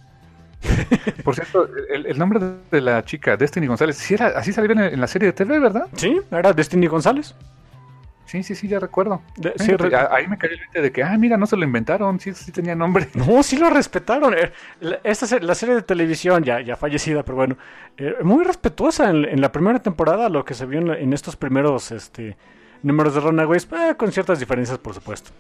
Por 1.24 1.36
cierto, 1.36 1.70
el, 1.90 2.18
nombre 2.18 2.40
de 2.72 2.82
la 2.82 3.04
chica, 3.04 3.38
Destiny 3.38 3.68
González, 3.68 3.98
¿sí 3.98 4.14
era, 4.14 4.28
así 4.28 4.52
salía 4.52 4.88
en 4.88 5.00
la 5.00 5.08
serie 5.08 5.28
de 5.28 5.34
TV, 5.34 5.60
¿verdad? 5.60 5.88
Sí, 5.96 6.20
era 6.32 6.54
Destiny 6.54 6.88
González. 6.88 7.36
Sí, 8.28 8.44
sí, 8.44 8.56
sí, 8.56 8.68
ya 8.68 8.80
recuerdo. 8.80 9.22
ahí 10.12 10.28
me 10.28 10.38
cayó 10.38 10.54
el 10.54 10.60
viste 10.60 10.82
de 10.82 10.92
que, 10.92 11.02
ah, 11.02 11.18
mira, 11.18 11.38
no 11.38 11.46
se 11.46 11.56
lo 11.56 11.64
inventaron, 11.64 12.20
sí, 12.20 12.34
sí 12.34 12.52
tenía 12.52 12.76
nombre. 12.76 13.08
No, 13.16 13.42
sí 13.42 13.58
lo 13.58 13.70
respetaron. 13.70 14.34
Eh, 14.34 14.52
esta 15.06 15.40
la 15.40 15.56
serie 15.56 15.76
de 15.76 15.82
televisión, 15.82 16.44
ya, 16.44 16.60
ya 16.60 16.76
fallecida, 16.76 17.24
pero 17.24 17.38
bueno, 17.38 17.58
eh, 17.96 18.18
muy 18.24 18.44
respetuosa 18.44 19.10
en, 19.10 19.40
la 19.40 19.52
primera 19.54 19.80
temporada, 19.80 20.28
lo 20.28 20.44
que 20.44 20.56
se 20.56 20.66
vio 20.66 20.94
en, 20.94 21.14
estos 21.14 21.38
primeros 21.38 21.92
este, 21.92 22.36
números 22.84 23.16
de 23.16 23.22
Runaways, 23.22 23.66
eh, 23.72 23.96
con 23.96 24.12
ciertas 24.12 24.40
diferencias, 24.40 24.78
por 24.78 24.94
supuesto. 24.94 25.32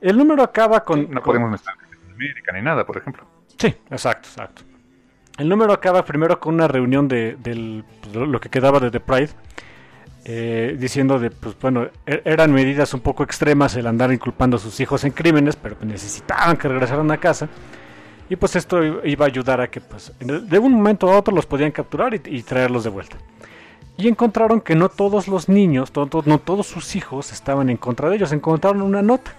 El 0.00 0.18
número 0.18 0.42
acaba 0.42 0.84
con... 0.84 1.08
no 1.08 1.22
podemos 1.22 1.52
mezclar 1.52 1.76
América 2.12 2.52
ni 2.52 2.62
nada, 2.62 2.84
por 2.84 2.96
ejemplo. 2.96 3.24
Sí, 3.58 3.74
exacto, 3.90 4.28
exacto. 4.28 4.62
El 5.36 5.48
número 5.48 5.72
acaba 5.72 6.04
primero 6.04 6.40
con 6.40 6.54
una 6.54 6.68
reunión 6.68 7.08
de, 7.08 7.36
de 7.36 7.84
pues, 8.00 8.14
lo 8.14 8.40
que 8.40 8.48
quedaba 8.48 8.80
de 8.80 8.90
The 8.90 9.00
Pride 9.00 9.30
eh, 10.30 10.76
diciendo 10.78 11.18
de, 11.18 11.30
pues 11.30 11.56
bueno, 11.58 11.88
e-, 12.04 12.20
eran 12.22 12.52
medidas 12.52 12.92
un 12.92 13.00
poco 13.00 13.22
extremas 13.22 13.74
el 13.76 13.86
andar 13.86 14.12
inculpando 14.12 14.58
a 14.58 14.60
sus 14.60 14.78
hijos 14.78 15.02
en 15.04 15.12
crímenes, 15.12 15.56
pero 15.56 15.76
necesitaban 15.80 16.58
que 16.58 16.68
regresaran 16.68 17.10
a 17.10 17.16
casa. 17.16 17.48
Y 18.28 18.36
pues 18.36 18.54
esto 18.56 18.84
iba 19.06 19.24
a 19.24 19.28
ayudar 19.28 19.62
a 19.62 19.70
que, 19.70 19.80
pues, 19.80 20.12
de 20.18 20.58
un 20.58 20.72
momento 20.74 21.10
a 21.10 21.16
otro 21.16 21.34
los 21.34 21.46
podían 21.46 21.70
capturar 21.70 22.12
y, 22.12 22.42
traerlos 22.42 22.84
de 22.84 22.90
vuelta. 22.90 23.16
Y 23.96 24.06
encontraron 24.06 24.60
que 24.60 24.74
no 24.74 24.90
todos 24.90 25.28
los 25.28 25.48
niños, 25.48 25.90
no 25.96 26.38
todos 26.38 26.66
sus 26.66 26.94
hijos 26.94 27.32
estaban 27.32 27.70
en 27.70 27.78
contra 27.78 28.10
de 28.10 28.16
ellos. 28.16 28.30
Encontraron 28.32 28.82
una 28.82 29.00
nota, 29.00 29.32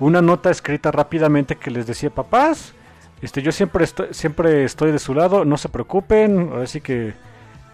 una 0.00 0.20
nota 0.20 0.50
escrita 0.50 0.90
rápidamente 0.90 1.54
que 1.54 1.70
les 1.70 1.86
decía, 1.86 2.10
papás, 2.10 2.74
este, 3.22 3.42
yo 3.42 3.52
siempre 3.52 3.84
estoy, 3.84 4.08
siempre 4.10 4.64
estoy 4.64 4.92
de 4.92 4.98
su 4.98 5.14
lado, 5.14 5.44
no 5.44 5.56
se 5.56 5.68
preocupen, 5.68 6.50
así 6.62 6.80
que 6.80 7.14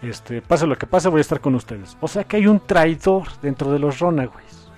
este, 0.01 0.41
pase 0.41 0.67
lo 0.67 0.77
que 0.77 0.87
pase, 0.87 1.09
voy 1.09 1.19
a 1.19 1.21
estar 1.21 1.41
con 1.41 1.55
ustedes. 1.55 1.97
O 2.01 2.07
sea 2.07 2.23
que 2.23 2.37
hay 2.37 2.47
un 2.47 2.59
traidor 2.59 3.27
dentro 3.41 3.71
de 3.71 3.79
los 3.79 3.99
Runaways. 3.99 4.69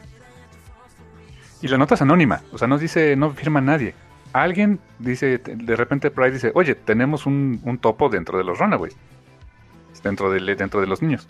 Y 1.62 1.68
la 1.68 1.78
nota 1.78 1.96
es 1.96 2.02
anónima, 2.02 2.42
o 2.52 2.58
sea, 2.58 2.68
no 2.68 2.78
dice, 2.78 3.16
no 3.16 3.32
firma 3.32 3.62
nadie. 3.62 3.94
Alguien 4.34 4.80
dice, 5.00 5.38
de 5.38 5.76
repente 5.76 6.12
Pride 6.12 6.32
dice, 6.32 6.52
oye, 6.54 6.76
tenemos 6.76 7.26
un, 7.26 7.80
topo 7.82 8.10
dentro 8.10 8.38
de 8.38 8.44
los 8.44 8.60
Runaways. 8.60 8.96
Dentro 10.04 10.30
de, 10.30 10.56
dentro 10.56 10.82
de 10.82 10.88
los 10.88 11.02
niños. 11.02 11.28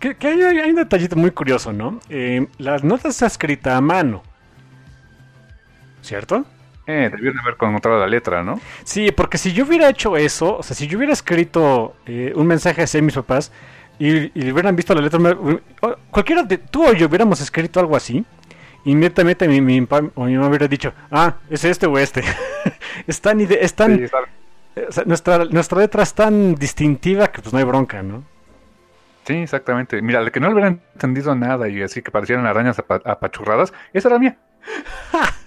que, 0.00 0.16
hay, 0.26 0.70
un 0.70 0.76
detallito 0.76 1.14
muy 1.14 1.30
curioso, 1.30 1.72
¿no? 1.72 2.00
Eh, 2.08 2.48
las 2.56 2.82
notas 2.82 3.14
está 3.14 3.26
escrita 3.26 3.76
a 3.76 3.80
mano. 3.80 4.22
¿Cierto? 6.00 6.46
Eh, 6.90 7.10
debieron 7.12 7.38
haber 7.40 7.52
encontrado 7.52 8.00
la 8.00 8.06
letra, 8.06 8.42
¿no? 8.42 8.58
Sí, 8.82 9.12
porque 9.12 9.36
si 9.36 9.52
yo 9.52 9.66
hubiera 9.66 9.90
hecho 9.90 10.16
eso, 10.16 10.56
o 10.56 10.62
sea, 10.62 10.74
si 10.74 10.86
yo 10.86 10.96
hubiera 10.96 11.12
escrito 11.12 11.96
eh, 12.06 12.32
un 12.34 12.46
mensaje 12.46 12.82
hacia 12.82 13.02
mis 13.02 13.14
papás 13.14 13.52
y, 13.98 14.32
y, 14.32 14.50
hubieran 14.50 14.74
visto 14.74 14.94
la 14.94 15.02
letra, 15.02 15.20
cualquiera 16.10 16.44
de 16.44 16.56
tú 16.56 16.86
o 16.86 16.94
yo 16.94 17.08
hubiéramos 17.08 17.42
escrito 17.42 17.78
algo 17.78 17.94
así, 17.94 18.24
inmediatamente 18.86 19.46
mi, 19.46 19.60
mi, 19.60 19.86
o 20.14 20.24
mi 20.24 20.34
mamá 20.34 20.48
hubiera 20.48 20.66
dicho, 20.66 20.94
ah, 21.10 21.34
es 21.50 21.62
este 21.66 21.86
o 21.86 21.98
este. 21.98 22.24
es 23.06 23.20
tan, 23.20 23.38
es 23.38 23.74
tan 23.74 24.00
eh, 24.00 24.88
nuestra, 25.04 25.44
nuestra 25.44 25.80
letra 25.80 26.02
es 26.02 26.14
tan 26.14 26.54
distintiva 26.54 27.30
que 27.30 27.42
pues 27.42 27.52
no 27.52 27.58
hay 27.58 27.66
bronca, 27.66 28.02
¿no? 28.02 28.24
Sí, 29.26 29.34
exactamente. 29.34 30.00
Mira, 30.00 30.20
el 30.20 30.32
que 30.32 30.40
no 30.40 30.48
hubiera 30.50 30.68
entendido 30.68 31.34
nada 31.34 31.68
y 31.68 31.82
así 31.82 32.00
que 32.00 32.10
parecieran 32.10 32.46
arañas 32.46 32.78
apachurradas, 32.78 33.74
esa 33.92 34.08
era 34.08 34.18
mía. 34.18 34.38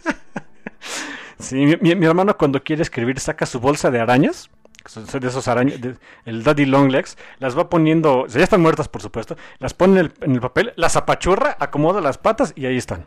Sí, 1.41 1.77
mi, 1.81 2.05
hermano 2.05 2.37
cuando 2.37 2.63
quiere 2.63 2.83
escribir 2.83 3.19
saca 3.19 3.45
su 3.45 3.59
bolsa 3.59 3.89
de 3.89 3.99
arañas, 3.99 4.49
son 4.85 5.05
de 5.05 5.27
esos 5.27 5.47
arañas, 5.47 5.79
el 6.25 6.43
Daddy 6.43 6.65
Longlegs, 6.65 7.17
las 7.39 7.57
va 7.57 7.69
poniendo, 7.69 8.27
ya 8.27 8.43
están 8.43 8.61
muertas 8.61 8.87
por 8.87 9.01
supuesto, 9.01 9.35
las 9.59 9.73
pone 9.73 9.99
en 9.99 10.31
el, 10.31 10.39
papel, 10.39 10.73
las 10.75 10.95
apachurra, 10.95 11.57
acomoda 11.59 11.99
las 11.99 12.17
patas 12.17 12.53
y 12.55 12.65
ahí 12.65 12.77
están. 12.77 13.05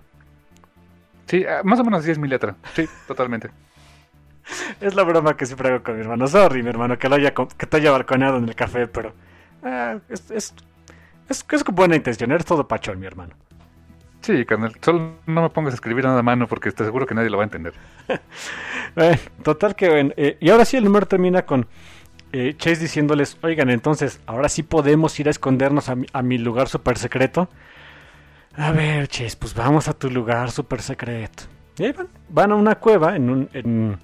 Sí, 1.27 1.45
ah, 1.47 1.63
más 1.65 1.79
o 1.81 1.85
menos 1.85 2.01
así 2.01 2.11
es 2.11 2.19
mi 2.19 2.29
letra, 2.29 2.57
sí, 2.75 2.89
totalmente. 3.07 3.51
es 4.81 4.95
la 4.95 5.05
broma 5.05 5.37
que 5.37 5.47
siempre 5.47 5.69
hago 5.69 5.83
con 5.83 5.95
mi 5.95 6.01
hermano, 6.01 6.27
sorry 6.27 6.63
mi 6.63 6.71
hermano, 6.71 6.99
que, 6.99 7.09
lo 7.09 7.15
haya, 7.15 7.33
que 7.33 7.67
te 7.67 7.77
haya 7.77 7.93
balconeado 7.93 8.39
en 8.39 8.49
el 8.49 8.55
café, 8.55 8.89
pero 8.89 9.15
ah, 9.63 9.99
es, 10.09 10.31
es, 10.31 10.55
es, 11.29 11.65
con 11.65 11.75
buena 11.75 11.97
intención, 11.97 12.33
eres 12.33 12.45
todo 12.45 12.67
pachón 12.67 12.99
mi 12.99 13.07
hermano. 13.07 13.35
Sí, 14.25 14.47
carnal, 14.47 14.73
solo 14.81 15.17
no 15.27 15.43
me 15.43 15.51
pongas 15.51 15.75
a 15.75 15.77
escribir 15.77 16.03
nada 16.03 16.21
a 16.21 16.23
mano 16.23 16.49
porque 16.49 16.71
estoy 16.71 16.87
seguro 16.87 17.07
que 17.07 17.15
nadie 17.15 17.29
lo 17.29 17.37
va 17.37 17.43
a 17.43 17.45
entender. 17.45 17.75
Bueno, 18.95 19.19
total 19.43 19.77
que 19.77 19.91
bueno. 19.91 20.15
eh, 20.17 20.39
y 20.41 20.49
ahora 20.49 20.65
sí 20.65 20.79
el 20.79 20.85
número 20.85 21.05
termina 21.05 21.45
con 21.45 21.67
eh, 22.33 22.55
Chase 22.57 22.81
diciéndoles, 22.81 23.37
oigan, 23.43 23.69
entonces, 23.69 24.21
ahora 24.25 24.49
sí 24.49 24.63
podemos 24.63 25.21
ir 25.21 25.29
a 25.29 25.31
escondernos 25.31 25.91
a 25.91 26.23
mi, 26.23 26.39
lugar 26.39 26.69
súper 26.69 26.97
secreto. 26.97 27.51
A 28.57 28.73
ver, 28.73 29.09
Chase, 29.09 29.37
pues 29.39 29.55
vamos 29.55 29.89
a 29.89 29.93
tu 29.93 30.11
lugar 30.11 30.51
súper 30.51 30.81
secreto. 30.81 31.43
Y 31.77 31.85
ahí 31.85 31.93
van, 31.93 32.09
van 32.31 32.53
a 32.53 32.55
una 32.55 32.77
cueva 32.77 33.17
en 33.17 33.29
un, 33.29 33.51
en, 33.53 33.99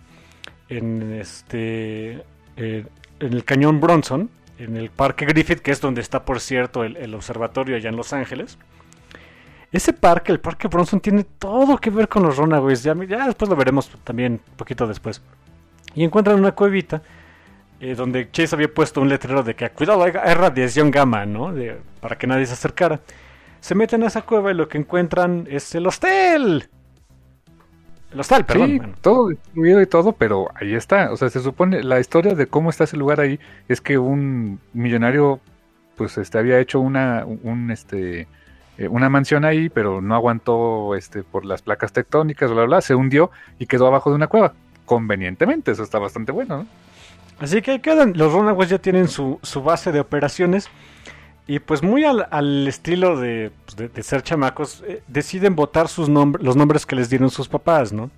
en 0.69 1.13
este, 1.15 2.23
eh, 2.59 2.85
en 3.21 3.33
el 3.33 3.43
cañón 3.47 3.81
Bronson, 3.81 4.29
en 4.59 4.77
el 4.77 4.91
parque 4.91 5.25
Griffith, 5.25 5.61
que 5.61 5.71
es 5.71 5.81
donde 5.81 6.03
está, 6.03 6.27
por 6.27 6.41
cierto, 6.41 6.85
el 6.85 7.15
observatorio 7.15 7.75
allá 7.77 7.89
en 7.89 7.97
Los 7.97 8.13
Ángeles. 8.13 8.59
Ese 9.73 9.93
parque, 9.93 10.33
el 10.33 10.41
parque 10.41 10.67
Bronson, 10.69 11.01
tiene 11.01 11.25
todo 11.25 11.79
que 11.79 11.91
ver 11.91 12.09
con 12.09 12.23
los 12.25 12.37
Runaways. 12.37 12.83
Ya, 12.83 12.95
ya 13.05 13.27
después 13.27 13.49
lo 13.49 13.57
veremos 13.57 13.89
también, 14.03 14.41
un 14.51 14.57
poquito 14.57 14.87
después. 14.87 15.23
Y 15.95 16.03
encuentran 16.05 16.39
una 16.39 16.53
cuevita 16.53 17.03
eh, 17.81 17.95
donde 17.95 18.31
Chase 18.31 18.55
había 18.57 18.73
puesto 18.73 19.01
un 19.01 19.09
letrero 19.09 19.43
de 19.43 19.55
que 19.55 19.71
cuidado, 19.71 20.03
hay, 20.03 20.13
hay 20.21 20.35
radiación 20.35 20.91
gamma, 20.91 21.25
¿no? 21.25 21.53
De- 21.53 21.79
para 22.01 22.17
que 22.19 22.27
nadie 22.27 22.47
se 22.47 22.55
acercara. 22.55 23.01
Se 23.61 23.75
meten 23.75 24.03
a 24.03 24.07
esa 24.09 24.23
cueva 24.23 24.51
y 24.51 24.55
lo 24.55 24.69
que 24.69 24.79
encuentran 24.79 25.47
es 25.49 25.75
el 25.75 25.87
hostel. 25.87 26.69
El 28.13 28.19
hostal, 28.21 28.45
perdón. 28.45 28.71
sí, 28.71 28.77
bueno. 28.79 28.95
todo 29.01 29.29
destruido 29.29 29.81
y 29.81 29.87
todo, 29.87 30.13
pero 30.13 30.49
ahí 30.57 30.75
está. 30.75 31.13
O 31.13 31.17
sea, 31.17 31.31
se 31.31 31.41
supone, 31.41 31.85
la 31.85 32.01
historia 32.01 32.35
de 32.35 32.47
cómo 32.49 32.71
está 32.71 32.85
ese 32.85 32.97
lugar 32.97 33.21
ahí 33.21 33.39
es 33.69 33.81
que 33.81 33.99
un 33.99 34.59
millonario, 34.73 35.41
pues, 35.97 36.19
este, 36.19 36.39
había 36.39 36.59
hecho 36.59 36.81
una, 36.81 37.25
un, 37.25 37.71
este, 37.71 38.27
eh, 38.81 38.89
una 38.89 39.09
mansión 39.09 39.45
ahí, 39.45 39.69
pero 39.69 40.01
no 40.01 40.15
aguantó, 40.17 40.95
este, 40.97 41.23
por 41.23 41.45
las 41.45 41.61
placas 41.63 41.93
tectónicas, 41.93 42.51
bla, 42.51 42.63
bla, 42.63 42.67
bla, 42.67 42.81
se 42.81 42.95
hundió 42.97 43.31
y 43.59 43.67
quedó 43.67 43.87
abajo 43.87 44.11
de 44.11 44.17
una 44.17 44.27
cueva. 44.27 44.55
Convenientemente, 44.87 45.71
eso 45.71 45.83
está 45.85 45.99
bastante 46.01 46.33
bueno, 46.33 46.57
¿no? 46.59 46.67
Así 47.39 47.63
que 47.63 47.71
ahí 47.73 47.79
quedan. 47.81 48.15
Los 48.17 48.33
Runaways 48.33 48.71
ya 48.71 48.79
tienen 48.79 49.07
su, 49.09 49.39
su 49.43 49.63
base 49.63 49.93
de 49.93 50.01
operaciones. 50.01 50.69
Y 51.47 51.59
pues 51.59 51.83
muy 51.83 52.05
al, 52.05 52.27
al 52.31 52.69
estilo 52.69 53.19
de, 53.19 53.51
pues, 53.65 53.77
de- 53.77 53.89
de 53.89 54.03
ser 54.03 54.23
chamacos, 54.23 54.85
eh, 54.87 55.03
deciden 55.09 55.57
votar 55.57 55.89
sus 55.89 56.09
nombres, 56.09 56.45
los 56.45 56.55
nombres 56.55 56.87
que 56.87 56.95
les 56.97 57.11
dieron 57.11 57.29
sus 57.31 57.49
papás, 57.49 57.93
¿no? 57.93 58.11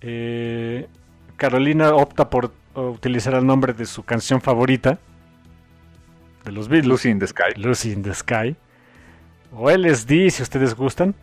Eh, 0.00 0.86
Carolina 1.36 1.94
opta 1.94 2.30
por 2.30 2.52
utilizar 2.74 3.34
el 3.34 3.44
nombre 3.44 3.72
de 3.74 3.84
su 3.86 4.02
canción 4.02 4.40
favorita, 4.40 4.98
de 6.44 6.52
los 6.52 6.68
Beatles. 6.68 6.88
Lucy 6.88 7.10
in 7.10 7.18
the 7.18 7.26
Sky. 7.26 7.52
Lucy 7.56 7.92
in 7.92 8.02
the 8.02 8.14
Sky. 8.14 8.56
O 9.52 9.70
LSD, 9.70 10.30
si 10.30 10.42
ustedes 10.42 10.74
gustan. 10.74 11.14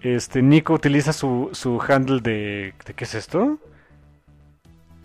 Este, 0.00 0.42
Nico 0.42 0.74
utiliza 0.74 1.12
su, 1.12 1.50
su 1.52 1.80
handle 1.82 2.20
de... 2.20 2.72
¿De 2.86 2.94
qué 2.94 3.04
es 3.04 3.14
esto? 3.14 3.58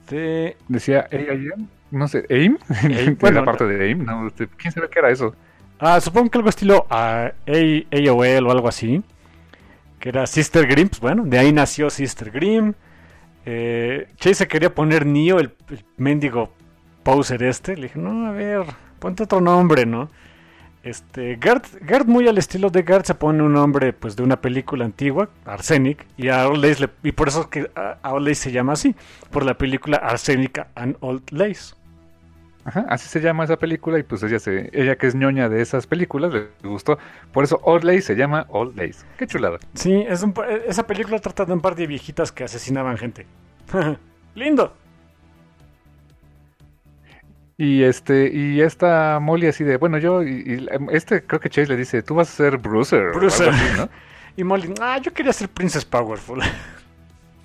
De... 0.09 0.55
Decía 0.67 1.07
AIM, 1.11 1.67
no 1.91 2.07
sé, 2.07 2.25
AIM, 2.29 2.57
AIM, 2.83 3.17
bueno, 3.19 3.39
la 3.39 3.45
parte 3.45 3.65
de 3.65 3.83
AIM, 3.85 4.05
no, 4.05 4.27
este, 4.27 4.47
¿quién 4.47 4.71
sabe 4.71 4.89
qué 4.89 4.99
era 4.99 5.09
eso? 5.09 5.35
Ah, 5.79 5.99
supongo 5.99 6.29
que 6.29 6.37
algo 6.37 6.49
estilo 6.49 6.85
ah, 6.89 7.31
A- 7.47 7.51
AOL 7.97 8.47
o 8.47 8.51
algo 8.51 8.67
así. 8.67 9.01
Que 9.99 10.09
era 10.09 10.27
Sister 10.27 10.67
Grimm. 10.67 10.89
Pues 10.89 10.99
bueno, 11.01 11.23
de 11.25 11.37
ahí 11.39 11.51
nació 11.51 11.89
Sister 11.89 12.29
Grimm. 12.31 12.73
Eh, 13.45 14.07
Chase 14.17 14.35
se 14.35 14.47
quería 14.47 14.73
poner 14.73 15.05
Neo, 15.05 15.39
el, 15.39 15.51
el 15.69 15.83
mendigo 15.97 16.53
poser 17.03 17.43
este. 17.43 17.75
Le 17.75 17.83
dije, 17.83 17.99
no, 17.99 18.27
a 18.27 18.31
ver, 18.31 18.65
ponte 18.99 19.23
otro 19.23 19.41
nombre, 19.41 19.85
¿no? 19.85 20.09
Este, 20.83 21.37
Gert, 21.41 21.65
Gert 21.87 22.05
muy 22.07 22.27
al 22.27 22.37
estilo 22.37 22.69
de 22.69 22.83
Gert 22.83 23.05
se 23.05 23.15
pone 23.15 23.41
un 23.41 23.53
nombre 23.53 23.93
pues 23.93 24.17
de 24.17 24.23
una 24.23 24.41
película 24.41 24.83
antigua, 24.83 25.29
Arsenic, 25.45 26.05
y 26.17 26.27
a 26.27 26.45
Old 26.47 26.61
Lace 26.65 26.81
le- 26.81 26.89
y 27.03 27.13
por 27.13 27.29
eso 27.29 27.41
es 27.41 27.47
que 27.47 27.71
a, 27.75 27.97
Old 28.11 28.27
Lace 28.27 28.35
se 28.41 28.51
llama 28.51 28.73
así, 28.73 28.93
por 29.31 29.45
la 29.45 29.57
película 29.57 29.95
Arsenic 29.97 30.65
and 30.75 30.97
Old 30.99 31.23
Lace. 31.31 31.73
Ajá, 32.65 32.85
así 32.89 33.07
se 33.07 33.21
llama 33.21 33.45
esa 33.45 33.57
película 33.57 33.97
y 33.99 34.03
pues 34.03 34.23
ella 34.23 34.39
se, 34.39 34.69
ella 34.73 34.97
que 34.97 35.07
es 35.07 35.15
ñoña 35.15 35.47
de 35.49 35.61
esas 35.61 35.87
películas 35.87 36.33
le 36.33 36.47
gustó, 36.63 36.97
por 37.31 37.45
eso 37.45 37.59
Old 37.63 37.85
Lace 37.85 38.01
se 38.01 38.15
llama 38.15 38.45
Old 38.49 38.75
Lace. 38.77 39.05
Qué 39.17 39.25
chulada. 39.25 39.59
Sí, 39.75 40.03
es 40.07 40.21
un 40.21 40.33
pa- 40.33 40.49
esa 40.49 40.85
película 40.85 41.19
trata 41.19 41.45
de 41.45 41.53
un 41.53 41.61
par 41.61 41.75
de 41.75 41.87
viejitas 41.87 42.31
que 42.33 42.43
asesinaban 42.43 42.97
gente. 42.97 43.25
Lindo. 44.35 44.73
Y 47.57 47.83
este, 47.83 48.31
y 48.33 48.61
esta 48.61 49.19
Molly 49.21 49.47
así 49.47 49.63
de, 49.63 49.77
bueno, 49.77 49.97
yo, 49.99 50.23
y, 50.23 50.29
y 50.29 50.67
este 50.91 51.23
creo 51.23 51.39
que 51.39 51.49
Chase 51.49 51.67
le 51.67 51.77
dice, 51.77 52.01
tú 52.01 52.15
vas 52.15 52.29
a 52.29 52.35
ser 52.35 52.57
Bruiser. 52.57 53.11
Bruiser. 53.13 53.49
así, 53.49 53.77
¿no? 53.77 53.89
Y 54.35 54.43
Molly, 54.43 54.73
ah, 54.81 54.97
yo 54.97 55.13
quería 55.13 55.31
ser 55.31 55.47
Princess 55.47 55.85
Powerful. 55.85 56.41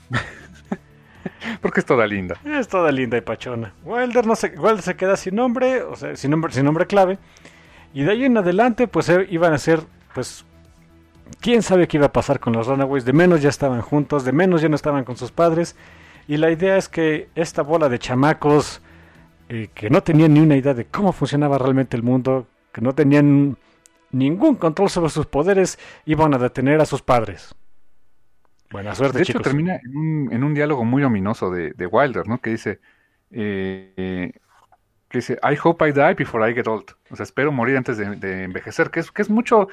Porque 1.61 1.81
es 1.81 1.87
toda 1.87 2.07
linda. 2.07 2.37
es 2.45 2.67
toda 2.67 2.91
linda 2.91 3.19
y 3.19 3.21
pachona. 3.21 3.75
Wilder 3.85 4.27
no 4.27 4.35
se, 4.35 4.49
Wilder 4.59 4.83
se 4.83 4.97
queda 4.97 5.17
sin 5.17 5.35
nombre, 5.35 5.83
o 5.83 5.97
sea, 5.97 6.17
sin 6.17 6.31
nombre, 6.31 6.51
sin 6.53 6.65
nombre 6.65 6.87
clave. 6.87 7.19
Y 7.93 8.05
de 8.05 8.13
ahí 8.13 8.25
en 8.25 8.37
adelante, 8.39 8.87
pues 8.89 9.09
eh, 9.09 9.27
iban 9.31 9.53
a 9.53 9.59
ser, 9.59 9.81
pues, 10.15 10.47
quién 11.41 11.63
sabe 11.63 11.89
qué 11.89 11.99
iba 11.99 12.07
a 12.07 12.13
pasar 12.13 12.41
con 12.41 12.53
los 12.55 12.67
Runaways. 12.67 13.05
De 13.05 13.13
menos 13.13 13.43
ya 13.43 13.49
estaban 13.49 13.81
juntos, 13.83 14.25
de 14.25 14.33
menos 14.33 14.63
ya 14.63 14.69
no 14.69 14.77
estaban 14.77 15.05
con 15.05 15.17
sus 15.17 15.31
padres. 15.31 15.77
Y 16.27 16.37
la 16.37 16.51
idea 16.51 16.77
es 16.77 16.89
que 16.89 17.29
esta 17.35 17.63
bola 17.63 17.89
de 17.89 17.99
chamacos 17.99 18.83
eh, 19.49 19.69
que 19.75 19.91
no 19.91 20.03
tenían 20.03 20.35
ni 20.35 20.41
una 20.41 20.57
idea 20.57 20.75
de 20.75 20.87
cómo 20.87 21.13
funcionaba 21.13 21.59
realmente 21.59 21.97
el 21.97 22.03
mundo, 22.03 22.47
que 22.73 22.81
no 22.81 22.95
tenían 22.95 23.57
ningún 24.11 24.57
control 24.57 24.91
sobre 24.91 25.11
sus 25.11 25.27
poderes, 25.27 25.79
iban 26.07 26.35
a 26.35 26.39
detener 26.39 26.81
a 26.81 26.87
sus 26.87 27.03
padres. 27.03 27.55
Buena 28.71 28.95
suerte, 28.95 29.19
De 29.19 29.25
hecho, 29.25 29.39
chicos. 29.39 29.43
termina 29.43 29.77
en 29.77 29.97
un, 29.97 30.33
en 30.33 30.45
un 30.45 30.55
diálogo 30.55 30.85
muy 30.85 31.03
ominoso 31.03 31.51
de, 31.51 31.73
de 31.73 31.87
Wilder, 31.87 32.29
¿no? 32.29 32.41
Que 32.41 32.51
dice, 32.51 32.81
eh, 33.31 34.33
que 35.09 35.19
dice, 35.19 35.39
I 35.43 35.57
hope 35.63 35.89
I 35.89 35.93
die 35.93 36.15
before 36.15 36.51
I 36.51 36.55
get 36.55 36.67
old. 36.69 36.85
O 37.11 37.17
sea, 37.17 37.25
espero 37.25 37.51
morir 37.53 37.77
antes 37.79 37.97
de, 37.97 38.17
de 38.17 38.45
envejecer, 38.45 38.91
que 38.91 39.01
es, 39.01 39.11
que 39.11 39.23
es 39.23 39.31
mucho, 39.31 39.69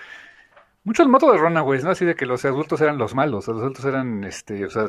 mucho 0.83 1.03
el 1.03 1.09
modo 1.09 1.31
de 1.31 1.37
Runaways, 1.37 1.83
¿no? 1.83 1.91
Así 1.91 2.05
de 2.05 2.15
que 2.15 2.25
los 2.25 2.45
adultos 2.45 2.79
eran 2.81 2.97
los 2.97 3.13
malos, 3.15 3.47
los 3.47 3.59
adultos 3.59 3.83
eran, 3.85 4.23
este, 4.23 4.65
o 4.65 4.69
sea, 4.69 4.87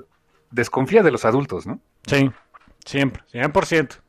desconfía 0.52 1.02
de 1.02 1.10
los 1.10 1.24
adultos, 1.24 1.66
¿no? 1.66 1.80
Sí, 2.06 2.30
siempre, 2.84 3.22
100%. 3.32 4.00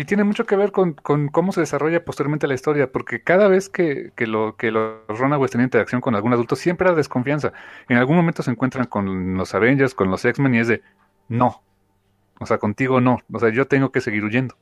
Y 0.00 0.04
tiene 0.04 0.22
mucho 0.22 0.46
que 0.46 0.54
ver 0.54 0.70
con, 0.70 0.92
con 0.92 1.26
cómo 1.26 1.50
se 1.50 1.58
desarrolla 1.60 2.04
posteriormente 2.04 2.46
la 2.46 2.54
historia, 2.54 2.92
porque 2.92 3.20
cada 3.20 3.48
vez 3.48 3.68
que, 3.68 4.12
que, 4.14 4.28
lo, 4.28 4.54
que 4.54 4.70
los 4.70 5.00
Runaways 5.08 5.50
tenían 5.50 5.66
interacción 5.66 6.00
con 6.00 6.14
algún 6.14 6.32
adulto, 6.32 6.54
siempre 6.54 6.86
era 6.86 6.96
desconfianza. 6.96 7.52
En 7.88 7.96
algún 7.96 8.14
momento 8.14 8.44
se 8.44 8.52
encuentran 8.52 8.86
con 8.86 9.34
los 9.36 9.56
Avengers, 9.56 9.94
con 9.94 10.08
los 10.08 10.24
X-Men, 10.24 10.54
y 10.54 10.58
es 10.60 10.68
de, 10.68 10.82
no. 11.26 11.62
O 12.38 12.46
sea, 12.46 12.58
contigo 12.58 13.00
no. 13.00 13.18
O 13.32 13.40
sea, 13.40 13.48
yo 13.48 13.66
tengo 13.66 13.90
que 13.90 14.00
seguir 14.00 14.22
huyendo. 14.22 14.54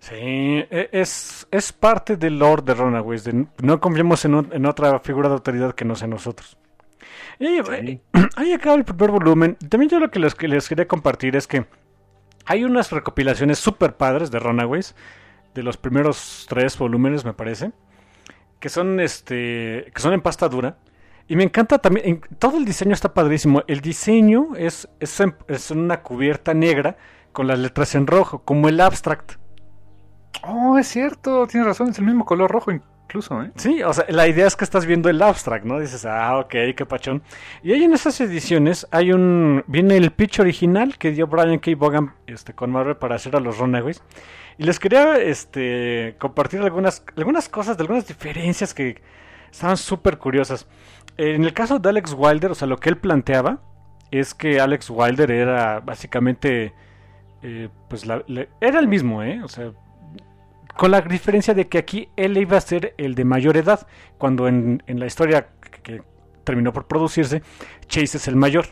Sí, 0.00 0.16
e- 0.16 0.88
es, 0.90 1.46
es 1.52 1.72
parte 1.72 2.16
del 2.16 2.40
lore 2.40 2.62
de 2.62 2.74
Runaways. 2.74 3.22
de 3.22 3.46
no 3.62 3.80
confiemos 3.80 4.24
en, 4.24 4.34
un- 4.34 4.52
en 4.52 4.66
otra 4.66 4.98
figura 4.98 5.28
de 5.28 5.34
autoridad 5.36 5.72
que 5.72 5.84
no 5.84 5.94
sea 5.94 6.08
nosotros. 6.08 6.58
Y 7.38 7.46
eh, 7.60 8.00
ahí 8.36 8.52
acaba 8.52 8.74
el 8.74 8.84
primer 8.84 9.12
volumen. 9.12 9.56
También 9.68 9.88
yo 9.88 10.00
lo 10.00 10.10
que 10.10 10.18
les, 10.18 10.34
que 10.34 10.48
les 10.48 10.68
quería 10.68 10.88
compartir 10.88 11.36
es 11.36 11.46
que 11.46 11.64
hay 12.46 12.64
unas 12.64 12.92
recopilaciones 12.92 13.58
super 13.58 13.96
padres 13.96 14.30
de 14.30 14.38
Runaways, 14.38 14.94
de 15.54 15.62
los 15.62 15.76
primeros 15.76 16.46
tres 16.48 16.78
volúmenes, 16.78 17.24
me 17.24 17.34
parece, 17.34 17.72
que 18.60 18.68
son 18.68 19.00
este, 19.00 19.90
que 19.94 20.00
son 20.00 20.12
en 20.12 20.22
pasta 20.22 20.48
dura. 20.48 20.78
Y 21.28 21.34
me 21.34 21.42
encanta 21.42 21.78
también, 21.78 22.20
todo 22.38 22.56
el 22.56 22.64
diseño 22.64 22.92
está 22.92 23.12
padrísimo. 23.12 23.64
El 23.66 23.80
diseño 23.80 24.54
es, 24.56 24.88
es, 25.00 25.20
es 25.48 25.70
una 25.72 26.02
cubierta 26.02 26.54
negra 26.54 26.96
con 27.32 27.48
las 27.48 27.58
letras 27.58 27.94
en 27.96 28.06
rojo, 28.06 28.42
como 28.44 28.68
el 28.68 28.80
abstract. 28.80 29.32
Oh, 30.44 30.78
es 30.78 30.86
cierto, 30.86 31.46
tienes 31.48 31.66
razón, 31.66 31.90
es 31.90 31.98
el 31.98 32.04
mismo 32.04 32.24
color 32.24 32.50
rojo 32.50 32.70
incluso, 33.06 33.42
¿eh? 33.42 33.52
Sí, 33.56 33.82
o 33.82 33.92
sea, 33.92 34.04
la 34.08 34.26
idea 34.26 34.46
es 34.46 34.56
que 34.56 34.64
estás 34.64 34.84
viendo 34.84 35.08
el 35.08 35.22
abstract, 35.22 35.64
¿no? 35.64 35.78
Dices, 35.80 36.04
ah, 36.04 36.38
ok, 36.40 36.50
qué 36.76 36.84
pachón. 36.86 37.22
Y 37.62 37.72
ahí 37.72 37.84
en 37.84 37.92
esas 37.92 38.20
ediciones 38.20 38.86
hay 38.90 39.12
un... 39.12 39.62
Viene 39.68 39.96
el 39.96 40.10
pitch 40.10 40.40
original 40.40 40.98
que 40.98 41.12
dio 41.12 41.26
Brian 41.28 41.58
K. 41.58 41.70
Vaughan 41.76 42.14
este, 42.26 42.52
con 42.52 42.70
Marvel 42.70 42.96
para 42.96 43.14
hacer 43.14 43.36
a 43.36 43.40
los 43.40 43.58
Runaways. 43.58 44.02
Y 44.58 44.64
les 44.64 44.78
quería 44.80 45.18
este, 45.18 46.16
compartir 46.18 46.60
algunas, 46.60 47.04
algunas 47.16 47.48
cosas, 47.48 47.76
de 47.76 47.82
algunas 47.82 48.08
diferencias 48.08 48.74
que 48.74 49.00
estaban 49.50 49.76
súper 49.76 50.18
curiosas. 50.18 50.66
En 51.16 51.44
el 51.44 51.52
caso 51.54 51.78
de 51.78 51.88
Alex 51.88 52.14
Wilder, 52.16 52.50
o 52.50 52.54
sea, 52.54 52.66
lo 52.66 52.78
que 52.78 52.88
él 52.88 52.96
planteaba 52.96 53.60
es 54.10 54.34
que 54.34 54.60
Alex 54.60 54.90
Wilder 54.90 55.30
era 55.30 55.80
básicamente... 55.80 56.74
eh, 57.42 57.68
pues 57.88 58.04
la- 58.06 58.24
era 58.60 58.80
el 58.80 58.88
mismo, 58.88 59.22
¿eh? 59.22 59.42
O 59.44 59.48
sea, 59.48 59.70
con 60.76 60.90
la 60.90 61.00
diferencia 61.00 61.54
de 61.54 61.68
que 61.68 61.78
aquí 61.78 62.08
él 62.16 62.36
iba 62.36 62.56
a 62.56 62.60
ser 62.60 62.94
el 62.98 63.14
de 63.14 63.24
mayor 63.24 63.56
edad, 63.56 63.86
cuando 64.18 64.48
en, 64.48 64.82
en 64.86 65.00
la 65.00 65.06
historia 65.06 65.48
que, 65.60 65.80
que 65.82 66.02
terminó 66.44 66.72
por 66.72 66.86
producirse, 66.86 67.42
Chase 67.88 68.18
es 68.18 68.28
el 68.28 68.36
mayor. 68.36 68.66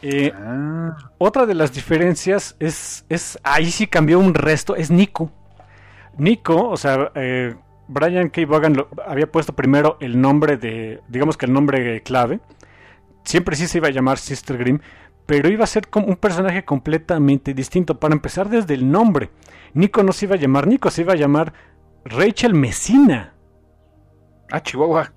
Eh, 0.00 0.32
Ah, 0.34 0.96
otra 1.18 1.44
de 1.46 1.54
las 1.54 1.72
diferencias 1.72 2.56
es, 2.60 3.04
es, 3.08 3.38
ahí 3.42 3.70
sí 3.70 3.86
cambió 3.88 4.18
un 4.20 4.34
resto, 4.34 4.76
es 4.76 4.90
Nico. 4.90 5.32
Nico, 6.16 6.68
o 6.68 6.76
sea, 6.76 7.10
eh, 7.14 7.54
Brian 7.88 8.28
K. 8.28 8.42
Vaughan 8.46 8.74
lo- 8.76 8.88
había 9.06 9.30
puesto 9.30 9.54
primero 9.54 9.96
el 10.00 10.20
nombre 10.20 10.56
de, 10.56 11.00
digamos 11.08 11.36
que 11.36 11.46
el 11.46 11.52
nombre 11.52 12.02
clave. 12.02 12.40
Siempre 13.24 13.56
sí 13.56 13.66
se 13.66 13.78
iba 13.78 13.88
a 13.88 13.90
llamar 13.90 14.18
Sister 14.18 14.56
Grimm, 14.56 14.78
pero 15.28 15.50
iba 15.50 15.64
a 15.64 15.66
ser 15.66 15.88
como 15.88 16.06
un 16.06 16.16
personaje 16.16 16.64
completamente 16.64 17.52
distinto. 17.52 18.00
Para 18.00 18.14
empezar 18.14 18.48
desde 18.48 18.72
el 18.72 18.90
nombre. 18.90 19.28
Nico 19.74 20.02
no 20.02 20.12
se 20.12 20.24
iba 20.24 20.36
a 20.36 20.38
llamar 20.38 20.66
Nico, 20.66 20.90
se 20.90 21.02
iba 21.02 21.12
a 21.12 21.16
llamar 21.16 21.52
Rachel 22.06 22.54
Messina. 22.54 23.34
Ah, 24.50 24.62
Chihuahua. 24.62 25.12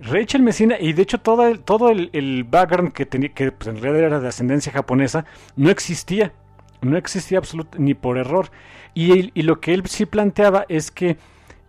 Rachel 0.00 0.42
Messina, 0.42 0.76
y 0.78 0.92
de 0.92 1.00
hecho 1.02 1.18
todo 1.18 1.46
el, 1.46 1.60
todo 1.60 1.88
el, 1.88 2.10
el 2.12 2.44
background 2.44 2.92
que 2.92 3.06
tenía, 3.06 3.30
que 3.32 3.52
pues, 3.52 3.68
en 3.68 3.80
realidad 3.80 4.04
era 4.08 4.20
de 4.20 4.28
ascendencia 4.28 4.70
japonesa, 4.70 5.24
no 5.56 5.70
existía. 5.70 6.34
No 6.82 6.98
existía 6.98 7.38
absolutamente 7.38 7.82
ni 7.82 7.94
por 7.94 8.18
error. 8.18 8.50
Y, 8.92 9.12
él- 9.12 9.30
y 9.34 9.42
lo 9.42 9.60
que 9.60 9.72
él 9.72 9.82
sí 9.86 10.04
planteaba 10.04 10.66
es 10.68 10.90
que 10.90 11.16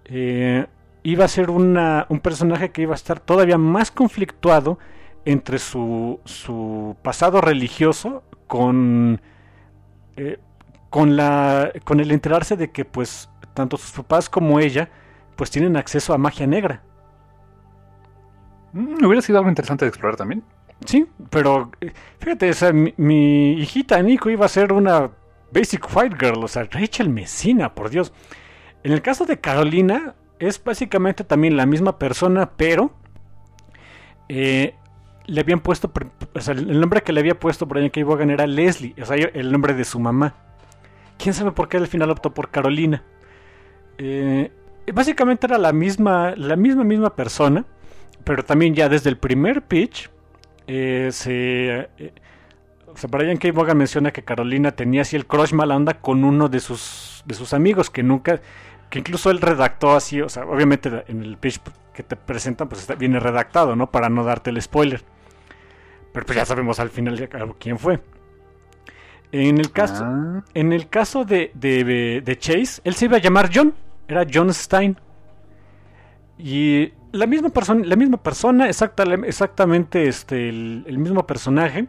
eh, 0.04 0.66
iba 1.04 1.24
a 1.24 1.30
ser 1.30 1.50
una- 1.50 2.06
un 2.10 2.20
personaje 2.20 2.72
que 2.72 2.82
iba 2.82 2.92
a 2.92 2.96
estar 2.96 3.22
todavía 3.22 3.58
más 3.58 3.90
conflictuado 3.92 4.78
entre 5.26 5.60
su, 5.60 6.20
su 6.24 6.96
pasado 7.02 7.42
religioso 7.42 8.24
con, 8.48 9.22
eh, 10.16 10.40
con, 10.90 11.16
la, 11.18 11.72
con 11.84 12.00
el 12.00 12.12
enterarse 12.12 12.56
de 12.56 12.72
que 12.72 12.86
pues 12.86 13.30
tanto 13.54 13.78
sus 13.78 13.92
papás 13.92 14.30
como 14.30 14.60
ella 14.60 14.90
pues 15.36 15.50
tienen 15.52 15.76
acceso 15.76 16.14
a 16.14 16.18
magia 16.18 16.48
negra. 16.48 16.84
Mm, 18.74 19.04
hubiera 19.06 19.22
sido 19.22 19.40
algo 19.40 19.50
interesante 19.50 19.86
de 19.86 19.90
explorar 19.90 20.16
también. 20.16 20.44
Sí, 20.86 21.08
pero 21.30 21.72
eh, 21.82 21.92
fíjate, 22.20 22.50
o 22.50 22.54
sea, 22.54 22.72
mi, 22.72 22.94
mi 22.98 23.54
hijita 23.54 24.02
Nico 24.02 24.30
iba 24.30 24.46
a 24.46 24.50
ser 24.50 24.74
una 24.74 25.12
Basic 25.52 25.88
White 25.96 26.18
Girl, 26.20 26.44
o 26.44 26.48
sea, 26.48 26.64
Rachel 26.64 27.10
Messina, 27.10 27.74
por 27.74 27.90
Dios. 27.90 28.14
En 28.84 28.92
el 28.92 29.02
caso 29.02 29.26
de 29.26 29.40
Carolina, 29.40 30.16
es 30.40 30.62
básicamente 30.64 31.24
también 31.24 31.58
la 31.58 31.66
misma 31.66 31.98
persona, 31.98 32.52
pero 32.58 32.92
eh, 34.28 34.76
le 35.28 35.42
habían 35.42 35.60
puesto, 35.60 35.92
o 36.34 36.42
sea, 36.42 36.54
el 36.54 36.80
nombre 36.80 37.02
que 37.02 37.14
le 37.14 37.20
había 37.20 37.40
puesto 37.40 37.66
Brian 37.66 37.90
K. 37.90 38.04
Vaughan 38.04 38.30
era 38.30 38.48
Leslie, 38.48 38.96
o 39.02 39.06
sea, 39.06 39.16
el 39.16 39.52
nombre 39.52 39.74
de 39.74 39.86
su 39.86 40.00
mamá. 40.00 40.36
¿Quién 41.18 41.34
sabe 41.34 41.52
por 41.52 41.70
qué 41.70 41.78
al 41.78 41.88
final 41.88 42.12
optó 42.12 42.34
por 42.34 42.50
Carolina? 42.50 43.04
Eh, 43.98 44.52
básicamente 44.94 45.48
era 45.48 45.58
la 45.58 45.72
misma, 45.72 46.34
la 46.36 46.56
misma, 46.56 46.84
misma 46.84 47.16
persona, 47.16 47.66
pero 48.24 48.44
también 48.44 48.76
ya 48.76 48.90
desde 48.90 49.10
el 49.10 49.18
primer 49.18 49.62
pitch 49.62 50.10
eh, 50.68 51.10
se, 51.12 51.90
eh, 51.98 52.14
o 52.88 52.98
sea, 52.98 53.10
Brian 53.12 53.38
K. 53.38 53.52
Vaughan 53.52 53.78
menciona 53.78 54.12
que 54.12 54.24
Carolina 54.24 54.72
tenía 54.72 55.02
así 55.02 55.16
el 55.16 55.26
crush 55.26 55.54
mala 55.54 55.76
onda 55.76 55.96
con 55.96 56.24
uno 56.24 56.50
de 56.50 56.60
sus, 56.60 57.24
de 57.26 57.34
sus 57.34 57.54
amigos, 57.54 57.90
que 57.90 58.04
nunca, 58.04 58.42
que 58.90 59.00
incluso 59.00 59.32
él 59.32 59.42
redactó 59.42 59.96
así, 59.96 60.22
o 60.22 60.30
sea, 60.30 60.46
obviamente 60.46 61.04
en 61.08 61.24
el 61.24 61.38
pitch 61.38 61.62
que 61.94 62.04
te 62.04 62.16
presentan, 62.16 62.68
pues 62.68 62.88
viene 62.98 63.20
redactado, 63.20 63.76
¿no? 63.76 63.90
Para 63.90 64.10
no 64.10 64.24
darte 64.24 64.50
el 64.50 64.62
spoiler. 64.62 65.04
Pero 66.16 66.26
pues 66.26 66.36
ya 66.38 66.46
sabemos 66.46 66.80
al 66.80 66.90
final 66.90 67.30
quién 67.60 67.78
fue. 67.78 68.00
En 69.32 69.58
el 69.60 69.72
caso, 69.72 70.04
Ah, 70.06 70.44
en 70.54 70.72
el 70.74 70.88
caso 70.90 71.26
de, 71.26 71.52
de- 71.54 72.22
de 72.24 72.38
Chase, 72.40 72.82
él 72.86 72.96
se 72.96 73.06
iba 73.06 73.18
a 73.18 73.20
llamar 73.20 73.50
John. 73.54 73.74
Era 74.08 74.26
John 74.32 74.52
Stein. 74.54 74.98
Y 76.38 76.92
la 77.12 77.28
misma 77.28 77.50
persona, 77.50 77.86
la 77.86 77.96
misma 77.96 78.18
persona, 78.18 78.68
exacta- 78.68 79.04
exactamente 79.26 80.08
este, 80.08 80.50
el, 80.50 80.86
el 80.88 80.98
mismo 80.98 81.28
personaje. 81.28 81.88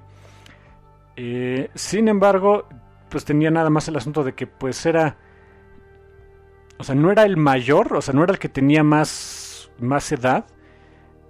Eh, 1.17 1.71
sin 1.75 2.09
embargo, 2.09 2.67
pues 3.09 3.25
tenía 3.25 3.51
nada 3.51 3.71
más 3.71 3.87
el 3.89 3.97
asunto 3.97 4.23
de 4.25 4.35
que 4.35 4.47
pues 4.47 4.85
era... 4.87 5.17
O 6.79 6.85
sea, 6.85 6.95
no 6.95 7.11
era 7.11 7.23
el 7.25 7.37
mayor, 7.37 7.95
o 7.97 8.03
sea, 8.03 8.13
no 8.13 8.23
era 8.25 8.33
el 8.33 8.39
que 8.39 8.49
tenía 8.49 8.83
más, 8.83 9.71
más 9.79 10.11
edad. 10.13 10.45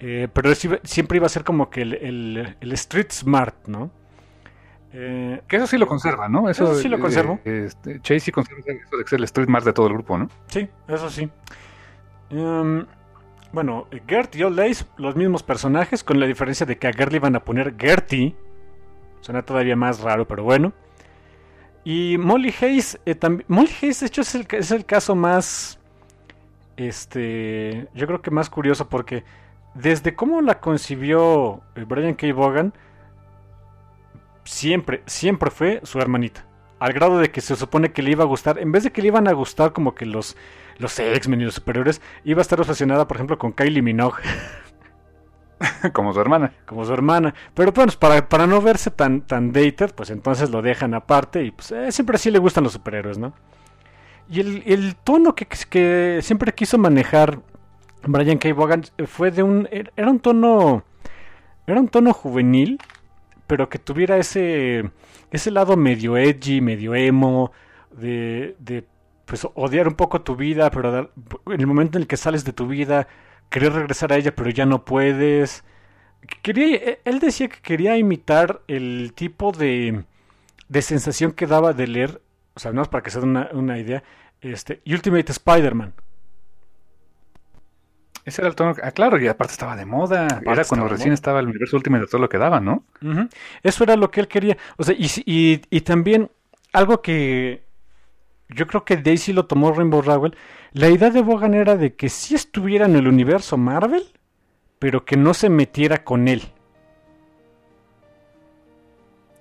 Eh, 0.00 0.28
pero 0.32 0.54
siempre 0.54 1.16
iba 1.16 1.26
a 1.26 1.30
ser 1.30 1.44
como 1.44 1.70
que 1.70 1.82
el, 1.82 1.94
el- 1.94 2.56
el 2.60 2.72
street 2.72 3.10
smart, 3.10 3.54
¿no? 3.66 3.90
Eh, 4.92 5.42
que 5.46 5.56
eso 5.56 5.66
sí 5.66 5.76
lo 5.78 5.86
conserva, 5.86 6.28
¿no? 6.28 6.48
Eso 6.48 6.74
sí 6.74 6.88
lo 6.88 6.98
conservo. 6.98 7.38
este, 7.44 8.00
Chase 8.00 8.20
sí 8.20 8.32
conserva 8.32 8.60
eso 8.60 8.96
de 8.96 9.06
ser 9.06 9.18
el 9.18 9.24
street 9.24 9.48
mart 9.48 9.66
de 9.66 9.72
todo 9.72 9.86
el 9.88 9.92
grupo, 9.94 10.16
¿no? 10.16 10.28
Sí, 10.48 10.68
eso 10.88 11.10
sí. 11.10 11.28
Em, 12.30 12.86
bueno, 13.52 13.86
Gert 14.06 14.34
y 14.36 14.42
Old 14.42 14.60
los 14.96 15.16
mismos 15.16 15.42
personajes, 15.42 16.02
con 16.02 16.18
la 16.18 16.26
diferencia 16.26 16.64
de 16.66 16.78
que 16.78 16.88
a 16.88 16.92
Gert 16.92 17.10
le 17.12 17.16
iban 17.18 17.36
a 17.36 17.40
poner 17.40 17.74
Gertie. 17.78 18.34
Suena 19.20 19.42
todavía 19.42 19.76
más 19.76 20.00
raro, 20.00 20.26
pero 20.26 20.44
bueno. 20.44 20.72
Y 21.84 22.16
Molly 22.18 22.54
Hayes, 22.60 22.98
eh, 23.06 23.14
también. 23.14 23.44
Molly 23.48 23.70
Hayes, 23.82 24.00
de 24.00 24.06
hecho, 24.06 24.22
es 24.22 24.34
el, 24.34 24.46
es 24.50 24.70
el 24.70 24.84
caso 24.84 25.14
más. 25.14 25.78
Este. 26.76 27.88
Yo 27.94 28.06
creo 28.06 28.22
que 28.22 28.30
más 28.30 28.50
curioso 28.50 28.88
porque. 28.88 29.24
Desde 29.78 30.14
cómo 30.14 30.40
la 30.40 30.60
concibió 30.60 31.62
eh, 31.74 31.84
Brian 31.86 32.14
K. 32.14 32.32
Vaughan. 32.32 32.72
Siempre, 34.44 35.02
siempre 35.06 35.50
fue 35.50 35.80
su 35.82 35.98
hermanita. 35.98 36.46
Al 36.78 36.92
grado 36.92 37.18
de 37.18 37.30
que 37.30 37.40
se 37.40 37.56
supone 37.56 37.92
que 37.92 38.02
le 38.02 38.10
iba 38.10 38.24
a 38.24 38.26
gustar. 38.26 38.58
En 38.58 38.70
vez 38.72 38.84
de 38.84 38.92
que 38.92 39.02
le 39.02 39.08
iban 39.08 39.28
a 39.28 39.32
gustar 39.32 39.72
como 39.72 39.94
que 39.94 40.06
los 40.06 40.36
los 40.78 40.98
X-Men 40.98 41.40
y 41.40 41.44
los 41.44 41.54
superiores, 41.54 42.00
iba 42.24 42.40
a 42.40 42.42
estar 42.42 42.60
obsesionada, 42.60 43.08
por 43.08 43.16
ejemplo, 43.16 43.38
con 43.38 43.52
Kylie 43.52 43.82
Minogue 43.82 44.22
Como 45.92 46.12
su 46.12 46.20
hermana. 46.20 46.52
como 46.66 46.84
su 46.84 46.92
hermana. 46.92 47.34
Pero 47.54 47.72
bueno, 47.72 47.86
pues, 47.86 47.96
para, 47.96 48.28
para 48.28 48.46
no 48.46 48.60
verse 48.60 48.90
tan, 48.90 49.22
tan 49.22 49.52
dated, 49.52 49.94
pues 49.94 50.10
entonces 50.10 50.50
lo 50.50 50.60
dejan 50.60 50.92
aparte 50.92 51.44
y 51.44 51.50
pues 51.50 51.72
eh, 51.72 51.90
siempre 51.92 52.16
así 52.16 52.30
le 52.30 52.38
gustan 52.38 52.64
los 52.64 52.74
superhéroes, 52.74 53.16
¿no? 53.16 53.32
Y 54.28 54.40
el, 54.40 54.62
el 54.66 54.96
tono 54.96 55.34
que, 55.34 55.46
que 55.46 56.18
siempre 56.20 56.52
quiso 56.52 56.76
manejar 56.76 57.40
Brian 58.06 58.38
K. 58.38 58.52
Vaughan 58.52 58.84
eh, 58.98 59.06
fue 59.06 59.30
de 59.30 59.42
un... 59.42 59.68
Era 59.70 60.10
un 60.10 60.20
tono... 60.20 60.84
Era 61.66 61.80
un 61.80 61.88
tono 61.88 62.12
juvenil, 62.12 62.78
pero 63.46 63.68
que 63.68 63.78
tuviera 63.78 64.16
ese, 64.18 64.90
ese 65.32 65.50
lado 65.50 65.76
medio 65.76 66.16
edgy, 66.16 66.60
medio 66.60 66.94
emo, 66.94 67.50
de, 67.90 68.54
de 68.60 68.84
pues 69.24 69.46
odiar 69.54 69.88
un 69.88 69.94
poco 69.94 70.22
tu 70.22 70.36
vida, 70.36 70.70
pero 70.70 71.10
en 71.46 71.60
el 71.60 71.66
momento 71.66 71.98
en 71.98 72.02
el 72.02 72.08
que 72.08 72.16
sales 72.16 72.44
de 72.44 72.52
tu 72.52 72.68
vida, 72.68 73.08
querer 73.50 73.72
regresar 73.72 74.12
a 74.12 74.16
ella, 74.16 74.32
pero 74.34 74.50
ya 74.50 74.64
no 74.64 74.84
puedes. 74.84 75.64
Quería, 76.42 76.76
e- 76.76 77.00
él 77.04 77.18
decía 77.18 77.48
que 77.48 77.60
quería 77.60 77.96
imitar 77.98 78.62
el 78.68 79.12
tipo 79.14 79.50
de, 79.50 80.04
de 80.68 80.82
sensación 80.82 81.32
que 81.32 81.48
daba 81.48 81.72
de 81.72 81.88
leer, 81.88 82.22
o 82.54 82.60
sea, 82.60 82.72
no 82.72 82.84
para 82.84 83.02
que 83.02 83.10
se 83.10 83.18
den 83.18 83.30
una, 83.30 83.48
una 83.52 83.78
idea, 83.78 84.04
este, 84.40 84.82
Ultimate 84.86 85.32
Spider-Man. 85.32 85.94
Ese 88.26 88.42
era 88.42 88.48
el 88.48 88.54
tono. 88.56 88.74
Ah, 88.82 88.90
claro, 88.90 89.18
y 89.18 89.26
aparte 89.28 89.52
estaba 89.52 89.74
de 89.76 89.86
moda. 89.86 90.26
era 90.44 90.64
cuando 90.64 90.88
recién 90.88 91.08
moda. 91.10 91.14
estaba 91.14 91.40
el 91.40 91.46
universo 91.46 91.76
Ultimate 91.76 92.02
de 92.02 92.08
todo 92.10 92.20
lo 92.20 92.28
que 92.28 92.38
daba, 92.38 92.60
¿no? 92.60 92.84
Eso 93.62 93.84
era 93.84 93.96
lo 93.96 94.10
que 94.10 94.20
él 94.20 94.28
quería. 94.28 94.58
O 94.76 94.82
sea, 94.84 94.94
y, 94.98 95.06
y, 95.24 95.62
y 95.70 95.80
también 95.82 96.30
algo 96.72 97.00
que 97.00 97.64
yo 98.48 98.66
creo 98.66 98.84
que 98.84 98.96
Daisy 98.96 99.32
lo 99.32 99.46
tomó 99.46 99.72
Rainbow 99.72 100.02
Rowell. 100.02 100.36
La 100.72 100.88
idea 100.90 101.10
de 101.10 101.22
Bogan 101.22 101.54
era 101.54 101.76
de 101.76 101.94
que 101.94 102.08
sí 102.08 102.34
estuviera 102.34 102.84
en 102.86 102.96
el 102.96 103.08
universo 103.08 103.56
Marvel, 103.56 104.02
pero 104.80 105.04
que 105.04 105.16
no 105.16 105.32
se 105.32 105.48
metiera 105.48 106.02
con 106.04 106.26
él. 106.28 106.42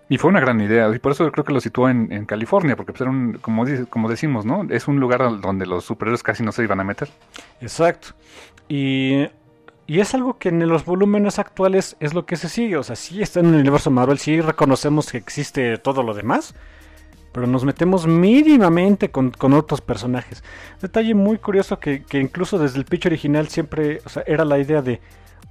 Y 0.08 0.20
fue 0.20 0.30
una 0.30 0.40
gran 0.40 0.62
idea, 0.62 0.88
y 0.96 1.00
por 1.00 1.14
eso 1.14 1.32
creo 1.32 1.44
que 1.44 1.52
lo 1.54 1.60
situó 1.60 1.90
en, 1.90 2.12
en 2.12 2.26
California, 2.26 2.76
porque 2.76 2.92
pues 2.92 3.02
era 3.02 3.10
un, 3.10 3.34
como, 3.42 3.66
dice- 3.66 3.88
como 3.88 4.08
decimos, 4.08 4.46
¿no? 4.46 4.64
Es 4.70 4.88
un 4.88 5.00
lugar 5.00 5.42
donde 5.42 5.66
los 5.66 5.84
superhéroes 5.84 6.22
casi 6.22 6.44
no 6.44 6.52
se 6.52 6.62
iban 6.62 6.80
a 6.80 6.84
meter. 6.84 7.10
Exacto. 7.60 8.10
Y, 8.68 9.28
y 9.88 10.00
es 10.00 10.14
algo 10.16 10.38
que 10.38 10.50
en 10.50 10.68
los 10.68 10.86
volúmenes 10.86 11.40
actuales 11.40 11.96
es 12.00 12.14
lo 12.14 12.26
que 12.26 12.36
se 12.36 12.50
sigue. 12.50 12.78
O 12.78 12.84
sea, 12.84 12.96
sí 12.96 13.22
está 13.22 13.40
en 13.40 13.48
el 13.48 13.62
universo 13.62 13.92
Marvel, 13.92 14.18
sí 14.18 14.42
reconocemos 14.42 15.12
que 15.12 15.18
existe 15.18 15.78
todo 15.78 16.04
lo 16.04 16.14
demás, 16.14 16.56
pero 17.32 17.48
nos 17.48 17.66
metemos 17.66 18.08
mínimamente 18.08 19.12
con, 19.12 19.32
con 19.32 19.54
otros 19.54 19.82
personajes. 19.82 20.44
Detalle 20.82 21.14
muy 21.14 21.38
curioso 21.38 21.80
que, 21.80 22.04
que 22.04 22.20
incluso 22.20 22.58
desde 22.58 22.80
el 22.80 22.86
pitch 22.86 23.06
original 23.08 23.48
siempre 23.50 24.02
era 24.26 24.46
la 24.46 24.58
idea 24.58 24.82
de 24.82 25.02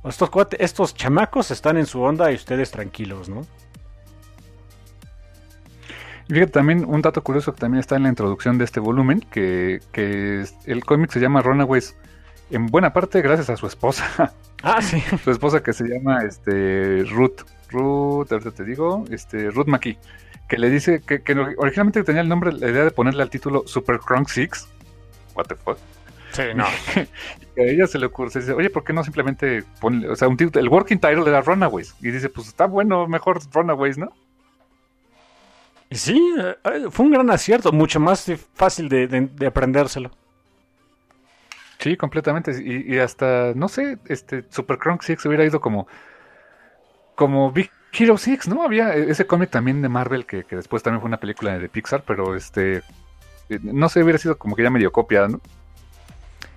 estos, 0.04 0.30
estos 0.58 0.94
chamacos 0.94 1.50
están 1.50 1.76
en 1.76 1.86
su 1.86 2.00
onda 2.02 2.30
y 2.30 2.34
ustedes 2.34 2.70
tranquilos, 2.70 3.28
¿no? 3.28 3.42
Y 6.28 6.32
fíjate 6.32 6.52
también 6.52 6.84
un 6.86 7.02
dato 7.02 7.22
curioso 7.22 7.52
que 7.52 7.60
también 7.60 7.80
está 7.80 7.96
en 7.96 8.04
la 8.04 8.08
introducción 8.08 8.56
de 8.56 8.64
este 8.64 8.80
volumen, 8.80 9.20
que, 9.20 9.80
que 9.92 10.44
el 10.64 10.84
cómic 10.84 11.10
se 11.10 11.20
llama 11.20 11.42
Runaways 11.42 11.96
en 12.50 12.66
buena 12.66 12.92
parte 12.92 13.20
gracias 13.22 13.50
a 13.50 13.56
su 13.56 13.66
esposa, 13.66 14.32
Ah, 14.62 14.80
sí. 14.80 15.02
su 15.22 15.30
esposa 15.30 15.62
que 15.62 15.72
se 15.72 15.84
llama 15.84 16.20
este 16.24 17.04
Ruth, 17.10 17.42
Ruth, 17.70 18.32
ahorita 18.32 18.50
te 18.52 18.64
digo, 18.64 19.04
este 19.10 19.50
Ruth 19.50 19.66
McKee, 19.66 19.98
que 20.48 20.58
le 20.58 20.70
dice 20.70 21.02
que, 21.06 21.22
que 21.22 21.32
originalmente 21.58 22.02
tenía 22.04 22.22
el 22.22 22.28
nombre, 22.28 22.52
la 22.52 22.68
idea 22.70 22.84
de 22.84 22.90
ponerle 22.90 23.22
al 23.22 23.30
título 23.30 23.64
Super 23.66 23.98
Crunk 23.98 24.28
Six, 24.28 24.68
what 25.34 25.44
the 25.46 25.54
fuck, 25.56 25.78
Sí, 26.32 26.42
no. 26.54 26.64
que 27.54 27.62
a 27.62 27.64
ella 27.66 27.86
se 27.86 27.98
le 27.98 28.06
ocurre, 28.06 28.30
se 28.30 28.40
dice, 28.40 28.52
oye, 28.52 28.68
¿por 28.70 28.82
qué 28.84 28.92
no 28.92 29.04
simplemente 29.04 29.62
ponle, 29.80 30.08
o 30.08 30.16
sea, 30.16 30.26
un 30.28 30.36
título, 30.36 30.60
el 30.60 30.68
working 30.68 30.98
title 30.98 31.28
era 31.28 31.40
Runaways, 31.42 31.94
y 32.00 32.10
dice, 32.10 32.28
pues 32.28 32.48
está 32.48 32.66
bueno, 32.66 33.06
mejor 33.06 33.38
Runaways, 33.52 33.98
¿no? 33.98 34.12
Y 35.90 35.96
sí, 35.96 36.34
eh, 36.38 36.86
fue 36.90 37.06
un 37.06 37.12
gran 37.12 37.30
acierto, 37.30 37.70
mucho 37.70 38.00
más 38.00 38.26
fácil 38.54 38.88
de, 38.88 39.06
de- 39.06 39.20
de 39.28 39.46
aprendérselo. 39.46 40.10
Sí, 41.84 41.98
completamente. 41.98 42.50
Y, 42.64 42.98
hasta, 42.98 43.52
no 43.54 43.68
sé, 43.68 43.98
este 44.06 44.44
Super 44.48 44.78
Cronk 44.78 45.02
Six 45.02 45.26
hubiera 45.26 45.44
ido 45.44 45.60
como, 45.60 45.86
como 47.14 47.52
Big 47.52 47.70
Hero 47.92 48.16
Six, 48.16 48.48
¿no? 48.48 48.62
Había 48.62 48.94
ese 48.94 49.26
cómic 49.26 49.50
también 49.50 49.82
de 49.82 49.90
Marvel 49.90 50.24
que, 50.24 50.44
que, 50.44 50.56
después 50.56 50.82
también 50.82 51.02
fue 51.02 51.08
una 51.08 51.20
película 51.20 51.58
de 51.58 51.68
Pixar, 51.68 52.02
pero 52.06 52.36
este, 52.36 52.78
eh, 53.50 53.58
no 53.60 53.90
sé, 53.90 54.02
hubiera 54.02 54.18
sido 54.18 54.38
como 54.38 54.56
que 54.56 54.62
ya 54.62 54.70
medio 54.70 54.92
copia, 54.92 55.28
¿no? 55.28 55.42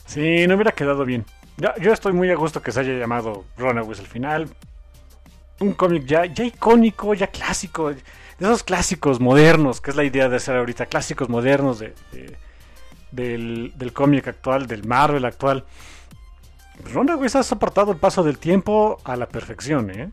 Sí, 0.06 0.48
no 0.48 0.56
hubiera 0.56 0.72
quedado 0.72 1.04
bien. 1.04 1.26
Yo, 1.58 1.76
yo 1.76 1.92
estoy 1.92 2.14
muy 2.14 2.32
a 2.32 2.36
gusto 2.36 2.62
que 2.62 2.72
se 2.72 2.80
haya 2.80 2.94
llamado 2.94 3.44
Runaways 3.58 4.00
al 4.00 4.08
final. 4.08 4.48
Un 5.60 5.74
cómic 5.74 6.06
ya, 6.06 6.24
ya 6.24 6.46
icónico, 6.46 7.14
ya 7.16 7.28
clásico, 7.28 7.90
de 7.90 8.02
esos 8.40 8.64
clásicos 8.64 9.20
modernos, 9.20 9.82
que 9.82 9.92
es 9.92 9.98
la 9.98 10.06
idea 10.06 10.30
de 10.30 10.38
hacer 10.38 10.56
ahorita, 10.56 10.86
clásicos 10.86 11.28
modernos 11.28 11.80
de 11.80 11.94
del, 13.12 13.74
del 13.76 13.94
cómic 13.94 14.28
actual, 14.28 14.68
del 14.68 14.86
Marvel 14.86 15.26
actual. 15.26 15.66
Runaways 16.94 17.36
ha 17.36 17.44
soportado 17.44 17.92
el 17.92 17.98
paso 17.98 18.24
del 18.24 18.38
tiempo 18.38 19.00
a 19.04 19.16
la 19.16 19.28
perfección, 19.28 19.90
¿eh? 19.90 20.12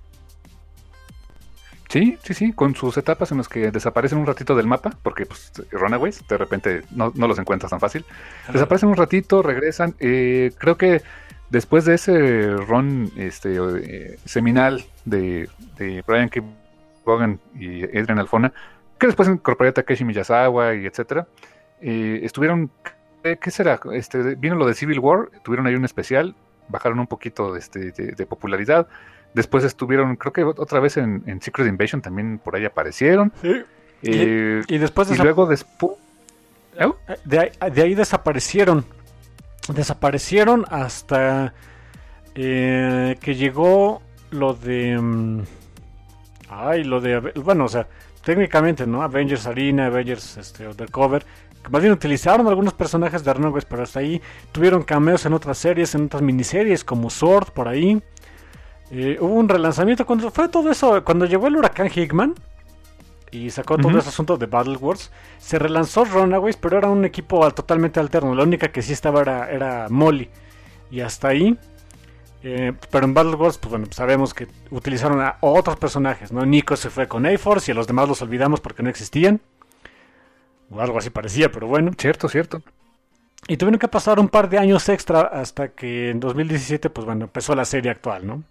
Sí, 1.94 2.18
sí, 2.24 2.34
sí, 2.34 2.52
con 2.52 2.74
sus 2.74 2.96
etapas 2.96 3.30
en 3.30 3.38
las 3.38 3.48
que 3.48 3.70
desaparecen 3.70 4.18
un 4.18 4.26
ratito 4.26 4.56
del 4.56 4.66
mapa, 4.66 4.90
porque 5.02 5.26
pues, 5.26 5.52
Runaways 5.70 6.26
de 6.26 6.38
repente 6.38 6.82
no, 6.90 7.12
los 7.14 7.38
encuentras 7.38 7.70
tan 7.70 7.78
fácil. 7.78 8.04
Desaparecen 8.52 8.88
un 8.88 8.96
ratito, 8.96 9.42
regresan. 9.42 9.94
Eh, 10.00 10.50
creo 10.58 10.76
que 10.76 11.02
después 11.50 11.84
de 11.84 11.94
ese 11.94 12.56
run 12.56 13.12
este, 13.16 13.56
eh, 13.56 14.18
seminal 14.24 14.84
de, 15.04 15.48
de, 15.76 16.02
Brian 16.04 16.28
K. 16.30 16.40
Vaughan 17.06 17.38
y 17.54 17.84
Adrian 17.84 18.18
Alfona, 18.18 18.52
que 18.98 19.06
después 19.06 19.28
incorporé 19.28 19.70
a 19.70 19.74
Takeshi 19.74 20.04
Miyazawa 20.04 20.74
y 20.74 20.86
etcétera, 20.86 21.28
eh, 21.86 22.24
estuvieron, 22.24 22.70
¿qué 23.22 23.50
será? 23.50 23.78
Este, 23.92 24.36
vino 24.36 24.54
lo 24.54 24.66
de 24.66 24.72
Civil 24.72 24.98
War, 25.00 25.28
tuvieron 25.42 25.66
ahí 25.66 25.74
un 25.74 25.84
especial, 25.84 26.34
bajaron 26.68 26.98
un 26.98 27.06
poquito 27.06 27.56
este, 27.56 27.92
de, 27.92 28.26
popularidad. 28.26 28.86
Después 29.34 29.64
estuvieron, 29.64 30.16
creo 30.16 30.32
que 30.32 30.44
otra 30.44 30.80
vez 30.80 30.96
en, 30.96 31.22
Secret 31.42 31.68
Invasion 31.68 32.00
también 32.00 32.38
por 32.38 32.56
ahí 32.56 32.64
aparecieron. 32.64 33.34
Eh, 34.02 34.62
y, 34.66 34.78
después 34.78 35.10
y 35.10 35.16
luego 35.16 35.44
después 35.44 35.92
¿Eh? 36.78 36.90
de, 37.26 37.52
ahí, 37.60 37.94
desaparecieron. 37.94 38.86
Desaparecieron 39.68 40.64
hasta 40.70 41.52
que 42.34 43.34
llegó 43.36 44.00
lo 44.30 44.54
de. 44.54 44.98
Mm, 44.98 45.42
ay, 46.48 46.84
lo 46.84 47.02
de. 47.02 47.18
Bueno, 47.36 47.66
o 47.66 47.68
sea, 47.68 47.86
técnicamente, 48.24 48.86
¿no? 48.86 49.02
Avengers 49.02 49.46
Arena, 49.46 49.86
Avengers 49.86 50.38
este, 50.38 50.66
Undercover 50.66 51.26
más 51.70 51.82
bien 51.82 51.92
utilizaron 51.92 52.46
algunos 52.48 52.74
personajes 52.74 53.24
de 53.24 53.32
Runaways, 53.32 53.64
pero 53.64 53.82
hasta 53.82 54.00
ahí 54.00 54.20
tuvieron 54.52 54.82
cameos 54.82 55.24
en 55.26 55.32
otras 55.32 55.58
series, 55.58 55.94
en 55.94 56.06
otras 56.06 56.22
miniseries 56.22 56.84
como 56.84 57.10
Sword 57.10 57.52
por 57.52 57.68
ahí. 57.68 58.02
Eh, 58.90 59.16
hubo 59.20 59.34
un 59.34 59.48
relanzamiento 59.48 60.06
cuando 60.06 60.30
fue 60.30 60.48
todo 60.48 60.70
eso, 60.70 61.02
cuando 61.04 61.24
llegó 61.26 61.46
el 61.46 61.56
huracán 61.56 61.90
Hickman 61.92 62.34
y 63.34 63.50
sacó 63.50 63.76
todo 63.76 63.98
ese 63.98 64.08
asunto 64.08 64.36
de 64.36 64.46
Battle 64.46 64.76
Wars, 64.76 65.10
se 65.38 65.58
relanzó 65.58 66.04
Runaways, 66.04 66.56
pero 66.56 66.78
era 66.78 66.88
un 66.88 67.04
equipo 67.04 67.50
totalmente 67.52 67.98
alterno. 67.98 68.34
La 68.34 68.44
única 68.44 68.68
que 68.68 68.80
sí 68.80 68.92
estaba 68.92 69.22
era, 69.22 69.88
Molly. 69.90 70.30
Y 70.90 71.00
hasta 71.00 71.28
ahí. 71.28 71.58
Eh, 72.44 72.72
pero 72.90 73.06
en 73.06 73.14
Battle 73.14 73.34
Wars, 73.34 73.58
pues 73.58 73.70
bueno, 73.70 73.86
sabemos 73.90 74.34
que 74.34 74.46
utilizaron 74.70 75.20
a 75.20 75.38
otros 75.40 75.76
personajes, 75.76 76.30
¿no? 76.30 76.44
Nico 76.46 76.76
se 76.76 76.90
fue 76.90 77.08
con 77.08 77.26
A-Force 77.26 77.70
y 77.70 77.72
a 77.72 77.74
los 77.74 77.86
demás 77.86 78.08
los 78.08 78.22
olvidamos 78.22 78.60
porque 78.60 78.82
no 78.82 78.90
existían. 78.90 79.40
O 80.70 80.80
algo 80.80 80.98
así 80.98 81.10
parecía, 81.10 81.50
pero 81.50 81.66
bueno. 81.66 81.92
Cierto, 81.96 82.28
cierto. 82.28 82.62
Y 83.46 83.56
tuvieron 83.56 83.78
que 83.78 83.88
pasar 83.88 84.18
un 84.18 84.28
par 84.28 84.48
de 84.48 84.58
años 84.58 84.88
extra 84.88 85.22
hasta 85.22 85.68
que 85.68 86.10
en 86.10 86.20
2017, 86.20 86.88
pues 86.90 87.04
bueno, 87.04 87.24
empezó 87.24 87.54
la 87.54 87.64
serie 87.64 87.90
actual, 87.90 88.26
¿no? 88.26 88.42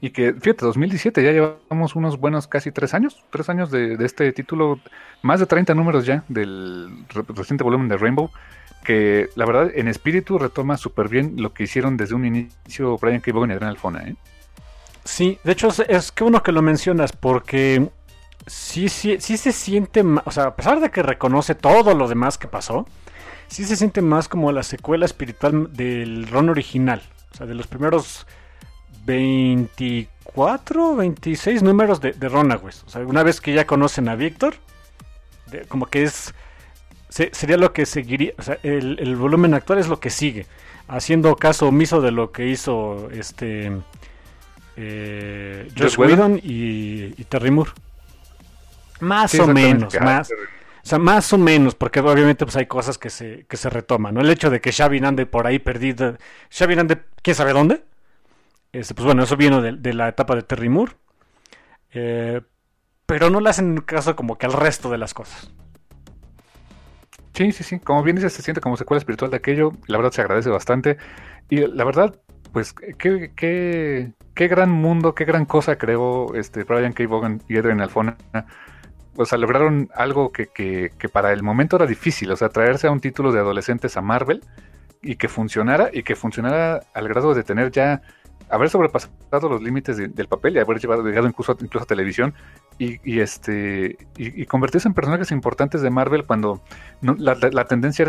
Y 0.00 0.10
que, 0.10 0.32
fíjate, 0.32 0.64
2017 0.64 1.22
ya 1.22 1.30
llevamos 1.30 1.94
unos 1.94 2.18
buenos 2.18 2.48
casi 2.48 2.72
tres 2.72 2.92
años, 2.92 3.22
tres 3.30 3.48
años 3.48 3.70
de, 3.70 3.96
este 4.00 4.32
título, 4.32 4.80
más 5.22 5.38
de 5.38 5.46
30 5.46 5.74
números 5.74 6.06
ya 6.06 6.24
del 6.28 7.04
reciente 7.28 7.62
volumen 7.62 7.88
de 7.88 7.98
Rainbow, 7.98 8.30
que 8.82 9.28
la 9.36 9.46
verdad 9.46 9.70
en 9.72 9.86
espíritu 9.86 10.38
retoma 10.38 10.76
súper 10.76 11.08
bien 11.08 11.34
lo 11.36 11.52
que 11.54 11.64
hicieron 11.64 11.96
desde 11.96 12.16
un 12.16 12.24
inicio 12.24 12.98
Brian 12.98 13.20
K. 13.20 13.30
Vaughan 13.32 13.50
y 13.50 13.52
Adrian 13.52 13.70
Alfona, 13.70 14.02
¿eh? 14.02 14.16
Sí, 15.04 15.38
de 15.44 15.52
hecho 15.52 15.68
es, 15.68 15.80
es 15.80 16.10
que 16.10 16.24
uno 16.24 16.42
que 16.42 16.50
lo 16.50 16.62
mencionas 16.62 17.12
porque 17.12 17.88
sí, 18.46 18.88
sí, 18.88 19.18
sí 19.20 19.36
se 19.36 19.52
siente, 19.52 20.02
o 20.24 20.30
sea, 20.30 20.44
a 20.44 20.56
pesar 20.56 20.80
de 20.80 20.90
que 20.90 21.02
reconoce 21.02 21.54
todo 21.54 21.94
lo 21.94 22.08
demás 22.08 22.38
que 22.38 22.48
pasó, 22.48 22.86
sí 23.48 23.64
se 23.64 23.76
siente 23.76 24.02
más 24.02 24.28
como 24.28 24.52
la 24.52 24.62
secuela 24.62 25.04
espiritual 25.04 25.72
del 25.72 26.26
Ron 26.28 26.48
original, 26.48 27.02
o 27.32 27.36
sea, 27.36 27.46
de 27.46 27.54
los 27.54 27.66
primeros 27.66 28.26
24, 29.04 30.96
26 30.96 31.62
números 31.62 32.00
de, 32.00 32.12
de 32.12 32.28
Runaways. 32.28 32.84
O 32.86 32.90
sea, 32.90 33.02
una 33.02 33.22
vez 33.22 33.40
que 33.40 33.52
ya 33.52 33.66
conocen 33.66 34.08
a 34.08 34.16
Víctor, 34.16 34.54
como 35.68 35.86
que 35.86 36.04
es, 36.04 36.34
sería 37.08 37.56
lo 37.56 37.72
que 37.72 37.86
seguiría, 37.86 38.32
o 38.38 38.42
sea, 38.42 38.58
el, 38.62 39.16
volumen 39.16 39.54
actual 39.54 39.78
es 39.78 39.88
lo 39.88 40.00
que 40.00 40.10
sigue, 40.10 40.46
haciendo 40.88 41.36
caso 41.36 41.68
omiso 41.68 42.00
de 42.00 42.10
lo 42.10 42.32
que 42.32 42.48
hizo 42.48 43.10
este... 43.10 43.72
Eh, 44.74 45.68
Josh 45.76 45.98
Whedon 45.98 46.40
y, 46.42 47.12
y 47.20 47.24
Terry 47.28 47.50
Moore. 47.50 47.72
Más 49.02 49.34
o 49.34 49.48
menos, 49.48 50.00
más. 50.00 50.30
O 50.30 50.86
sea, 50.86 50.98
más 50.98 51.32
o 51.32 51.38
menos, 51.38 51.74
porque 51.74 52.00
obviamente 52.00 52.44
pues 52.44 52.56
hay 52.56 52.66
cosas 52.66 52.98
que 52.98 53.10
se, 53.10 53.46
que 53.48 53.56
se 53.56 53.68
retoman, 53.68 54.14
¿no? 54.14 54.20
El 54.20 54.30
hecho 54.30 54.48
de 54.48 54.60
que 54.60 54.72
Xavi 54.72 54.98
ande 55.04 55.26
por 55.26 55.46
ahí 55.46 55.58
perdido, 55.58 56.16
Xavi 56.56 56.78
ande, 56.78 57.02
¿quién 57.20 57.34
sabe 57.34 57.52
dónde? 57.52 57.82
Este, 58.72 58.94
pues 58.94 59.04
bueno, 59.04 59.24
eso 59.24 59.36
vino 59.36 59.60
de, 59.60 59.94
la 59.94 60.08
etapa 60.08 60.36
de 60.36 60.42
Terry 60.42 60.68
Moore. 60.68 60.92
Eh, 61.92 62.40
pero 63.04 63.28
no 63.28 63.40
le 63.40 63.50
hacen 63.50 63.76
caso 63.78 64.14
como 64.14 64.38
que 64.38 64.46
al 64.46 64.52
resto 64.52 64.88
de 64.88 64.98
las 64.98 65.14
cosas. 65.14 65.52
Sí, 67.34 67.50
sí, 67.50 67.64
sí. 67.64 67.80
Como 67.80 68.02
bien 68.02 68.16
dices, 68.16 68.32
se 68.32 68.42
siente 68.42 68.60
como 68.60 68.76
secuela 68.76 68.98
espiritual 68.98 69.32
de 69.32 69.36
aquello. 69.36 69.72
La 69.86 69.98
verdad 69.98 70.12
se 70.12 70.22
agradece 70.22 70.48
bastante. 70.48 70.96
Y 71.50 71.58
la 71.58 71.84
verdad, 71.84 72.20
pues, 72.52 72.72
qué, 72.72 73.32
qué, 73.36 74.12
qué 74.34 74.48
gran 74.48 74.70
mundo, 74.70 75.14
qué 75.14 75.24
gran 75.24 75.44
cosa 75.44 75.76
creó 75.76 76.34
este 76.34 76.64
Brian 76.64 76.92
K. 76.92 77.06
Vaughan 77.06 77.42
y 77.48 77.56
Edwin 77.56 77.80
Alfona 77.80 78.16
o 79.16 79.24
sea, 79.24 79.38
lograron 79.38 79.90
algo 79.94 80.32
que, 80.32 80.46
que, 80.46 80.90
que, 80.98 81.08
para 81.08 81.32
el 81.32 81.42
momento 81.42 81.76
era 81.76 81.86
difícil, 81.86 82.30
o 82.30 82.36
sea, 82.36 82.48
traerse 82.48 82.86
a 82.86 82.90
un 82.90 83.00
título 83.00 83.32
de 83.32 83.40
adolescentes 83.40 83.96
a 83.96 84.02
Marvel 84.02 84.42
y 85.02 85.16
que 85.16 85.28
funcionara 85.28 85.90
y 85.92 86.02
que 86.02 86.16
funcionara 86.16 86.82
al 86.94 87.08
grado 87.08 87.34
de 87.34 87.42
tener 87.42 87.70
ya, 87.70 88.02
haber 88.48 88.70
sobrepasado 88.70 89.48
los 89.48 89.62
límites 89.62 89.96
del 89.96 90.28
papel 90.28 90.56
y 90.56 90.58
haber 90.60 90.78
llevado, 90.78 91.02
llegado 91.02 91.26
incluso, 91.26 91.56
incluso 91.60 91.84
a 91.84 91.86
televisión 91.86 92.34
y, 92.78 93.20
este 93.20 93.96
y, 94.16 94.46
convertirse 94.46 94.88
en 94.88 94.94
personajes 94.94 95.30
importantes 95.30 95.82
de 95.82 95.90
Marvel 95.90 96.24
cuando 96.24 96.62
la, 97.00 97.34
la, 97.34 97.64
tendencia 97.64 98.02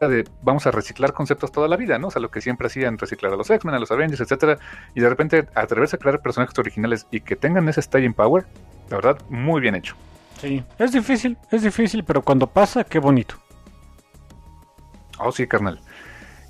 era 0.00 0.08
de 0.08 0.24
vamos 0.42 0.66
a 0.66 0.70
reciclar 0.70 1.12
conceptos 1.12 1.52
toda 1.52 1.68
la 1.68 1.76
vida, 1.76 1.98
¿no? 1.98 2.08
O 2.08 2.10
sea, 2.10 2.22
lo 2.22 2.30
que 2.30 2.40
siempre 2.40 2.66
hacían, 2.66 2.98
reciclar 2.98 3.32
a 3.32 3.36
los 3.36 3.50
X-Men, 3.50 3.74
a 3.74 3.78
los 3.78 3.90
Avengers, 3.90 4.20
etcétera, 4.20 4.58
y 4.94 5.00
de 5.00 5.08
repente 5.08 5.46
atreverse 5.54 5.96
a 5.96 5.98
crear 5.98 6.20
personajes 6.20 6.58
originales 6.58 7.06
y 7.10 7.20
que 7.20 7.36
tengan 7.36 7.68
ese 7.68 7.82
staying 7.82 8.14
power, 8.14 8.44
la 8.92 8.96
verdad, 8.96 9.22
muy 9.30 9.60
bien 9.62 9.74
hecho. 9.74 9.96
Sí, 10.38 10.62
es 10.78 10.92
difícil, 10.92 11.38
es 11.50 11.62
difícil, 11.62 12.04
pero 12.04 12.20
cuando 12.20 12.46
pasa, 12.46 12.84
qué 12.84 12.98
bonito. 12.98 13.36
Oh, 15.18 15.32
sí, 15.32 15.46
carnal. 15.46 15.80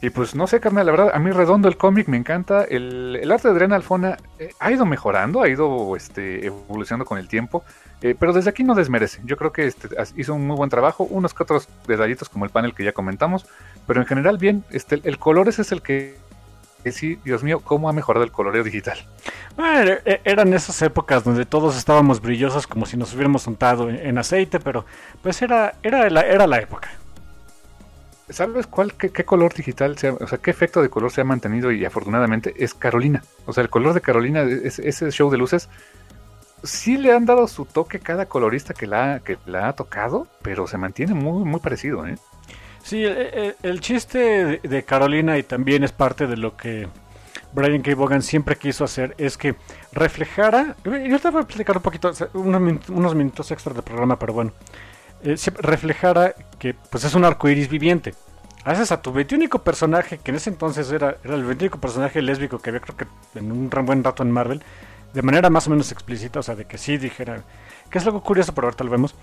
Y 0.01 0.11
pues 0.11 0.35
no 0.35 0.49
sé, 0.49 0.59
carnal, 0.59 0.87
la 0.87 0.93
verdad, 0.93 1.11
a 1.15 1.21
mí 1.21 1.31
redondo 1.31 1.69
el 1.69 1.77
cómic, 1.77 2.09
me 2.09 2.17
encanta. 2.17 2.65
El, 2.65 3.31
arte 3.31 3.47
de 3.47 3.55
Adriana 3.55 3.77
Alfona 3.77 4.17
eh, 4.41 4.51
ha 4.59 4.73
ido 4.73 4.85
mejorando, 4.85 5.43
ha 5.43 5.49
ido 5.49 5.95
este, 5.95 6.45
evolucionando 6.45 7.05
con 7.05 7.19
el 7.19 7.29
tiempo. 7.29 7.62
Eh, 8.01 8.17
pero 8.19 8.33
desde 8.33 8.51
aquí 8.51 8.65
no 8.65 8.75
desmerece. 8.75 9.21
Yo 9.25 9.37
creo 9.37 9.53
que 9.53 9.69
este, 9.69 9.89
hizo 10.17 10.35
un 10.35 10.45
muy 10.45 10.57
buen 10.57 10.71
trabajo. 10.71 11.05
Unos 11.05 11.35
que 11.35 11.45
otros 11.45 11.69
detallitos 11.87 12.29
como 12.29 12.45
el 12.45 12.51
panel 12.51 12.75
que 12.75 12.83
ya 12.83 12.91
comentamos. 12.91 13.47
Pero 13.87 14.01
en 14.01 14.07
general, 14.09 14.39
bien. 14.39 14.65
Este, 14.71 15.01
el 15.05 15.19
color 15.19 15.49
ese 15.49 15.62
es 15.62 15.71
el 15.71 15.83
que 15.83 16.17
sí, 16.91 17.20
Dios 17.25 17.44
mío, 17.44 17.61
cómo 17.61 17.89
ha 17.89 17.93
mejorado 17.93 18.25
el 18.25 18.33
coloreo 18.33 18.65
digital. 18.65 18.99
Bueno, 19.57 19.93
e, 20.05 20.20
eran 20.25 20.52
esas 20.52 20.81
épocas 20.83 21.23
donde 21.23 21.47
todos 21.47 21.77
estábamos 21.77 22.20
brillosos 22.20 22.67
como 22.67 22.86
si 22.86 22.97
nos 22.97 23.12
hubiéramos 23.15 23.47
untado 23.47 23.89
en, 23.89 24.19
aceite, 24.19 24.59
pero 24.59 24.85
pues 25.23 25.41
era, 25.43 25.75
era, 25.83 26.11
la, 26.11 26.23
era 26.23 26.47
la 26.47 26.59
época. 26.59 26.91
¿Sabes 28.28 28.67
cuál, 28.67 28.94
qué, 28.94 29.25
color 29.25 29.52
digital, 29.52 29.94
o 30.20 30.27
sea, 30.27 30.39
qué 30.39 30.51
efecto 30.51 30.81
de 30.81 30.89
color 30.89 31.12
se 31.12 31.20
ha 31.20 31.25
mantenido 31.25 31.70
y 31.70 31.85
afortunadamente 31.85 32.55
es 32.57 32.73
Carolina? 32.73 33.23
O 33.44 33.52
sea, 33.52 33.62
el 33.62 33.69
color 33.69 33.93
de 33.93 34.01
Carolina, 34.01 34.43
ese 34.43 35.11
show 35.11 35.31
de 35.31 35.36
luces, 35.36 35.69
sí 36.62 36.97
le 36.97 37.12
han 37.12 37.27
dado 37.27 37.47
su 37.49 37.65
toque 37.65 37.99
cada 37.99 38.27
colorista 38.27 38.75
que 38.75 38.86
la, 38.86 39.20
que 39.20 39.36
la 39.47 39.69
ha 39.69 39.73
tocado, 39.75 40.27
pero 40.43 40.67
se 40.67 40.78
mantiene 40.78 41.15
muy, 41.15 41.44
muy 41.44 41.61
parecido, 41.61 42.07
¿eh? 42.07 42.17
Sí, 42.83 43.05
el, 43.05 43.81
chiste 43.81 44.61
de 44.62 44.83
Carolina 44.85 45.39
y 45.39 45.44
también 45.44 45.85
es 45.85 45.93
parte 45.93 46.27
de 46.27 46.36
lo 46.36 46.57
que 46.57 46.89
Brian 47.52 47.81
K. 47.81 47.94
Vaughan 47.94 48.23
siempre 48.23 48.57
quiso 48.57 48.85
hacer 48.85 49.15
es 49.19 49.36
que 49.36 49.55
reflejara, 49.93 50.77
yo 50.85 51.19
te 51.19 51.31
voy 51.31 51.41
a 51.41 51.43
explicar 51.44 51.77
un 51.77 51.83
poquito, 51.83 52.12
unos, 52.35 53.15
minutos 53.15 53.51
extra 53.51 53.73
del 53.73 53.83
programa, 53.83 54.19
pero 54.19 54.33
bueno, 54.33 54.52
eh, 55.23 55.36
reflejara 55.59 56.35
que 56.59 56.75
pues 56.75 57.05
es 57.05 57.15
un 57.15 57.25
arco 57.25 57.49
iris 57.49 57.69
viviente. 57.69 58.15
haces 58.65 58.91
a 58.91 59.01
tu 59.01 59.12
veintiúnico 59.12 59.61
personaje, 59.61 60.19
que 60.19 60.33
en 60.33 60.36
ese 60.36 60.51
entonces 60.51 60.91
era, 60.91 61.17
era 61.23 61.35
el 61.36 61.44
veintiúnico 61.44 61.78
personaje 61.78 62.20
lésbico 62.20 62.59
que 62.59 62.70
había 62.70 62.81
creo 62.81 62.97
que 62.97 63.07
en 63.39 63.52
un 63.52 63.70
buen 63.70 64.02
rato 64.02 64.23
en 64.25 64.31
Marvel, 64.33 64.62
de 65.12 65.23
manera 65.23 65.51
más 65.51 65.67
o 65.67 65.70
menos 65.70 65.93
explícita, 65.93 66.41
o 66.41 66.43
sea, 66.43 66.57
de 66.57 66.65
que 66.65 66.78
sí 66.78 66.97
dijera, 66.97 67.43
que 67.91 67.99
es 67.99 68.07
algo 68.07 68.23
curioso, 68.23 68.55
pero 68.55 68.67
ahorita 68.67 68.85
lo 68.85 68.91
vemos, 68.91 69.15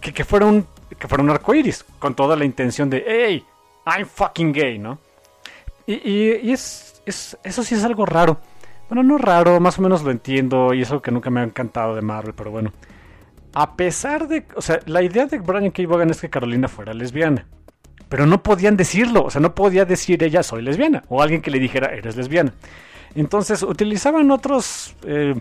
que, 0.00 0.12
que 0.12 0.24
fuera 0.24 0.46
un, 0.46 0.66
que 0.98 1.08
fuera 1.08 1.22
un 1.22 1.30
arcoiris, 1.30 1.84
con 1.98 2.14
toda 2.14 2.36
la 2.36 2.44
intención 2.44 2.90
de, 2.90 3.04
hey, 3.06 3.44
I'm 3.86 4.06
fucking 4.06 4.52
gay, 4.52 4.78
¿no? 4.78 4.98
Y, 5.86 5.94
y, 6.08 6.52
es, 6.52 7.02
es, 7.06 7.36
eso 7.42 7.62
sí 7.62 7.74
es 7.74 7.84
algo 7.84 8.06
raro. 8.06 8.38
Bueno, 8.88 9.02
no 9.02 9.18
raro, 9.18 9.58
más 9.60 9.78
o 9.78 9.82
menos 9.82 10.02
lo 10.02 10.10
entiendo, 10.10 10.74
y 10.74 10.82
es 10.82 10.90
algo 10.90 11.02
que 11.02 11.10
nunca 11.10 11.30
me 11.30 11.40
ha 11.40 11.44
encantado 11.44 11.94
de 11.94 12.02
Marvel, 12.02 12.34
pero 12.34 12.50
bueno. 12.50 12.72
A 13.54 13.74
pesar 13.76 14.28
de, 14.28 14.46
o 14.54 14.62
sea, 14.62 14.80
la 14.86 15.02
idea 15.02 15.26
de 15.26 15.38
Brian 15.38 15.70
K. 15.70 15.82
Vaughan 15.86 16.10
es 16.10 16.20
que 16.20 16.30
Carolina 16.30 16.68
fuera 16.68 16.94
lesbiana 16.94 17.46
pero 18.12 18.26
no 18.26 18.42
podían 18.42 18.76
decirlo, 18.76 19.24
o 19.24 19.30
sea, 19.30 19.40
no 19.40 19.54
podía 19.54 19.86
decir 19.86 20.22
ella 20.22 20.42
soy 20.42 20.60
lesbiana, 20.60 21.02
o 21.08 21.22
alguien 21.22 21.40
que 21.40 21.50
le 21.50 21.58
dijera 21.58 21.94
eres 21.94 22.14
lesbiana. 22.14 22.52
Entonces 23.14 23.62
utilizaban 23.62 24.30
otros, 24.30 24.94
eh, 25.06 25.34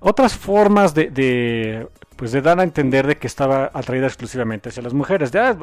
otras 0.00 0.36
formas 0.36 0.94
de, 0.94 1.88
pues 2.16 2.32
de 2.32 2.42
dar 2.42 2.60
a 2.60 2.62
entender 2.62 3.06
de 3.06 3.18
que 3.18 3.26
estaba 3.26 3.70
atraída 3.72 4.06
exclusivamente 4.06 4.68
hacia 4.68 4.82
las 4.82 4.94
mujeres, 4.94 5.34
ah, 5.34 5.56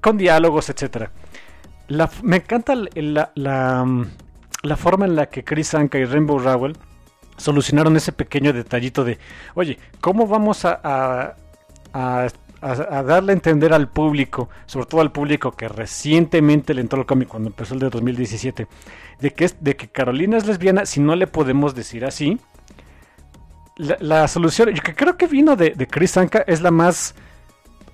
con 0.00 0.16
diálogos, 0.16 0.70
etc. 0.70 1.08
me 2.22 2.36
encanta 2.36 2.74
la, 2.74 3.32
la, 3.34 4.76
forma 4.76 5.06
en 5.06 5.16
la 5.16 5.26
que 5.26 5.44
Chris 5.44 5.74
Anka 5.74 5.98
y 5.98 6.04
Rainbow 6.04 6.38
Rowell 6.38 6.76
solucionaron 7.36 7.96
ese 7.96 8.12
pequeño 8.12 8.52
detallito 8.52 9.04
de, 9.04 9.18
oye, 9.54 9.78
¿cómo 10.00 10.26
vamos 10.26 10.64
a, 10.64 10.80
a 11.92 12.28
a, 12.60 13.02
darle 13.02 13.32
a 13.32 13.34
entender 13.34 13.72
al 13.72 13.88
público, 13.88 14.48
sobre 14.66 14.86
todo 14.86 15.00
al 15.00 15.12
público 15.12 15.52
que 15.52 15.68
recientemente 15.68 16.74
le 16.74 16.82
entró 16.82 17.00
al 17.00 17.06
cómic 17.06 17.28
cuando 17.28 17.48
empezó 17.48 17.74
el 17.74 17.80
de 17.80 17.90
2017, 17.90 18.66
de 19.20 19.30
que, 19.32 19.44
es, 19.44 19.56
de 19.62 19.76
que 19.76 19.88
Carolina 19.88 20.36
es 20.36 20.46
lesbiana, 20.46 20.86
si 20.86 21.00
no 21.00 21.16
le 21.16 21.26
podemos 21.26 21.74
decir 21.74 22.04
así. 22.04 22.38
La, 23.80 24.28
solución, 24.28 24.74
que 24.74 24.94
creo 24.94 25.16
que 25.16 25.26
vino 25.26 25.56
de, 25.56 25.74
Chris 25.86 26.16
Anka, 26.18 26.44
es 26.46 26.60
la 26.60 26.70
más 26.70 27.14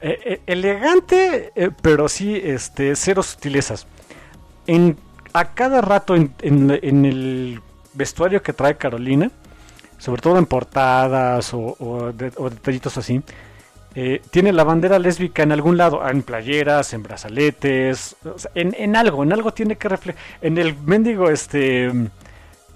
eh, 0.01 0.19
eh, 0.25 0.41
elegante, 0.47 1.53
eh, 1.55 1.71
pero 1.81 2.09
sí 2.09 2.41
este, 2.43 2.97
cero 2.97 3.23
sutilezas. 3.23 3.87
En, 4.67 4.97
a 5.33 5.55
cada 5.55 5.81
rato 5.81 6.17
en, 6.17 6.71
el 6.71 7.61
vestuario 7.95 8.43
que 8.43 8.53
trae 8.53 8.77
Carolina, 8.77 9.31
sobre 9.99 10.21
todo 10.21 10.39
en 10.39 10.47
portadas 10.47 11.55
o 11.55 12.13
detallitos 12.13 12.99
así, 12.99 13.23
tiene 14.31 14.53
la 14.53 14.65
bandera 14.65 14.99
lésbica 14.99 15.43
en 15.43 15.53
algún 15.53 15.77
lado, 15.77 16.07
en 16.07 16.23
playeras, 16.23 16.93
en 16.93 17.03
brazaletes, 17.03 18.17
en, 18.55 18.97
algo, 18.97 19.23
en 19.23 19.33
algo 19.33 19.55
tiene 19.55 19.77
que 19.77 19.89
reflejar. 19.89 20.21
En 20.43 20.59
el 20.59 20.77
mendigo 20.77 21.31
este 21.31 21.91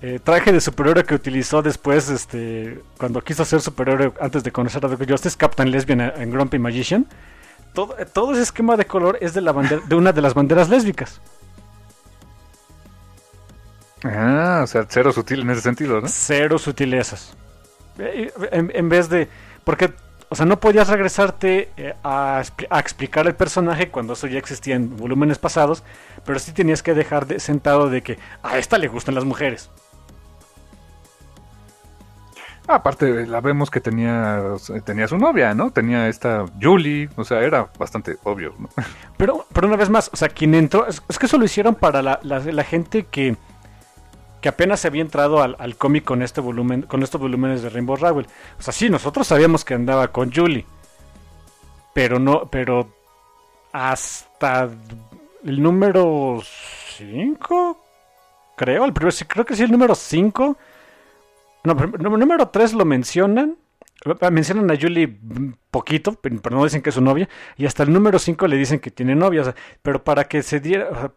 eh, 0.03 0.19
traje 0.23 0.53
de 0.53 0.61
superhéroe 0.61 1.05
que 1.05 1.15
utilizó 1.15 1.63
después, 1.63 2.09
este, 2.09 2.83
cuando 2.99 3.23
quiso 3.23 3.45
ser 3.45 3.61
superhéroe 3.61 4.13
antes 4.21 4.43
de 4.43 4.51
conocer 4.51 4.85
a 4.85 4.89
Doc 4.89 5.09
Justice, 5.09 5.37
Captain 5.37 5.71
Lesbian 5.71 6.01
en 6.01 6.31
Grumpy 6.31 6.59
Magician. 6.59 7.07
Todo, 7.75 7.95
todo 8.13 8.33
ese 8.33 8.43
esquema 8.43 8.77
de 8.77 8.87
color 8.87 9.19
es 9.21 9.35
de, 9.35 9.41
la 9.41 9.53
bandera, 9.53 9.83
de 9.87 9.95
una 9.95 10.13
de 10.13 10.23
las 10.23 10.35
banderas 10.35 10.69
lésbicas. 10.69 11.21
Ah, 14.03 14.61
o 14.65 14.67
sea, 14.67 14.87
cero 14.89 15.13
sutil 15.13 15.43
en 15.43 15.51
ese 15.51 15.61
sentido, 15.61 16.01
¿no? 16.01 16.09
Cero 16.09 16.59
sutilezas. 16.59 17.35
Eh, 17.99 18.33
en, 18.51 18.73
en 18.75 18.89
vez 18.89 19.09
de. 19.09 19.29
Porque 19.63 19.93
o 20.33 20.37
sea, 20.37 20.47
no 20.47 20.61
podías 20.61 20.89
regresarte 20.89 21.71
eh, 21.77 21.95
a, 22.05 22.41
explicar 22.79 23.27
el 23.27 23.35
personaje 23.35 23.89
cuando 23.89 24.13
eso 24.13 24.29
ya 24.29 24.39
existía 24.39 24.77
en 24.77 24.97
volúmenes 24.97 25.39
pasados, 25.39 25.83
pero 26.25 26.39
sí 26.39 26.53
tenías 26.53 26.85
que 26.85 26.95
dejar 26.95 27.27
de, 27.27 27.41
sentado 27.41 27.91
de 27.91 28.03
que 28.03 28.17
a 28.45 28.57
esta 28.57 28.79
le 28.79 28.87
gustan 28.87 29.17
las 29.17 29.25
mujeres. 29.25 29.71
Aparte, 32.67 33.27
la 33.27 33.41
vemos 33.41 33.71
que 33.71 33.81
tenía, 33.81 34.43
su 34.59 35.19
novia, 35.19 35.55
¿no? 35.55 35.71
Tenía 35.71 36.09
esta 36.09 36.45
Julie, 36.61 37.09
o 37.17 37.25
sea, 37.25 37.41
era 37.41 37.69
bastante 37.79 38.17
obvio, 38.25 38.55
¿no? 38.59 38.69
Pero, 39.17 39.45
pero 39.53 39.67
una 39.67 39.77
vez 39.77 39.91
más, 39.91 40.09
o 40.15 40.17
sea, 40.17 40.31
quien 40.31 40.55
entró, 40.55 40.87
es, 40.87 41.01
que 41.01 41.27
eso 41.27 41.37
lo 41.37 41.45
hicieron 41.45 41.75
para 41.75 42.01
la 42.01 42.65
gente 42.65 43.05
que 43.05 43.37
que 44.41 44.49
apenas 44.49 44.81
se 44.81 44.89
había 44.89 45.03
entrado 45.03 45.43
al, 45.43 45.77
cómic 45.77 46.05
con 46.05 46.23
este 46.23 46.41
volumen, 46.41 46.83
con 46.83 47.03
estos 47.03 47.21
volúmenes 47.21 47.63
de 47.63 47.69
Rainbow 47.69 47.97
Rowell. 47.97 48.27
O 48.59 48.63
sea, 48.63 48.73
sí, 48.73 48.89
nosotros 48.89 49.27
sabíamos 49.27 49.65
que 49.65 49.75
andaba 49.75 50.09
con 50.09 50.33
Julie. 50.33 50.65
Pero 51.93 52.19
no, 52.19 52.49
pero 52.51 52.89
hasta 53.73 54.69
el 55.45 55.63
número 55.63 56.41
5, 56.97 57.85
creo, 58.57 58.85
el 58.85 58.93
primero, 58.93 59.15
creo 59.29 59.45
que 59.45 59.57
sí, 59.57 59.63
el 59.63 59.73
número 59.73 59.95
5. 59.95 60.57
No, 61.65 61.75
número 61.75 62.49
3 62.49 62.75
lo 62.75 62.85
mencionan. 62.85 63.57
Mencionan 64.31 64.71
a 64.71 64.81
Julie 64.81 65.19
poquito, 65.71 66.15
pero 66.15 66.57
no 66.57 66.65
dicen 66.65 66.81
que 66.81 66.89
es 66.89 66.95
su 66.95 67.03
novia. 67.03 67.29
Y 67.57 67.67
hasta 67.67 67.83
el 67.83 67.93
número 67.93 68.19
5 68.19 68.47
le 68.47 68.57
dicen 68.57 68.81
que 68.81 68.91
tiene 68.91 69.15
novia. 69.15 69.55
pero 69.83 70.03
para 70.03 70.25
que 70.25 70.43
se 70.43 70.61
diera. 70.61 71.13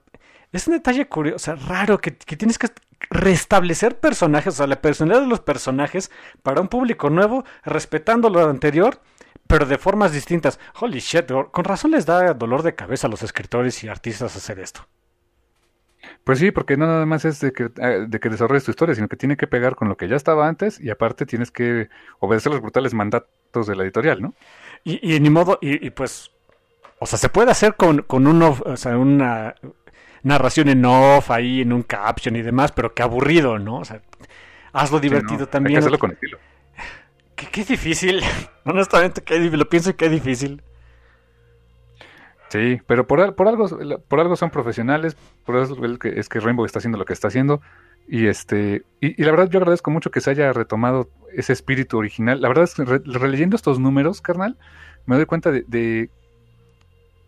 es 0.51 0.67
un 0.67 0.73
detalle 0.73 1.07
curioso, 1.07 1.55
raro, 1.55 1.99
que, 1.99 2.15
que, 2.15 2.35
tienes 2.35 2.57
que 2.59 2.67
restablecer 3.09 3.99
personajes, 3.99 4.55
o 4.55 4.57
sea, 4.57 4.67
la 4.67 4.81
personalidad 4.81 5.21
de 5.21 5.27
los 5.27 5.39
personajes 5.39 6.11
para 6.41 6.61
un 6.61 6.67
público 6.67 7.09
nuevo, 7.09 7.45
respetando 7.63 8.29
lo 8.29 8.47
anterior, 8.49 8.99
pero 9.47 9.65
de 9.65 9.77
formas 9.77 10.11
distintas. 10.11 10.59
Holy 10.79 10.99
shit, 10.99 11.31
con 11.51 11.63
razón 11.63 11.91
les 11.91 12.05
da 12.05 12.33
dolor 12.33 12.63
de 12.63 12.75
cabeza 12.75 13.07
a 13.07 13.09
los 13.09 13.23
escritores 13.23 13.83
y 13.83 13.87
artistas 13.87 14.35
hacer 14.35 14.59
esto. 14.59 14.87
Pues 16.23 16.39
sí, 16.39 16.51
porque 16.51 16.77
no 16.77 16.85
nada 16.87 17.05
más 17.05 17.25
es 17.25 17.39
de 17.41 17.51
que, 17.51 17.69
eh, 17.81 18.05
de 18.07 18.19
que 18.19 18.29
desarrolles 18.29 18.63
tu 18.63 18.71
historia, 18.71 18.95
sino 18.95 19.09
que 19.09 19.17
tiene 19.17 19.35
que 19.35 19.47
pegar 19.47 19.75
con 19.75 19.89
lo 19.89 19.97
que 19.97 20.07
ya 20.07 20.15
estaba 20.15 20.47
antes 20.47 20.79
y 20.79 20.89
aparte 20.89 21.25
tienes 21.25 21.51
que 21.51 21.89
obedecer 22.19 22.51
los 22.51 22.61
brutales 22.61 22.93
mandatos 22.93 23.67
de 23.67 23.75
la 23.75 23.83
editorial, 23.83 24.21
¿no? 24.21 24.33
Y, 24.85 25.15
y 25.15 25.19
ni 25.19 25.29
modo, 25.29 25.59
y, 25.61 25.89
pues, 25.89 26.31
o 26.99 27.05
sea, 27.05 27.19
se 27.19 27.29
puede 27.29 27.51
hacer 27.51 27.75
con, 27.75 28.03
con 28.03 28.27
uno, 28.27 28.57
o 28.65 28.77
sea, 28.77 28.97
una, 28.97 29.55
narración 30.23 30.69
en 30.69 30.83
off 30.85 31.29
ahí 31.29 31.61
en 31.61 31.73
un 31.73 31.83
caption 31.83 32.35
y 32.35 32.41
demás, 32.41 32.71
pero 32.71 32.93
qué 32.93 33.03
aburrido, 33.03 33.59
¿no? 33.59 33.77
O 33.79 33.85
sea, 33.85 34.01
hazlo 34.71 34.99
divertido 34.99 35.47
también. 35.47 35.71
Hay 35.71 35.75
que 35.75 35.79
hacerlo 35.79 35.99
con 35.99 36.11
estilo. 36.11 36.39
Qué, 37.35 37.65
difícil. 37.65 38.23
Honestamente, 38.65 39.21
qué, 39.21 39.39
lo 39.39 39.69
pienso 39.69 39.91
y 39.91 39.93
qué 39.93 40.09
difícil. 40.09 40.63
Sí, 42.53 42.79
pero 42.85 43.07
por, 43.07 43.19
algo 43.19 43.35
por 44.07 44.19
algo 44.19 44.35
son 44.35 44.51
profesionales, 44.51 45.17
por 45.43 45.57
eso 45.57 45.75
es 46.03 46.29
que 46.29 46.39
Rainbow 46.39 46.67
está 46.67 46.77
haciendo 46.77 46.99
lo 46.99 47.05
que 47.05 47.13
está 47.13 47.29
haciendo. 47.29 47.61
Y 48.07 48.27
este 48.27 48.83
y, 49.01 49.23
la 49.23 49.31
verdad 49.31 49.49
yo 49.49 49.57
agradezco 49.57 49.89
mucho 49.89 50.11
que 50.11 50.21
se 50.21 50.29
haya 50.29 50.53
retomado 50.53 51.09
ese 51.35 51.51
espíritu 51.51 51.97
original. 51.97 52.41
La 52.41 52.49
verdad 52.49 52.65
es 52.65 52.75
que 52.75 52.83
releyendo 52.85 53.55
estos 53.55 53.79
números, 53.79 54.21
carnal, 54.21 54.55
me 55.07 55.15
doy 55.15 55.25
cuenta 55.25 55.51
de 55.51 56.11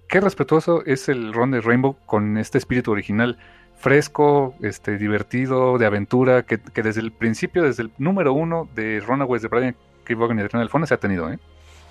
qué 0.07 0.21
respetuoso 0.21 0.85
es 0.85 1.09
el 1.09 1.33
ron 1.33 1.49
de 1.49 1.61
Rainbow 1.61 1.97
con 2.05 2.37
este 2.37 2.59
espíritu 2.59 2.91
original 2.91 3.39
fresco, 3.79 4.53
este, 4.61 4.99
divertido, 4.99 5.79
de 5.79 5.87
aventura, 5.87 6.43
que, 6.43 6.59
desde 6.83 7.01
el 7.01 7.11
principio, 7.11 7.63
desde 7.63 7.81
el 7.81 7.91
número 7.97 8.31
uno 8.31 8.69
de 8.75 8.99
Runaways 8.99 9.41
de 9.41 9.47
Brian 9.47 9.75
K. 10.03 10.13
Vaughan 10.13 10.37
y 10.37 10.43
de 10.43 10.49
Renal 10.49 10.69
Fondo 10.69 10.85
se 10.85 10.93
ha 10.93 10.99
tenido, 10.99 11.31
¿eh? 11.31 11.39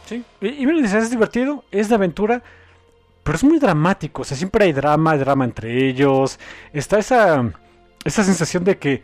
Sí, 0.07 0.23
y, 0.41 0.63
y 0.63 0.67
me 0.67 0.81
es 0.81 1.11
divertido, 1.11 1.65
es 1.73 1.89
de 1.89 1.97
aventura, 1.97 2.45
pero 3.25 3.37
es 3.37 3.45
muy 3.45 3.59
dramático, 3.59 4.23
o 4.23 4.25
sea, 4.25 4.37
siempre 4.37 4.67
hay 4.67 4.73
drama, 4.73 5.17
drama 5.17 5.45
entre 5.45 5.89
ellos, 5.89 6.39
está 6.73 6.99
esa, 6.99 7.53
esa 8.05 8.23
sensación 8.23 8.65
de 8.65 8.77
que, 8.77 9.03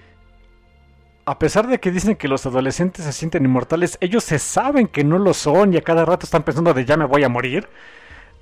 a 1.24 1.38
pesar 1.38 1.66
de 1.66 1.80
que 1.80 1.90
dicen 1.90 2.16
que 2.16 2.28
los 2.28 2.44
adolescentes 2.44 3.04
se 3.06 3.12
sienten 3.12 3.44
inmortales, 3.44 3.96
ellos 4.00 4.22
se 4.22 4.38
saben 4.38 4.88
que 4.88 5.04
no 5.04 5.18
lo 5.18 5.32
son 5.32 5.72
y 5.72 5.78
a 5.78 5.82
cada 5.82 6.04
rato 6.04 6.26
están 6.26 6.42
pensando 6.42 6.74
de 6.74 6.84
ya 6.84 6.96
me 6.96 7.06
voy 7.06 7.24
a 7.24 7.28
morir. 7.28 7.68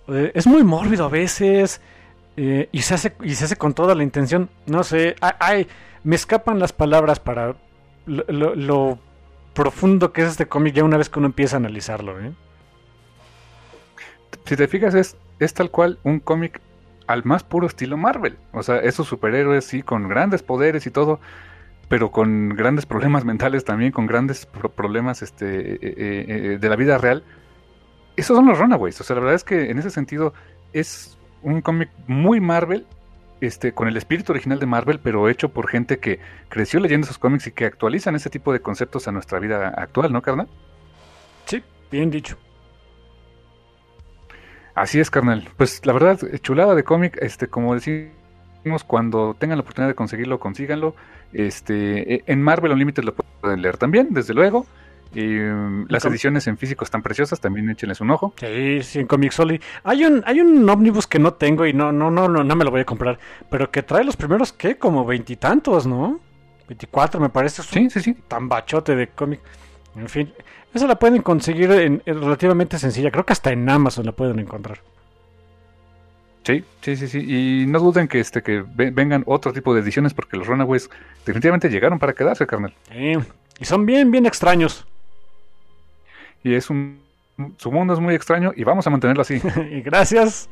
Eh, 0.08 0.32
es 0.34 0.46
muy 0.46 0.64
mórbido 0.64 1.04
a 1.04 1.08
veces 1.08 1.80
eh, 2.36 2.68
y, 2.72 2.82
se 2.82 2.94
hace, 2.94 3.14
y 3.22 3.34
se 3.34 3.44
hace 3.44 3.56
con 3.56 3.74
toda 3.74 3.94
la 3.94 4.02
intención. 4.02 4.48
No 4.66 4.82
sé, 4.82 5.16
ay, 5.20 5.68
me 6.02 6.16
escapan 6.16 6.58
las 6.58 6.72
palabras 6.72 7.20
para 7.20 7.56
lo, 8.06 8.98
profundo 9.54 10.12
que 10.12 10.22
es 10.22 10.28
este 10.28 10.46
cómic 10.46 10.74
ya 10.74 10.84
una 10.84 10.96
vez 10.96 11.08
que 11.08 11.18
uno 11.18 11.26
empieza 11.26 11.56
a 11.56 11.58
analizarlo. 11.58 12.20
¿eh? 12.20 12.32
Si 14.44 14.56
te 14.56 14.68
fijas, 14.68 14.94
es, 14.94 15.16
es 15.38 15.54
tal 15.54 15.70
cual 15.70 15.98
un 16.04 16.20
cómic 16.20 16.60
al 17.06 17.24
más 17.24 17.42
puro 17.42 17.66
estilo 17.66 17.96
Marvel. 17.96 18.36
O 18.52 18.62
sea, 18.62 18.78
esos 18.78 19.06
superhéroes 19.06 19.64
sí, 19.64 19.82
con 19.82 20.08
grandes 20.08 20.42
poderes 20.42 20.86
y 20.86 20.90
todo, 20.90 21.20
pero 21.88 22.10
con 22.10 22.50
grandes 22.50 22.86
problemas 22.86 23.24
mentales 23.26 23.64
también, 23.64 23.92
con 23.92 24.06
grandes 24.06 24.46
problemas 24.46 25.22
este, 25.22 25.46
de 26.58 26.68
la 26.68 26.76
vida 26.76 26.98
real 26.98 27.24
esos 28.18 28.36
son 28.36 28.46
los 28.46 28.58
Runaways. 28.58 29.00
O 29.00 29.04
sea, 29.04 29.14
la 29.14 29.20
verdad 29.20 29.36
es 29.36 29.44
que 29.44 29.70
en 29.70 29.78
ese 29.78 29.90
sentido 29.90 30.34
es 30.72 31.16
un 31.42 31.62
cómic 31.62 31.88
muy 32.08 32.40
Marvel, 32.40 32.84
este, 33.40 33.72
con 33.72 33.86
el 33.86 33.96
espíritu 33.96 34.32
original 34.32 34.58
de 34.58 34.66
Marvel, 34.66 34.98
pero 34.98 35.28
hecho 35.28 35.50
por 35.50 35.68
gente 35.68 35.98
que 35.98 36.18
creció 36.48 36.80
leyendo 36.80 37.04
esos 37.04 37.18
cómics 37.18 37.46
y 37.46 37.52
que 37.52 37.64
actualizan 37.64 38.16
ese 38.16 38.28
tipo 38.28 38.52
de 38.52 38.60
conceptos 38.60 39.06
a 39.06 39.12
nuestra 39.12 39.38
vida 39.38 39.68
actual, 39.68 40.12
¿no, 40.12 40.20
carnal? 40.20 40.48
Sí, 41.46 41.62
bien 41.92 42.10
dicho. 42.10 42.36
Así 44.78 45.00
es, 45.00 45.10
carnal. 45.10 45.48
Pues 45.56 45.84
la 45.84 45.92
verdad, 45.92 46.20
chulada 46.40 46.76
de 46.76 46.84
cómic, 46.84 47.18
este, 47.20 47.48
como 47.48 47.74
decimos, 47.74 48.12
cuando 48.86 49.34
tengan 49.36 49.58
la 49.58 49.62
oportunidad 49.62 49.88
de 49.88 49.96
conseguirlo, 49.96 50.38
consíganlo. 50.38 50.94
Este, 51.32 52.14
e, 52.14 52.24
en 52.26 52.40
Marvel 52.40 52.70
Unlimited 52.70 53.02
lo 53.02 53.12
pueden 53.12 53.60
leer 53.60 53.76
también, 53.76 54.08
desde 54.10 54.34
luego. 54.34 54.66
Y, 55.12 55.40
um, 55.40 55.86
las 55.88 56.04
ediciones 56.04 56.46
en 56.46 56.58
físico 56.58 56.84
están 56.84 57.02
preciosas, 57.02 57.40
también 57.40 57.68
échenles 57.70 58.00
un 58.00 58.12
ojo. 58.12 58.34
Sí, 58.38 58.82
sí, 58.84 59.00
en 59.00 59.08
Comixoli. 59.08 59.60
Hay 59.82 60.04
un, 60.04 60.22
hay 60.24 60.40
un 60.40 60.68
ómnibus 60.70 61.08
que 61.08 61.18
no 61.18 61.34
tengo 61.34 61.66
y 61.66 61.72
no, 61.72 61.90
no, 61.90 62.12
no, 62.12 62.28
no, 62.28 62.44
no 62.44 62.56
me 62.56 62.64
lo 62.64 62.70
voy 62.70 62.82
a 62.82 62.84
comprar, 62.84 63.18
pero 63.50 63.72
que 63.72 63.82
trae 63.82 64.04
los 64.04 64.16
primeros, 64.16 64.52
¿qué? 64.52 64.78
Como 64.78 65.04
veintitantos, 65.04 65.88
¿no? 65.88 66.20
24 66.68 67.20
me 67.20 67.30
parece. 67.30 67.64
sí, 67.64 67.90
sí, 67.90 68.00
sí. 68.00 68.14
Tan 68.28 68.48
bachote 68.48 68.94
de 68.94 69.08
cómic. 69.08 69.40
En 69.96 70.08
fin, 70.08 70.32
esa 70.74 70.86
la 70.86 70.98
pueden 70.98 71.22
conseguir 71.22 71.70
en, 71.72 72.02
relativamente 72.04 72.78
sencilla. 72.78 73.10
Creo 73.10 73.24
que 73.24 73.32
hasta 73.32 73.50
en 73.50 73.68
Amazon 73.68 74.06
la 74.06 74.12
pueden 74.12 74.38
encontrar. 74.38 74.80
Sí, 76.44 76.64
sí, 76.80 76.96
sí, 76.96 77.08
sí. 77.08 77.18
Y 77.26 77.66
no 77.66 77.78
duden 77.78 78.08
que 78.08 78.20
este 78.20 78.42
que 78.42 78.64
vengan 78.66 79.22
otro 79.26 79.52
tipo 79.52 79.74
de 79.74 79.80
ediciones 79.80 80.14
porque 80.14 80.36
los 80.36 80.46
Runaways 80.46 80.88
definitivamente 81.26 81.68
llegaron 81.68 81.98
para 81.98 82.14
quedarse, 82.14 82.46
carnal. 82.46 82.74
Sí, 82.90 83.14
y 83.60 83.64
son 83.64 83.84
bien, 83.86 84.10
bien 84.10 84.26
extraños. 84.26 84.86
Y 86.42 86.54
es 86.54 86.70
un... 86.70 87.00
Su 87.56 87.70
mundo 87.70 87.94
es 87.94 88.00
muy 88.00 88.14
extraño 88.14 88.52
y 88.56 88.64
vamos 88.64 88.86
a 88.86 88.90
mantenerlo 88.90 89.22
así. 89.22 89.40
y 89.70 89.80
gracias. 89.82 90.48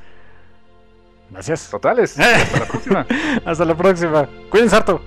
Gracias. 1.31 1.70
Totales. 1.70 2.19
Hasta 2.19 2.59
la 2.59 2.67
próxima. 2.67 3.07
Hasta 3.45 3.65
la 3.65 3.77
próxima. 3.77 4.28
Cuídense 4.51 4.77
harto. 4.77 5.03